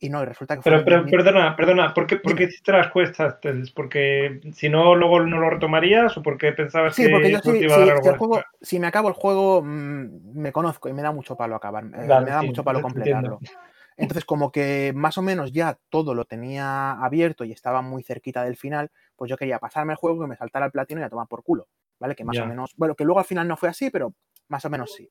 Y 0.04 0.10
no, 0.10 0.22
y 0.22 0.26
resulta 0.26 0.56
que 0.56 0.60
Pero, 0.62 0.84
fueron 0.84 0.84
pero 0.84 0.96
10 0.98 1.16
min- 1.16 1.24
perdona, 1.24 1.56
perdona, 1.56 1.94
¿por 1.94 2.06
qué, 2.06 2.16
por 2.16 2.34
qué 2.34 2.40
Dime. 2.42 2.50
hiciste 2.52 2.72
las 2.72 2.88
cuestas? 2.88 3.38
¿Porque 3.74 4.40
si 4.52 4.68
no, 4.68 4.94
luego 4.94 5.20
no 5.20 5.38
lo 5.38 5.48
retomarías 5.48 6.14
o 6.18 6.22
porque 6.22 6.52
pensabas 6.52 6.94
Sí, 6.94 7.04
que 7.04 7.10
porque 7.10 7.30
yo 7.30 7.38
eso 7.38 7.50
te 7.52 7.56
sí, 7.58 7.64
iba 7.64 7.76
a 7.76 7.78
sí, 7.78 7.86
dar 7.86 8.02
si, 8.02 8.08
el 8.10 8.18
juego, 8.18 8.42
si 8.60 8.78
me 8.78 8.86
acabo 8.86 9.08
el 9.08 9.14
juego, 9.14 9.62
mm, 9.62 10.34
me 10.34 10.52
conozco 10.52 10.90
y 10.90 10.92
me 10.92 11.00
da 11.00 11.10
mucho 11.10 11.36
palo 11.36 11.56
acabar, 11.56 11.84
eh, 11.84 11.88
me 11.88 12.30
da 12.30 12.42
mucho 12.42 12.62
palo 12.62 12.80
entiendo. 12.80 12.82
completarlo. 12.82 13.40
Entonces, 13.96 14.26
como 14.26 14.52
que 14.52 14.92
más 14.94 15.16
o 15.16 15.22
menos 15.22 15.52
ya 15.52 15.78
todo 15.88 16.14
lo 16.14 16.26
tenía 16.26 16.92
abierto 16.92 17.44
y 17.44 17.52
estaba 17.52 17.80
muy 17.80 18.02
cerquita 18.02 18.44
del 18.44 18.56
final, 18.56 18.90
pues 19.16 19.30
yo 19.30 19.38
quería 19.38 19.58
pasarme 19.58 19.94
el 19.94 19.96
juego, 19.96 20.20
que 20.20 20.26
me 20.26 20.36
saltara 20.36 20.66
el 20.66 20.72
platino 20.72 21.00
y 21.00 21.04
a 21.04 21.08
tomar 21.08 21.28
por 21.28 21.42
culo. 21.42 21.68
¿Vale? 21.98 22.14
Que 22.14 22.24
más 22.24 22.36
Ya. 22.36 22.42
o 22.42 22.46
menos, 22.46 22.74
bueno, 22.76 22.94
que 22.94 23.04
luego 23.04 23.20
al 23.20 23.24
final 23.24 23.48
no 23.48 23.56
fue 23.56 23.70
así, 23.70 23.88
pero 23.88 24.12
más 24.48 24.62
o 24.66 24.68
menos 24.68 24.92
sí. 24.92 25.08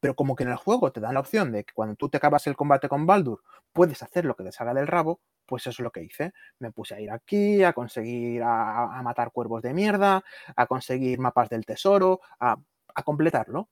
Pero 0.00 0.14
como 0.16 0.34
que 0.34 0.44
en 0.44 0.50
el 0.50 0.56
juego 0.56 0.92
te 0.92 1.00
dan 1.00 1.14
la 1.14 1.20
opción 1.20 1.52
de 1.52 1.64
que 1.64 1.74
cuando 1.74 1.94
tú 1.94 2.08
te 2.08 2.16
acabas 2.16 2.46
el 2.46 2.56
combate 2.56 2.88
con 2.88 3.06
Baldur, 3.06 3.42
puedes 3.72 4.02
hacer 4.02 4.24
lo 4.24 4.34
que 4.34 4.44
te 4.44 4.52
salga 4.52 4.74
del 4.74 4.86
rabo, 4.86 5.20
pues 5.46 5.62
eso 5.62 5.70
es 5.70 5.80
lo 5.80 5.92
que 5.92 6.02
hice. 6.02 6.32
Me 6.58 6.72
puse 6.72 6.94
a 6.94 7.00
ir 7.00 7.10
aquí, 7.10 7.62
a 7.62 7.72
conseguir 7.72 8.42
a, 8.42 9.00
matar 9.02 9.30
cuervos 9.32 9.62
de 9.62 9.74
mierda, 9.74 10.24
a 10.56 10.66
conseguir 10.66 11.18
mapas 11.18 11.50
del 11.50 11.66
tesoro, 11.66 12.20
a, 12.38 12.56
completarlo. 13.04 13.68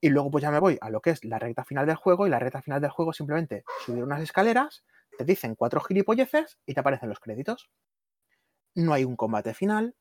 Y 0.00 0.08
luego 0.08 0.30
pues 0.30 0.42
ya 0.42 0.50
me 0.50 0.58
voy 0.58 0.78
a 0.80 0.90
lo 0.90 1.00
que 1.00 1.10
es 1.10 1.24
la 1.24 1.38
recta 1.38 1.64
final 1.64 1.86
del 1.86 1.96
juego 1.96 2.26
y 2.26 2.30
la 2.30 2.38
recta 2.38 2.60
final 2.60 2.80
del 2.80 2.90
juego 2.90 3.12
simplemente 3.12 3.64
subir 3.84 4.02
unas 4.02 4.20
escaleras, 4.20 4.84
te 5.16 5.24
dicen 5.24 5.54
cuatro 5.54 5.80
gilipolleces 5.80 6.58
y 6.66 6.74
te 6.74 6.80
aparecen 6.80 7.08
los 7.08 7.20
créditos. 7.20 7.70
No 8.74 8.94
hay 8.94 9.04
un 9.04 9.16
combate 9.16 9.54
final, 9.54 9.94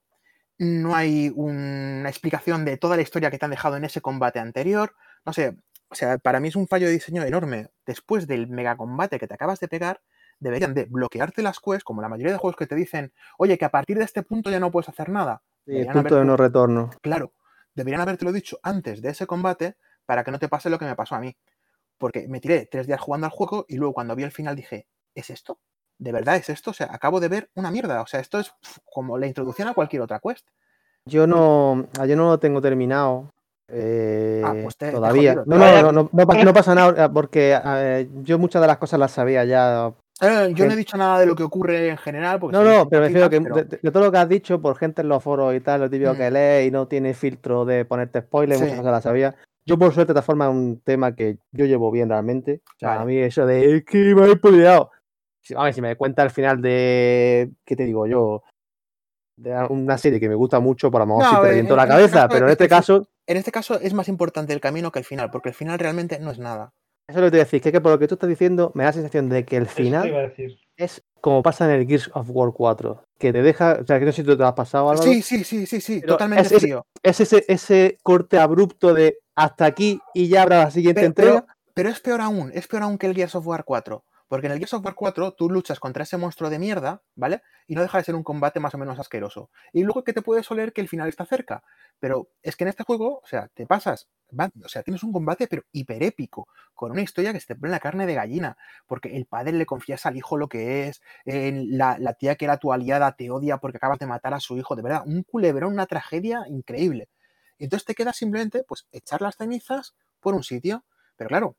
no 0.58 0.96
hay 0.96 1.32
una 1.36 2.08
explicación 2.08 2.66
de 2.66 2.78
toda 2.78 2.96
la 2.96 3.02
historia 3.02 3.32
que 3.32 3.38
te 3.38 3.46
han 3.46 3.52
dejado 3.52 3.78
en 3.78 3.84
ese 3.84 4.02
combate 4.02 4.40
anterior. 4.40 4.96
No 5.26 5.34
sé, 5.34 5.56
o 5.90 5.96
sea, 5.96 6.18
para 6.18 6.40
mí 6.40 6.48
es 6.48 6.56
un 6.56 6.68
fallo 6.68 6.88
de 6.88 6.94
diseño 6.94 7.24
enorme. 7.24 7.70
Después 7.86 8.26
del 8.26 8.48
mega 8.48 8.78
combate 8.78 9.20
que 9.20 9.28
te 9.28 9.34
acabas 9.34 9.60
de 9.60 9.68
pegar, 9.68 10.02
deberían 10.40 10.74
de 10.74 10.86
bloquearte 10.86 11.42
las 11.42 11.60
quests, 11.60 11.84
como 11.84 12.02
la 12.02 12.10
mayoría 12.10 12.32
de 12.32 12.38
juegos 12.38 12.56
que 12.56 12.66
te 12.66 12.76
dicen, 12.76 13.14
oye, 13.38 13.58
que 13.58 13.66
a 13.66 13.70
partir 13.70 13.98
de 13.98 14.06
este 14.06 14.24
punto 14.24 14.50
ya 14.50 14.60
no 14.60 14.72
puedes 14.72 14.90
hacer 14.90 15.10
nada. 15.10 15.44
Sí, 15.66 15.74
Deberían 15.74 15.94
punto 15.94 16.16
de 16.16 16.26
no 16.26 16.38
retorno. 16.38 16.90
Claro, 17.02 17.34
deberían 17.76 18.02
habértelo 18.02 18.32
dicho 18.32 18.60
antes 18.64 19.02
de 19.02 19.10
ese 19.10 19.28
combate 19.28 19.76
para 20.06 20.24
que 20.24 20.32
no 20.32 20.40
te 20.40 20.50
pase 20.50 20.70
lo 20.70 20.80
que 20.80 20.86
me 20.86 20.96
pasó 20.96 21.16
a 21.16 21.20
mí. 21.20 21.36
Porque 21.98 22.28
me 22.28 22.40
tiré 22.40 22.66
tres 22.66 22.88
días 22.88 23.00
jugando 23.00 23.28
al 23.28 23.32
juego 23.32 23.66
y 23.68 23.78
luego 23.78 23.94
cuando 23.94 24.16
vi 24.16 24.24
el 24.24 24.32
final 24.32 24.56
dije, 24.56 24.88
¿es 25.14 25.30
esto? 25.30 25.60
¿De 26.00 26.12
verdad 26.12 26.38
es 26.38 26.50
esto? 26.50 26.72
O 26.72 26.74
sea, 26.74 26.88
acabo 26.92 27.20
de 27.20 27.28
ver 27.28 27.52
una 27.54 27.70
mierda. 27.70 28.02
O 28.02 28.08
sea, 28.08 28.20
esto 28.20 28.40
es 28.40 28.54
como 28.86 29.18
la 29.18 29.28
introducción 29.28 29.68
a 29.68 29.76
cualquier 29.76 30.02
otra 30.02 30.20
quest. 30.20 30.48
Yo 31.06 31.28
no, 31.28 31.88
ah, 32.00 32.06
yo 32.06 32.16
no 32.16 32.30
lo 32.30 32.40
tengo 32.40 32.62
terminado. 32.62 33.34
Eh, 33.72 34.42
Ah, 34.46 34.54
pues 34.64 34.78
te- 34.78 34.92
todavía. 34.92 35.36
No, 35.46 35.58
no, 35.58 35.82
no, 35.82 35.92
no, 35.92 36.10
no 36.12 36.28
pa- 36.28 36.44
no 36.44 36.54
pasa 36.54 36.76
nada 36.76 37.12
porque 37.12 37.58
eh, 37.66 38.10
yo 38.24 38.38
muchas 38.40 38.62
de 38.62 38.68
las 38.68 38.78
cosas 38.78 39.00
las 39.00 39.12
sabía 39.12 39.44
ya. 39.46 39.92
Eh, 40.22 40.52
yo 40.54 40.68
no 40.68 40.74
he 40.74 40.76
dicho 40.76 40.98
nada 40.98 41.20
de 41.20 41.26
lo 41.26 41.36
que 41.36 41.42
ocurre 41.44 41.90
en 41.90 41.98
general. 41.98 42.40
porque 42.40 42.56
No, 42.56 42.64
no, 42.64 42.88
pero 42.88 43.02
me 43.02 43.08
refiero 43.08 43.30
que 43.30 43.40
de, 43.40 43.92
todo 43.92 44.04
lo 44.06 44.12
que 44.12 44.18
has 44.20 44.30
dicho 44.30 44.62
por 44.62 44.76
gente 44.78 45.02
en 45.02 45.10
los 45.10 45.24
foros 45.24 45.56
y 45.56 45.62
tal, 45.62 45.82
lo 45.82 45.90
típico 45.90 46.14
Mm. 46.14 46.18
que 46.18 46.32
lees 46.32 46.68
y 46.68 46.72
no 46.72 46.88
tiene 46.88 47.14
filtro 47.16 47.66
de 47.66 47.86
ponerte 47.86 48.22
spoilers, 48.22 48.60
Sí. 48.60 48.66
muchas 48.66 48.80
cosas 48.80 48.92
las 48.92 49.04
sabía. 49.04 49.36
Yo 49.66 49.78
por 49.78 49.94
suerte 49.94 50.14
de 50.14 50.20
esta 50.20 50.26
forma 50.26 50.46
es 50.46 50.52
un 50.52 50.80
tema 50.84 51.16
que 51.16 51.38
yo 51.52 51.66
llevo 51.66 51.90
bien 51.92 52.10
realmente. 52.10 52.62
O 52.76 52.80
sea, 52.80 52.90
Vale. 52.90 53.02
a 53.02 53.06
mí 53.06 53.18
eso 53.18 53.46
de 53.46 53.78
es 53.78 53.84
que 53.86 53.98
me 54.16 54.22
habéis 54.22 54.38
spoileado. 54.38 54.92
Si, 55.44 55.56
a 55.56 55.64
ver, 55.64 55.74
si 55.74 55.82
me 55.82 55.96
cuenta 55.96 56.22
al 56.22 56.30
final 56.30 56.62
de, 56.62 57.50
¿qué 57.66 57.76
te 57.76 57.86
digo 57.86 58.06
yo? 58.06 58.44
De 59.42 59.56
una 59.70 59.98
serie 59.98 60.20
que 60.20 60.30
me 60.30 60.36
gusta 60.36 60.60
mucho, 60.60 60.92
por 60.92 61.02
lo 61.02 61.08
mejor 61.08 61.24
No, 61.24 61.30
a 61.30 61.36
te 61.38 61.42
ver, 61.42 61.48
reviento 61.50 61.74
en- 61.74 61.78
la 61.78 61.84
este 61.84 61.94
cabeza, 61.96 62.14
caso 62.16 62.28
pero 62.30 62.46
en 62.46 62.50
es 62.50 62.52
este 62.54 62.68
caso, 62.70 63.08
En 63.28 63.38
este 63.38 63.52
caso 63.52 63.80
es 63.80 63.94
más 63.94 64.08
importante 64.08 64.54
el 64.54 64.60
camino 64.62 64.92
que 64.92 65.00
el 65.00 65.06
final, 65.06 65.32
porque 65.32 65.50
el 65.50 65.56
final 65.56 65.80
realmente 65.80 66.20
no 66.20 66.30
es 66.32 66.38
nada. 66.38 66.74
eso 67.08 67.18
es 67.20 67.22
lo 67.22 67.28
que 67.28 67.32
te 67.32 67.38
voy 67.38 67.42
a 67.42 67.44
decir, 67.46 67.62
que, 67.62 67.70
es 67.70 67.74
que 67.74 67.82
por 67.82 67.92
lo 67.92 67.98
que 68.00 68.08
tú 68.08 68.14
estás 68.16 68.30
diciendo, 68.30 68.72
me 68.76 68.84
da 68.84 68.90
la 68.90 68.94
sensación 68.94 69.30
de 69.30 69.44
que 69.44 69.58
el 69.58 69.66
final 69.66 70.34
es 70.78 71.04
como 71.22 71.42
pasa 71.42 71.66
en 71.66 71.72
el 71.82 71.88
Gears 71.88 72.12
of 72.14 72.28
War 72.30 72.52
4, 72.54 73.04
que 73.18 73.34
te 73.34 73.42
deja, 73.42 73.80
o 73.82 73.86
sea, 73.86 74.00
que 74.00 74.06
no 74.06 74.12
sé 74.12 74.18
si 74.18 74.24
tú 74.28 74.34
te 74.38 74.44
lo 74.44 74.48
has 74.48 74.54
pasado, 74.54 74.90
Álvaro, 74.92 75.10
Sí, 75.12 75.22
sí, 75.24 75.44
sí, 75.44 75.66
sí, 75.66 75.82
sí, 75.82 76.02
totalmente 76.02 76.44
es- 76.46 76.52
es- 76.52 76.62
frío. 76.62 76.86
es 77.02 77.20
ese, 77.20 77.44
ese 77.48 77.98
corte 78.04 78.38
abrupto 78.38 78.94
de 78.94 79.18
hasta 79.36 79.66
aquí 79.66 80.00
y 80.14 80.28
ya 80.28 80.44
habrá 80.44 80.66
la 80.66 80.72
siguiente 80.72 81.00
Pero, 81.02 81.08
entrega. 81.08 81.42
pero- 81.42 81.54
pero 81.74 81.90
es 81.90 82.00
peor 82.00 82.22
aún, 82.22 82.52
es 82.54 82.68
peor 82.68 82.84
aún 82.84 82.98
que 83.00 83.08
el 83.08 83.16
Gears 83.16 83.34
of 83.36 83.48
War 83.48 83.64
4. 83.66 84.04
Porque 84.32 84.48
en 84.48 84.54
el 84.54 84.60
Gears 84.60 84.76
of 84.76 84.86
War 84.86 84.96
4 84.96 85.34
tú 85.34 85.50
luchas 85.50 85.82
contra 85.82 86.04
ese 86.04 86.16
monstruo 86.16 86.50
de 86.50 86.58
mierda, 86.58 87.04
¿vale? 87.16 87.42
Y 87.68 87.76
no 87.76 87.82
deja 87.82 87.98
de 87.98 88.06
ser 88.06 88.16
un 88.16 88.24
combate 88.24 88.62
más 88.62 88.74
o 88.74 88.78
menos 88.78 88.98
asqueroso. 88.98 89.50
Y 89.74 89.84
luego 89.84 90.06
que 90.06 90.14
te 90.14 90.22
puedes 90.22 90.50
oler 90.50 90.72
que 90.72 90.80
el 90.80 90.88
final 90.88 91.10
está 91.10 91.26
cerca. 91.26 91.66
Pero 92.00 92.30
es 92.42 92.56
que 92.56 92.64
en 92.64 92.70
este 92.70 92.86
juego, 92.86 93.20
o 93.22 93.28
sea, 93.28 93.50
te 93.50 93.68
pasas, 93.68 94.08
o 94.64 94.70
sea, 94.70 94.84
tienes 94.84 95.04
un 95.04 95.12
combate 95.12 95.48
pero 95.48 95.64
hiperépico, 95.74 96.48
con 96.74 96.94
una 96.94 97.02
historia 97.02 97.34
que 97.34 97.42
se 97.42 97.48
te 97.48 97.56
pone 97.58 97.72
la 97.72 97.82
carne 97.82 98.06
de 98.06 98.14
gallina. 98.14 98.56
Porque 98.88 99.18
el 99.18 99.26
padre 99.26 99.52
le 99.52 99.66
confiesa 99.66 100.08
al 100.08 100.16
hijo 100.16 100.38
lo 100.38 100.48
que 100.48 100.88
es, 100.88 101.02
la, 101.26 101.98
la 102.00 102.14
tía 102.14 102.38
que 102.38 102.46
era 102.46 102.56
tu 102.56 102.72
aliada 102.72 103.12
te 103.18 103.30
odia 103.30 103.58
porque 103.58 103.80
acabas 103.80 104.00
de 104.00 104.08
matar 104.08 104.34
a 104.34 104.40
su 104.40 104.58
hijo. 104.58 104.78
De 104.78 104.82
verdad, 104.82 105.04
un 105.06 105.24
culebrón, 105.24 105.74
una 105.74 105.88
tragedia 105.88 106.46
increíble. 106.48 107.10
Y 107.58 107.66
entonces 107.66 107.86
te 107.86 107.96
queda 107.96 108.14
simplemente, 108.14 108.64
pues, 108.64 108.88
echar 108.94 109.22
las 109.22 109.36
cenizas 109.36 109.94
por 110.22 110.36
un 110.36 110.44
sitio. 110.44 110.86
Pero 111.18 111.28
claro, 111.28 111.58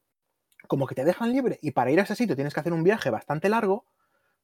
como 0.68 0.86
que 0.86 0.94
te 0.94 1.04
dejan 1.04 1.32
libre 1.32 1.58
y 1.62 1.72
para 1.72 1.90
ir 1.90 2.00
a 2.00 2.04
ese 2.04 2.14
sitio 2.16 2.34
tienes 2.34 2.54
que 2.54 2.60
hacer 2.60 2.72
un 2.72 2.84
viaje 2.84 3.10
bastante 3.10 3.48
largo, 3.48 3.84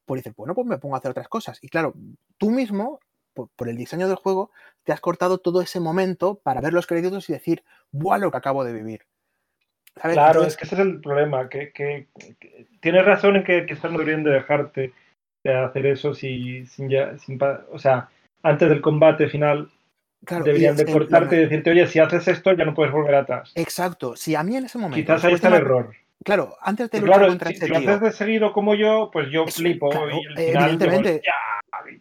pues 0.05 0.19
dices, 0.19 0.35
bueno, 0.35 0.55
pues 0.55 0.67
me 0.67 0.77
pongo 0.77 0.95
a 0.95 0.99
hacer 0.99 1.11
otras 1.11 1.27
cosas. 1.27 1.59
Y 1.61 1.69
claro, 1.69 1.93
tú 2.37 2.49
mismo, 2.49 2.99
por, 3.33 3.49
por 3.55 3.69
el 3.69 3.77
diseño 3.77 4.07
del 4.07 4.17
juego, 4.17 4.51
te 4.83 4.91
has 4.91 5.01
cortado 5.01 5.37
todo 5.37 5.61
ese 5.61 5.79
momento 5.79 6.35
para 6.39 6.61
ver 6.61 6.73
los 6.73 6.87
créditos 6.87 7.29
y 7.29 7.33
decir, 7.33 7.63
¡buah, 7.91 8.17
lo 8.17 8.31
que 8.31 8.37
acabo 8.37 8.63
de 8.63 8.73
vivir! 8.73 9.05
¿Sabes? 9.95 10.15
Claro, 10.15 10.39
Entonces, 10.39 10.53
es 10.53 10.57
que 10.57 10.65
ese 10.65 10.75
es 10.75 10.81
el 10.81 11.01
problema, 11.01 11.49
que, 11.49 11.71
que- 11.71 12.07
que 12.39 12.67
tienes 12.79 13.05
razón 13.05 13.35
en 13.35 13.43
que 13.43 13.65
quizás 13.65 13.91
no 13.91 13.97
deberían 13.97 14.23
de 14.23 14.31
dejarte 14.31 14.93
de 15.43 15.53
hacer 15.55 15.85
eso 15.85 16.13
si, 16.13 16.65
sin 16.65 16.89
ya, 16.89 17.17
sin 17.17 17.39
o 17.71 17.79
sea, 17.79 18.09
antes 18.43 18.69
del 18.69 18.81
combate 18.81 19.27
final 19.29 19.69
claro, 20.25 20.43
deberían 20.43 20.75
de 20.75 20.85
cortarte 20.85 21.35
y 21.35 21.39
decirte, 21.39 21.69
oye, 21.71 21.87
si 21.87 21.99
haces 21.99 22.27
esto 22.27 22.53
ya 22.53 22.65
no 22.65 22.73
puedes 22.73 22.93
volver 22.93 23.15
atrás. 23.15 23.51
Exacto, 23.55 24.15
si 24.15 24.35
a 24.35 24.43
mí 24.43 24.55
en 24.55 24.65
ese 24.65 24.77
momento... 24.77 25.01
Quizás 25.01 25.23
ahí 25.25 25.33
está 25.33 25.47
el 25.49 25.55
error. 25.55 25.93
Claro, 26.23 26.55
antes 26.61 26.89
de 26.91 26.99
luchar 26.99 27.15
claro, 27.17 27.31
contra 27.31 27.49
si, 27.51 27.59
lo 27.67 27.79
tío... 27.79 27.89
haces 27.89 28.01
de 28.01 28.11
seguido 28.11 28.51
como 28.53 28.75
yo, 28.75 29.09
pues 29.11 29.29
yo 29.31 29.45
flipo 29.47 29.89
claro, 29.89 30.09
y 30.11 30.25
al 30.25 30.35
final 30.35 30.37
digo, 30.37 30.61
evidentemente. 30.61 31.21
"Ya, 31.25 31.33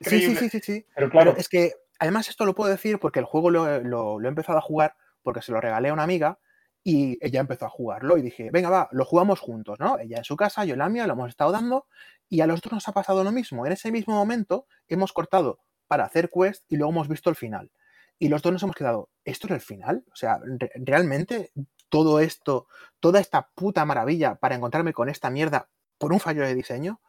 Sí, 0.00 0.20
sí, 0.20 0.32
increíble". 0.32 0.40
sí, 0.40 0.48
sí, 0.50 0.60
sí. 0.60 0.86
Pero 0.94 1.10
claro, 1.10 1.30
Pero 1.32 1.40
es 1.40 1.48
que, 1.48 1.72
además, 1.98 2.28
esto 2.28 2.44
lo 2.44 2.54
puedo 2.54 2.70
decir 2.70 2.98
porque 2.98 3.20
el 3.20 3.24
juego 3.26 3.50
lo, 3.50 3.68
he- 3.72 3.82
lo- 3.84 4.18
lo 4.18 4.28
he 4.28 4.30
empezado 4.30 4.58
a 4.58 4.62
jugar 4.62 4.96
porque 5.22 5.42
se 5.42 5.52
lo 5.52 5.60
regalé 5.60 5.88
a 5.90 5.92
una 5.92 6.02
amiga 6.02 6.38
y 6.82 7.18
ella 7.24 7.40
empezó 7.40 7.66
a 7.66 7.70
jugarlo 7.70 8.16
y 8.18 8.22
dije, 8.22 8.50
venga, 8.52 8.70
va, 8.70 8.88
lo 8.92 9.04
jugamos 9.04 9.40
juntos, 9.40 9.78
¿no? 9.78 9.98
Ella 9.98 10.18
en 10.18 10.24
su 10.24 10.36
casa, 10.36 10.64
yo 10.64 10.72
en 10.72 10.78
la 10.80 10.88
mía, 10.88 11.06
lo 11.06 11.12
hemos 11.12 11.28
estado 11.28 11.52
dando 11.52 11.86
y 12.28 12.40
a 12.40 12.46
los 12.46 12.60
dos 12.60 12.72
nos 12.72 12.88
ha 12.88 12.92
pasado 12.92 13.22
lo 13.24 13.32
mismo. 13.32 13.66
En 13.66 13.72
ese 13.72 13.92
mismo 13.92 14.14
momento 14.14 14.66
hemos 14.88 15.12
cortado 15.12 15.60
para 15.86 16.04
hacer 16.04 16.28
quest 16.30 16.64
y 16.68 16.76
luego 16.76 16.92
hemos 16.92 17.08
visto 17.08 17.30
el 17.30 17.36
final. 17.36 17.70
Y 18.18 18.28
los 18.28 18.42
dos 18.42 18.52
nos 18.52 18.62
hemos 18.64 18.74
quedado, 18.76 19.10
¿esto 19.24 19.46
es 19.46 19.52
el 19.52 19.60
final? 19.60 20.04
O 20.12 20.16
sea, 20.16 20.38
re- 20.44 20.70
realmente 20.76 21.52
todo 21.88 22.20
esto, 22.20 22.66
toda 23.00 23.20
esta 23.20 23.48
puta 23.54 23.84
maravilla 23.84 24.34
para 24.36 24.54
encontrarme 24.54 24.92
con 24.92 25.08
esta 25.08 25.30
mierda 25.30 25.68
por 25.98 26.12
un 26.12 26.20
fallo 26.20 26.42
de 26.42 26.54
diseño, 26.54 27.00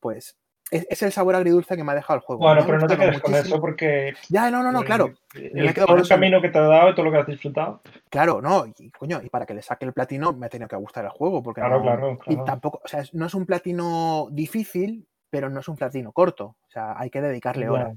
pues 0.00 0.36
es, 0.70 0.86
es 0.88 1.02
el 1.02 1.12
sabor 1.12 1.34
agridulce 1.34 1.76
que 1.76 1.84
me 1.84 1.92
ha 1.92 1.96
dejado 1.96 2.16
el 2.18 2.22
juego. 2.24 2.42
bueno, 2.42 2.60
Me 2.62 2.66
pero 2.66 2.78
no 2.78 2.86
te 2.86 2.96
quedes 2.96 3.20
con 3.20 3.34
eso 3.34 3.60
porque 3.60 4.14
Ya, 4.28 4.50
no, 4.50 4.62
no, 4.62 4.70
no, 4.72 4.84
claro. 4.84 5.12
el- 5.34 5.58
el 5.66 6.08
camino 6.08 6.40
que 6.40 6.48
te 6.48 6.58
ha 6.58 6.62
dado 6.62 6.90
y 6.90 6.94
todo 6.94 7.06
lo 7.06 7.12
que 7.12 7.18
has 7.18 7.26
disfrutado. 7.26 7.82
Claro, 8.08 8.40
no, 8.40 8.66
y 8.78 8.90
coño, 8.90 9.20
y 9.22 9.28
para 9.28 9.46
que 9.46 9.54
le 9.54 9.62
saque 9.62 9.84
el 9.84 9.92
platino 9.92 10.32
me 10.32 10.46
ha 10.46 10.48
tenido 10.48 10.68
que 10.68 10.76
gustar 10.76 11.04
el 11.04 11.10
juego, 11.10 11.42
porque 11.42 11.60
Claro, 11.60 11.76
no- 11.78 11.82
claro, 11.82 12.12
y 12.12 12.34
claro. 12.34 12.44
tampoco, 12.44 12.80
o 12.84 12.88
sea, 12.88 13.02
no 13.12 13.26
es 13.26 13.34
un 13.34 13.46
platino 13.46 14.28
difícil, 14.30 15.06
pero 15.28 15.50
no 15.50 15.60
es 15.60 15.68
un 15.68 15.76
platino 15.76 16.12
corto, 16.12 16.56
o 16.66 16.70
sea, 16.70 16.94
hay 16.98 17.10
que 17.10 17.20
dedicarle 17.20 17.66
Ya. 17.66 17.72
horas. 17.72 17.96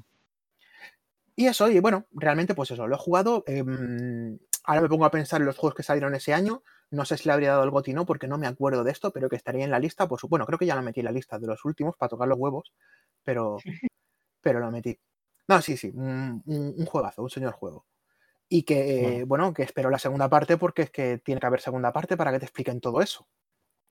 Y 1.36 1.48
eso, 1.48 1.68
y 1.70 1.80
bueno, 1.80 2.06
realmente 2.12 2.54
pues 2.54 2.70
eso, 2.72 2.88
lo 2.88 2.96
he 2.96 3.00
jugado, 3.00 3.44
em, 3.48 4.38
ahora 4.64 4.82
me 4.82 4.90
pongo 4.90 5.06
a 5.06 5.12
pensar 5.12 5.42
en 5.42 5.48
los 5.48 5.58
juegos 5.58 5.76
que 5.76 5.84
salieron 5.84 6.16
ese 6.16 6.34
año, 6.34 6.64
no 6.92 7.06
sé 7.06 7.18
si 7.18 7.28
le 7.28 7.34
habría 7.34 7.52
dado 7.52 7.64
el 7.64 7.72
goti 7.72 7.94
no, 7.94 8.06
porque 8.06 8.28
no 8.28 8.38
me 8.38 8.48
acuerdo 8.48 8.84
de 8.84 8.92
esto, 8.92 9.12
pero 9.12 9.30
que 9.30 9.36
estaría 9.36 9.64
en 9.64 9.72
la 9.72 9.80
lista, 9.80 10.08
pues 10.08 10.22
bueno, 10.24 10.46
creo 10.46 10.60
que 10.60 10.66
ya 10.66 10.76
lo 10.76 10.82
metí 10.82 11.00
en 11.00 11.06
la 11.06 11.12
lista 11.12 11.40
de 11.40 11.48
los 11.48 11.66
últimos 11.66 11.96
para 11.98 12.10
tocar 12.10 12.28
los 12.28 12.38
huevos, 12.38 12.74
pero, 13.24 13.58
pero 14.42 14.60
lo 14.60 14.72
metí. 14.72 14.98
No, 15.48 15.62
sí, 15.62 15.76
sí, 15.76 15.92
un, 15.94 16.86
juegazo, 16.86 17.24
un 17.24 17.30
señor 17.30 17.54
juego. 17.54 17.86
Y 18.48 18.64
que, 18.64 19.24
bueno, 19.26 19.54
que 19.54 19.64
espero 19.64 19.90
la 19.90 19.98
segunda 19.98 20.30
parte 20.30 20.58
porque 20.58 20.84
es 20.84 20.92
que 20.92 21.18
tiene 21.18 21.42
que 21.42 21.48
haber 21.48 21.60
segunda 21.60 21.92
parte 21.92 22.16
para 22.16 22.32
que 22.32 22.40
te 22.40 22.46
expliquen 22.46 22.80
todo 22.80 23.02
eso. 23.02 23.28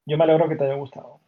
Yo 0.06 0.16
me 0.16 0.24
alegro 0.24 0.48
que 0.48 0.56
te 0.56 0.64
haya 0.64 0.74
gustado. 0.74 1.20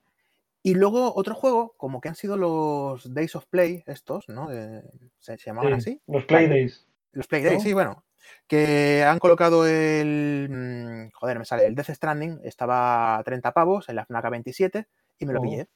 Y 0.62 0.74
luego 0.74 1.12
otro 1.14 1.34
juego, 1.34 1.74
como 1.76 2.00
que 2.00 2.08
han 2.08 2.14
sido 2.14 2.36
los 2.36 3.12
Days 3.12 3.36
of 3.36 3.46
Play, 3.46 3.82
estos, 3.86 4.28
¿no? 4.28 4.50
Eh, 4.50 4.82
se, 5.18 5.36
se 5.36 5.46
llamaban 5.46 5.80
Sí, 5.80 5.90
así. 5.90 6.02
Los 6.06 6.24
Playdays. 6.24 6.86
Los 7.12 7.26
Play 7.26 7.42
Days, 7.42 7.58
¿no? 7.58 7.60
sí, 7.60 7.72
bueno. 7.74 8.04
Que 8.46 9.02
han 9.04 9.18
colocado 9.18 9.66
el. 9.66 10.48
mm, 10.50 11.10
Joder, 11.14 11.38
me 11.38 11.44
sale 11.44 11.66
el 11.66 11.74
Death 11.74 11.90
Stranding, 11.90 12.40
estaba 12.44 13.16
a 13.18 13.22
30 13.24 13.52
pavos 13.52 13.88
en 13.88 13.96
la 13.96 14.04
FNAC 14.04 14.30
27 14.30 14.86
y 15.18 15.26
me 15.26 15.32
lo 15.32 15.40
Oh. 15.40 15.42
pillé. 15.42 15.68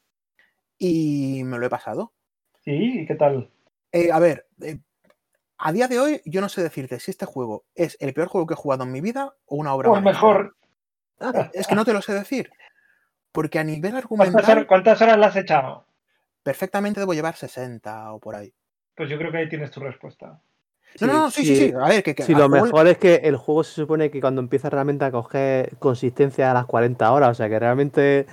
Y 0.78 1.42
me 1.44 1.58
lo 1.58 1.66
he 1.66 1.70
pasado. 1.70 2.12
Sí, 2.64 3.00
¿y 3.00 3.06
qué 3.06 3.14
tal? 3.14 3.50
Eh, 3.92 4.12
a 4.12 4.18
ver, 4.18 4.46
eh, 4.62 4.78
a 5.58 5.72
día 5.72 5.88
de 5.88 5.98
hoy 5.98 6.22
yo 6.24 6.40
no 6.40 6.48
sé 6.48 6.62
decirte 6.62 7.00
si 7.00 7.10
este 7.10 7.26
juego 7.26 7.64
es 7.74 7.96
el 8.00 8.12
peor 8.14 8.28
juego 8.28 8.46
que 8.46 8.54
he 8.54 8.56
jugado 8.56 8.84
en 8.84 8.92
mi 8.92 9.00
vida 9.00 9.34
o 9.46 9.56
una 9.56 9.74
obra 9.74 9.88
Pues 9.88 10.02
mejor. 10.02 10.54
Es 11.52 11.66
que 11.66 11.74
no 11.74 11.84
te 11.84 11.92
lo 11.92 12.00
sé 12.02 12.12
decir. 12.14 12.50
Porque 13.32 13.58
a 13.58 13.64
nivel 13.64 13.90
¿Cuántas 13.90 14.04
argumental, 14.04 14.66
cuántas 14.66 15.02
horas 15.02 15.18
le 15.18 15.26
has 15.26 15.36
echado? 15.36 15.84
perfectamente 16.42 17.00
debo 17.00 17.12
llevar 17.12 17.34
60 17.34 18.12
o 18.12 18.20
por 18.20 18.34
ahí. 18.36 18.54
Pues 18.94 19.10
yo 19.10 19.18
creo 19.18 19.30
que 19.30 19.38
ahí 19.38 19.48
tienes 19.48 19.70
tu 19.70 19.80
respuesta. 19.80 20.40
No, 21.00 21.06
no, 21.06 21.12
no, 21.14 21.30
sí, 21.30 21.44
sí, 21.44 21.56
sí. 21.56 21.72
A 21.80 21.88
ver, 21.88 22.02
que, 22.02 22.14
que 22.14 22.22
Si 22.24 22.32
al 22.32 22.38
lo 22.40 22.48
juego- 22.48 22.64
mejor 22.66 22.86
es 22.88 22.98
que 22.98 23.14
el 23.16 23.36
juego 23.36 23.62
se 23.62 23.72
supone 23.74 24.10
que 24.10 24.20
cuando 24.20 24.40
empieza 24.40 24.68
realmente 24.70 25.04
a 25.04 25.10
coger 25.12 25.76
consistencia 25.78 26.50
a 26.50 26.54
las 26.54 26.66
40 26.66 27.12
horas, 27.12 27.30
o 27.30 27.34
sea 27.34 27.48
que 27.48 27.58
realmente. 27.58 28.26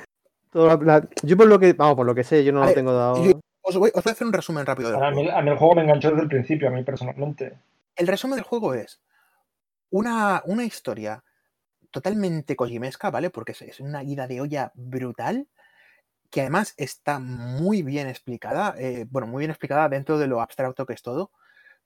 todo 0.52 0.68
la- 0.68 0.76
la- 1.00 1.08
yo 1.22 1.36
por 1.38 1.48
lo 1.48 1.60
que. 1.60 1.74
Vamos, 1.74 1.96
por 1.96 2.06
lo 2.06 2.16
que 2.16 2.24
sé, 2.24 2.44
yo 2.44 2.52
no 2.54 2.60
A 2.60 2.62
lo 2.64 2.68
ver, 2.68 2.76
tengo 2.76 2.94
dado. 2.94 3.24
yo- 3.24 3.40
os, 3.62 3.76
voy, 3.78 3.92
os 3.94 4.04
voy 4.04 4.10
a 4.10 4.14
hacer 4.14 4.26
un 4.28 4.34
resumen 4.34 4.66
rápido 4.66 4.90
del 4.92 5.04
A 5.04 5.12
mí, 5.12 5.30
a 5.30 5.42
mí 5.42 5.50
el 5.52 5.58
juego 5.58 5.76
me 5.76 5.82
enganchó 5.84 6.10
desde 6.12 6.24
el 6.24 6.30
principio, 6.30 6.68
a 6.70 6.72
mí 6.72 6.84
personalmente. 6.84 7.58
El 7.96 8.08
resumen 8.08 8.36
del 8.38 8.46
juego 8.46 8.74
es 8.74 9.02
una, 9.90 10.42
una 10.46 10.64
historia 10.64 11.24
totalmente 11.92 12.56
kojimesca, 12.56 13.10
¿vale? 13.12 13.30
Porque 13.30 13.52
es, 13.54 13.62
es 13.64 13.80
una 13.80 14.04
ida 14.04 14.28
de 14.28 14.42
olla 14.42 14.72
brutal, 14.76 15.48
que 16.30 16.42
además 16.42 16.74
está 16.78 17.20
muy 17.20 17.84
bien 17.84 18.08
explicada, 18.08 18.76
eh, 18.78 19.06
bueno, 19.10 19.28
muy 19.28 19.42
bien 19.42 19.52
explicada 19.52 19.88
dentro 19.90 20.18
de 20.18 20.28
lo 20.28 20.42
abstracto 20.42 20.86
que 20.86 20.94
es 20.94 21.02
todo, 21.02 21.32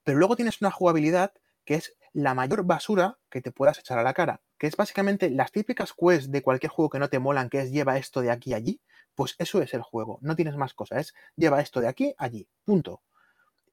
pero 0.03 0.17
luego 0.17 0.35
tienes 0.35 0.61
una 0.61 0.71
jugabilidad 0.71 1.33
que 1.65 1.75
es 1.75 1.95
la 2.13 2.33
mayor 2.33 2.63
basura 2.63 3.19
que 3.29 3.41
te 3.41 3.51
puedas 3.51 3.77
echar 3.79 3.99
a 3.99 4.03
la 4.03 4.13
cara, 4.13 4.41
que 4.57 4.67
es 4.67 4.75
básicamente 4.75 5.29
las 5.29 5.51
típicas 5.51 5.93
quests 5.93 6.31
de 6.31 6.41
cualquier 6.41 6.71
juego 6.71 6.89
que 6.89 6.99
no 6.99 7.09
te 7.09 7.19
molan, 7.19 7.49
que 7.49 7.61
es 7.61 7.71
lleva 7.71 7.97
esto 7.97 8.21
de 8.21 8.31
aquí 8.31 8.53
a 8.53 8.57
allí, 8.57 8.81
pues 9.15 9.35
eso 9.37 9.61
es 9.61 9.73
el 9.73 9.81
juego, 9.81 10.19
no 10.21 10.35
tienes 10.35 10.55
más 10.55 10.73
cosas, 10.73 10.99
es 10.99 11.13
lleva 11.35 11.61
esto 11.61 11.81
de 11.81 11.87
aquí 11.87 12.15
a 12.17 12.25
allí, 12.25 12.47
punto. 12.65 13.03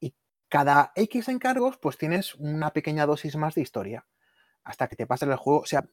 Y 0.00 0.14
cada 0.48 0.92
X 0.94 1.28
encargos, 1.28 1.78
pues 1.78 1.96
tienes 1.96 2.34
una 2.34 2.72
pequeña 2.72 3.06
dosis 3.06 3.36
más 3.36 3.54
de 3.54 3.62
historia, 3.62 4.06
hasta 4.64 4.88
que 4.88 4.96
te 4.96 5.06
pases 5.06 5.28
el 5.28 5.36
juego, 5.36 5.60
o 5.60 5.66
sea, 5.66 5.88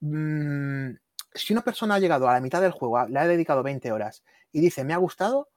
mm, 0.00 0.90
si 1.34 1.52
una 1.52 1.62
persona 1.62 1.96
ha 1.96 1.98
llegado 1.98 2.28
a 2.28 2.34
la 2.34 2.40
mitad 2.40 2.60
del 2.60 2.72
juego, 2.72 3.06
le 3.08 3.18
ha 3.18 3.26
dedicado 3.26 3.62
20 3.62 3.92
horas 3.92 4.24
y 4.52 4.60
dice, 4.60 4.84
me 4.84 4.94
ha 4.94 4.98
gustado, 4.98 5.48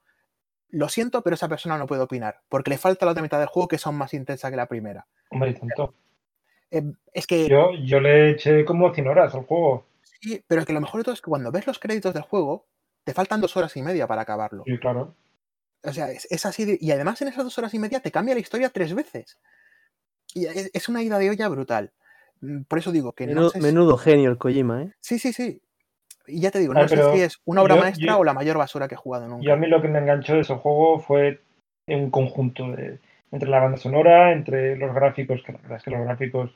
lo 0.70 0.90
siento, 0.90 1.22
pero 1.22 1.34
esa 1.36 1.48
persona 1.48 1.78
no 1.78 1.88
puede 1.88 2.02
opinar, 2.02 2.42
porque 2.50 2.70
le 2.72 2.78
falta 2.78 3.06
la 3.06 3.12
otra 3.14 3.24
mitad 3.24 3.40
del 3.40 3.48
juego 3.48 3.68
que 3.68 3.78
es 3.78 3.86
aún 3.88 3.98
más 3.98 4.14
intensa 4.14 4.50
que 4.50 4.58
la 4.58 4.68
primera. 4.68 5.06
Hombre, 5.30 5.52
y 5.52 5.54
tanto. 5.54 5.94
Eh, 6.72 6.84
es 7.14 7.26
que, 7.28 7.48
Yo, 7.48 7.72
yo 7.84 8.00
le 8.02 8.32
eché 8.32 8.66
como 8.66 8.94
100 8.94 9.08
horas 9.08 9.34
al 9.34 9.44
juego. 9.46 9.86
sí, 10.22 10.44
pero 10.48 10.62
es 10.62 10.68
que 10.68 10.74
lo 10.74 10.82
mejor 10.82 11.00
de 11.00 11.04
todo 11.06 11.14
es 11.14 11.22
que 11.22 11.30
cuando 11.30 11.52
ves 11.52 11.66
los 11.68 11.80
créditos 11.80 12.14
del 12.14 12.24
juego, 12.24 12.66
te 13.06 13.14
faltan 13.14 13.40
dos 13.40 13.56
horas 13.56 13.76
y 13.78 13.82
media 13.82 14.06
para 14.08 14.24
acabarlo. 14.24 14.64
Sí, 14.66 14.78
claro. 14.78 15.16
O 15.84 15.94
sea, 15.94 16.12
es, 16.12 16.28
es 16.30 16.46
así 16.46 16.66
de- 16.66 16.78
Y 16.82 16.92
además 16.92 17.22
en 17.22 17.30
esas 17.30 17.44
dos 17.46 17.58
horas 17.58 17.74
y 17.74 17.80
media 17.80 18.02
te 18.02 18.12
cambia 18.12 18.34
la 18.34 18.42
historia 18.42 18.70
tres 18.70 18.94
veces. 18.94 19.38
Y 20.34 20.46
es, 20.48 20.70
es 20.74 20.90
una 20.90 21.02
ida 21.04 21.18
de 21.20 21.30
olla 21.30 21.48
brutal. 21.48 21.94
Mm, 22.42 22.64
Por 22.64 22.80
eso 22.80 22.92
digo 22.92 23.14
que 23.14 23.26
no 23.28 23.34
Menudo, 23.34 23.50
sé 23.52 23.60
si- 23.60 23.64
menudo 23.66 23.98
genio 23.98 24.30
el 24.30 24.38
Kojima, 24.38 24.84
¿eh? 24.84 24.94
Sí, 25.00 25.18
sí, 25.20 25.32
sí. 25.32 25.62
Y 26.28 26.42
ya 26.42 26.52
te 26.52 26.60
digo, 26.60 26.74
Ah, 26.76 26.82
no 26.82 26.88
sé 26.88 27.02
si 27.14 27.22
es 27.22 27.40
una 27.46 27.62
obra 27.62 27.76
yo- 27.76 27.82
maestra 27.82 28.14
yo- 28.14 28.20
o 28.20 28.24
la 28.24 28.34
mayor 28.34 28.58
basura 28.58 28.88
que 28.88 28.96
he 28.96 28.98
jugado 28.98 29.28
nunca. 29.28 29.46
Y 29.46 29.50
a 29.50 29.56
mí 29.56 29.68
lo 29.68 29.82
que 29.82 29.88
me 29.88 30.00
enganchó 30.00 30.34
de 30.34 30.42
ese 30.42 30.56
juego 30.56 31.00
fue 31.00 31.40
un 31.88 32.12
conjunto 32.12 32.70
de 32.72 33.00
entre 33.32 33.50
la 33.50 33.60
banda 33.60 33.78
sonora, 33.78 34.32
entre 34.32 34.78
los 34.78 34.94
gráficos, 34.94 35.42
que 35.44 35.52
la 35.54 35.60
verdad 35.60 35.78
es 35.78 35.84
que 35.84 35.92
los 35.92 36.02
gráficos 36.06 36.56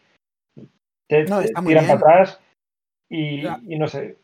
te, 1.07 1.25
No, 1.25 1.41
tiran 1.65 1.87
para 1.87 1.99
atrás 1.99 2.39
y, 3.09 3.45
y 3.67 3.77
no 3.77 3.87
sé. 3.87 4.17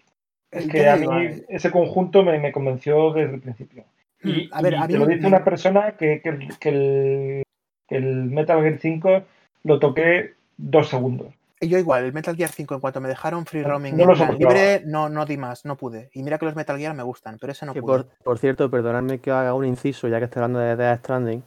Es 0.52 0.68
que 0.68 0.88
a 0.88 0.96
digo, 0.96 1.12
mí 1.14 1.26
eh, 1.26 1.46
ese 1.50 1.72
conjunto 1.72 2.24
me, 2.24 2.40
me 2.40 2.52
convenció 2.54 3.12
desde 3.12 3.36
el 3.36 3.42
principio. 3.42 3.84
Y, 4.24 4.50
a 4.52 4.62
ver, 4.62 4.74
y 4.74 4.76
a 4.78 4.82
mí 4.82 4.94
te 4.94 4.98
lo 5.00 5.06
dice 5.06 5.22
me- 5.24 5.28
una 5.28 5.44
persona 5.44 5.92
que, 5.98 6.22
que 6.22 6.30
el, 6.30 7.44
que 7.88 7.96
el 7.96 8.24
Metal 8.26 8.62
Gear 8.62 8.80
5 8.80 9.24
lo 9.64 9.80
toqué 9.80 10.34
dos 10.56 10.88
segundos. 10.90 11.34
Yo 11.60 11.80
igual, 11.80 12.04
el 12.04 12.14
Metal 12.14 12.36
Gear 12.36 12.52
5, 12.52 12.76
en 12.76 12.80
cuanto 12.82 13.02
me 13.02 13.10
dejaron 13.10 13.46
free 13.46 13.64
roaming 13.64 13.98
no 13.98 14.14
libre, 14.38 14.84
no, 14.86 15.10
no 15.10 15.26
di 15.26 15.38
más, 15.38 15.66
no 15.66 15.76
pude. 15.76 16.10
Y 16.14 16.22
mira 16.22 16.38
que 16.38 16.46
los 16.46 16.56
Metal 16.56 16.78
Gear 16.78 16.94
me 16.94 17.02
gustan, 17.04 17.38
pero 17.40 17.52
ese 17.52 17.66
no 17.66 17.74
Que 17.74 17.82
pude. 17.82 18.04
por, 18.04 18.18
por 18.24 18.38
cierto, 18.38 18.70
perdonadme 18.70 19.20
que 19.20 19.32
haga 19.32 19.54
un 19.56 19.66
inciso, 19.66 20.08
ya 20.08 20.20
que 20.20 20.26
estoy 20.26 20.42
hablando 20.44 20.60
de 20.60 20.76
Death 20.76 21.00
Stranding. 21.00 21.44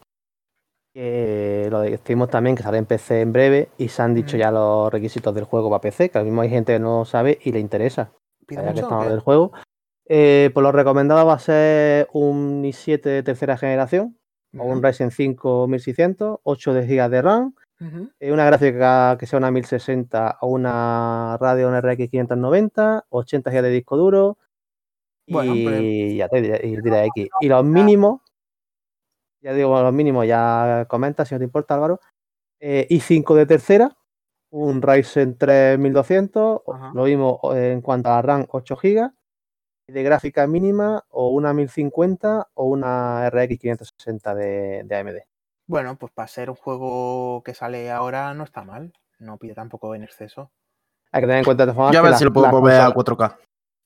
Que 0.92 1.68
lo 1.70 1.80
decimos 1.82 2.28
también 2.28 2.56
que 2.56 2.64
sale 2.64 2.78
en 2.78 2.86
PC 2.86 3.20
en 3.20 3.32
breve 3.32 3.68
y 3.78 3.88
se 3.88 4.02
han 4.02 4.12
dicho 4.12 4.36
ya 4.36 4.50
los 4.50 4.92
requisitos 4.92 5.32
del 5.32 5.44
juego 5.44 5.70
para 5.70 5.80
PC, 5.80 6.08
que 6.10 6.18
al 6.18 6.24
mismo 6.24 6.40
hay 6.40 6.50
gente 6.50 6.72
que 6.72 6.80
no 6.80 7.04
sabe 7.04 7.38
y 7.42 7.52
le 7.52 7.60
interesa. 7.60 8.10
¿Pide 8.46 8.62
Ya 8.62 8.66
que 8.66 8.72
mucho 8.72 8.82
estamos 8.82 9.08
del 9.08 9.20
juego. 9.20 9.52
Eh, 10.08 10.50
pues 10.52 10.62
lo 10.64 10.72
recomendado 10.72 11.24
va 11.24 11.34
a 11.34 11.38
ser 11.38 12.08
un 12.12 12.64
i7 12.64 13.02
de 13.02 13.22
tercera 13.22 13.56
generación, 13.56 14.18
o 14.58 14.64
un 14.64 14.82
Ryzen 14.82 15.12
5 15.12 15.68
1600, 15.68 16.40
8 16.42 16.74
de 16.74 16.84
GB 16.84 17.08
de 17.08 17.22
RAM, 17.22 17.54
eh, 18.20 18.32
una 18.32 18.44
gráfica 18.44 19.16
que 19.18 19.26
sea 19.26 19.38
una 19.38 19.50
1060 19.50 20.38
o 20.42 20.48
una 20.48 21.36
Radeon 21.40 21.74
RX 21.80 22.08
590, 22.10 23.06
80 23.08 23.50
GB 23.50 23.62
de 23.62 23.70
disco 23.70 23.96
duro 23.96 24.38
Bueno, 25.26 25.54
y 25.54 25.64
pues- 25.64 26.14
ya 26.16 26.28
te 26.28 26.40
diré, 26.42 26.60
y 26.66 26.76
diré 26.80 27.00
aquí. 27.00 27.28
Y 27.40 27.48
los 27.48 27.64
mínimos, 27.64 28.20
ya 29.42 29.52
digo, 29.54 29.80
los 29.82 29.92
mínimos 29.92 30.26
ya 30.26 30.86
comenta 30.88 31.24
si 31.24 31.34
no 31.34 31.38
te 31.38 31.44
importa 31.44 31.74
Álvaro, 31.74 32.00
eh, 32.60 32.86
i5 32.90 33.34
de 33.34 33.46
tercera, 33.46 33.96
un 34.50 34.82
Ryzen 34.82 35.38
3 35.38 35.78
1200, 35.78 36.60
o- 36.64 36.74
Ajá. 36.74 36.90
lo 36.94 37.04
mismo 37.04 37.40
eh, 37.54 37.72
en 37.72 37.80
cuanto 37.80 38.10
a 38.10 38.20
RAM 38.20 38.46
8 38.50 38.76
GB, 38.76 39.10
y 39.88 39.92
de 39.92 40.02
gráfica 40.02 40.46
mínima 40.46 41.04
o 41.08 41.28
una 41.30 41.52
1050 41.54 42.48
o 42.54 42.64
una 42.66 43.26
RX 43.30 43.58
560 43.58 44.34
de, 44.34 44.82
de 44.84 44.96
AMD. 44.96 45.16
Bueno, 45.70 45.96
pues 45.96 46.12
para 46.12 46.26
ser 46.28 46.50
un 46.50 46.56
juego 46.56 47.42
que 47.44 47.54
sale 47.54 47.90
ahora 47.90 48.34
no 48.34 48.44
está 48.44 48.64
mal. 48.64 48.92
No 49.18 49.38
pide 49.38 49.54
tampoco 49.54 49.94
en 49.94 50.02
exceso. 50.02 50.50
Hay 51.12 51.20
que 51.20 51.26
tener 51.26 51.38
en 51.38 51.44
cuenta 51.44 51.64
de 51.64 51.72
todas 51.72 51.76
formas 51.76 51.94
Yo 51.94 51.98
a 51.98 52.02
que 52.02 52.04
ver 52.04 52.10
las- 52.10 52.18
si 52.18 52.24
lo 52.24 52.32
puedo 52.32 52.50
volver 52.50 52.80
a 52.80 52.90
consolas- 52.92 52.94
4K. 52.94 53.38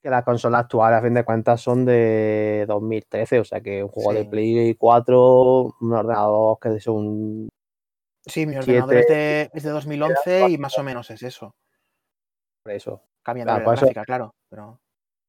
que 0.03 0.11
las 0.11 0.25
consolas 0.25 0.61
actuales, 0.63 0.99
a 0.99 1.03
fin 1.03 1.15
de 1.15 1.25
cuentas, 1.25 1.61
son 1.61 1.85
de 1.87 2.65
2013, 2.69 3.41
o 3.41 3.45
sea 3.45 3.61
que 3.61 3.83
un 3.83 3.89
juego 3.89 4.13
de 4.13 4.23
Sí. 4.23 4.29
Play 4.29 4.75
4, 4.77 5.75
un 5.81 5.93
ordenador 5.93 6.59
que 6.61 6.75
es 6.77 6.87
un... 6.87 7.49
Sí, 8.27 8.47
mi 8.47 8.57
ordenador 8.57 8.95
es 8.97 9.07
de, 9.09 9.51
es 9.53 9.63
de 9.63 9.71
2011 9.71 10.49
y 10.51 10.59
más 10.59 10.79
o 10.79 10.83
menos 10.83 11.11
es 11.11 11.23
eso. 11.23 11.55
por 12.63 12.73
eso. 12.73 13.03
Cambiando 13.23 13.53
Ah, 13.53 13.59
la 13.59 13.65
pues 13.65 13.79
eso- 13.79 13.87
gráfica, 13.87 14.05
claro. 14.05 14.35
Pero... 14.51 14.79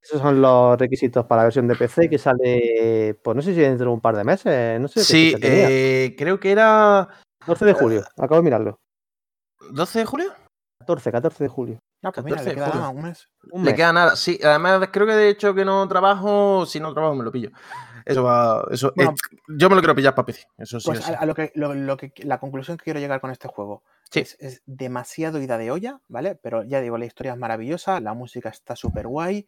Esos 0.06 0.22
son 0.22 0.40
los 0.40 0.78
requisitos 0.78 1.26
para 1.26 1.42
la 1.42 1.46
versión 1.46 1.68
de 1.68 1.76
PC 1.76 2.08
que 2.08 2.20
sale, 2.20 3.18
pues 3.24 3.36
no 3.36 3.42
sé 3.42 3.56
si 3.56 3.60
dentro 3.62 3.88
de 3.88 3.94
un 3.94 4.02
par 4.02 4.16
de 4.16 4.24
meses, 4.24 4.80
no 4.80 4.88
sé 4.88 5.04
Sí, 5.04 5.34
eh, 5.42 6.14
creo 6.16 6.40
que 6.40 6.52
era 6.52 7.10
14 7.40 7.66
de 7.66 7.74
julio, 7.74 8.04
acabo 8.16 8.36
de 8.36 8.44
mirarlo. 8.44 8.80
12 9.72 10.00
de 10.00 10.06
julio. 10.06 10.32
14, 10.82 11.12
14 11.12 11.44
de 11.44 11.48
julio. 11.48 11.80
No, 12.06 12.12
pues 12.14 12.24
mira, 12.26 12.38
14 12.38 12.50
le 12.50 12.56
queda 12.72 12.90
un 12.90 13.02
mes. 13.04 13.30
Un 13.52 13.64
Le 13.64 13.72
mes. 13.72 13.76
queda 13.76 13.92
nada. 13.94 14.16
Sí, 14.16 14.40
además 14.44 14.90
creo 14.92 15.06
que 15.08 15.14
de 15.14 15.30
hecho 15.30 15.54
que 15.54 15.66
no 15.66 15.88
trabajo, 15.88 16.66
si 16.66 16.80
no 16.80 16.94
trabajo 16.94 17.16
me 17.16 17.24
lo 17.24 17.32
pillo. 17.32 17.50
Eso 18.06 18.24
va, 18.24 18.64
eso. 18.70 18.94
Bueno, 18.96 19.12
eh, 19.32 19.38
yo 19.48 19.68
me 19.68 19.76
lo 19.76 19.82
quiero 19.82 19.96
pillar 19.96 20.14
para 20.14 20.28
PC. 20.28 20.46
Eso 20.60 20.80
sí. 20.80 20.86
Pues 20.86 21.04
sí. 21.04 21.12
a, 21.12 21.18
a 21.18 21.26
lo 21.26 21.34
que, 21.34 21.52
lo, 21.56 21.74
lo 21.74 21.98
que 21.98 22.14
la 22.20 22.40
conclusión 22.40 22.78
que 22.78 22.84
quiero 22.84 23.00
llegar 23.00 23.20
con 23.20 23.32
este 23.32 23.48
juego 23.48 23.84
Sí. 24.12 24.20
es, 24.20 24.38
es 24.40 24.62
demasiado 24.68 25.42
ida 25.42 25.58
de 25.58 25.72
olla, 25.72 26.00
¿vale? 26.08 26.36
Pero 26.36 26.64
ya 26.64 26.80
digo, 26.82 27.00
la 27.00 27.06
historia 27.06 27.34
es 27.34 27.40
maravillosa, 27.40 28.00
la 28.00 28.14
música 28.14 28.50
está 28.50 28.76
súper 28.76 29.08
guay, 29.08 29.48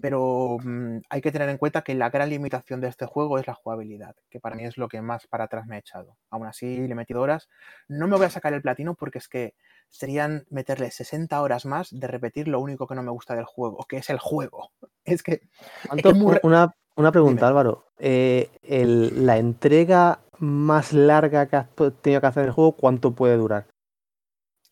pero 0.00 0.58
mm, 0.62 0.98
hay 1.08 1.20
que 1.20 1.32
tener 1.32 1.48
en 1.48 1.58
cuenta 1.58 1.82
que 1.82 1.94
la 1.94 2.10
gran 2.10 2.30
limitación 2.30 2.80
de 2.80 2.88
este 2.88 3.06
juego 3.06 3.38
es 3.38 3.46
la 3.48 3.54
jugabilidad, 3.54 4.14
que 4.30 4.38
para 4.38 4.54
mí 4.54 4.64
es 4.64 4.76
lo 4.78 4.86
que 4.88 5.00
más 5.02 5.26
para 5.26 5.44
atrás 5.44 5.66
me 5.66 5.74
ha 5.76 5.78
echado. 5.80 6.16
Aún 6.30 6.46
así, 6.46 6.76
le 6.76 6.92
he 6.92 6.94
metido 6.94 7.20
horas. 7.20 7.48
No 7.88 8.06
me 8.06 8.16
voy 8.16 8.26
a 8.26 8.30
sacar 8.30 8.52
el 8.54 8.62
platino 8.62 8.94
porque 8.94 9.18
es 9.18 9.28
que 9.28 9.54
serían 9.88 10.44
meterle 10.50 10.90
60 10.90 11.40
horas 11.40 11.66
más 11.66 11.88
de 11.90 12.06
repetir 12.06 12.48
lo 12.48 12.60
único 12.60 12.86
que 12.86 12.94
no 12.94 13.02
me 13.02 13.10
gusta 13.12 13.34
del 13.36 13.44
juego, 13.44 13.84
que 13.88 13.98
es 13.98 14.10
el 14.10 14.18
juego. 14.18 14.70
Es 15.04 15.22
que 15.22 15.42
¿Cuánto- 15.86 16.08
es 16.10 16.16
muy 16.16 16.32
re- 16.34 16.40
una, 16.44 16.74
una 16.96 17.12
pregunta, 17.12 17.40
Dime. 17.42 17.48
Álvaro. 17.48 17.86
Eh, 17.98 18.50
el- 18.62 19.26
la 19.26 19.36
entrega 19.36 20.20
más 20.38 20.92
larga 20.94 21.46
que 21.46 21.56
has 21.56 21.68
tenido 22.00 22.20
que 22.20 22.26
hacer 22.26 22.42
en 22.44 22.48
el 22.48 22.54
juego, 22.54 22.72
¿cuánto 22.72 23.14
puede 23.14 23.36
durar? 23.36 23.66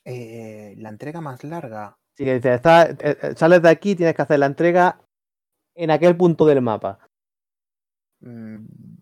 eh, 0.05 0.75
la 0.79 0.89
entrega 0.89 1.21
más 1.21 1.45
larga, 1.45 1.95
Si 2.17 2.25
que 2.25 2.35
dices, 2.35 2.57
"Está- 2.57 2.87
eh, 2.91 3.35
sales 3.37 3.63
de 3.63 3.69
aquí, 3.69 3.95
tienes 3.95 4.17
que 4.17 4.23
hacer 4.23 4.39
la 4.41 4.47
entrega 4.47 4.99
en 5.77 5.91
aquel 5.93 6.17
punto 6.17 6.45
del 6.47 6.61
mapa. 6.61 6.99
mm, 8.21 8.57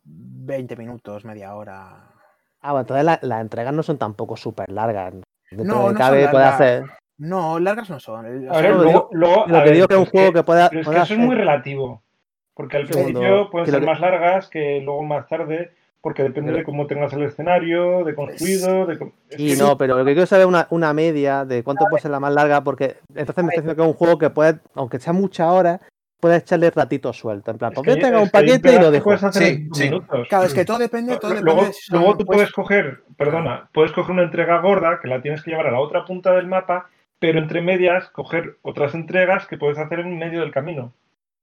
20 0.05 0.77
minutos, 0.77 1.24
media 1.24 1.55
hora. 1.55 2.11
Ah, 2.61 2.73
bueno, 2.73 2.81
entonces 2.81 3.05
la- 3.05 3.19
las 3.23 3.41
entregas 3.41 3.73
no 3.74 3.82
son 3.82 3.99
tampoco 3.99 4.37
súper 4.37 4.70
largas. 4.70 5.15
No, 5.51 5.65
no 5.65 5.83
son 5.83 5.95
cabe, 5.95 6.23
largas. 6.25 6.55
hacer. 6.55 6.85
No, 7.19 7.59
largas 7.59 7.91
no 7.91 8.01
son. 8.01 8.25
A 8.25 8.29
ver, 8.31 8.41
lo 8.43 8.53
que 8.53 8.63
luego, 8.71 8.85
digo- 8.85 9.09
luego- 9.13 9.45
Lo 9.47 9.57
a 9.57 9.63
que 9.63 9.65
ver, 9.69 9.75
digo 9.75 9.89
que 9.89 9.95
es 9.95 10.01
un 10.01 10.07
juego 10.07 10.33
que 10.33 10.43
pueda. 10.43 10.69
Pero 10.71 10.81
es 10.83 10.89
que 10.89 10.97
eso 10.97 11.13
es 11.15 11.19
muy 11.19 11.27
hacer- 11.29 11.39
relativo. 11.39 12.03
Porque 12.55 12.77
al 12.77 12.87
principio 12.87 13.51
pueden 13.51 13.65
que 13.65 13.71
ser 13.71 13.81
que- 13.81 13.87
más 13.87 14.01
largas 14.01 14.49
que 14.49 14.81
luego 14.81 15.03
más 15.03 15.27
tarde, 15.29 15.73
porque 16.03 16.23
depende 16.23 16.49
Pero- 16.51 16.59
de 16.59 16.65
cómo 16.65 16.87
tengas 16.87 17.13
el 17.13 17.23
escenario, 17.23 18.05
de 18.05 18.15
construido, 18.15 18.87
de 18.87 18.99
que- 18.99 19.57
no, 19.59 19.77
pero 19.77 19.97
lo 19.99 20.05
que 20.05 20.13
quiero 20.13 20.27
saber 20.27 20.43
es 20.43 20.49
una, 20.49 20.67
una 20.71 20.93
media 20.93 21.45
de 21.45 21.63
cuánto 21.63 21.85
puede 21.91 22.03
ser 22.03 22.11
la 22.11 22.21
más 22.21 22.33
larga, 22.33 22.63
porque 22.63 22.97
entonces 23.15 23.45
me 23.45 23.51
está 23.51 23.61
diciendo 23.63 23.77
que 23.77 23.83
es 23.83 23.87
un 23.89 23.95
juego 23.95 24.19
que 24.19 24.31
puede, 24.31 24.59
aunque 24.75 24.99
sea 24.99 25.13
muchas 25.13 25.49
horas, 25.49 25.81
puedes 26.21 26.43
echarle 26.43 26.71
ratitos 26.71 27.17
sueltos. 27.19 27.53
En 27.55 27.59
plan, 27.59 27.73
es 27.73 27.83
pues 27.83 27.97
es 27.97 28.05
un 28.05 28.31
paquete 28.31 28.75
y 28.75 28.79
lo 28.79 28.91
dejo. 28.91 29.05
puedes 29.05 29.25
hacer 29.25 29.43
Sí, 29.43 29.69
sí. 29.73 29.85
minutos. 29.85 30.29
Claro, 30.29 30.45
es 30.45 30.55
que 30.55 30.65
todo 30.65 30.79
depende, 30.79 31.17
todo 31.19 31.31
depende 31.31 31.51
Luego, 31.51 31.67
de 31.67 31.73
si 31.73 31.93
luego 31.93 32.17
tú 32.17 32.25
pues, 32.27 32.37
puedes 32.37 32.53
coger, 32.53 33.03
perdona, 33.17 33.69
puedes 33.73 33.93
coger 33.93 34.13
una 34.13 34.23
entrega 34.23 34.61
gorda 34.61 35.01
que 35.01 35.09
la 35.09 35.23
tienes 35.23 35.43
que 35.43 35.51
llevar 35.51 35.67
a 35.67 35.73
la 35.73 35.81
otra 35.81 36.05
punta 36.05 36.33
del 36.33 36.47
mapa, 36.47 36.89
pero 37.19 37.39
entre 37.39 37.63
medias 37.63 38.09
coger 38.11 38.59
otras 38.63 38.95
entregas 38.95 39.47
que 39.47 39.59
puedes 39.59 39.79
hacer 39.79 40.01
en 40.01 40.19
medio 40.19 40.41
del 40.41 40.53
camino. 40.53 40.93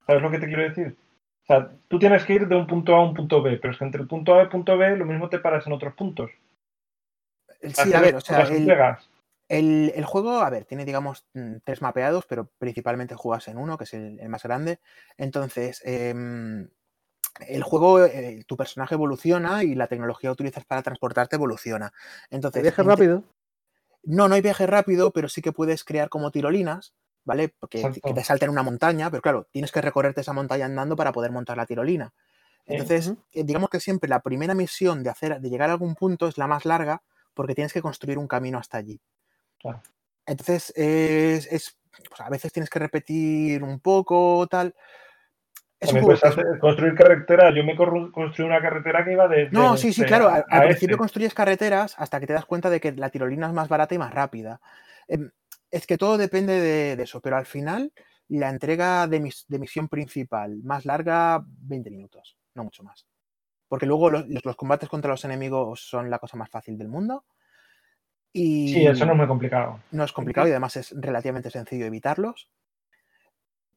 ¿Sabes 0.05 0.21
lo 0.21 0.31
que 0.31 0.39
te 0.39 0.47
quiero 0.47 0.63
decir? 0.63 0.95
O 1.43 1.45
sea, 1.47 1.69
tú 1.87 1.97
tienes 1.99 2.25
que 2.25 2.33
ir 2.33 2.47
de 2.47 2.55
un 2.55 2.67
punto 2.67 2.95
A 2.95 2.99
a 2.99 3.03
un 3.03 3.13
punto 3.13 3.41
B, 3.41 3.57
pero 3.61 3.71
es 3.71 3.79
que 3.79 3.85
entre 3.85 4.01
el 4.01 4.07
punto 4.07 4.35
A 4.35 4.39
y 4.39 4.41
el 4.41 4.49
punto 4.49 4.77
B 4.77 4.97
lo 4.97 5.05
mismo 5.05 5.29
te 5.29 5.39
paras 5.39 5.65
en 5.67 5.73
otros 5.73 5.93
puntos. 5.93 6.29
Sí, 7.61 7.93
a 7.93 8.01
ver, 8.01 8.15
o 8.15 8.21
sea, 8.21 8.41
el, 8.41 8.55
entregas. 8.57 9.09
El- 9.49 9.91
el 9.95 10.05
juego, 10.05 10.39
a 10.41 10.49
ver, 10.49 10.65
tiene, 10.65 10.85
digamos, 10.85 11.25
mm, 11.33 11.57
tres 11.63 11.81
mapeados, 11.81 12.25
pero 12.27 12.51
principalmente 12.57 13.15
juegas 13.15 13.47
en 13.47 13.57
uno, 13.57 13.77
que 13.77 13.85
es 13.85 13.93
el, 13.93 14.19
el 14.19 14.29
más 14.29 14.43
grande. 14.43 14.79
Entonces, 15.17 15.81
em, 15.85 16.69
el 17.47 17.63
juego, 17.63 18.03
eh, 18.05 18.43
tu 18.47 18.57
personaje 18.57 18.95
evoluciona 18.95 19.63
y 19.63 19.75
la 19.75 19.87
tecnología 19.87 20.29
que 20.29 20.33
utilizas 20.33 20.65
para 20.65 20.83
transportarte 20.83 21.35
evoluciona. 21.35 21.93
Entonces, 22.31 22.63
¿Viaje 22.63 22.83
rápido? 22.83 23.23
No, 24.03 24.27
no 24.27 24.35
hay 24.35 24.41
viaje 24.41 24.65
rápido, 24.67 25.11
pero 25.11 25.29
sí 25.29 25.41
que 25.41 25.51
puedes 25.51 25.83
crear 25.83 26.09
como 26.09 26.31
tirolinas, 26.31 26.93
¿vale? 27.25 27.49
Porque 27.59 27.79
Exacto. 27.79 28.01
que 28.07 28.13
te 28.13 28.23
salten 28.23 28.49
una 28.49 28.63
montaña, 28.63 29.09
pero 29.11 29.21
claro, 29.21 29.47
tienes 29.51 29.71
que 29.71 29.81
recorrerte 29.81 30.21
esa 30.21 30.33
montaña 30.33 30.65
andando 30.65 30.95
para 30.95 31.11
poder 31.11 31.31
montar 31.31 31.57
la 31.57 31.65
tirolina. 31.65 32.13
Sí. 32.65 32.73
Entonces, 32.73 33.13
eh, 33.33 33.43
digamos 33.43 33.69
que 33.69 33.79
siempre 33.79 34.09
la 34.09 34.21
primera 34.21 34.55
misión 34.55 35.03
de 35.03 35.09
hacer, 35.09 35.39
de 35.41 35.49
llegar 35.49 35.69
a 35.69 35.73
algún 35.73 35.95
punto 35.95 36.27
es 36.27 36.37
la 36.37 36.47
más 36.47 36.65
larga, 36.65 37.03
porque 37.33 37.55
tienes 37.55 37.73
que 37.73 37.81
construir 37.81 38.17
un 38.17 38.27
camino 38.27 38.57
hasta 38.59 38.77
allí. 38.77 39.01
Claro. 39.59 39.81
Entonces, 40.25 40.71
es, 40.75 41.51
es- 41.51 41.77
pues 42.09 42.21
a 42.21 42.29
veces 42.29 42.51
tienes 42.51 42.69
que 42.69 42.79
repetir 42.79 43.63
un 43.63 43.79
poco, 43.79 44.45
tal. 44.47 44.75
Es 45.79 45.91
un 45.93 46.11
hacer- 46.11 46.59
construir 46.59 46.95
carretera. 46.95 47.51
Yo 47.55 47.63
me 47.63 47.75
construí 47.75 48.45
una 48.47 48.61
carretera 48.61 49.03
que 49.05 49.13
iba 49.13 49.27
de. 49.27 49.49
No, 49.51 49.77
sí, 49.77 49.93
sí, 49.93 50.01
de 50.01 50.07
claro. 50.07 50.27
Al, 50.29 50.43
al 50.49 50.59
F. 50.63 50.67
principio 50.69 50.97
construyes 50.97 51.33
carreteras 51.33 51.95
hasta 51.97 52.19
que 52.19 52.27
te 52.27 52.33
das 52.33 52.45
cuenta 52.45 52.69
de 52.69 52.79
que 52.79 52.91
la 52.93 53.09
tirolina 53.09 53.47
es 53.47 53.53
más 53.53 53.67
barata 53.69 53.93
y 53.95 53.97
más 53.97 54.13
rápida. 54.13 54.59
Em, 55.07 55.29
Es 55.69 55.85
que 55.85 55.97
todo 55.97 56.17
depende 56.17 56.53
de, 56.61 56.95
de 56.95 57.03
eso, 57.03 57.19
pero 57.21 57.35
al 57.37 57.45
final 57.45 57.91
la 58.29 58.49
entrega 58.49 59.05
de, 59.07 59.19
mis- 59.19 59.45
de 59.47 59.59
misión 59.59 59.87
principal 59.89 60.57
más 60.63 60.85
larga, 60.85 61.43
20 61.45 61.89
minutos, 61.91 62.37
no 62.55 62.63
mucho 62.63 62.83
más. 62.83 63.05
Porque 63.67 63.85
luego 63.85 64.09
los- 64.09 64.25
los 64.27 64.55
combates 64.55 64.87
contra 64.89 65.11
los 65.11 65.25
enemigos 65.25 65.81
son 65.81 66.09
la 66.09 66.19
cosa 66.19 66.37
más 66.37 66.49
fácil 66.49 66.77
del 66.77 66.87
mundo. 66.89 67.25
Y 68.33 68.73
Sí, 68.73 68.85
eso 68.85 69.05
no 69.05 69.11
es 69.13 69.17
muy 69.17 69.27
complicado. 69.27 69.79
no 69.91 70.03
es 70.03 70.11
complicado 70.11 70.47
y 70.47 70.51
además 70.51 70.75
es 70.77 70.93
relativamente 70.99 71.49
sencillo 71.49 71.85
evitarlos. 71.85 72.49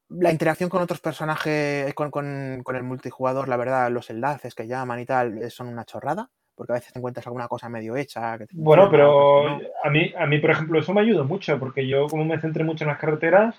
La 0.08 0.32
interacción 0.32 0.68
con 0.68 0.82
otros 0.82 1.00
personajes, 1.00 1.94
con, 1.94 2.10
con- 2.10 2.62
con 2.64 2.74
el 2.74 2.82
multijugador, 2.82 3.48
la 3.48 3.56
verdad, 3.56 3.90
los 3.90 4.10
enlaces 4.10 4.54
que 4.56 4.66
llaman 4.66 4.98
y 4.98 5.06
tal, 5.06 5.40
eh, 5.40 5.50
son 5.50 5.68
una 5.68 5.84
chorrada, 5.84 6.28
porque 6.56 6.72
a 6.72 6.74
veces 6.74 6.92
te 6.92 6.98
encuentras 6.98 7.26
alguna 7.28 7.46
cosa 7.46 7.68
medio 7.68 7.96
hecha. 7.96 8.36
que 8.36 8.46
te 8.46 8.54
Bueno, 8.56 8.90
pero 8.90 9.60
a 9.84 9.90
mí, 9.90 10.12
a 10.18 10.26
mí, 10.26 10.38
por 10.38 10.50
ejemplo, 10.50 10.80
eso 10.80 10.92
me 10.92 11.02
ayudó 11.02 11.24
mucho, 11.24 11.58
porque 11.60 11.86
yo 11.86 12.08
como 12.08 12.24
me 12.24 12.40
centré 12.40 12.64
mucho 12.64 12.82
en 12.84 12.88
las 12.88 12.98
carreteras, 12.98 13.54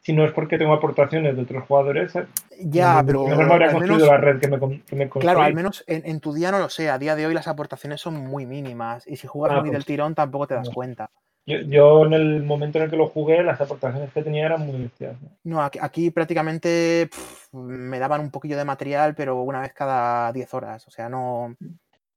si 0.00 0.12
no 0.14 0.24
es 0.24 0.32
porque 0.32 0.56
tengo 0.58 0.72
aportaciones 0.72 1.36
de 1.36 1.42
otros 1.42 1.64
jugadores, 1.64 2.16
eh, 2.16 2.24
Ya, 2.58 3.02
pero 3.06 3.26
me 3.26 3.34
habría 3.34 3.68
al 3.68 3.72
construido 3.72 4.06
menos, 4.06 4.08
la 4.08 4.16
red 4.16 4.40
que 4.40 4.48
me, 4.48 4.58
que 4.84 4.96
me 4.96 5.08
claro, 5.08 5.42
al 5.42 5.54
menos 5.54 5.84
en, 5.86 6.02
en 6.06 6.20
tu 6.20 6.32
día 6.32 6.50
no 6.50 6.58
lo 6.58 6.70
sé. 6.70 6.88
A 6.88 6.98
día 6.98 7.16
de 7.16 7.26
hoy 7.26 7.34
las 7.34 7.48
aportaciones 7.48 8.00
son 8.00 8.14
muy 8.16 8.46
mínimas 8.46 9.06
y 9.06 9.16
si 9.16 9.26
juegas 9.26 9.58
Ah, 9.58 9.60
muy 9.60 9.70
del 9.70 9.78
pues, 9.78 9.86
tirón 9.86 10.14
tampoco 10.14 10.46
te 10.46 10.54
das 10.54 10.68
no. 10.68 10.74
cuenta. 10.74 11.10
Yo, 11.46 11.58
yo 11.60 12.06
en 12.06 12.12
el 12.14 12.42
momento 12.42 12.78
en 12.78 12.84
el 12.84 12.90
que 12.90 12.96
lo 12.96 13.08
jugué, 13.08 13.42
las 13.42 13.60
aportaciones 13.60 14.12
que 14.12 14.22
tenía 14.22 14.46
eran 14.46 14.66
muy 14.66 14.82
bestias. 14.82 15.16
¿no? 15.44 15.62
Aquí, 15.62 15.78
aquí 15.82 16.10
prácticamente 16.10 17.08
me 17.52 17.98
daban 17.98 18.20
un 18.20 18.30
poquillo 18.30 18.56
de 18.56 18.64
material, 18.64 19.14
pero 19.14 19.42
una 19.42 19.60
vez 19.60 19.72
cada 19.72 20.32
10 20.32 20.54
horas. 20.54 20.86
O 20.86 20.90
sea, 20.90 21.08
no. 21.08 21.56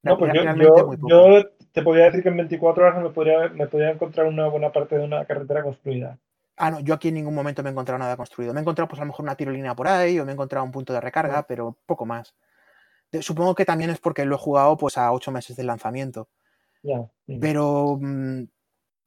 No, 0.04 0.18
pues 0.18 0.34
yo, 0.34 0.44
yo, 0.56 0.94
yo 1.08 1.50
te 1.72 1.82
podría 1.82 2.06
decir 2.06 2.24
que 2.24 2.30
en 2.30 2.38
24 2.38 2.86
horas 2.86 3.02
me 3.02 3.10
podría, 3.10 3.48
me 3.50 3.68
podría 3.68 3.92
encontrar 3.92 4.28
una 4.28 4.48
buena 4.48 4.72
parte 4.72 4.98
de 4.98 5.06
una 5.06 5.26
carretera 5.26 5.64
construida. 5.64 6.18
Ah, 6.58 6.70
no, 6.72 6.80
yo 6.82 6.94
aquí 6.94 7.08
en 7.10 7.16
ningún 7.16 7.34
momento 7.34 7.64
me 7.64 7.70
he 7.70 7.72
encontrado 7.72 7.98
nada 8.00 8.16
construido. 8.18 8.54
Me 8.54 8.60
he 8.60 8.62
encontrado, 8.62 8.88
pues 8.88 9.00
a 9.00 9.04
lo 9.04 9.08
mejor 9.08 9.24
una 9.24 9.36
tirolina 9.36 9.76
por 9.76 9.88
ahí, 9.88 10.20
o 10.20 10.26
me 10.26 10.32
he 10.32 10.34
encontrado 10.34 10.66
un 10.66 10.72
punto 10.72 10.94
de 10.94 11.02
recarga, 11.02 11.46
pero 11.48 11.78
poco 11.86 12.06
más. 12.06 12.36
De- 13.12 13.22
supongo 13.24 13.56
que 13.56 13.66
también 13.66 13.90
es 13.92 14.00
porque 14.00 14.26
lo 14.26 14.36
he 14.36 14.40
jugado 14.40 14.78
pues 14.78 14.98
a 14.98 15.12
8 15.14 15.32
meses 15.32 15.56
del 15.58 15.68
lanzamiento. 15.68 16.30
Ya. 16.84 17.10
sí. 17.28 17.38
Pero 17.40 17.98
mm, 18.02 18.44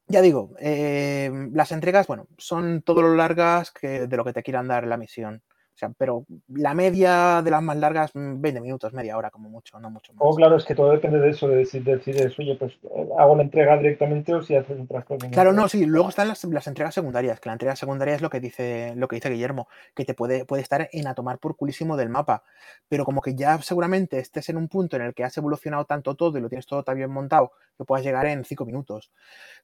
ya 0.08 0.22
digo, 0.22 0.52
eh, 0.60 1.30
las 1.52 1.72
entregas, 1.72 2.06
bueno, 2.08 2.28
son 2.38 2.82
todo 2.82 3.02
lo 3.02 3.14
largas 3.16 3.72
que 3.72 4.06
de 4.08 4.16
lo 4.18 4.24
que 4.24 4.32
te 4.34 4.42
quieran 4.44 4.68
dar 4.68 4.86
la 4.86 4.96
misión. 4.98 5.42
O 5.76 5.78
sea, 5.78 5.90
pero 5.90 6.24
la 6.48 6.72
media 6.72 7.42
de 7.42 7.50
las 7.50 7.62
más 7.62 7.76
largas, 7.76 8.10
mm, 8.14 8.40
20 8.40 8.62
minutos, 8.62 8.94
media 8.94 9.14
hora 9.18 9.30
como 9.30 9.50
mucho, 9.50 9.78
no 9.78 9.90
mucho 9.90 10.14
más. 10.14 10.22
O 10.24 10.34
claro, 10.34 10.56
es 10.56 10.64
que 10.64 10.74
todo 10.74 10.90
depende 10.90 11.20
de 11.20 11.28
eso, 11.28 11.48
de 11.48 11.66
si 11.66 11.80
decides, 11.80 12.38
oye, 12.38 12.56
pues 12.58 12.72
eh, 12.84 13.08
hago 13.18 13.36
la 13.36 13.42
entrega 13.42 13.76
directamente 13.76 14.34
o 14.34 14.42
si 14.42 14.56
haces 14.56 14.80
otras 14.80 15.04
cosas. 15.04 15.30
Claro, 15.30 15.52
no, 15.52 15.68
sí, 15.68 15.84
luego 15.84 16.08
están 16.08 16.28
las, 16.28 16.42
las 16.44 16.66
entregas 16.66 16.94
secundarias, 16.94 17.40
que 17.40 17.50
la 17.50 17.52
entrega 17.52 17.76
secundaria 17.76 18.14
es 18.14 18.22
lo 18.22 18.30
que 18.30 18.40
dice, 18.40 18.94
lo 18.96 19.06
que 19.06 19.16
dice 19.16 19.28
Guillermo, 19.28 19.68
que 19.94 20.06
te 20.06 20.14
puede, 20.14 20.46
puede 20.46 20.62
estar 20.62 20.88
en 20.90 21.06
a 21.06 21.14
tomar 21.14 21.38
por 21.38 21.56
culísimo 21.56 21.98
del 21.98 22.08
mapa. 22.08 22.42
Pero 22.88 23.04
como 23.04 23.20
que 23.20 23.34
ya 23.34 23.60
seguramente 23.60 24.18
estés 24.18 24.48
en 24.48 24.56
un 24.56 24.68
punto 24.68 24.96
en 24.96 25.02
el 25.02 25.12
que 25.12 25.24
has 25.24 25.36
evolucionado 25.36 25.84
tanto 25.84 26.14
todo 26.14 26.38
y 26.38 26.40
lo 26.40 26.48
tienes 26.48 26.64
todo 26.64 26.84
tan 26.84 26.96
bien 26.96 27.10
montado, 27.10 27.52
que 27.76 27.84
puedas 27.84 28.02
llegar 28.02 28.24
en 28.24 28.46
cinco 28.46 28.64
minutos. 28.64 29.10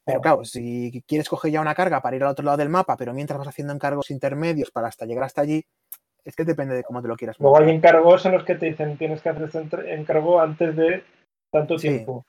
Pero 0.05 0.20
Claro. 0.20 0.36
claro, 0.36 0.44
si 0.44 1.02
quieres 1.09 1.30
coger 1.30 1.52
ya 1.52 1.62
una 1.62 1.74
carga 1.74 2.02
para 2.02 2.16
ir 2.16 2.22
al 2.22 2.32
otro 2.32 2.44
lado 2.44 2.59
del 2.59 2.68
mapa, 2.68 2.98
pero 2.98 3.14
mientras 3.14 3.39
vas 3.39 3.48
haciendo 3.48 3.72
encargos 3.72 4.10
intermedios 4.10 4.70
para 4.70 4.89
hasta 4.89 5.06
llegar 5.06 5.24
hasta 5.24 5.40
allí, 5.40 5.64
es 6.24 6.36
que 6.36 6.44
depende 6.44 6.74
de 6.74 6.85
cómo 6.85 7.03
te 7.03 7.09
lo 7.09 7.16
quieras 7.16 7.39
Luego 7.40 7.59
hay 7.59 7.70
encargos 7.70 8.24
en 8.27 8.32
los 8.32 8.44
que 8.44 8.55
te 8.55 8.66
dicen 8.66 8.97
tienes 8.97 9.20
que 9.23 9.28
hacer 9.31 9.44
este 9.44 9.94
encargo 9.94 10.40
antes 10.40 10.77
de 10.77 11.03
tanto 11.51 11.78
Sí. 11.78 11.89
tiempo. 11.89 12.24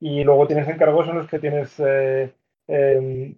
Y 0.00 0.24
luego 0.24 0.46
tienes 0.46 0.68
encargos 0.68 1.08
en 1.08 1.16
los 1.16 1.26
que 1.28 1.38
tienes 1.38 1.74
eh, 1.78 2.32
em, 2.68 3.34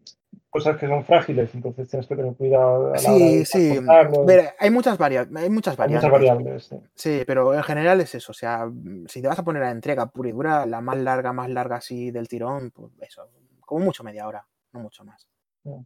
cosas 0.50 0.76
que 0.78 0.88
son 0.88 1.04
frágiles, 1.04 1.54
entonces 1.54 1.88
tienes 1.88 2.06
que 2.08 2.16
tener 2.16 2.34
cuidado 2.34 2.88
a 2.94 3.00
la 3.00 3.12
hora 3.12 3.26
Sí, 3.28 3.38
de 3.38 3.44
sí. 3.44 3.78
Ver, 4.26 4.54
hay 4.58 4.70
muchas, 4.70 4.98
varia- 4.98 5.28
hay 5.36 5.50
muchas 5.50 5.74
Hay 5.74 5.78
variantes. 5.78 6.10
muchas 6.10 6.10
variables. 6.10 6.64
sí. 6.64 6.76
Sí, 6.94 7.22
pero 7.26 7.54
en 7.54 7.62
general 7.62 8.00
es 8.00 8.14
eso. 8.14 8.32
O 8.32 8.34
sea, 8.34 8.68
si 9.06 9.22
te 9.22 9.28
vas 9.28 9.38
a 9.38 9.44
poner 9.44 9.62
a 9.62 9.70
entrega 9.70 10.06
pura 10.06 10.28
y 10.30 10.32
dura, 10.32 10.66
la 10.66 10.80
más 10.80 10.96
larga, 10.98 11.32
más 11.32 11.48
larga 11.50 11.76
así 11.76 12.10
del 12.10 12.26
tirón, 12.28 12.70
pues 12.72 12.90
eso, 13.00 13.28
como 13.60 13.84
mucho 13.84 14.02
media 14.02 14.26
hora, 14.26 14.44
no 14.72 14.80
mucho 14.80 15.04
más. 15.04 15.28
Mm. 15.64 15.80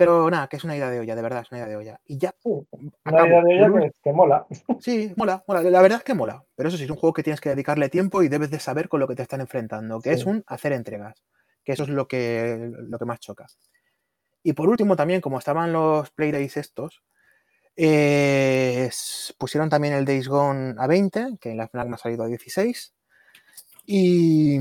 Pero 0.00 0.30
nada, 0.30 0.48
que 0.48 0.56
es 0.56 0.64
una 0.64 0.74
idea 0.74 0.88
de 0.88 0.98
olla, 0.98 1.14
de 1.14 1.20
verdad, 1.20 1.42
es 1.42 1.50
una 1.52 1.58
idea 1.58 1.68
de 1.68 1.76
olla. 1.76 2.00
Y 2.06 2.16
ya, 2.16 2.34
Una 3.04 3.26
idea 3.26 3.42
de 3.42 3.58
ul- 3.68 3.82
que, 3.82 4.00
que 4.02 4.12
mola. 4.14 4.46
Sí, 4.80 5.12
mola, 5.14 5.44
mola. 5.46 5.60
La 5.62 5.82
verdad 5.82 5.98
es 5.98 6.04
que 6.04 6.14
mola. 6.14 6.42
Pero 6.56 6.70
eso 6.70 6.78
sí, 6.78 6.84
es 6.84 6.90
un 6.90 6.96
juego 6.96 7.12
que 7.12 7.22
tienes 7.22 7.38
que 7.38 7.50
dedicarle 7.50 7.90
tiempo 7.90 8.22
y 8.22 8.28
debes 8.28 8.50
de 8.50 8.60
saber 8.60 8.88
con 8.88 8.98
lo 9.00 9.06
que 9.06 9.14
te 9.14 9.20
están 9.22 9.42
enfrentando, 9.42 10.00
que 10.00 10.12
es 10.12 10.24
un 10.24 10.42
hacer 10.46 10.72
entregas. 10.72 11.22
Que 11.62 11.72
eso 11.72 11.82
es 11.82 11.90
lo 11.90 12.08
que, 12.08 12.72
lo 12.88 12.98
que 12.98 13.04
más 13.04 13.20
choca. 13.20 13.46
Y 14.42 14.54
por 14.54 14.70
último, 14.70 14.96
también, 14.96 15.20
como 15.20 15.38
estaban 15.38 15.70
los 15.70 16.10
Playdays 16.12 16.56
estos, 16.56 17.02
eh, 17.76 18.88
pusieron 19.36 19.68
también 19.68 19.92
el 19.92 20.06
Days 20.06 20.28
Gone 20.28 20.76
a 20.78 20.86
20, 20.86 21.36
que 21.38 21.50
en 21.50 21.58
la 21.58 21.68
FNAC 21.68 21.88
me 21.88 21.94
ha 21.96 21.98
salido 21.98 22.22
a 22.24 22.26
16. 22.26 22.94
Y. 23.84 24.56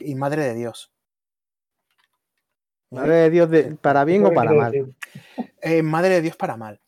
Y 0.00 0.14
madre 0.16 0.42
de 0.42 0.54
Dios. 0.54 0.90
Madre 2.90 3.14
de 3.14 3.30
Dios, 3.30 3.50
de- 3.50 3.76
¿para 3.76 4.04
bien 4.04 4.22
¿Eso 4.22 4.30
o 4.32 4.34
para 4.34 4.52
mal? 4.52 4.72
Eh, 5.60 5.82
madre 5.82 6.14
de 6.14 6.20
Dios 6.22 6.36
para 6.36 6.56
mal. 6.56 6.80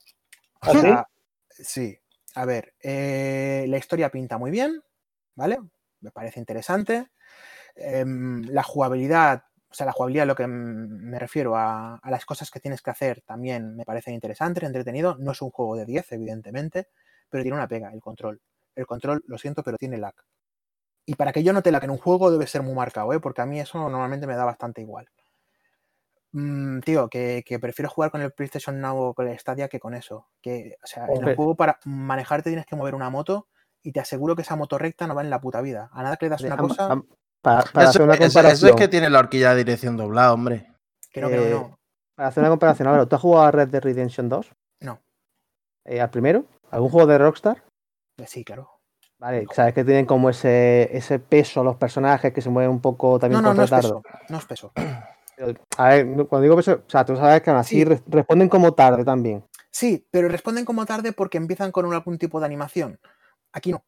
¿Ah, 0.60 0.70
O 0.70 0.72
sí? 0.72 0.80
sea, 0.80 1.06
sí. 1.50 1.98
A 2.34 2.44
ver, 2.44 2.74
eh, 2.82 3.66
la 3.68 3.78
historia 3.78 4.10
pinta 4.10 4.38
muy 4.38 4.50
bien, 4.50 4.82
¿vale? 5.34 5.58
Me 6.00 6.10
parece 6.12 6.40
interesante. 6.40 7.08
Em, 7.76 8.44
la 8.48 8.62
jugabilidad, 8.62 9.44
o 9.70 9.74
sea, 9.74 9.86
la 9.86 9.92
jugabilidad, 9.92 10.26
lo 10.26 10.36
que 10.36 10.46
me 10.48 11.18
refiero 11.18 11.56
a, 11.56 11.96
a 11.96 12.10
las 12.10 12.24
cosas 12.26 12.50
que 12.50 12.60
tienes 12.60 12.82
que 12.82 12.90
hacer, 12.90 13.22
también 13.22 13.76
me 13.76 13.84
parece 13.84 14.12
interesante, 14.12 14.64
entretenido. 14.66 15.16
No 15.18 15.32
es 15.32 15.42
un 15.42 15.50
juego 15.50 15.76
de 15.76 15.86
10, 15.86 16.10
evidentemente, 16.12 16.88
pero 17.30 17.42
tiene 17.44 17.56
una 17.58 17.68
pega, 17.68 17.92
el 17.92 18.00
control. 18.00 18.40
El 18.76 18.86
control, 18.86 19.22
lo 19.26 19.38
siento, 19.38 19.62
pero 19.64 19.78
tiene 19.78 19.98
lag. 19.98 20.14
Y 21.06 21.16
para 21.16 21.32
que 21.32 21.42
yo 21.42 21.52
note 21.52 21.72
lag 21.72 21.84
en 21.84 21.90
un 21.90 21.98
juego 21.98 22.30
debe 22.30 22.46
ser 22.46 22.62
muy 22.62 22.74
marcado, 22.74 23.12
¿eh? 23.12 23.20
porque 23.20 23.42
a 23.42 23.46
mí 23.46 23.60
eso 23.60 23.78
normalmente 23.90 24.26
me 24.26 24.36
da 24.36 24.44
bastante 24.44 24.80
igual. 24.80 25.08
Mm, 26.32 26.80
tío, 26.80 27.08
que, 27.08 27.42
que 27.44 27.58
prefiero 27.58 27.88
jugar 27.90 28.10
con 28.10 28.20
el 28.22 28.32
PlayStation 28.32 28.80
Now 28.80 28.96
o 28.98 29.14
con 29.14 29.26
el 29.28 29.38
Stadia 29.38 29.68
que 29.68 29.80
con 29.80 29.94
eso. 29.94 30.28
Que, 30.40 30.76
o 30.82 30.86
sea, 30.86 31.06
en 31.06 31.26
el 31.28 31.36
juego 31.36 31.56
para 31.56 31.78
manejarte 31.84 32.50
tienes 32.50 32.66
que 32.66 32.76
mover 32.76 32.94
una 32.94 33.10
moto 33.10 33.48
y 33.82 33.92
te 33.92 34.00
aseguro 34.00 34.36
que 34.36 34.42
esa 34.42 34.56
moto 34.56 34.78
recta 34.78 35.06
no 35.06 35.14
va 35.14 35.22
en 35.22 35.30
la 35.30 35.40
puta 35.40 35.60
vida. 35.60 35.90
A 35.92 36.02
nada 36.02 36.16
que 36.16 36.26
le 36.26 36.30
das 36.30 36.42
una 36.42 36.56
cosa, 36.56 36.88
Para, 37.42 37.62
para 37.72 37.82
Eso, 37.84 37.90
hacer 37.90 38.02
una 38.02 38.14
eso- 38.14 38.22
eso 38.24 38.32
comparación, 38.32 38.70
es 38.70 38.76
que 38.76 38.88
tiene 38.88 39.10
la 39.10 39.18
horquilla 39.18 39.50
de 39.50 39.56
dirección 39.64 39.96
doblada, 39.96 40.32
hombre. 40.32 40.70
que 41.10 41.20
no, 41.20 41.28
que 41.28 41.36
no, 41.36 41.42
eh, 41.42 41.50
no. 41.50 41.78
para 42.14 42.28
hacer 42.28 42.42
una 42.42 42.50
comparación, 42.50 42.86
Álvaro, 42.88 43.08
¿tú 43.08 43.16
has 43.16 43.22
jugado 43.22 43.46
a 43.46 43.50
Red 43.50 43.68
Dead 43.68 43.82
Redemption 43.82 44.28
2? 44.28 44.52
No. 44.82 45.00
Eh, 45.84 46.00
¿Al 46.00 46.10
primero? 46.10 46.44
¿Algún 46.70 46.90
juego 46.90 47.08
de 47.08 47.18
Rockstar? 47.18 47.64
Eh, 48.18 48.26
Sí, 48.28 48.44
claro. 48.44 48.70
Vale, 49.18 49.46
sabes 49.52 49.74
que 49.74 49.84
tienen 49.84 50.06
como 50.06 50.30
ese, 50.30 50.96
ese 50.96 51.18
peso 51.18 51.62
los 51.64 51.76
personajes 51.76 52.32
que 52.32 52.40
se 52.40 52.48
mueven 52.48 52.70
un 52.70 52.80
poco 52.80 53.12
No, 53.14 53.18
también 53.18 53.42
no, 53.42 53.48
con 53.48 53.56
no 53.58 53.64
es 53.64 53.70
retardo. 53.70 54.00
peso. 54.00 54.18
No 54.30 54.38
es 54.38 54.44
peso. 54.46 54.72
A 55.76 55.88
ver, 55.88 56.06
cuando 56.26 56.40
digo 56.42 56.56
peso, 56.56 56.82
o 56.86 56.90
sea, 56.90 57.04
tú 57.04 57.16
sabes 57.16 57.42
que 57.42 57.50
aún 57.50 57.58
así 57.60 57.76
Sí. 57.76 57.84
re- 57.84 58.02
responden 58.06 58.48
como 58.48 58.72
tarde 58.74 59.04
también. 59.04 59.44
Sí, 59.70 60.06
pero 60.10 60.28
responden 60.28 60.64
como 60.64 60.84
tarde 60.86 61.12
porque 61.12 61.38
empiezan 61.38 61.72
con 61.72 61.86
un- 61.86 61.94
algún 61.94 62.18
tipo 62.18 62.40
de 62.40 62.46
animación. 62.46 63.00
Aquí 63.52 63.72
no. 63.72 63.84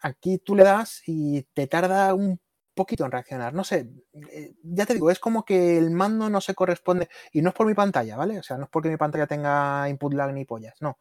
Aquí 0.00 0.38
tú 0.38 0.54
le 0.56 0.64
das 0.64 1.02
y 1.06 1.42
te 1.54 1.66
tarda 1.66 2.14
un 2.14 2.40
poquito 2.74 3.04
en 3.04 3.12
reaccionar. 3.12 3.52
No 3.54 3.64
sé, 3.64 3.88
eh, 4.32 4.54
ya 4.62 4.86
te 4.86 4.94
digo, 4.94 5.10
es 5.10 5.18
como 5.20 5.44
que 5.44 5.78
el 5.78 5.90
mando 5.90 6.30
no 6.30 6.40
se 6.40 6.54
corresponde. 6.54 7.08
Y 7.32 7.42
no 7.42 7.50
es 7.50 7.54
por 7.54 7.66
mi 7.66 7.74
pantalla, 7.74 8.16
¿vale? 8.16 8.38
O 8.38 8.42
sea, 8.42 8.56
no 8.58 8.64
es 8.64 8.70
porque 8.70 8.88
mi 8.88 8.96
pantalla 8.96 9.26
tenga 9.26 9.88
input 9.88 10.14
lag 10.14 10.32
ni 10.32 10.44
pollas, 10.44 10.74
no. 10.80 10.98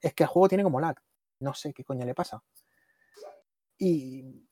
Es 0.00 0.14
que 0.14 0.24
el 0.24 0.28
juego 0.28 0.48
tiene 0.48 0.64
como 0.64 0.80
lag. 0.80 0.96
No 1.40 1.54
sé 1.54 1.72
qué 1.72 1.84
coño 1.84 2.04
le 2.06 2.14
pasa. 2.14 2.42
Y 3.78 4.43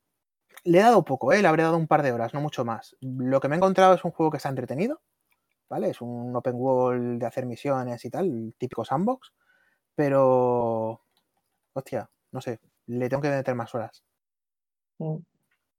le 0.64 0.78
he 0.78 0.82
dado 0.82 1.04
poco, 1.04 1.32
¿eh? 1.32 1.42
Le 1.42 1.48
habré 1.48 1.62
dado 1.62 1.76
un 1.76 1.86
par 1.86 2.02
de 2.02 2.12
horas, 2.12 2.34
no 2.34 2.40
mucho 2.40 2.64
más. 2.64 2.96
Lo 3.00 3.40
que 3.40 3.48
me 3.48 3.56
he 3.56 3.58
encontrado 3.58 3.94
es 3.94 4.04
un 4.04 4.12
juego 4.12 4.30
que 4.30 4.36
está 4.38 4.48
entretenido, 4.48 5.02
¿vale? 5.68 5.90
Es 5.90 6.00
un 6.00 6.34
open 6.36 6.54
world 6.56 7.20
de 7.20 7.26
hacer 7.26 7.46
misiones 7.46 8.04
y 8.04 8.10
tal, 8.10 8.54
típico 8.58 8.84
sandbox. 8.84 9.32
Pero, 9.94 11.02
hostia, 11.74 12.10
no 12.32 12.40
sé, 12.40 12.60
le 12.86 13.08
tengo 13.08 13.22
que 13.22 13.30
meter 13.30 13.54
más 13.54 13.74
horas. 13.74 14.04
Mm. 14.98 15.16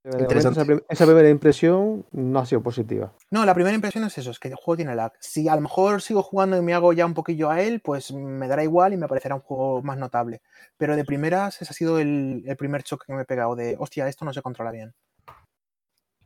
Esa, 0.03 0.65
prim- 0.65 0.81
esa 0.89 1.05
primera 1.05 1.29
impresión 1.29 2.05
no 2.11 2.39
ha 2.39 2.45
sido 2.45 2.61
positiva. 2.61 3.13
No, 3.31 3.45
la 3.45 3.53
primera 3.53 3.73
impresión 3.73 4.03
es 4.03 4.17
eso, 4.17 4.31
es 4.31 4.39
que 4.39 4.49
el 4.49 4.55
juego 4.55 4.75
tiene 4.75 4.95
lag. 4.95 5.13
Si 5.21 5.47
a 5.47 5.55
lo 5.55 5.61
mejor 5.61 6.01
sigo 6.01 6.21
jugando 6.21 6.57
y 6.57 6.61
me 6.61 6.73
hago 6.73 6.91
ya 6.91 7.05
un 7.05 7.13
poquillo 7.13 7.49
a 7.49 7.61
él, 7.61 7.79
pues 7.79 8.11
me 8.11 8.49
dará 8.49 8.63
igual 8.63 8.91
y 8.93 8.97
me 8.97 9.07
parecerá 9.07 9.35
un 9.35 9.41
juego 9.41 9.81
más 9.81 9.97
notable. 9.97 10.41
Pero 10.77 10.97
de 10.97 11.05
primeras, 11.05 11.61
ese 11.61 11.71
ha 11.71 11.73
sido 11.73 11.99
el, 11.99 12.43
el 12.45 12.57
primer 12.57 12.83
choque 12.83 13.05
que 13.07 13.13
me 13.13 13.21
he 13.21 13.25
pegado 13.25 13.55
de, 13.55 13.77
hostia, 13.79 14.07
esto 14.09 14.25
no 14.25 14.33
se 14.33 14.41
controla 14.41 14.71
bien. 14.71 14.93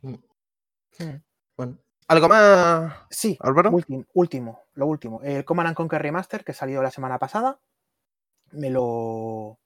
Mm. 0.02 0.14
Mm. 0.98 1.22
Bueno. 1.56 1.78
¿Algo 2.08 2.28
más, 2.28 2.94
Sí, 3.10 3.36
Álvaro? 3.40 3.70
último, 3.70 4.04
último, 4.14 4.62
lo 4.74 4.86
último. 4.86 5.20
El 5.22 5.44
Command 5.44 5.68
and 5.68 5.76
Conquer 5.76 6.02
Remaster 6.02 6.42
que 6.42 6.54
salió 6.54 6.82
la 6.82 6.90
semana 6.90 7.18
pasada. 7.18 7.60
Me 8.50 8.70
lo, 8.70 9.58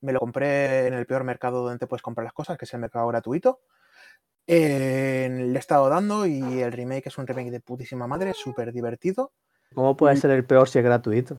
me 0.00 0.12
lo 0.12 0.20
compré 0.20 0.86
en 0.86 0.94
el 0.94 1.06
peor 1.06 1.24
mercado 1.24 1.62
donde 1.64 1.78
te 1.78 1.86
puedes 1.86 2.02
comprar 2.02 2.24
las 2.24 2.32
cosas, 2.32 2.56
que 2.58 2.64
es 2.64 2.74
el 2.74 2.80
mercado 2.80 3.06
gratuito. 3.08 3.60
Eh, 4.46 5.28
le 5.30 5.54
he 5.54 5.58
estado 5.58 5.88
dando 5.88 6.26
y 6.26 6.60
el 6.60 6.72
remake 6.72 7.06
es 7.06 7.18
un 7.18 7.26
remake 7.26 7.50
de 7.50 7.60
putísima 7.60 8.06
madre, 8.06 8.32
súper 8.34 8.72
divertido, 8.72 9.32
¿Cómo 9.74 9.96
puede 9.96 10.14
Y- 10.16 10.18
ser 10.18 10.32
el 10.32 10.44
peor 10.44 10.68
si 10.68 10.78
es 10.80 10.84
gratuito? 10.84 11.36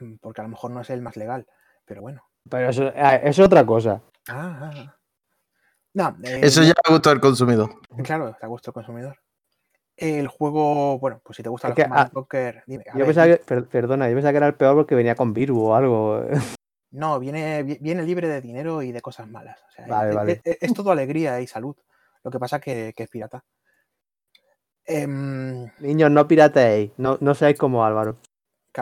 mm, 0.00 0.16
porque 0.20 0.42
a 0.42 0.44
lo 0.44 0.50
mejor 0.50 0.70
no 0.70 0.80
es 0.82 0.90
el 0.90 1.00
más 1.00 1.16
legal, 1.16 1.46
pero 1.86 2.02
bueno. 2.02 2.22
Pero 2.50 2.68
eso, 2.68 2.92
ah, 2.94 3.16
eso 3.16 3.42
es 3.42 3.46
otra 3.46 3.64
cosa. 3.64 4.02
Ah, 4.28 4.58
ah, 4.60 4.70
ah. 4.74 4.96
No, 5.94 6.16
eh, 6.24 6.40
Eso 6.42 6.62
ya 6.62 6.74
a 6.84 6.92
gusto 6.92 7.08
del 7.08 7.20
consumidor. 7.20 7.70
Claro, 8.04 8.36
a 8.40 8.46
gusto 8.46 8.70
el 8.70 8.74
consumidor. 8.74 9.18
El 9.96 10.28
juego, 10.28 10.98
bueno, 10.98 11.20
pues 11.24 11.36
si 11.38 11.42
te 11.42 11.48
gusta 11.48 11.68
and 11.68 11.78
ah, 11.92 12.10
Conquer, 12.12 12.62
dime. 12.66 12.84
Yo 12.92 12.98
ver, 12.98 13.06
pensaba 13.06 13.26
que, 13.26 13.36
per- 13.38 13.66
perdona, 13.66 14.08
yo 14.08 14.14
pensaba 14.14 14.32
que 14.32 14.36
era 14.36 14.46
el 14.46 14.54
peor 14.54 14.76
porque 14.76 14.94
venía 14.94 15.14
con 15.14 15.32
virus 15.32 15.58
o 15.58 15.74
algo. 15.74 16.22
No, 16.90 17.18
viene, 17.18 17.62
vi- 17.62 17.78
viene 17.80 18.02
libre 18.02 18.28
de 18.28 18.40
dinero 18.40 18.82
y 18.82 18.92
de 18.92 19.00
cosas 19.00 19.28
malas. 19.28 19.60
O 19.68 19.70
sea, 19.70 19.86
Vale, 19.86 20.10
es, 20.10 20.16
vale. 20.16 20.40
es- 20.44 20.58
es 20.60 20.72
todo 20.74 20.90
alegría 20.90 21.40
y 21.40 21.46
salud. 21.46 21.76
Lo 22.24 22.30
que 22.30 22.38
pasa 22.38 22.60
que, 22.60 22.92
que 22.96 23.02
es 23.04 23.08
pirata. 23.10 23.44
Em, 24.84 25.70
Niños, 25.80 26.10
no 26.10 26.26
pirateéis, 26.26 26.92
no, 26.96 27.18
no 27.20 27.34
seáis 27.34 27.58
como 27.58 27.84
Álvaro. 27.84 28.16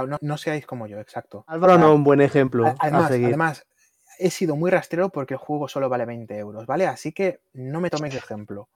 no, 0.07 0.19
no 0.21 0.37
seáis 0.39 0.67
como 0.67 0.87
yo, 0.87 1.01
exacto. 1.01 1.45
Álvaro 1.49 1.73
O 1.73 1.77
sea, 1.77 1.85
no 1.87 1.93
es 1.93 1.97
un 1.97 2.05
buen 2.05 2.21
ejemplo 2.21 2.67
a- 2.67 2.71
a 2.71 2.77
Además, 2.81 3.09
seguir. 3.09 3.27
además, 3.29 3.67
he 4.19 4.31
sido 4.31 4.55
muy 4.57 4.71
rastrero 4.71 5.09
porque 5.09 5.35
el 5.35 5.39
juego 5.39 5.69
solo 5.69 5.89
vale 5.89 6.05
20 6.05 6.37
euros, 6.39 6.65
¿vale? 6.67 6.87
Así 6.87 7.13
que 7.13 7.41
no 7.55 7.81
me 7.81 7.91
toméis 7.91 8.15
de 8.15 8.19
ejemplo. 8.21 8.69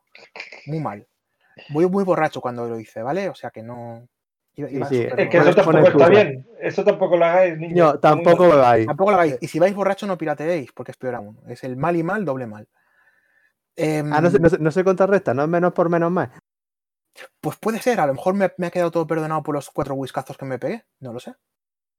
Muy 0.67 0.81
mal. 0.81 1.07
Voy 1.69 1.87
muy 1.89 2.05
borracho 2.05 2.41
cuando 2.41 2.67
lo 2.69 2.81
hice, 2.81 3.03
¿vale? 3.03 3.29
O 3.29 3.35
sea 3.35 3.51
que 3.51 3.63
no. 3.63 4.09
Sí, 4.55 4.65
sí, 4.89 5.09
Es 5.17 5.29
que 5.29 5.39
eso 5.39 5.55
tampoco 5.55 5.89
está 5.89 6.09
bien. 6.09 6.47
Eso 6.61 6.85
tampoco 6.85 7.17
lo 7.17 7.25
hagáis, 7.25 7.57
niños. 7.59 7.93
Muy 7.93 8.01
tampoco 8.01 8.47
lo 8.47 9.17
hagáis. 9.17 9.39
Y 9.41 9.49
si 9.49 9.59
vais 9.59 9.75
borracho, 9.75 10.07
no 10.07 10.19
pirateéis, 10.19 10.73
porque 10.73 10.93
es 10.93 10.99
peor 10.99 11.15
aún. 11.15 11.41
Es 11.49 11.65
el 11.65 11.77
mal 11.77 11.97
y 11.97 12.03
mal, 12.03 12.25
doble 12.25 12.47
mal. 12.47 12.69
Em, 13.77 14.13
Ah, 14.13 14.21
no 14.21 14.31
se, 14.31 14.39
no, 14.39 14.49
no 14.59 14.71
se 14.71 14.85
contrarresta, 14.85 15.33
no 15.33 15.43
es 15.43 15.49
menos 15.49 15.73
por 15.73 15.89
menos 15.89 16.11
más. 16.11 16.31
Pues 17.41 17.57
puede 17.57 17.81
ser, 17.81 18.01
a 18.01 18.07
lo 18.07 18.15
mejor 18.15 18.35
me, 18.35 18.51
me 18.59 18.67
ha 18.67 18.71
quedado 18.71 18.91
todo 18.91 19.07
perdonado 19.07 19.43
por 19.43 19.55
los 19.55 19.71
cuatro 19.71 19.95
whiskazos 19.95 20.37
que 20.37 20.45
me 20.45 20.59
pegué, 20.59 20.85
no 21.01 21.13
lo 21.13 21.21
sé. 21.21 21.35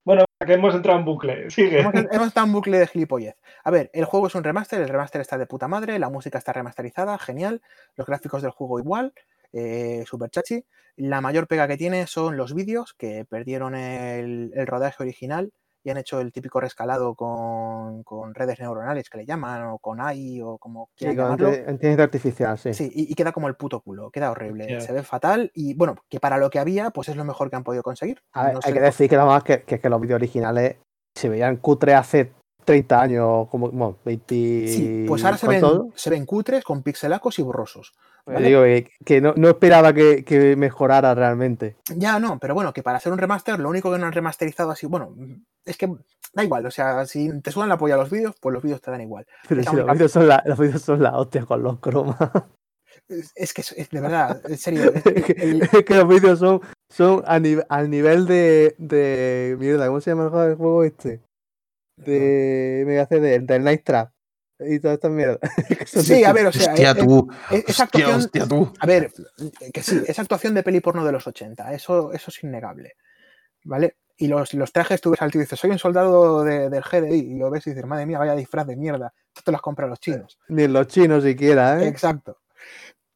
Bueno, 0.04 0.24
que 0.44 0.52
hemos 0.52 0.74
entrado 0.74 0.98
en 0.98 1.04
bucle. 1.04 1.50
Sigue. 1.50 1.80
Hemos, 1.80 1.94
hemos 1.94 2.26
estado 2.26 2.46
en 2.46 2.52
bucle 2.52 2.78
de 2.78 2.86
gilipollez. 2.86 3.36
A 3.62 3.70
ver, 3.70 3.90
el 3.92 4.04
juego 4.04 4.26
es 4.26 4.34
un 4.34 4.42
remaster, 4.42 4.80
el 4.80 4.88
remaster 4.88 5.20
está 5.20 5.38
de 5.38 5.46
puta 5.46 5.68
madre, 5.68 5.98
la 5.98 6.10
música 6.10 6.38
está 6.38 6.52
remasterizada, 6.52 7.16
genial, 7.18 7.62
los 7.96 8.06
gráficos 8.06 8.42
del 8.42 8.50
juego 8.50 8.78
igual, 8.78 9.14
eh, 9.52 10.04
super 10.06 10.30
chachi. 10.30 10.64
La 10.96 11.20
mayor 11.20 11.46
pega 11.46 11.66
que 11.68 11.76
tiene 11.76 12.06
son 12.06 12.36
los 12.36 12.54
vídeos, 12.54 12.94
que 12.98 13.24
perdieron 13.24 13.74
el, 13.74 14.52
el 14.54 14.66
rodaje 14.66 15.02
original 15.02 15.50
y 15.84 15.90
han 15.90 15.96
hecho 15.96 16.20
el 16.20 16.30
típico 16.32 16.60
rescalado 16.60 17.14
con, 17.14 18.04
con 18.04 18.34
redes 18.34 18.60
neuronales 18.60 19.08
que 19.10 19.18
le 19.18 19.26
llaman, 19.26 19.64
o 19.64 19.78
con 19.78 20.00
AI, 20.00 20.40
o 20.42 20.58
como 20.58 20.90
Sí, 20.96 21.06
quieran 21.06 21.16
con 21.16 21.24
llamarlo. 21.24 21.48
inteligencia 21.72 22.04
artificial, 22.04 22.58
sí. 22.58 22.72
Sí, 22.74 22.90
y, 22.94 23.10
y 23.10 23.14
queda 23.14 23.32
como 23.32 23.48
el 23.48 23.56
puto 23.56 23.80
culo, 23.80 24.10
queda 24.10 24.30
horrible, 24.30 24.80
se 24.80 24.92
ve 24.92 25.02
fatal 25.02 25.50
y 25.54 25.74
bueno, 25.74 25.96
que 26.08 26.20
para 26.20 26.38
lo 26.38 26.50
que 26.50 26.58
había, 26.60 26.90
pues 26.90 27.08
es 27.08 27.16
lo 27.16 27.24
mejor 27.24 27.50
que 27.50 27.56
han 27.56 27.64
podido 27.64 27.82
conseguir. 27.82 28.22
A 28.34 28.44
ver, 28.44 28.52
No 28.54 28.60
hay 28.62 28.70
sé- 28.70 28.74
que 28.74 28.80
decir 28.80 29.08
que, 29.08 29.16
además 29.16 29.42
que, 29.42 29.62
que, 29.62 29.80
que 29.80 29.88
los 29.88 30.00
vídeos 30.00 30.16
originales 30.18 30.76
se 31.16 31.28
veían 31.28 31.56
cutre 31.56 31.94
hace 31.94 32.32
30 32.64 33.00
años, 33.00 33.48
como 33.50 33.70
bueno, 33.70 33.96
20. 34.04 34.34
Sí, 34.68 35.04
pues 35.06 35.24
ahora 35.24 35.36
se 35.36 35.46
ven, 35.48 35.62
se 35.94 36.10
ven 36.10 36.24
cutres 36.26 36.64
con 36.64 36.82
pixelacos 36.82 37.38
y 37.38 37.42
borrosos. 37.42 37.92
¿vale? 38.24 38.46
digo 38.46 38.62
que, 38.62 38.88
que 39.04 39.20
no, 39.20 39.34
no 39.36 39.48
esperaba 39.48 39.92
que, 39.92 40.24
que 40.24 40.54
mejorara 40.56 41.14
realmente. 41.14 41.76
Ya 41.96 42.18
no, 42.20 42.38
pero 42.38 42.54
bueno, 42.54 42.72
que 42.72 42.82
para 42.82 42.98
hacer 42.98 43.12
un 43.12 43.18
remaster, 43.18 43.58
lo 43.58 43.68
único 43.68 43.90
que 43.92 43.98
no 43.98 44.06
han 44.06 44.12
remasterizado 44.12 44.70
así, 44.70 44.86
bueno, 44.86 45.14
es 45.64 45.76
que 45.76 45.92
da 46.32 46.44
igual, 46.44 46.64
o 46.66 46.70
sea, 46.70 47.04
si 47.06 47.40
te 47.40 47.50
suenan 47.50 47.68
la 47.70 47.78
polla 47.78 47.96
los 47.96 48.10
vídeos, 48.10 48.34
pues 48.40 48.52
los 48.54 48.62
vídeos 48.62 48.80
te 48.80 48.90
dan 48.92 49.00
igual. 49.00 49.26
Pero 49.48 49.62
si 49.64 49.74
los 49.76 49.92
vídeos 49.92 50.12
son 50.12 50.28
la, 50.28 50.42
los 50.46 50.58
vídeos 50.58 50.82
son 50.82 51.02
la 51.02 51.18
hostia 51.18 51.44
con 51.44 51.62
los 51.62 51.80
cromas. 51.80 52.16
Es, 53.34 53.52
que 53.52 53.60
es, 53.62 53.90
de 53.90 54.00
verdad, 54.00 54.40
en 54.48 54.56
serio. 54.56 54.92
es- 55.04 55.24
que, 55.24 55.32
el- 55.32 55.62
es 55.62 55.84
que 55.84 55.94
los 55.94 56.08
vídeos 56.08 56.38
son, 56.38 56.60
son 56.88 57.22
a 57.26 57.38
nive- 57.38 57.66
al 57.68 57.90
nivel 57.90 58.26
de, 58.26 58.74
de. 58.78 59.56
Mierda, 59.58 59.86
¿cómo 59.88 60.00
se 60.00 60.10
llama 60.10 60.24
el 60.46 60.54
juego 60.54 60.84
este? 60.84 61.20
De 61.96 62.84
Mega 62.86 63.06
CD, 63.06 63.38
del 63.40 63.64
Night 63.64 63.82
Trap. 63.84 64.10
Y 64.60 64.78
todas 64.78 64.94
estas 64.96 65.10
mierdas. 65.10 65.38
Sí, 65.86 66.22
a 66.24 66.32
ver, 66.32 66.46
o 66.46 66.52
sea, 66.52 66.72
Hostia, 66.72 66.90
eh, 66.92 66.94
eh, 66.96 67.00
tú. 67.04 67.28
es- 67.50 67.64
esa 67.68 67.84
Hostia, 67.84 67.84
actuación, 67.84 68.16
hostia, 68.20 68.46
tú. 68.46 68.72
a 68.78 68.86
ver, 68.86 69.12
que 69.72 69.82
sí, 69.82 70.02
esa 70.06 70.22
actuación 70.22 70.54
de 70.54 70.62
peli 70.62 70.80
porno 70.80 71.04
de 71.04 71.10
los 71.12 71.26
80, 71.26 71.72
eso, 71.72 72.12
eso 72.12 72.30
es 72.30 72.44
innegable, 72.44 72.92
¿vale? 73.64 73.96
Y 74.16 74.28
los, 74.28 74.54
los 74.54 74.72
trajes, 74.72 75.00
tú 75.00 75.10
ves 75.10 75.20
al 75.22 75.32
tío 75.32 75.40
y 75.40 75.44
dices, 75.44 75.58
soy 75.58 75.70
un 75.70 75.78
soldado 75.80 76.44
de- 76.44 76.70
del 76.70 76.82
GDI, 76.82 77.32
y 77.32 77.34
lo 77.38 77.50
ves 77.50 77.66
y 77.66 77.70
dices, 77.70 77.84
madre 77.86 78.06
mía, 78.06 78.18
vaya 78.18 78.34
disfraz 78.36 78.66
de 78.66 78.76
mierda, 78.76 79.12
esto 79.28 79.42
te 79.44 79.50
lo 79.50 79.56
has 79.56 79.62
comprado 79.62 79.90
los 79.90 80.00
chinos. 80.00 80.38
Ni 80.48 80.68
los 80.68 80.86
chinos 80.86 81.24
siquiera, 81.24 81.82
¿eh? 81.82 81.88
Exacto. 81.88 82.38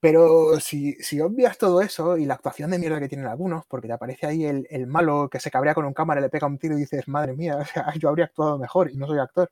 Pero 0.06 0.60
si, 0.60 0.92
si 1.02 1.20
obvias 1.20 1.58
todo 1.58 1.80
eso 1.80 2.16
y 2.16 2.26
la 2.26 2.34
actuación 2.34 2.70
de 2.70 2.78
mierda 2.78 3.00
que 3.00 3.08
tienen 3.08 3.26
algunos, 3.26 3.66
porque 3.66 3.88
te 3.88 3.94
aparece 3.94 4.24
ahí 4.24 4.44
el, 4.44 4.64
el 4.70 4.86
malo 4.86 5.28
que 5.28 5.40
se 5.40 5.50
cabrea 5.50 5.74
con 5.74 5.84
un 5.84 5.94
cámara, 5.94 6.20
le 6.20 6.28
pega 6.28 6.46
un 6.46 6.58
tiro 6.58 6.76
y 6.76 6.82
dices, 6.82 7.08
madre 7.08 7.34
mía, 7.34 7.56
o 7.60 7.64
sea, 7.64 7.92
yo 7.98 8.08
habría 8.08 8.26
actuado 8.26 8.56
mejor 8.56 8.88
y 8.88 8.96
no 8.96 9.08
soy 9.08 9.18
actor. 9.18 9.50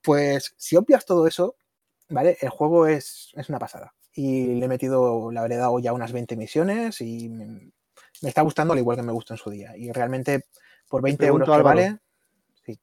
Pues 0.00 0.54
si 0.56 0.76
obvias 0.76 1.04
todo 1.04 1.26
eso, 1.26 1.56
¿vale? 2.08 2.38
El 2.40 2.48
juego 2.48 2.86
es, 2.86 3.30
es 3.34 3.50
una 3.50 3.58
pasada. 3.58 3.92
Y 4.14 4.54
le 4.54 4.64
he 4.64 4.68
metido, 4.68 5.30
le 5.30 5.38
habré 5.38 5.56
dado 5.56 5.78
ya 5.80 5.92
unas 5.92 6.12
20 6.12 6.34
misiones 6.36 7.02
y 7.02 7.28
me, 7.28 7.46
me 8.22 8.28
está 8.30 8.40
gustando 8.40 8.72
al 8.72 8.78
igual 8.78 8.96
que 8.96 9.02
me 9.02 9.12
gustó 9.12 9.34
en 9.34 9.38
su 9.38 9.50
día. 9.50 9.76
Y 9.76 9.92
realmente 9.92 10.46
por 10.88 11.02
20 11.02 11.26
euros 11.26 11.46
que 11.46 11.62
vale, 11.62 11.98
sí. 12.64 12.80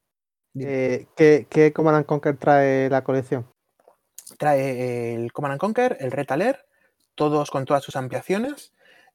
Eh, 0.59 1.07
¿qué, 1.15 1.47
¿Qué 1.49 1.73
Command 1.73 1.97
and 1.97 2.05
Conquer 2.05 2.37
trae 2.37 2.91
la 2.91 3.03
colección? 3.03 3.47
trae 4.37 5.15
el 5.15 5.33
Command 5.33 5.53
and 5.53 5.59
Conquer, 5.59 5.97
el 5.99 6.11
Retaler, 6.11 6.63
todos 7.15 7.51
con 7.51 7.65
todas 7.65 7.83
sus 7.83 7.95
ampliaciones 7.95 8.73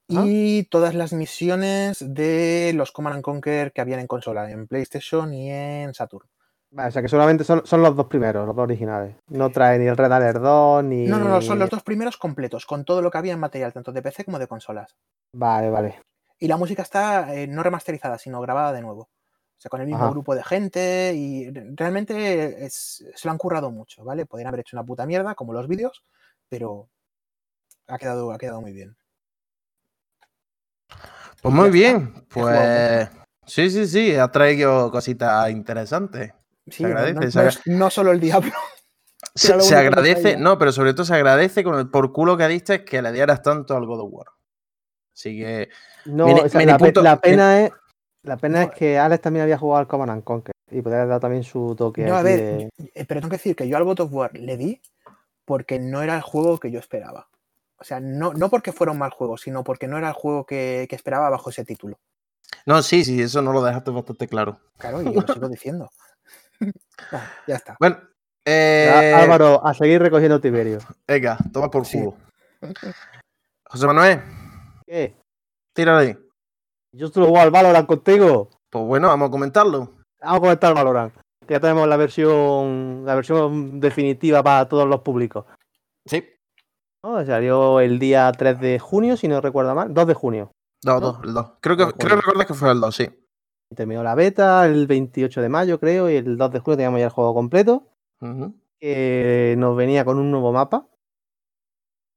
Ah. 0.08 0.22
y 0.24 0.62
todas 0.64 0.94
las 0.94 1.12
misiones 1.12 1.98
de 2.00 2.72
los 2.76 2.92
Command 2.92 3.16
and 3.16 3.24
Conquer 3.24 3.72
que 3.72 3.80
habían 3.80 3.98
en 3.98 4.06
consola, 4.06 4.48
en 4.50 4.68
PlayStation 4.68 5.34
y 5.34 5.50
en 5.50 5.92
Saturn. 5.94 6.28
Vale, 6.70 6.88
o 6.88 6.92
sea 6.92 7.02
que 7.02 7.08
solamente 7.08 7.42
son, 7.42 7.62
son 7.66 7.82
los 7.82 7.96
dos 7.96 8.06
primeros, 8.06 8.46
los 8.46 8.54
dos 8.54 8.62
originales. 8.64 9.16
No 9.28 9.50
trae 9.50 9.78
ni 9.80 9.86
el 9.86 9.96
Red 9.96 10.12
Alert 10.12 10.40
2 10.40 10.84
ni. 10.84 11.06
No, 11.06 11.18
no, 11.18 11.28
no, 11.28 11.40
son 11.42 11.58
los 11.58 11.70
dos 11.70 11.82
primeros 11.82 12.16
completos, 12.18 12.66
con 12.66 12.84
todo 12.84 13.02
lo 13.02 13.10
que 13.10 13.18
había 13.18 13.32
en 13.32 13.40
material, 13.40 13.72
tanto 13.72 13.90
de 13.92 14.02
PC 14.02 14.24
como 14.24 14.38
de 14.38 14.46
consolas. 14.46 14.94
Vale, 15.32 15.70
vale. 15.70 16.00
Y 16.38 16.46
la 16.48 16.56
música 16.56 16.82
está 16.82 17.34
eh, 17.34 17.46
no 17.48 17.62
remasterizada, 17.64 18.18
sino 18.18 18.40
grabada 18.40 18.72
de 18.72 18.82
nuevo. 18.82 19.02
O 19.02 19.58
sea, 19.58 19.70
con 19.70 19.80
el 19.80 19.86
mismo 19.86 20.02
Ajá. 20.04 20.10
grupo 20.10 20.34
de 20.36 20.44
gente 20.44 21.14
y 21.16 21.50
re- 21.50 21.66
realmente 21.74 22.64
es- 22.64 23.04
se 23.14 23.26
lo 23.26 23.32
han 23.32 23.38
currado 23.38 23.70
mucho, 23.70 24.04
¿vale? 24.04 24.26
Podrían 24.26 24.48
haber 24.48 24.60
hecho 24.60 24.76
una 24.76 24.84
puta 24.84 25.06
mierda, 25.06 25.34
como 25.34 25.52
los 25.54 25.66
vídeos, 25.66 26.04
pero 26.48 26.90
ha 27.88 27.98
quedado, 27.98 28.32
ha 28.32 28.38
quedado 28.38 28.60
muy 28.60 28.72
bien. 28.72 28.96
Pues 31.42 31.54
muy 31.54 31.70
bien. 31.70 32.26
Pues. 32.28 33.08
Sí, 33.46 33.70
sí, 33.70 33.86
sí. 33.86 34.14
Ha 34.16 34.28
traído 34.30 34.90
cositas 34.90 35.50
interesantes. 35.50 36.32
Sí, 36.66 36.78
Se 36.78 36.82
no- 36.82 36.88
agradece, 36.88 37.14
no, 37.14 37.30
se 37.30 37.36
no 37.38 37.40
agra- 37.42 37.48
es- 37.50 37.66
no 37.66 37.90
solo 37.90 38.12
el 38.12 38.20
diablo. 38.20 38.52
Se, 39.34 39.74
agradece, 39.76 40.36
no, 40.38 40.58
pero 40.58 40.72
sobre 40.72 40.94
todo 40.94 41.04
se 41.04 41.14
agradece 41.14 41.62
con 41.62 41.78
el 41.78 41.90
por 41.90 42.10
culo 42.12 42.36
que 42.38 42.48
diste 42.48 42.84
que 42.84 43.02
le 43.02 43.12
dieras 43.12 43.42
tanto 43.42 43.76
al 43.76 43.84
God 43.84 44.00
of 44.00 44.08
War. 44.12 44.26
Así 45.14 45.38
que. 45.38 45.68
No, 46.06 46.26
Mini- 46.26 46.40
o 46.40 46.48
sea, 46.48 46.58
mini 46.58 46.72
la, 46.72 46.78
punto- 46.78 47.02
la 47.02 47.20
pena 47.20 47.60
es. 47.64 47.72
La 48.22 48.36
pena 48.38 48.62
es 48.64 48.70
que 48.70 48.98
Alex 48.98 49.22
también 49.22 49.42
había 49.42 49.58
jugado 49.58 49.80
al 49.80 49.86
Command 49.88 50.10
and 50.10 50.24
Conquer 50.24 50.54
y 50.70 50.80
podría 50.80 51.04
dado 51.06 51.20
también 51.20 51.44
su 51.44 51.74
toque. 51.76 52.02
No, 52.04 52.16
a 52.16 52.22
ver, 52.22 52.38
de- 52.40 52.70
eh, 52.94 53.04
pero 53.06 53.20
tengo 53.20 53.30
que 53.30 53.36
decir 53.36 53.54
que 53.56 53.68
yo 53.68 53.76
al 53.76 53.84
God 53.84 54.00
of 54.00 54.12
War 54.12 54.32
le 54.38 54.56
di 54.56 54.80
porque 55.44 55.78
no 55.78 56.02
era 56.02 56.16
el 56.16 56.22
juego 56.22 56.58
que 56.58 56.70
yo 56.70 56.78
esperaba. 56.78 57.28
O 57.78 57.84
sea, 57.84 58.00
no, 58.00 58.32
no 58.32 58.48
porque 58.48 58.72
fuera 58.72 58.92
un 58.92 58.98
mal 58.98 59.10
juego, 59.10 59.36
sino 59.36 59.62
porque 59.64 59.86
no 59.86 59.98
era 59.98 60.08
el 60.08 60.14
juego 60.14 60.46
que, 60.46 60.86
que 60.88 60.96
esperaba 60.96 61.28
bajo 61.30 61.50
ese 61.50 61.64
título. 61.64 61.98
No, 62.64 62.82
sí, 62.82 63.04
sí, 63.04 63.20
eso 63.20 63.42
no 63.42 63.52
lo 63.52 63.62
dejaste 63.62 63.90
bastante 63.90 64.28
claro. 64.28 64.58
Claro, 64.78 65.02
y 65.02 65.12
yo 65.12 65.20
lo 65.20 65.32
sigo 65.34 65.48
diciendo. 65.48 65.90
Ah, 67.12 67.30
ya 67.46 67.56
está. 67.56 67.76
Bueno, 67.78 67.98
Ya, 68.46 69.04
eh, 69.10 69.12
Álvaro, 69.14 69.64
a 69.66 69.74
seguir 69.74 70.00
recogiendo 70.00 70.40
Tiberio. 70.40 70.78
venga, 71.06 71.36
toma 71.52 71.70
por 71.70 71.84
Sí. 71.84 71.98
culo. 71.98 72.16
José 73.68 73.86
Manuel, 73.86 74.22
¿Qué? 74.86 75.14
tírale 75.74 76.06
ahí. 76.08 76.18
Yo 76.92 77.08
solo 77.08 77.26
juego 77.26 77.42
al 77.42 77.50
Valorant 77.50 77.86
contigo. 77.86 78.48
Pues 78.70 78.84
bueno, 78.86 79.08
vamos 79.08 79.28
a 79.28 79.30
comentarlo. 79.30 79.92
Vamos 80.20 80.36
a 80.38 80.40
comentar 80.40 80.70
el 80.70 80.76
Valorant. 80.76 81.14
Que 81.46 81.54
ya 81.54 81.60
tenemos 81.60 81.86
la 81.86 81.96
versión, 81.96 83.04
la 83.04 83.14
versión 83.14 83.78
definitiva 83.80 84.42
para 84.42 84.66
todos 84.68 84.88
los 84.88 85.02
públicos. 85.02 85.44
Sí. 86.06 86.24
¿No? 87.06 87.24
Salió 87.24 87.80
el 87.80 87.98
día 87.98 88.30
3 88.32 88.60
de 88.60 88.78
junio, 88.78 89.16
si 89.16 89.28
no 89.28 89.40
recuerdo 89.40 89.74
mal. 89.74 89.92
2 89.92 90.06
de 90.06 90.14
junio. 90.14 90.50
Dos, 90.82 91.00
¿No? 91.00 91.12
dos, 91.12 91.18
el 91.24 91.34
dos. 91.34 91.52
Creo 91.60 91.76
que, 91.76 91.92
creo 91.92 92.16
recordar 92.16 92.46
que 92.46 92.54
fue 92.54 92.70
el 92.70 92.80
2, 92.80 92.94
sí. 92.94 93.08
Terminó 93.74 94.02
la 94.02 94.14
beta 94.14 94.64
el 94.66 94.86
28 94.86 95.40
de 95.40 95.48
mayo, 95.48 95.80
creo, 95.80 96.08
y 96.10 96.16
el 96.16 96.36
2 96.36 96.52
de 96.52 96.60
junio 96.60 96.76
teníamos 96.76 97.00
ya 97.00 97.06
el 97.06 97.10
juego 97.12 97.34
completo. 97.34 97.88
Que 98.78 99.54
nos 99.58 99.76
venía 99.76 100.04
con 100.04 100.18
un 100.18 100.30
nuevo 100.30 100.52
mapa. 100.52 100.86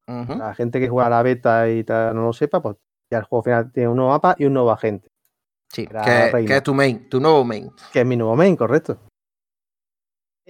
La 0.08 0.56
gente 0.56 0.80
que 0.80 0.90
juega 0.90 1.08
a 1.08 1.12
la 1.12 1.22
beta 1.24 1.70
y 1.70 1.84
tal, 1.84 2.16
no 2.16 2.24
lo 2.24 2.34
sepa, 2.34 2.62
pues 2.62 2.78
ya 3.12 3.20
el 3.20 3.26
juego 3.26 3.44
final 3.44 3.72
tiene 3.72 3.90
un 3.90 3.98
nuevo 3.98 4.10
mapa 4.12 4.36
y 4.40 4.46
un 4.46 4.54
nuevo 4.54 4.72
agente. 4.72 5.08
Sí, 5.72 5.88
que 5.88 6.56
es 6.56 6.64
tu 6.64 6.74
main, 6.74 7.08
tu 7.10 7.20
nuevo 7.20 7.44
main. 7.44 7.72
que 7.94 8.00
es 8.02 8.06
mi 8.08 8.18
nuevo 8.18 8.36
main, 8.36 8.56
correcto. 8.56 8.98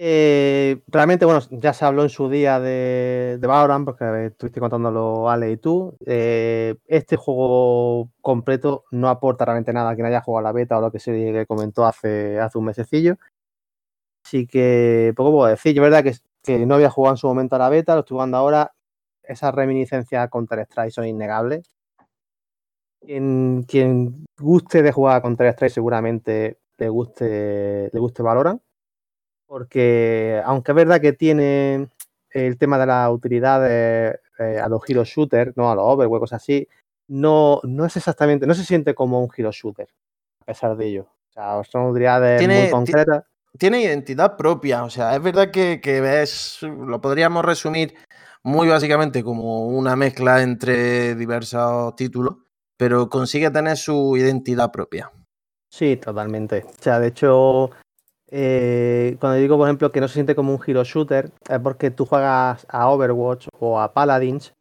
Eh, 0.02 0.80
realmente, 0.86 1.26
bueno, 1.26 1.40
ya 1.50 1.74
se 1.74 1.84
habló 1.84 2.02
en 2.04 2.08
su 2.08 2.30
día 2.30 2.58
de, 2.58 3.38
Valorant, 3.42 3.84
porque 3.84 4.26
estuviste 4.28 4.58
contándolo 4.58 5.28
Ale 5.28 5.50
y 5.50 5.58
tú. 5.58 5.94
Eh, 6.06 6.76
este 6.86 7.16
juego 7.16 8.10
completo 8.22 8.84
no 8.92 9.10
aporta 9.10 9.44
realmente 9.44 9.74
nada 9.74 9.90
a 9.90 9.94
quien 9.94 10.06
haya 10.06 10.22
jugado 10.22 10.44
la 10.44 10.52
beta 10.52 10.78
o 10.78 10.80
lo 10.80 10.90
que 10.90 11.00
se 11.00 11.44
comentó 11.46 11.84
hace, 11.84 12.40
hace 12.40 12.56
un 12.56 12.64
mesecillo. 12.64 13.18
Así 14.24 14.46
que 14.46 15.12
poco 15.16 15.32
puedo 15.32 15.48
decir. 15.50 15.74
Yo, 15.74 15.82
verdad 15.82 16.02
que, 16.02 16.14
que 16.42 16.64
no 16.64 16.76
había 16.76 16.88
jugado 16.88 17.14
en 17.14 17.18
su 17.18 17.26
momento 17.26 17.56
a 17.56 17.58
la 17.58 17.68
beta, 17.68 17.94
lo 17.94 18.00
estoy 18.00 18.14
jugando 18.14 18.38
ahora. 18.38 18.72
Esas 19.22 19.54
reminiscencias 19.54 20.24
a 20.24 20.28
Counter-Strike 20.28 20.92
son 20.92 21.06
innegables. 21.06 21.76
Quien, 23.02 23.64
quien 23.68 24.24
guste 24.38 24.82
de 24.82 24.92
jugar 24.92 25.16
a 25.16 25.22
Counter-Strike 25.22 25.72
seguramente 25.72 26.58
le 26.78 26.88
guste, 26.88 27.90
le 27.92 28.00
guste 28.00 28.22
Valorant. 28.22 28.62
Porque, 29.60 30.40
aunque 30.44 30.70
es 30.70 30.76
verdad 30.76 31.00
que 31.00 31.12
tiene 31.12 31.88
el 32.30 32.56
tema 32.56 32.78
de 32.78 32.86
las 32.86 33.10
utilidades 33.10 34.20
eh, 34.38 34.60
a 34.62 34.68
los 34.68 34.88
hero 34.88 35.02
shooter, 35.02 35.52
no 35.56 35.72
a 35.72 35.74
los 35.74 35.82
overwatch, 35.84 36.20
cosas 36.20 36.40
así, 36.40 36.68
no, 37.08 37.58
no 37.64 37.84
es 37.84 37.96
exactamente, 37.96 38.46
no 38.46 38.54
se 38.54 38.64
siente 38.64 38.94
como 38.94 39.20
un 39.20 39.28
hero 39.36 39.50
shooter, 39.50 39.88
a 40.42 40.44
pesar 40.44 40.76
de 40.76 40.86
ello. 40.86 41.02
O 41.02 41.32
sea, 41.32 41.64
son 41.64 41.86
utilidades 41.86 42.38
Tiene- 42.38 42.60
muy 42.62 42.70
concretas. 42.70 43.24
tiene 43.58 43.80
identidad 43.82 44.36
propia. 44.36 44.84
O 44.84 44.90
sea, 44.90 45.16
es 45.16 45.20
verdad 45.22 45.50
que, 45.50 45.80
que 45.80 46.00
ves, 46.00 46.60
lo 46.62 47.00
podríamos 47.00 47.44
resumir 47.44 47.92
muy 48.44 48.68
básicamente 48.68 49.24
como 49.24 49.66
una 49.66 49.96
mezcla 49.96 50.42
entre 50.42 51.16
diversos 51.16 51.96
títulos, 51.96 52.36
pero 52.76 53.08
consigue 53.08 53.50
tener 53.50 53.76
su 53.76 54.16
identidad 54.16 54.70
propia. 54.70 55.10
Sí, 55.72 55.96
totalmente. 55.96 56.64
O 56.68 56.82
sea, 56.82 57.00
de 57.00 57.08
hecho, 57.08 57.70
eh, 58.30 59.16
cuando 59.20 59.38
digo, 59.38 59.56
por 59.56 59.68
ejemplo, 59.68 59.90
que 59.92 60.00
no 60.00 60.08
se 60.08 60.14
siente 60.14 60.34
como 60.34 60.54
un 60.54 60.60
hero 60.64 60.84
shooter, 60.84 61.32
es 61.48 61.58
porque 61.60 61.90
tú 61.90 62.06
juegas 62.06 62.66
a 62.68 62.88
Overwatch 62.88 63.48
o 63.58 63.80
a 63.80 63.92
Paladins 63.92 64.54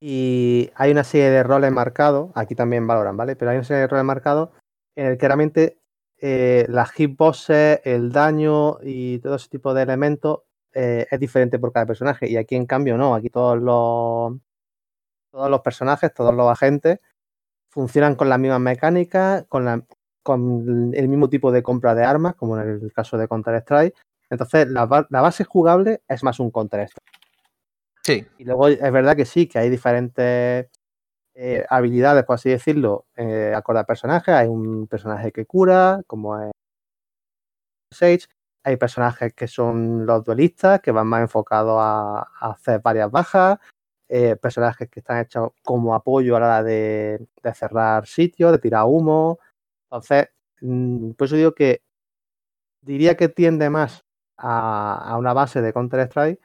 y 0.00 0.70
hay 0.74 0.92
una 0.92 1.04
serie 1.04 1.30
de 1.30 1.42
roles 1.42 1.72
marcados, 1.72 2.30
aquí 2.34 2.54
también 2.54 2.86
valoran, 2.86 3.16
¿vale? 3.16 3.36
Pero 3.36 3.50
hay 3.50 3.56
una 3.56 3.64
serie 3.64 3.82
de 3.82 3.88
roles 3.88 4.04
marcados 4.04 4.50
en 4.96 5.06
el 5.06 5.18
que 5.18 5.26
realmente 5.26 5.78
eh, 6.20 6.66
las 6.68 6.92
hitboxes, 6.92 7.80
el 7.84 8.12
daño 8.12 8.78
y 8.82 9.18
todo 9.20 9.36
ese 9.36 9.48
tipo 9.48 9.72
de 9.74 9.82
elementos 9.82 10.40
eh, 10.74 11.06
es 11.10 11.20
diferente 11.20 11.58
por 11.58 11.72
cada 11.72 11.86
personaje. 11.86 12.28
Y 12.28 12.36
aquí, 12.36 12.56
en 12.56 12.66
cambio, 12.66 12.96
no. 12.98 13.14
Aquí 13.14 13.30
todos 13.30 13.58
los, 13.58 14.38
todos 15.32 15.50
los 15.50 15.60
personajes, 15.62 16.12
todos 16.14 16.34
los 16.34 16.50
agentes 16.50 17.00
funcionan 17.70 18.16
con 18.16 18.28
las 18.28 18.38
mismas 18.38 18.60
mecánicas, 18.60 19.44
con, 19.48 19.64
la, 19.64 19.84
con 20.28 20.92
el 20.94 21.08
mismo 21.08 21.30
tipo 21.30 21.50
de 21.50 21.62
compra 21.62 21.94
de 21.94 22.04
armas, 22.04 22.34
como 22.34 22.58
en 22.60 22.68
el 22.82 22.92
caso 22.92 23.16
de 23.16 23.26
Counter-Strike. 23.26 23.94
Entonces, 24.28 24.68
la, 24.68 24.84
ba- 24.84 25.06
la 25.08 25.22
base 25.22 25.44
jugable 25.44 26.02
es 26.06 26.22
más 26.22 26.38
un 26.38 26.50
Counter-Strike. 26.50 27.02
Sí, 28.02 28.26
Y 28.38 28.44
luego 28.44 28.68
es 28.68 28.92
verdad 28.92 29.16
que 29.16 29.24
sí, 29.24 29.46
que 29.48 29.58
hay 29.58 29.70
diferentes 29.70 30.68
eh, 31.34 31.64
habilidades, 31.70 32.24
por 32.24 32.34
así 32.34 32.50
decirlo, 32.50 33.06
eh, 33.16 33.54
acorde 33.56 33.80
al 33.80 33.86
personaje. 33.86 34.32
Hay 34.32 34.48
un 34.48 34.86
personaje 34.86 35.32
que 35.32 35.46
cura, 35.46 36.02
como 36.06 36.38
es 36.42 36.50
Sage. 37.92 38.26
Hay 38.64 38.76
personajes 38.76 39.32
que 39.34 39.48
son 39.48 40.04
los 40.04 40.24
duelistas, 40.24 40.80
que 40.80 40.90
van 40.92 41.06
más 41.06 41.22
enfocados 41.22 41.78
a, 41.80 42.20
a 42.40 42.50
hacer 42.52 42.80
varias 42.82 43.10
bajas. 43.10 43.58
eh, 44.10 44.36
personajes 44.36 44.88
que 44.88 45.00
están 45.00 45.18
hechos 45.20 45.50
como 45.62 45.94
apoyo 45.94 46.34
a 46.36 46.40
la 46.40 46.46
hora 46.46 46.62
de, 46.62 47.26
de 47.42 47.54
cerrar 47.54 48.06
sitios, 48.06 48.52
de 48.52 48.58
tirar 48.58 48.84
humo. 48.86 49.38
Entonces, 49.90 50.28
mm, 50.60 51.12
por 51.12 51.26
eso 51.26 51.36
digo 51.36 51.54
que 51.54 51.80
diría 52.82 53.16
que 53.16 53.28
tiende 53.28 53.70
más 53.70 54.04
a, 54.36 55.10
a 55.12 55.16
una 55.18 55.32
base 55.32 55.60
de 55.62 55.72
Counter-Strike 55.72 56.40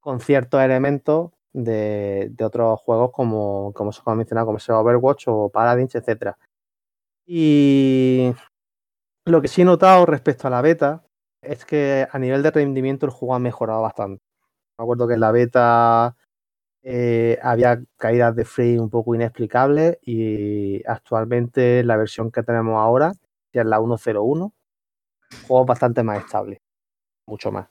con 0.00 0.20
ciertos 0.20 0.60
elementos 0.62 1.32
de, 1.52 2.28
de 2.32 2.44
otros 2.44 2.80
juegos 2.80 3.10
como, 3.12 3.72
como 3.74 3.92
se 3.92 4.02
ha 4.04 4.14
mencionado, 4.14 4.46
como 4.46 4.58
sea 4.58 4.78
Overwatch 4.80 5.24
o 5.28 5.50
Paladins, 5.50 5.94
etcétera. 5.94 6.36
Y 7.26 8.32
lo 9.26 9.40
que 9.42 9.48
sí 9.48 9.62
he 9.62 9.64
notado 9.64 10.06
respecto 10.06 10.48
a 10.48 10.50
la 10.50 10.62
beta 10.62 11.04
es 11.42 11.64
que 11.64 12.06
a 12.10 12.18
nivel 12.18 12.42
de 12.42 12.50
rendimiento 12.50 13.06
el 13.06 13.12
juego 13.12 13.34
ha 13.34 13.38
mejorado 13.38 13.82
bastante. 13.82 14.22
Me 14.78 14.84
acuerdo 14.84 15.08
que 15.08 15.14
en 15.14 15.20
la 15.20 15.32
beta 15.32 16.16
eh, 16.86 17.38
había 17.42 17.82
caídas 17.96 18.36
de 18.36 18.44
frame 18.44 18.78
un 18.78 18.90
poco 18.90 19.14
inexplicables 19.14 19.98
y 20.02 20.82
actualmente 20.86 21.82
la 21.82 21.96
versión 21.96 22.30
que 22.30 22.42
tenemos 22.42 22.74
ahora, 22.76 23.12
que 23.50 23.60
es 23.60 23.66
la 23.66 23.80
1.01, 23.80 24.52
el 25.30 25.46
juego 25.46 25.64
bastante 25.64 26.02
más 26.02 26.18
estable, 26.22 26.60
mucho 27.26 27.50
más. 27.50 27.68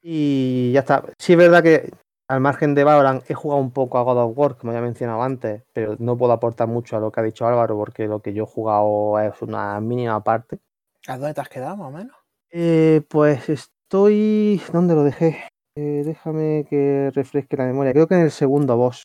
Y 0.00 0.70
ya 0.72 0.80
está. 0.80 1.02
Sí 1.18 1.32
es 1.32 1.38
verdad 1.38 1.64
que 1.64 1.90
al 2.28 2.40
margen 2.40 2.76
de 2.76 2.84
Valorant 2.84 3.28
he 3.28 3.34
jugado 3.34 3.60
un 3.60 3.72
poco 3.72 3.98
a 3.98 4.02
God 4.02 4.18
of 4.18 4.38
War, 4.38 4.56
como 4.56 4.72
ya 4.72 4.78
he 4.78 4.82
mencionado 4.82 5.22
antes, 5.22 5.64
pero 5.72 5.96
no 5.98 6.16
puedo 6.16 6.32
aportar 6.32 6.68
mucho 6.68 6.96
a 6.96 7.00
lo 7.00 7.10
que 7.10 7.20
ha 7.20 7.24
dicho 7.24 7.44
Álvaro 7.44 7.76
porque 7.76 8.06
lo 8.06 8.20
que 8.20 8.32
yo 8.32 8.44
he 8.44 8.46
jugado 8.46 9.18
es 9.18 9.42
una 9.42 9.80
mínima 9.80 10.22
parte. 10.22 10.60
¿A 11.08 11.18
dónde 11.18 11.34
te 11.34 11.40
has 11.40 11.48
quedado, 11.48 11.76
más 11.76 11.88
o 11.88 11.90
menos? 11.90 12.16
Eh, 12.50 13.02
pues 13.08 13.48
estoy... 13.48 14.62
¿Dónde 14.72 14.94
lo 14.94 15.02
dejé? 15.02 15.48
Eh, 15.76 16.02
déjame 16.04 16.64
que 16.68 17.10
refresque 17.14 17.56
la 17.56 17.64
memoria. 17.64 17.92
Creo 17.92 18.06
que 18.06 18.14
en 18.14 18.20
el 18.22 18.30
segundo 18.30 18.76
boss. 18.76 19.02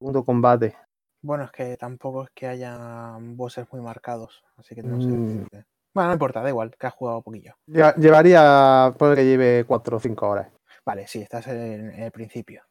Segundo 0.00 0.24
combate. 0.24 0.76
Bueno, 1.22 1.44
es 1.44 1.52
que 1.52 1.76
tampoco 1.76 2.24
es 2.24 2.30
que 2.34 2.46
haya 2.46 3.16
bosses 3.20 3.66
muy 3.72 3.80
marcados, 3.80 4.44
así 4.56 4.74
que 4.74 4.82
no 4.82 5.00
sé. 5.00 5.08
Mm. 5.08 5.46
Bueno, 5.94 6.08
no 6.08 6.12
importa, 6.12 6.42
da 6.42 6.48
igual, 6.50 6.76
que 6.78 6.86
has 6.86 6.92
jugado 6.94 7.22
poquillo. 7.22 7.54
Lle- 7.68 7.94
Llevaría, 7.96 8.94
puede 8.98 9.16
que 9.16 9.24
lleve 9.24 9.64
4 9.66 9.96
o 9.96 10.00
5 10.00 10.28
horas. 10.28 10.48
Vale, 10.84 11.06
sí, 11.06 11.22
estás 11.22 11.46
en, 11.48 11.90
en 11.90 12.02
el 12.02 12.10
principio. 12.12 12.62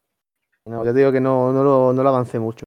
No, 0.66 0.86
yo 0.86 0.94
te 0.94 1.00
digo 1.00 1.12
que 1.12 1.20
no, 1.20 1.52
no, 1.52 1.64
lo, 1.64 1.94
no 1.94 2.04
lo 2.04 2.10
avancé 2.10 2.40
mucho. 2.40 2.66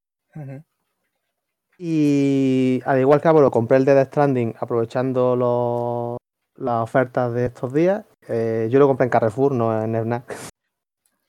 Y 1.78 2.80
al 2.84 2.98
igual 3.00 3.20
que 3.20 3.28
Álvaro, 3.28 3.50
compré 3.50 3.76
el 3.76 3.84
de 3.84 3.94
Death 3.94 4.08
Stranding 4.08 4.54
aprovechando 4.58 5.36
los- 5.36 6.18
las 6.56 6.82
ofertas 6.82 7.32
de 7.32 7.46
estos 7.46 7.72
días. 7.72 8.04
Eh, 8.28 8.68
yo 8.70 8.78
lo 8.78 8.86
compré 8.86 9.04
en 9.04 9.10
Carrefour, 9.10 9.52
no 9.52 9.82
en 9.82 9.94
Fnac. 9.94 10.36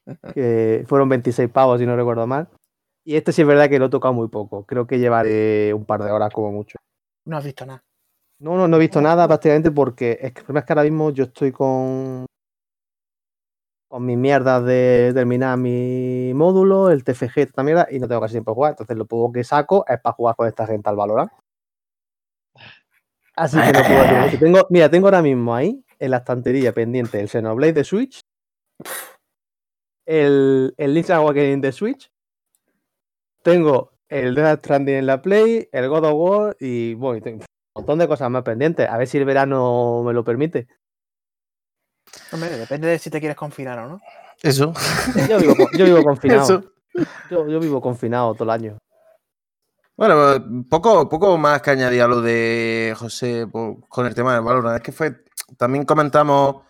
que 0.34 0.84
fueron 0.88 1.10
26 1.10 1.50
pavos, 1.50 1.80
si 1.80 1.86
no 1.86 1.95
recuerdo 1.95 2.28
mal. 2.28 2.50
Y 3.06 3.16
este 3.16 3.32
sí 3.32 3.42
es 3.42 3.48
verdad 3.48 3.69
que 3.69 3.80
lo 3.80 3.86
he 3.86 3.90
tocado 3.90 4.14
muy 4.14 4.28
poco. 4.28 4.66
Creo 4.66 4.86
que 4.86 5.00
llevaré 5.00 5.74
un 5.74 5.86
par 5.86 6.03
de 6.03 6.11
horas 6.11 6.32
como 6.34 6.52
mucho. 6.52 6.78
No 7.26 7.38
has 7.38 7.45
visto 7.45 7.66
nada. 7.66 7.82
No, 8.40 8.56
no, 8.56 8.68
no 8.68 8.78
he 8.78 8.80
visto 8.80 9.02
nada 9.02 9.28
prácticamente 9.28 9.72
porque 9.72 10.18
es 10.22 10.34
que 10.34 10.40
el 10.40 10.45
problema 10.45 10.60
es 10.60 10.66
que 10.66 10.74
ahora 10.74 10.84
mismo 10.84 11.10
yo 11.11 11.24
estoy 11.26 11.52
con 11.52 12.26
con 13.90 14.06
mis 14.06 14.18
mierdas 14.18 14.64
de 14.66 15.11
terminar 15.16 15.58
mi 15.58 16.32
módulo, 16.36 16.92
el 16.92 17.03
TFG, 17.03 17.40
esta 17.40 17.64
mierda, 17.64 17.88
y 17.90 17.98
no 17.98 18.08
tengo 18.08 18.22
casi 18.22 18.34
tiempo 18.34 18.52
de 18.52 18.56
jugar. 18.56 18.72
Entonces 18.74 18.95
lo 18.95 19.08
poco 19.08 19.34
que 19.34 19.44
saco 19.44 19.84
es 19.88 20.00
para 20.00 20.14
jugar 20.14 20.36
con 20.36 20.48
esta 20.48 20.68
gente 20.68 20.88
al 20.90 20.95
Valorant. 20.95 21.32
Así 23.36 23.58
que 23.60 23.72
no 23.72 23.80
puedo 23.80 24.02
hacer. 24.02 24.40
Tengo, 24.40 24.68
mira, 24.69 24.90
tengo 24.90 25.08
ahora 25.08 25.24
mismo 25.24 25.56
ahí 25.56 25.84
en 26.00 26.11
la 26.11 26.18
estantería 26.18 26.74
pendiente 26.74 27.19
el 27.19 27.30
Xenoblade 27.30 27.74
de 27.74 27.84
Switch, 27.84 28.22
el, 30.06 30.74
el 30.78 30.94
Link's 30.94 31.10
Awakening 31.10 31.61
de 31.61 31.72
Switch, 31.72 32.11
tengo 33.44 33.92
el 34.08 34.34
Death 34.36 34.60
Stranding 34.60 34.95
en 34.95 35.06
la 35.06 35.22
Play, 35.22 35.69
el 35.72 35.88
God 35.90 36.06
of 36.06 36.14
War 36.16 36.58
y 36.60 36.94
bueno, 36.95 37.24
un 37.26 37.44
montón 37.76 38.00
de 38.00 38.08
cosas 38.08 38.30
más 38.32 38.44
pendientes. 38.44 38.90
A 38.90 38.98
ver 38.98 39.08
si 39.08 39.18
el 39.18 39.26
verano 39.26 40.02
me 40.03 40.14
lo 40.14 40.24
permite. 40.24 40.68
Hombre, 42.32 42.50
depende 42.58 42.88
de 42.88 42.98
si 43.00 43.10
te 43.10 43.19
quieres 43.19 43.38
confinar 43.38 43.78
o 43.80 43.88
no. 43.88 44.00
eso. 44.42 44.74
Yo 45.30 45.38
vivo, 45.40 45.56
con- 45.56 45.68
yo 45.78 45.86
vivo 45.86 46.03
confinado. 46.03 46.42
Eso. 46.44 46.64
Yo, 47.30 47.48
yo 47.48 47.60
vivo 47.60 47.80
confinado 47.82 48.34
todo 48.34 48.45
el 48.45 48.50
año. 48.50 48.78
Bueno, 49.95 50.66
poco, 50.69 51.08
poco 51.08 51.38
más 51.38 51.61
que 51.61 51.72
añadir 51.72 52.02
a 52.02 52.08
lo 52.08 52.22
de 52.22 52.95
José 52.98 53.45
por- 53.48 53.88
con 53.88 54.06
el 54.08 54.16
tema 54.16 54.34
del 54.34 54.44
Valorant. 54.44 54.78
Es 54.78 54.82
que 54.84 54.92
fue. 54.92 55.24
También 55.58 55.86
comentamos 55.86 56.64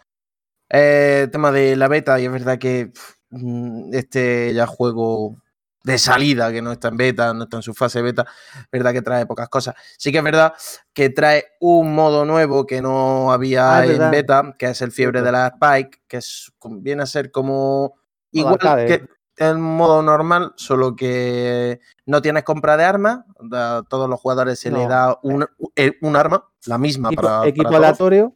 eh, 0.69 1.21
el 1.23 1.31
tema 1.31 1.51
de 1.51 1.75
la 1.75 1.87
beta, 1.87 2.19
y 2.19 2.25
es 2.25 2.31
verdad 2.31 2.57
que 2.57 2.91
mm, 3.29 3.93
este 3.93 4.53
ya 4.53 4.65
juego 4.67 5.37
de 5.83 5.97
salida, 5.97 6.51
que 6.51 6.61
no 6.61 6.71
está 6.73 6.89
en 6.89 6.97
beta, 6.97 7.33
no 7.33 7.43
está 7.43 7.57
en 7.57 7.63
su 7.63 7.73
fase 7.73 8.01
beta, 8.01 8.25
es 8.55 8.67
verdad 8.71 8.91
que 8.91 9.01
trae 9.01 9.25
pocas 9.25 9.47
cosas. 9.49 9.75
Sí 9.97 10.11
que 10.11 10.17
es 10.19 10.23
verdad 10.23 10.53
que 10.93 11.09
trae 11.09 11.45
un 11.61 11.95
modo 11.95 12.25
nuevo 12.25 12.65
que 12.67 12.81
no 12.81 13.31
había 13.31 13.77
Ah, 13.77 13.83
en 13.85 13.91
verdad. 13.93 14.11
beta, 14.11 14.55
que 14.59 14.67
es 14.67 14.81
el 14.81 14.91
fiebre 14.91 15.21
de 15.21 15.31
la 15.31 15.47
Spike, 15.47 16.01
que 16.07 16.17
es, 16.17 16.51
viene 16.63 17.03
a 17.03 17.05
ser 17.05 17.31
como 17.31 17.95
igual 18.31 18.55
arcade. 18.55 18.85
que 18.87 19.07
el 19.37 19.57
modo 19.57 20.01
normal, 20.01 20.51
solo 20.57 20.97
que 20.97 21.79
no 22.05 22.21
tienes 22.21 22.43
compra 22.43 22.75
de 22.75 22.83
armas, 22.83 23.19
a 23.53 23.81
todos 23.87 24.09
los 24.09 24.19
jugadores 24.19 24.59
se 24.59 24.69
No. 24.69 24.79
le 24.79 24.87
da 24.87 25.17
un, 25.23 25.47
eh, 25.77 25.93
un 26.01 26.15
arma, 26.17 26.43
la 26.65 26.77
misma 26.77 27.07
Equipo, 27.07 27.21
para, 27.21 27.47
equipo 27.47 27.63
para 27.69 27.77
aleatorio. 27.77 28.35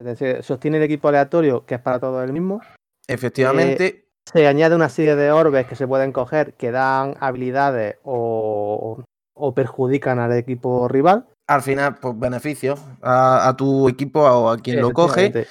Es 0.00 0.06
decir, 0.06 0.42
sostiene 0.42 0.78
el 0.78 0.82
equipo 0.82 1.08
aleatorio, 1.08 1.66
que 1.66 1.74
es 1.74 1.80
para 1.80 2.00
todos 2.00 2.24
el 2.24 2.32
mismo. 2.32 2.60
Efectivamente, 3.06 4.06
Se 4.32 4.46
añade 4.46 4.74
una 4.74 4.88
serie 4.88 5.14
de 5.14 5.30
orbes 5.30 5.66
que 5.66 5.76
se 5.76 5.86
pueden 5.86 6.12
coger 6.12 6.54
que 6.54 6.70
dan 6.70 7.16
habilidades 7.20 7.96
o, 8.02 9.04
o 9.34 9.54
perjudican 9.54 10.18
al 10.18 10.32
equipo 10.32 10.88
rival. 10.88 11.26
al 11.46 11.62
final, 11.62 11.96
pues 11.96 12.18
beneficios 12.18 12.80
a, 13.02 13.48
a 13.48 13.56
tu 13.56 13.88
equipo 13.88 14.20
o 14.20 14.48
a 14.50 14.58
quien 14.58 14.80
lo 14.80 14.92
coge. 14.92 15.46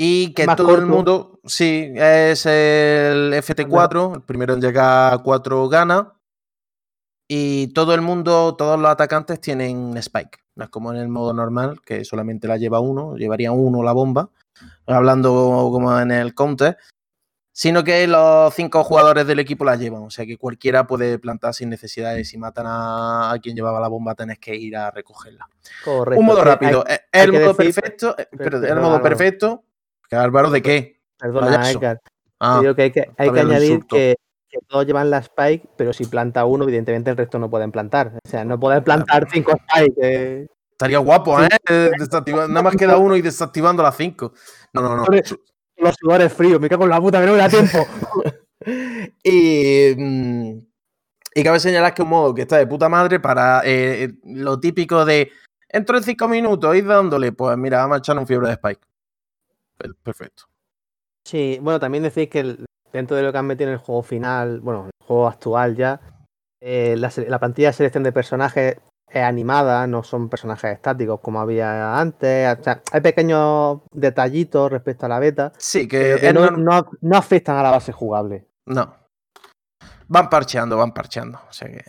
Y 0.00 0.32
que 0.32 0.46
Más 0.46 0.56
todo 0.56 0.76
el 0.76 0.86
mundo, 0.86 1.40
sí, 1.44 1.92
es 1.94 2.46
el 2.46 3.32
FT4, 3.34 4.14
el 4.14 4.22
primero 4.22 4.54
en 4.54 4.60
llegar 4.60 5.12
a 5.12 5.18
4 5.18 5.68
gana. 5.68 6.14
Y 7.30 7.68
todo 7.74 7.92
el 7.94 8.00
mundo, 8.00 8.56
todos 8.56 8.80
los 8.80 8.90
atacantes 8.90 9.40
tienen 9.40 9.94
Spike. 9.98 10.38
No 10.56 10.64
es 10.64 10.70
como 10.70 10.92
en 10.92 10.98
el 10.98 11.08
modo 11.08 11.34
normal, 11.34 11.80
que 11.84 12.04
solamente 12.04 12.48
la 12.48 12.56
lleva 12.56 12.80
uno, 12.80 13.16
llevaría 13.16 13.52
uno 13.52 13.82
la 13.82 13.92
bomba. 13.92 14.30
Hablando 14.86 15.68
como 15.70 15.96
en 16.00 16.10
el 16.10 16.34
counter, 16.34 16.78
sino 17.52 17.84
que 17.84 18.06
los 18.06 18.52
cinco 18.54 18.82
jugadores 18.82 19.26
del 19.26 19.38
equipo 19.40 19.64
la 19.64 19.76
llevan. 19.76 20.02
O 20.02 20.10
sea 20.10 20.24
que 20.24 20.38
cualquiera 20.38 20.86
puede 20.86 21.18
plantar 21.18 21.52
sin 21.54 21.68
necesidad 21.68 22.14
de 22.14 22.24
si 22.24 22.38
matan 22.38 22.64
a, 22.68 23.36
quien 23.42 23.54
llevaba 23.54 23.78
la 23.78 23.88
bomba, 23.88 24.14
tenés 24.14 24.38
que 24.38 24.56
ir 24.56 24.76
a 24.76 24.90
recogerla. 24.90 25.46
Correcto. 25.84 26.18
Un 26.20 26.26
modo 26.26 26.42
rápido. 26.42 26.82
hay- 26.86 26.94
Es 26.94 27.00
hay 27.12 27.24
el 27.26 27.32
modo 27.32 27.52
decir- 27.54 27.74
perfecto. 27.74 28.10
eh, 28.18 28.26
per- 28.30 28.38
pero 28.38 28.56
es 28.56 28.62
el 28.62 28.68
perdón, 28.68 28.82
modo 28.84 28.96
Álvaro. 28.96 29.02
perfecto. 29.16 29.64
¿Que 30.08 30.16
Álvaro 30.16 30.50
de 30.50 30.62
qué? 30.62 31.00
Perdona. 31.18 31.70
Edgar. 31.70 32.00
Ah, 32.40 32.62
que 32.74 32.82
hay 32.82 32.90
que, 32.92 33.10
hay 33.18 33.28
añadir 33.28 33.84
que, 33.86 34.16
que 34.50 34.58
todos 34.66 34.86
llevan 34.86 35.10
la 35.10 35.18
Spike, 35.18 35.68
pero 35.76 35.92
si 35.92 36.06
planta 36.06 36.44
uno, 36.44 36.64
evidentemente 36.64 37.10
el 37.10 37.16
resto 37.16 37.38
no 37.38 37.50
pueden 37.50 37.70
plantar. 37.70 38.18
O 38.24 38.28
sea, 38.28 38.44
no 38.44 38.58
pueden 38.58 38.82
plantar 38.84 39.26
cinco 39.30 39.52
Spike. 39.52 39.94
eh. 40.00 40.46
estaría 40.72 40.98
guapo, 40.98 41.40
¿eh? 41.42 41.48
Eh, 41.68 41.90
Nada 42.48 42.62
más 42.62 42.76
queda 42.76 42.96
uno 42.96 43.16
y 43.16 43.22
desactivando 43.22 43.82
las 43.82 43.96
cinco. 43.96 44.32
No, 44.72 44.80
no, 44.82 44.96
no. 44.96 45.04
Los 45.76 45.94
sudores 46.00 46.32
fríos, 46.32 46.60
me 46.60 46.68
cago 46.68 46.84
en 46.84 46.90
la 46.90 47.00
puta, 47.00 47.20
que 47.20 47.26
no 47.26 47.32
me 47.32 47.38
da 47.38 47.48
tiempo. 47.48 47.78
Y, 49.22 49.94
mm, 49.96 50.58
y 51.34 51.42
cabe 51.44 51.60
señalar 51.60 51.94
que 51.94 52.02
un 52.02 52.08
modo 52.08 52.34
que 52.34 52.42
está 52.42 52.56
de 52.58 52.66
puta 52.66 52.88
madre 52.88 53.20
para 53.20 53.62
eh, 53.64 54.12
lo 54.24 54.58
típico 54.58 55.04
de 55.04 55.30
entro 55.68 55.96
en 55.96 56.02
cinco 56.02 56.28
minutos, 56.28 56.74
ir 56.76 56.84
dándole, 56.86 57.32
pues 57.32 57.56
mira, 57.56 57.78
vamos 57.78 57.96
a 57.96 57.98
echar 57.98 58.18
un 58.18 58.26
fiebre 58.26 58.48
de 58.48 58.54
Spike. 58.54 58.80
Per- 59.76 59.94
Perfecto. 60.02 60.44
Sí, 61.24 61.58
bueno, 61.62 61.78
también 61.78 62.02
decís 62.02 62.28
que 62.28 62.40
el- 62.40 62.64
dentro 62.92 63.16
de 63.16 63.22
lo 63.22 63.32
que 63.32 63.38
han 63.38 63.46
metido 63.46 63.68
en 63.68 63.74
el 63.74 63.80
juego 63.80 64.02
final, 64.02 64.60
bueno, 64.60 64.80
en 64.82 64.86
el 64.86 65.06
juego 65.06 65.28
actual 65.28 65.76
ya, 65.76 66.00
eh, 66.60 66.96
la, 66.96 67.38
plantilla 67.38 67.68
de 67.68 67.72
selección 67.74 68.02
de 68.02 68.12
personajes 68.12 68.76
es 69.10 69.22
animada, 69.22 69.86
no 69.86 70.02
son 70.02 70.28
personajes 70.28 70.72
estáticos 70.72 71.20
como 71.20 71.40
había 71.40 71.98
antes. 71.98 72.58
O 72.58 72.62
sea, 72.62 72.82
hay 72.92 73.00
pequeños 73.00 73.80
detallitos 73.92 74.70
respecto 74.70 75.06
a 75.06 75.08
la 75.08 75.18
beta, 75.18 75.52
Sí, 75.56 75.88
que, 75.88 76.30
no, 76.34 76.50
no- 76.50 76.90
no 77.00 77.16
afectan 77.16 77.56
a 77.56 77.62
la 77.62 77.70
base 77.70 77.92
jugable. 77.92 78.46
no. 78.66 78.94
Van 80.10 80.30
parcheando, 80.30 80.78
van 80.78 80.92
parcheando. 80.94 81.38
O 81.50 81.52
sea 81.52 81.68
que. 81.68 81.84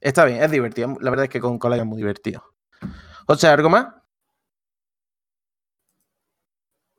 Está 0.00 0.24
bien, 0.24 0.42
es 0.42 0.50
divertido. 0.50 0.96
La 1.02 1.10
verdad 1.10 1.24
es 1.24 1.30
que 1.30 1.40
con 1.42 1.58
colega 1.58 1.82
es 1.82 1.86
muy 1.88 1.98
divertido. 1.98 2.42
O 3.26 3.34
sea, 3.34 3.52
¿algo 3.52 3.68
más? 3.68 3.86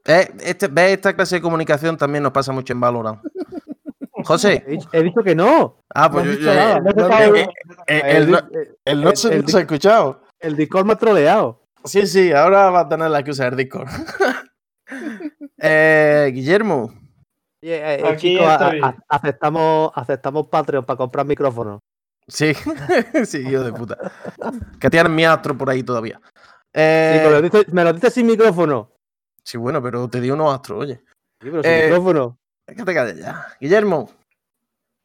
Eh, 0.08 0.32
este, 0.42 0.68
¿Ves? 0.68 0.92
Esta 0.94 1.14
clase 1.16 1.36
de 1.36 1.42
comunicación 1.42 1.98
también 1.98 2.24
nos 2.24 2.32
pasa 2.32 2.52
mucho 2.52 2.74
en 2.74 2.80
Valorant. 2.80 3.22
José. 4.26 4.64
He 4.68 4.72
dicho, 4.72 4.90
he 4.92 5.04
dicho 5.04 5.22
que 5.24 5.36
no. 5.36 5.84
Ah, 5.94 6.10
pues 6.12 6.26
No 6.26 6.32
yo- 6.34 6.40
yo- 6.40 6.54
nada, 6.54 6.78
eh, 6.78 6.82
no 6.84 6.94
te 6.94 7.02
eh, 7.02 7.42
eh, 7.42 7.48
eh, 7.88 8.02
El, 8.06 8.16
el 8.24 8.32
no- 8.32 8.40
el 8.86 9.04
el- 9.08 9.18
se 9.18 9.34
el 9.36 9.46
ha 9.56 9.60
escuchado. 9.60 10.22
el 10.40 10.56
Discord 10.56 10.86
me 10.86 10.94
ha 10.94 10.98
troleado. 10.98 11.62
Sí, 11.84 12.08
sí, 12.08 12.32
ahora 12.32 12.70
va 12.72 12.82
a 12.82 12.90
tener 12.90 13.10
la 13.12 13.24
que 13.24 13.32
usar 13.32 13.56
Discord. 13.56 13.88
eh, 15.60 16.32
Guillermo. 16.34 16.92
Eh, 17.62 18.00
eh, 18.02 18.08
Aquí 18.08 18.34
chicos, 18.36 18.48
a- 18.48 18.96
aceptamos, 19.10 19.92
aceptamos 19.96 20.48
Patreon 20.48 20.86
para 20.86 20.98
comprar 20.98 21.26
micrófonos. 21.26 21.80
Sí, 22.28 22.54
sí, 23.26 23.40
hijo 23.48 23.64
de 23.64 23.74
puta. 23.74 23.98
Que 24.80 24.90
tienen 24.90 25.14
mi 25.14 25.26
astro 25.26 25.58
por 25.58 25.70
ahí 25.70 25.84
todavía. 25.84 26.20
Sí, 26.24 26.32
Eh, 26.74 27.22
me, 27.24 27.32
lo 27.32 27.42
dices, 27.42 27.74
me 27.74 27.84
lo 27.84 27.94
dices 27.94 28.14
sin 28.14 28.26
micrófono. 28.28 28.92
Sí, 29.46 29.58
bueno, 29.58 29.82
pero 29.82 30.10
te 30.10 30.20
di 30.20 30.32
unos 30.32 30.54
astros, 30.54 30.82
oye. 30.82 30.96
Sí, 30.96 31.50
pero 31.52 31.64
sin 31.64 31.72
Eh, 31.72 31.84
micrófono. 31.84 32.38
Es 32.68 32.76
que 32.76 32.84
te 32.84 32.94
calles 32.94 33.18
ya. 33.20 33.48
Guillermo. 33.60 34.10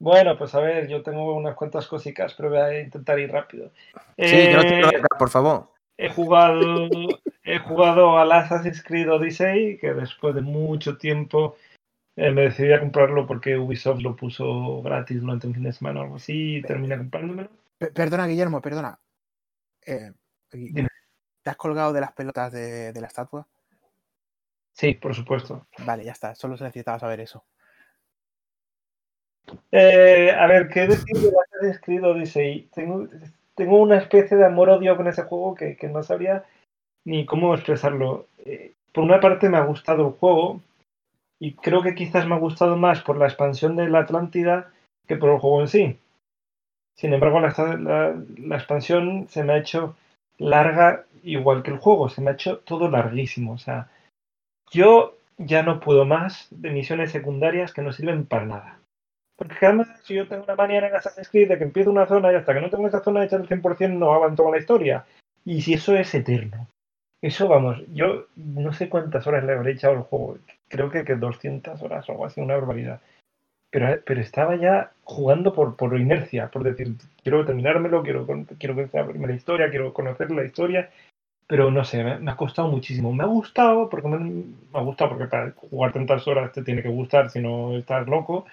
Bueno, 0.01 0.39
pues 0.39 0.55
a 0.55 0.60
ver, 0.60 0.89
yo 0.89 1.02
tengo 1.02 1.35
unas 1.35 1.55
cuantas 1.55 1.86
cositas, 1.86 2.33
pero 2.35 2.49
voy 2.49 2.59
a 2.59 2.81
intentar 2.81 3.19
ir 3.19 3.31
rápido. 3.31 3.70
Sí, 4.17 4.49
que 4.49 4.57
no 4.57 4.62
te 4.62 4.75
Eh, 4.75 4.86
dejar, 4.86 5.09
por 5.19 5.28
favor. 5.28 5.70
he 5.99 6.09
jugado 6.09 7.20
he 7.43 7.59
jugado 7.59 8.19
al 8.19 8.33
Assassin's 8.33 8.83
Creed 8.83 9.10
Odyssey, 9.10 9.77
que 9.78 9.93
después 9.93 10.35
de 10.35 10.41
mucho 10.41 10.97
tiempo 10.97 11.57
eh, 12.17 12.31
me 12.31 12.43
decidí 12.43 12.73
a 12.73 12.81
comprarlo 12.81 13.27
porque 13.27 13.59
Ubisoft 13.59 14.01
lo 14.01 14.17
puso 14.17 14.81
gratis 14.83 15.20
durante 15.20 15.47
un 15.47 15.55
fin 15.55 15.65
de 15.65 15.73
semana 15.73 16.01
o 16.01 16.02
algo 16.05 16.17
así 16.17 16.57
y 16.57 16.62
terminé 16.62 16.97
comprándomelo. 16.97 17.51
Pe- 17.78 17.93
Perdona, 17.93 18.27
Guillermo, 18.27 18.62
perdona. 18.62 18.99
Eh. 19.85 20.12
¿Te 20.51 21.51
has 21.51 21.57
colgado 21.57 21.93
de 21.93 22.01
las 22.01 22.12
pelotas 22.12 22.52
de, 22.52 22.93
de 22.93 23.01
la 23.01 23.07
estatua? 23.07 23.47
Sí, 24.73 24.94
por 24.94 25.15
supuesto. 25.15 25.66
Vale, 25.84 26.05
ya 26.05 26.12
está. 26.12 26.34
Solo 26.34 26.57
se 26.57 26.65
necesitaba 26.65 26.99
saber 26.99 27.20
eso. 27.20 27.44
Eh, 29.73 30.31
a 30.36 30.47
ver, 30.47 30.68
¿qué 30.68 30.86
decir 30.86 31.16
Assassin's 31.16 31.81
Creed 31.81 32.05
Odyssey? 32.05 32.68
Tengo, 32.74 33.08
tengo 33.55 33.78
una 33.78 33.99
especie 33.99 34.36
de 34.36 34.44
amor-odio 34.47 34.97
con 34.97 35.07
ese 35.08 35.23
juego 35.24 35.55
que, 35.55 35.76
que 35.76 35.89
no 35.89 36.02
sabría 36.02 36.44
ni 37.05 37.26
cómo 37.26 37.55
expresarlo. 37.55 38.26
Eh, 38.47 38.74
por 38.92 39.05
una 39.05 39.20
parte 39.20 39.49
me 39.49 39.58
ha 39.58 39.65
gustado 39.65 40.08
el 40.08 40.15
juego 40.15 40.60
y 41.40 41.55
creo 41.55 41.82
que 41.82 41.94
quizás 41.94 42.26
me 42.26 42.36
ha 42.36 42.39
gustado 42.39 42.76
más 42.76 43.02
por 43.02 43.18
la 43.18 43.26
expansión 43.26 43.76
de 43.76 43.89
la 43.89 44.00
Atlántida 44.00 44.73
que 45.08 45.16
por 45.16 45.31
el 45.31 45.39
juego 45.40 45.60
en 45.62 45.68
sí. 45.68 45.99
Sin 46.97 47.12
embargo, 47.15 47.40
la, 47.40 47.52
la- 47.78 48.23
la 48.39 48.57
expansión 48.57 49.26
se 49.28 49.42
me 49.44 49.55
ha 49.55 49.58
hecho 49.58 49.97
larga 50.39 51.05
igual 51.24 51.62
que 51.62 51.70
el 51.73 51.78
juego, 51.78 52.08
se 52.08 52.20
me 52.23 52.31
ha 52.31 52.34
hecho 52.34 52.58
todo 52.58 52.89
larguísimo. 52.90 53.52
O 53.55 53.58
sea, 53.58 53.89
yo 54.70 55.16
ya 55.39 55.62
no 55.62 55.81
puedo 55.81 56.05
más 56.05 56.49
de 56.50 56.70
misiones 56.70 57.10
secundarias 57.10 57.73
que 57.73 57.82
no 57.82 57.92
sirven 57.92 58.26
para 58.26 58.47
nada. 58.47 58.81
Porque 59.36 59.65
además, 59.65 59.89
si 60.05 60.15
yo 60.15 60.28
tengo 60.28 60.44
una 60.44 60.55
manía 60.55 60.86
en 60.86 60.94
Assassin's 60.94 61.31
Creed 61.31 61.49
de 61.49 61.58
que 61.58 61.65
empiezo 61.65 61.90
una 61.90 62.07
zona 62.07 62.31
y 62.31 62.34
hasta 62.34 62.52
que 62.52 62.60
no 62.60 62.68
tengo 62.68 62.86
esa 62.86 63.02
zona 63.02 63.24
hecha 63.24 63.36
al 63.36 63.49
100% 63.49 63.99
no 63.99 64.12
avanzo 64.12 64.42
con 64.42 64.52
la 64.52 64.58
historia. 64.58 65.07
Y 65.47 65.62
si 65.62 65.73
eso 65.73 65.97
es 65.97 66.15
eterno. 66.15 66.68
Eso, 67.23 67.49
vamos, 67.49 67.82
yo 67.92 68.26
no 68.36 68.73
sé 68.73 68.89
cuántas 68.89 69.26
horas 69.26 69.44
le 69.44 69.52
habré 69.52 69.73
echado 69.73 69.94
al 69.94 70.02
juego. 70.02 70.39
Creo 70.68 70.90
que, 70.90 71.05
que 71.05 71.16
200 71.16 71.81
horas 71.82 72.08
o 72.08 72.12
algo 72.12 72.26
así, 72.26 72.40
una 72.40 72.55
barbaridad. 72.55 73.00
Pero, 73.70 74.00
pero 74.05 74.20
estaba 74.20 74.57
ya 74.57 74.92
jugando 75.05 75.55
por, 75.55 75.76
por 75.76 75.99
inercia, 75.99 76.49
por 76.49 76.62
decir, 76.62 76.97
quiero 77.23 77.44
terminármelo, 77.47 78.02
quiero, 78.02 78.26
quiero 78.58 78.89
sea 78.89 79.05
la 79.05 79.32
historia, 79.32 79.70
quiero 79.70 79.92
conocer 79.94 80.31
la 80.31 80.44
historia. 80.44 80.90
Pero 81.51 81.69
no 81.69 81.83
sé, 81.85 82.05
me, 82.05 82.31
ha 82.31 82.37
costado 82.37 82.69
muchísimo. 82.69 83.12
Me 83.12 83.25
ha 83.25 83.27
gustado, 83.27 83.89
porque 83.89 84.07
me, 84.07 84.19
me 84.20 84.45
ha 84.73 84.83
gustado, 84.83 85.11
porque 85.11 85.27
para 85.27 85.51
jugar 85.51 85.93
tantas 85.93 86.25
horas 86.29 86.53
te 86.53 86.62
tiene 86.62 86.81
que 86.81 86.89
gustar, 86.89 87.29
si 87.29 87.41
no 87.41 87.77
estás 87.77 88.07
loco. 88.07 88.47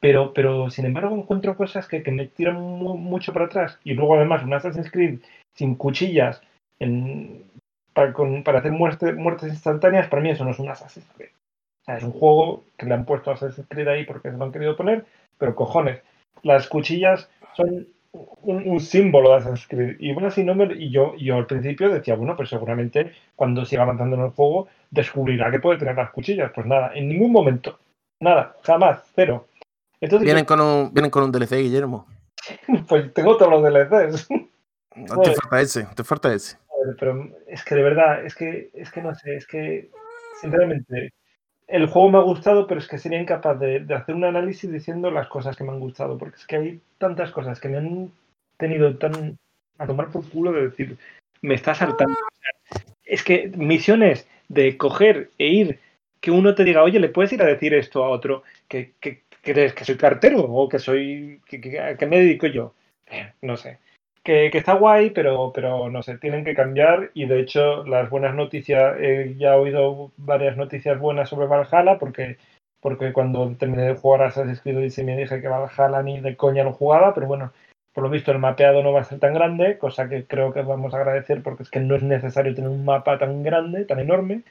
Pero, 0.00 0.34
pero 0.34 0.68
sin 0.68 0.84
embargo 0.84 1.16
encuentro 1.16 1.56
cosas 1.56 1.88
que, 1.88 2.02
que 2.02 2.10
me 2.10 2.26
tiran 2.26 2.60
mu- 2.60 2.98
mucho 2.98 3.32
para 3.32 3.46
atrás. 3.46 3.78
Y 3.84 3.94
luego 3.94 4.16
además 4.16 4.42
un 4.44 4.52
Assassin's 4.52 4.90
Creed 4.90 5.20
sin 5.54 5.76
cuchillas 5.76 6.42
en- 6.78 7.42
para 7.94 8.58
hacer 8.58 8.72
muerte- 8.72 9.14
muertes 9.14 9.48
instantáneas, 9.48 10.08
para 10.08 10.20
mí 10.20 10.28
eso 10.28 10.44
no 10.44 10.50
es 10.50 10.58
un 10.58 10.68
Assassin's 10.68 11.08
Creed. 11.16 11.30
O 11.30 11.84
sea, 11.86 11.96
es 11.96 12.04
un 12.04 12.12
juego 12.12 12.64
que 12.76 12.84
le 12.84 12.92
han 12.92 13.06
puesto 13.06 13.30
Assassin's 13.30 13.66
Creed 13.70 13.88
ahí 13.88 14.04
porque 14.04 14.30
se 14.30 14.36
lo 14.36 14.44
han 14.44 14.52
querido 14.52 14.76
poner, 14.76 15.06
pero 15.38 15.54
cojones, 15.54 16.02
las 16.42 16.68
cuchillas 16.68 17.30
son 17.56 17.86
un, 18.12 18.68
un 18.68 18.80
símbolo 18.80 19.30
de 19.30 19.36
Assassin's 19.36 19.66
Creed. 19.68 19.96
Y 19.98 20.12
bueno, 20.12 20.28
así 20.28 20.44
no 20.44 20.54
me, 20.54 20.72
y 20.74 20.90
yo, 20.90 21.14
yo 21.16 21.36
al 21.36 21.46
principio 21.46 21.88
decía, 21.88 22.14
bueno, 22.14 22.36
pues 22.36 22.48
seguramente 22.48 23.12
cuando 23.36 23.64
siga 23.64 23.82
avanzando 23.82 24.16
en 24.16 24.22
el 24.22 24.30
juego 24.30 24.68
descubrirá 24.90 25.50
que 25.50 25.60
puede 25.60 25.78
tener 25.78 25.96
las 25.96 26.10
cuchillas. 26.10 26.52
Pues 26.54 26.66
nada, 26.66 26.92
en 26.94 27.08
ningún 27.08 27.32
momento. 27.32 27.78
Nada, 28.20 28.56
jamás, 28.62 29.02
cero. 29.14 29.46
Entonces, 30.00 30.24
Vienen 30.24 30.44
con 30.44 30.60
un, 30.60 30.92
vienen 30.92 31.10
con 31.10 31.24
un 31.24 31.32
DLC, 31.32 31.56
Guillermo. 31.56 32.06
pues 32.88 33.12
tengo 33.14 33.36
todos 33.36 33.50
los 33.50 33.62
DLCs. 33.62 34.28
No 34.96 35.20
te 35.22 35.32
falta 35.32 35.60
ese, 35.60 35.84
te 35.94 36.04
falta 36.04 36.34
ese. 36.34 36.58
Pero 36.98 37.30
es 37.46 37.64
que 37.64 37.74
de 37.76 37.82
verdad, 37.82 38.24
es 38.24 38.34
que, 38.34 38.70
es 38.74 38.90
que 38.90 39.00
no 39.00 39.14
sé, 39.14 39.36
es 39.36 39.46
que 39.46 39.90
sinceramente 40.40 41.12
el 41.72 41.86
juego 41.86 42.10
me 42.10 42.18
ha 42.18 42.22
gustado, 42.22 42.66
pero 42.66 42.80
es 42.80 42.86
que 42.86 42.98
sería 42.98 43.20
incapaz 43.20 43.58
de, 43.58 43.84
hacer 43.94 44.14
un 44.14 44.24
análisis 44.24 44.70
diciendo 44.70 45.10
las 45.10 45.28
cosas 45.28 45.56
que 45.56 45.64
me 45.64 45.70
han 45.72 45.80
gustado, 45.80 46.18
porque 46.18 46.36
es 46.36 46.46
que 46.46 46.56
hay 46.56 46.80
tantas 46.98 47.30
cosas 47.30 47.58
que 47.58 47.68
me 47.68 47.78
han 47.78 48.12
tenido 48.58 48.96
tan 48.98 49.38
a 49.78 49.86
tomar 49.86 50.10
por 50.10 50.28
culo 50.28 50.52
de 50.52 50.68
decir, 50.68 50.98
me 51.40 51.54
está 51.54 51.74
saltando. 51.74 52.14
Es 53.04 53.24
que 53.24 53.48
misiones 53.56 54.28
de 54.48 54.76
coger 54.76 55.30
e 55.38 55.46
ir, 55.48 55.78
que 56.20 56.30
uno 56.30 56.54
te 56.54 56.62
diga, 56.62 56.82
oye, 56.82 57.00
le 57.00 57.08
puedes 57.08 57.32
ir 57.32 57.42
a 57.42 57.46
decir 57.46 57.72
esto 57.72 58.04
a 58.04 58.10
otro, 58.10 58.42
que, 58.68 58.92
que, 59.00 59.22
eres- 59.42 59.72
que 59.72 59.84
soy 59.86 59.96
cartero 59.96 60.40
o 60.42 60.68
que 60.68 60.78
soy, 60.78 61.40
que, 61.46 61.60
que- 61.60 61.80
a 61.80 61.96
qué 61.96 62.06
me 62.06 62.18
dedico 62.18 62.46
yo. 62.46 62.74
Eh, 63.10 63.32
No 63.40 63.56
sé 63.56 63.78
que, 64.24 64.50
que 64.50 64.58
está 64.58 64.74
guay, 64.74 65.10
pero, 65.10 65.52
pero 65.52 65.90
no 65.90 66.02
sé, 66.02 66.18
tienen 66.18 66.44
que 66.44 66.54
cambiar 66.54 67.10
y 67.14 67.26
de 67.26 67.40
hecho 67.40 67.84
las 67.84 68.08
buenas 68.10 68.34
noticias, 68.34 68.96
eh, 68.98 69.34
ya 69.38 69.54
he 69.54 69.58
oído 69.58 70.12
varias 70.16 70.56
noticias 70.56 70.98
buenas 70.98 71.28
sobre 71.28 71.46
Valhalla 71.46 71.98
porque, 71.98 72.38
porque 72.80 73.12
cuando 73.12 73.54
terminé 73.56 73.82
de 73.82 73.96
jugar 73.96 74.22
a 74.22 74.26
Assassin's 74.26 74.60
Creed 74.60 74.78
Odyssey 74.78 75.04
me 75.04 75.16
dije 75.16 75.40
que 75.40 75.48
Valhalla 75.48 76.02
ni 76.02 76.20
de 76.20 76.36
coña 76.36 76.64
no 76.64 76.72
jugaba, 76.72 77.14
pero 77.14 77.26
bueno, 77.26 77.52
por 77.92 78.04
lo 78.04 78.10
visto 78.10 78.30
el 78.32 78.38
mapeado 78.38 78.82
no 78.82 78.92
va 78.92 79.00
a 79.00 79.04
ser 79.04 79.18
tan 79.18 79.34
grande, 79.34 79.76
cosa 79.78 80.08
que 80.08 80.24
creo 80.26 80.52
que 80.52 80.62
vamos 80.62 80.94
a 80.94 80.98
agradecer 80.98 81.42
porque 81.42 81.64
es 81.64 81.70
que 81.70 81.80
no 81.80 81.94
es 81.94 82.02
necesario 82.02 82.54
tener 82.54 82.70
un 82.70 82.84
mapa 82.84 83.18
tan 83.18 83.42
grande, 83.42 83.84
tan 83.84 83.98
enorme. 83.98 84.42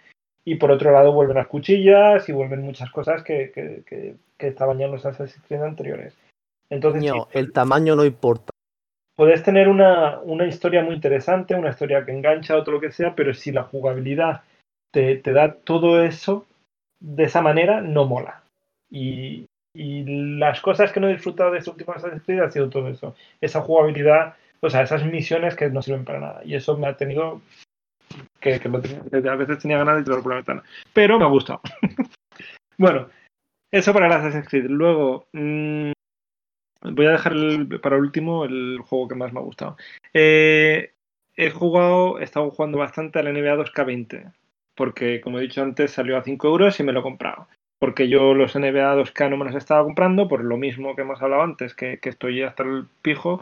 Y 0.43 0.56
por 0.56 0.72
otro 0.72 0.91
lado 0.91 1.11
vuelven 1.14 1.38
las 1.38 1.48
cuchillas 1.48 2.27
y 2.27 2.32
vuelven 2.32 2.64
muchas 2.64 2.90
cosas 2.90 3.24
que, 3.24 3.51
que, 3.51 3.83
que, 3.85 4.16
que 4.38 4.48
estaban 4.48 4.80
ya 4.80 4.85
en 4.85 4.91
los 4.91 5.06
Assassin's 5.06 5.45
Creed 5.48 5.61
anteriores. 5.61 6.17
Entonces, 6.69 7.01
Coño, 7.01 7.27
sí, 7.32 7.38
el 7.38 7.51
tamaño 7.51 7.95
no 7.95 8.06
importa. 8.06 8.51
Puedes 9.22 9.43
tener 9.43 9.69
una, 9.69 10.17
una 10.22 10.48
historia 10.48 10.82
muy 10.82 10.95
interesante, 10.95 11.53
una 11.53 11.69
historia 11.69 12.03
que 12.03 12.11
engancha, 12.11 12.58
otro 12.58 12.74
lo 12.74 12.82
que 12.82 12.91
sea, 12.91 13.14
pero 13.14 13.35
si 13.35 13.51
la 13.51 13.61
jugabilidad 13.61 14.41
te, 14.91 15.17
te 15.17 15.32
da 15.32 15.53
todo 15.53 16.03
eso 16.03 16.48
de 17.00 17.25
esa 17.25 17.40
manera, 17.43 17.82
no 17.82 18.08
mola. 18.08 18.41
Y, 18.90 19.45
y 19.75 20.38
las 20.40 20.59
cosas 20.59 20.91
que 20.91 21.00
no 21.00 21.08
he 21.08 21.14
disfrutado 21.14 21.51
de 21.51 21.59
este 21.59 21.69
último 21.69 21.93
Assassin's 21.93 22.24
Creed 22.24 22.40
ha 22.40 22.50
sido 22.50 22.72
todo 22.72 22.88
eso. 22.88 23.16
Esa 23.40 23.61
jugabilidad, 23.61 24.38
o 24.59 24.72
sea, 24.72 24.82
esas 24.82 25.06
misiones 25.06 25.56
que 25.56 25.69
no 25.69 25.83
sirven 25.83 26.03
para 26.03 26.19
nada. 26.19 26.41
Y 26.43 26.56
eso 26.56 26.75
me 26.75 26.88
ha 26.88 26.98
tenido 26.98 27.41
que 28.40 28.56
a 28.56 29.35
veces 29.35 29.59
tenía 29.59 29.77
ganas 29.77 29.98
de 29.98 30.03
tirarlo 30.03 30.24
por 30.24 30.32
la 30.32 30.38
ventana. 30.38 30.64
Pero 30.93 31.19
me 31.19 31.25
ha 31.25 31.30
gustado. 31.30 31.61
bueno, 32.80 33.08
eso 33.72 33.93
para 33.93 34.08
el 34.08 34.14
Assassin's 34.14 34.50
Creed. 34.50 34.66
Luego, 34.66 35.27
mm, 35.33 35.91
voy 36.82 37.06
a 37.06 37.11
dejar 37.11 37.34
el- 37.34 37.80
para 37.80 37.98
último 37.98 38.45
el 38.45 38.80
juego 38.80 39.08
que 39.08 39.16
más 39.16 39.34
me 39.34 39.40
ha 39.40 39.43
gustado. 39.43 39.77
Eh, 40.14 40.92
he 41.35 41.50
jugado, 41.50 42.19
he 42.19 42.24
estado 42.24 42.50
jugando 42.51 42.77
bastante 42.77 43.19
al 43.19 43.27
NBA 43.27 43.56
2K20. 43.56 44.32
Porque, 44.76 45.22
como 45.22 45.38
he 45.38 45.42
dicho 45.42 45.61
antes, 45.61 45.92
salió 45.92 46.18
a 46.18 46.24
5 46.24 46.48
euros 46.48 46.80
y 46.80 46.84
me 46.84 46.93
lo 46.93 47.01
he 47.01 47.03
comprado 47.03 47.48
porque 47.82 48.08
yo 48.08 48.35
los 48.35 48.56
NBA 48.56 48.93
2K 48.93 49.27
no 49.27 49.38
me 49.38 49.45
los 49.45 49.56
estaba 49.56 49.84
comprando 49.84 50.27
por 50.27 50.43
lo 50.43 50.56
mismo 50.56 50.95
que 50.95 51.01
hemos 51.01 51.19
hablado 51.19 51.42
antes, 51.42 51.74
que, 51.74 52.00
estoy 52.00 52.43
hasta 52.43 52.61
el 52.61 52.85
pijo 53.01 53.42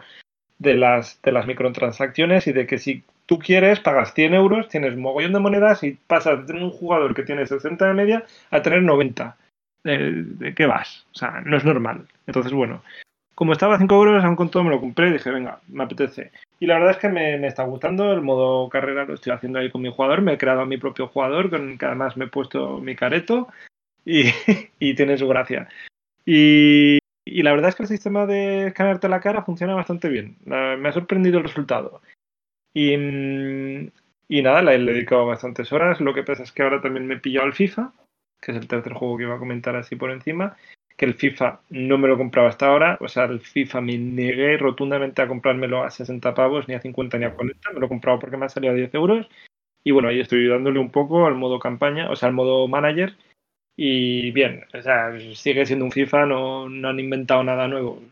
de 0.60 0.76
las, 0.76 1.22
de 1.22 1.34
las 1.34 1.46
microtransacciones 1.46 2.48
y 2.48 2.54
de 2.54 2.66
que 2.66 2.78
si 2.78 3.04
tú 3.26 3.38
quieres 3.38 3.82
pagas 3.82 4.14
100 4.14 4.34
euros, 4.34 4.70
tienes 4.70 4.94
un 4.94 5.02
mogollón 5.02 5.34
de 5.34 5.40
monedas 5.40 5.84
y 5.84 5.92
pasas 6.08 6.48
de 6.48 6.54
un 6.54 6.70
jugador 6.70 7.14
que 7.16 7.24
tiene 7.24 7.46
60 7.46 7.86
de 7.86 7.94
media 7.94 8.24
a 8.50 8.62
tener 8.62 8.82
90. 8.82 9.36
Eh, 9.84 10.14
¿De 10.14 10.56
qué 10.56 10.66
vas? 10.66 11.06
O 11.12 11.18
sea, 11.18 11.42
no 11.42 11.58
es 11.58 11.66
normal. 11.66 12.08
Entonces, 12.26 12.54
bueno, 12.54 12.82
como 13.40 13.54
estaba 13.54 13.76
a 13.76 13.80
5 13.80 13.96
euros, 13.96 14.22
aún 14.22 14.36
con 14.36 14.52
todo 14.52 14.66
me 14.66 14.70
lo 14.70 14.82
compré 14.82 15.08
y 15.08 15.14
dije, 15.14 15.32
venga, 15.32 15.62
me 15.70 15.86
apetece. 15.86 16.34
Y 16.60 16.66
la 16.66 16.74
verdad 16.74 16.92
es 16.92 16.98
que 16.98 17.08
me, 17.08 17.38
me 17.38 17.48
está 17.48 17.64
gustando 17.64 18.12
el 18.12 18.22
modo 18.22 18.68
carrera, 18.68 19.06
lo 19.06 19.14
estoy 19.14 19.32
haciendo 19.32 19.60
ahí 19.60 19.72
con 19.72 19.82
mi 19.82 19.90
jugador, 19.90 20.22
me 20.22 20.34
he 20.34 20.38
creado 20.38 20.60
a 20.60 20.66
mi 20.66 20.76
propio 20.76 21.08
jugador, 21.08 21.50
con 21.50 21.70
el 21.72 21.78
que 21.78 21.86
además 21.86 22.18
me 22.18 22.26
he 22.26 22.28
puesto 22.28 22.80
mi 22.80 22.98
careto 22.98 23.48
y, 24.04 24.24
y 24.80 24.94
tiene 24.94 25.18
su 25.18 25.26
gracia. 25.30 25.70
Y, 26.26 27.00
y 27.24 27.44
la 27.44 27.52
verdad 27.52 27.70
es 27.70 27.76
que 27.76 27.84
el 27.84 27.88
sistema 27.88 28.26
de 28.26 28.68
escanearte 28.68 29.08
la 29.08 29.22
cara 29.22 29.44
funciona 29.44 29.74
bastante 29.74 30.10
bien. 30.10 30.36
Me 30.44 30.90
ha 30.90 30.92
sorprendido 30.92 31.38
el 31.38 31.46
resultado. 31.46 32.02
Y, 32.74 32.92
y 32.92 34.42
nada, 34.42 34.62
le 34.62 34.76
he 34.76 34.80
dedicado 34.80 35.28
bastantes 35.28 35.72
horas. 35.72 36.02
Lo 36.02 36.14
que 36.14 36.24
pasa 36.24 36.44
es 36.44 36.52
que 36.52 36.64
ahora 36.64 36.82
también 36.82 37.08
me 37.08 37.14
he 37.14 37.20
pillado 37.20 37.46
al 37.46 37.54
FIFA, 37.54 37.94
que 38.42 38.52
es 38.52 38.58
el 38.58 38.68
tercer 38.68 38.92
juego 38.92 39.16
que 39.16 39.24
iba 39.24 39.36
a 39.36 39.40
comentar 39.40 39.78
así 39.78 39.96
por 39.96 40.12
encima. 40.12 40.58
Que 41.00 41.06
el 41.06 41.14
FIFA 41.14 41.62
no 41.70 41.98
me 41.98 42.10
lo 42.10 42.18
compraba 42.18 42.50
hasta 42.50 42.68
ahora. 42.68 42.98
O 43.00 43.08
sea, 43.08 43.24
el 43.24 43.40
FIFA 43.40 43.80
me 43.80 43.98
negué 43.98 44.58
rotundamente 44.58 45.22
a 45.22 45.30
comprármelo 45.30 45.82
a 45.82 45.90
60 45.90 46.34
pavos, 46.34 46.68
ni 46.68 46.74
a 46.74 46.82
50 46.82 47.18
ni 47.18 47.24
a 47.24 47.34
40. 47.34 47.72
Me 47.72 47.80
lo 47.80 47.86
he 47.86 47.90
comprado 47.90 48.20
porque 48.20 48.36
me 48.36 48.46
ha 48.46 48.50
salido 48.50 48.74
a 48.74 48.76
10 48.76 48.94
euros. 48.96 49.30
Y 49.86 49.92
bueno, 49.92 50.10
ahí 50.10 50.20
estoy 50.20 50.46
dándole 50.50 50.78
un 50.78 50.92
poco 50.92 51.26
al 51.26 51.36
modo 51.36 51.58
campaña, 51.58 52.10
o 52.10 52.18
sea, 52.18 52.28
al 52.28 52.36
modo 52.36 52.68
manager. 52.68 53.16
Y 53.78 54.32
bien, 54.32 54.66
o 54.74 54.82
sea, 54.82 55.18
sigue 55.36 55.66
siendo 55.66 55.86
un 55.86 55.92
FIFA, 55.94 56.26
no, 56.26 56.68
no 56.68 56.90
han 56.90 57.00
inventado 57.00 57.46
nada 57.46 57.70
nuevo. 57.70 58.04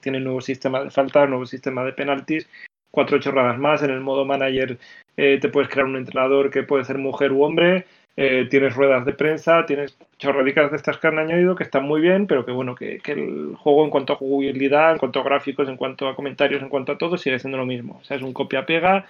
Tienen 0.00 0.24
nuevo 0.24 0.40
sistema 0.40 0.82
de 0.82 0.90
faltas, 0.90 1.28
nuevo 1.28 1.44
sistema 1.44 1.84
de 1.84 1.92
penaltis, 1.92 2.48
cuatro 2.90 3.20
chorradas 3.20 3.58
más. 3.58 3.82
En 3.82 3.90
el 3.90 4.00
modo 4.00 4.24
manager 4.24 4.78
eh, 5.18 5.38
te 5.38 5.50
puedes 5.50 5.68
crear 5.68 5.86
un 5.86 5.96
entrenador 5.96 6.50
que 6.50 6.62
puede 6.62 6.84
ser 6.84 6.96
mujer 6.96 7.32
u 7.32 7.42
hombre. 7.42 7.84
Eh, 8.16 8.46
tienes 8.50 8.74
ruedas 8.74 9.04
de 9.06 9.12
prensa, 9.12 9.64
tienes 9.66 9.96
chorradicas 10.18 10.70
de 10.70 10.76
estas 10.76 10.98
que 10.98 11.06
han 11.06 11.18
añadido 11.18 11.54
que 11.56 11.62
están 11.64 11.84
muy 11.84 12.00
bien, 12.00 12.26
pero 12.26 12.44
que 12.44 12.52
bueno, 12.52 12.74
que, 12.74 12.98
que 12.98 13.12
el 13.12 13.56
juego 13.56 13.84
en 13.84 13.90
cuanto 13.90 14.12
a 14.12 14.16
jugabilidad, 14.16 14.92
en 14.92 14.98
cuanto 14.98 15.20
a 15.20 15.24
gráficos, 15.24 15.68
en 15.68 15.76
cuanto 15.76 16.08
a 16.08 16.14
comentarios, 16.16 16.60
en 16.62 16.68
cuanto 16.68 16.92
a 16.92 16.98
todo, 16.98 17.16
sigue 17.16 17.38
siendo 17.38 17.56
lo 17.58 17.66
mismo. 17.66 17.98
O 18.00 18.04
sea, 18.04 18.16
es 18.16 18.22
un 18.22 18.32
copia-pega. 18.34 19.06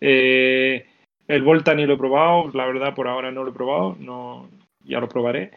Eh, 0.00 0.86
el 1.28 1.42
Volta 1.42 1.74
ni 1.74 1.86
lo 1.86 1.94
he 1.94 1.98
probado, 1.98 2.50
la 2.54 2.66
verdad 2.66 2.94
por 2.94 3.08
ahora 3.08 3.30
no 3.30 3.44
lo 3.44 3.50
he 3.50 3.54
probado, 3.54 3.96
no, 3.98 4.48
ya 4.84 5.00
lo 5.00 5.08
probaré. 5.08 5.50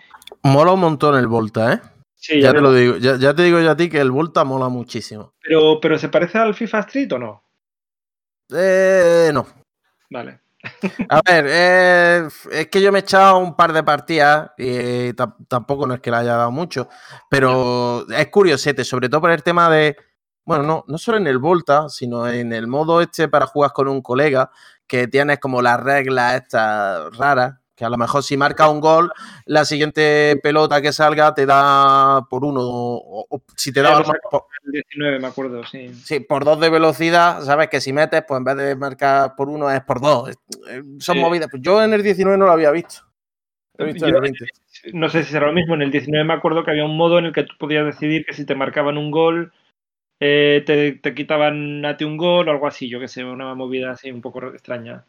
Mola 0.44 0.72
un 0.74 0.80
montón 0.80 1.18
el 1.18 1.28
Volta, 1.28 1.74
¿eh? 1.74 1.80
Sí, 2.16 2.42
Ya 2.42 2.48
ya 2.50 2.54
te 2.56 2.62
lo- 2.62 2.74
digo, 2.74 2.98
ya, 2.98 3.18
ya 3.18 3.34
te 3.34 3.44
digo 3.44 3.60
yo 3.60 3.72
a 3.72 3.78
ti 3.78 3.90
que 3.90 4.00
el 4.00 4.12
Volta 4.12 4.44
mola 4.44 4.70
muchísimo. 4.70 5.34
pero, 5.42 5.80
pero 5.80 5.98
¿se 6.00 6.10
parece 6.10 6.38
al 6.38 6.56
FIFA 6.56 6.80
Street 6.80 7.12
o 7.14 7.20
no? 7.20 7.44
Eh, 8.54 9.30
no. 9.34 9.46
Vale. 10.10 10.40
A 11.10 11.22
ver, 11.28 11.46
eh, 11.50 12.28
es 12.52 12.68
que 12.68 12.82
yo 12.82 12.92
me 12.92 13.00
he 13.00 13.02
echado 13.02 13.38
un 13.40 13.56
par 13.56 13.74
de 13.74 13.84
partidas 13.84 14.52
y 14.58 15.14
tam- 15.14 15.36
tampoco 15.48 15.88
no 15.88 15.94
es 15.94 16.00
que 16.02 16.12
le 16.12 16.18
haya 16.18 16.36
dado 16.36 16.52
mucho, 16.52 16.88
pero 17.30 18.06
es 18.10 18.28
curiosete, 18.30 18.84
sobre 18.84 19.10
todo 19.10 19.22
por 19.22 19.32
el 19.32 19.44
tema 19.44 19.70
de, 19.70 19.96
bueno, 20.46 20.64
no, 20.64 20.84
no 20.88 20.98
solo 20.98 21.18
en 21.18 21.28
el 21.28 21.38
Volta, 21.40 21.90
sino 21.90 22.28
en 22.28 22.54
el 22.54 22.68
modo 22.68 23.02
este 23.02 23.28
para 23.28 23.48
jugar 23.48 23.72
con 23.74 23.88
un 23.88 24.02
colega, 24.02 24.52
que 24.88 25.08
tienes 25.08 25.40
como 25.40 25.62
las 25.62 25.80
reglas 25.82 26.36
estas 26.36 27.16
raras, 27.18 27.56
que 27.78 27.86
a 27.86 27.90
lo 27.90 27.98
mejor 27.98 28.24
si 28.24 28.36
marca 28.36 28.68
un 28.70 28.82
gol, 28.82 29.12
la 29.46 29.64
siguiente 29.64 30.38
pelota 30.42 30.82
que 30.82 30.92
salga 30.92 31.34
te 31.36 31.46
da 31.46 32.26
por 32.28 32.44
uno, 32.44 32.60
o, 32.62 33.28
o 33.30 33.42
si 33.56 33.72
te 33.72 33.84
da 33.84 34.00
El 34.66 34.72
19 34.72 35.20
me 35.20 35.28
acuerdo, 35.28 35.64
sí. 35.64 35.94
Sí, 35.94 36.20
por 36.20 36.44
dos 36.44 36.60
de 36.60 36.72
velocidad, 36.72 37.40
sabes 37.44 37.70
que 37.70 37.80
si 37.80 37.94
metes, 37.94 38.24
pues 38.28 38.40
en 38.40 38.44
vez 38.46 38.58
de 38.58 38.76
marcar 38.76 39.36
por 39.36 39.48
uno 39.48 39.70
es 39.70 39.82
por 39.84 40.02
dos. 40.02 40.32
Eh, 40.32 40.82
Son 41.00 41.16
Sí. 41.16 41.22
movidas. 41.22 41.50
Pues 41.52 41.62
yo 41.62 41.82
en 41.84 41.94
el 41.94 42.02
19 42.02 42.36
no 42.38 42.46
lo 42.48 42.52
había 42.52 42.72
visto. 42.72 43.02
Lo 43.78 43.86
he 43.86 43.94
visto 43.94 44.08
en 44.08 44.12
Yo- 44.12 44.18
el 44.18 44.22
20. 44.24 44.46
No 44.94 45.08
sé 45.10 45.24
si 45.24 45.32
será 45.32 45.46
lo 45.46 45.54
mismo. 45.54 45.76
En 45.76 45.84
el 45.84 45.92
19 45.92 46.26
me 46.26 46.34
acuerdo 46.34 46.64
que 46.66 46.72
había 46.72 46.84
un 46.86 46.98
modo 46.98 47.20
en 47.20 47.26
el 47.26 47.32
que 47.34 47.44
tú 47.44 47.54
podías 47.60 47.86
decidir 47.86 48.26
que 48.26 48.34
si 48.34 48.44
te 48.44 48.56
marcaban 48.56 48.98
un 48.98 49.12
gol, 49.12 49.54
eh, 50.20 50.64
te, 50.66 50.94
te 50.94 51.14
quitaban 51.14 51.86
a 51.86 51.96
ti 51.96 52.06
un 52.06 52.18
gol 52.18 52.48
o 52.48 52.52
algo 52.52 52.66
así. 52.66 52.90
Yo 52.90 53.00
que 53.00 53.08
sé, 53.08 53.24
una 53.24 53.54
movida 53.54 53.92
así 53.92 54.10
un 54.10 54.22
poco 54.22 54.44
extraña. 54.48 55.06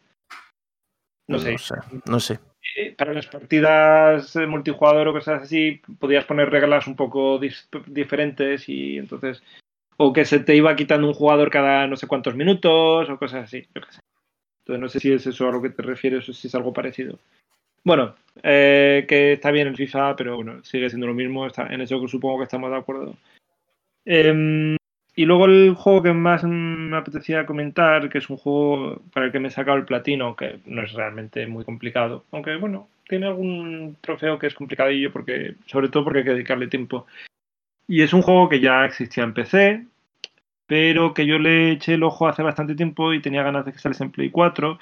No 1.31 1.39
sé. 1.39 1.53
No 1.53 1.59
sé, 1.59 1.75
no 2.07 2.21
sé. 2.21 2.41
Eh, 2.77 2.95
Para 2.97 3.13
las 3.13 3.27
partidas 3.27 4.37
eh, 4.37 4.47
multijugador 4.47 5.09
o 5.09 5.13
cosas 5.13 5.43
así, 5.43 5.81
podías 5.99 6.25
poner 6.25 6.51
reglas 6.51 6.87
un 6.87 6.97
poco 6.97 7.41
diferentes 7.87 8.69
y 8.69 8.99
entonces. 8.99 9.43
O 9.97 10.13
que 10.13 10.25
se 10.25 10.39
te 10.39 10.55
iba 10.55 10.77
quitando 10.77 11.09
un 11.09 11.15
jugador 11.15 11.51
cada 11.51 11.87
no 11.89 11.97
sé 11.97 12.07
cuántos 12.07 12.37
minutos 12.37 13.09
o 13.11 13.19
cosas 13.19 13.45
así. 13.45 13.67
Yo 13.75 13.83
qué 13.83 13.93
sé. 13.93 14.01
Entonces 14.61 14.81
no 14.81 14.89
sé 14.89 15.01
si 15.01 15.13
es 15.13 15.27
eso 15.27 15.49
a 15.49 15.53
lo 15.53 15.61
que 15.61 15.71
te 15.71 15.83
refieres 15.83 16.29
o 16.29 16.33
si 16.33 16.47
es 16.47 16.55
algo 16.55 16.73
parecido. 16.73 17.19
Bueno, 17.85 18.15
eh, 18.43 19.07
que 19.09 19.33
está 19.33 19.51
bien 19.51 19.67
el 19.67 19.77
FIFA, 19.77 20.15
pero 20.15 20.37
bueno, 20.37 20.63
sigue 20.63 20.89
siendo 20.89 21.07
lo 21.07 21.15
mismo. 21.15 21.47
Está, 21.47 21.67
en 21.67 21.81
eso 21.81 22.07
supongo 22.07 22.39
que 22.39 22.45
estamos 22.45 22.71
de 22.71 22.77
acuerdo. 22.77 23.17
Em, 24.05 24.78
y 25.19 25.25
luego 25.25 25.47
el 25.47 25.75
juego 25.75 26.01
que 26.01 26.13
más 26.13 26.45
me 26.45 26.97
apetecía 26.97 27.45
comentar, 27.45 28.09
que 28.09 28.19
es 28.19 28.31
un 28.31 28.37
juego 28.37 29.03
para 29.13 29.27
el 29.27 29.33
que 29.33 29.41
me 29.41 29.49
he 29.49 29.51
sacado 29.51 29.77
el 29.77 29.85
platino, 29.85 30.37
que 30.37 30.61
no 30.65 30.81
es 30.81 30.93
realmente 30.93 31.45
muy 31.49 31.65
complicado, 31.65 32.25
aunque 32.31 32.55
bueno, 32.55 32.89
tiene 33.09 33.27
algún 33.27 33.97
trofeo 34.01 34.39
que 34.39 34.47
es 34.47 34.55
complicadillo, 34.55 35.13
porque, 35.13 35.57
sobre 35.67 35.89
todo 35.89 36.05
porque 36.05 36.21
hay 36.21 36.25
que 36.25 36.35
dedicarle 36.35 36.69
tiempo. 36.69 37.09
Y 37.89 38.03
es 38.03 38.13
un 38.13 38.23
juego 38.23 38.49
que 38.49 38.61
ya 38.61 38.85
existía 38.85 39.25
en 39.25 39.35
PC, 39.35 39.87
pero 40.69 41.15
que 41.15 41.27
yo 41.27 41.41
le 41.41 41.73
eché 41.73 41.95
el 41.95 42.05
ojo 42.05 42.29
hace 42.29 42.45
bastante 42.45 42.77
tiempo 42.77 43.13
y 43.13 43.21
tenía 43.21 43.43
ganas 43.43 43.67
de 43.67 43.73
que 43.73 43.81
saliese 43.81 44.05
en 44.05 44.13
Play 44.13 44.31
4. 44.31 44.79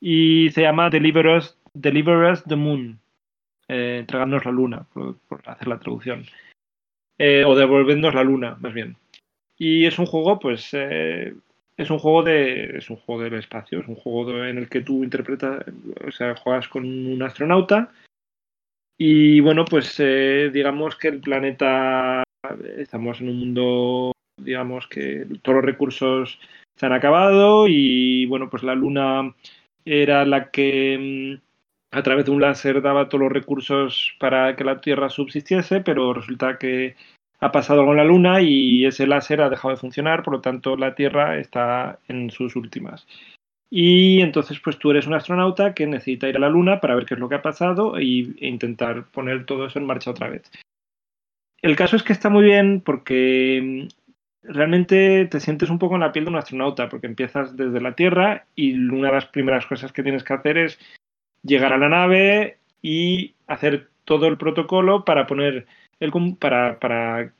Y 0.00 0.50
se 0.50 0.62
llama 0.62 0.90
Deliver 0.90 1.28
Us, 1.28 1.56
the 2.48 2.56
Moon. 2.56 2.98
Eh, 3.68 3.98
entregarnos 4.00 4.44
la 4.44 4.50
luna, 4.50 4.86
por, 4.92 5.18
por 5.28 5.48
hacer 5.48 5.68
la 5.68 5.78
traducción. 5.78 6.24
Eh, 7.16 7.44
o 7.44 7.54
devolvernos 7.54 8.12
la 8.12 8.24
luna, 8.24 8.56
más 8.60 8.74
bien. 8.74 8.96
Y 9.64 9.86
es 9.86 9.96
un 10.00 10.06
juego, 10.06 10.40
pues, 10.40 10.70
eh, 10.72 11.34
es 11.76 11.88
un 11.88 12.00
juego 12.00 12.24
de, 12.24 12.78
es 12.78 12.90
un 12.90 12.96
juego 12.96 13.22
del 13.22 13.34
espacio, 13.34 13.78
es 13.78 13.86
un 13.86 13.94
juego 13.94 14.44
en 14.44 14.58
el 14.58 14.68
que 14.68 14.80
tú 14.80 15.04
interpretas, 15.04 15.64
o 16.04 16.10
sea, 16.10 16.34
juegas 16.34 16.66
con 16.66 16.84
un 16.84 17.22
astronauta. 17.22 17.92
Y 18.98 19.38
bueno, 19.38 19.64
pues 19.64 19.94
eh, 20.00 20.50
digamos 20.52 20.96
que 20.96 21.06
el 21.06 21.20
planeta, 21.20 22.24
estamos 22.76 23.20
en 23.20 23.28
un 23.28 23.38
mundo, 23.38 24.12
digamos 24.36 24.88
que 24.88 25.28
todos 25.42 25.54
los 25.54 25.64
recursos 25.64 26.40
se 26.76 26.86
han 26.86 26.92
acabado 26.92 27.68
y 27.68 28.26
bueno, 28.26 28.50
pues 28.50 28.64
la 28.64 28.74
luna 28.74 29.32
era 29.84 30.24
la 30.24 30.50
que 30.50 31.38
mm, 31.40 31.96
a 31.96 32.02
través 32.02 32.24
de 32.24 32.32
un 32.32 32.40
láser 32.40 32.82
daba 32.82 33.08
todos 33.08 33.22
los 33.22 33.32
recursos 33.32 34.16
para 34.18 34.56
que 34.56 34.64
la 34.64 34.80
Tierra 34.80 35.08
subsistiese, 35.08 35.82
pero 35.82 36.12
resulta 36.14 36.58
que 36.58 36.96
ha 37.42 37.50
pasado 37.50 37.84
con 37.84 37.96
la 37.96 38.04
Luna 38.04 38.40
y 38.40 38.86
ese 38.86 39.04
láser 39.04 39.40
ha 39.40 39.50
dejado 39.50 39.74
de 39.74 39.80
funcionar, 39.80 40.22
por 40.22 40.34
lo 40.34 40.40
tanto 40.40 40.76
la 40.76 40.94
Tierra 40.94 41.38
está 41.38 41.98
en 42.06 42.30
sus 42.30 42.54
últimas. 42.54 43.04
Y 43.68 44.20
entonces 44.20 44.60
pues 44.60 44.78
tú 44.78 44.92
eres 44.92 45.08
un 45.08 45.14
astronauta 45.14 45.74
que 45.74 45.88
necesita 45.88 46.28
ir 46.28 46.36
a 46.36 46.40
la 46.40 46.48
Luna 46.48 46.80
para 46.80 46.94
ver 46.94 47.04
qué 47.04 47.14
es 47.14 47.20
lo 47.20 47.28
que 47.28 47.34
ha 47.34 47.42
pasado 47.42 47.98
e 47.98 48.04
intentar 48.40 49.06
poner 49.10 49.44
todo 49.44 49.66
eso 49.66 49.80
en 49.80 49.86
marcha 49.86 50.12
otra 50.12 50.28
vez. 50.28 50.48
El 51.62 51.74
caso 51.74 51.96
es 51.96 52.04
que 52.04 52.12
está 52.12 52.28
muy 52.28 52.44
bien 52.44 52.80
porque 52.80 53.88
mm, 54.44 54.48
realmente 54.52 55.26
te 55.26 55.40
sientes 55.40 55.68
un 55.68 55.80
poco 55.80 55.96
en 55.96 56.02
la 56.02 56.12
piel 56.12 56.26
de 56.26 56.30
un 56.30 56.36
astronauta, 56.36 56.88
porque 56.88 57.08
empiezas 57.08 57.56
desde 57.56 57.80
la 57.80 57.96
Tierra 57.96 58.46
y 58.54 58.74
una 58.74 59.08
de 59.08 59.14
las 59.14 59.26
primeras 59.26 59.66
cosas 59.66 59.92
que 59.92 60.04
tienes 60.04 60.22
que 60.22 60.34
hacer 60.34 60.58
es 60.58 60.78
llegar 61.42 61.72
a 61.72 61.78
la 61.78 61.88
nave 61.88 62.58
y 62.82 63.34
hacer 63.48 63.88
todo 64.04 64.28
el 64.28 64.38
protocolo 64.38 65.04
para 65.04 65.26
poner 65.26 65.66
el 66.02 66.36
para, 66.38 66.78
para 66.78 67.32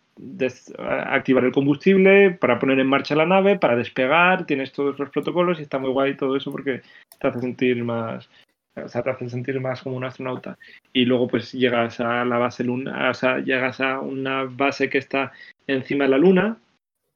activar 1.11 1.45
el 1.45 1.53
combustible, 1.53 2.31
para 2.31 2.59
poner 2.59 2.79
en 2.79 2.87
marcha 2.87 3.15
la 3.15 3.27
nave, 3.27 3.59
para 3.59 3.77
despegar, 3.77 4.47
tienes 4.47 4.73
todos 4.73 4.99
los 4.99 5.11
protocolos 5.11 5.59
y 5.59 5.63
está 5.63 5.79
muy 5.79 5.91
guay 5.91 6.17
todo 6.17 6.37
eso 6.37 6.51
porque 6.51 6.83
te 7.19 7.29
hace 7.29 7.41
sentir 7.41 7.83
más, 7.83 8.29
te 8.75 8.83
hacen 8.83 9.31
sentir 9.31 9.61
más 9.61 9.83
como 9.83 9.97
un 9.97 10.05
astronauta. 10.05 10.59
Y 10.93 11.05
luego 11.05 11.29
pues 11.29 11.53
llegas 11.53 12.01
a 12.01 12.25
la 12.25 12.39
base 12.39 12.65
luna, 12.65 13.11
o 13.11 13.15
sea, 13.15 13.39
llegas 13.39 13.81
a 13.81 14.01
una 14.01 14.45
base 14.45 14.89
que 14.89 14.99
está 14.99 15.33
encima 15.67 16.05
de 16.05 16.11
la 16.11 16.19
luna, 16.19 16.59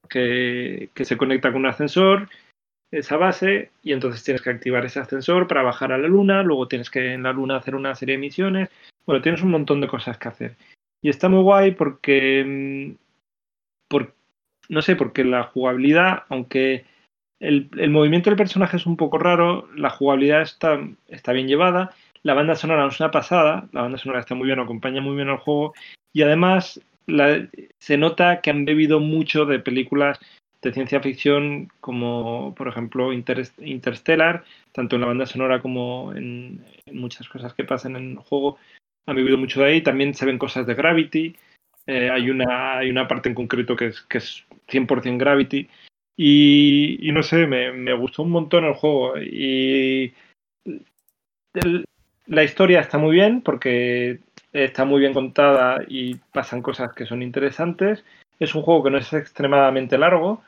que, 0.09 0.91
que 0.95 1.05
se 1.05 1.17
conecta 1.17 1.53
con 1.53 1.61
un 1.61 1.67
ascensor, 1.67 2.29
esa 2.91 3.17
base, 3.17 3.71
y 3.83 3.93
entonces 3.93 4.25
tienes 4.25 4.43
que 4.43 4.51
activar 4.51 4.85
ese 4.85 5.01
ascensor 5.01 5.47
para 5.47 5.63
bajar 5.63 5.93
a 5.93 5.99
la 5.99 6.09
luna, 6.09 6.43
luego 6.43 6.69
tienes 6.69 6.91
que 6.91 7.13
en 7.13 7.25
la 7.25 7.33
luna 7.33 7.57
hacer 7.57 7.75
una 7.75 7.95
serie 7.95 8.15
de 8.15 8.21
misiones. 8.21 8.71
Bueno, 9.05 9.23
tienes 9.23 9.43
un 9.43 9.51
montón 9.51 9.81
de 9.81 9.89
cosas 9.89 10.19
que 10.19 10.29
hacer. 10.29 10.57
Y 11.03 11.09
está 11.09 11.29
muy 11.29 11.43
guay 11.43 11.73
porque, 11.73 12.45
mm, 12.45 12.95
no 14.69 14.83
sé, 14.83 14.97
porque 14.97 15.25
la 15.25 15.45
jugabilidad, 15.45 16.25
aunque 16.29 16.85
el, 17.41 17.71
el 17.79 17.91
movimiento 17.91 18.31
del 18.31 18.37
personaje 18.37 18.77
es 18.77 18.87
un 18.87 18.97
poco 18.97 19.19
raro, 19.19 19.69
la 19.77 19.91
jugabilidad 19.91 20.43
está, 20.43 20.81
está 21.09 21.33
bien 21.33 21.47
llevada, 21.49 21.95
la 22.23 22.35
banda 22.35 22.57
sonora 22.57 22.87
es 22.87 22.99
una 22.99 23.11
pasada, 23.11 23.69
la 23.73 23.83
banda 23.83 23.99
sonora 23.99 24.21
está 24.21 24.35
muy 24.35 24.47
bien, 24.47 24.59
acompaña 24.59 25.01
muy 25.01 25.15
bien 25.17 25.29
al 25.29 25.39
juego, 25.39 25.75
y 26.13 26.23
además 26.23 26.81
la- 27.07 27.49
se 27.79 27.97
nota 27.97 28.41
que 28.41 28.51
han 28.51 28.65
bebido 28.65 28.99
mucho 28.99 29.45
de 29.45 29.61
películas 29.61 30.19
de 30.63 30.73
ciencia 30.73 31.01
ficción 31.01 31.69
como 31.81 32.53
por 32.57 32.67
ejemplo 32.67 33.13
Inter- 33.13 33.49
Interstellar, 33.59 34.43
tanto 34.73 34.97
en 34.97 35.03
la 35.03 35.07
banda 35.09 35.27
sonora 35.27 35.61
como 35.63 36.13
en 36.15 36.65
muchas 36.93 37.29
cosas 37.29 37.55
que 37.55 37.63
pasan 37.63 37.95
en 37.95 38.13
el 38.13 38.17
juego, 38.17 38.59
han 39.07 39.17
bebido 39.17 39.39
mucho 39.39 39.61
de 39.61 39.67
ahí, 39.67 39.81
también 39.83 40.15
se 40.15 40.27
ven 40.27 40.39
cosas 40.39 40.67
de 40.67 40.75
Gravity, 40.75 41.37
eh, 41.87 42.11
hay, 42.11 42.31
una, 42.31 42.79
hay 42.79 42.91
una 42.91 43.07
parte 43.07 43.29
en 43.29 43.35
concreto 43.35 43.77
que 43.77 43.87
es, 43.87 44.01
que 44.03 44.19
es 44.19 44.45
100% 44.69 45.19
Gravity, 45.19 45.69
y, 46.19 47.11
no 47.13 47.23
sé, 47.23 47.47
me, 47.47 47.73
me 47.73 47.93
gustó 47.93 48.23
un 48.23 48.31
montón 48.31 48.65
el 48.65 48.75
juego, 48.75 49.19
y 49.19 50.15
la 52.27 52.43
historia 52.43 52.81
está 52.81 52.99
muy 52.99 53.15
bien 53.15 53.41
porque 53.41 54.21
está 54.53 54.85
muy 54.85 55.01
bien 55.01 55.15
contada 55.15 55.79
y 55.87 56.17
pasan 56.33 56.63
cosas 56.63 56.93
que 56.93 57.07
son 57.07 57.23
interesantes. 57.23 58.05
Es 58.39 58.55
un 58.55 58.63
juego 58.63 58.85
que 58.85 58.91
no 58.91 58.99
es 58.99 59.13
extremadamente 59.13 59.99
largo. 59.99 60.43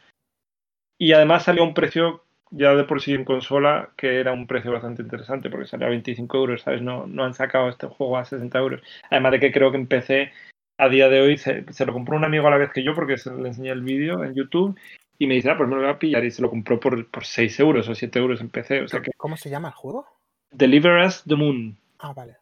Y 0.99 1.13
además 1.13 1.45
salió 1.45 1.63
a 1.63 1.67
un 1.67 1.75
precio 1.75 2.25
ya 2.51 2.75
de 2.75 2.85
por 2.85 3.01
sí 3.01 3.15
en 3.15 3.25
consola 3.25 3.91
que 3.97 4.21
era 4.21 4.33
un 4.33 4.47
precio 4.47 4.73
bastante 4.73 5.03
interesante 5.03 5.51
porque 5.51 5.67
salió 5.67 5.87
a 5.87 5.91
25 5.91 6.37
euros, 6.37 6.63
¿sabes? 6.63 6.83
No, 6.83 7.07
no 7.07 7.25
han 7.25 7.35
sacado 7.35 7.69
este 7.69 7.87
juego 7.87 8.17
a 8.17 8.25
60 8.25 8.59
euros. 8.59 8.83
Además 9.11 9.33
de 9.33 9.41
que 9.41 9.53
creo 9.53 9.71
que 9.71 9.77
en 9.79 9.87
PC 9.87 10.33
a 10.79 10.89
día 10.89 11.09
de 11.09 11.21
hoy 11.21 11.39
se, 11.39 11.65
se 11.73 11.87
lo 11.87 11.93
compró 11.93 12.17
un 12.17 12.25
amigo 12.25 12.47
a 12.47 12.51
la 12.51 12.57
vez 12.57 12.71
que 12.73 12.83
yo 12.85 12.95
porque 12.95 13.19
se 13.19 13.35
le 13.35 13.49
enseñé 13.49 13.71
el 13.71 13.83
vídeo 13.83 14.23
en 14.25 14.35
YouTube 14.35 14.79
y 15.19 15.27
me 15.27 15.35
dice, 15.35 15.51
ah, 15.51 15.57
pues 15.57 15.69
me 15.69 15.75
lo 15.75 15.83
voy 15.83 15.91
a 15.91 15.99
pillar 15.99 16.25
y 16.25 16.31
se 16.31 16.43
lo 16.43 16.51
compró 16.51 16.79
por, 16.79 17.11
por 17.11 17.25
6 17.25 17.59
euros 17.59 17.89
o 17.89 17.95
7 17.95 18.19
euros 18.19 18.41
en 18.41 18.51
PC. 18.51 18.83
O 18.83 18.89
sea 18.89 19.03
que 19.03 19.11
¿Cómo 19.17 19.37
se 19.37 19.51
llama 19.51 19.69
el 19.69 19.75
juego? 19.75 20.07
Deliver 20.51 21.05
Us 21.05 21.25
the 21.27 21.35
Moon. 21.35 21.77
Ah, 21.99 22.13
vale. 22.13 22.37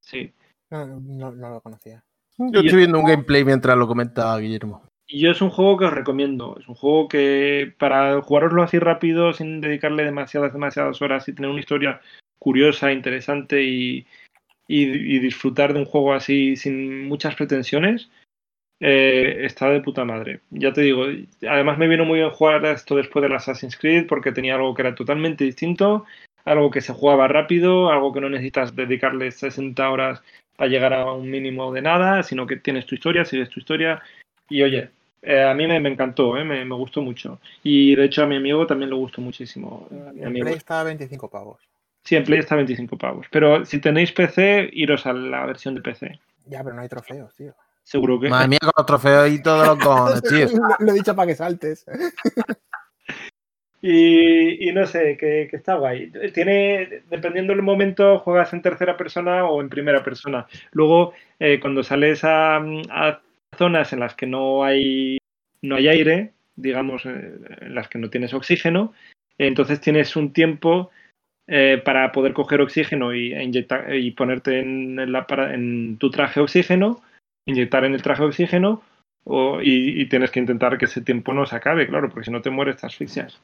Sí. 0.00 0.32
No, 0.70 0.86
no, 0.86 1.32
no 1.32 1.50
lo 1.50 1.60
conocía. 1.60 2.02
Yo 2.38 2.60
Y- 2.60 2.66
estoy 2.66 2.78
viendo 2.78 2.98
un 2.98 3.04
gameplay 3.06 3.44
mientras 3.44 3.76
lo 3.76 3.86
comenta 3.86 4.36
Guillermo. 4.38 4.82
Yo 5.12 5.30
es 5.30 5.42
un 5.42 5.50
juego 5.50 5.76
que 5.76 5.84
os 5.84 5.92
recomiendo. 5.92 6.56
Es 6.58 6.66
un 6.68 6.74
juego 6.74 7.08
que 7.08 7.74
para 7.78 8.20
jugároslo 8.22 8.62
así 8.62 8.78
rápido, 8.78 9.32
sin 9.32 9.60
dedicarle 9.60 10.04
demasiadas, 10.04 10.52
demasiadas 10.52 11.02
horas 11.02 11.28
y 11.28 11.34
tener 11.34 11.50
una 11.50 11.60
historia 11.60 12.00
curiosa, 12.38 12.92
interesante 12.92 13.62
y, 13.62 14.06
y- 14.68 15.18
disfrutar 15.20 15.74
de 15.74 15.80
un 15.80 15.86
juego 15.86 16.14
así 16.14 16.56
sin 16.56 17.06
muchas 17.08 17.36
pretensiones, 17.36 18.10
eh, 18.80 19.38
está 19.46 19.70
de 19.70 19.80
puta 19.82 20.04
madre. 20.04 20.40
Ya 20.50 20.72
te 20.72 20.82
digo, 20.82 21.04
además 21.48 21.78
me 21.78 21.88
vino 21.88 22.04
muy 22.04 22.20
bien 22.20 22.30
jugar 22.30 22.64
a 22.66 22.72
esto 22.72 22.96
después 22.96 23.22
del 23.22 23.34
Assassin's 23.34 23.76
Creed 23.78 24.06
porque 24.08 24.32
tenía 24.32 24.56
algo 24.56 24.74
que 24.74 24.82
era 24.82 24.94
totalmente 24.94 25.44
distinto, 25.44 26.06
algo 26.44 26.70
que 26.70 26.80
se 26.82 26.92
jugaba 26.94 27.28
rápido, 27.28 27.90
algo 27.90 28.12
que 28.12 28.20
no 28.22 28.30
necesitas 28.30 28.76
dedicarle 28.76 29.30
60 29.32 29.90
horas 29.90 30.22
para 30.56 30.70
llegar 30.70 30.94
a 30.94 31.12
un 31.12 31.30
mínimo 31.30 31.72
de 31.72 31.82
nada, 31.82 32.22
sino 32.22 32.46
que 32.46 32.56
tienes 32.56 32.86
tu 32.86 32.94
historia, 32.96 33.24
sigues 33.24 33.50
tu 33.50 33.60
historia 33.60 34.02
y 34.48 34.62
oye, 34.62 34.90
eh, 35.22 35.42
a 35.42 35.54
mí 35.54 35.66
me, 35.66 35.78
me 35.80 35.88
encantó, 35.88 36.36
eh, 36.36 36.44
me, 36.44 36.64
me 36.64 36.74
gustó 36.74 37.00
mucho. 37.00 37.38
Y 37.62 37.94
de 37.94 38.04
hecho 38.04 38.22
a 38.24 38.26
mi 38.26 38.36
amigo 38.36 38.66
también 38.66 38.90
le 38.90 38.96
gustó 38.96 39.20
muchísimo. 39.20 39.86
eh, 39.90 40.10
mi 40.14 40.20
En 40.20 40.26
amigo. 40.26 40.44
Play 40.46 40.56
está 40.56 40.80
a 40.80 40.84
25 40.84 41.28
pavos. 41.30 41.60
Sí, 42.04 42.16
en 42.16 42.24
Play 42.24 42.40
está 42.40 42.54
a 42.54 42.58
25 42.58 42.98
pavos. 42.98 43.26
Pero 43.30 43.64
si 43.64 43.80
tenéis 43.80 44.10
PC, 44.12 44.68
iros 44.72 45.06
a 45.06 45.12
la 45.12 45.46
versión 45.46 45.74
de 45.76 45.80
PC. 45.82 46.18
Ya, 46.46 46.62
pero 46.64 46.74
no 46.74 46.82
hay 46.82 46.88
trofeos, 46.88 47.32
tío. 47.34 47.54
Seguro 47.84 48.18
que. 48.20 48.28
Madre 48.28 48.48
mía, 48.48 48.58
con 48.60 48.72
los 48.76 48.86
trofeos 48.86 49.30
y 49.30 49.42
todos 49.42 49.66
los 49.68 49.78
cojones, 49.78 50.22
tío. 50.22 50.46
lo, 50.58 50.76
lo 50.86 50.92
he 50.92 50.94
dicho 50.94 51.14
para 51.14 51.26
que 51.28 51.34
saltes. 51.36 51.86
Y, 53.84 54.68
y 54.68 54.72
no 54.72 54.86
sé, 54.86 55.16
que, 55.16 55.48
que 55.50 55.56
está 55.56 55.74
guay. 55.74 56.12
Tiene, 56.32 57.02
dependiendo 57.10 57.52
del 57.52 57.62
momento, 57.62 58.20
juegas 58.20 58.52
en 58.52 58.62
tercera 58.62 58.96
persona 58.96 59.44
o 59.46 59.60
en 59.60 59.68
primera 59.68 60.04
persona. 60.04 60.46
Luego, 60.70 61.14
eh, 61.40 61.58
cuando 61.60 61.82
sales 61.82 62.22
a, 62.22 62.58
a 62.58 63.20
zonas 63.56 63.92
en 63.92 64.00
las 64.00 64.14
que 64.14 64.26
no 64.26 64.64
hay, 64.64 65.18
no 65.62 65.76
hay 65.76 65.88
aire, 65.88 66.32
digamos, 66.56 67.04
eh, 67.06 67.32
en 67.60 67.74
las 67.74 67.88
que 67.88 67.98
no 67.98 68.10
tienes 68.10 68.34
oxígeno, 68.34 68.92
entonces 69.38 69.80
tienes 69.80 70.16
un 70.16 70.32
tiempo 70.32 70.90
eh, 71.48 71.80
para 71.84 72.12
poder 72.12 72.32
coger 72.32 72.60
oxígeno 72.60 73.14
y, 73.14 73.32
e 73.34 73.42
inyectar, 73.42 73.94
y 73.94 74.10
ponerte 74.12 74.60
en, 74.60 74.98
el 74.98 75.14
apara- 75.14 75.54
en 75.54 75.96
tu 75.98 76.10
traje 76.10 76.40
oxígeno, 76.40 77.02
inyectar 77.46 77.84
en 77.84 77.94
el 77.94 78.02
traje 78.02 78.22
oxígeno, 78.24 78.82
o- 79.24 79.60
y, 79.62 80.00
y 80.00 80.06
tienes 80.06 80.30
que 80.30 80.40
intentar 80.40 80.78
que 80.78 80.86
ese 80.86 81.02
tiempo 81.02 81.32
no 81.34 81.46
se 81.46 81.56
acabe, 81.56 81.86
claro, 81.88 82.08
porque 82.10 82.26
si 82.26 82.30
no 82.30 82.42
te 82.42 82.50
mueres, 82.50 82.76
te 82.76 82.86
asfixias 82.86 83.40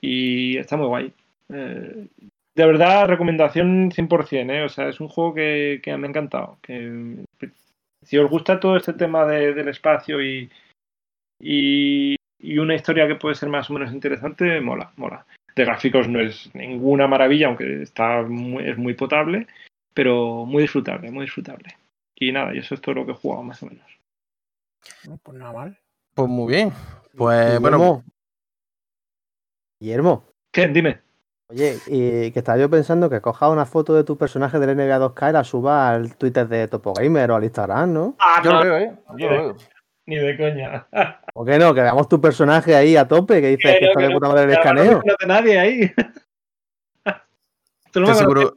y 0.00 0.56
está 0.58 0.76
muy 0.76 0.86
guay. 0.86 1.12
Eh, 1.50 2.06
de 2.54 2.66
verdad, 2.66 3.06
recomendación 3.08 3.90
100%, 3.92 4.52
¿eh? 4.52 4.64
O 4.64 4.68
sea, 4.68 4.88
es 4.88 5.00
un 5.00 5.08
juego 5.08 5.34
que, 5.34 5.80
que 5.82 5.96
me 5.96 6.06
ha 6.06 6.10
encantado. 6.10 6.58
Que, 6.62 7.16
si 8.04 8.18
os 8.18 8.30
gusta 8.30 8.60
todo 8.60 8.76
este 8.76 8.92
tema 8.92 9.24
de- 9.26 9.54
del 9.54 9.68
espacio 9.68 10.22
y, 10.22 10.50
y, 11.40 12.16
y 12.38 12.58
una 12.58 12.74
historia 12.74 13.06
que 13.06 13.16
puede 13.16 13.34
ser 13.34 13.48
más 13.48 13.68
o 13.70 13.74
menos 13.74 13.92
interesante, 13.92 14.60
mola, 14.60 14.92
mola. 14.96 15.26
De 15.56 15.64
gráficos 15.64 16.08
no 16.08 16.20
es 16.20 16.52
ninguna 16.54 17.06
maravilla, 17.06 17.46
aunque 17.48 17.82
está 17.82 18.22
muy, 18.22 18.68
es 18.68 18.76
muy 18.76 18.94
potable, 18.94 19.46
pero 19.94 20.44
muy 20.44 20.62
disfrutable, 20.62 21.10
muy 21.10 21.24
disfrutable. 21.26 21.76
Y 22.16 22.32
nada, 22.32 22.54
y 22.54 22.58
eso 22.58 22.74
es 22.74 22.80
todo 22.80 22.96
lo 22.96 23.06
que 23.06 23.12
he 23.12 23.16
jugado 23.16 23.42
más 23.42 23.62
o 23.62 23.66
menos. 23.66 23.86
No, 25.08 25.16
pues 25.18 25.38
nada 25.38 25.52
mal. 25.52 25.78
Pues 26.14 26.28
muy 26.28 26.52
bien. 26.52 26.70
Pues 27.16 27.60
bueno, 27.60 27.78
Guillermo. 27.78 28.04
Guillermo, 29.80 30.24
¿Qué? 30.52 30.68
Dime. 30.68 31.00
Oye, 31.54 31.78
y 31.86 32.30
que 32.32 32.38
estaba 32.40 32.58
yo 32.58 32.68
pensando 32.68 33.08
que 33.08 33.20
cojas 33.20 33.50
una 33.50 33.64
foto 33.66 33.94
de 33.94 34.04
tu 34.04 34.18
personaje 34.18 34.58
del 34.58 34.76
NBA 34.76 34.98
2K 34.98 35.30
y 35.30 35.32
la 35.32 35.44
subas 35.44 35.90
al 35.94 36.16
Twitter 36.16 36.46
de 36.48 36.68
Topo 36.68 36.92
Gamer 36.92 37.30
o 37.30 37.36
al 37.36 37.44
Instagram, 37.44 37.92
¿no? 37.92 38.16
Ah, 38.18 38.40
yo 38.44 38.50
no, 38.52 38.58
lo 38.58 38.64
veo, 38.64 38.76
¿eh? 38.78 38.92
Yo 39.16 39.30
lo 39.30 39.36
veo. 39.36 39.56
ni 40.06 40.16
de 40.16 40.36
coña. 40.36 40.86
¿O 41.34 41.44
qué 41.44 41.58
no? 41.58 41.72
Que 41.74 41.80
veamos 41.80 42.08
tu 42.08 42.20
personaje 42.20 42.74
ahí 42.76 42.96
a 42.96 43.08
tope, 43.08 43.40
que 43.40 43.48
dices 43.56 43.72
que 43.72 43.78
Que 43.80 43.84
no, 43.86 43.90
está 43.90 44.00
de 44.02 44.08
no, 44.08 44.14
puta 44.14 44.28
madre 44.28 44.42
el 44.42 44.48
No 44.48 44.54
escaneo. 44.54 44.84
me 44.84 45.00
conoce 45.00 45.26
nadie 45.26 45.58
ahí. 45.58 45.92
Tú 47.92 48.00
no 48.00 48.08
me 48.08 48.14
seguro, 48.14 48.54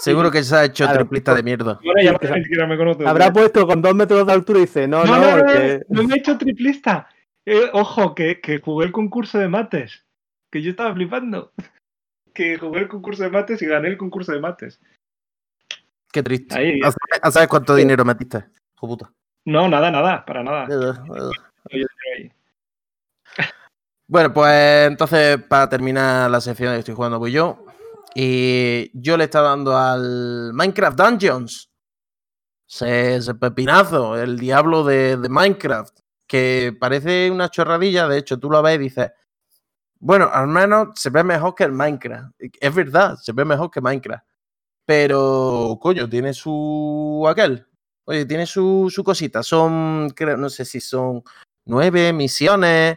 seguro 0.00 0.30
que 0.30 0.42
se 0.42 0.56
ha 0.56 0.64
hecho 0.64 0.84
Claro, 0.84 0.98
triplista 1.00 1.34
de 1.34 1.42
mierda. 1.44 1.78
Ahora 1.86 2.02
ya 2.02 2.14
que 2.18 2.28
ni 2.28 2.42
siquiera 2.42 2.66
me 2.66 2.76
conoces. 2.76 3.06
Habrá 3.06 3.32
puesto 3.32 3.66
con 3.66 3.80
dos 3.80 3.94
metros 3.94 4.26
de 4.26 4.32
altura 4.32 4.58
y 4.58 4.62
dice, 4.62 4.88
no, 4.88 5.04
No, 5.04 5.16
no, 5.16 5.20
no, 5.20 5.36
no, 5.36 5.44
no, 5.44 5.52
que- 5.52 5.82
no 5.88 6.02
me 6.02 6.14
he 6.14 6.18
hecho 6.18 6.36
triplista. 6.36 7.08
Eh, 7.46 7.70
ojo, 7.72 8.14
que, 8.14 8.40
que 8.40 8.58
jugué 8.60 8.86
el 8.86 8.92
concurso 8.92 9.38
de 9.38 9.48
mates. 9.48 10.04
Que 10.50 10.60
yo 10.60 10.70
estaba 10.70 10.92
flipando. 10.94 11.52
Que 12.34 12.56
jugué 12.58 12.80
el 12.80 12.88
concurso 12.88 13.22
de 13.22 13.30
mates 13.30 13.60
y 13.62 13.66
gané 13.66 13.88
el 13.88 13.98
concurso 13.98 14.32
de 14.32 14.40
mates. 14.40 14.80
Qué 16.12 16.22
triste. 16.22 16.56
Ahí. 16.58 16.80
¿A 16.82 16.90
sabes- 16.90 17.34
¿Sabes 17.34 17.48
cuánto 17.48 17.74
dinero 17.74 18.04
metiste? 18.04 18.44
Puta. 18.78 19.10
No, 19.44 19.68
nada, 19.68 19.90
nada, 19.90 20.24
para 20.24 20.42
nada. 20.42 20.66
Bueno, 24.06 24.32
pues 24.32 24.88
entonces 24.88 25.38
para 25.44 25.68
terminar 25.68 26.30
la 26.30 26.40
sección 26.40 26.72
que 26.74 26.80
estoy 26.80 26.94
jugando 26.94 27.18
voy 27.18 27.32
yo. 27.32 27.64
Y 28.14 28.90
yo 28.92 29.16
le 29.16 29.24
estaba 29.24 29.50
dando 29.50 29.76
al 29.76 30.52
Minecraft 30.52 30.98
Dungeons. 30.98 31.70
Ese, 32.68 33.16
ese 33.16 33.34
pepinazo, 33.34 34.20
el 34.20 34.38
diablo 34.38 34.84
de, 34.84 35.16
de 35.16 35.28
Minecraft. 35.28 35.98
Que 36.26 36.76
parece 36.78 37.30
una 37.30 37.48
chorradilla, 37.48 38.08
de 38.08 38.18
hecho 38.18 38.38
tú 38.38 38.50
lo 38.50 38.62
ves 38.62 38.76
y 38.76 38.78
dices, 38.78 39.10
bueno, 40.02 40.28
al 40.32 40.48
menos 40.48 40.88
se 40.96 41.10
ve 41.10 41.22
mejor 41.22 41.54
que 41.54 41.62
el 41.62 41.70
Minecraft. 41.70 42.34
Es 42.38 42.74
verdad, 42.74 43.16
se 43.22 43.32
ve 43.32 43.44
mejor 43.44 43.70
que 43.70 43.80
Minecraft. 43.80 44.26
Pero, 44.84 45.78
coño, 45.80 46.08
tiene 46.08 46.34
su 46.34 47.24
aquel. 47.28 47.64
Oye, 48.04 48.26
tiene 48.26 48.46
su, 48.46 48.90
su 48.92 49.04
cosita. 49.04 49.44
Son, 49.44 50.10
creo, 50.10 50.36
no 50.36 50.50
sé 50.50 50.64
si 50.64 50.80
son 50.80 51.22
nueve 51.66 52.12
misiones 52.12 52.96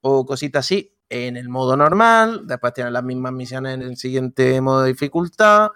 o 0.00 0.24
cositas 0.24 0.64
así 0.64 0.96
en 1.10 1.36
el 1.36 1.50
modo 1.50 1.76
normal, 1.76 2.46
después 2.46 2.72
tienes 2.72 2.94
las 2.94 3.04
mismas 3.04 3.32
misiones 3.32 3.74
en 3.74 3.82
el 3.82 3.96
siguiente 3.98 4.58
modo 4.62 4.82
de 4.82 4.88
dificultad 4.88 5.70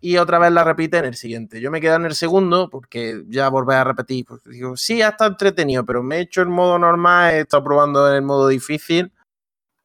y 0.00 0.18
otra 0.18 0.38
vez 0.38 0.52
la 0.52 0.64
repite 0.64 0.98
en 0.98 1.06
el 1.06 1.14
siguiente. 1.14 1.62
Yo 1.62 1.70
me 1.70 1.80
quedé 1.80 1.94
en 1.94 2.04
el 2.04 2.14
segundo 2.14 2.68
porque 2.68 3.24
ya 3.28 3.48
volví 3.48 3.72
a 3.72 3.84
repetir, 3.84 4.26
digo, 4.44 4.76
sí, 4.76 5.00
ha 5.00 5.08
estado 5.10 5.30
entretenido, 5.30 5.84
pero 5.86 6.02
me 6.02 6.16
he 6.16 6.20
hecho 6.20 6.42
el 6.42 6.48
modo 6.48 6.78
normal, 6.78 7.32
he 7.34 7.40
estado 7.40 7.64
probando 7.64 8.12
el 8.12 8.22
modo 8.22 8.48
difícil 8.48 9.12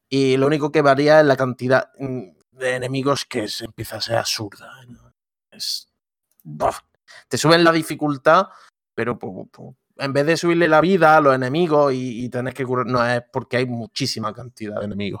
y 0.08 0.36
lo 0.36 0.46
único 0.46 0.70
que 0.72 0.82
varía 0.82 1.20
es 1.20 1.26
la 1.26 1.36
cantidad. 1.36 1.90
mm, 1.98 2.36
de 2.52 2.74
enemigos 2.74 3.26
que 3.26 3.48
se 3.48 3.66
empieza 3.66 3.96
a 3.96 4.00
ser 4.00 4.16
absurda. 4.16 4.70
Es, 5.50 5.88
te 7.28 7.36
suben 7.38 7.62
la 7.64 7.70
dificultad, 7.72 8.46
pero 8.94 9.18
en 9.98 10.12
vez 10.12 10.26
de 10.26 10.36
subirle 10.38 10.66
la 10.68 10.80
vida 10.80 11.16
a 11.16 11.20
los 11.20 11.34
enemigos 11.34 11.92
y, 11.92 12.24
y 12.24 12.28
tener 12.30 12.54
que 12.54 12.64
curar, 12.64 12.86
no 12.86 13.04
es 13.06 13.22
porque 13.32 13.58
hay 13.58 13.66
muchísima 13.66 14.32
cantidad 14.32 14.78
de 14.78 14.86
enemigos. 14.86 15.20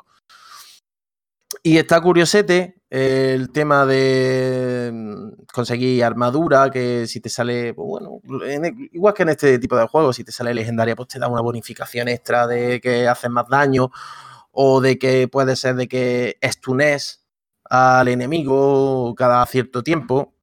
Y 1.62 1.78
está 1.78 2.00
curiosete 2.00 2.82
eh, 2.90 3.32
el 3.34 3.50
tema 3.50 3.86
de 3.86 4.90
mm, 4.92 5.44
conseguir 5.52 6.04
armadura, 6.04 6.70
que 6.70 7.06
si 7.06 7.20
te 7.20 7.28
sale, 7.28 7.72
pues 7.74 7.86
bueno, 7.86 8.20
en 8.44 8.64
el- 8.64 8.90
igual 8.92 9.14
que 9.14 9.22
en 9.22 9.30
este 9.30 9.58
tipo 9.58 9.76
de 9.76 9.86
juegos, 9.86 10.16
si 10.16 10.24
te 10.24 10.32
sale 10.32 10.54
legendaria, 10.54 10.96
pues 10.96 11.08
te 11.08 11.18
da 11.18 11.28
una 11.28 11.40
bonificación 11.40 12.08
extra 12.08 12.46
de 12.46 12.80
que 12.80 13.08
haces 13.08 13.30
más 13.30 13.46
daño, 13.48 13.90
o 14.56 14.80
de 14.80 14.98
que 14.98 15.28
puede 15.28 15.54
ser 15.54 15.76
de 15.76 15.86
que 15.86 16.38
estunes 16.40 17.26
al 17.64 18.08
enemigo 18.08 19.14
cada 19.14 19.44
cierto 19.46 19.82
tiempo. 19.82 20.34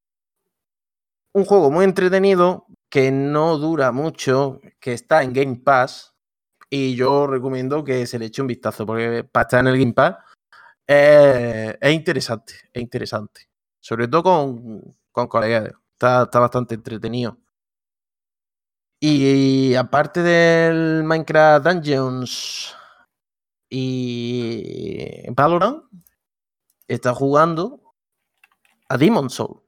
Un 1.33 1.45
juego 1.45 1.71
muy 1.71 1.85
entretenido, 1.85 2.67
que 2.89 3.11
no 3.11 3.57
dura 3.57 3.91
mucho, 3.91 4.61
que 4.79 4.93
está 4.93 5.23
en 5.23 5.33
Game 5.33 5.55
Pass, 5.57 6.13
y 6.69 6.95
yo 6.95 7.25
recomiendo 7.27 7.83
que 7.83 8.05
se 8.05 8.19
le 8.19 8.25
eche 8.25 8.41
un 8.41 8.47
vistazo, 8.47 8.85
porque 8.85 9.23
para 9.23 9.43
estar 9.43 9.59
en 9.61 9.67
el 9.67 9.79
Game 9.79 9.93
Pass 9.93 10.17
eh, 10.87 11.75
es 11.81 11.93
interesante, 11.93 12.53
es 12.71 12.81
interesante. 12.81 13.49
Sobre 13.79 14.07
todo 14.07 14.23
con, 14.23 14.95
con 15.11 15.27
colegas. 15.27 15.71
Está, 15.93 16.23
está 16.23 16.39
bastante 16.39 16.75
entretenido. 16.75 17.37
Y, 18.99 19.75
aparte 19.75 20.21
del 20.21 21.03
Minecraft 21.03 21.65
Dungeons 21.65 22.75
y 23.75 25.23
Valorant, 25.31 25.81
está 26.87 27.11
jugando 27.15 27.95
a 28.87 28.97
Demon 28.97 29.31
Soul. 29.31 29.63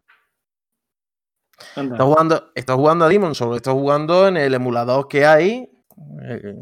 Anda. 1.76 1.96
Está 1.96 2.06
jugando, 2.06 2.52
está 2.54 2.76
jugando 2.76 3.06
a 3.06 3.10
Demon 3.10 3.34
Soul, 3.34 3.56
está 3.56 3.72
jugando 3.72 4.28
en 4.28 4.38
el 4.38 4.54
emulador 4.54 5.08
que 5.08 5.26
hay. 5.26 5.72
eh, 6.22 6.56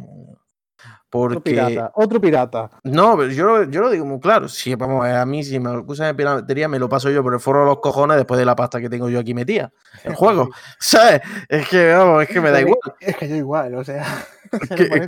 Otro 1.13 1.41
pirata. 1.41 1.91
Otro 1.95 2.19
pirata. 2.19 2.69
no, 2.83 3.15
pero 3.17 3.29
yo, 3.31 3.45
lo- 3.45 3.63
yo 3.69 3.81
lo 3.81 3.89
digo 3.89 4.05
muy 4.05 4.19
claro. 4.19 4.47
Si 4.47 4.73
vamos, 4.75 5.05
a 5.07 5.25
mí, 5.25 5.43
si 5.43 5.59
me 5.59 5.69
acusan 5.71 6.07
de 6.07 6.13
piratería, 6.15 6.67
me 6.67 6.79
lo 6.79 6.89
paso 6.89 7.09
yo 7.09 7.21
por 7.23 7.33
el 7.33 7.39
foro 7.39 7.59
de 7.61 7.65
los 7.67 7.79
cojones 7.79 8.17
después 8.17 8.39
de 8.39 8.45
la 8.45 8.55
pasta 8.55 8.79
que 8.81 8.89
tengo 8.89 9.09
yo 9.09 9.19
aquí 9.19 9.33
metida. 9.33 9.71
El 10.03 10.15
juego. 10.15 10.49
¿Sabes? 10.79 11.21
Es 11.49 11.67
que, 11.69 11.93
vamos, 11.93 12.23
es 12.23 12.29
que 12.29 12.41
me 12.41 12.51
da 12.51 12.61
igual. 12.61 12.77
Es 12.99 13.15
que 13.17 13.27
yo 13.29 13.35
igual, 13.35 13.75
o 13.75 13.83
sea. 13.83 14.05
que- 14.75 15.05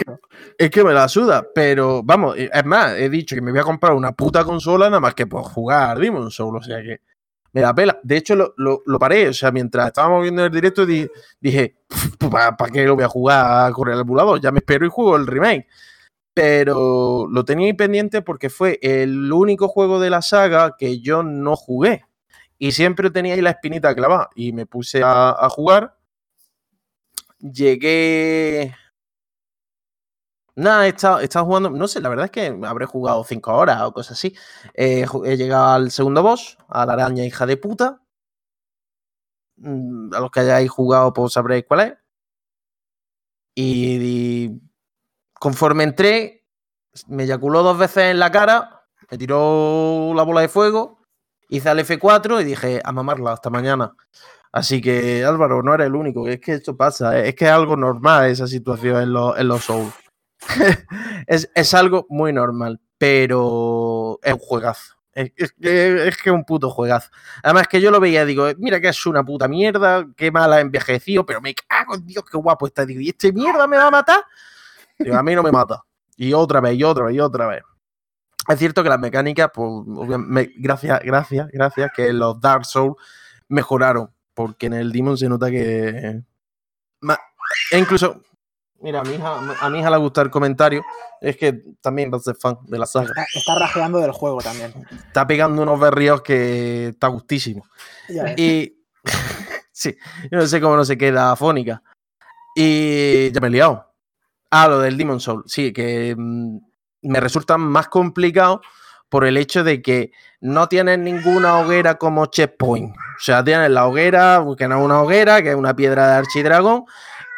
es 0.57 0.69
que 0.69 0.83
me 0.83 0.93
la 0.93 1.07
suda. 1.07 1.45
Pero, 1.53 2.01
vamos, 2.03 2.37
eh, 2.37 2.49
es 2.53 2.65
más, 2.65 2.93
he 2.93 3.09
dicho 3.09 3.35
que 3.35 3.41
me 3.41 3.51
voy 3.51 3.59
a 3.59 3.63
comprar 3.63 3.93
una 3.93 4.11
puta 4.11 4.43
consola 4.43 4.85
nada 4.89 4.99
más 4.99 5.13
que 5.15 5.27
por 5.27 5.43
jugar 5.43 5.99
Demon 5.99 6.31
Soul. 6.31 6.57
O 6.57 6.61
sea 6.63 6.81
que 6.81 7.01
me 7.53 7.61
la 7.61 7.73
pela. 7.73 7.97
De 8.03 8.17
hecho, 8.17 8.35
lo, 8.35 8.53
lo- 8.57 8.81
lo 8.85 8.99
paré. 8.99 9.29
O 9.29 9.33
sea, 9.33 9.51
mientras 9.51 9.87
estábamos 9.87 10.21
viendo 10.23 10.43
el 10.45 10.51
directo, 10.51 10.85
di- 10.85 11.09
dije, 11.39 11.77
¿para 12.29 12.55
qué 12.71 12.85
lo 12.85 12.95
voy 12.95 13.03
a 13.05 13.07
jugar 13.07 13.71
con 13.71 13.89
el 13.89 13.99
emulador? 13.99 14.41
Ya 14.41 14.51
me 14.51 14.59
espero 14.59 14.85
y 14.85 14.89
juego 14.89 15.15
el 15.15 15.25
remake. 15.27 15.67
Pero 16.35 17.27
lo 17.31 17.45
tenía 17.45 17.67
ahí 17.67 17.73
pendiente 17.73 18.21
porque 18.21 18.49
fue 18.49 18.77
el 18.81 19.31
único 19.31 19.69
juego 19.69 20.01
de 20.01 20.09
la 20.09 20.21
saga 20.21 20.75
que 20.77 20.99
yo 20.99 21.23
no 21.23 21.55
jugué. 21.55 22.05
Y 22.59 22.73
siempre 22.73 23.09
tenía 23.09 23.35
ahí 23.35 23.41
la 23.41 23.51
espinita 23.51 23.95
clavada. 23.95 24.29
Y 24.35 24.53
me 24.53 24.65
puse 24.65 25.01
a, 25.03 25.47
jugar. 25.49 25.97
Llegué. 27.39 28.75
Nada, 30.57 30.85
he 30.85 30.89
estado, 30.89 31.45
jugando. 31.45 31.69
No 31.69 31.87
sé, 31.87 32.01
la 32.01 32.09
verdad 32.09 32.25
es 32.25 32.31
que 32.31 32.47
habré 32.65 32.85
jugado 32.85 33.23
cinco 33.23 33.53
horas 33.53 33.81
o 33.83 33.93
cosas 33.93 34.17
así. 34.17 34.35
Eh, 34.73 35.05
he 35.25 35.37
llegado 35.37 35.67
al 35.73 35.91
segundo 35.91 36.21
boss, 36.23 36.57
a 36.67 36.85
la 36.85 36.93
araña 36.93 37.23
hija 37.25 37.45
de 37.45 37.57
puta. 37.57 38.01
Mm, 39.57 40.13
A 40.13 40.19
los 40.19 40.31
que 40.31 40.39
hayáis 40.41 40.69
jugado, 40.69 41.13
pues 41.13 41.33
sabréis 41.33 41.65
cuál 41.67 41.79
es. 41.81 41.93
Y, 43.55 44.47
y 44.47 44.61
conforme 45.39 45.83
entré, 45.83 46.45
me 47.07 47.23
eyaculó 47.23 47.63
dos 47.63 47.77
veces 47.77 48.11
en 48.11 48.19
la 48.19 48.31
cara, 48.31 48.83
me 49.09 49.17
tiró 49.17 50.13
la 50.15 50.23
bola 50.23 50.41
de 50.41 50.47
fuego, 50.47 50.99
hice 51.49 51.69
al 51.69 51.79
F4 51.79 52.41
y 52.41 52.43
dije, 52.43 52.81
a 52.83 52.91
mamarla 52.91 53.33
hasta 53.33 53.49
mañana. 53.49 53.95
Así 54.51 54.81
que 54.81 55.25
Álvaro, 55.25 55.61
no 55.61 55.73
eres 55.73 55.87
el 55.87 55.95
único, 55.95 56.27
es 56.27 56.39
que 56.39 56.53
esto 56.53 56.77
pasa, 56.77 57.19
es 57.19 57.35
que 57.35 57.45
es 57.45 57.51
algo 57.51 57.75
normal 57.75 58.29
esa 58.29 58.47
situación 58.47 59.01
en 59.01 59.11
los, 59.13 59.37
en 59.37 59.59
Souls. 59.59 59.93
es, 61.27 61.49
es 61.53 61.73
algo 61.73 62.05
muy 62.09 62.31
normal, 62.31 62.79
pero 62.97 64.19
es 64.23 64.33
un 64.33 64.39
juegazo. 64.39 64.95
Es, 65.13 65.31
es 65.37 65.53
que 65.57 66.29
es 66.29 66.33
un 66.33 66.43
puto 66.43 66.69
juegazo. 66.69 67.09
Además 67.41 67.67
que 67.69 67.79
yo 67.79 67.89
lo 67.89 68.01
veía 68.01 68.25
digo, 68.25 68.47
mira 68.57 68.81
que 68.81 68.89
es 68.89 69.05
una 69.05 69.23
puta 69.23 69.47
mierda, 69.47 70.05
qué 70.15 70.29
mala 70.29 70.59
envejecido, 70.59 71.25
pero 71.25 71.41
me 71.41 71.55
cago 71.55 71.95
en 71.95 72.05
Dios, 72.05 72.23
qué 72.29 72.37
guapo 72.37 72.67
está. 72.67 72.85
Digo, 72.85 72.99
¿y 72.99 73.09
este 73.09 73.31
mierda 73.31 73.65
me 73.65 73.77
va 73.77 73.87
a 73.87 73.91
matar? 73.91 74.23
Digo, 74.99 75.15
a 75.15 75.23
mí 75.23 75.35
no 75.35 75.43
me 75.43 75.51
mata. 75.51 75.83
Y 76.17 76.33
otra 76.33 76.61
vez, 76.61 76.75
y 76.77 76.83
otra 76.83 77.05
vez, 77.05 77.15
y 77.15 77.19
otra 77.19 77.47
vez. 77.47 77.63
Es 78.47 78.59
cierto 78.59 78.83
que 78.83 78.89
las 78.89 78.99
mecánicas, 78.99 79.49
pues, 79.53 79.69
me- 79.85 80.51
gracias, 80.57 80.99
gracias, 81.03 81.47
gracias, 81.51 81.91
que 81.95 82.13
los 82.13 82.39
Dark 82.39 82.65
Souls 82.65 82.95
mejoraron. 83.49 84.09
Porque 84.33 84.65
en 84.67 84.73
el 84.73 84.91
Demon 84.91 85.17
se 85.17 85.29
nota 85.29 85.49
que. 85.49 86.21
ma- 87.01 87.17
E 87.71 87.77
incluso. 87.79 88.21
Mira, 88.81 88.99
a 88.99 89.03
mi, 89.03 89.15
hija, 89.15 89.55
a 89.61 89.69
mi 89.69 89.79
hija 89.79 89.89
le 89.89 89.97
gusta 89.97 90.21
el 90.21 90.29
comentario. 90.29 90.83
Es 91.21 91.37
que 91.37 91.53
también 91.81 92.11
va 92.13 92.17
a 92.17 92.19
ser 92.19 92.35
fan 92.35 92.57
de 92.63 92.77
la 92.77 92.85
saga. 92.85 93.07
Está, 93.07 93.25
está 93.33 93.55
rajeando 93.57 93.99
del 93.99 94.11
juego 94.11 94.41
también. 94.41 94.73
Está 95.07 95.25
pegando 95.25 95.61
unos 95.63 95.79
berríos 95.79 96.21
que 96.21 96.89
está 96.89 97.07
gustísimo. 97.07 97.65
Y. 98.37 98.77
sí, 99.71 99.95
yo 100.29 100.37
no 100.37 100.45
sé 100.45 100.59
cómo 100.61 100.75
no 100.75 100.83
se 100.85 100.97
queda 100.97 101.31
afónica. 101.31 101.81
Y 102.55 103.31
ya 103.31 103.39
me 103.41 103.47
he 103.47 103.51
liado. 103.51 103.91
Ah, 104.57 104.69
lo 104.69 104.79
del 104.79 104.95
Demon 104.95 105.19
Soul. 105.19 105.43
Sí, 105.47 105.73
que 105.73 106.15
mm, 106.17 106.59
me 107.01 107.19
resulta 107.19 107.57
más 107.57 107.89
complicado 107.89 108.61
por 109.09 109.25
el 109.25 109.35
hecho 109.35 109.65
de 109.65 109.81
que 109.81 110.13
no 110.39 110.69
tienes 110.69 110.97
ninguna 110.97 111.59
hoguera 111.59 111.95
como 111.95 112.27
checkpoint. 112.27 112.95
O 112.95 113.19
sea, 113.19 113.43
tienes 113.43 113.69
la 113.69 113.85
hoguera, 113.85 114.45
que 114.57 114.69
no 114.69 114.79
es 114.79 114.85
una 114.85 115.01
hoguera, 115.01 115.43
que 115.43 115.49
es 115.49 115.55
una 115.57 115.75
piedra 115.75 116.07
de 116.07 116.13
archidragón. 116.13 116.85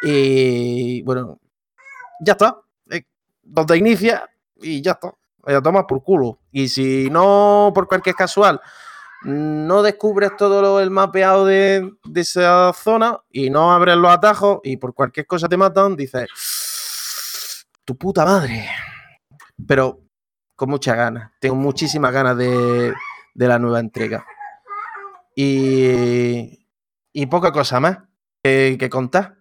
Y 0.00 1.02
bueno, 1.02 1.40
ya 2.20 2.34
está. 2.34 2.60
Donde 3.42 3.76
inicia 3.76 4.30
y 4.54 4.80
ya 4.80 4.92
está. 4.92 5.12
Ya 5.44 5.60
tomas 5.60 5.86
por 5.88 6.04
culo. 6.04 6.38
Y 6.52 6.68
si 6.68 7.10
no, 7.10 7.72
por 7.74 7.88
cualquier 7.88 8.14
casual, 8.14 8.60
no 9.24 9.82
descubres 9.82 10.36
todo 10.36 10.62
lo, 10.62 10.78
el 10.78 10.90
mapeado 10.90 11.44
de, 11.44 11.94
de 12.04 12.20
esa 12.20 12.72
zona 12.74 13.18
y 13.28 13.50
no 13.50 13.72
abres 13.72 13.96
los 13.96 14.12
atajos 14.12 14.60
y 14.62 14.76
por 14.76 14.94
cualquier 14.94 15.26
cosa 15.26 15.48
te 15.48 15.56
matan, 15.56 15.96
dices, 15.96 16.28
tu 17.88 17.96
puta 17.96 18.22
madre. 18.26 18.66
Pero 19.66 20.00
con 20.54 20.68
muchas 20.68 20.94
ganas, 20.94 21.32
tengo 21.40 21.54
muchísimas 21.56 22.12
ganas 22.12 22.36
de, 22.36 22.92
de 23.34 23.48
la 23.48 23.58
nueva 23.58 23.80
entrega. 23.80 24.26
Y, 25.34 26.66
y 27.14 27.26
poca 27.26 27.50
cosa 27.50 27.80
más 27.80 27.98
que, 28.42 28.76
que 28.78 28.90
contar. 28.90 29.36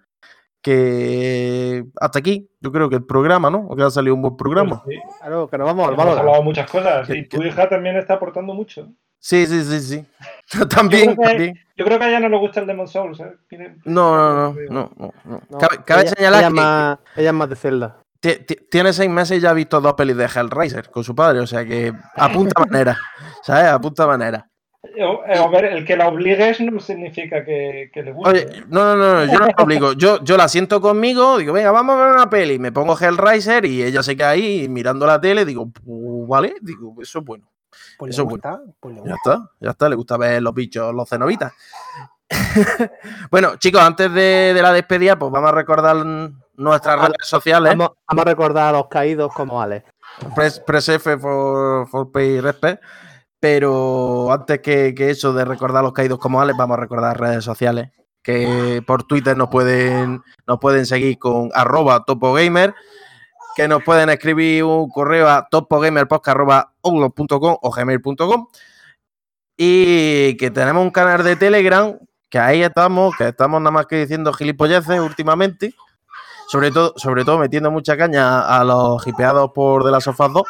Que 0.62 1.86
hasta 2.00 2.20
aquí, 2.20 2.50
yo 2.62 2.72
creo 2.72 2.90
que 2.90 2.96
el 2.96 3.06
programa, 3.06 3.50
¿no? 3.50 3.68
Que 3.76 3.84
ha 3.84 3.90
salido 3.90 4.16
un 4.16 4.22
buen 4.22 4.38
programa. 4.38 4.82
Pues 4.84 4.96
sí, 4.98 5.18
Claro, 5.20 5.48
que 5.50 5.58
nos 5.58 5.66
vamos 5.68 5.90
al 5.90 5.96
Valorant. 5.96 6.20
hablado 6.22 6.44
muchas 6.44 6.70
cosas. 6.72 7.10
Y 7.10 7.28
tu 7.28 7.44
hija 7.44 7.68
también 7.68 7.98
está 7.98 8.14
aportando 8.16 8.54
mucho. 8.54 8.88
Sí, 9.20 9.46
sí, 9.46 9.64
sí, 9.64 9.80
sí. 9.82 10.06
también, 10.70 11.10
Yo 11.10 11.16
creo 11.16 11.18
que- 11.18 11.28
también. 11.34 11.60
Yo 11.76 11.86
creo 11.86 12.00
que 12.00 12.06
a 12.06 12.10
ella 12.10 12.20
no 12.22 12.30
le 12.30 12.38
gusta 12.38 12.62
el 12.62 12.68
Demon 12.68 12.88
Souls. 12.88 13.20
¿eh? 13.20 13.76
No, 13.86 14.16
no, 14.16 14.54
no, 14.70 14.92
no, 14.98 15.14
no, 15.26 15.42
no. 15.50 15.58
Cabe, 15.58 15.84
cabe 15.86 16.02
ella, 16.04 16.12
señalar 16.16 16.40
ella 16.40 16.48
que, 16.50 16.56
es 16.56 16.62
más, 16.62 17.00
ella 17.18 17.30
es 17.30 17.34
más 17.36 17.50
de 17.50 17.56
Zelda. 17.56 17.98
Ti- 18.20 18.46
ti- 18.46 18.58
Tiene 18.70 18.94
seis 18.94 19.10
meses 19.10 19.38
y 19.38 19.42
ya 19.42 19.52
ha 19.52 19.54
visto 19.54 19.80
dos 19.80 19.94
pelis 19.94 20.18
de 20.18 20.26
Hellraiser 20.26 20.90
con 20.90 21.04
su 21.04 21.16
padre, 21.16 21.40
o 21.40 21.48
sea 21.48 21.66
que 21.66 21.94
apunta 22.16 22.66
manera, 22.66 22.98
¿sabes? 23.44 23.66
Apunta 23.66 24.08
manera. 24.08 24.50
O- 25.00 25.24
eh, 25.28 25.38
A 25.38 25.48
ver, 25.50 25.66
el 25.66 25.86
que 25.86 25.96
la 25.98 26.08
obligues 26.08 26.60
no 26.62 26.80
significa 26.80 27.44
que, 27.44 27.90
que 27.94 28.02
le 28.04 28.12
guste. 28.14 28.30
Oye, 28.30 28.64
no, 28.70 28.96
no, 28.96 29.14
no, 29.14 29.26
yo 29.26 29.38
no 29.40 29.46
la 29.48 29.54
obligo. 29.64 29.94
Yo, 29.94 30.24
yo 30.24 30.38
la 30.38 30.48
siento 30.48 30.80
conmigo, 30.82 31.38
digo, 31.38 31.54
venga, 31.54 31.72
vamos 31.72 31.96
a 31.98 32.06
ver 32.06 32.14
una 32.16 32.30
peli. 32.30 32.58
Me 32.58 32.72
pongo 32.72 32.98
Hellraiser 32.98 33.66
y 33.66 33.84
ella 33.84 34.02
se 34.02 34.16
queda 34.16 34.30
ahí 34.32 34.68
mirando 34.70 35.06
la 35.06 35.20
tele. 35.20 35.46
Digo, 35.46 35.70
"Pues, 35.70 36.28
vale, 36.28 36.56
digo, 36.62 36.96
eso 37.02 37.20
es 37.20 37.26
bueno. 37.26 37.52
Pues 38.00 38.12
Eso 38.16 38.22
le 38.24 38.28
es 38.28 38.32
gusta, 38.32 38.62
pues 38.80 38.96
le 38.96 39.02
Ya 39.04 39.14
está, 39.16 39.50
ya 39.60 39.70
está, 39.72 39.90
le 39.90 39.96
gusta 39.96 40.18
ver 40.18 40.42
los 40.42 40.54
bichos, 40.54 40.94
los 40.96 41.08
cenobitas. 41.10 41.54
bueno, 43.32 43.56
chicos, 43.58 43.82
antes 43.82 44.12
de, 44.14 44.52
de 44.56 44.62
la 44.62 44.74
despedida, 44.74 45.18
pues 45.20 45.32
vamos 45.32 45.50
a 45.50 45.54
recordar 45.56 45.98
nuestras 46.58 47.00
redes 47.00 47.28
sociales. 47.28 47.78
Vamos, 47.78 47.98
vamos 48.08 48.26
a 48.26 48.30
recordar 48.30 48.70
a 48.70 48.78
los 48.78 48.88
caídos 48.88 49.32
como 49.34 49.62
Alex. 49.62 49.86
Press, 50.36 50.60
press 50.60 50.90
F 50.90 51.18
for, 51.18 51.88
for 51.88 52.12
pay 52.12 52.42
respect. 52.42 52.84
Pero 53.40 54.32
antes 54.32 54.60
que, 54.60 54.96
que 54.96 55.12
eso 55.12 55.32
de 55.32 55.46
recordar 55.46 55.84
los 55.84 55.94
caídos 55.94 56.20
como 56.20 56.42
Alex, 56.42 56.58
vamos 56.58 56.78
a 56.78 56.82
recordar 56.82 57.20
redes 57.20 57.46
sociales. 57.46 57.92
Que 58.22 58.84
por 58.86 59.04
Twitter 59.04 59.38
nos 59.38 59.50
pueden, 59.50 60.22
nos 60.46 60.60
pueden 60.60 60.86
seguir 60.86 61.18
con 61.18 61.50
arroba 61.54 62.04
topogamer. 62.04 62.74
que 63.56 63.68
nos 63.68 63.84
pueden 63.84 64.10
escribir 64.10 64.64
un 64.64 64.90
correo 64.90 65.30
a 65.30 65.48
topogamerpodcast.com 65.50 67.58
o 67.62 67.72
gmail.com 67.72 68.48
y 69.58 70.38
que 70.38 70.52
tenemos 70.52 70.84
un 70.84 70.92
canal 70.92 71.24
de 71.24 71.36
Telegram, 71.36 71.98
que 72.30 72.38
ahí 72.38 72.62
estamos, 72.62 73.16
que 73.18 73.30
estamos 73.30 73.60
nada 73.60 73.72
más 73.72 73.88
que 73.88 73.96
diciendo 73.96 74.32
gilipolleces 74.32 75.00
últimamente, 75.00 75.74
sobre 76.48 76.72
todo, 76.72 76.94
sobre 76.98 77.24
todo 77.26 77.38
metiendo 77.38 77.70
mucha 77.72 77.96
caña 77.98 78.42
a 78.42 78.64
los 78.64 79.06
hipeados 79.06 79.52
por 79.54 79.84
de 79.84 79.92
las 79.92 80.04
sofás 80.04 80.32
2. 80.34 80.44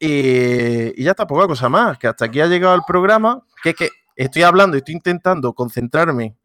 Y, 0.00 1.00
y 1.00 1.04
ya 1.04 1.10
está, 1.10 1.26
poca 1.26 1.46
cosa 1.48 1.68
más, 1.68 1.98
que 1.98 2.06
hasta 2.06 2.26
aquí 2.26 2.40
ha 2.40 2.46
llegado 2.46 2.74
el 2.74 2.82
programa, 2.86 3.42
que 3.62 3.70
es 3.70 3.76
que 3.76 3.88
estoy 4.14 4.42
hablando, 4.44 4.76
estoy 4.76 4.94
intentando 4.94 5.52
concentrarme 5.52 6.36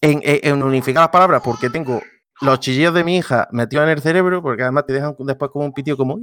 en, 0.00 0.20
en- 0.22 0.62
unificar 0.62 1.02
las 1.04 1.10
palabras 1.10 1.40
porque 1.42 1.70
tengo 1.70 2.02
los 2.42 2.60
chillidos 2.60 2.94
de 2.94 3.04
mi 3.04 3.16
hija 3.16 3.48
metidos 3.52 3.84
en 3.84 3.90
el 3.90 4.02
cerebro, 4.02 4.42
porque 4.42 4.62
además 4.62 4.84
te 4.86 4.92
dejan 4.92 5.14
después 5.20 5.50
como 5.50 5.64
un 5.64 5.72
pitido 5.72 5.96
como... 5.96 6.18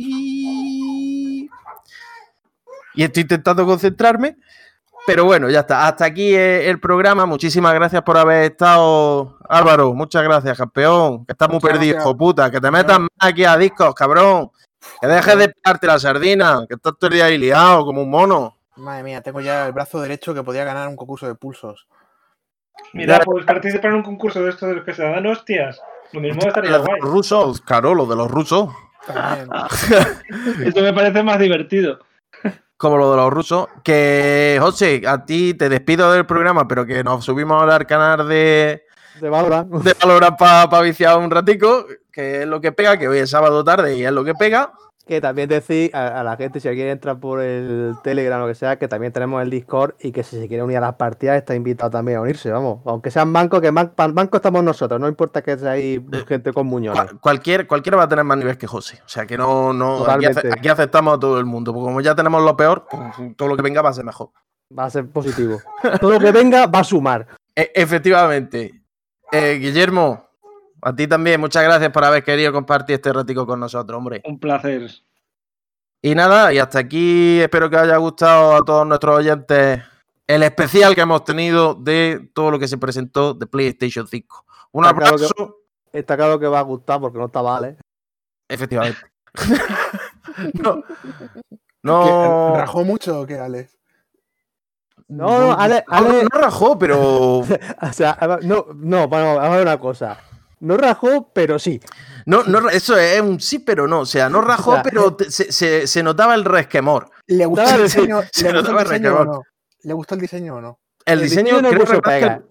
Y 2.94 3.04
estoy 3.04 3.22
intentando 3.24 3.66
concentrarme, 3.66 4.38
pero 5.08 5.26
bueno, 5.26 5.50
ya 5.50 5.62
está. 5.62 5.88
Hasta 5.88 6.06
aquí 6.06 6.34
eh, 6.36 6.70
el 6.70 6.80
programa. 6.80 7.26
Muchísimas 7.26 7.74
gracias 7.74 8.02
por 8.04 8.18
haber 8.18 8.52
estado, 8.52 9.38
Álvaro. 9.50 9.94
Muchas 9.94 10.24
gracias, 10.24 10.58
campeón. 10.58 11.26
Que 11.26 11.34
estás 11.34 11.50
muy 11.50 11.56
Muchas 11.56 11.72
perdido, 11.72 11.98
hijo 12.00 12.16
puta. 12.18 12.50
Que 12.52 12.62
te 12.62 12.72
metas 12.72 13.00
más 13.00 13.10
aquí 13.20 13.44
a 13.46 13.58
discos, 13.58 13.94
cabrón. 13.96 14.52
Que 15.00 15.08
dejes 15.08 15.38
de 15.38 15.50
pegarte 15.50 15.88
la 15.88 16.00
sardina, 16.00 16.66
que 16.68 16.76
estás 16.76 16.94
todo 16.98 17.08
el 17.10 17.14
día 17.16 17.26
ahí 17.26 17.38
liado 17.38 17.86
como 17.86 18.02
un 18.02 18.10
mono. 18.10 18.58
Madre 18.78 19.04
mía, 19.04 19.22
tengo 19.22 19.42
ya 19.42 19.68
el 19.68 19.74
brazo 19.74 20.00
derecho 20.02 20.34
que 20.34 20.44
podía 20.44 20.64
ganar 20.64 20.88
un 20.88 20.96
concurso 20.96 21.28
de 21.28 21.36
pulsos. 21.36 21.88
Mira, 22.94 23.20
Ya. 23.20 23.24
puedes 23.26 23.46
participar 23.46 23.92
en 23.92 23.98
un 23.98 24.04
concurso 24.04 24.42
de 24.42 24.50
estos 24.50 24.70
de 24.70 24.76
los 24.76 24.86
que 24.86 24.94
se 24.94 25.04
dan 25.04 25.26
hostias. 25.28 25.80
Lo 26.14 26.22
mismo 26.22 26.42
estaría 26.48 26.72
Los 26.72 26.86
guay. 26.86 27.00
rusos, 27.02 27.62
claro, 27.62 27.94
lo 27.94 28.06
de 28.06 28.16
los 28.16 28.32
rusos. 28.32 28.70
Esto 30.66 30.82
me 30.82 30.94
parece 30.94 31.22
más 31.24 31.40
divertido. 31.40 32.00
Como 32.82 32.98
lo 32.98 33.12
de 33.12 33.18
los 33.18 33.32
rusos. 33.32 33.68
Que, 33.84 34.58
José, 34.60 35.04
a 35.08 35.24
ti 35.24 35.54
te 35.54 35.70
despido 35.70 36.12
del 36.12 36.26
programa, 36.26 36.68
pero 36.68 36.84
que 36.84 37.04
nos 37.04 37.24
subimos 37.24 37.62
ahora 37.62 37.76
al 37.76 37.86
canal 37.86 38.28
de, 38.28 38.86
De 39.20 39.30
Valorant. 39.30 39.72
de 39.72 39.94
Valorant 39.94 40.36
para 40.36 40.82
viciar 40.82 41.18
un 41.20 41.30
ratico, 41.30 41.86
que 42.12 42.42
es 42.42 42.48
lo 42.48 42.60
que 42.60 42.72
pega, 42.72 42.98
que 42.98 43.08
hoy 43.08 43.20
es 43.20 43.30
sábado 43.30 43.64
tarde 43.64 43.96
y 43.96 44.04
es 44.04 44.12
lo 44.12 44.24
que 44.24 44.34
pega. 44.34 44.74
Que 45.08 45.20
también 45.20 45.50
decir 45.50 45.90
a, 45.96 46.20
a 46.20 46.24
la 46.24 46.38
gente, 46.38 46.60
si 46.60 46.70
quiere 46.70 46.92
entrar 46.92 47.20
por 47.20 47.42
el 47.42 47.96
Telegram 48.04 48.40
o 48.40 48.44
lo 48.44 48.48
que 48.48 48.56
sea, 48.56 48.78
que 48.78 48.88
también 48.88 49.12
tenemos 49.12 49.42
el 49.42 49.50
Discord 49.50 49.96
y 50.00 50.12
que 50.12 50.24
si 50.24 50.40
se 50.40 50.48
quiere 50.48 50.64
unir 50.64 50.78
a 50.78 50.82
las 50.82 50.94
partidas 50.94 51.38
está 51.38 51.56
invitado 51.56 51.90
también 51.90 52.20
a 52.20 52.22
unirse, 52.22 52.52
vamos. 52.52 52.80
Aunque 52.86 53.10
sean 53.12 53.34
bancos, 53.34 53.62
que 53.62 53.72
man- 53.72 53.92
banco 53.96 54.38
estamos 54.38 54.64
nosotros, 54.64 55.00
no 55.02 55.08
importa 55.08 55.42
que 55.42 55.58
seáis 55.58 56.00
gente 56.28 56.54
con 56.54 56.68
muñones. 56.68 57.02
Cual- 57.02 57.20
cualquier, 57.20 57.68
cualquiera 57.68 57.98
va 57.98 58.04
a 58.04 58.08
tener 58.08 58.24
más 58.24 58.38
nivel 58.38 58.58
que 58.58 58.68
José. 58.68 59.00
O 59.06 59.10
sea 59.10 59.26
que 59.26 59.38
no, 59.38 59.74
no 59.74 59.96
aquí, 59.96 60.00
Totalmente. 60.04 60.40
ace- 60.40 60.52
aquí 60.54 60.70
aceptamos 60.70 61.16
a 61.16 61.20
todo 61.20 61.40
el 61.40 61.46
mundo. 61.46 61.74
Porque 61.74 61.86
como 61.86 62.02
ya 62.02 62.14
tenemos 62.16 62.42
lo 62.44 62.56
peor, 62.56 62.86
pues, 62.90 63.02
todo 63.36 63.50
lo 63.50 63.56
que 63.58 63.64
venga 63.64 63.82
va 63.82 63.90
a 63.90 63.94
ser 63.94 64.06
mejor. 64.06 64.30
Va 64.78 64.86
a 64.86 64.90
ser 64.90 65.10
positivo. 65.10 65.60
Todo 66.00 66.12
lo 66.12 66.20
que 66.20 66.32
venga 66.32 66.68
va 66.68 66.80
a 66.80 66.84
sumar. 66.84 67.28
E- 67.56 67.72
efectivamente. 67.76 68.72
Eh, 69.32 69.58
Guillermo, 69.60 70.28
a 70.82 70.96
ti 70.96 71.08
también, 71.08 71.40
muchas 71.40 71.64
gracias 71.64 71.92
por 71.92 72.04
haber 72.04 72.24
querido 72.24 72.52
compartir 72.52 72.96
este 72.96 73.14
ratico 73.14 73.46
con 73.46 73.60
nosotros, 73.60 73.98
hombre. 73.98 74.22
Un 74.26 74.40
placer. 74.40 74.90
Y 76.02 76.16
nada, 76.16 76.52
y 76.54 76.58
hasta 76.58 76.80
aquí 76.80 77.40
espero 77.40 77.70
que 77.70 77.76
os 77.76 77.84
haya 77.84 77.98
gustado 77.98 78.56
a 78.56 78.62
todos 78.66 78.88
nuestros 78.88 79.20
oyentes 79.20 79.82
el 80.26 80.44
especial 80.44 80.96
que 80.96 81.02
hemos 81.02 81.24
tenido 81.24 81.76
de 81.76 82.30
todo 82.34 82.52
lo 82.52 82.60
que 82.60 82.68
se 82.68 82.78
presentó 82.78 83.34
de 83.34 83.46
PlayStation 83.46 84.08
5. 84.08 84.46
Un 84.72 84.86
Está 84.86 84.96
claro 84.96 85.16
abrazo, 85.16 85.58
Está 85.92 86.16
claro 86.16 86.40
que 86.40 86.48
va 86.48 86.60
a 86.60 86.64
gustar 86.64 87.00
porque 87.02 87.18
no 87.20 87.26
está 87.26 87.44
mal, 87.44 87.66
¿eh? 87.66 87.78
efectivamente. 88.48 89.00
no, 90.54 90.82
¿Qué, 90.84 91.62
no, 91.84 92.54
¿Rajó 92.56 92.84
mucho 92.84 93.22
o 93.22 93.26
qué, 93.26 93.38
Alex? 93.38 93.78
No, 95.08 95.48
no, 95.48 95.60
Ale, 95.60 95.84
no, 95.88 95.98
Ale- 95.98 96.24
no 96.24 96.40
rajó, 96.40 96.80
pero 96.80 97.40
o 97.40 97.46
sea, 97.92 98.18
no, 98.44 98.68
no, 98.74 99.08
bueno, 99.10 99.36
vamos 99.36 99.44
a 99.44 99.50
ver 99.50 99.62
una 99.64 99.80
cosa. 99.80 100.18
No 100.62 100.78
rajó, 100.78 101.30
pero 101.34 101.60
sí. 101.60 101.80
no, 102.26 102.44
no, 102.44 102.70
eso 102.70 102.96
es 102.98 103.20
un 103.20 103.40
sí, 103.42 103.60
pero 103.60 103.88
no. 103.88 104.02
O 104.02 104.06
sea, 104.06 104.30
no 104.30 104.42
rajó, 104.42 104.72
O 104.72 104.74
sea, 104.76 104.84
pero 104.84 105.16
te- 105.16 105.30
se, 105.30 105.52
se- 105.52 105.88
se 105.88 106.04
notaba 106.04 106.36
el 106.36 106.46
resquemor. 106.46 107.10
¿Le 107.28 107.46
gustó 107.46 107.70
el 107.76 107.84
diseño, 107.84 108.22
se 108.32 108.44
¿le 108.46 108.52
gustó 108.54 108.72
notaba 108.72 108.82
el 108.84 108.88
diseño 109.02 109.16
o 109.20 109.26
no? 109.26 109.42
¿Le 109.84 109.94
gustó 109.94 110.16
el 110.16 110.22
diseño 110.22 110.56
o 110.56 110.62
no? 110.62 110.80
El, 111.06 111.14
El 111.20 111.24
diseño, 111.24 111.44
diseño 111.46 111.62
no 111.64 111.70
creo 111.70 111.82
puso 111.82 111.94
recordar 111.94 112.20
que 112.20 112.26
pega. 112.26 112.42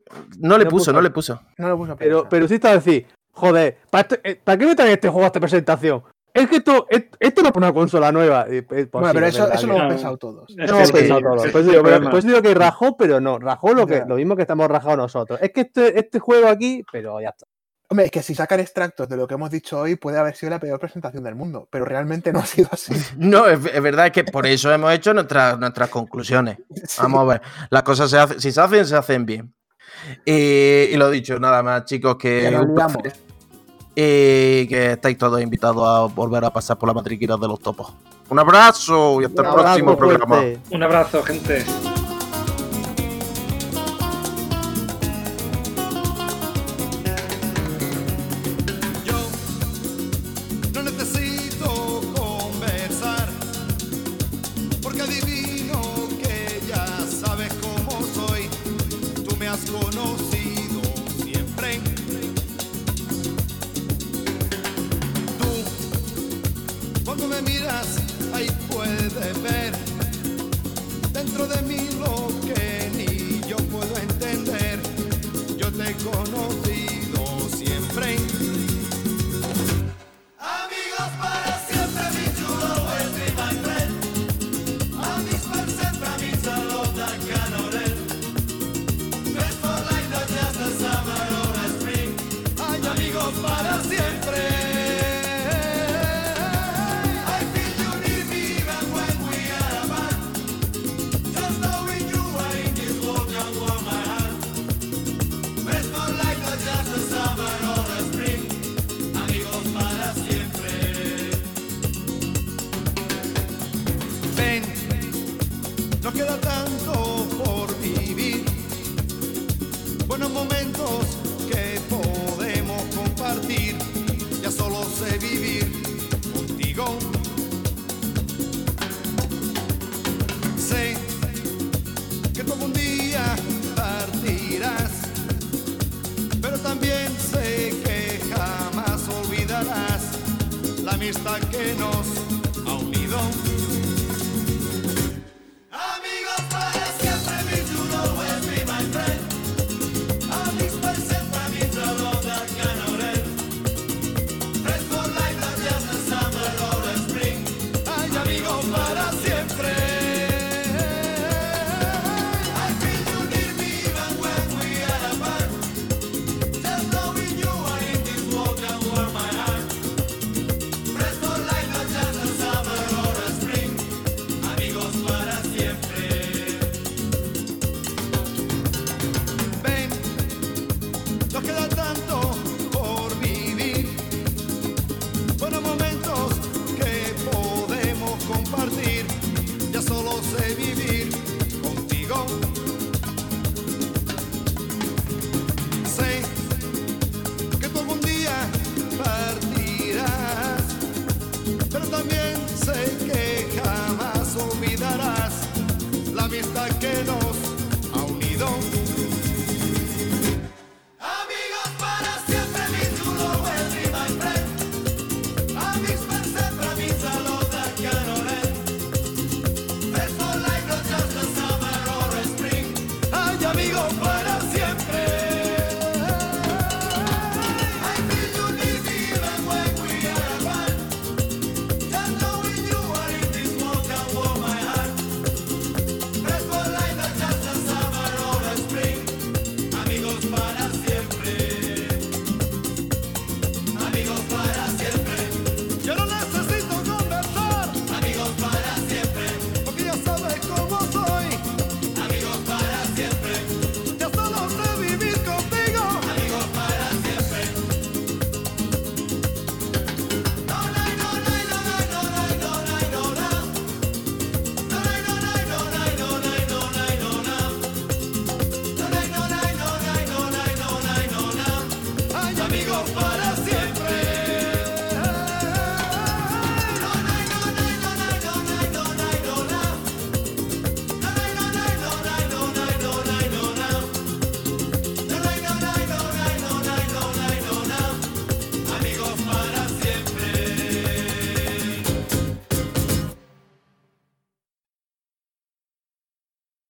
no 0.41 0.59
le 0.59 0.65
No 0.65 0.71
puso, 0.71 0.85
puso- 0.87 0.93
no 0.93 1.01
le 1.03 1.11
puso. 1.11 1.41
No 1.57 1.69
le 1.71 1.77
puso 1.77 1.97
Pero, 1.97 2.29
pero 2.29 2.49
sí 2.49 2.55
está 2.55 2.71
a 2.71 2.75
decir, 2.75 3.07
joder, 3.33 3.79
¿para, 3.91 4.09
eh, 4.25 4.41
¿para 4.43 4.59
qué 4.59 4.67
me 4.67 4.75
traen 4.75 4.91
este 4.93 5.09
juego 5.09 5.23
a 5.25 5.27
esta 5.29 5.39
presentación? 5.41 6.03
Es 6.35 6.49
que 6.49 6.57
esto, 6.57 6.87
esto 6.91 7.43
no 7.43 7.49
es 7.49 7.57
una 7.57 7.73
consola 7.73 8.11
nueva. 8.13 8.45
Pues, 8.47 8.65
pues 8.69 8.91
Bueno, 8.91 9.09
sí, 9.09 9.15
pero 9.15 9.27
es 9.27 9.35
eso, 9.35 9.53
eso 9.53 9.67
lo 9.67 9.73
hemos 9.75 9.83
no. 9.85 9.89
pensado 9.91 10.17
todos. 10.17 10.51
Es 10.51 10.57
No 10.57 10.65
que 10.65 10.71
hemos 10.73 10.87
sí, 10.89 10.93
pensado 10.95 11.19
sí, 11.19 11.25
todo. 11.25 11.39
sí, 11.41 11.49
Pues 11.53 11.65
sí, 11.65 11.71
digo, 11.71 11.83
pero- 11.83 11.95
problema. 11.97 12.11
pues 12.11 12.25
digo 12.25 12.43
que 12.43 12.55
rajó, 12.55 12.97
pero 12.97 13.21
no. 13.21 13.39
Rajó 13.39 13.73
lo, 13.75 13.87
que, 13.87 14.03
lo 14.07 14.15
mismo 14.17 14.35
que 14.37 14.43
estamos 14.43 14.69
rajados 14.69 14.97
nosotros. 14.99 15.39
Es 15.43 15.51
que 15.53 15.61
este, 15.63 15.99
este 15.99 16.19
juego 16.21 16.49
aquí, 16.49 16.85
pero 16.93 17.21
ya 17.21 17.29
está. 17.31 17.47
Hombre, 17.93 18.07
es 18.07 18.13
que 18.13 18.23
si 18.23 18.37
sacan 18.37 18.61
extractos 18.61 19.09
de 19.09 19.17
lo 19.17 19.27
que 19.27 19.35
hemos 19.35 19.51
dicho 19.51 19.81
hoy, 19.81 19.97
puede 19.97 20.17
haber 20.17 20.37
sido 20.37 20.51
la 20.51 20.61
peor 20.61 20.79
presentación 20.79 21.25
del 21.25 21.35
mundo, 21.35 21.67
pero 21.73 21.85
realmente 21.85 22.33
no 22.33 22.39
ha 22.39 22.47
sido 22.47 22.69
así. 22.71 22.95
No, 23.17 23.49
es, 23.49 23.59
es 23.67 23.83
verdad 23.83 24.07
es 24.07 24.13
que 24.13 24.23
por 24.23 24.47
eso 24.47 24.73
hemos 24.73 24.93
hecho 24.93 25.13
nuestras, 25.13 25.59
nuestras 25.59 25.89
conclusiones. 25.89 26.59
Sí. 26.87 27.03
Vamos 27.03 27.23
a 27.23 27.25
ver, 27.25 27.43
las 27.69 27.83
cosas 27.83 28.09
se 28.09 28.19
hacen, 28.19 28.41
si 28.41 28.53
se 28.53 28.61
hacen, 28.61 28.87
se 28.87 28.97
hacen 28.97 29.27
bien. 29.27 29.53
Y, 30.25 30.33
y 30.33 30.97
lo 30.97 31.11
dicho, 31.11 31.39
nada 31.41 31.65
más, 31.65 31.85
chicos, 31.85 32.17
que, 32.17 32.57
y 33.95 34.67
que 34.69 34.93
estáis 34.93 35.19
todos 35.19 35.43
invitados 35.43 35.83
a 35.87 36.15
volver 36.15 36.45
a 36.45 36.51
pasar 36.51 36.79
por 36.79 36.89
la 36.89 36.95
matriquera 36.95 37.37
de 37.37 37.49
los 37.49 37.59
topos. 37.59 37.93
Un 38.29 38.39
abrazo 38.39 39.21
y 39.21 39.25
hasta 39.25 39.43
el 39.43 39.49
Un 39.49 39.55
próximo 39.55 39.97
programa. 39.97 40.43
Un 40.71 40.83
abrazo, 40.83 41.23
gente. 41.25 41.65